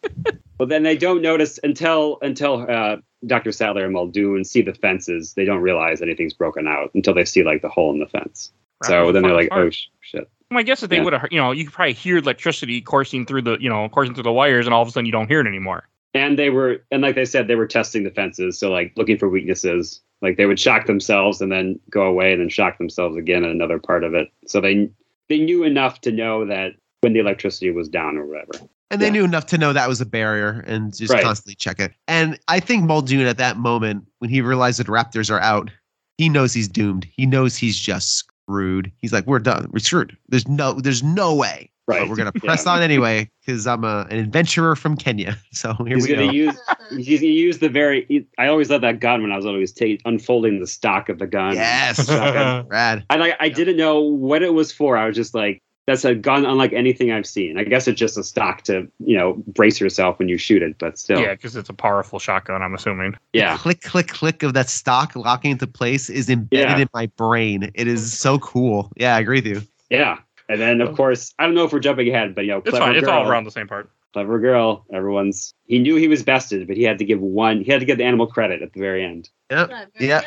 well, 0.57 0.67
then 0.67 0.83
they 0.83 0.95
don't 0.97 1.21
notice 1.21 1.59
until 1.63 2.19
until 2.21 2.65
uh, 2.69 2.97
Dr. 3.25 3.51
Sattler 3.51 3.83
and 3.85 3.93
Muldoon 3.93 4.43
see 4.45 4.61
the 4.61 4.73
fences. 4.73 5.33
They 5.33 5.45
don't 5.45 5.61
realize 5.61 6.01
anything's 6.01 6.33
broken 6.33 6.67
out 6.67 6.91
until 6.95 7.13
they 7.13 7.25
see 7.25 7.43
like 7.43 7.61
the 7.61 7.69
hole 7.69 7.91
in 7.91 7.99
the 7.99 8.07
fence. 8.07 8.51
So 8.83 9.11
then 9.11 9.23
they're 9.23 9.33
like, 9.33 9.49
"Oh 9.51 9.69
sh- 9.69 9.87
shit!" 9.99 10.29
I 10.51 10.63
guess 10.63 10.81
if 10.83 10.89
they 10.89 10.97
Yeah. 10.97 11.03
would 11.03 11.13
have, 11.13 11.27
you 11.31 11.39
know, 11.39 11.51
you 11.51 11.65
could 11.65 11.73
probably 11.73 11.93
hear 11.93 12.17
electricity 12.17 12.81
coursing 12.81 13.25
through 13.25 13.41
the, 13.43 13.57
you 13.59 13.69
know, 13.69 13.87
coursing 13.89 14.13
through 14.15 14.23
the 14.23 14.31
wires, 14.31 14.65
and 14.65 14.73
all 14.73 14.81
of 14.81 14.87
a 14.87 14.91
sudden 14.91 15.05
you 15.05 15.11
don't 15.11 15.27
hear 15.27 15.41
it 15.41 15.47
anymore. 15.47 15.87
And 16.15 16.39
they 16.39 16.49
were, 16.49 16.83
and 16.89 17.03
like 17.03 17.13
they 17.15 17.25
said, 17.25 17.47
they 17.47 17.53
were 17.55 17.67
testing 17.67 18.03
the 18.03 18.09
fences, 18.09 18.57
so 18.57 18.71
like 18.71 18.93
looking 18.95 19.17
for 19.17 19.27
weaknesses. 19.29 20.01
Like 20.21 20.37
they 20.37 20.45
would 20.47 20.59
shock 20.59 20.85
themselves 20.87 21.39
and 21.41 21.51
then 21.51 21.79
go 21.89 22.03
away, 22.03 22.31
and 22.31 22.41
then 22.41 22.49
shock 22.49 22.77
themselves 22.77 23.15
again 23.17 23.43
in 23.43 23.51
another 23.51 23.79
part 23.79 24.03
of 24.03 24.13
it. 24.13 24.29
So 24.47 24.59
they 24.61 24.89
they 25.29 25.39
knew 25.39 25.63
enough 25.63 26.01
to 26.01 26.11
know 26.11 26.45
that 26.45 26.73
when 27.01 27.13
the 27.13 27.19
electricity 27.19 27.71
was 27.71 27.87
down 27.87 28.17
or 28.17 28.25
whatever. 28.25 28.67
And 28.91 28.99
they 28.99 29.05
Yeah. 29.05 29.11
knew 29.13 29.23
enough 29.23 29.45
to 29.47 29.57
know 29.57 29.71
that 29.71 29.87
was 29.87 30.01
a 30.01 30.05
barrier 30.05 30.63
and 30.67 30.95
just 30.95 31.13
Right. 31.13 31.23
constantly 31.23 31.55
check 31.55 31.79
it. 31.79 31.93
And 32.07 32.37
I 32.47 32.59
think 32.59 32.83
Muldoon 32.83 33.27
at 33.27 33.37
that 33.37 33.57
moment, 33.57 34.05
when 34.17 34.29
he 34.29 34.41
realized 34.41 34.79
that 34.79 34.87
Raptors 34.87 35.29
are 35.31 35.39
out, 35.39 35.71
he 36.17 36.27
knows 36.27 36.53
he's 36.53 36.67
doomed. 36.67 37.07
He 37.15 37.25
knows 37.25 37.55
he's 37.55 37.79
just 37.79 38.25
screwed. 38.49 38.91
He's 38.97 39.13
like, 39.13 39.25
we're 39.27 39.39
done. 39.39 39.69
We're 39.71 39.79
screwed. 39.79 40.17
There's 40.29 40.47
no, 40.47 40.73
there's 40.73 41.03
no 41.03 41.35
way. 41.35 41.69
Right. 41.87 42.01
But 42.01 42.09
we're 42.09 42.15
gonna 42.17 42.31
Yeah. 42.35 42.41
press 42.41 42.67
on 42.67 42.81
anyway 42.83 43.29
because 43.45 43.65
I'm 43.65 43.83
a, 43.83 44.05
an 44.11 44.17
adventurer 44.17 44.75
from 44.75 44.95
Kenya. 44.95 45.37
So 45.51 45.73
here 45.85 45.95
He's 45.95 46.07
we 46.07 46.13
gonna 46.13 46.27
go. 46.27 46.31
use 46.31 46.55
he's 46.97 47.19
gonna 47.19 47.31
use 47.33 47.57
the 47.59 47.67
very. 47.69 48.27
I 48.37 48.47
always 48.47 48.69
loved 48.69 48.83
that 48.83 48.99
gun 48.99 49.23
when 49.23 49.31
I 49.31 49.37
was. 49.37 49.45
He 49.45 49.51
was 49.93 50.01
unfolding 50.05 50.59
the 50.59 50.67
stock 50.67 51.09
of 51.09 51.17
the 51.17 51.25
gun. 51.27 51.55
yes, 51.55 52.07
rad. 52.69 53.03
I 53.09 53.15
like. 53.17 53.35
I 53.39 53.45
Yeah. 53.45 53.53
didn't 53.55 53.77
know 53.77 53.99
what 54.01 54.43
it 54.43 54.53
was 54.53 54.71
for. 54.71 54.95
I 54.97 55.07
was 55.07 55.15
just 55.15 55.33
like, 55.33 55.59
that's 55.89 56.05
a 56.05 56.13
gun 56.13 56.45
unlike 56.45 56.71
anything 56.71 57.11
I've 57.11 57.25
seen. 57.25 57.57
I 57.57 57.63
guess 57.63 57.87
it's 57.87 57.99
just 57.99 58.15
a 58.17 58.23
stock 58.23 58.61
to 58.63 58.87
you 58.99 59.17
know 59.17 59.41
brace 59.47 59.81
yourself 59.81 60.19
when 60.19 60.29
you 60.29 60.37
shoot 60.37 60.61
it. 60.61 60.77
But 60.77 60.99
still, 60.99 61.19
Yeah, 61.19 61.33
because 61.33 61.55
it's 61.55 61.69
a 61.69 61.73
powerful 61.73 62.19
shotgun. 62.19 62.61
I'm 62.61 62.75
assuming. 62.75 63.15
yeah. 63.33 63.57
Click, 63.57 63.81
click, 63.81 64.07
click 64.07 64.43
of 64.43 64.53
that 64.53 64.69
stock 64.69 65.15
locking 65.15 65.51
into 65.51 65.65
place 65.65 66.09
is 66.09 66.29
embedded 66.29 66.77
Yeah. 66.77 66.81
in 66.83 66.89
my 66.93 67.07
brain. 67.17 67.71
It 67.73 67.87
is 67.87 68.17
so 68.17 68.37
cool. 68.39 68.91
Yeah, 68.97 69.15
I 69.15 69.19
agree 69.19 69.37
with 69.37 69.47
you. 69.47 69.61
Yeah. 69.89 70.19
And 70.47 70.61
then 70.61 70.79
of 70.81 70.89
oh. 70.89 70.95
course, 70.95 71.33
I 71.39 71.45
don't 71.45 71.55
know 71.55 71.63
if 71.65 71.73
we're 71.73 71.79
jumping 71.79 72.07
ahead, 72.07 72.35
but 72.35 72.41
you 72.45 72.51
know, 72.51 72.57
It's 72.59 72.69
clever 72.69 72.85
fine. 72.85 72.95
It's 72.95 73.07
all 73.07 73.27
around 73.27 73.45
the 73.45 73.51
same 73.51 73.67
part. 73.67 73.89
clever 74.13 74.39
girl. 74.39 74.85
Everyone's. 74.93 75.53
He 75.65 75.79
knew 75.79 75.95
he 75.95 76.07
was 76.07 76.21
bested, 76.23 76.67
but 76.67 76.77
he 76.77 76.83
had 76.83 76.99
to 76.99 77.05
give 77.05 77.19
one. 77.19 77.61
He 77.61 77.71
had 77.71 77.79
to 77.79 77.85
give 77.85 77.97
the 77.97 78.05
animal 78.05 78.27
credit 78.27 78.61
at 78.61 78.73
the 78.73 78.79
very 78.79 79.03
end. 79.03 79.29
Yep. 79.49 79.71
Yeah. 79.99 80.21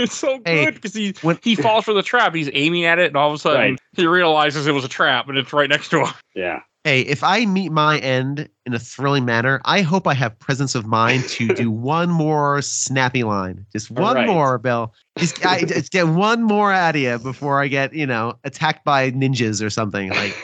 It's 0.04 0.14
so 0.14 0.40
Hey, 0.44 0.64
good 0.66 0.74
because 0.74 0.94
he 0.94 1.14
when- 1.22 1.38
he 1.42 1.54
falls 1.56 1.84
for 1.84 1.92
the 1.94 2.02
trap. 2.02 2.34
He's 2.34 2.50
aiming 2.52 2.84
at 2.84 2.98
it, 2.98 3.08
and 3.08 3.16
all 3.16 3.28
of 3.28 3.34
a 3.34 3.38
sudden 3.38 3.60
Right. 3.60 3.78
he 3.96 4.06
realizes 4.06 4.66
it 4.66 4.72
was 4.72 4.84
a 4.84 4.88
trap, 4.88 5.28
and 5.28 5.36
it's 5.38 5.52
right 5.52 5.68
next 5.68 5.88
to 5.90 6.04
him. 6.06 6.14
Yeah. 6.34 6.60
Hey, 6.84 7.02
if 7.02 7.22
I 7.22 7.44
meet 7.44 7.70
my 7.72 7.98
end 7.98 8.48
in 8.64 8.72
a 8.72 8.78
thrilling 8.78 9.26
manner, 9.26 9.60
I 9.66 9.82
hope 9.82 10.06
I 10.06 10.14
have 10.14 10.38
presence 10.38 10.74
of 10.74 10.86
mind 10.86 11.24
to 11.30 11.48
do 11.48 11.70
one 11.70 12.08
more 12.08 12.62
snappy 12.62 13.22
line. 13.22 13.66
Just 13.70 13.90
one 13.90 14.14
right. 14.16 14.26
more, 14.26 14.56
Bill. 14.56 14.94
Just, 15.18 15.44
I, 15.44 15.60
just 15.64 15.92
get 15.92 16.06
one 16.08 16.42
more 16.42 16.72
out 16.72 16.94
of 16.96 17.02
you 17.02 17.18
before 17.18 17.60
I 17.60 17.68
get, 17.68 17.92
you 17.92 18.06
know, 18.06 18.38
attacked 18.44 18.82
by 18.86 19.10
ninjas 19.10 19.62
or 19.62 19.68
something. 19.68 20.08
Like 20.08 20.34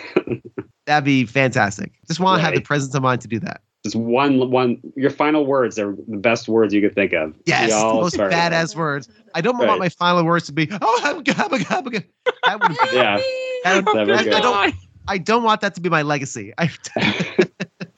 that'd 0.84 1.04
be 1.06 1.24
fantastic. 1.24 1.92
Just 2.06 2.20
want 2.20 2.38
to 2.40 2.44
have 2.44 2.54
the 2.54 2.60
presence 2.60 2.94
of 2.94 3.02
mind 3.02 3.22
to 3.22 3.28
do 3.28 3.38
that. 3.40 3.62
Just 3.86 3.96
one. 3.96 4.50
One. 4.50 4.80
Your 4.96 5.10
final 5.10 5.46
words 5.46 5.78
are 5.78 5.96
the 6.08 6.16
best 6.18 6.48
words 6.48 6.74
you 6.74 6.80
could 6.80 6.94
think 6.94 7.12
of. 7.12 7.34
Yes, 7.46 7.70
We 7.70 7.76
the 7.78 7.94
most 7.94 8.14
start 8.14 8.30
with 8.30 8.38
badass 8.38 8.74
words. 8.76 9.08
I 9.34 9.40
don't 9.40 9.56
want 9.58 9.78
my 9.78 9.88
final 9.88 10.24
words 10.24 10.46
to 10.46 10.52
be, 10.52 10.68
oh, 10.70 11.00
I'm 11.04 11.22
good, 11.22 11.38
I'm 11.38 11.48
good, 11.50 11.66
I'm 11.70 11.84
good. 11.84 12.04
That 12.44 12.60
would 12.60 12.68
be, 12.68 12.76
Yeah. 12.96 13.20
that 13.64 13.84
would- 13.84 14.10
I, 14.10 14.20
I 14.20 14.40
don't, 14.40 14.74
I 15.08 15.18
don't 15.18 15.42
want 15.44 15.60
that 15.60 15.74
to 15.76 15.80
be 15.80 15.88
my 15.88 16.02
legacy. 16.02 16.52
I, 16.58 16.70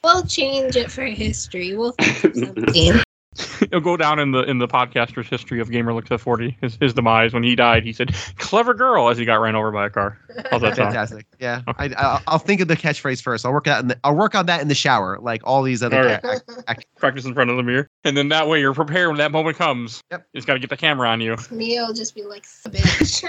We'll 0.05 0.25
change 0.25 0.77
it 0.77 0.91
for 0.91 1.05
history. 1.05 1.77
We'll 1.77 1.93
think 2.01 2.25
of 2.25 2.37
something. 2.37 3.01
It'll 3.63 3.81
go 3.81 3.97
down 3.97 4.19
in 4.19 4.33
the 4.33 4.43
in 4.43 4.59
the 4.59 4.67
podcaster's 4.69 5.29
history 5.29 5.61
of 5.61 5.71
Gamer 5.71 5.93
Looks 5.95 6.11
at 6.11 6.21
40. 6.21 6.57
His, 6.61 6.77
his 6.81 6.95
demise 6.95 7.33
when 7.33 7.43
he 7.43 7.55
died, 7.55 7.85
he 7.85 7.93
said, 7.93 8.15
"Clever 8.39 8.75
girl," 8.75 9.09
as 9.09 9.19
he 9.19 9.25
got 9.25 9.37
ran 9.37 9.55
over 9.57 9.71
by 9.71 9.87
a 9.87 9.91
car. 9.91 10.19
How's 10.51 10.63
that 10.63 10.77
sound? 10.77 10.93
fantastic. 10.93 11.27
Yeah, 11.39 11.63
Okay. 11.69 11.95
I, 11.95 12.03
I'll, 12.03 12.23
I'll 12.27 12.39
think 12.39 12.61
of 12.61 12.69
the 12.69 12.77
catchphrase 12.77 13.23
first. 13.23 13.47
I'll 13.47 13.53
work 13.53 13.67
out. 13.69 13.81
In 13.83 13.89
the, 13.89 13.99
I'll 14.05 14.17
work 14.17 14.35
on 14.35 14.47
that 14.47 14.61
in 14.61 14.69
the 14.69 14.75
shower, 14.75 15.19
like 15.21 15.43
all 15.45 15.63
these 15.63 15.83
other. 15.83 15.99
All 15.99 16.05
right. 16.05 16.43
ca- 16.67 16.75
Practice 16.99 17.25
in 17.25 17.35
front 17.35 17.51
of 17.51 17.57
the 17.57 17.63
mirror, 17.63 17.89
and 18.05 18.17
then 18.17 18.29
that 18.31 18.49
way 18.49 18.61
you're 18.61 18.75
prepared 18.75 19.09
when 19.09 19.19
that 19.19 19.31
moment 19.33 19.57
comes. 19.57 20.01
Yep. 20.11 20.27
You 20.33 20.39
just 20.39 20.47
got 20.47 20.55
to 20.55 20.59
get 20.61 20.71
the 20.71 20.77
camera 20.77 21.09
on 21.09 21.21
you. 21.21 21.37
Mia 21.51 21.85
will 21.87 21.95
just 21.95 22.15
be 22.15 22.25
like, 22.25 22.45
bitch. 22.45 23.25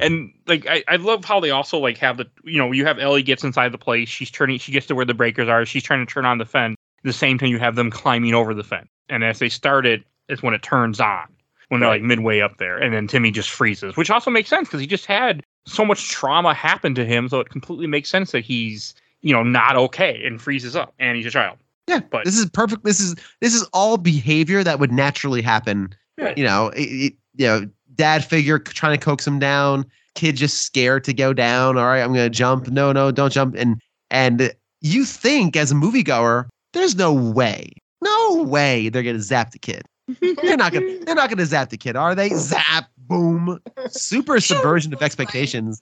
and 0.00 0.32
like 0.46 0.66
I, 0.68 0.82
I 0.88 0.96
love 0.96 1.24
how 1.24 1.40
they 1.40 1.50
also 1.50 1.78
like 1.78 1.98
have 1.98 2.16
the 2.16 2.26
you 2.44 2.58
know 2.58 2.72
you 2.72 2.84
have 2.86 2.98
Ellie 2.98 3.22
gets 3.22 3.44
inside 3.44 3.72
the 3.72 3.78
place 3.78 4.08
she's 4.08 4.30
turning 4.30 4.58
she 4.58 4.72
gets 4.72 4.86
to 4.86 4.94
where 4.94 5.04
the 5.04 5.14
breakers 5.14 5.48
are 5.48 5.64
she's 5.66 5.82
trying 5.82 6.04
to 6.04 6.12
turn 6.12 6.24
on 6.24 6.38
the 6.38 6.44
fence 6.46 6.74
at 6.74 6.91
the 7.04 7.12
same 7.12 7.38
time 7.38 7.48
you 7.48 7.58
have 7.58 7.74
them 7.76 7.90
climbing 7.90 8.34
over 8.34 8.54
the 8.54 8.64
fence 8.64 8.88
and 9.08 9.24
as 9.24 9.38
they 9.38 9.48
start 9.48 9.86
it 9.86 10.02
it's 10.28 10.42
when 10.42 10.54
it 10.54 10.62
turns 10.62 11.00
on 11.00 11.24
when 11.68 11.80
they're 11.80 11.88
like 11.88 12.02
midway 12.02 12.40
up 12.40 12.58
there 12.58 12.78
and 12.78 12.92
then 12.94 13.06
Timmy 13.06 13.30
just 13.30 13.50
freezes 13.50 13.96
which 13.96 14.10
also 14.10 14.30
makes 14.30 14.48
sense 14.48 14.68
because 14.68 14.80
he 14.80 14.86
just 14.86 15.06
had 15.06 15.42
so 15.66 15.84
much 15.84 16.08
trauma 16.10 16.52
happen 16.54 16.94
to 16.94 17.04
him 17.04 17.28
so 17.28 17.40
it 17.40 17.48
completely 17.48 17.86
makes 17.86 18.08
sense 18.08 18.32
that 18.32 18.44
he's 18.44 18.94
you 19.22 19.32
know 19.32 19.42
not 19.42 19.76
okay 19.76 20.22
and 20.24 20.40
freezes 20.40 20.74
up 20.76 20.92
and 20.98 21.16
he's 21.16 21.26
a 21.26 21.30
child 21.30 21.58
Yeah, 21.88 22.00
But- 22.10 22.24
this 22.24 22.36
is 22.38 22.48
perfect. 22.50 22.84
This 22.84 23.00
is 23.00 23.14
this 23.40 23.54
is 23.54 23.62
all 23.72 23.96
behavior 23.96 24.62
that 24.64 24.78
would 24.78 24.92
naturally 24.92 25.42
happen. 25.42 25.94
Right. 26.18 26.36
You 26.38 26.44
know, 26.44 26.68
it, 26.68 26.82
it- 26.82 27.14
you 27.34 27.46
know, 27.46 27.66
dad 27.94 28.24
figure 28.24 28.58
trying 28.58 28.98
to 28.98 29.02
coax 29.02 29.26
him 29.26 29.38
down, 29.38 29.86
kid 30.14 30.36
just 30.36 30.58
scared 30.66 31.02
to 31.04 31.14
go 31.14 31.32
down. 31.32 31.78
All 31.78 31.86
right, 31.86 32.00
I'm 32.02 32.12
gonna 32.12 32.28
jump. 32.28 32.68
No, 32.68 32.92
no, 32.92 33.10
don't 33.10 33.32
jump. 33.32 33.54
And 33.56 33.80
and 34.10 34.52
you 34.82 35.04
think 35.06 35.56
as 35.56 35.72
a 35.72 35.74
moviegoer, 35.74 36.46
there's 36.72 36.96
no 36.96 37.12
way, 37.12 37.70
no 38.02 38.42
way 38.42 38.88
they're 38.88 39.02
gonna 39.02 39.20
zap 39.20 39.52
the 39.52 39.58
kid. 39.58 39.82
They're 40.20 40.56
not 40.56 40.72
gonna 40.72 40.98
they're 41.04 41.14
not 41.14 41.30
gonna 41.30 41.46
zap 41.46 41.70
the 41.70 41.76
kid, 41.76 41.94
are 41.94 42.14
they? 42.14 42.30
Zap, 42.30 42.90
boom, 42.98 43.60
super 43.88 44.40
subversion 44.50 44.92
of 44.92 45.00
expectations. 45.00 45.80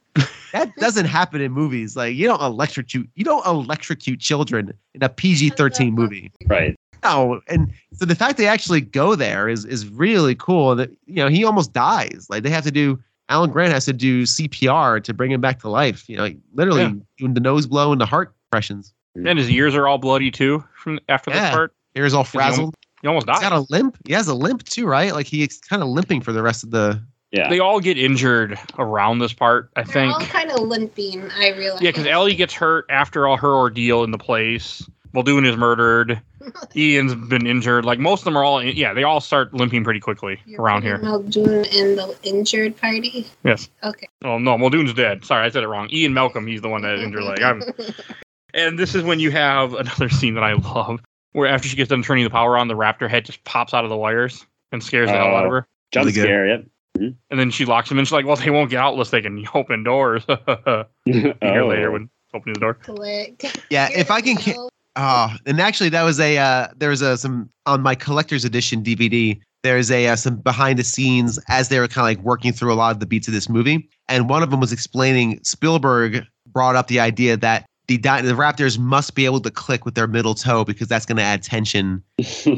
That 0.52 0.70
doesn't 0.78 1.06
happen 1.06 1.40
in 1.40 1.52
movies. 1.52 1.96
Like 1.96 2.14
you 2.14 2.26
don't 2.26 2.40
electrocute 2.42 3.08
you 3.14 3.24
don't 3.24 3.44
electrocute 3.46 4.20
children 4.20 4.74
in 4.94 5.02
a 5.02 5.08
PG-13 5.08 5.92
movie. 5.92 6.30
right. 6.48 6.76
No, 7.02 7.40
and 7.48 7.72
so 7.94 8.04
the 8.04 8.14
fact 8.14 8.36
they 8.36 8.46
actually 8.46 8.82
go 8.82 9.14
there 9.14 9.48
is 9.48 9.64
is 9.64 9.88
really 9.88 10.34
cool. 10.34 10.76
That 10.76 10.90
you 11.06 11.14
know 11.16 11.28
he 11.28 11.42
almost 11.44 11.72
dies. 11.72 12.26
Like 12.28 12.42
they 12.42 12.50
have 12.50 12.64
to 12.64 12.70
do. 12.70 13.02
Alan 13.30 13.50
Grant 13.50 13.72
has 13.72 13.86
to 13.86 13.92
do 13.94 14.24
CPR 14.24 15.02
to 15.04 15.14
bring 15.14 15.30
him 15.30 15.40
back 15.40 15.60
to 15.60 15.68
life. 15.70 16.08
You 16.10 16.16
know, 16.18 16.24
like, 16.24 16.36
literally 16.52 16.82
Yeah. 16.82 16.92
doing 17.16 17.32
the 17.34 17.40
nose 17.40 17.66
blow 17.66 17.90
and 17.92 18.00
the 18.00 18.06
heart 18.06 18.34
compressions. 18.50 18.92
Mm. 19.16 19.28
And 19.30 19.38
his 19.38 19.50
ears 19.50 19.74
are 19.74 19.88
all 19.88 19.98
bloody 19.98 20.30
too 20.30 20.64
from 20.74 21.00
after 21.08 21.30
Yeah. 21.30 21.40
this 21.46 21.50
part. 21.50 21.74
Ears 21.96 22.14
all 22.14 22.24
he 22.24 22.38
almost- 22.38 22.54
frazzled. 22.56 22.74
He 23.02 23.08
almost 23.08 23.26
died. 23.26 23.40
got 23.40 23.52
a 23.52 23.64
limp. 23.70 23.96
He 24.06 24.12
has 24.12 24.28
a 24.28 24.34
limp 24.34 24.62
too, 24.64 24.86
right? 24.86 25.12
Like 25.14 25.26
he's 25.26 25.58
kind 25.60 25.82
of 25.82 25.88
limping 25.88 26.20
for 26.20 26.32
the 26.32 26.42
rest 26.42 26.62
of 26.64 26.70
the. 26.70 27.02
yeah. 27.32 27.48
They 27.48 27.58
all 27.58 27.80
get 27.80 27.96
injured 27.96 28.58
around 28.78 29.20
this 29.20 29.32
part, 29.32 29.70
I 29.74 29.82
They're 29.84 29.92
think. 29.92 30.12
all 30.14 30.20
kind 30.20 30.50
of 30.50 30.60
limping. 30.60 31.30
I 31.38 31.50
realize. 31.56 31.80
Yeah, 31.80 31.90
because 31.90 32.06
Ellie 32.06 32.34
gets 32.34 32.52
hurt 32.52 32.84
after 32.90 33.26
all 33.26 33.36
her 33.38 33.54
ordeal 33.54 34.04
in 34.04 34.10
the 34.10 34.18
place. 34.18 34.86
Muldoon 35.12 35.44
is 35.46 35.56
murdered. 35.56 36.20
Ian's 36.76 37.14
been 37.14 37.46
injured. 37.46 37.84
Like 37.84 37.98
most 37.98 38.20
of 38.20 38.24
them 38.26 38.36
are 38.36 38.44
all, 38.44 38.62
yeah, 38.62 38.92
they 38.92 39.02
all 39.02 39.20
start 39.20 39.52
limping 39.54 39.82
pretty 39.82 39.98
quickly 40.00 40.38
You're 40.46 40.60
around 40.62 40.82
here. 40.82 40.98
Muldoon 40.98 41.64
in 41.64 41.96
the 41.96 42.16
injured 42.22 42.76
party. 42.76 43.26
Yes. 43.44 43.68
Okay. 43.82 44.08
Oh 44.24 44.38
no, 44.38 44.56
Muldoon's 44.58 44.92
dead. 44.94 45.24
Sorry, 45.24 45.44
I 45.44 45.50
said 45.50 45.62
it 45.64 45.68
wrong. 45.68 45.88
Ian 45.90 46.12
Malcolm, 46.14 46.46
he's 46.46 46.60
the 46.60 46.68
one 46.68 46.82
that 46.82 46.98
injured 46.98 47.24
Like 47.24 47.42
I'm, 47.42 47.62
and 48.54 48.78
this 48.78 48.94
is 48.94 49.02
when 49.02 49.20
you 49.20 49.30
have 49.30 49.74
another 49.74 50.08
scene 50.18 50.34
that 50.34 50.44
I 50.44 50.52
love, 50.54 51.00
where 51.32 51.48
after 51.48 51.68
she 51.68 51.76
gets 51.76 51.88
done 51.90 52.02
turning 52.02 52.24
the 52.24 52.30
power 52.30 52.56
on, 52.56 52.68
the 52.68 52.74
raptor 52.74 53.08
head 53.08 53.24
just 53.24 53.42
pops 53.44 53.72
out 53.74 53.84
of 53.84 53.90
the 53.90 53.96
wires 53.96 54.44
and 54.72 54.82
scares 54.82 55.08
the 55.08 55.16
hell 55.16 55.34
out 55.36 55.44
of 55.46 55.50
Oh. 55.50 55.54
her. 55.54 55.66
Jump 55.92 56.04
Really 56.06 56.12
scare, 56.20 56.46
yep. 56.46 56.64
And 56.98 57.16
then 57.40 57.50
she 57.50 57.64
locks 57.64 57.90
him 57.90 57.98
in. 57.98 58.04
She's 58.04 58.12
like, 58.12 58.26
"Well, 58.26 58.36
they 58.36 58.50
won't 58.50 58.70
get 58.70 58.78
out 58.78 58.92
unless 58.92 59.10
they 59.10 59.22
can 59.22 59.44
open 59.54 59.82
doors." 59.84 60.24
a 60.28 60.86
year 61.06 61.34
Oh. 61.42 61.66
later, 61.68 61.90
when 61.90 62.10
opening 62.34 62.54
the 62.54 62.60
door. 62.60 62.74
Click. 62.74 63.44
Yeah, 63.70 63.88
if 63.94 64.10
I 64.10 64.20
can. 64.20 64.36
ca- 64.36 64.68
Oh, 64.96 65.30
and 65.46 65.60
actually, 65.60 65.88
that 65.90 66.02
was 66.02 66.18
a 66.18 66.36
uh, 66.36 66.66
there 66.76 66.90
was 66.90 67.00
a 67.00 67.16
some 67.16 67.48
on 67.66 67.80
my 67.80 67.94
collector's 67.94 68.44
edition 68.44 68.82
DVD. 68.82 69.40
There's 69.62 69.90
a 69.90 70.08
uh, 70.08 70.16
some 70.16 70.36
behind 70.36 70.78
the 70.80 70.84
scenes 70.84 71.38
as 71.48 71.68
they 71.68 71.78
were 71.78 71.86
kind 71.88 71.98
of 72.16 72.18
like 72.18 72.24
working 72.26 72.52
through 72.52 72.72
a 72.72 72.74
lot 72.74 72.90
of 72.92 72.98
the 73.00 73.06
beats 73.06 73.28
of 73.28 73.34
this 73.34 73.48
movie, 73.48 73.88
and 74.08 74.28
one 74.28 74.42
of 74.42 74.50
them 74.50 74.58
was 74.60 74.72
explaining 74.72 75.38
Spielberg 75.44 76.24
brought 76.48 76.74
up 76.76 76.88
the 76.88 76.98
idea 76.98 77.36
that 77.36 77.66
the 77.96 78.22
the 78.22 78.34
Raptors 78.34 78.78
must 78.78 79.14
be 79.14 79.24
able 79.24 79.40
to 79.40 79.50
click 79.50 79.84
with 79.84 79.94
their 79.94 80.06
middle 80.06 80.34
toe 80.34 80.64
because 80.64 80.88
that's 80.88 81.06
going 81.06 81.16
to 81.18 81.22
add 81.22 81.42
tension, 81.42 82.02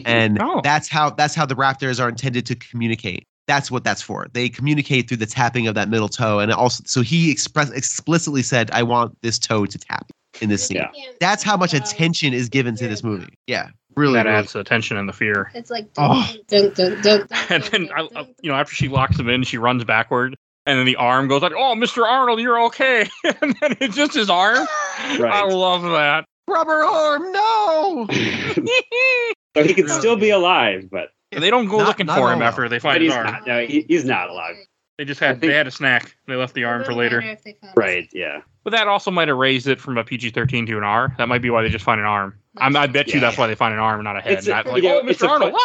and 0.04 0.38
Oh. 0.42 0.60
that's 0.62 0.88
how 0.88 1.10
that's 1.10 1.34
how 1.34 1.46
the 1.46 1.54
Raptors 1.56 2.00
are 2.02 2.08
intended 2.08 2.46
to 2.46 2.54
communicate. 2.54 3.26
That's 3.48 3.70
what 3.70 3.82
that's 3.84 4.00
for. 4.02 4.28
They 4.32 4.48
communicate 4.48 5.08
through 5.08 5.16
the 5.18 5.26
tapping 5.26 5.66
of 5.66 5.74
that 5.74 5.88
middle 5.88 6.08
toe, 6.08 6.38
and 6.38 6.52
also 6.52 6.82
so 6.86 7.02
he 7.02 7.30
express 7.30 7.70
explicitly 7.70 8.42
said, 8.42 8.70
"I 8.72 8.82
want 8.82 9.16
this 9.22 9.38
toe 9.38 9.66
to 9.66 9.78
tap 9.78 10.10
in 10.40 10.48
this 10.48 10.66
scene." 10.66 10.76
Yeah. 10.76 10.90
That's 11.20 11.42
how 11.42 11.56
much 11.56 11.74
attention 11.74 12.32
is 12.34 12.48
given 12.48 12.76
to 12.76 12.86
this 12.86 13.02
movie. 13.02 13.34
Yeah, 13.48 13.68
really. 13.96 14.14
That 14.14 14.26
really. 14.26 14.38
adds 14.38 14.52
the 14.52 14.62
tension 14.62 14.96
and 14.96 15.08
the 15.08 15.12
fear. 15.12 15.50
It's 15.54 15.70
like 15.70 15.88
Oh. 15.98 16.32
dun, 16.48 16.72
dun, 16.74 16.92
dun, 16.92 17.02
dun, 17.02 17.26
dun, 17.26 17.28
And 17.50 17.62
then, 17.64 17.86
dun, 17.86 17.92
I, 17.92 17.96
dun, 18.02 18.08
I- 18.16 18.22
dun. 18.22 18.34
you 18.42 18.50
know, 18.50 18.56
after 18.56 18.74
she 18.76 18.88
locks 18.88 19.18
him 19.18 19.28
in, 19.28 19.42
she 19.42 19.58
runs 19.58 19.82
backward, 19.84 20.36
and 20.66 20.78
then 20.78 20.86
the 20.86 20.96
arm 20.96 21.28
goes 21.28 21.42
like, 21.42 21.52
"Oh, 21.56 21.74
Mr. 21.76 22.04
Arnold, 22.04 22.40
you're 22.40 22.62
okay." 22.66 23.08
and 23.40 23.56
then 23.60 23.76
it's 23.80 23.96
just 23.96 24.14
his 24.14 24.30
arm. 24.30 24.66
I 24.98 25.44
love 25.48 25.82
that. 25.82 26.24
Rubber 26.48 26.82
arm, 26.84 27.32
no. 27.32 28.06
so 29.56 29.62
he 29.64 29.74
could 29.74 29.88
still 29.90 30.16
be 30.16 30.30
alive, 30.30 30.88
but, 30.90 31.10
And 31.30 31.42
they 31.42 31.50
don't 31.50 31.66
go 31.66 31.78
Not- 31.78 31.86
looking 31.88 32.06
not 32.06 32.18
for 32.18 32.32
him 32.32 32.40
well. 32.40 32.48
after 32.48 32.68
they 32.68 32.78
find 32.78 33.00
he's 33.02 33.12
his 33.12 33.16
arm. 33.16 33.26
not. 33.26 33.46
No, 33.46 33.64
he, 33.64 33.82
he's 33.88 34.04
not 34.04 34.28
alive. 34.28 34.56
They 34.98 35.04
just 35.04 35.20
had 35.20 35.40
think- 35.40 35.50
they 35.50 35.56
had 35.56 35.66
a 35.66 35.70
snack. 35.70 36.16
They 36.26 36.34
left 36.34 36.54
the 36.54 36.64
arm 36.64 36.84
for 36.84 36.94
later. 36.94 37.20
matter 37.20 37.32
if 37.32 37.44
they 37.44 37.56
found 37.60 37.74
Right. 37.76 38.08
Yeah. 38.12 38.42
But 38.64 38.70
that 38.70 38.86
also 38.88 39.10
might 39.10 39.28
have 39.28 39.36
raised 39.38 39.66
it 39.66 39.80
from 39.80 39.96
a 39.98 40.04
PG-13 40.04 40.66
to 40.66 40.76
an 40.78 40.84
R. 40.84 41.14
That 41.18 41.28
might 41.28 41.42
be 41.42 41.50
why 41.50 41.62
they 41.62 41.68
just 41.68 41.84
find 41.84 42.00
an 42.00 42.06
arm. 42.06 42.38
I'm, 42.58 42.76
I 42.76 42.86
bet 42.86 43.08
you 43.08 43.14
Yeah. 43.14 43.20
that's 43.20 43.38
why 43.38 43.46
they 43.46 43.54
find 43.54 43.72
an 43.72 43.80
arm, 43.80 44.02
not 44.04 44.16
a 44.16 44.20
head. 44.20 44.32
It's 44.34 44.46
a- 44.46 44.50
not 44.50 44.66
like, 44.66 44.82
you 44.82 44.88
know, 44.88 45.00
oh, 45.02 45.06
it's 45.06 45.22
Mr. 45.22 45.26
a 45.26 45.30
Arnold. 45.30 45.52
fu- 45.52 45.58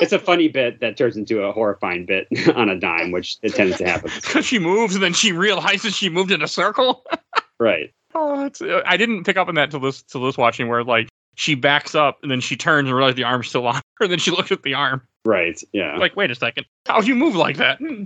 It's 0.00 0.12
a 0.12 0.18
funny 0.18 0.48
bit 0.48 0.80
that 0.80 0.96
turns 0.96 1.16
into 1.16 1.42
a 1.42 1.52
horrifying 1.52 2.06
bit 2.06 2.28
on 2.54 2.68
a 2.68 2.78
dime, 2.78 3.10
which 3.10 3.36
it 3.42 3.54
tends 3.54 3.78
to 3.78 3.84
happen. 3.86 4.10
Because 4.22 4.46
she 4.46 4.58
moves, 4.58 4.94
and 4.94 5.02
then 5.02 5.12
she 5.12 5.32
realizes 5.32 5.94
she 5.96 6.08
moved 6.08 6.30
in 6.30 6.42
a 6.42 6.48
circle. 6.48 7.04
Right. 7.60 7.92
Oh, 8.12 8.44
it's, 8.44 8.60
I 8.60 8.96
didn't 8.96 9.22
pick 9.22 9.36
up 9.36 9.46
on 9.46 9.54
that 9.54 9.70
till 9.70 9.78
this 9.78 10.02
till 10.02 10.20
this 10.26 10.36
watching 10.36 10.66
where 10.66 10.82
like 10.82 11.08
she 11.36 11.54
backs 11.54 11.94
up 11.94 12.18
and 12.22 12.28
then 12.28 12.40
she 12.40 12.56
turns 12.56 12.88
and 12.88 12.96
realizes 12.96 13.14
the 13.14 13.22
arm's 13.22 13.46
still 13.48 13.68
on 13.68 13.76
her. 13.76 13.82
And 14.00 14.10
then 14.10 14.18
she 14.18 14.32
looks 14.32 14.50
at 14.50 14.64
the 14.64 14.74
arm 14.74 15.00
Right. 15.24 15.62
Yeah. 15.72 15.96
like, 15.96 16.16
wait 16.16 16.32
a 16.32 16.34
second, 16.34 16.66
how'd 16.86 17.06
you 17.06 17.14
move 17.14 17.36
like 17.36 17.58
that? 17.58 17.78
Hmm. 17.78 18.04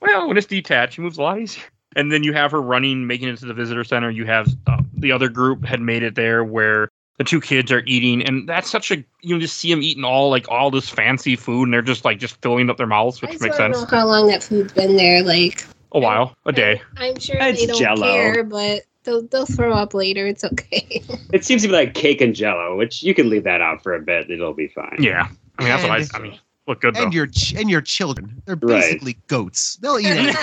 well, 0.00 0.26
when 0.26 0.36
it's 0.36 0.48
detached, 0.48 0.94
she 0.94 1.02
moves 1.02 1.16
a 1.16 1.22
lot 1.22 1.38
easier. 1.40 1.62
And 1.94 2.10
then 2.10 2.24
you 2.24 2.32
have 2.32 2.50
her 2.50 2.60
running, 2.60 3.06
making 3.06 3.28
it 3.28 3.38
to 3.38 3.46
the 3.46 3.54
visitor 3.54 3.84
center. 3.84 4.10
You 4.10 4.26
have 4.26 4.48
uh, 4.66 4.82
the 4.92 5.12
other 5.12 5.28
group 5.28 5.64
had 5.64 5.80
made 5.80 6.02
it 6.02 6.16
there 6.16 6.42
where 6.42 6.88
the 7.20 7.24
two 7.24 7.38
kids 7.38 7.70
are 7.70 7.82
eating, 7.84 8.22
and 8.26 8.48
that's 8.48 8.70
such 8.70 8.90
a 8.90 8.96
you 9.20 9.34
know 9.34 9.38
just 9.38 9.58
see 9.58 9.70
them 9.70 9.82
eating 9.82 10.04
all 10.04 10.30
like 10.30 10.48
all 10.48 10.70
this 10.70 10.88
fancy 10.88 11.36
food, 11.36 11.64
and 11.64 11.74
they're 11.74 11.82
just 11.82 12.02
like 12.02 12.18
just 12.18 12.40
filling 12.40 12.70
up 12.70 12.78
their 12.78 12.86
mouths, 12.86 13.20
which 13.20 13.32
just 13.32 13.42
makes 13.42 13.58
want 13.58 13.74
to 13.74 13.78
sense. 13.80 13.92
know 13.92 13.98
how 13.98 14.06
long 14.06 14.26
that 14.28 14.42
food's 14.42 14.72
been 14.72 14.96
there. 14.96 15.22
Like 15.22 15.62
A 15.92 16.00
while, 16.00 16.34
a 16.46 16.52
day. 16.52 16.80
I'm 16.96 17.18
sure 17.18 17.36
It's 17.38 17.60
they 17.60 17.66
don't 17.66 17.78
Jell-O. 17.78 18.02
care, 18.10 18.42
but 18.42 18.84
they'll 19.04 19.20
they'll 19.26 19.44
throw 19.44 19.74
up 19.74 19.92
later. 19.92 20.26
It's 20.26 20.44
okay. 20.44 21.02
It 21.34 21.44
seems 21.44 21.60
to 21.60 21.68
be 21.68 21.74
like 21.74 21.92
cake 21.92 22.22
and 22.22 22.34
jello, 22.34 22.74
which 22.78 23.02
you 23.02 23.12
can 23.14 23.28
leave 23.28 23.44
that 23.44 23.60
out 23.60 23.82
for 23.82 23.94
a 23.94 24.00
bit. 24.00 24.30
It'll 24.30 24.54
be 24.54 24.68
fine. 24.68 24.96
Yeah, 24.98 25.28
I 25.58 25.62
mean 25.62 25.68
that's 25.68 25.82
what 25.82 25.92
I. 25.92 26.06
I 26.18 26.22
mean, 26.22 26.38
look 26.70 26.80
good 26.80 26.94
though. 26.94 27.02
And 27.02 27.12
your 27.12 27.26
ch- 27.26 27.54
and 27.54 27.68
your 27.70 27.80
children, 27.82 28.42
they're 28.46 28.56
Right. 28.56 28.80
basically 28.80 29.18
goats. 29.28 29.76
They'll 29.82 29.98
eat 29.98 30.06
it. 30.08 30.36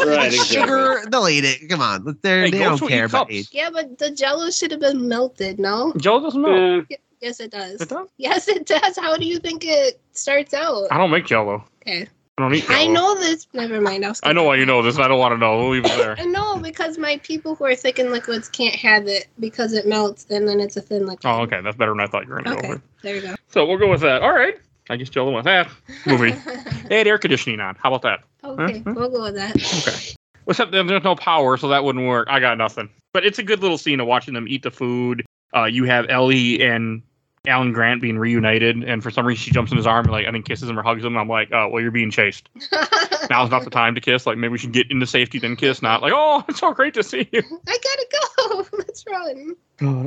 Right, 0.06 0.32
Sugar, 0.32 1.02
they'll 1.10 1.28
eat 1.28 1.44
it. 1.44 1.68
Come 1.68 1.80
on, 1.80 2.16
they're, 2.22 2.44
Hey, 2.44 2.50
they 2.52 2.58
don't 2.60 2.78
care 2.78 3.06
about 3.06 3.26
cups. 3.28 3.34
age. 3.34 3.48
yeah, 3.52 3.70
but 3.72 3.98
the 3.98 4.10
Jello 4.10 4.50
should 4.50 4.70
have 4.70 4.80
been 4.80 5.08
melted. 5.08 5.58
No. 5.58 5.92
Joe 5.96 6.20
doesn't 6.20 6.40
know. 6.40 6.84
Eh, 6.90 6.96
Yes, 7.20 7.38
it 7.40 7.50
does. 7.50 7.80
It 7.82 7.88
does? 7.90 8.08
Yes, 8.16 8.48
it 8.48 8.64
does. 8.66 8.96
How 8.96 9.14
do 9.16 9.26
you 9.26 9.38
think 9.40 9.62
it 9.66 10.00
starts 10.12 10.54
out? 10.54 10.84
I 10.90 10.96
don't 10.96 11.10
make 11.10 11.26
Jello. 11.26 11.62
Okay. 11.86 12.06
I 12.38 12.42
don't 12.42 12.54
eat 12.54 12.64
Jello. 12.66 12.78
I 12.78 12.86
know 12.86 13.14
this. 13.16 13.46
Never 13.52 13.78
mind. 13.80 14.06
I'll 14.06 14.14
I 14.22 14.32
know 14.32 14.44
why 14.44 14.54
you 14.56 14.64
know 14.64 14.80
this. 14.80 14.98
I 14.98 15.06
don't 15.06 15.18
want 15.18 15.32
to 15.32 15.36
know. 15.38 15.58
We'll 15.58 15.68
leave 15.70 15.84
it 15.84 15.88
there. 15.98 16.14
I 16.18 16.24
know 16.24 16.56
because 16.56 16.96
my 16.96 17.18
people 17.18 17.54
who 17.54 17.64
are 17.66 17.74
thick 17.74 17.98
and 17.98 18.10
liquids 18.10 18.48
can't 18.48 18.74
have 18.76 19.06
it 19.06 19.26
because 19.38 19.74
it 19.74 19.86
melts 19.86 20.24
and 20.30 20.48
then 20.48 20.60
it's 20.60 20.78
a 20.78 20.80
thin 20.80 21.02
liquid. 21.04 21.26
Oh, 21.26 21.42
okay. 21.42 21.60
That's 21.60 21.76
better 21.76 21.90
than 21.90 22.00
I 22.00 22.06
thought 22.06 22.26
you 22.26 22.30
were 22.32 22.40
going 22.40 22.56
to 22.56 22.58
Okay. 22.58 22.68
go 22.68 22.74
with. 22.74 22.82
There 23.02 23.16
you 23.16 23.20
go. 23.22 23.34
So 23.48 23.66
we'll 23.66 23.76
go 23.78 23.90
with 23.90 24.00
that. 24.00 24.22
All 24.22 24.32
right. 24.32 24.54
I 24.88 24.96
guess 24.96 25.08
Jello 25.08 25.30
went 25.32 25.44
that. 25.44 25.68
Movie. 26.06 26.34
They 26.90 26.98
had 26.98 27.06
air 27.06 27.18
conditioning 27.18 27.60
on. 27.60 27.76
How 27.80 27.94
about 27.94 28.02
that? 28.02 28.24
okay, 28.42 28.82
Huh? 28.84 28.94
we'll 28.96 29.10
go 29.10 29.22
with 29.22 29.36
that. 29.36 29.54
Okay. 29.54 30.16
Except 30.48 30.72
there's 30.72 31.04
no 31.04 31.14
power, 31.14 31.56
so 31.56 31.68
that 31.68 31.84
wouldn't 31.84 32.04
work. 32.04 32.26
I 32.28 32.40
got 32.40 32.58
nothing. 32.58 32.90
But 33.12 33.24
it's 33.24 33.38
a 33.38 33.44
good 33.44 33.60
little 33.60 33.78
scene 33.78 34.00
of 34.00 34.08
watching 34.08 34.34
them 34.34 34.48
eat 34.48 34.64
the 34.64 34.72
food. 34.72 35.24
Uh, 35.54 35.66
you 35.66 35.84
have 35.84 36.06
Ellie 36.08 36.60
and 36.60 37.02
Alan 37.46 37.72
Grant 37.72 38.02
being 38.02 38.18
reunited, 38.18 38.82
and 38.82 39.04
for 39.04 39.12
some 39.12 39.24
reason 39.24 39.40
she 39.40 39.52
jumps 39.52 39.70
in 39.70 39.76
his 39.76 39.86
arm 39.86 40.04
and 40.06 40.12
like 40.12 40.26
I 40.26 40.32
think 40.32 40.46
kisses 40.46 40.68
him 40.68 40.76
or 40.78 40.82
hugs 40.82 41.04
him. 41.04 41.12
And 41.12 41.20
I'm 41.20 41.28
like, 41.28 41.50
oh, 41.52 41.68
well, 41.68 41.80
you're 41.80 41.92
being 41.92 42.10
chased. 42.10 42.48
Now's 43.30 43.50
not 43.50 43.62
the 43.62 43.70
time 43.70 43.94
to 43.94 44.00
kiss. 44.00 44.26
Like 44.26 44.36
maybe 44.36 44.50
we 44.50 44.58
should 44.58 44.72
get 44.72 44.90
into 44.90 45.06
safety 45.06 45.38
then 45.38 45.54
kiss. 45.54 45.80
Not 45.82 46.02
like, 46.02 46.12
oh, 46.14 46.44
it's 46.48 46.58
so 46.58 46.72
great 46.74 46.94
to 46.94 47.04
see 47.04 47.28
you. 47.30 47.42
I 47.68 47.78
gotta 47.78 48.06
go. 48.12 48.66
Let's 48.78 49.04
run. 49.06 49.54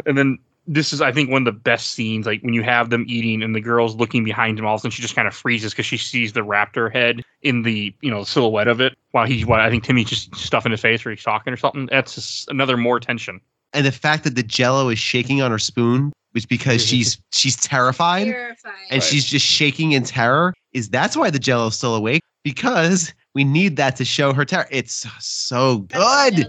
and 0.05 0.17
then 0.17 0.37
this 0.65 0.94
is 0.94 1.02
I 1.02 1.11
think 1.11 1.30
one 1.30 1.41
of 1.48 1.53
the 1.53 1.60
best 1.60 1.91
scenes, 1.91 2.26
like 2.26 2.41
when 2.41 2.53
you 2.53 2.64
have 2.64 2.90
them 2.90 3.03
eating 3.07 3.44
and 3.44 3.53
the 3.53 3.60
girl's 3.61 3.95
looking 3.95 4.23
behind 4.23 4.57
him, 4.57 4.65
all 4.65 4.76
of 4.76 4.80
a 4.80 4.81
sudden 4.81 4.91
she 4.91 5.02
just 5.02 5.15
kind 5.15 5.27
of 5.27 5.34
freezes 5.35 5.73
because 5.73 5.85
she 5.85 5.98
sees 5.98 6.34
the 6.34 6.41
raptor 6.41 6.91
head 6.94 7.22
in 7.41 7.64
the 7.64 7.94
you 8.02 8.10
know 8.10 8.23
silhouette 8.23 8.68
of 8.68 8.80
it 8.80 8.98
while 9.11 9.26
he's 9.26 9.45
what 9.45 9.60
I 9.60 9.69
think 9.69 9.84
Timmy's 9.84 10.07
just 10.10 10.34
stuffing 10.35 10.72
his 10.72 10.80
face 10.81 11.06
or 11.06 11.10
he's 11.11 11.23
talking 11.23 11.52
or 11.52 11.57
something. 11.57 11.88
That's 11.91 12.15
just 12.15 12.49
another 12.49 12.77
more 12.77 12.99
tension. 12.99 13.41
And 13.73 13.85
the 13.85 13.91
fact 13.91 14.23
that 14.23 14.35
the 14.35 14.44
Jello 14.44 14.90
is 14.90 14.99
shaking 14.99 15.41
on 15.41 15.52
her 15.52 15.60
spoon 15.60 16.14
is 16.35 16.45
because 16.45 16.85
she's 16.85 17.18
she's 17.31 17.56
terrified 17.57 18.26
Terrified. 18.26 18.72
and 18.90 19.02
Right. 19.02 19.03
she's 19.03 19.26
just 19.26 19.45
shaking 19.45 19.91
in 19.91 20.03
terror. 20.03 20.53
Is 20.73 20.90
that's 20.90 21.18
why 21.18 21.30
the 21.30 21.40
Jello 21.40 21.68
is 21.68 21.76
still 21.76 21.95
awake 21.95 22.22
because 22.44 23.14
we 23.35 23.44
need 23.44 23.76
that 23.77 23.95
to 23.98 24.06
show 24.06 24.31
her 24.34 24.45
terror. 24.45 24.68
It's 24.72 25.06
so 25.19 25.80
good. 25.80 26.48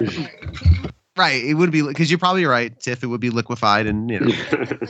That 1.18 1.26
would 1.26 1.34
work. 1.34 1.42
Right. 1.42 1.44
It 1.44 1.54
would 1.54 1.70
be 1.70 1.82
because 1.82 2.10
you're 2.10 2.18
probably 2.18 2.44
right, 2.44 2.78
Tiff. 2.80 3.02
It 3.02 3.06
would 3.06 3.20
be 3.20 3.30
liquefied 3.30 3.86
and 3.86 4.10
you 4.10 4.20
know 4.20 4.32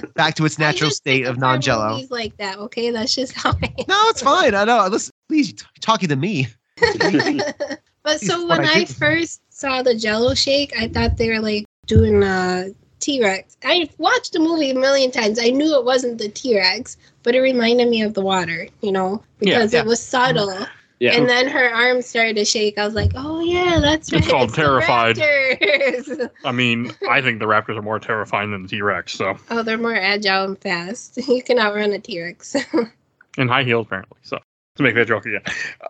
back 0.15 0.35
to 0.37 0.45
its 0.45 0.59
natural 0.59 0.91
state 0.91 1.25
of 1.25 1.31
of 1.37 1.39
non-jello. 1.39 1.91
movies 1.95 2.11
Like 2.11 2.37
that, 2.39 2.59
okay? 2.59 2.91
That's 2.91 3.15
just 3.15 3.33
how 3.35 3.51
I 3.51 3.67
am. 3.79 3.85
No, 3.89 4.05
it's 4.09 4.23
fine. 4.23 4.55
I 4.55 4.65
know. 4.65 4.87
Listen, 4.89 5.13
please, 5.29 5.51
you're 5.51 5.67
talking 5.81 6.09
to 6.09 6.17
me. 6.17 6.49
but 8.03 8.21
so 8.21 8.47
when 8.47 8.65
I 8.65 8.73
I, 8.73 8.85
first 8.85 9.41
saw 9.51 9.83
the 9.83 9.95
Jello 9.95 10.35
shake, 10.35 10.73
I 10.79 10.89
thought 10.89 11.17
they 11.17 11.29
were 11.29 11.41
like 11.41 11.65
doing 11.87 12.23
uh, 12.23 12.65
a 12.69 12.75
T 13.01 13.23
Rex. 13.23 13.57
I 13.65 13.89
watched 13.99 14.33
the 14.33 14.39
movie 14.41 14.71
a 14.71 14.75
million 14.75 15.11
times. 15.11 15.39
I 15.39 15.51
knew 15.51 15.75
it 15.79 15.85
wasn't 15.85 16.19
the 16.19 16.29
T 16.29 16.57
Rex, 16.57 16.97
but 17.23 17.35
it 17.35 17.41
reminded 17.41 17.89
me 17.89 18.03
of 18.03 18.15
the 18.15 18.23
water, 18.23 18.69
you 18.81 18.93
know, 18.93 19.23
because 19.39 19.73
Yeah. 19.73 19.81
it 19.81 19.87
was 19.87 20.01
subtle. 20.03 20.49
Mm. 20.49 20.69
Yeah. 21.01 21.13
And 21.15 21.29
then 21.29 21.49
her 21.49 21.69
arms 21.73 22.07
started 22.07 22.37
to 22.37 22.45
shake. 22.45 22.77
I 22.79 22.85
was 22.85 22.95
like, 22.95 23.13
"Oh 23.15 23.41
yeah, 23.41 23.79
that's 23.81 24.13
right." 24.13 24.21
It's 24.21 24.31
called 24.31 24.51
the 24.51 24.57
Terrified. 24.57 25.17
raptors." 25.17 26.31
I 26.45 26.53
mean, 26.53 26.93
I 27.09 27.23
think 27.23 27.39
the 27.39 27.47
Raptors 27.47 27.77
are 27.77 27.83
more 27.83 27.99
terrifying 27.99 28.51
than 28.51 28.63
the 28.63 28.69
T 28.69 28.83
Rex. 28.83 29.13
So 29.13 29.37
oh, 29.51 29.63
they're 29.63 29.79
more 29.79 29.95
agile 29.95 30.45
and 30.45 30.59
fast. 30.59 31.19
You 31.29 31.43
can 31.43 31.59
outrun 31.59 31.93
a 31.93 31.99
T 31.99 32.21
Rex. 32.21 32.57
in 33.37 33.49
high 33.49 33.63
heels 33.63 33.87
apparently. 33.87 34.19
So 34.23 34.39
to 34.77 34.83
make 34.83 34.95
that 34.97 35.07
joke 35.07 35.27
again, 35.27 35.43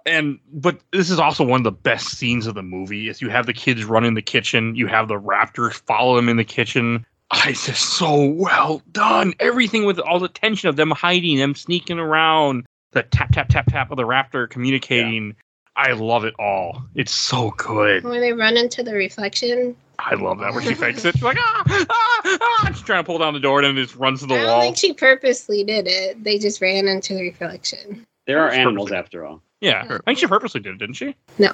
and 0.05 0.39
but 0.52 0.78
this 0.93 1.10
is 1.10 1.18
also 1.18 1.44
one 1.44 1.60
of 1.60 1.64
the 1.64 1.72
best 1.72 2.18
scenes 2.18 2.47
of 2.47 2.55
the 2.55 2.62
movie. 2.62 3.09
Is 3.09 3.22
you 3.22 3.30
have 3.30 3.47
the 3.47 3.55
kids 3.55 3.85
run 3.85 4.05
in 4.05 4.14
the 4.14 4.22
kitchen, 4.22 4.74
you 4.74 4.89
have 4.89 5.09
the 5.09 5.18
Raptors 5.20 5.74
follow 5.74 6.16
them 6.16 6.28
in 6.28 6.36
the 6.36 6.44
kitchen. 6.44 7.06
I 7.30 7.51
it's 7.51 7.66
just 7.66 7.97
so 7.97 8.24
well 8.24 8.82
done. 8.93 9.35
Everything 9.40 9.85
with 9.85 9.98
all 10.01 10.18
the 10.18 10.28
tension 10.28 10.68
of 10.68 10.76
them 10.76 10.90
hiding, 10.90 11.39
them 11.39 11.55
sneaking 11.55 11.98
around, 11.98 12.66
the 12.93 13.02
tap 13.05 13.32
tap 13.32 13.48
tap 13.48 13.66
tap 13.66 13.90
of 13.90 13.97
the 13.97 14.05
Raptor 14.05 14.48
communicating. 14.48 15.36
I 15.77 15.93
love 15.93 16.24
it 16.24 16.35
all. 16.40 16.82
It's 16.94 17.12
so 17.12 17.52
good. 17.56 18.02
When 18.02 18.20
they 18.20 18.32
run 18.32 18.56
into 18.56 18.82
the 18.82 18.94
reflection, 18.94 19.77
I 19.98 20.15
love 20.15 20.39
that 20.40 20.52
where 20.52 20.62
she 20.62 20.74
fakes 20.74 21.05
it. 21.05 21.12
She's 21.15 21.23
like, 21.23 21.39
ah, 21.39 21.62
ah, 21.69 22.20
ah. 22.24 22.70
She's 22.73 22.82
trying 22.82 23.01
to 23.02 23.06
pull 23.06 23.19
down 23.19 23.35
the 23.35 23.40
door 23.40 23.62
and 23.62 23.77
then 23.77 23.85
just 23.85 23.97
runs 23.97 24.20
to 24.20 24.27
the 24.27 24.35
wall. 24.35 24.59
I 24.59 24.60
think 24.60 24.77
she 24.77 24.93
purposely 24.93 25.65
did 25.65 25.86
it. 25.86 26.23
They 26.23 26.39
just 26.39 26.60
ran 26.60 26.89
into 26.89 27.15
the 27.15 27.23
reflection. 27.23 28.06
There 28.27 28.40
are 28.40 28.51
animals 28.51 28.90
perfect. 28.90 29.06
after 29.06 29.24
all. 29.24 29.43
Yeah, 29.60 29.85
I 29.89 29.98
think 30.05 30.19
she 30.19 30.27
purposely 30.27 30.60
did 30.60 30.74
it, 30.74 30.78
didn't 30.78 30.94
she? 30.94 31.15
No. 31.39 31.52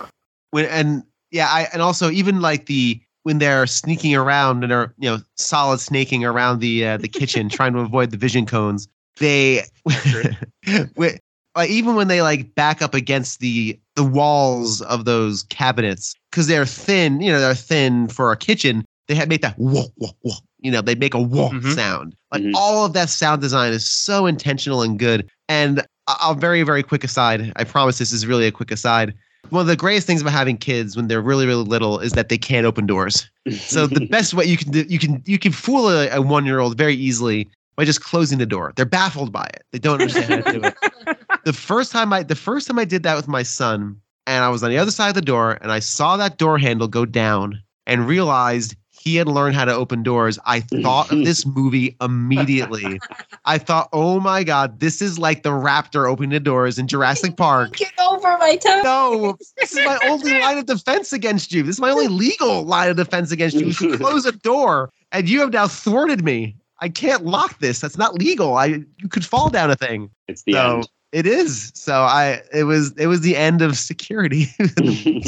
when 0.51 0.67
and 0.67 1.05
yeah, 1.31 1.49
I 1.49 1.69
and 1.73 1.81
also 1.81 2.11
even 2.11 2.41
like 2.41 2.67
the 2.67 3.01
when 3.23 3.39
they're 3.39 3.67
sneaking 3.67 4.15
around 4.15 4.65
and 4.65 4.73
are 4.73 4.95
you 4.99 5.09
know 5.09 5.19
solid 5.37 5.81
snaking 5.81 6.25
around 6.25 6.61
the 6.61 6.87
uh, 6.87 6.97
the 6.99 7.09
kitchen 7.09 7.49
trying 7.51 7.73
to 7.75 7.81
avoid 7.81 8.11
the 8.11 8.17
vision 8.17 8.47
cones. 8.47 8.89
They 9.19 9.63
Accurate. 9.89 10.35
Wi- 10.97 11.19
like 11.57 11.71
even 11.71 11.95
when 11.95 12.09
they 12.09 12.23
like 12.23 12.55
back 12.55 12.83
up 12.83 12.95
against 12.95 13.41
the 13.41 13.79
the 13.97 14.05
walls 14.05 14.83
of 14.83 15.05
those 15.05 15.45
cabinets 15.45 16.15
because 16.31 16.47
they're 16.47 16.67
thin, 16.67 17.21
you 17.21 17.31
know, 17.31 17.41
they're 17.41 17.55
thin 17.55 18.09
for 18.09 18.33
a 18.33 18.37
kitchen. 18.37 18.85
They 19.09 19.15
had 19.15 19.29
make 19.29 19.43
that 19.43 19.57
whoa 19.59 19.87
whoa 19.97 20.11
whoa. 20.23 20.35
You 20.61 20.71
know, 20.71 20.81
they 20.81 20.95
make 20.95 21.15
a 21.15 21.21
whoa 21.21 21.51
Mhm. 21.51 21.75
sound. 21.75 22.17
Like 22.33 22.43
Mhm. 22.43 22.53
all 22.55 22.85
of 22.87 22.93
that 22.95 23.09
sound 23.11 23.41
design 23.43 23.73
is 23.73 23.85
so 23.85 24.27
intentional 24.27 24.83
and 24.83 24.99
good. 24.99 25.29
And 25.49 25.81
a 26.09 26.13
a 26.31 26.35
very 26.35 26.63
very 26.63 26.83
quick 26.83 27.05
aside. 27.05 27.53
I 27.57 27.65
promise 27.65 27.99
this 27.99 28.13
is 28.13 28.27
really 28.27 28.47
a 28.47 28.53
quick 28.53 28.71
aside. 28.71 29.15
One 29.51 29.61
of 29.61 29.67
the 29.67 29.77
greatest 29.77 30.07
things 30.07 30.23
about 30.23 30.33
having 30.33 30.57
kids 30.57 30.97
when 30.97 31.07
they're 31.09 31.21
really 31.21 31.47
really 31.47 31.65
little 31.65 31.99
is 32.01 32.13
that 32.15 32.29
they 32.31 32.39
can't 32.39 32.67
open 32.67 32.87
doors. 32.87 33.31
So 33.67 33.87
the 33.87 34.07
best 34.11 34.35
way 34.35 34.45
you 34.47 34.57
can 34.57 34.73
do, 34.73 34.85
you 34.89 34.99
can 34.99 35.23
you 35.27 35.39
can 35.39 35.53
fool 35.53 35.89
a, 35.89 36.09
a 36.11 36.21
one 36.23 36.47
year 36.47 36.59
old 36.61 36.77
very 36.79 36.95
easily 36.95 37.49
by 37.77 37.85
just 37.85 38.03
closing 38.03 38.39
the 38.39 38.47
door. 38.47 38.73
They're 38.77 38.85
baffled 38.87 39.33
by 39.33 39.45
it. 39.53 39.63
They 39.73 39.79
don't 39.79 40.01
understand 40.01 40.31
how 40.33 40.41
to 40.43 40.53
do 40.61 40.65
it. 40.65 40.75
The 41.45 41.53
first 41.53 41.93
time 41.93 42.13
I 42.13 42.23
the 42.23 42.35
first 42.35 42.67
time 42.67 42.79
I 42.79 42.85
did 42.85 43.03
that 43.03 43.17
with 43.17 43.29
my 43.29 43.43
son, 43.43 44.01
and 44.27 44.45
I 44.45 44.49
was 44.49 44.63
on 44.63 44.71
the 44.71 44.79
other 44.79 44.91
side 44.91 45.09
of 45.09 45.15
the 45.15 45.23
door, 45.23 45.59
and 45.61 45.71
I 45.71 45.79
saw 45.79 46.17
that 46.17 46.39
door 46.39 46.59
handle 46.59 46.89
go 46.89 47.05
down, 47.05 47.63
and 47.87 48.07
realized 48.07 48.77
he 49.05 49.17
had 49.17 49.29
learned 49.29 49.55
how 49.55 49.67
to 49.67 49.75
open 49.75 50.03
doors. 50.03 50.39
I 50.47 50.61
thought 50.61 51.13
of 51.13 51.19
this 51.25 51.45
movie 51.57 51.95
immediately. 52.01 52.99
I 53.45 53.59
thought, 53.59 53.91
oh 53.93 54.19
my 54.19 54.43
god, 54.45 54.81
this 54.81 55.03
is 55.03 55.19
like 55.19 55.43
the 55.43 55.51
raptor 55.51 56.09
opening 56.09 56.31
the 56.31 56.41
doors 56.41 56.79
in 56.79 56.89
Jurassic 56.89 57.37
Park. 57.37 57.77
Get 57.77 57.93
over 58.01 58.39
my 58.39 58.57
toe. 58.57 58.81
No, 58.83 59.37
this 59.59 59.73
is 59.77 59.85
my 59.85 59.99
only 60.05 60.39
line 60.41 60.57
of 60.57 60.65
defense 60.65 61.13
against 61.13 61.53
you. 61.53 61.63
This 61.63 61.77
is 61.77 61.81
my 61.81 61.91
only 61.91 62.09
legal 62.09 62.63
line 62.63 62.89
of 62.89 62.97
defense 62.97 63.31
against 63.31 63.57
you. 63.57 63.67
is 63.67 63.77
to 63.77 63.99
close 63.99 64.25
a 64.25 64.33
door, 64.33 64.89
and 65.13 65.29
you 65.29 65.41
have 65.41 65.53
now 65.53 65.69
thwarted 65.69 66.25
me. 66.25 66.57
I 66.81 66.89
can't 66.89 67.27
lock 67.27 67.59
this. 67.59 67.81
That's 67.81 67.99
not 67.99 68.15
legal. 68.15 68.57
I 68.57 68.85
you 68.97 69.09
could 69.11 69.25
fall 69.25 69.51
down 69.51 69.71
a 69.71 69.77
thing. 69.77 70.11
it's 70.29 70.43
the 70.45 70.53
so 70.53 70.77
end. 70.77 70.89
It 71.15 71.27
is. 71.29 71.71
So 71.75 71.95
I 71.95 72.43
it 72.53 72.65
was 72.65 72.93
it 72.99 73.07
was 73.07 73.21
the 73.21 73.37
end 73.37 73.63
of 73.63 73.79
security. 73.79 74.49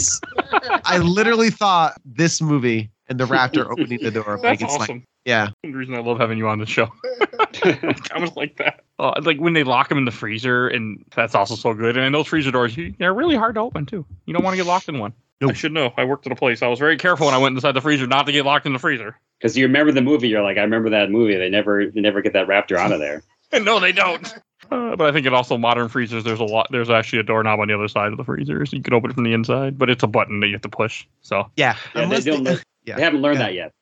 I 0.85 0.99
literally 0.99 1.51
thought 1.51 1.95
this 2.05 2.43
movie 2.43 2.91
and 3.09 3.21
the 3.21 3.25
raptor 3.25 3.67
opening 3.71 4.03
the 4.03 4.11
door 4.11 4.39
That's 4.43 4.61
make 4.61 4.69
it 4.69 4.73
like 4.73 4.81
awesome. 4.81 5.05
yeah. 5.25 5.51
The 5.63 5.71
reason 5.71 5.95
I 5.95 6.01
love 6.01 6.19
having 6.19 6.39
you 6.39 6.49
on 6.49 6.59
the 6.59 6.67
show. 6.67 6.89
I 7.63 8.19
was 8.19 8.35
like 8.35 8.57
that. 8.57 8.83
Uh, 8.99 9.13
like 9.23 9.39
when 9.39 9.53
they 9.53 9.63
lock 9.63 9.89
them 9.89 9.99
in 9.99 10.05
the 10.07 10.11
freezer, 10.11 10.67
and 10.69 11.05
that's 11.15 11.37
also 11.37 11.55
so 11.55 11.73
good. 11.73 11.97
And 11.97 12.13
those 12.13 12.27
freezer 12.27 12.51
doors, 12.51 12.77
they're 12.99 13.15
really 13.15 13.37
hard 13.37 13.55
to 13.55 13.61
open 13.61 13.87
too. 13.87 14.05
You 14.27 14.35
don't 14.35 14.43
want 14.43 14.55
to 14.55 14.63
get 14.63 14.67
locked 14.67 14.89
in 14.89 14.99
one. 14.99 15.13
I 15.41 15.53
should 15.53 15.73
know. 15.73 15.93
I 15.97 16.05
worked 16.05 16.27
at 16.27 16.33
a 16.33 16.37
place. 16.37 16.63
I 16.63 16.67
was 16.67 16.81
very 16.81 16.97
careful 16.97 17.27
when 17.27 17.35
I 17.35 17.39
went 17.39 17.55
inside 17.55 17.73
the 17.73 17.81
freezer 17.81 18.07
not 18.09 18.27
to 18.27 18.33
get 18.33 18.45
locked 18.45 18.67
in 18.67 18.73
the 18.73 18.79
freezer. 18.79 19.17
Because 19.39 19.57
you 19.57 19.67
remember 19.67 19.93
the 19.93 20.03
movie, 20.03 20.29
you're 20.29 20.43
like, 20.43 20.57
I 20.57 20.63
remember 20.63 20.91
that 20.91 21.11
movie. 21.11 21.37
They 21.37 21.51
never, 21.51 21.87
they 21.87 22.01
never 22.01 22.23
get 22.23 22.33
that 22.33 22.49
raptor 22.49 22.77
out 22.77 22.91
of 22.91 22.99
there. 22.99 23.23
no, 23.63 23.79
they 23.79 23.93
don't. 23.93 24.35
Uh, 24.71 24.97
but 24.97 25.09
I 25.09 25.13
think 25.13 25.27
in 25.27 25.35
also 25.35 25.57
modern 25.59 25.89
freezers, 25.89 26.25
there's 26.25 26.41
a 26.41 26.45
lot. 26.45 26.69
There's 26.71 26.91
actually 26.91 27.21
a 27.21 27.23
doorknob 27.23 27.61
on 27.61 27.69
the 27.69 27.75
other 27.75 27.89
side 27.89 28.13
of 28.13 28.17
the 28.19 28.25
freezer, 28.25 28.65
so 28.67 28.77
you 28.77 28.83
can 28.83 28.95
open 28.95 29.11
it 29.11 29.15
from 29.15 29.25
the 29.25 29.33
inside. 29.33 29.79
But 29.79 29.91
it's 29.91 30.03
a 30.03 30.07
button 30.09 30.41
that 30.41 30.47
you 30.49 30.55
have 30.55 30.63
to 30.63 30.69
push. 30.69 31.07
So 31.23 31.51
Yeah. 31.57 31.77
Yeah, 31.95 32.07
they 32.07 32.21
don't. 32.21 32.45
they- 32.45 32.55
know- 32.55 32.61
yeah. 32.85 32.97
They 32.97 33.03
haven't 33.03 33.23
learned 33.23 33.39
Yeah. 33.41 33.47
that 33.47 33.55
yet. 33.55 33.73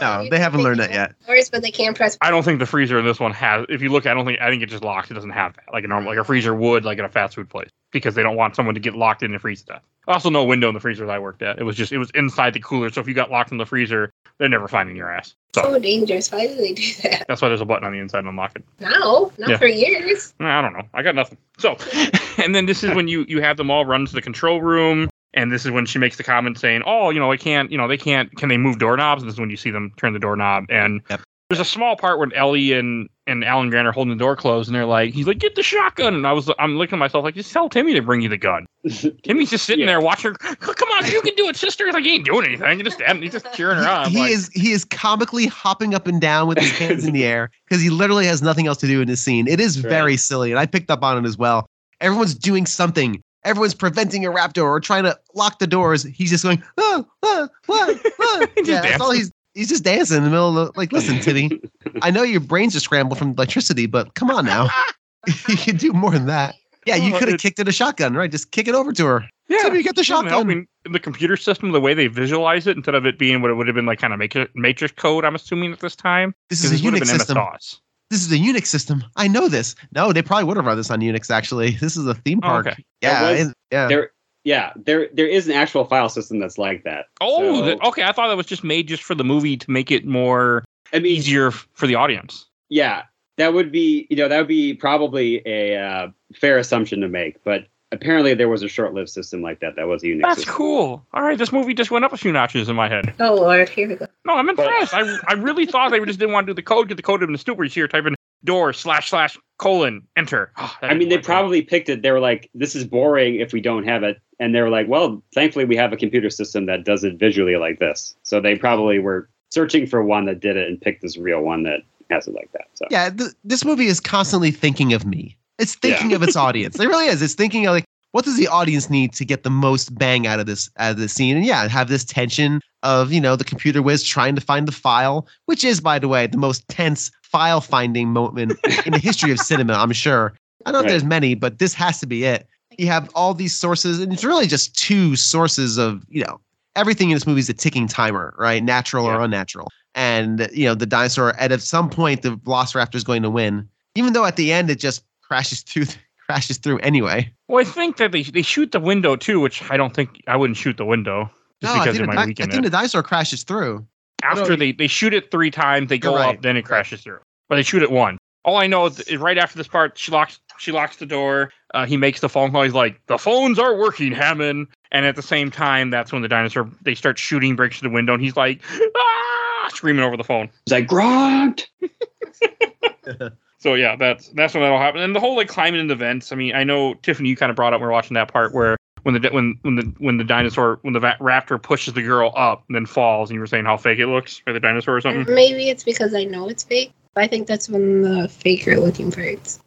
No, 0.00 0.26
they 0.30 0.38
haven't 0.38 0.62
learned 0.62 0.80
that 0.80 0.90
yet. 0.90 1.14
Doors, 1.26 1.50
but 1.50 1.60
they 1.60 1.70
can't 1.70 1.94
press. 1.94 2.16
I 2.22 2.30
don't 2.30 2.42
think 2.44 2.60
the 2.60 2.66
freezer 2.66 2.98
in 2.98 3.04
this 3.04 3.20
one 3.20 3.32
has. 3.32 3.66
If 3.68 3.82
you 3.82 3.90
look, 3.90 4.06
I 4.06 4.14
don't 4.14 4.24
think. 4.24 4.40
I 4.40 4.48
think 4.48 4.62
it 4.62 4.70
just 4.70 4.82
locks. 4.82 5.10
It 5.10 5.14
doesn't 5.14 5.30
have 5.30 5.54
that 5.56 5.64
like 5.72 5.84
a 5.84 5.88
normal, 5.88 6.10
like 6.10 6.18
a 6.18 6.24
freezer 6.24 6.54
would, 6.54 6.84
like 6.84 6.98
in 6.98 7.04
a 7.04 7.10
fast 7.10 7.34
food 7.34 7.50
place, 7.50 7.68
because 7.90 8.14
they 8.14 8.22
don't 8.22 8.36
want 8.36 8.56
someone 8.56 8.74
to 8.74 8.80
get 8.80 8.94
locked 8.94 9.22
in 9.22 9.32
and 9.32 9.40
freeze 9.40 9.60
to 9.62 9.74
death. 9.74 9.82
Also, 10.08 10.30
no 10.30 10.44
window 10.44 10.68
in 10.68 10.74
the 10.74 10.80
freezers 10.80 11.10
I 11.10 11.18
worked 11.18 11.42
at. 11.42 11.58
It 11.58 11.64
was 11.64 11.76
just 11.76 11.92
it 11.92 11.98
was 11.98 12.10
inside 12.14 12.54
the 12.54 12.60
cooler. 12.60 12.88
So 12.90 13.02
if 13.02 13.08
you 13.08 13.12
got 13.12 13.30
locked 13.30 13.52
in 13.52 13.58
the 13.58 13.66
freezer, 13.66 14.10
they're 14.42 14.48
never 14.48 14.66
finding 14.66 14.96
your 14.96 15.08
ass. 15.08 15.36
So 15.54 15.62
So 15.62 15.78
dangerous. 15.78 16.32
Why 16.32 16.48
do 16.48 16.56
they 16.56 16.72
do 16.72 16.82
that? 17.04 17.26
that's 17.28 17.40
why 17.40 17.46
there's 17.48 17.60
a 17.60 17.64
button 17.64 17.84
on 17.84 17.92
the 17.92 18.00
inside 18.00 18.22
to 18.22 18.28
unlock 18.28 18.56
it. 18.56 18.64
No, 18.80 19.30
not 19.38 19.50
Yeah. 19.50 19.56
for 19.58 19.66
years. 19.66 20.34
I 20.40 20.60
don't 20.60 20.72
know. 20.72 20.82
I 20.92 21.02
got 21.02 21.14
nothing. 21.14 21.38
So, 21.58 21.76
and 22.42 22.52
then 22.52 22.66
this 22.66 22.82
is 22.82 22.92
when 22.94 23.06
you 23.06 23.24
you 23.28 23.40
have 23.40 23.56
them 23.56 23.70
all 23.70 23.84
run 23.86 24.04
to 24.06 24.12
the 24.12 24.20
control 24.22 24.60
room, 24.60 25.08
and 25.32 25.52
this 25.52 25.64
is 25.64 25.70
when 25.70 25.86
she 25.86 26.00
makes 26.00 26.16
the 26.16 26.24
comment 26.24 26.58
saying, 26.58 26.82
"Oh, 26.84 27.10
you 27.10 27.20
know, 27.20 27.30
I 27.30 27.36
can't. 27.36 27.70
You 27.70 27.78
know, 27.78 27.86
they 27.86 27.96
can't. 27.96 28.34
Can 28.36 28.48
they 28.48 28.56
move 28.56 28.78
doorknobs?" 28.80 29.22
And 29.22 29.28
this 29.28 29.34
is 29.34 29.40
when 29.40 29.50
you 29.50 29.56
see 29.56 29.70
them 29.70 29.92
turn 29.96 30.12
the 30.12 30.18
doorknob. 30.18 30.64
And 30.70 31.02
Yep. 31.08 31.20
There's 31.52 31.66
a 31.66 31.70
small 31.70 31.96
part 31.96 32.18
when 32.18 32.32
Ellie 32.32 32.72
and 32.72 33.08
and 33.26 33.44
Alan 33.44 33.70
Grant 33.70 33.86
are 33.86 33.92
holding 33.92 34.16
the 34.16 34.18
door 34.18 34.34
closed, 34.34 34.68
and 34.68 34.74
they're 34.74 34.86
like, 34.86 35.12
"He's 35.14 35.26
like, 35.26 35.38
get 35.38 35.54
the 35.54 35.62
shotgun." 35.62 36.14
And 36.14 36.26
I 36.26 36.32
was, 36.32 36.50
I'm 36.58 36.76
looking 36.76 36.96
at 36.96 36.98
myself 36.98 37.22
like, 37.24 37.34
just 37.34 37.52
tell 37.52 37.68
Timmy 37.68 37.94
to 37.94 38.00
bring 38.02 38.20
you 38.20 38.28
the 38.28 38.36
gun. 38.38 38.66
Timmy's 39.22 39.50
just 39.50 39.64
sitting 39.66 39.80
Yeah. 39.84 39.92
there 39.92 40.00
watching 40.00 40.32
her. 40.40 40.56
Come 40.56 40.88
on, 40.88 41.06
you 41.10 41.20
can 41.22 41.34
do 41.36 41.48
it, 41.48 41.56
sister. 41.56 41.84
He's 41.84 41.94
like, 41.94 42.04
he 42.04 42.14
ain't 42.14 42.24
doing 42.24 42.46
anything. 42.46 42.78
He 42.78 42.82
just 42.82 43.00
he's 43.02 43.32
just 43.32 43.52
cheering 43.52 43.76
her 43.78 43.86
on. 43.88 44.10
He 44.10 44.18
like, 44.18 44.30
is 44.32 44.48
he 44.54 44.72
is 44.72 44.84
comically 44.84 45.46
hopping 45.46 45.94
up 45.94 46.06
and 46.06 46.20
down 46.20 46.48
with 46.48 46.58
his 46.58 46.70
hands 46.72 47.04
in 47.04 47.12
the 47.12 47.24
air 47.24 47.50
because 47.68 47.82
he 47.82 47.90
literally 47.90 48.26
has 48.26 48.40
nothing 48.42 48.66
else 48.66 48.78
to 48.78 48.86
do 48.86 49.00
in 49.02 49.06
this 49.08 49.20
scene. 49.20 49.46
It 49.46 49.60
is 49.60 49.82
Right. 49.84 49.90
very 49.90 50.16
silly, 50.16 50.50
and 50.50 50.58
I 50.58 50.66
picked 50.66 50.90
up 50.90 51.02
on 51.04 51.22
it 51.22 51.28
as 51.28 51.36
well. 51.36 51.66
Everyone's 52.00 52.34
doing 52.34 52.66
something. 52.66 53.22
Everyone's 53.44 53.74
preventing 53.74 54.24
a 54.24 54.30
raptor 54.30 54.62
or 54.64 54.78
trying 54.80 55.02
to 55.04 55.18
lock 55.34 55.58
the 55.58 55.66
doors. 55.66 56.04
He's 56.04 56.30
just 56.30 56.44
going, 56.44 56.62
ah, 56.78 57.04
ah, 57.24 57.48
ah, 57.68 57.88
ah. 58.20 58.46
Just 58.58 58.68
yeah, 58.68 58.80
that's 58.82 59.00
all 59.00 59.10
he's 59.12 59.32
he's 59.54 59.68
just 59.68 59.84
dancing 59.84 60.18
in 60.18 60.24
the 60.24 60.30
middle 60.30 60.56
of 60.58 60.72
the, 60.74 60.78
like, 60.78 60.92
listen, 60.92 61.20
Titty, 61.22 61.60
I 62.02 62.10
know 62.10 62.22
your 62.22 62.40
brains 62.40 62.74
are 62.76 62.80
scrambled 62.80 63.18
from 63.18 63.30
electricity, 63.32 63.86
but 63.86 64.14
come 64.14 64.30
on 64.30 64.44
now. 64.44 64.68
you 65.48 65.56
can 65.56 65.76
do 65.76 65.92
more 65.92 66.10
than 66.10 66.26
that. 66.26 66.54
Yeah, 66.86 66.96
you 66.96 67.16
could 67.16 67.28
have 67.28 67.38
kicked 67.40 67.60
it 67.60 67.68
a 67.68 67.72
shotgun, 67.72 68.14
right? 68.14 68.30
Just 68.30 68.50
kick 68.50 68.66
it 68.66 68.74
over 68.74 68.92
to 68.92 69.06
her. 69.06 69.24
yeah. 69.48 69.58
Timmy, 69.62 69.84
get 69.84 69.94
the 69.94 70.02
Doesn't. 70.02 70.26
I 70.26 70.30
shotgun. 70.30 70.46
mean, 70.48 70.66
the 70.90 70.98
computer 70.98 71.36
system, 71.36 71.70
the 71.70 71.80
way 71.80 71.94
they 71.94 72.08
visualize 72.08 72.66
it, 72.66 72.76
instead 72.76 72.96
of 72.96 73.06
it 73.06 73.20
being 73.20 73.40
what 73.40 73.52
it 73.52 73.54
would 73.54 73.68
have 73.68 73.76
been 73.76 73.86
like 73.86 74.00
kind 74.00 74.12
of 74.12 74.18
matrix, 74.18 74.50
matrix 74.56 74.92
code, 75.00 75.24
I'm 75.24 75.36
assuming 75.36 75.72
at 75.72 75.78
this 75.78 75.94
time. 75.94 76.34
This 76.50 76.64
is 76.64 76.70
a 76.72 76.74
this 76.74 76.82
Unix 76.82 77.06
system. 77.06 77.36
MS-DOS. 77.38 77.80
This 78.10 78.26
is 78.26 78.32
a 78.32 78.36
Unix 78.36 78.66
system. 78.66 79.04
I 79.14 79.28
know 79.28 79.46
this. 79.48 79.76
No, 79.94 80.12
they 80.12 80.22
probably 80.22 80.44
would 80.44 80.56
have 80.56 80.66
run 80.66 80.76
this 80.76 80.90
on 80.90 80.98
Unix. 81.00 81.30
Actually, 81.30 81.70
this 81.80 81.96
is 81.96 82.04
a 82.06 82.14
theme 82.14 82.40
Oh, 82.42 82.48
park. 82.48 82.66
okay. 82.66 82.84
Yeah, 83.00 83.30
was- 83.30 83.40
and- 83.42 83.54
yeah. 83.70 83.86
There, 83.86 84.10
yeah, 84.44 84.72
there, 84.76 85.08
there 85.12 85.26
is 85.26 85.46
an 85.48 85.54
actual 85.54 85.84
file 85.84 86.08
system 86.08 86.38
that's 86.38 86.58
like 86.58 86.84
that. 86.84 87.06
Oh, 87.20 87.60
So- 87.60 87.64
the- 87.66 87.86
okay. 87.88 88.02
I 88.02 88.12
thought 88.12 88.28
that 88.28 88.36
was 88.36 88.46
just 88.46 88.64
made 88.64 88.88
just 88.88 89.02
for 89.02 89.14
the 89.14 89.24
movie 89.24 89.56
to 89.56 89.70
make 89.70 89.90
it 89.90 90.04
more 90.06 90.64
I 90.92 90.98
mean, 90.98 91.12
easier 91.16 91.50
for 91.50 91.86
the 91.86 91.94
audience. 91.94 92.46
yeah, 92.68 93.02
that 93.38 93.54
would 93.54 93.72
be, 93.72 94.06
you 94.10 94.16
know, 94.16 94.28
that 94.28 94.38
would 94.38 94.48
be 94.48 94.74
probably 94.74 95.42
a 95.46 95.76
uh, 95.76 96.08
fair 96.34 96.58
assumption 96.58 97.00
to 97.00 97.08
make. 97.08 97.42
But 97.44 97.66
apparently, 97.90 98.34
there 98.34 98.48
was 98.48 98.62
a 98.62 98.68
short-lived 98.68 99.08
system 99.08 99.40
like 99.42 99.60
that. 99.60 99.76
That 99.76 99.86
was 99.88 100.02
a 100.02 100.06
Unix. 100.06 100.22
That's 100.22 100.36
system. 100.40 100.54
cool. 100.54 101.06
All 101.14 101.22
right, 101.22 101.38
this 101.38 101.50
movie 101.52 101.72
just 101.72 101.90
went 101.90 102.04
up 102.04 102.12
a 102.12 102.16
few 102.18 102.30
notches 102.32 102.68
in 102.68 102.76
my 102.76 102.88
head. 102.88 103.14
Oh 103.20 103.34
Lord, 103.34 103.68
here 103.70 103.88
we 103.88 103.94
go. 103.94 104.06
No, 104.26 104.34
I'm 104.34 104.48
impressed. 104.50 104.92
I, 104.94 105.16
I 105.28 105.32
really 105.34 105.64
thought 105.66 105.90
they 105.92 106.00
just 106.04 106.18
didn't 106.18 106.32
want 106.32 106.46
to 106.46 106.52
do 106.52 106.54
the 106.54 106.62
code, 106.62 106.88
get 106.88 106.96
the 106.96 107.02
code 107.02 107.22
in 107.22 107.32
the 107.32 107.38
stupid 107.38 107.72
here, 107.72 107.88
type 107.88 108.04
in 108.06 108.14
door 108.44 108.72
slash 108.72 109.08
slash 109.08 109.38
colon 109.58 110.06
enter. 110.16 110.52
Oh, 110.58 110.76
I 110.82 110.94
mean, 110.94 111.08
they 111.08 111.16
work. 111.16 111.24
probably 111.24 111.62
picked 111.62 111.88
it. 111.88 112.02
They 112.02 112.10
were 112.10 112.20
like, 112.20 112.50
"This 112.54 112.74
is 112.76 112.84
boring 112.84 113.36
if 113.36 113.52
we 113.52 113.60
don't 113.60 113.84
have 113.84 114.02
it," 114.02 114.20
and 114.42 114.54
they 114.54 114.60
were 114.60 114.70
like, 114.70 114.88
"Well, 114.88 115.22
thankfully, 115.34 115.64
we 115.64 115.76
have 115.76 115.92
a 115.92 115.96
computer 115.96 116.30
system 116.30 116.66
that 116.66 116.84
does 116.84 117.04
it 117.04 117.14
visually 117.18 117.56
like 117.56 117.78
this." 117.78 118.14
So 118.22 118.40
they 118.40 118.56
probably 118.56 118.98
were 118.98 119.28
searching 119.50 119.86
for 119.86 120.02
one 120.02 120.24
that 120.26 120.40
did 120.40 120.56
it 120.56 120.68
and 120.68 120.80
picked 120.80 121.02
this 121.02 121.16
real 121.16 121.40
one 121.42 121.62
that 121.64 121.80
has 122.10 122.26
it 122.26 122.34
like 122.34 122.50
that. 122.52 122.66
So 122.74 122.86
yeah, 122.90 123.10
th- 123.10 123.30
this 123.44 123.64
movie 123.64 123.86
is 123.86 124.00
constantly 124.00 124.50
thinking 124.50 124.92
of 124.92 125.06
me. 125.06 125.36
It's 125.58 125.74
thinking 125.76 126.12
of 126.12 126.22
its 126.22 126.36
audience. 126.36 126.78
It 126.80 126.88
really 126.88 127.06
is. 127.06 127.22
It's 127.22 127.34
thinking 127.34 127.66
of 127.66 127.72
like, 127.74 127.84
what 128.12 128.24
does 128.24 128.36
the 128.36 128.48
audience 128.48 128.90
need 128.90 129.12
to 129.14 129.24
get 129.24 129.42
the 129.44 129.50
most 129.50 129.96
bang 129.96 130.26
out 130.26 130.40
of 130.40 130.46
this 130.46 130.68
out 130.78 130.92
of 130.92 130.96
this 130.98 131.12
scene? 131.12 131.36
And 131.36 131.46
yeah, 131.46 131.68
have 131.68 131.88
this 131.88 132.04
tension 132.04 132.60
of 132.82 133.12
you 133.12 133.20
know 133.20 133.36
the 133.36 133.44
computer 133.44 133.80
whiz 133.82 134.02
trying 134.02 134.34
to 134.34 134.40
find 134.40 134.66
the 134.66 134.72
file, 134.72 135.26
which 135.46 135.62
is 135.64 135.80
by 135.80 135.98
the 135.98 136.08
way 136.08 136.26
the 136.26 136.38
most 136.38 136.66
tense 136.68 137.10
file 137.22 137.60
finding 137.60 138.08
moment 138.08 138.58
in 138.86 138.92
the 138.92 138.98
history 138.98 139.30
of 139.30 139.38
cinema. 139.38 139.74
I'm 139.74 139.92
sure. 139.92 140.34
I 140.64 140.70
don't 140.70 140.74
know 140.74 140.78
Right. 140.80 140.86
if 140.86 140.92
there's 140.92 141.04
many, 141.04 141.34
but 141.34 141.58
this 141.58 141.74
has 141.74 141.98
to 142.00 142.06
be 142.06 142.24
it. 142.24 142.46
You 142.78 142.86
have 142.86 143.10
all 143.14 143.34
these 143.34 143.54
sources, 143.54 144.00
and 144.00 144.12
it's 144.12 144.24
really 144.24 144.46
just 144.46 144.76
two 144.76 145.16
sources 145.16 145.78
of 145.78 146.04
you 146.08 146.24
know 146.24 146.40
everything 146.76 147.10
in 147.10 147.14
this 147.14 147.26
movie 147.26 147.40
is 147.40 147.48
a 147.48 147.54
ticking 147.54 147.86
timer, 147.86 148.34
right? 148.38 148.62
Natural 148.62 149.06
or 149.06 149.20
unnatural. 149.20 149.68
And 149.94 150.48
you 150.52 150.64
know 150.64 150.74
the 150.74 150.86
dinosaur 150.86 151.34
at 151.36 151.58
some 151.60 151.90
point 151.90 152.22
the 152.22 152.36
Velociraptor 152.36 152.94
is 152.94 153.04
going 153.04 153.22
to 153.22 153.30
win, 153.30 153.68
even 153.94 154.12
though 154.14 154.24
at 154.24 154.36
the 154.36 154.52
end 154.52 154.70
it 154.70 154.78
just 154.78 155.04
crashes 155.22 155.60
through 155.62 155.86
crashes 156.26 156.56
through 156.58 156.78
anyway. 156.78 157.30
Well, 157.48 157.60
I 157.60 157.68
think 157.68 157.98
that 157.98 158.12
they 158.12 158.22
they 158.22 158.42
shoot 158.42 158.72
the 158.72 158.80
window 158.80 159.16
too, 159.16 159.38
which 159.40 159.62
I 159.70 159.76
don't 159.76 159.94
think 159.94 160.22
I 160.26 160.36
wouldn't 160.36 160.56
shoot 160.56 160.76
the 160.78 160.84
window 160.86 161.30
just 161.60 161.74
No, 161.74 161.80
I 161.80 161.84
because 161.84 161.96
think, 161.98 162.08
of 162.08 162.10
the, 162.10 162.14
my 162.14 162.14
di- 162.14 162.22
I 162.22 162.26
weekend. 162.26 162.52
think 162.52 162.64
the 162.64 162.70
dinosaur 162.70 163.02
crashes 163.02 163.44
through. 163.44 163.86
After 164.22 164.50
no, 164.50 164.56
they 164.56 164.72
they 164.72 164.86
shoot 164.86 165.12
it 165.12 165.30
three 165.30 165.50
times, 165.50 165.88
they 165.88 165.98
go 165.98 166.12
You're 166.12 166.24
up, 166.24 166.42
then 166.42 166.56
it 166.56 166.62
crashes 166.64 167.02
through. 167.02 167.18
But 167.48 167.56
they 167.56 167.62
shoot 167.62 167.82
it 167.82 167.90
one. 167.90 168.18
All 168.44 168.56
I 168.56 168.66
know 168.66 168.86
is, 168.86 168.98
is 169.00 169.18
right 169.18 169.38
after 169.38 169.56
this 169.58 169.68
part, 169.68 169.96
she 169.98 170.10
locks 170.10 170.40
she 170.58 170.72
locks 170.72 170.96
the 170.96 171.06
door. 171.06 171.52
Uh, 171.74 171.86
he 171.86 171.96
makes 171.96 172.20
the 172.20 172.28
phone 172.28 172.50
call. 172.52 172.62
He's 172.62 172.74
like, 172.74 173.00
"The 173.06 173.18
phones 173.18 173.58
are 173.58 173.76
working, 173.76 174.12
Hammond." 174.12 174.68
And 174.90 175.06
at 175.06 175.16
the 175.16 175.22
same 175.22 175.50
time, 175.50 175.90
that's 175.90 176.12
when 176.12 176.22
the 176.22 176.28
dinosaur 176.28 176.70
they 176.82 176.94
start 176.94 177.18
shooting, 177.18 177.56
breaks 177.56 177.78
through 177.78 177.88
the 177.88 177.94
window, 177.94 178.14
and 178.14 178.22
he's 178.22 178.36
like, 178.36 178.62
"Ah!" 178.96 179.68
screaming 179.70 180.04
over 180.04 180.16
the 180.16 180.24
phone. 180.24 180.50
It's 180.66 180.72
like 180.72 180.86
Gronked. 180.86 181.66
So 183.62 183.74
yeah, 183.74 183.94
that's 183.94 184.28
that's 184.30 184.54
when 184.54 184.64
that'll 184.64 184.78
happen. 184.78 185.00
And 185.00 185.14
the 185.14 185.20
whole 185.20 185.36
like 185.36 185.46
climbing 185.46 185.80
into 185.80 185.94
vents. 185.94 186.32
I 186.32 186.34
mean, 186.34 186.52
I 186.52 186.64
know 186.64 186.94
Tiffany, 186.94 187.28
you 187.28 187.36
kind 187.36 187.48
of 187.48 187.54
brought 187.54 187.72
up 187.72 187.78
when 187.78 187.86
we 187.86 187.90
we're 187.90 187.92
watching 187.92 188.14
that 188.14 188.26
part 188.26 188.52
where 188.52 188.76
when 189.04 189.14
the 189.14 189.28
when 189.30 189.56
when 189.62 189.76
the 189.76 189.82
when 189.98 190.16
the 190.16 190.24
dinosaur 190.24 190.80
when 190.82 190.94
the 190.94 190.98
va- 190.98 191.16
raptor 191.20 191.62
pushes 191.62 191.94
the 191.94 192.02
girl 192.02 192.32
up 192.34 192.64
and 192.68 192.74
then 192.74 192.86
falls, 192.86 193.30
and 193.30 193.36
you 193.36 193.40
were 193.40 193.46
saying 193.46 193.64
how 193.64 193.76
fake 193.76 194.00
it 194.00 194.08
looks, 194.08 194.42
or 194.48 194.52
the 194.52 194.58
dinosaur 194.58 194.96
or 194.96 195.00
something. 195.00 195.32
Maybe 195.32 195.68
it's 195.68 195.84
because 195.84 196.12
I 196.12 196.24
know 196.24 196.48
it's 196.48 196.64
fake. 196.64 196.92
But 197.14 197.22
I 197.22 197.28
think 197.28 197.46
that's 197.46 197.68
when 197.68 198.02
the 198.02 198.28
faker 198.28 198.80
looking 198.80 199.12
parts. 199.12 199.60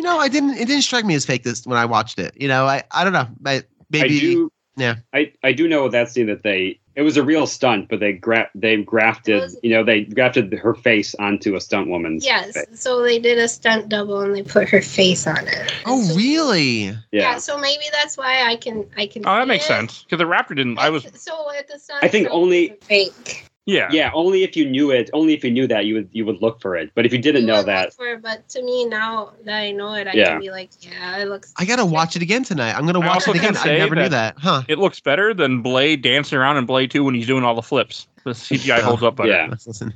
You 0.00 0.04
know, 0.06 0.18
I 0.18 0.28
didn't. 0.28 0.52
It 0.56 0.66
didn't 0.66 0.80
strike 0.80 1.04
me 1.04 1.14
as 1.14 1.26
fake 1.26 1.42
this 1.42 1.66
when 1.66 1.76
I 1.76 1.84
watched 1.84 2.18
it. 2.18 2.32
You 2.40 2.48
know, 2.48 2.64
I 2.64 2.82
I 2.90 3.04
don't 3.04 3.12
know. 3.12 3.28
I, 3.44 3.62
maybe 3.90 4.16
I 4.16 4.20
do. 4.20 4.52
yeah. 4.78 4.94
I 5.12 5.30
I 5.42 5.52
do 5.52 5.68
know 5.68 5.90
that 5.90 6.08
scene 6.08 6.26
that 6.28 6.42
they 6.42 6.80
it 6.96 7.02
was 7.02 7.18
a 7.18 7.22
real 7.22 7.46
stunt, 7.46 7.90
but 7.90 8.00
they 8.00 8.14
gra- 8.14 8.48
they 8.54 8.78
grafted 8.82 9.42
Was- 9.42 9.58
you 9.62 9.68
know 9.68 9.84
they 9.84 10.04
grafted 10.04 10.54
her 10.54 10.72
face 10.72 11.14
onto 11.16 11.54
a 11.54 11.60
stunt 11.60 11.88
woman's. 11.88 12.24
Yes. 12.24 12.54
face. 12.54 12.80
So 12.80 13.02
they 13.02 13.18
did 13.18 13.36
a 13.36 13.46
stunt 13.46 13.90
double 13.90 14.22
and 14.22 14.34
they 14.34 14.42
put 14.42 14.70
her 14.70 14.80
face 14.80 15.26
on 15.26 15.46
it. 15.46 15.70
Oh, 15.84 16.02
So- 16.02 16.14
really? 16.16 16.84
Yeah. 16.84 16.94
Yeah. 17.12 17.36
So 17.36 17.58
maybe 17.58 17.84
that's 17.92 18.16
why 18.16 18.44
I 18.50 18.56
can 18.56 18.86
I 18.96 19.06
can. 19.06 19.26
Oh, 19.26 19.36
that 19.36 19.48
makes 19.48 19.64
it. 19.66 19.68
sense 19.68 20.02
because 20.04 20.16
the 20.16 20.24
raptor 20.24 20.56
didn't. 20.56 20.78
I 20.78 20.88
was 20.88 21.02
So 21.14 21.46
at 21.58 21.68
the 21.68 21.78
stunt. 21.78 22.02
I 22.02 22.08
think 22.08 22.26
only- 22.30 22.74
fake. 22.84 23.44
Yeah. 23.70 23.88
Yeah, 23.90 24.10
only 24.14 24.42
if 24.42 24.56
you 24.56 24.68
knew 24.68 24.90
it, 24.90 25.10
only 25.12 25.34
if 25.34 25.44
you 25.44 25.50
knew 25.50 25.66
that 25.68 25.84
you 25.86 25.94
would 25.94 26.08
you 26.12 26.24
would 26.26 26.40
look 26.42 26.60
for 26.60 26.76
it. 26.76 26.90
But 26.94 27.06
if 27.06 27.12
you 27.12 27.18
didn't 27.18 27.42
You 27.42 27.46
know 27.48 27.62
that, 27.62 27.86
look 27.86 27.94
For 27.94 28.06
it, 28.14 28.22
but 28.22 28.48
to 28.50 28.62
me 28.62 28.84
now 28.86 29.32
that 29.44 29.56
I 29.56 29.70
know 29.70 29.94
it, 29.94 30.06
I 30.08 30.12
Yeah. 30.12 30.30
can 30.30 30.40
be 30.40 30.50
like, 30.50 30.70
yeah, 30.80 31.18
it 31.18 31.28
looks. 31.28 31.52
I 31.58 31.64
gotta 31.64 31.84
watch 31.84 32.16
it 32.16 32.22
again 32.22 32.44
tonight. 32.44 32.74
I'm 32.76 32.86
gonna 32.86 33.00
watch 33.00 33.26
it 33.28 33.36
again. 33.36 33.56
I 33.56 33.62
say 33.62 33.78
never 33.78 33.94
knew 33.94 34.08
that- 34.08 34.36
that. 34.36 34.42
Huh. 34.42 34.62
It 34.68 34.78
looks 34.78 35.00
better 35.00 35.32
than 35.34 35.62
Blade 35.62 36.02
dancing 36.02 36.38
around 36.38 36.56
in 36.58 36.66
Blade 36.66 36.90
2 36.90 37.04
when 37.04 37.14
he's 37.14 37.26
doing 37.26 37.44
all 37.44 37.54
the 37.54 37.62
flips. 37.62 38.06
The 38.24 38.32
CGI 38.32 38.80
holds 38.80 39.02
up 39.02 39.16
better. 39.16 39.30
Yeah. 39.30 39.46
Let's 39.48 39.66
listen. 39.66 39.94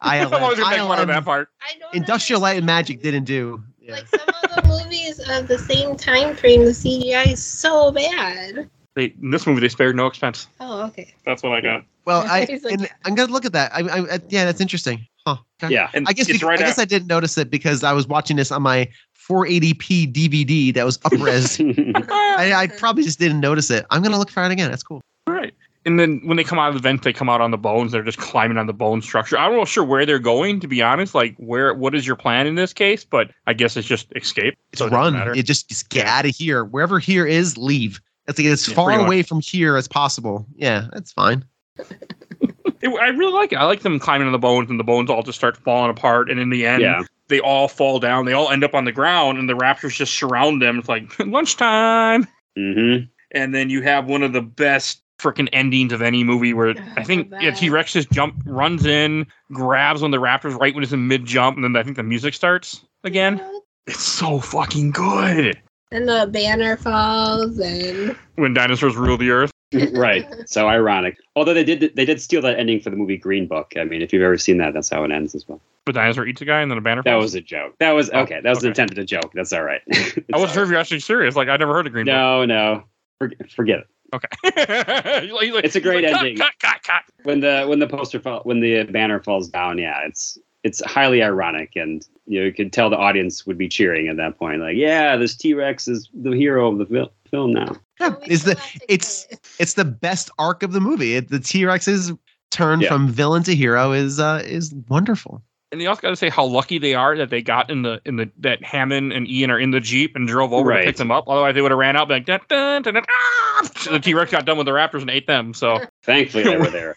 I'm 0.00 0.32
always 0.32 0.58
gonna 0.58 0.70
make 0.70 0.78
fun 0.86 1.00
of 1.00 1.08
that 1.08 1.24
part. 1.24 1.48
I 1.60 1.76
don't 1.80 1.94
Industrial 1.94 2.40
Light 2.40 2.56
and. 2.58 2.66
Magic 2.66 3.02
didn't 3.02 3.24
do. 3.24 3.62
Yeah. 3.80 3.92
Like 3.94 4.06
some 4.08 4.20
of 4.20 4.62
the 4.62 4.68
movies 4.68 5.18
of 5.30 5.48
the 5.48 5.58
same 5.58 5.96
time 5.96 6.36
frame, 6.36 6.64
the 6.64 6.70
CGI 6.72 7.32
is 7.32 7.42
so 7.44 7.90
bad. 7.92 8.68
They 8.94 9.14
in 9.20 9.30
this 9.30 9.46
movie 9.46 9.60
they 9.60 9.68
spared 9.68 9.94
no 9.96 10.06
expense. 10.06 10.46
Oh, 10.60 10.84
okay. 10.86 11.12
That's 11.24 11.42
what 11.42 11.52
I 11.52 11.60
got. 11.60 11.84
Well, 12.06 12.24
I 12.30 12.44
He's 12.46 12.64
like- 12.64 12.74
and 12.74 12.88
I'm 13.04 13.14
gonna 13.14 13.32
look 13.32 13.44
at 13.44 13.52
that. 13.52 13.72
I, 13.74 13.80
I, 13.80 13.98
I 14.14 14.20
yeah, 14.28 14.44
that's 14.44 14.60
interesting. 14.60 15.06
Huh. 15.26 15.36
Okay. 15.62 15.74
yeah, 15.74 15.90
And 15.92 16.06
I 16.08 16.12
guess 16.12 16.28
it's 16.28 16.38
bec- 16.38 16.48
right 16.48 16.58
I 16.58 16.62
guess 16.62 16.70
after. 16.78 16.82
I 16.82 16.84
didn't 16.84 17.08
notice 17.08 17.36
it 17.36 17.50
because 17.50 17.82
I 17.82 17.92
was 17.92 18.06
watching 18.06 18.36
this 18.36 18.52
on 18.52 18.62
my 18.62 18.88
480p 19.28 20.12
DVD 20.12 20.72
that 20.74 20.84
was 20.84 20.98
upres. 20.98 21.58
I, 22.12 22.52
I 22.54 22.66
probably 22.68 23.02
just 23.02 23.18
didn't 23.18 23.40
notice 23.40 23.70
it. 23.70 23.84
I'm 23.90 24.02
gonna 24.02 24.18
look 24.18 24.30
for 24.30 24.44
it 24.44 24.52
again. 24.52 24.70
That's 24.70 24.82
cool. 24.84 25.00
Right. 25.26 25.52
And 25.84 26.00
then 26.00 26.20
when 26.24 26.36
they 26.36 26.42
come 26.44 26.58
out 26.58 26.68
of 26.68 26.74
the 26.74 26.80
vent, 26.80 27.02
they 27.04 27.12
come 27.12 27.28
out 27.28 27.40
on 27.40 27.52
the 27.52 27.58
bones. 27.58 27.92
They're 27.92 28.02
just 28.02 28.18
climbing 28.18 28.58
on 28.58 28.66
the 28.66 28.72
bone 28.72 29.00
structure. 29.02 29.38
I'm 29.38 29.54
not 29.56 29.68
sure 29.68 29.84
where 29.84 30.04
they're 30.04 30.18
going, 30.18 30.58
to 30.60 30.66
be 30.66 30.82
honest. 30.82 31.14
Like, 31.14 31.36
where? 31.38 31.72
What 31.74 31.94
is 31.94 32.04
your 32.04 32.16
plan 32.16 32.48
in 32.48 32.56
this 32.56 32.72
case? 32.72 33.04
But 33.04 33.30
I 33.46 33.52
guess 33.52 33.76
it's 33.76 33.86
just 33.86 34.08
escape. 34.16 34.56
It's 34.72 34.80
so 34.80 34.88
run. 34.88 35.12
matter. 35.12 35.32
It 35.32 35.44
just, 35.46 35.68
just 35.68 35.88
get 35.88 36.06
Yeah. 36.06 36.18
out 36.18 36.24
of 36.26 36.34
here. 36.34 36.64
Wherever 36.64 36.98
here 36.98 37.24
is, 37.24 37.56
leave. 37.56 38.00
That's 38.26 38.36
like 38.36 38.48
as 38.48 38.66
Yeah, 38.68 38.74
far 38.74 38.86
pretty 38.86 38.98
much. 38.98 39.06
away 39.06 39.22
from 39.22 39.40
here 39.40 39.76
as 39.76 39.86
possible. 39.86 40.44
Yeah, 40.56 40.88
that's 40.92 41.12
fine. 41.12 41.44
It- 41.78 42.88
I 43.00 43.08
really 43.08 43.32
like 43.32 43.52
it. 43.52 43.56
I 43.56 43.64
like 43.64 43.80
them 43.80 43.98
climbing 43.98 44.26
on 44.26 44.32
the 44.32 44.38
bones, 44.38 44.70
and 44.70 44.78
the 44.78 44.84
bones 44.84 45.10
all 45.10 45.22
just 45.22 45.38
start 45.38 45.56
falling 45.56 45.90
apart. 45.90 46.30
And 46.30 46.38
in 46.38 46.50
the 46.50 46.66
end, 46.66 46.82
yeah, 46.82 47.02
they 47.28 47.40
all 47.40 47.68
fall 47.68 47.98
down. 47.98 48.24
They 48.26 48.32
all 48.32 48.50
end 48.50 48.62
up 48.64 48.74
on 48.74 48.84
the 48.84 48.92
ground, 48.92 49.38
and 49.38 49.48
the 49.48 49.54
raptors 49.54 49.96
just 49.96 50.14
surround 50.14 50.60
them. 50.62 50.78
It's 50.78 50.88
like 50.88 51.18
lunchtime. 51.18 52.26
hmm 52.56 52.96
And 53.32 53.54
then 53.54 53.70
you 53.70 53.82
have 53.82 54.06
one 54.06 54.22
of 54.22 54.32
the 54.32 54.42
best 54.42 55.02
freaking 55.18 55.48
endings 55.54 55.92
of 55.92 56.02
any 56.02 56.22
movie 56.22 56.52
where 56.52 56.74
I 56.98 57.02
think 57.02 57.30
the 57.30 57.44
yeah. 57.44 57.50
T 57.52 57.70
Rex 57.70 57.94
just 57.94 58.10
jump 58.10 58.36
runs 58.44 58.84
in, 58.84 59.26
grabs 59.52 60.02
one 60.02 60.12
of 60.12 60.20
the 60.20 60.24
raptors 60.24 60.58
right 60.60 60.74
when 60.74 60.82
it's 60.84 60.92
in 60.92 61.08
mid 61.08 61.24
jump, 61.24 61.56
and 61.56 61.64
then 61.64 61.74
I 61.74 61.82
think 61.82 61.96
the 61.96 62.02
music 62.02 62.34
starts 62.34 62.84
again. 63.02 63.40
It's 63.86 64.02
so 64.02 64.38
fucking 64.40 64.90
good. 64.90 65.58
And 65.92 66.08
the 66.08 66.28
banner 66.30 66.76
falls, 66.76 67.58
and 67.58 68.14
When 68.34 68.52
dinosaurs 68.52 68.96
rule 68.96 69.16
the 69.16 69.30
earth. 69.30 69.52
Right. 69.94 70.26
So 70.46 70.68
ironic. 70.68 71.18
Although 71.34 71.54
they 71.54 71.64
did 71.64 71.92
they 71.94 72.04
did 72.04 72.20
steal 72.20 72.42
that 72.42 72.58
ending 72.58 72.80
for 72.80 72.90
the 72.90 72.96
movie 72.96 73.16
Green 73.16 73.46
Book. 73.46 73.72
I 73.76 73.84
mean, 73.84 74.02
if 74.02 74.12
you've 74.12 74.22
ever 74.22 74.38
seen 74.38 74.58
that, 74.58 74.74
that's 74.74 74.88
how 74.88 75.04
it 75.04 75.10
ends 75.12 75.34
as 75.34 75.46
well. 75.48 75.60
The 75.86 75.92
dinosaur 75.92 76.26
eats 76.26 76.40
a 76.40 76.44
guy 76.44 76.60
and 76.62 76.70
then 76.70 76.78
a 76.78 76.80
banner 76.80 77.02
That 77.02 77.12
falls. 77.12 77.22
was 77.24 77.34
a 77.36 77.40
joke. 77.40 77.74
That 77.78 77.92
was 77.92 78.10
Oh, 78.12 78.20
okay. 78.20 78.40
That 78.42 78.50
was 78.50 78.64
an 78.64 78.70
okay. 78.70 78.72
attempt 78.72 78.92
at 78.92 78.98
a 78.98 79.04
joke. 79.04 79.30
That's 79.34 79.52
all 79.52 79.62
right. 79.62 79.80
I 79.92 80.22
wasn't 80.32 80.52
sure 80.52 80.64
if 80.64 80.70
you're 80.70 80.78
actually 80.80 81.00
serious. 81.00 81.36
Like 81.36 81.48
I 81.48 81.56
never 81.56 81.72
heard 81.74 81.86
of 81.86 81.92
Green 81.92 82.06
Book. 82.06 82.12
No, 82.12 82.44
no. 82.44 82.84
Forget, 83.18 83.50
forget 83.52 83.78
it. 83.80 83.86
Okay. 84.14 84.28
He's 85.26 85.32
like- 85.52 85.64
It's 85.64 85.76
a 85.76 85.80
great 85.80 86.04
like, 86.04 86.14
ending. 86.14 86.36
Cut, 86.36 86.52
cut, 86.60 86.82
cut. 86.82 87.02
When 87.24 87.40
the 87.40 87.64
when 87.68 87.78
the 87.80 87.86
poster 87.88 88.20
fall 88.20 88.40
when 88.44 88.60
the 88.60 88.84
banner 88.84 89.20
falls 89.20 89.48
down, 89.48 89.78
yeah, 89.78 90.00
it's 90.06 90.38
it's 90.62 90.80
highly 90.84 91.22
ironic, 91.22 91.72
and 91.76 92.06
you 92.26 92.40
know 92.40 92.46
you 92.46 92.52
could 92.52 92.72
tell 92.72 92.90
the 92.90 92.96
audience 92.96 93.46
would 93.46 93.58
be 93.58 93.68
cheering 93.68 94.08
at 94.08 94.16
that 94.16 94.36
point. 94.38 94.60
Like, 94.60 94.76
yeah, 94.76 95.16
this 95.16 95.36
T 95.36 95.54
Rex 95.54 95.86
is 95.88 96.08
the 96.14 96.32
hero 96.32 96.70
of 96.70 96.78
the 96.78 96.86
fil- 96.86 97.12
film 97.26 97.52
now. 97.52 97.76
Yeah, 98.00 98.14
we 98.20 98.26
is 98.28 98.44
the 98.44 98.52
still 98.52 98.62
have 98.64 98.72
to 98.80 98.92
it's 98.92 99.26
it's 99.58 99.74
the 99.74 99.84
best 99.84 100.30
arc 100.38 100.62
of 100.62 100.72
the 100.72 100.80
movie. 100.80 101.14
It, 101.16 101.28
the 101.28 101.40
T 101.40 101.64
Rex's 101.64 102.12
turn 102.50 102.80
Yeah. 102.80 102.88
from 102.88 103.08
villain 103.08 103.42
to 103.44 103.54
hero 103.54 103.92
is 103.92 104.18
uh 104.20 104.42
is 104.44 104.74
wonderful. 104.88 105.42
And 105.72 105.82
you 105.82 105.88
also 105.88 106.00
got 106.00 106.10
to 106.10 106.16
say 106.16 106.28
how 106.28 106.44
lucky 106.44 106.78
they 106.78 106.94
are 106.94 107.16
that 107.16 107.28
they 107.30 107.42
got 107.42 107.70
in 107.70 107.82
the 107.82 108.00
in 108.04 108.16
the 108.16 108.30
that 108.38 108.62
Hammond 108.64 109.12
and 109.12 109.28
Ian 109.28 109.50
are 109.50 109.58
in 109.58 109.72
the 109.72 109.80
jeep 109.80 110.14
and 110.14 110.26
drove 110.28 110.52
over 110.52 110.68
Right. 110.70 110.82
to 110.82 110.86
pick 110.86 110.96
them 110.96 111.10
up. 111.10 111.24
Otherwise, 111.28 111.54
they 111.54 111.60
would 111.62 111.72
have 111.72 111.78
ran 111.78 111.96
out 111.96 112.08
like 112.08 112.24
dun, 112.24 112.38
dun, 112.48 112.82
dun, 112.82 112.94
dun, 112.94 113.04
ah! 113.10 113.68
the 113.90 113.98
T 113.98 114.14
Rex 114.14 114.30
got 114.30 114.44
done 114.46 114.56
with 114.58 114.66
the 114.66 114.72
raptors 114.72 115.00
and 115.00 115.10
ate 115.10 115.26
them. 115.26 115.52
So 115.54 115.80
Thankfully, 116.04 116.44
they 116.44 116.56
were 116.56 116.70
there. 116.70 116.96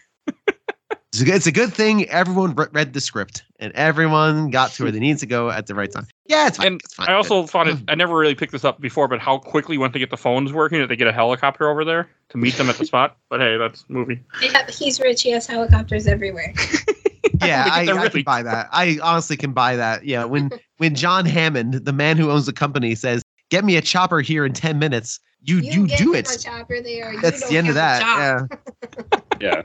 It's 1.12 1.22
a 1.22 1.24
good, 1.24 1.34
it's 1.34 1.46
a 1.48 1.52
good 1.52 1.72
thing 1.72 2.08
everyone 2.08 2.54
read 2.54 2.92
the 2.92 3.00
script 3.00 3.42
and 3.58 3.72
everyone 3.72 4.50
got 4.50 4.70
to 4.72 4.84
where 4.84 4.92
they 4.92 5.00
need 5.00 5.18
to 5.18 5.26
go 5.26 5.50
at 5.50 5.66
the 5.66 5.74
right 5.74 5.90
time. 5.90 6.06
Yeah, 6.26 6.46
it's 6.46 6.56
fine. 6.56 6.66
And 6.68 6.80
it's 6.84 6.94
fine. 6.94 7.08
I 7.08 7.14
also 7.14 7.48
thought 7.48 7.66
it. 7.66 7.74
Mm-hmm. 7.74 7.90
I 7.90 7.96
never 7.96 8.16
really 8.16 8.36
picked 8.36 8.52
this 8.52 8.64
up 8.64 8.80
before, 8.80 9.08
but 9.08 9.18
how 9.18 9.38
quickly 9.38 9.76
once 9.76 9.92
they 9.92 9.98
get 9.98 10.10
the 10.10 10.16
phones 10.16 10.52
working, 10.52 10.78
that 10.78 10.86
they 10.86 10.94
get 10.94 11.08
a 11.08 11.12
helicopter 11.12 11.68
over 11.68 11.84
there 11.84 12.08
to 12.28 12.38
meet 12.38 12.54
them 12.54 12.70
at 12.70 12.76
the 12.76 12.84
spot. 12.86 13.16
But 13.28 13.40
hey, 13.40 13.56
that's 13.56 13.84
movie. 13.88 14.20
Yeah, 14.42 14.68
he's 14.68 14.98
rich. 15.00 15.22
He 15.22 15.30
has 15.30 15.46
helicopters 15.46 16.08
everywhere. 16.08 16.52
yeah, 17.42 17.64
think 17.64 17.74
I, 17.74 17.86
they're 17.86 17.98
I 17.98 18.08
can 18.08 18.22
buy 18.22 18.42
that. 18.42 18.68
I 18.72 18.98
honestly 19.02 19.36
can 19.36 19.52
buy 19.52 19.76
that. 19.76 20.04
Yeah, 20.04 20.24
when 20.24 20.50
when 20.78 20.96
John 20.96 21.26
Hammond, 21.26 21.74
the 21.74 21.92
man 21.92 22.16
who 22.16 22.30
owns 22.30 22.46
the 22.46 22.52
company, 22.52 22.96
says, 22.96 23.22
"Get 23.50 23.64
me 23.64 23.76
a 23.76 23.80
chopper 23.80 24.20
here 24.20 24.44
in 24.44 24.52
ten 24.52 24.80
minutes," 24.80 25.20
you 25.42 25.58
you, 25.58 25.86
get 25.86 25.98
do 25.98 26.14
it. 26.14 26.28
A 26.28 26.38
chopper 26.40 26.80
there. 26.80 27.12
you 27.12 27.20
That's 27.20 27.40
don't 27.40 27.50
the 27.50 27.58
end 27.58 27.68
of 27.68 27.74
that. 27.74 28.48
Yeah. 29.40 29.40
Yeah. 29.40 29.62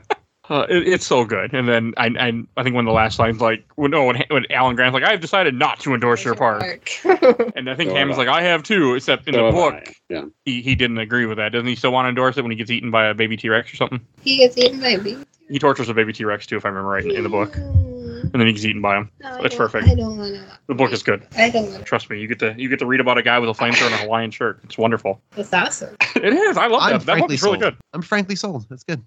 Uh, 0.48 0.64
it, 0.68 0.86
it's 0.86 1.04
so 1.06 1.24
good. 1.24 1.52
And 1.54 1.68
then 1.68 1.92
I, 1.96 2.06
I 2.06 2.42
I 2.56 2.62
think 2.62 2.74
one 2.74 2.86
of 2.86 2.90
the 2.90 2.94
last 2.94 3.18
lines 3.18 3.40
like 3.40 3.64
when 3.74 3.90
no 3.90 4.04
when, 4.04 4.22
when 4.28 4.44
Alan 4.50 4.76
Grant's 4.76 4.94
like 4.94 5.02
I've 5.02 5.20
decided 5.20 5.54
not 5.54 5.80
to 5.80 5.92
endorse 5.94 6.24
your 6.24 6.34
park, 6.36 6.90
and 7.04 7.68
I 7.68 7.74
think 7.74 7.90
So 7.90 7.96
Hammond's 7.96 8.16
have 8.16 8.18
like 8.18 8.28
I 8.28 8.42
have 8.42 8.62
too, 8.62 8.94
except 8.94 9.26
in 9.26 9.34
So 9.34 9.46
the 9.46 9.52
book 9.52 9.92
Yeah. 10.08 10.24
he, 10.44 10.62
he 10.62 10.74
didn't 10.74 10.98
agree 10.98 11.26
with 11.26 11.38
that. 11.38 11.50
Doesn't 11.52 11.66
he 11.66 11.74
still 11.74 11.92
want 11.92 12.06
to 12.06 12.10
endorse 12.10 12.36
it 12.38 12.42
when 12.42 12.52
he 12.52 12.56
gets 12.56 12.70
eaten 12.70 12.90
by 12.90 13.06
a 13.06 13.14
baby 13.14 13.36
T 13.36 13.48
Rex 13.48 13.72
or 13.72 13.76
something? 13.76 14.00
he 14.20 14.36
gets 14.36 14.56
eaten 14.56 14.80
by 14.80 14.90
a 14.90 14.98
bee. 14.98 15.16
He 15.48 15.58
tortures 15.58 15.88
a 15.88 15.94
baby 15.94 16.12
T 16.12 16.24
Rex 16.24 16.46
too, 16.46 16.56
if 16.56 16.64
I 16.64 16.68
remember 16.68 16.90
right 16.90 17.04
in, 17.04 17.10
in 17.10 17.22
the 17.22 17.28
book, 17.28 17.52
Mm, 17.52 18.22
and 18.22 18.32
then 18.40 18.46
he 18.46 18.52
gets 18.52 18.64
eaten 18.64 18.80
by 18.82 18.96
him. 18.96 19.10
no, 19.20 19.28
I 19.38 19.42
That's 19.42 19.54
perfect. 19.54 19.86
I 19.86 19.94
don't 19.94 20.16
want 20.16 20.34
to. 20.34 20.44
The 20.68 20.74
book 20.74 20.92
is 20.92 21.02
good. 21.02 21.26
I 21.36 21.50
don't 21.50 21.64
want 21.66 21.78
to. 21.78 21.84
Trust 21.84 22.08
me, 22.10 22.18
you 22.20 22.26
get 22.28 22.38
to 22.40 22.54
you 22.56 22.68
get 22.68 22.78
to 22.80 22.86
read 22.86 23.00
about 23.00 23.18
a 23.18 23.22
guy 23.22 23.38
with 23.38 23.50
a 23.50 23.52
flamethrower 23.52 23.86
and 23.86 23.94
a 23.94 23.98
Hawaiian 23.98 24.30
shirt. 24.30 24.60
It's 24.64 24.78
wonderful. 24.78 25.20
That's 25.34 25.52
awesome. 25.52 25.96
It 26.16 26.32
is. 26.32 26.56
I 26.56 26.66
love 26.66 26.82
I'm 26.82 26.92
that. 26.92 27.00
That 27.00 27.06
book 27.06 27.06
frankly 27.18 27.34
is 27.34 27.42
really 27.42 27.58
good. 27.58 27.76
I'm 27.92 28.00
frankly 28.02 28.36
sold. 28.36 28.66
That's 28.70 28.84
good. 28.84 29.04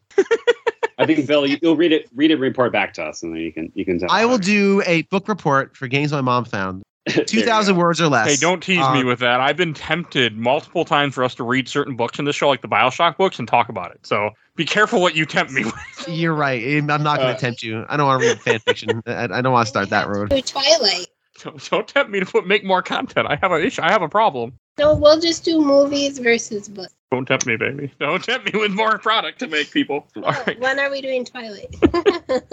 I 1.00 1.06
think 1.06 1.26
Bill, 1.26 1.48
you, 1.48 1.58
you'll 1.62 1.78
read 1.78 1.92
it, 1.94 2.08
read 2.14 2.30
it, 2.30 2.40
report 2.40 2.72
back 2.74 2.94
to 2.96 3.04
us, 3.04 3.24
and 3.24 3.34
then 3.34 3.42
you 3.42 3.52
can 3.54 3.72
you 3.74 3.86
can 3.86 3.98
tell. 4.00 4.12
I 4.12 4.26
will 4.26 4.36
us. 4.36 4.46
do 4.46 4.84
a 4.86 5.04
book 5.04 5.28
report 5.28 5.76
for 5.76 5.88
games 5.88 6.12
my 6.12 6.22
mom 6.22 6.46
found. 6.46 6.84
Two 7.26 7.42
thousand 7.42 7.78
words 7.78 8.00
or 8.02 8.08
less. 8.10 8.28
Hey, 8.30 8.36
don't 8.36 8.62
tease 8.62 8.78
me 8.92 9.02
Uh, 9.02 9.06
with 9.06 9.20
that. 9.20 9.40
I've 9.40 9.58
been 9.58 9.74
tempted 9.74 10.38
multiple 10.38 10.86
times 10.86 11.16
for 11.16 11.24
us 11.24 11.34
to 11.36 11.44
read 11.44 11.68
certain 11.68 11.96
books 11.96 12.20
in 12.20 12.26
this 12.26 12.36
show, 12.36 12.50
like 12.50 12.62
the 12.62 12.68
Bioshock 12.68 13.18
books, 13.18 13.40
and 13.40 13.48
talk 13.48 13.70
about 13.70 13.92
it. 13.92 14.06
So 14.06 14.32
be 14.56 14.66
careful 14.66 15.02
what 15.02 15.16
you 15.16 15.26
tempt 15.26 15.52
me 15.54 15.64
with. 15.66 15.74
You're 16.08 16.36
right. 16.36 16.62
I'm 16.62 16.86
not 16.86 17.04
going 17.18 17.30
to 17.30 17.36
Uh, 17.36 17.38
tempt 17.38 17.64
you. 17.64 17.86
I 17.90 17.98
don't 17.98 18.06
want 18.06 18.22
to 18.22 18.28
read 18.28 18.42
fan 18.42 18.60
fiction. 18.60 19.02
I, 19.08 19.24
I 19.24 19.42
don't 19.42 19.54
want 19.54 19.66
to 19.66 19.70
start 19.70 19.90
that 19.90 20.08
road. 20.10 20.30
Do 20.30 20.42
Twilight. 20.42 21.08
Don't, 21.42 21.70
don't 21.70 21.88
tempt 21.88 22.12
me 22.12 22.20
to 22.20 22.26
put 22.26 22.46
make 22.46 22.66
more 22.66 22.82
content. 22.84 23.26
I 23.30 23.38
have 23.42 23.54
an 23.54 23.64
issue. 23.64 23.82
I 23.82 23.92
have 23.92 24.02
a 24.02 24.10
problem. 24.10 24.54
No, 24.78 24.94
we'll 24.94 25.20
just 25.22 25.46
do 25.46 25.62
movies 25.62 26.20
versus 26.20 26.68
books. 26.68 26.94
Don't 27.12 27.26
tempt 27.28 27.46
me, 27.48 27.58
baby. 27.58 27.92
Don't 28.00 28.24
tempt 28.24 28.54
me 28.54 28.60
with 28.60 28.72
more 28.72 28.98
product 29.00 29.40
to 29.40 29.48
make 29.48 29.72
people. 29.72 30.08
All 30.18 30.22
right. 30.24 30.60
When 30.60 30.80
are 30.80 30.92
we 30.92 31.02
doing 31.02 31.26
Twilight? 31.26 31.76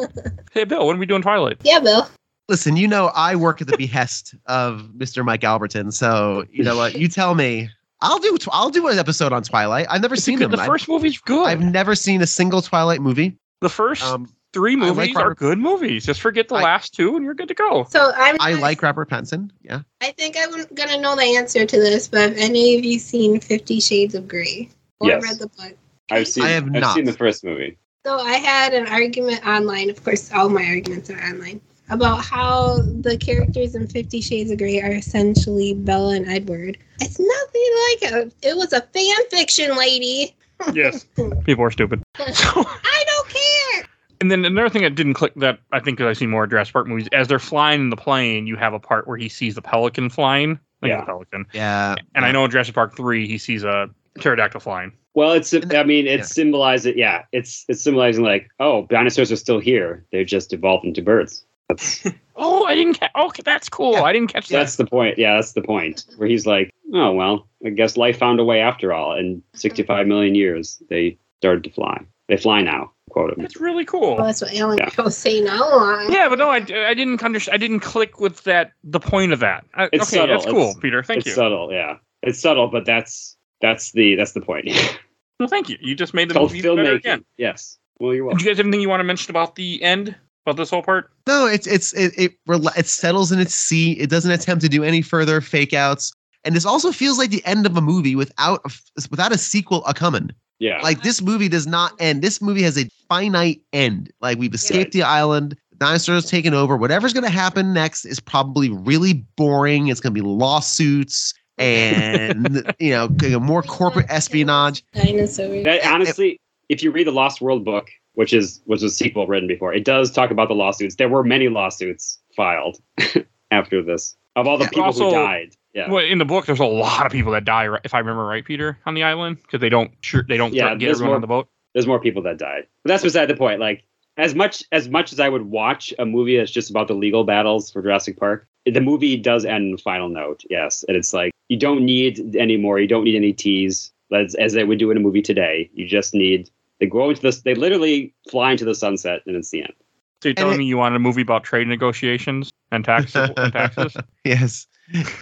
Hey, 0.53 0.65
Bill, 0.65 0.87
when 0.87 0.97
are 0.97 0.99
we 0.99 1.05
doing 1.05 1.21
Twilight? 1.21 1.59
yeah, 1.65 1.81
Bill. 1.81 2.09
Listen, 2.49 2.77
you 2.79 2.89
know 2.89 3.11
I 3.15 3.37
work 3.37 3.61
at 3.61 3.67
the 3.67 3.77
behest 3.77 4.35
of 4.47 4.89
Mr. 4.97 5.23
Mike 5.23 5.43
Alberton, 5.43 5.93
so 5.93 6.47
you 6.51 6.65
know 6.65 6.77
what? 6.79 6.97
You 6.97 7.09
tell 7.09 7.35
me. 7.35 7.69
I'll 8.01 8.19
do. 8.19 8.39
I'll 8.53 8.71
do 8.71 8.89
an 8.89 8.99
episode 8.99 9.33
on 9.35 9.43
Twilight. 9.43 9.87
I've 9.91 10.01
never 10.01 10.15
It's 10.15 10.25
seen 10.25 10.39
them. 10.39 10.51
The 10.51 10.57
first 10.59 10.89
movie's 10.89 11.19
good. 11.19 11.47
I've, 11.47 11.61
I've 11.61 11.65
never 11.73 11.95
seen 11.95 12.23
a 12.23 12.27
single 12.27 12.63
Twilight 12.63 13.03
movie. 13.03 13.37
the 13.61 13.69
first 13.69 14.03
Um, 14.03 14.33
three 14.53 14.75
I 14.75 14.87
like 14.91 14.97
movies 14.97 15.17
are 15.17 15.35
good 15.35 15.59
movies. 15.59 16.07
Just 16.07 16.21
forget 16.21 16.49
the 16.49 16.55
I- 16.57 16.63
last 16.63 16.95
two, 16.95 17.17
and 17.17 17.25
you're 17.25 17.35
good 17.35 17.49
to 17.49 17.55
go. 17.55 17.87
So 17.91 18.13
I'm. 18.17 18.37
I 18.41 18.53
not- 18.53 18.61
like 18.63 18.83
Robert 18.83 19.09
Pattinson. 19.11 19.51
Yeah. 19.63 19.81
I 20.01 20.13
think 20.13 20.37
I'm 20.39 20.65
gonna 20.75 20.99
know 21.01 21.15
the 21.17 21.37
answer 21.37 21.65
to 21.67 21.77
this, 21.79 22.09
but 22.09 22.21
have 22.21 22.37
any 22.37 22.77
of 22.77 22.85
you 22.85 22.99
seen 22.99 23.41
Fifty 23.41 23.81
Shades 23.81 24.15
of 24.15 24.27
Grey 24.29 24.69
or 25.01 25.09
Yes. 25.09 25.23
read 25.23 25.39
the 25.39 25.49
book? 25.49 25.77
I've 26.11 26.29
seen. 26.29 26.45
I 26.45 26.51
have 26.51 26.65
I've 26.65 26.73
not. 26.73 26.95
seen 26.95 27.05
the 27.05 27.13
first 27.13 27.45
movie. 27.45 27.77
So 28.05 28.19
I 28.19 28.35
had 28.35 28.73
an 28.73 28.87
argument 28.87 29.45
online. 29.47 29.91
Of 29.91 30.03
course, 30.05 30.31
all 30.33 30.49
my 30.49 30.65
arguments 30.65 31.11
are 31.11 31.19
online 31.21 31.61
about 31.91 32.25
how 32.25 32.81
the 32.83 33.17
characters 33.17 33.75
in 33.75 33.87
Fifty 33.89 34.21
Shades 34.21 34.51
of 34.51 34.59
Grey 34.59 34.81
are 34.81 34.93
essentially 34.93 35.75
Bella 35.75 36.15
and 36.15 36.29
Edward. 36.29 36.79
It's 37.01 37.19
nothing 37.19 37.71
like 37.91 38.13
a. 38.43 38.49
It 38.49 38.57
was 38.57 38.73
a 38.73 38.81
fan 38.83 39.17
fiction, 39.31 39.77
lady. 39.77 40.37
Yes, 40.73 41.05
people 41.45 41.65
are 41.65 41.71
stupid. 41.71 42.01
I 42.19 43.05
don't 43.07 43.29
care. 43.29 43.76
And 44.21 44.31
then 44.31 44.45
another 44.45 44.69
thing 44.69 44.83
that 44.83 44.95
didn't 44.95 45.15
click 45.15 45.33
that 45.37 45.59
I 45.73 45.81
think 45.81 45.99
because 45.99 46.17
I 46.17 46.19
see 46.19 46.27
more 46.27 46.47
Jurassic 46.47 46.73
Park 46.73 46.87
movies, 46.87 47.09
as 47.13 47.29
they're 47.29 47.39
flying 47.39 47.81
in 47.83 47.91
the 47.91 47.97
plane, 47.97 48.47
you 48.47 48.57
have 48.57 48.73
a 48.75 48.79
part 48.81 49.07
where 49.09 49.17
he 49.17 49.29
sees 49.29 49.55
the 49.55 49.63
pelican 49.63 50.11
flying. 50.11 50.59
Like 50.83 50.91
Yeah. 50.91 51.03
a 51.03 51.07
pelican. 51.07 51.47
Yeah. 51.53 51.95
And 52.15 52.25
I 52.25 52.33
know 52.33 52.45
in 52.45 52.51
Jurassic 52.51 52.75
Park 52.75 52.97
three, 52.97 53.27
he 53.27 53.39
sees 53.39 53.65
a 53.65 53.89
pterodactyl 54.21 54.61
flying. 54.61 54.93
Well, 55.15 55.33
it's 55.33 55.55
I 55.55 55.83
mean, 55.85 56.07
it's 56.07 56.19
yeah. 56.31 56.43
symbolizing. 56.43 56.99
Yeah, 56.99 57.25
it's 57.33 57.65
it's 57.69 57.83
symbolizing 57.83 58.23
like, 58.25 58.49
oh, 58.61 58.87
dinosaurs 58.91 59.33
are 59.33 59.37
still 59.37 59.59
here. 59.61 60.05
They're 60.13 60.25
just 60.25 60.53
evolved 60.53 60.85
into 60.85 61.01
birds. 61.03 61.45
That's 61.69 62.05
Oh, 62.39 62.67
I 62.67 62.75
didn't 62.75 63.01
catch. 63.01 63.11
Okay, 63.19 63.43
that's 63.43 63.71
cool. 63.71 63.93
Yeah. 63.95 64.03
I 64.03 64.13
didn't 64.13 64.31
catch 64.31 64.49
that. 64.49 64.59
that's 64.59 64.77
the 64.77 64.85
point. 64.85 65.17
Yeah, 65.17 65.37
that's 65.37 65.53
the 65.53 65.63
point. 65.63 66.05
Where 66.19 66.29
he's 66.29 66.47
like, 66.47 66.71
oh 66.93 67.13
well, 67.13 67.49
I 67.65 67.71
guess 67.71 67.97
life 67.97 68.19
found 68.19 68.39
a 68.41 68.45
way 68.45 68.61
after 68.61 68.93
all. 68.93 69.17
In 69.17 69.43
65 69.55 70.07
million 70.07 70.35
years, 70.35 70.83
they 70.91 71.17
started 71.41 71.65
to 71.65 71.71
fly. 71.71 72.03
They 72.29 72.37
fly 72.37 72.61
now. 72.61 72.93
Quote 73.17 73.31
him. 73.33 73.41
That's 73.41 73.57
really 73.57 73.87
cool. 73.87 74.17
Well, 74.17 74.27
that's 74.27 74.43
what 74.43 74.55
Alan 74.55 74.77
Yeah. 74.77 74.91
was 75.03 75.17
saying 75.17 75.49
all. 75.49 76.11
Yeah, 76.11 76.29
but 76.29 76.39
no, 76.39 76.51
I, 76.51 76.57
I 76.57 76.93
didn't 76.93 77.23
understand. 77.23 77.55
I 77.55 77.57
didn't 77.57 77.81
click 77.81 78.21
with 78.21 78.43
that. 78.45 78.73
The 78.85 79.01
point 79.01 79.33
of 79.33 79.41
that. 79.41 79.65
I, 79.75 79.85
It's 79.91 80.03
okay, 80.13 80.19
subtle. 80.19 80.35
that's 80.37 80.45
cool, 80.45 80.61
It's- 80.65 80.77
Peter. 80.81 81.03
Thank 81.03 81.17
you. 81.17 81.21
it's 81.21 81.27
you. 81.29 81.33
subtle. 81.35 81.73
Yeah, 81.73 81.97
it's 82.23 82.39
subtle, 82.39 82.69
but 82.69 82.85
that's 82.85 83.39
that's 83.63 83.93
the 83.93 84.17
that's 84.17 84.33
the 84.33 84.43
point. 84.43 84.69
Well, 85.41 85.49
thank 85.51 85.69
you. 85.69 85.77
You 85.83 85.95
just 85.95 86.15
made 86.15 86.31
the 86.31 86.35
called 86.35 86.51
movie 86.51 86.63
better 86.63 86.77
filmmaking. 86.77 86.97
again. 86.97 87.25
Yes. 87.37 87.79
Well, 88.01 88.15
you're 88.15 88.25
Did 88.25 88.27
welcome. 88.27 88.39
you 88.41 88.47
guys 88.51 88.57
have 88.57 88.67
anything 88.67 88.81
you 88.81 88.89
want 88.89 89.01
to 89.01 89.05
mention 89.05 89.31
about 89.31 89.55
the 89.57 89.83
end? 89.83 90.15
About 90.47 90.57
this 90.57 90.71
whole 90.71 90.83
part? 90.83 91.11
No, 91.27 91.47
it's 91.47 91.67
it's 91.67 91.93
it 91.93 92.13
it, 92.19 92.33
rela- 92.49 92.75
it 92.79 92.87
settles 92.87 93.33
in 93.33 93.39
its 93.39 93.53
seat. 93.55 93.99
It 94.01 94.09
doesn't 94.09 94.31
attempt 94.31 94.63
to 94.63 94.69
do 94.71 94.83
any 94.83 95.03
further 95.03 95.41
fake 95.43 95.75
outs, 95.75 96.11
and 96.45 96.55
this 96.57 96.65
also 96.65 96.91
feels 96.93 97.19
like 97.19 97.29
the 97.31 97.45
end 97.45 97.67
of 97.67 97.77
a 97.77 97.83
movie 97.83 98.15
without 98.17 98.61
a, 98.65 98.69
f- 98.69 98.83
without 99.11 99.31
a 99.33 99.37
sequel 99.39 99.85
a 99.85 99.93
coming. 99.93 100.31
Yeah. 100.59 100.81
Like 100.83 101.03
this 101.03 101.21
movie 101.21 101.49
does 101.49 101.67
not 101.67 101.93
end. 102.01 102.23
This 102.23 102.41
movie 102.41 102.63
has 102.63 102.79
a 102.79 102.89
finite 103.09 103.61
end. 103.73 104.11
Like 104.21 104.39
we've 104.39 104.55
escaped 104.55 104.93
the 104.93 105.03
island, 105.03 105.57
the 105.71 105.77
dinosaurs 105.77 106.31
taken 106.31 106.55
over. 106.55 106.77
Whatever's 106.77 107.13
going 107.13 107.25
to 107.25 107.31
happen 107.31 107.73
next 107.73 108.05
is 108.05 108.21
probably 108.21 108.71
really 108.71 109.25
boring. 109.37 109.89
It's 109.89 110.01
going 110.01 110.15
to 110.15 110.21
be 110.21 110.27
lawsuits 110.27 111.35
and 111.59 112.73
you 112.79 112.91
know 112.91 113.41
more 113.41 113.63
corporate 113.63 114.07
espionage. 114.09 114.85
Dinosaurs. 114.95 115.65
That, 115.65 115.85
honestly, 115.87 116.41
if 116.69 116.83
you 116.83 116.91
read 116.91 117.07
the 117.07 117.13
Lost 117.13 117.41
World 117.41 117.65
book, 117.65 117.89
which 118.15 118.33
is 118.33 118.61
which 118.65 118.83
was 118.83 118.83
a 118.83 118.91
sequel 118.95 119.27
written 119.27 119.47
before, 119.49 119.75
it 119.75 119.85
does 119.85 120.11
talk 120.11 120.31
about 120.31 120.49
the 120.49 120.55
lawsuits. 120.55 120.97
There 120.97 121.09
were 121.09 121.23
many 121.25 121.49
lawsuits 121.49 122.19
filed 122.35 122.79
after 123.51 123.83
this 123.83 124.17
of 124.37 124.47
all 124.47 124.59
the 124.59 124.65
Yeah. 124.65 124.71
people 124.71 124.85
Also- 124.85 125.05
who 125.07 125.13
died. 125.13 125.55
Yeah. 125.77 125.91
Well, 125.91 126.03
in 126.05 126.17
the 126.19 126.25
book, 126.25 126.47
there's 126.47 126.59
a 126.59 126.65
lot 126.65 127.05
of 127.07 127.13
people 127.13 127.31
that 127.33 127.45
die, 127.45 127.67
right- 127.67 127.81
if 127.85 127.93
I 127.95 127.99
remember 127.99 128.25
right, 128.25 128.45
Peter, 128.45 128.79
on 128.87 128.95
the 128.95 129.03
island 129.03 129.37
because 129.43 129.61
they 129.61 129.69
don't 129.69 129.91
sure 130.01 130.25
they 130.27 130.37
don't 130.39 130.55
Yeah, 130.55 130.71
get 130.75 130.87
there's 130.87 130.97
everyone 130.97 131.09
more- 131.11 131.15
on 131.17 131.21
the 131.21 131.27
boat. 131.27 131.49
There's 131.75 131.87
more 131.87 132.01
people 132.01 132.23
that 132.23 132.39
died. 132.39 132.67
But 132.83 132.89
that's 132.89 133.03
beside 133.03 133.27
the 133.27 133.37
point. 133.37 133.61
Like 133.61 133.85
as 134.17 134.35
much 134.35 134.65
as 134.73 134.89
much 134.89 135.13
as 135.13 135.21
I 135.21 135.29
would 135.29 135.43
watch 135.43 135.93
a 135.99 136.07
movie 136.07 136.39
that's 136.39 136.51
just 136.51 136.71
about 136.71 136.89
the 136.89 136.95
legal 136.95 137.25
battles 137.25 137.71
for 137.71 137.83
Jurassic 137.83 138.19
Park, 138.19 138.49
the 138.65 138.81
movie 138.81 139.17
does 139.19 139.45
end 139.45 139.67
in 139.69 139.75
a 139.75 139.79
final 139.79 140.09
note. 140.09 140.43
Yes, 140.49 140.83
and 140.89 140.97
it's 140.97 141.13
like 141.13 141.33
you 141.51 141.59
don't 141.59 141.85
need 141.85 142.35
any 142.37 142.57
more. 142.57 142.81
You 142.81 142.89
don't 142.89 143.05
need 143.05 143.15
any 143.17 143.35
tease 143.35 143.93
as 144.11 144.35
as 144.37 144.55
they 144.55 144.65
would 144.65 144.79
do 144.79 144.91
in 144.91 144.97
a 144.97 145.01
movie 145.01 145.21
today. 145.21 145.69
You 145.75 145.87
just 145.87 146.15
need 146.15 146.49
they 146.81 146.87
go 146.87 147.11
into 147.11 147.21
this. 147.21 147.43
They 147.43 147.55
literally 147.55 148.15
fly 148.31 148.53
into 148.53 148.65
the 148.65 148.75
sunset, 148.75 149.21
and 149.27 149.37
it's 149.37 149.51
the 149.51 149.61
end. 149.63 149.75
So 150.23 150.31
you're 150.31 150.35
telling 150.35 150.55
it- 150.55 150.59
me 150.61 150.65
you 150.65 150.79
wanted 150.79 150.97
a 150.97 151.01
movie 151.01 151.21
about 151.21 151.45
trade 151.45 151.67
negotiations 151.69 152.51
and 152.73 152.83
tax 152.87 153.15
and 153.15 153.37
taxes? 153.53 153.95
yes, 154.25 154.67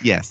yes. 0.02 0.30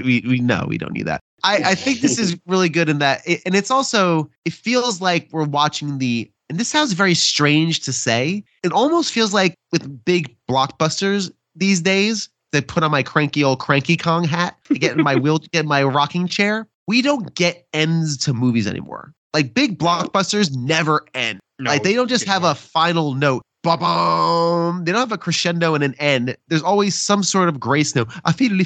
We 0.00 0.22
we 0.26 0.40
know 0.40 0.66
we 0.68 0.78
don't 0.78 0.92
need 0.92 1.06
that. 1.06 1.20
I 1.44 1.56
I 1.64 1.74
think 1.74 2.00
this 2.00 2.18
is 2.18 2.36
really 2.46 2.68
good 2.68 2.88
in 2.88 2.98
that, 2.98 3.22
it, 3.26 3.42
and 3.46 3.54
it's 3.54 3.70
also 3.70 4.30
it 4.44 4.52
feels 4.52 5.00
like 5.00 5.28
we're 5.32 5.44
watching 5.44 5.98
the. 5.98 6.30
And 6.50 6.60
this 6.60 6.68
sounds 6.68 6.92
very 6.92 7.14
strange 7.14 7.80
to 7.80 7.94
say. 7.94 8.44
It 8.62 8.72
almost 8.72 9.10
feels 9.10 9.32
like 9.32 9.54
with 9.70 10.04
big 10.04 10.36
blockbusters 10.50 11.30
these 11.54 11.80
days, 11.80 12.28
they 12.52 12.60
put 12.60 12.82
on 12.82 12.90
my 12.90 13.02
cranky 13.02 13.42
old 13.42 13.58
cranky 13.58 13.96
Kong 13.96 14.24
hat, 14.24 14.56
to 14.64 14.74
get 14.74 14.96
in 14.96 15.02
my 15.02 15.16
wheel, 15.16 15.38
get 15.38 15.60
in 15.60 15.68
my 15.68 15.82
rocking 15.82 16.28
chair. 16.28 16.68
We 16.86 17.00
don't 17.00 17.34
get 17.34 17.66
ends 17.72 18.18
to 18.18 18.34
movies 18.34 18.66
anymore. 18.66 19.12
Like 19.32 19.54
big 19.54 19.78
blockbusters 19.78 20.54
never 20.54 21.06
end. 21.14 21.40
No, 21.58 21.70
like 21.70 21.82
they 21.82 21.94
don't 21.94 22.08
just 22.08 22.26
have 22.26 22.44
a 22.44 22.54
final 22.54 23.14
note. 23.14 23.42
Ba-bum. 23.62 24.84
They 24.84 24.92
don't 24.92 25.00
have 25.00 25.12
a 25.12 25.18
crescendo 25.18 25.74
and 25.74 25.84
an 25.84 25.94
end. 25.98 26.36
There's 26.48 26.62
always 26.62 26.94
some 27.00 27.22
sort 27.22 27.48
of 27.48 27.60
grace 27.60 27.94
note. 27.94 28.08
I 28.24 28.32
feel 28.32 28.56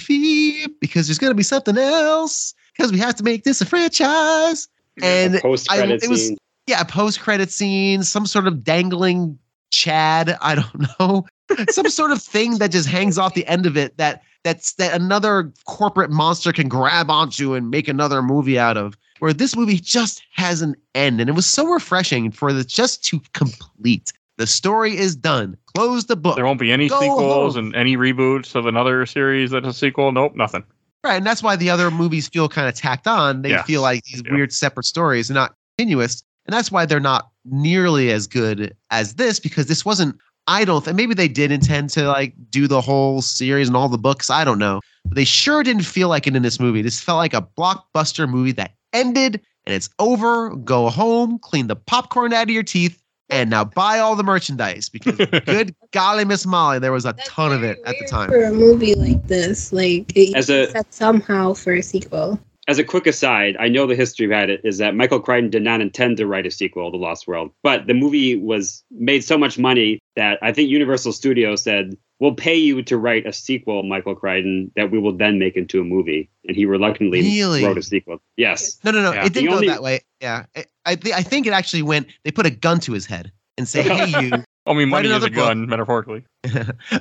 because 0.81 1.07
there's 1.07 1.19
gonna 1.19 1.35
be 1.35 1.43
something 1.43 1.77
else. 1.77 2.55
Because 2.77 2.93
we 2.93 2.99
have 2.99 3.15
to 3.17 3.23
make 3.25 3.45
this 3.45 3.61
a 3.61 3.67
franchise. 3.67 4.69
And 5.03 5.39
post 5.41 5.69
credit 5.69 6.03
it 6.03 6.11
was- 6.11 6.29
scene. 6.29 6.39
yeah, 6.67 6.83
post 6.85 7.21
credit 7.21 7.51
scene, 7.51 8.03
some 8.03 8.27
sort 8.27 8.47
of 8.47 8.65
dangling 8.65 9.39
Chad. 9.71 10.37
I 10.41 10.55
don't 10.55 10.87
know. 11.01 11.27
some 11.71 11.89
sort 11.91 12.11
of 12.13 12.23
thing 12.23 12.59
that 12.59 12.71
just 12.71 12.89
hangs 12.89 13.19
off 13.19 13.35
the 13.35 13.47
end 13.47 13.67
of 13.67 13.77
it 13.77 13.97
that 13.99 14.23
that's 14.45 14.75
that 14.75 14.95
another 14.95 15.53
corporate 15.67 16.11
monster 16.11 16.53
can 16.53 16.69
grab 16.69 17.11
onto 17.11 17.55
and 17.55 17.71
make 17.71 17.89
another 17.89 18.23
movie 18.23 18.59
out 18.59 18.77
of. 18.77 18.97
Where 19.19 19.33
this 19.33 19.57
movie 19.57 19.79
just 19.79 20.23
has 20.35 20.61
an 20.63 20.75
end, 20.95 21.21
and 21.21 21.31
it 21.31 21.33
was 21.33 21.47
so 21.47 21.67
refreshing 21.67 22.31
for 22.31 22.53
the 22.53 22.63
just 22.65 23.03
to 23.05 23.21
complete. 23.33 24.13
The 24.39 24.47
story 24.47 24.97
is 24.97 25.17
done. 25.17 25.57
Close 25.75 26.07
the 26.07 26.17
book. 26.17 26.37
There 26.37 26.45
won't 26.45 26.61
be 26.61 26.73
any 26.73 26.89
Go 26.89 27.01
sequels 27.01 27.55
home. 27.55 27.67
and 27.67 27.77
any 27.77 27.97
reboots 27.97 28.55
of 28.55 28.67
another 28.67 29.07
series 29.07 29.51
that's 29.51 29.67
a 29.67 29.73
sequel. 29.73 30.13
Nope, 30.13 30.35
nothing. 30.37 30.63
Right, 31.05 31.15
and 31.17 31.27
that's 31.27 31.43
why 31.43 31.57
the 31.57 31.71
other 31.71 31.91
movies 31.91 32.29
feel 32.29 32.49
kind 32.49 32.69
of 32.69 32.75
tacked 32.75 33.07
on. 33.07 33.43
They 33.43 33.57
feel 33.63 33.81
like 33.83 34.03
these 34.05 34.23
Yeah. 34.27 34.35
weird 34.35 34.53
separate 34.53 34.85
stories, 34.85 35.31
not 35.31 35.55
continuous, 35.79 36.23
and 36.47 36.55
that's 36.55 36.71
why 36.71 36.85
they're 36.85 37.01
not 37.01 37.29
nearly 37.45 38.11
as 38.11 38.27
good 38.27 38.75
as 38.91 39.15
this 39.15 39.39
because 39.41 39.67
this 39.67 39.85
wasn't. 39.85 40.17
I 40.49 40.65
don't 40.65 40.85
think 40.85 40.97
maybe 40.97 41.15
they 41.15 41.29
did 41.29 41.51
intend 41.51 41.91
to 41.91 42.07
like 42.07 42.35
do 42.51 42.67
the 42.69 42.81
whole 42.81 43.21
series 43.23 43.67
and 43.69 43.77
all 43.77 43.89
the 43.89 43.99
books. 43.99 44.31
I 44.31 44.45
don't 44.45 44.59
know. 44.61 44.81
But 45.05 45.17
they 45.17 45.25
sure 45.25 45.63
didn't 45.63 45.83
feel 45.85 46.09
like 46.09 46.27
it 46.27 46.37
in 46.37 46.43
this 46.43 46.61
movie. 46.61 46.83
This 46.83 47.01
felt 47.01 47.19
like 47.19 47.35
a 47.35 47.43
blockbuster 47.59 48.29
movie 48.29 48.53
that 48.53 48.73
ended 48.93 49.41
and 49.65 49.75
it's 49.75 49.89
over. 49.99 50.51
Go 50.57 50.89
home, 50.89 51.39
clean 51.41 51.67
the 51.67 51.75
popcorn 51.77 52.33
out 52.33 52.45
of 52.45 52.51
your 52.51 52.63
teeth, 52.63 53.01
and 53.31 53.51
now 53.51 53.65
buy 53.65 53.99
all 53.99 54.17
the 54.17 54.23
merchandise 54.23 54.89
because 54.89 55.17
good 55.47 55.75
golly, 55.93 56.25
Miss 56.25 56.47
Molly, 56.47 56.79
there 56.79 56.93
was 56.93 57.05
a 57.05 57.13
That's 57.13 57.29
ton 57.29 57.53
of 57.53 57.61
very 57.61 57.73
it 57.73 57.79
at 57.87 57.97
the 57.99 58.07
time. 58.07 58.29
For 58.29 58.45
a 58.45 58.53
movie 58.53 58.95
like 58.95 59.27
this, 59.27 59.73
like 59.73 60.13
it 60.17 60.37
As 60.37 60.51
a- 60.51 60.85
somehow 60.91 61.55
for 61.55 61.75
a 61.75 61.83
sequel. 61.83 62.39
As 62.69 62.79
a 62.81 62.85
quick 62.85 63.07
aside, 63.07 63.57
I 63.61 63.69
know 63.69 63.87
the 63.87 63.95
history 63.95 64.27
behind 64.27 64.51
it 64.51 64.61
is 64.65 64.79
that 64.79 64.95
Michael 64.97 65.21
Crichton 65.21 65.51
did 65.51 65.63
not 65.63 65.81
intend 65.81 66.17
to 66.17 66.27
write 66.27 66.47
a 66.47 66.51
sequel 66.51 66.91
to 66.91 66.97
Lost 66.97 67.29
World, 67.29 67.53
but 67.63 67.87
the 67.87 67.95
movie 67.95 68.37
was 68.37 68.83
made 68.91 69.23
so 69.23 69.39
much 69.39 69.57
money 69.59 70.01
that 70.17 70.39
I 70.43 70.53
think 70.53 70.69
Universal 70.69 71.13
Studios 71.13 71.63
said, 71.63 71.97
"We'll 72.19 72.35
pay 72.35 72.57
you 72.57 72.83
to 72.83 72.97
write 72.97 73.25
a 73.25 73.33
sequel, 73.33 73.85
Michael 73.85 74.17
Crichton, 74.17 74.73
that 74.75 74.91
we 74.91 74.99
will 74.99 75.17
then 75.17 75.39
make 75.39 75.55
into 75.57 75.81
a 75.81 75.85
movie." 75.85 76.29
And 76.49 76.57
he 76.57 76.67
reluctantly 76.67 77.21
Really? 77.21 77.65
wrote 77.65 77.79
a 77.79 77.83
sequel. 77.83 78.21
Yes. 78.37 78.79
No, 78.83 78.91
no, 78.91 79.01
no. 79.01 79.13
Yeah. 79.13 79.27
It 79.27 79.33
didn't 79.33 79.51
The 79.51 79.61
go 79.61 79.67
that 79.67 79.83
way. 79.83 80.01
Yeah, 80.21 80.47
I 80.57 80.65
I, 80.85 80.95
thi- 80.97 81.13
I 81.13 81.23
think 81.23 81.47
it 81.47 81.53
actually 81.53 81.83
went. 81.83 82.09
They 82.25 82.33
put 82.33 82.47
a 82.47 82.51
gun 82.51 82.81
to 82.81 82.93
his 82.93 83.07
head 83.07 83.31
and 83.59 83.69
say, 83.69 83.83
"Hey, 83.83 84.07
you." 84.09 84.33
I 84.67 84.73
mean, 84.73 84.91
Write 84.91 85.05
money 85.05 85.09
is 85.09 85.13
another 85.13 85.27
a 85.29 85.31
book. 85.31 85.37
gun, 85.37 85.69
metaphorically. 85.69 86.25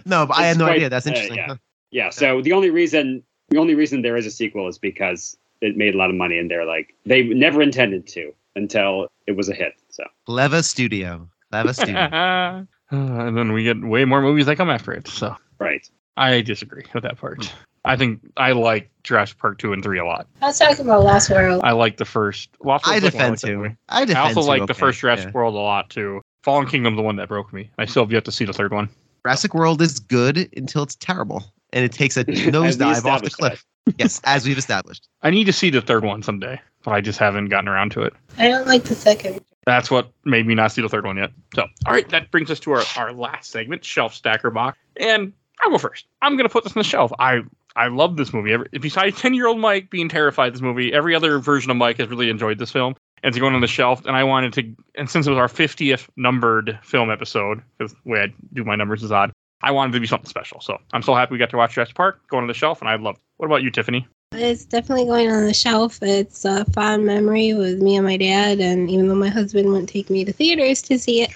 no, 0.06 0.28
but 0.28 0.38
I 0.38 0.46
had 0.46 0.60
no 0.60 0.66
quite- 0.66 0.76
idea. 0.76 0.90
That's 0.90 1.08
uh, 1.08 1.10
interesting. 1.10 1.38
yeah. 1.38 1.48
huh? 1.48 1.56
Yeah. 1.90 2.10
So 2.12 2.42
the 2.42 2.52
only 2.52 2.70
reason 2.70 3.24
the 3.50 3.58
only 3.58 3.74
reason 3.74 4.04
there 4.04 4.16
is 4.18 4.26
a 4.28 4.32
sequel 4.32 4.68
is 4.68 4.78
because 4.78 5.36
it 5.66 5.78
made 5.78 5.96
a 5.96 5.98
lot 5.98 6.10
of 6.10 6.16
money, 6.16 6.38
and 6.38 6.50
they're 6.50 6.66
like 6.66 6.94
they 7.06 7.24
never 7.24 7.62
intended 7.62 8.08
to 8.08 8.34
until 8.56 9.08
it 9.28 9.34
was 9.34 9.50
a 9.50 9.54
hit. 9.54 9.74
So 9.90 10.04
Clever 10.26 10.64
studio. 10.64 11.28
Clever 11.52 11.74
studio. 11.74 12.00
Uh, 12.02 12.66
and 12.92 13.38
then 13.38 13.52
we 13.52 13.64
get 13.64 13.82
way 13.82 14.06
more 14.06 14.22
movies 14.22 14.46
that 14.46 14.58
come 14.58 14.70
after 14.70 14.92
it. 14.94 15.08
So 15.08 15.36
right. 15.60 15.90
I 16.18 16.42
disagree 16.42 16.86
with 16.94 17.04
that 17.04 17.18
part. 17.18 17.54
I 17.84 17.96
think 17.96 18.20
I 18.38 18.52
like 18.54 18.90
Jurassic 19.04 19.38
Park 19.38 19.60
two 19.60 19.74
and 19.74 19.84
three 19.84 20.00
a 20.00 20.06
lot. 20.06 20.28
I 20.42 20.48
was 20.48 20.58
talking 20.60 20.86
about 20.86 21.04
Lost 21.04 21.30
World. 21.30 21.62
I 21.64 21.72
like 21.72 21.98
the 21.98 22.06
first. 22.06 22.50
Lost 22.64 22.88
I 22.88 22.92
World's 22.92 23.04
the 23.04 23.12
defend 23.12 23.32
like 23.32 23.40
two. 23.40 23.78
I 23.90 24.06
defend 24.06 24.18
I 24.18 24.28
also 24.28 24.42
two, 24.42 24.48
like 24.48 24.60
the 24.60 24.74
okay, 24.74 24.80
first 24.80 25.00
Jurassic 25.00 25.28
yeah. 25.28 25.32
World 25.34 25.54
a 25.54 25.60
lot 25.60 25.90
too. 25.90 26.22
Fallen 26.44 26.68
Kingdom's 26.68 26.98
the 26.98 27.04
one 27.04 27.16
that 27.18 27.28
broke 27.28 27.54
me. 27.54 27.70
I 27.78 27.86
still 27.86 28.04
have 28.04 28.12
yet 28.12 28.26
to 28.26 28.32
see 28.32 28.46
the 28.46 28.54
third 28.54 28.72
one. 28.72 28.90
Jurassic 29.24 29.54
World 29.54 29.82
is 29.82 30.00
good 30.00 30.50
until 30.56 30.84
it's 30.84 30.96
terrible, 30.96 31.44
and 31.76 31.84
it 31.84 31.92
takes 31.92 32.18
a 32.18 32.26
nosedive 32.26 32.64
off 32.64 32.78
the 32.78 32.92
established 32.92 33.38
cliff. 33.38 33.66
yes, 34.00 34.20
as 34.24 34.48
we've 34.48 34.58
established. 34.58 35.08
I 35.22 35.30
need 35.30 35.44
to 35.44 35.54
see 35.54 35.70
the 35.70 35.82
third 35.82 36.04
one 36.04 36.24
someday, 36.24 36.60
but 36.84 36.92
I 36.92 37.02
just 37.02 37.20
haven't 37.20 37.50
gotten 37.50 37.68
around 37.68 37.92
to 37.92 38.02
it. 38.02 38.14
I 38.40 38.48
don't 38.48 38.66
like 38.66 38.86
the 38.86 38.96
second. 38.96 39.42
That's 39.66 39.92
what 39.92 40.12
made 40.24 40.48
me 40.48 40.56
not 40.56 40.72
see 40.72 40.82
the 40.82 40.90
third 40.90 41.06
one 41.06 41.18
yet. 41.18 41.32
So, 41.54 41.64
all 41.86 41.94
right, 41.94 42.08
that 42.10 42.32
brings 42.32 42.50
us 42.50 42.60
to 42.62 42.72
our, 42.72 42.84
our 42.98 43.14
last 43.14 43.52
segment, 43.52 43.84
shelf 43.84 44.14
stacker 44.14 44.50
box. 44.50 44.78
And 44.98 45.34
I'll 45.62 45.70
go 45.70 45.78
first. 45.78 46.06
I'm 46.22 46.38
gonna 46.38 46.50
put 46.50 46.64
this 46.64 46.76
on 46.76 46.80
the 46.80 46.88
shelf. 46.88 47.12
I 47.20 47.42
I 47.76 47.88
love 47.88 48.16
this 48.16 48.32
movie. 48.32 48.54
Every, 48.54 48.68
besides 48.80 49.20
ten 49.22 49.34
year 49.34 49.48
old 49.48 49.60
Mike 49.60 49.90
being 49.90 50.08
terrified 50.08 50.48
of 50.48 50.54
this 50.54 50.62
movie, 50.62 50.94
every 50.94 51.16
other 51.16 51.40
version 51.40 51.72
of 51.72 51.78
Mike 51.78 51.98
has 51.98 52.08
really 52.08 52.30
enjoyed 52.30 52.60
this 52.60 52.72
film. 52.72 52.96
And 53.24 53.30
it's 53.34 53.40
going 53.40 53.56
on 53.56 53.62
the 53.62 53.68
shelf. 53.68 54.06
And 54.06 54.16
I 54.16 54.24
wanted 54.24 54.54
to, 54.54 54.76
and 54.94 55.10
since 55.10 55.26
it 55.26 55.32
was 55.32 55.40
our 55.40 55.48
50th 55.48 56.08
numbered 56.16 56.78
film 56.84 57.10
episode, 57.10 57.64
because 57.78 57.94
the 57.94 58.10
way 58.12 58.22
I 58.22 58.28
do 58.54 58.64
my 58.64 58.76
numbers 58.76 59.02
is 59.02 59.12
odd, 59.12 59.32
I 59.62 59.72
wanted 59.72 59.94
to 59.94 60.00
be 60.00 60.08
something 60.08 60.30
special. 60.30 60.62
So 60.62 60.78
I'm 60.94 61.02
so 61.02 61.16
happy 61.16 61.34
we 61.34 61.38
got 61.38 61.50
to 61.52 61.58
watch 61.58 61.74
Jurassic 61.74 61.96
Park, 61.96 62.28
going 62.28 62.44
on 62.44 62.48
the 62.48 62.54
shelf, 62.54 62.82
and 62.82 62.90
I 62.90 62.96
love. 62.96 63.16
It. 63.16 63.22
What 63.38 63.48
about 63.48 63.64
you, 63.64 63.72
Tiffany? 63.72 64.08
It's 64.32 64.66
definitely 64.66 65.06
going 65.06 65.32
on 65.32 65.46
the 65.46 65.54
shelf. 65.54 66.00
It's 66.02 66.46
a 66.46 66.66
fond 66.66 67.06
memory 67.06 67.54
with 67.54 67.82
me 67.82 67.96
and 67.96 68.06
my 68.06 68.18
dad, 68.18 68.60
and 68.60 68.90
even 68.90 69.08
though 69.08 69.16
my 69.16 69.30
husband 69.30 69.70
wouldn't 69.70 69.90
take 69.90 70.10
me 70.10 70.26
to 70.26 70.34
theaters 70.34 70.82
to 70.84 71.00
see 71.00 71.22
it, 71.22 71.32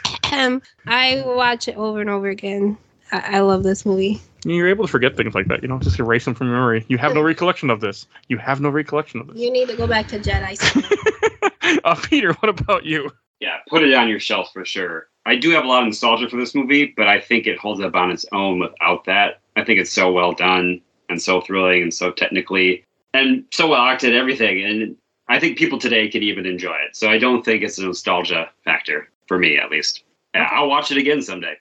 I 0.87 1.23
watch 1.25 1.67
it 1.67 1.77
over 1.77 2.01
and 2.01 2.09
over 2.09 2.27
again. 2.27 2.77
I, 3.11 3.37
I 3.37 3.39
love 3.39 3.63
this 3.63 3.85
movie. 3.85 4.21
You're 4.45 4.69
able 4.69 4.85
to 4.85 4.91
forget 4.91 5.17
things 5.17 5.35
like 5.35 5.47
that, 5.47 5.61
you 5.61 5.67
know, 5.67 5.79
just 5.79 5.99
erase 5.99 6.25
them 6.25 6.35
from 6.35 6.47
your 6.47 6.57
memory. 6.57 6.85
You 6.87 6.97
have 6.97 7.13
no 7.13 7.21
recollection 7.23 7.69
of 7.69 7.81
this. 7.81 8.07
You 8.27 8.37
have 8.37 8.61
no 8.61 8.69
recollection 8.69 9.19
of 9.21 9.27
this. 9.27 9.37
You 9.37 9.51
need 9.51 9.69
to 9.69 9.75
go 9.75 9.87
back 9.87 10.07
to 10.09 10.19
Jedi. 10.19 10.57
School. 10.57 11.79
uh, 11.83 11.95
Peter, 11.95 12.33
what 12.33 12.49
about 12.49 12.85
you? 12.85 13.11
Yeah, 13.39 13.57
put 13.69 13.83
it 13.83 13.93
on 13.93 14.09
your 14.09 14.19
shelf 14.19 14.49
for 14.53 14.65
sure. 14.65 15.07
I 15.29 15.35
do 15.35 15.51
have 15.51 15.63
a 15.63 15.67
lot 15.67 15.83
of 15.83 15.87
nostalgia 15.89 16.27
for 16.27 16.37
this 16.37 16.55
movie, 16.55 16.91
but 16.97 17.07
I 17.07 17.21
think 17.21 17.45
it 17.45 17.59
holds 17.59 17.79
up 17.81 17.95
on 17.95 18.09
its 18.09 18.25
own 18.31 18.57
without 18.57 19.05
that. 19.05 19.41
I 19.55 19.63
think 19.63 19.79
it's 19.79 19.93
so 19.93 20.11
well 20.11 20.33
done 20.33 20.81
and 21.07 21.21
so 21.21 21.39
thrilling 21.39 21.83
and 21.83 21.93
so 21.93 22.11
technically 22.11 22.83
and 23.13 23.43
so 23.51 23.67
well 23.67 23.83
acted, 23.83 24.15
everything. 24.15 24.63
And 24.65 24.95
I 25.27 25.39
think 25.39 25.59
people 25.59 25.77
today 25.77 26.07
can 26.07 26.23
even 26.23 26.47
enjoy 26.47 26.75
it. 26.77 26.95
So 26.95 27.09
I 27.09 27.19
don't 27.19 27.45
think 27.45 27.61
it's 27.61 27.77
a 27.77 27.83
nostalgia 27.83 28.49
factor 28.65 29.07
for 29.27 29.37
me, 29.37 29.57
at 29.57 29.69
least. 29.69 30.03
I'll 30.33 30.67
watch 30.67 30.89
it 30.89 30.97
again 30.97 31.21
someday. 31.21 31.57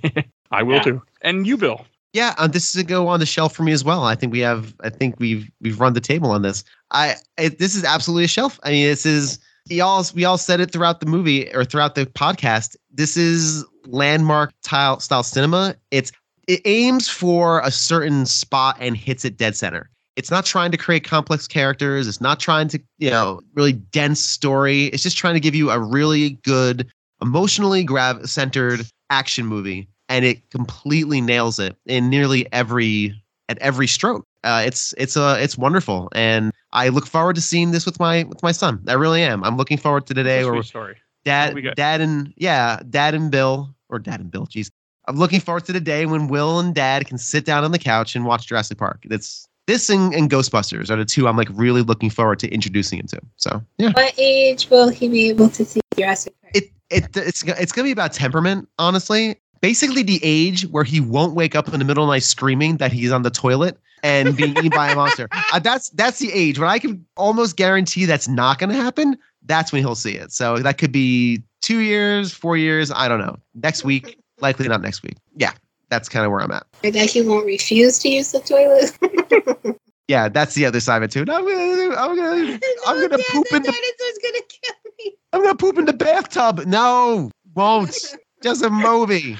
I 0.50 0.64
will 0.64 0.76
Yeah. 0.76 0.82
too. 0.82 1.02
And 1.20 1.46
you, 1.46 1.56
Bill. 1.56 1.86
Yeah, 2.12 2.34
um, 2.38 2.50
this 2.50 2.74
is 2.74 2.80
a 2.80 2.84
go 2.84 3.06
on 3.06 3.20
the 3.20 3.26
shelf 3.26 3.54
for 3.54 3.62
me 3.62 3.70
as 3.70 3.84
well. 3.84 4.02
I 4.02 4.16
think 4.16 4.32
we 4.32 4.40
have. 4.40 4.74
I 4.80 4.90
think 4.90 5.14
we've 5.18 5.48
we've 5.60 5.80
run 5.80 5.94
the 5.94 6.00
table 6.00 6.30
on 6.30 6.42
this. 6.42 6.62
I 6.90 7.14
it, 7.38 7.58
this 7.58 7.74
is 7.74 7.84
absolutely 7.84 8.24
a 8.24 8.28
shelf. 8.28 8.58
I 8.64 8.70
mean, 8.72 8.86
this 8.86 9.06
is 9.06 9.38
y'all. 9.66 10.04
We 10.14 10.24
all 10.26 10.36
said 10.36 10.60
it 10.60 10.72
throughout 10.72 11.00
the 11.00 11.06
movie 11.06 11.50
or 11.54 11.64
throughout 11.64 11.94
the 11.94 12.04
podcast. 12.04 12.76
This 12.92 13.16
is 13.16 13.64
landmark 13.86 14.52
tile 14.62 15.00
style 15.00 15.22
cinema. 15.22 15.76
It's 15.90 16.12
it 16.48 16.60
aims 16.64 17.08
for 17.08 17.60
a 17.60 17.70
certain 17.70 18.26
spot 18.26 18.76
and 18.80 18.96
hits 18.96 19.24
it 19.24 19.36
dead 19.36 19.56
center. 19.56 19.88
It's 20.16 20.30
not 20.30 20.44
trying 20.44 20.70
to 20.72 20.76
create 20.76 21.04
complex 21.04 21.48
characters. 21.48 22.06
It's 22.06 22.20
not 22.20 22.38
trying 22.38 22.68
to 22.68 22.80
you 22.98 23.10
know 23.10 23.40
really 23.54 23.72
dense 23.72 24.20
story. 24.20 24.86
It's 24.86 25.02
just 25.02 25.16
trying 25.16 25.34
to 25.34 25.40
give 25.40 25.54
you 25.54 25.70
a 25.70 25.78
really 25.78 26.30
good 26.44 26.90
emotionally 27.20 27.84
grav 27.84 28.28
centered 28.28 28.86
action 29.10 29.46
movie 29.46 29.88
and 30.08 30.24
it 30.24 30.50
completely 30.50 31.20
nails 31.20 31.58
it 31.58 31.76
in 31.86 32.10
nearly 32.10 32.50
every 32.52 33.14
at 33.48 33.58
every 33.58 33.86
stroke. 33.86 34.26
Uh, 34.44 34.62
it's 34.66 34.92
it's 34.98 35.16
uh, 35.16 35.38
it's 35.40 35.56
wonderful, 35.56 36.08
and 36.14 36.52
I 36.72 36.88
look 36.88 37.06
forward 37.06 37.36
to 37.36 37.40
seeing 37.40 37.70
this 37.70 37.86
with 37.86 38.00
my 38.00 38.24
with 38.24 38.42
my 38.42 38.52
son. 38.52 38.82
I 38.88 38.94
really 38.94 39.22
am. 39.22 39.42
I'm 39.44 39.56
looking 39.56 39.78
forward 39.78 40.06
to 40.08 40.14
the 40.14 40.24
day 40.24 40.44
where 40.44 40.62
story. 40.62 40.96
Dad, 41.24 41.54
we 41.54 41.62
got? 41.62 41.76
dad 41.76 42.00
and 42.00 42.32
yeah, 42.36 42.80
dad 42.88 43.14
and 43.14 43.30
Bill 43.30 43.74
or 43.88 43.98
dad 43.98 44.20
and 44.20 44.30
Bill. 44.30 44.46
Jeez, 44.46 44.70
I'm 45.08 45.16
looking 45.16 45.40
forward 45.40 45.64
to 45.66 45.72
the 45.72 45.80
day 45.80 46.06
when 46.06 46.28
Will 46.28 46.58
and 46.58 46.74
Dad 46.74 47.06
can 47.06 47.18
sit 47.18 47.44
down 47.44 47.64
on 47.64 47.72
the 47.72 47.78
couch 47.78 48.14
and 48.14 48.24
watch 48.24 48.46
Jurassic 48.46 48.78
Park. 48.78 49.04
That's 49.08 49.46
this 49.66 49.88
and, 49.90 50.14
and 50.14 50.30
Ghostbusters 50.30 50.90
are 50.90 50.96
the 50.96 51.04
two 51.04 51.28
I'm 51.28 51.36
like 51.36 51.48
really 51.52 51.82
looking 51.82 52.10
forward 52.10 52.38
to 52.40 52.48
introducing 52.48 52.98
him 52.98 53.06
to. 53.08 53.20
So 53.36 53.62
yeah, 53.78 53.90
what 53.92 54.14
age 54.18 54.70
will 54.70 54.88
he 54.88 55.08
be 55.08 55.28
able 55.28 55.48
to 55.50 55.64
see 55.64 55.80
Jurassic 55.96 56.34
Park? 56.40 56.56
it 56.56 56.70
it 56.90 57.16
it's 57.16 57.42
it's 57.42 57.72
gonna 57.72 57.86
be 57.86 57.92
about 57.92 58.12
temperament, 58.12 58.68
honestly. 58.78 59.36
Basically, 59.62 60.02
the 60.02 60.20
age 60.22 60.66
where 60.66 60.84
he 60.84 61.00
won't 61.00 61.34
wake 61.34 61.54
up 61.54 61.72
in 61.72 61.78
the 61.78 61.84
middle 61.84 62.04
of 62.04 62.08
the 62.08 62.14
night 62.14 62.24
screaming 62.24 62.76
that 62.78 62.92
he's 62.92 63.12
on 63.12 63.22
the 63.22 63.30
toilet 63.30 63.78
and 64.02 64.36
being 64.36 64.50
eaten 64.58 64.70
by 64.70 64.90
a 64.90 64.94
monster. 64.96 65.28
Uh, 65.52 65.58
that's 65.58 65.90
that's 65.90 66.18
the 66.18 66.32
age 66.32 66.58
when 66.58 66.68
I 66.68 66.78
can 66.78 67.04
almost 67.16 67.56
guarantee 67.56 68.06
that's 68.06 68.26
not 68.26 68.58
going 68.58 68.70
to 68.70 68.76
happen. 68.76 69.18
That's 69.44 69.70
when 69.70 69.82
he'll 69.82 69.94
see 69.94 70.12
it. 70.16 70.32
So 70.32 70.58
that 70.58 70.78
could 70.78 70.92
be 70.92 71.42
two 71.60 71.80
years, 71.80 72.32
four 72.32 72.56
years. 72.56 72.90
I 72.90 73.06
don't 73.06 73.18
know. 73.18 73.38
Next 73.54 73.84
week, 73.84 74.18
likely 74.40 74.66
not 74.66 74.80
next 74.80 75.02
week. 75.02 75.16
Yeah, 75.36 75.52
that's 75.90 76.08
kind 76.08 76.24
of 76.24 76.32
where 76.32 76.40
I'm 76.40 76.50
at. 76.52 76.66
Or 76.84 76.90
that 76.90 77.10
he 77.10 77.20
won't 77.20 77.44
refuse 77.44 77.98
to 78.00 78.08
use 78.08 78.32
the 78.32 78.40
toilet? 78.40 79.78
Yeah, 80.08 80.28
that's 80.28 80.54
the 80.54 80.66
other 80.66 80.80
side 80.80 80.98
of 80.98 81.04
it 81.04 81.10
too. 81.10 81.24
No, 81.24 81.36
I'm 81.36 81.46
gonna, 81.46 81.96
I'm 81.96 82.16
gonna, 82.16 82.58
I'm 82.86 83.00
gonna 83.00 83.16
Dad, 83.16 83.26
poop 83.30 83.46
the 83.48 83.56
in 83.56 83.62
the, 83.62 83.72
dinosaur's 83.72 84.18
gonna 84.22 84.42
kill 84.48 84.92
me. 84.98 85.14
I'm 85.32 85.42
gonna 85.42 85.54
poop 85.54 85.78
in 85.78 85.84
the 85.86 85.92
bathtub. 85.92 86.66
No, 86.66 87.30
won't. 87.54 88.16
Just 88.42 88.62
a 88.62 88.70
movie. 88.70 89.36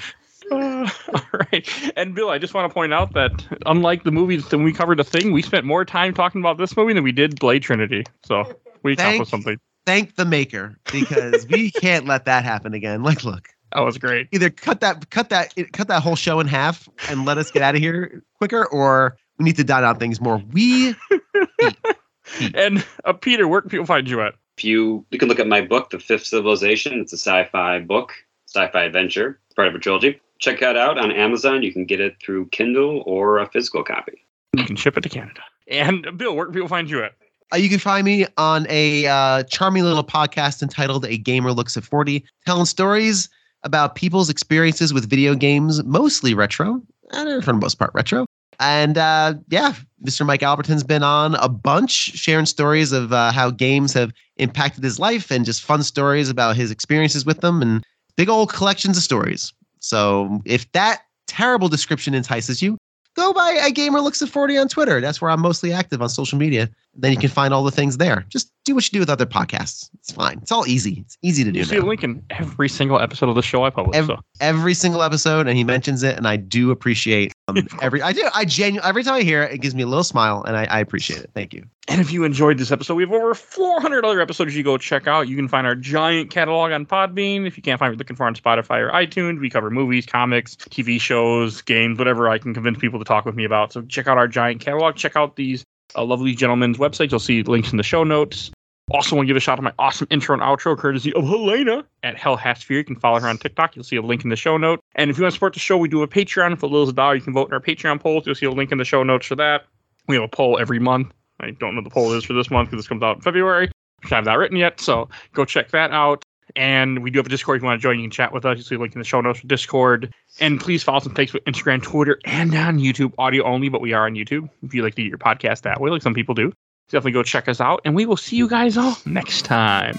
Uh, 0.51 0.89
all 1.13 1.21
right. 1.51 1.67
And 1.95 2.13
Bill, 2.15 2.29
I 2.29 2.37
just 2.37 2.53
want 2.53 2.69
to 2.69 2.73
point 2.73 2.93
out 2.93 3.13
that 3.13 3.45
unlike 3.65 4.03
the 4.03 4.11
movies 4.11 4.47
that 4.49 4.57
we 4.57 4.73
covered 4.73 4.99
a 4.99 5.03
thing, 5.03 5.31
we 5.31 5.41
spent 5.41 5.65
more 5.65 5.85
time 5.85 6.13
talking 6.13 6.41
about 6.41 6.57
this 6.57 6.75
movie 6.75 6.93
than 6.93 7.03
we 7.03 7.11
did 7.11 7.39
Blade 7.39 7.63
Trinity. 7.63 8.03
So 8.25 8.43
we 8.83 8.95
Thank- 8.95 9.07
accomplished 9.15 9.31
something. 9.31 9.57
Thank 9.85 10.15
the 10.15 10.23
maker 10.25 10.77
because 10.93 11.45
we 11.47 11.69
can't 11.81 12.05
let 12.05 12.23
that 12.25 12.45
happen 12.45 12.73
again. 12.73 13.03
Like, 13.03 13.25
look, 13.25 13.49
That 13.73 13.81
was 13.81 13.97
great. 13.97 14.29
either 14.31 14.49
cut 14.49 14.79
that, 14.79 15.09
cut 15.09 15.27
that, 15.29 15.53
cut 15.73 15.89
that 15.89 16.01
whole 16.01 16.15
show 16.15 16.39
in 16.39 16.47
half 16.47 16.87
and 17.09 17.25
let 17.25 17.37
us 17.37 17.51
get 17.51 17.61
out 17.61 17.75
of 17.75 17.81
here 17.81 18.23
quicker, 18.37 18.65
or 18.67 19.17
we 19.37 19.43
need 19.43 19.57
to 19.57 19.63
dine 19.65 19.83
out 19.83 19.99
things 19.99 20.21
more. 20.21 20.41
We 20.53 20.95
And 22.55 22.85
uh, 23.05 23.13
Peter, 23.13 23.47
where 23.47 23.59
can 23.61 23.69
people 23.69 23.85
find 23.85 24.09
you 24.09 24.21
at? 24.21 24.35
If 24.57 24.63
you 24.63 25.05
you 25.11 25.19
can 25.19 25.27
look 25.27 25.39
at 25.39 25.47
my 25.47 25.61
book, 25.61 25.89
The 25.89 25.99
Fifth 25.99 26.25
Civilization. 26.25 26.99
It's 27.01 27.11
a 27.13 27.17
sci-fi 27.17 27.79
book, 27.79 28.13
sci-fi 28.53 28.83
adventure. 28.83 29.39
Part 29.55 29.67
of 29.67 29.75
a 29.75 29.79
trilogy. 29.79 30.19
Check 30.39 30.59
that 30.59 30.75
out 30.75 30.97
on 30.97 31.11
Amazon. 31.11 31.63
You 31.63 31.71
can 31.71 31.85
get 31.85 31.99
it 31.99 32.15
through 32.21 32.47
Kindle 32.47 33.03
or 33.05 33.39
a 33.39 33.47
physical 33.47 33.83
copy. 33.83 34.25
You 34.53 34.65
can 34.65 34.75
ship 34.75 34.97
it 34.97 35.01
to 35.01 35.09
Canada. 35.09 35.41
And 35.67 36.05
Bill, 36.17 36.35
where 36.35 36.45
can 36.45 36.53
people 36.53 36.67
find 36.67 36.89
you 36.89 37.03
at? 37.03 37.13
Uh, 37.53 37.57
you 37.57 37.69
can 37.69 37.79
find 37.79 38.03
me 38.03 38.25
on 38.37 38.65
a 38.69 39.05
uh, 39.05 39.43
charming 39.43 39.83
little 39.83 40.03
podcast 40.03 40.61
entitled 40.61 41.05
A 41.05 41.17
Gamer 41.17 41.51
Looks 41.51 41.77
at 41.77 41.83
40, 41.83 42.25
telling 42.45 42.65
stories 42.65 43.29
about 43.63 43.95
people's 43.95 44.29
experiences 44.29 44.93
with 44.93 45.09
video 45.09 45.35
games, 45.35 45.83
mostly 45.83 46.33
retro, 46.33 46.81
and 47.11 47.43
for 47.43 47.53
the 47.53 47.59
most 47.59 47.75
part, 47.75 47.91
retro. 47.93 48.25
And 48.59 48.97
uh, 48.97 49.35
yeah, 49.49 49.75
Mr. 50.03 50.25
Mike 50.25 50.43
Alberton's 50.43 50.83
been 50.83 51.03
on 51.03 51.35
a 51.35 51.49
bunch, 51.49 51.91
sharing 51.91 52.45
stories 52.45 52.91
of 52.91 53.13
uh, 53.13 53.31
how 53.31 53.51
games 53.51 53.93
have 53.93 54.11
impacted 54.37 54.83
his 54.83 54.99
life 54.99 55.31
and 55.31 55.45
just 55.45 55.63
fun 55.63 55.83
stories 55.83 56.29
about 56.29 56.55
his 56.55 56.71
experiences 56.71 57.25
with 57.25 57.41
them 57.41 57.61
and 57.61 57.85
big 58.17 58.29
old 58.29 58.51
collections 58.51 58.97
of 58.97 59.03
stories. 59.03 59.53
So 59.79 60.41
if 60.45 60.71
that 60.71 61.01
terrible 61.27 61.69
description 61.69 62.13
entices 62.13 62.61
you, 62.61 62.77
go 63.15 63.33
by 63.33 63.51
a 63.51 63.71
gamer 63.71 64.01
looks 64.01 64.21
at 64.21 64.29
40 64.29 64.57
on 64.57 64.67
Twitter. 64.67 65.01
That's 65.01 65.21
where 65.21 65.31
I'm 65.31 65.41
mostly 65.41 65.73
active 65.73 66.01
on 66.01 66.09
social 66.09 66.37
media. 66.37 66.69
Then 66.95 67.11
you 67.11 67.17
can 67.17 67.29
find 67.29 67.53
all 67.53 67.63
the 67.63 67.71
things 67.71 67.97
there. 67.97 68.23
Just 68.29 68.51
do 68.65 68.75
what 68.75 68.85
you 68.85 68.91
do 68.91 68.99
with 68.99 69.09
other 69.09 69.25
podcasts. 69.25 69.89
It's 69.95 70.11
fine. 70.11 70.37
It's 70.41 70.51
all 70.51 70.67
easy. 70.67 70.99
It's 71.05 71.17
easy 71.23 71.43
to 71.43 71.51
do 71.51 71.59
You 71.59 71.65
see 71.65 71.75
a 71.77 71.79
now. 71.81 71.87
link 71.87 72.03
in 72.03 72.23
every 72.29 72.69
single 72.69 72.99
episode 72.99 73.29
of 73.29 73.35
the 73.35 73.41
show 73.41 73.63
I 73.65 73.71
publish. 73.71 73.95
Ev- 73.97 74.05
so 74.05 74.19
Every 74.39 74.73
single 74.75 75.01
episode, 75.01 75.47
and 75.47 75.57
he 75.57 75.63
mentions 75.63 76.03
it, 76.03 76.15
and 76.17 76.27
I 76.27 76.35
do 76.37 76.69
appreciate 76.71 77.33
um, 77.47 77.57
every. 77.81 78.01
I 78.01 78.13
do. 78.13 78.27
I 78.33 78.45
genuinely 78.45 78.87
every 78.87 79.03
time 79.03 79.15
I 79.15 79.21
hear 79.21 79.41
it, 79.43 79.53
it 79.53 79.57
gives 79.57 79.73
me 79.73 79.81
a 79.83 79.87
little 79.87 80.03
smile, 80.03 80.43
and 80.43 80.55
I, 80.55 80.65
I 80.65 80.79
appreciate 80.79 81.21
it. 81.21 81.31
Thank 81.33 81.53
you. 81.53 81.65
And 81.89 81.99
if 81.99 82.11
you 82.11 82.23
enjoyed 82.23 82.57
this 82.59 82.71
episode, 82.71 82.95
we 82.95 83.03
have 83.03 83.11
over 83.11 83.33
400 83.33 84.05
other 84.05 84.21
episodes 84.21 84.55
you 84.55 84.63
go 84.63 84.77
check 84.77 85.07
out. 85.07 85.27
You 85.27 85.35
can 85.35 85.47
find 85.49 85.65
our 85.67 85.75
giant 85.75 86.29
catalog 86.29 86.71
on 86.71 86.85
Podbean. 86.85 87.45
If 87.47 87.57
you 87.57 87.63
can't 87.63 87.77
find 87.79 87.89
what 87.89 87.93
you're 87.95 87.97
looking 87.97 88.15
for 88.15 88.25
on 88.27 88.35
Spotify 88.35 88.77
or 88.79 88.91
iTunes, 88.91 89.39
we 89.41 89.49
cover 89.49 89.69
movies, 89.69 90.05
comics, 90.05 90.55
TV 90.55 91.01
shows, 91.01 91.61
games, 91.61 91.97
whatever 91.97 92.29
I 92.29 92.37
can 92.37 92.53
convince 92.53 92.77
people 92.77 92.99
to 92.99 93.05
talk 93.05 93.25
with 93.25 93.35
me 93.35 93.43
about. 93.43 93.73
So 93.73 93.81
check 93.81 94.07
out 94.07 94.17
our 94.17 94.27
giant 94.29 94.61
catalog. 94.61 94.95
Check 94.95 95.15
out 95.17 95.35
these 95.35 95.65
uh, 95.95 96.03
lovely 96.03 96.33
gentleman's 96.33 96.77
website. 96.77 97.11
You'll 97.11 97.19
see 97.19 97.43
links 97.43 97.71
in 97.71 97.77
the 97.77 97.83
show 97.83 98.03
notes. 98.03 98.51
Also, 98.91 99.15
want 99.15 99.25
to 99.25 99.27
give 99.27 99.37
a 99.37 99.39
shout 99.39 99.53
out 99.53 99.55
to 99.57 99.61
my 99.61 99.73
awesome 99.79 100.07
intro 100.09 100.33
and 100.33 100.43
outro, 100.43 100.77
courtesy 100.77 101.13
of 101.13 101.23
Helena 101.23 101.85
at 102.03 102.17
Hell 102.17 102.37
Hatsphere. 102.37 102.79
You 102.79 102.83
can 102.83 102.97
follow 102.97 103.19
her 103.19 103.27
on 103.29 103.37
TikTok. 103.37 103.75
You'll 103.75 103.85
see 103.85 103.95
a 103.95 104.01
link 104.01 104.25
in 104.25 104.29
the 104.29 104.35
show 104.35 104.57
note. 104.57 104.81
And 104.95 105.09
if 105.09 105.17
you 105.17 105.23
want 105.23 105.31
to 105.31 105.35
support 105.35 105.53
the 105.53 105.59
show, 105.59 105.77
we 105.77 105.87
do 105.87 106.03
a 106.03 106.07
Patreon. 106.07 106.59
For 106.59 106.65
a 106.65 106.69
little 106.69 106.89
a 106.89 106.93
dollar, 106.93 107.15
you 107.15 107.21
can 107.21 107.33
vote 107.33 107.47
in 107.47 107.53
our 107.53 107.61
Patreon 107.61 108.01
polls. 108.01 108.25
You'll 108.25 108.35
see 108.35 108.45
a 108.45 108.51
link 108.51 108.73
in 108.73 108.77
the 108.77 108.85
show 108.85 109.01
notes 109.03 109.25
for 109.25 109.35
that. 109.35 109.65
We 110.07 110.15
have 110.15 110.23
a 110.23 110.27
poll 110.27 110.59
every 110.59 110.79
month. 110.79 111.13
I 111.39 111.51
don't 111.51 111.75
know 111.75 111.81
the 111.81 111.89
poll 111.89 112.11
is 112.13 112.25
for 112.25 112.33
this 112.33 112.51
month 112.51 112.69
because 112.69 112.83
this 112.83 112.89
comes 112.89 113.03
out 113.03 113.15
in 113.15 113.21
February. 113.21 113.71
I 114.03 114.15
have 114.15 114.25
that 114.25 114.37
written 114.37 114.57
yet, 114.57 114.81
so 114.81 115.07
go 115.33 115.45
check 115.45 115.71
that 115.71 115.91
out. 115.91 116.23
And 116.55 117.03
we 117.03 117.11
do 117.11 117.19
have 117.19 117.25
a 117.25 117.29
Discord. 117.29 117.57
If 117.57 117.63
you 117.63 117.67
want 117.67 117.79
to 117.79 117.83
join, 117.83 117.97
you 117.97 118.03
can 118.03 118.11
chat 118.11 118.31
with 118.31 118.45
us. 118.45 118.57
You 118.57 118.63
see 118.63 118.75
a 118.75 118.79
link 118.79 118.93
in 118.93 118.99
the 118.99 119.05
show 119.05 119.21
notes 119.21 119.39
for 119.39 119.47
Discord. 119.47 120.13
And 120.39 120.59
please 120.59 120.83
follow 120.83 120.97
us 120.97 121.07
on 121.07 121.13
Facebook, 121.13 121.43
Instagram, 121.45 121.81
Twitter, 121.81 122.19
and 122.25 122.53
on 122.55 122.79
YouTube. 122.79 123.13
Audio 123.17 123.43
only, 123.43 123.69
but 123.69 123.81
we 123.81 123.93
are 123.93 124.05
on 124.05 124.13
YouTube. 124.13 124.49
If 124.61 124.73
you 124.73 124.83
like 124.83 124.95
to 124.95 125.03
get 125.03 125.09
your 125.09 125.17
podcast 125.17 125.61
that 125.61 125.79
way, 125.81 125.89
like 125.89 126.01
some 126.01 126.13
people 126.13 126.35
do, 126.35 126.51
definitely 126.89 127.13
go 127.13 127.23
check 127.23 127.47
us 127.47 127.61
out. 127.61 127.81
And 127.85 127.95
we 127.95 128.05
will 128.05 128.17
see 128.17 128.35
you 128.35 128.47
guys 128.47 128.77
all 128.77 128.97
next 129.05 129.43
time. 129.43 129.97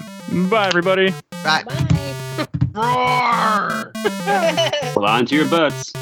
Bye, 0.49 0.67
everybody. 0.67 1.13
Bye. 1.43 1.63
Bye. 1.63 2.15
Roar! 2.73 3.93
Hold 4.93 5.05
on 5.05 5.25
to 5.27 5.35
your 5.35 5.49
butts. 5.49 5.93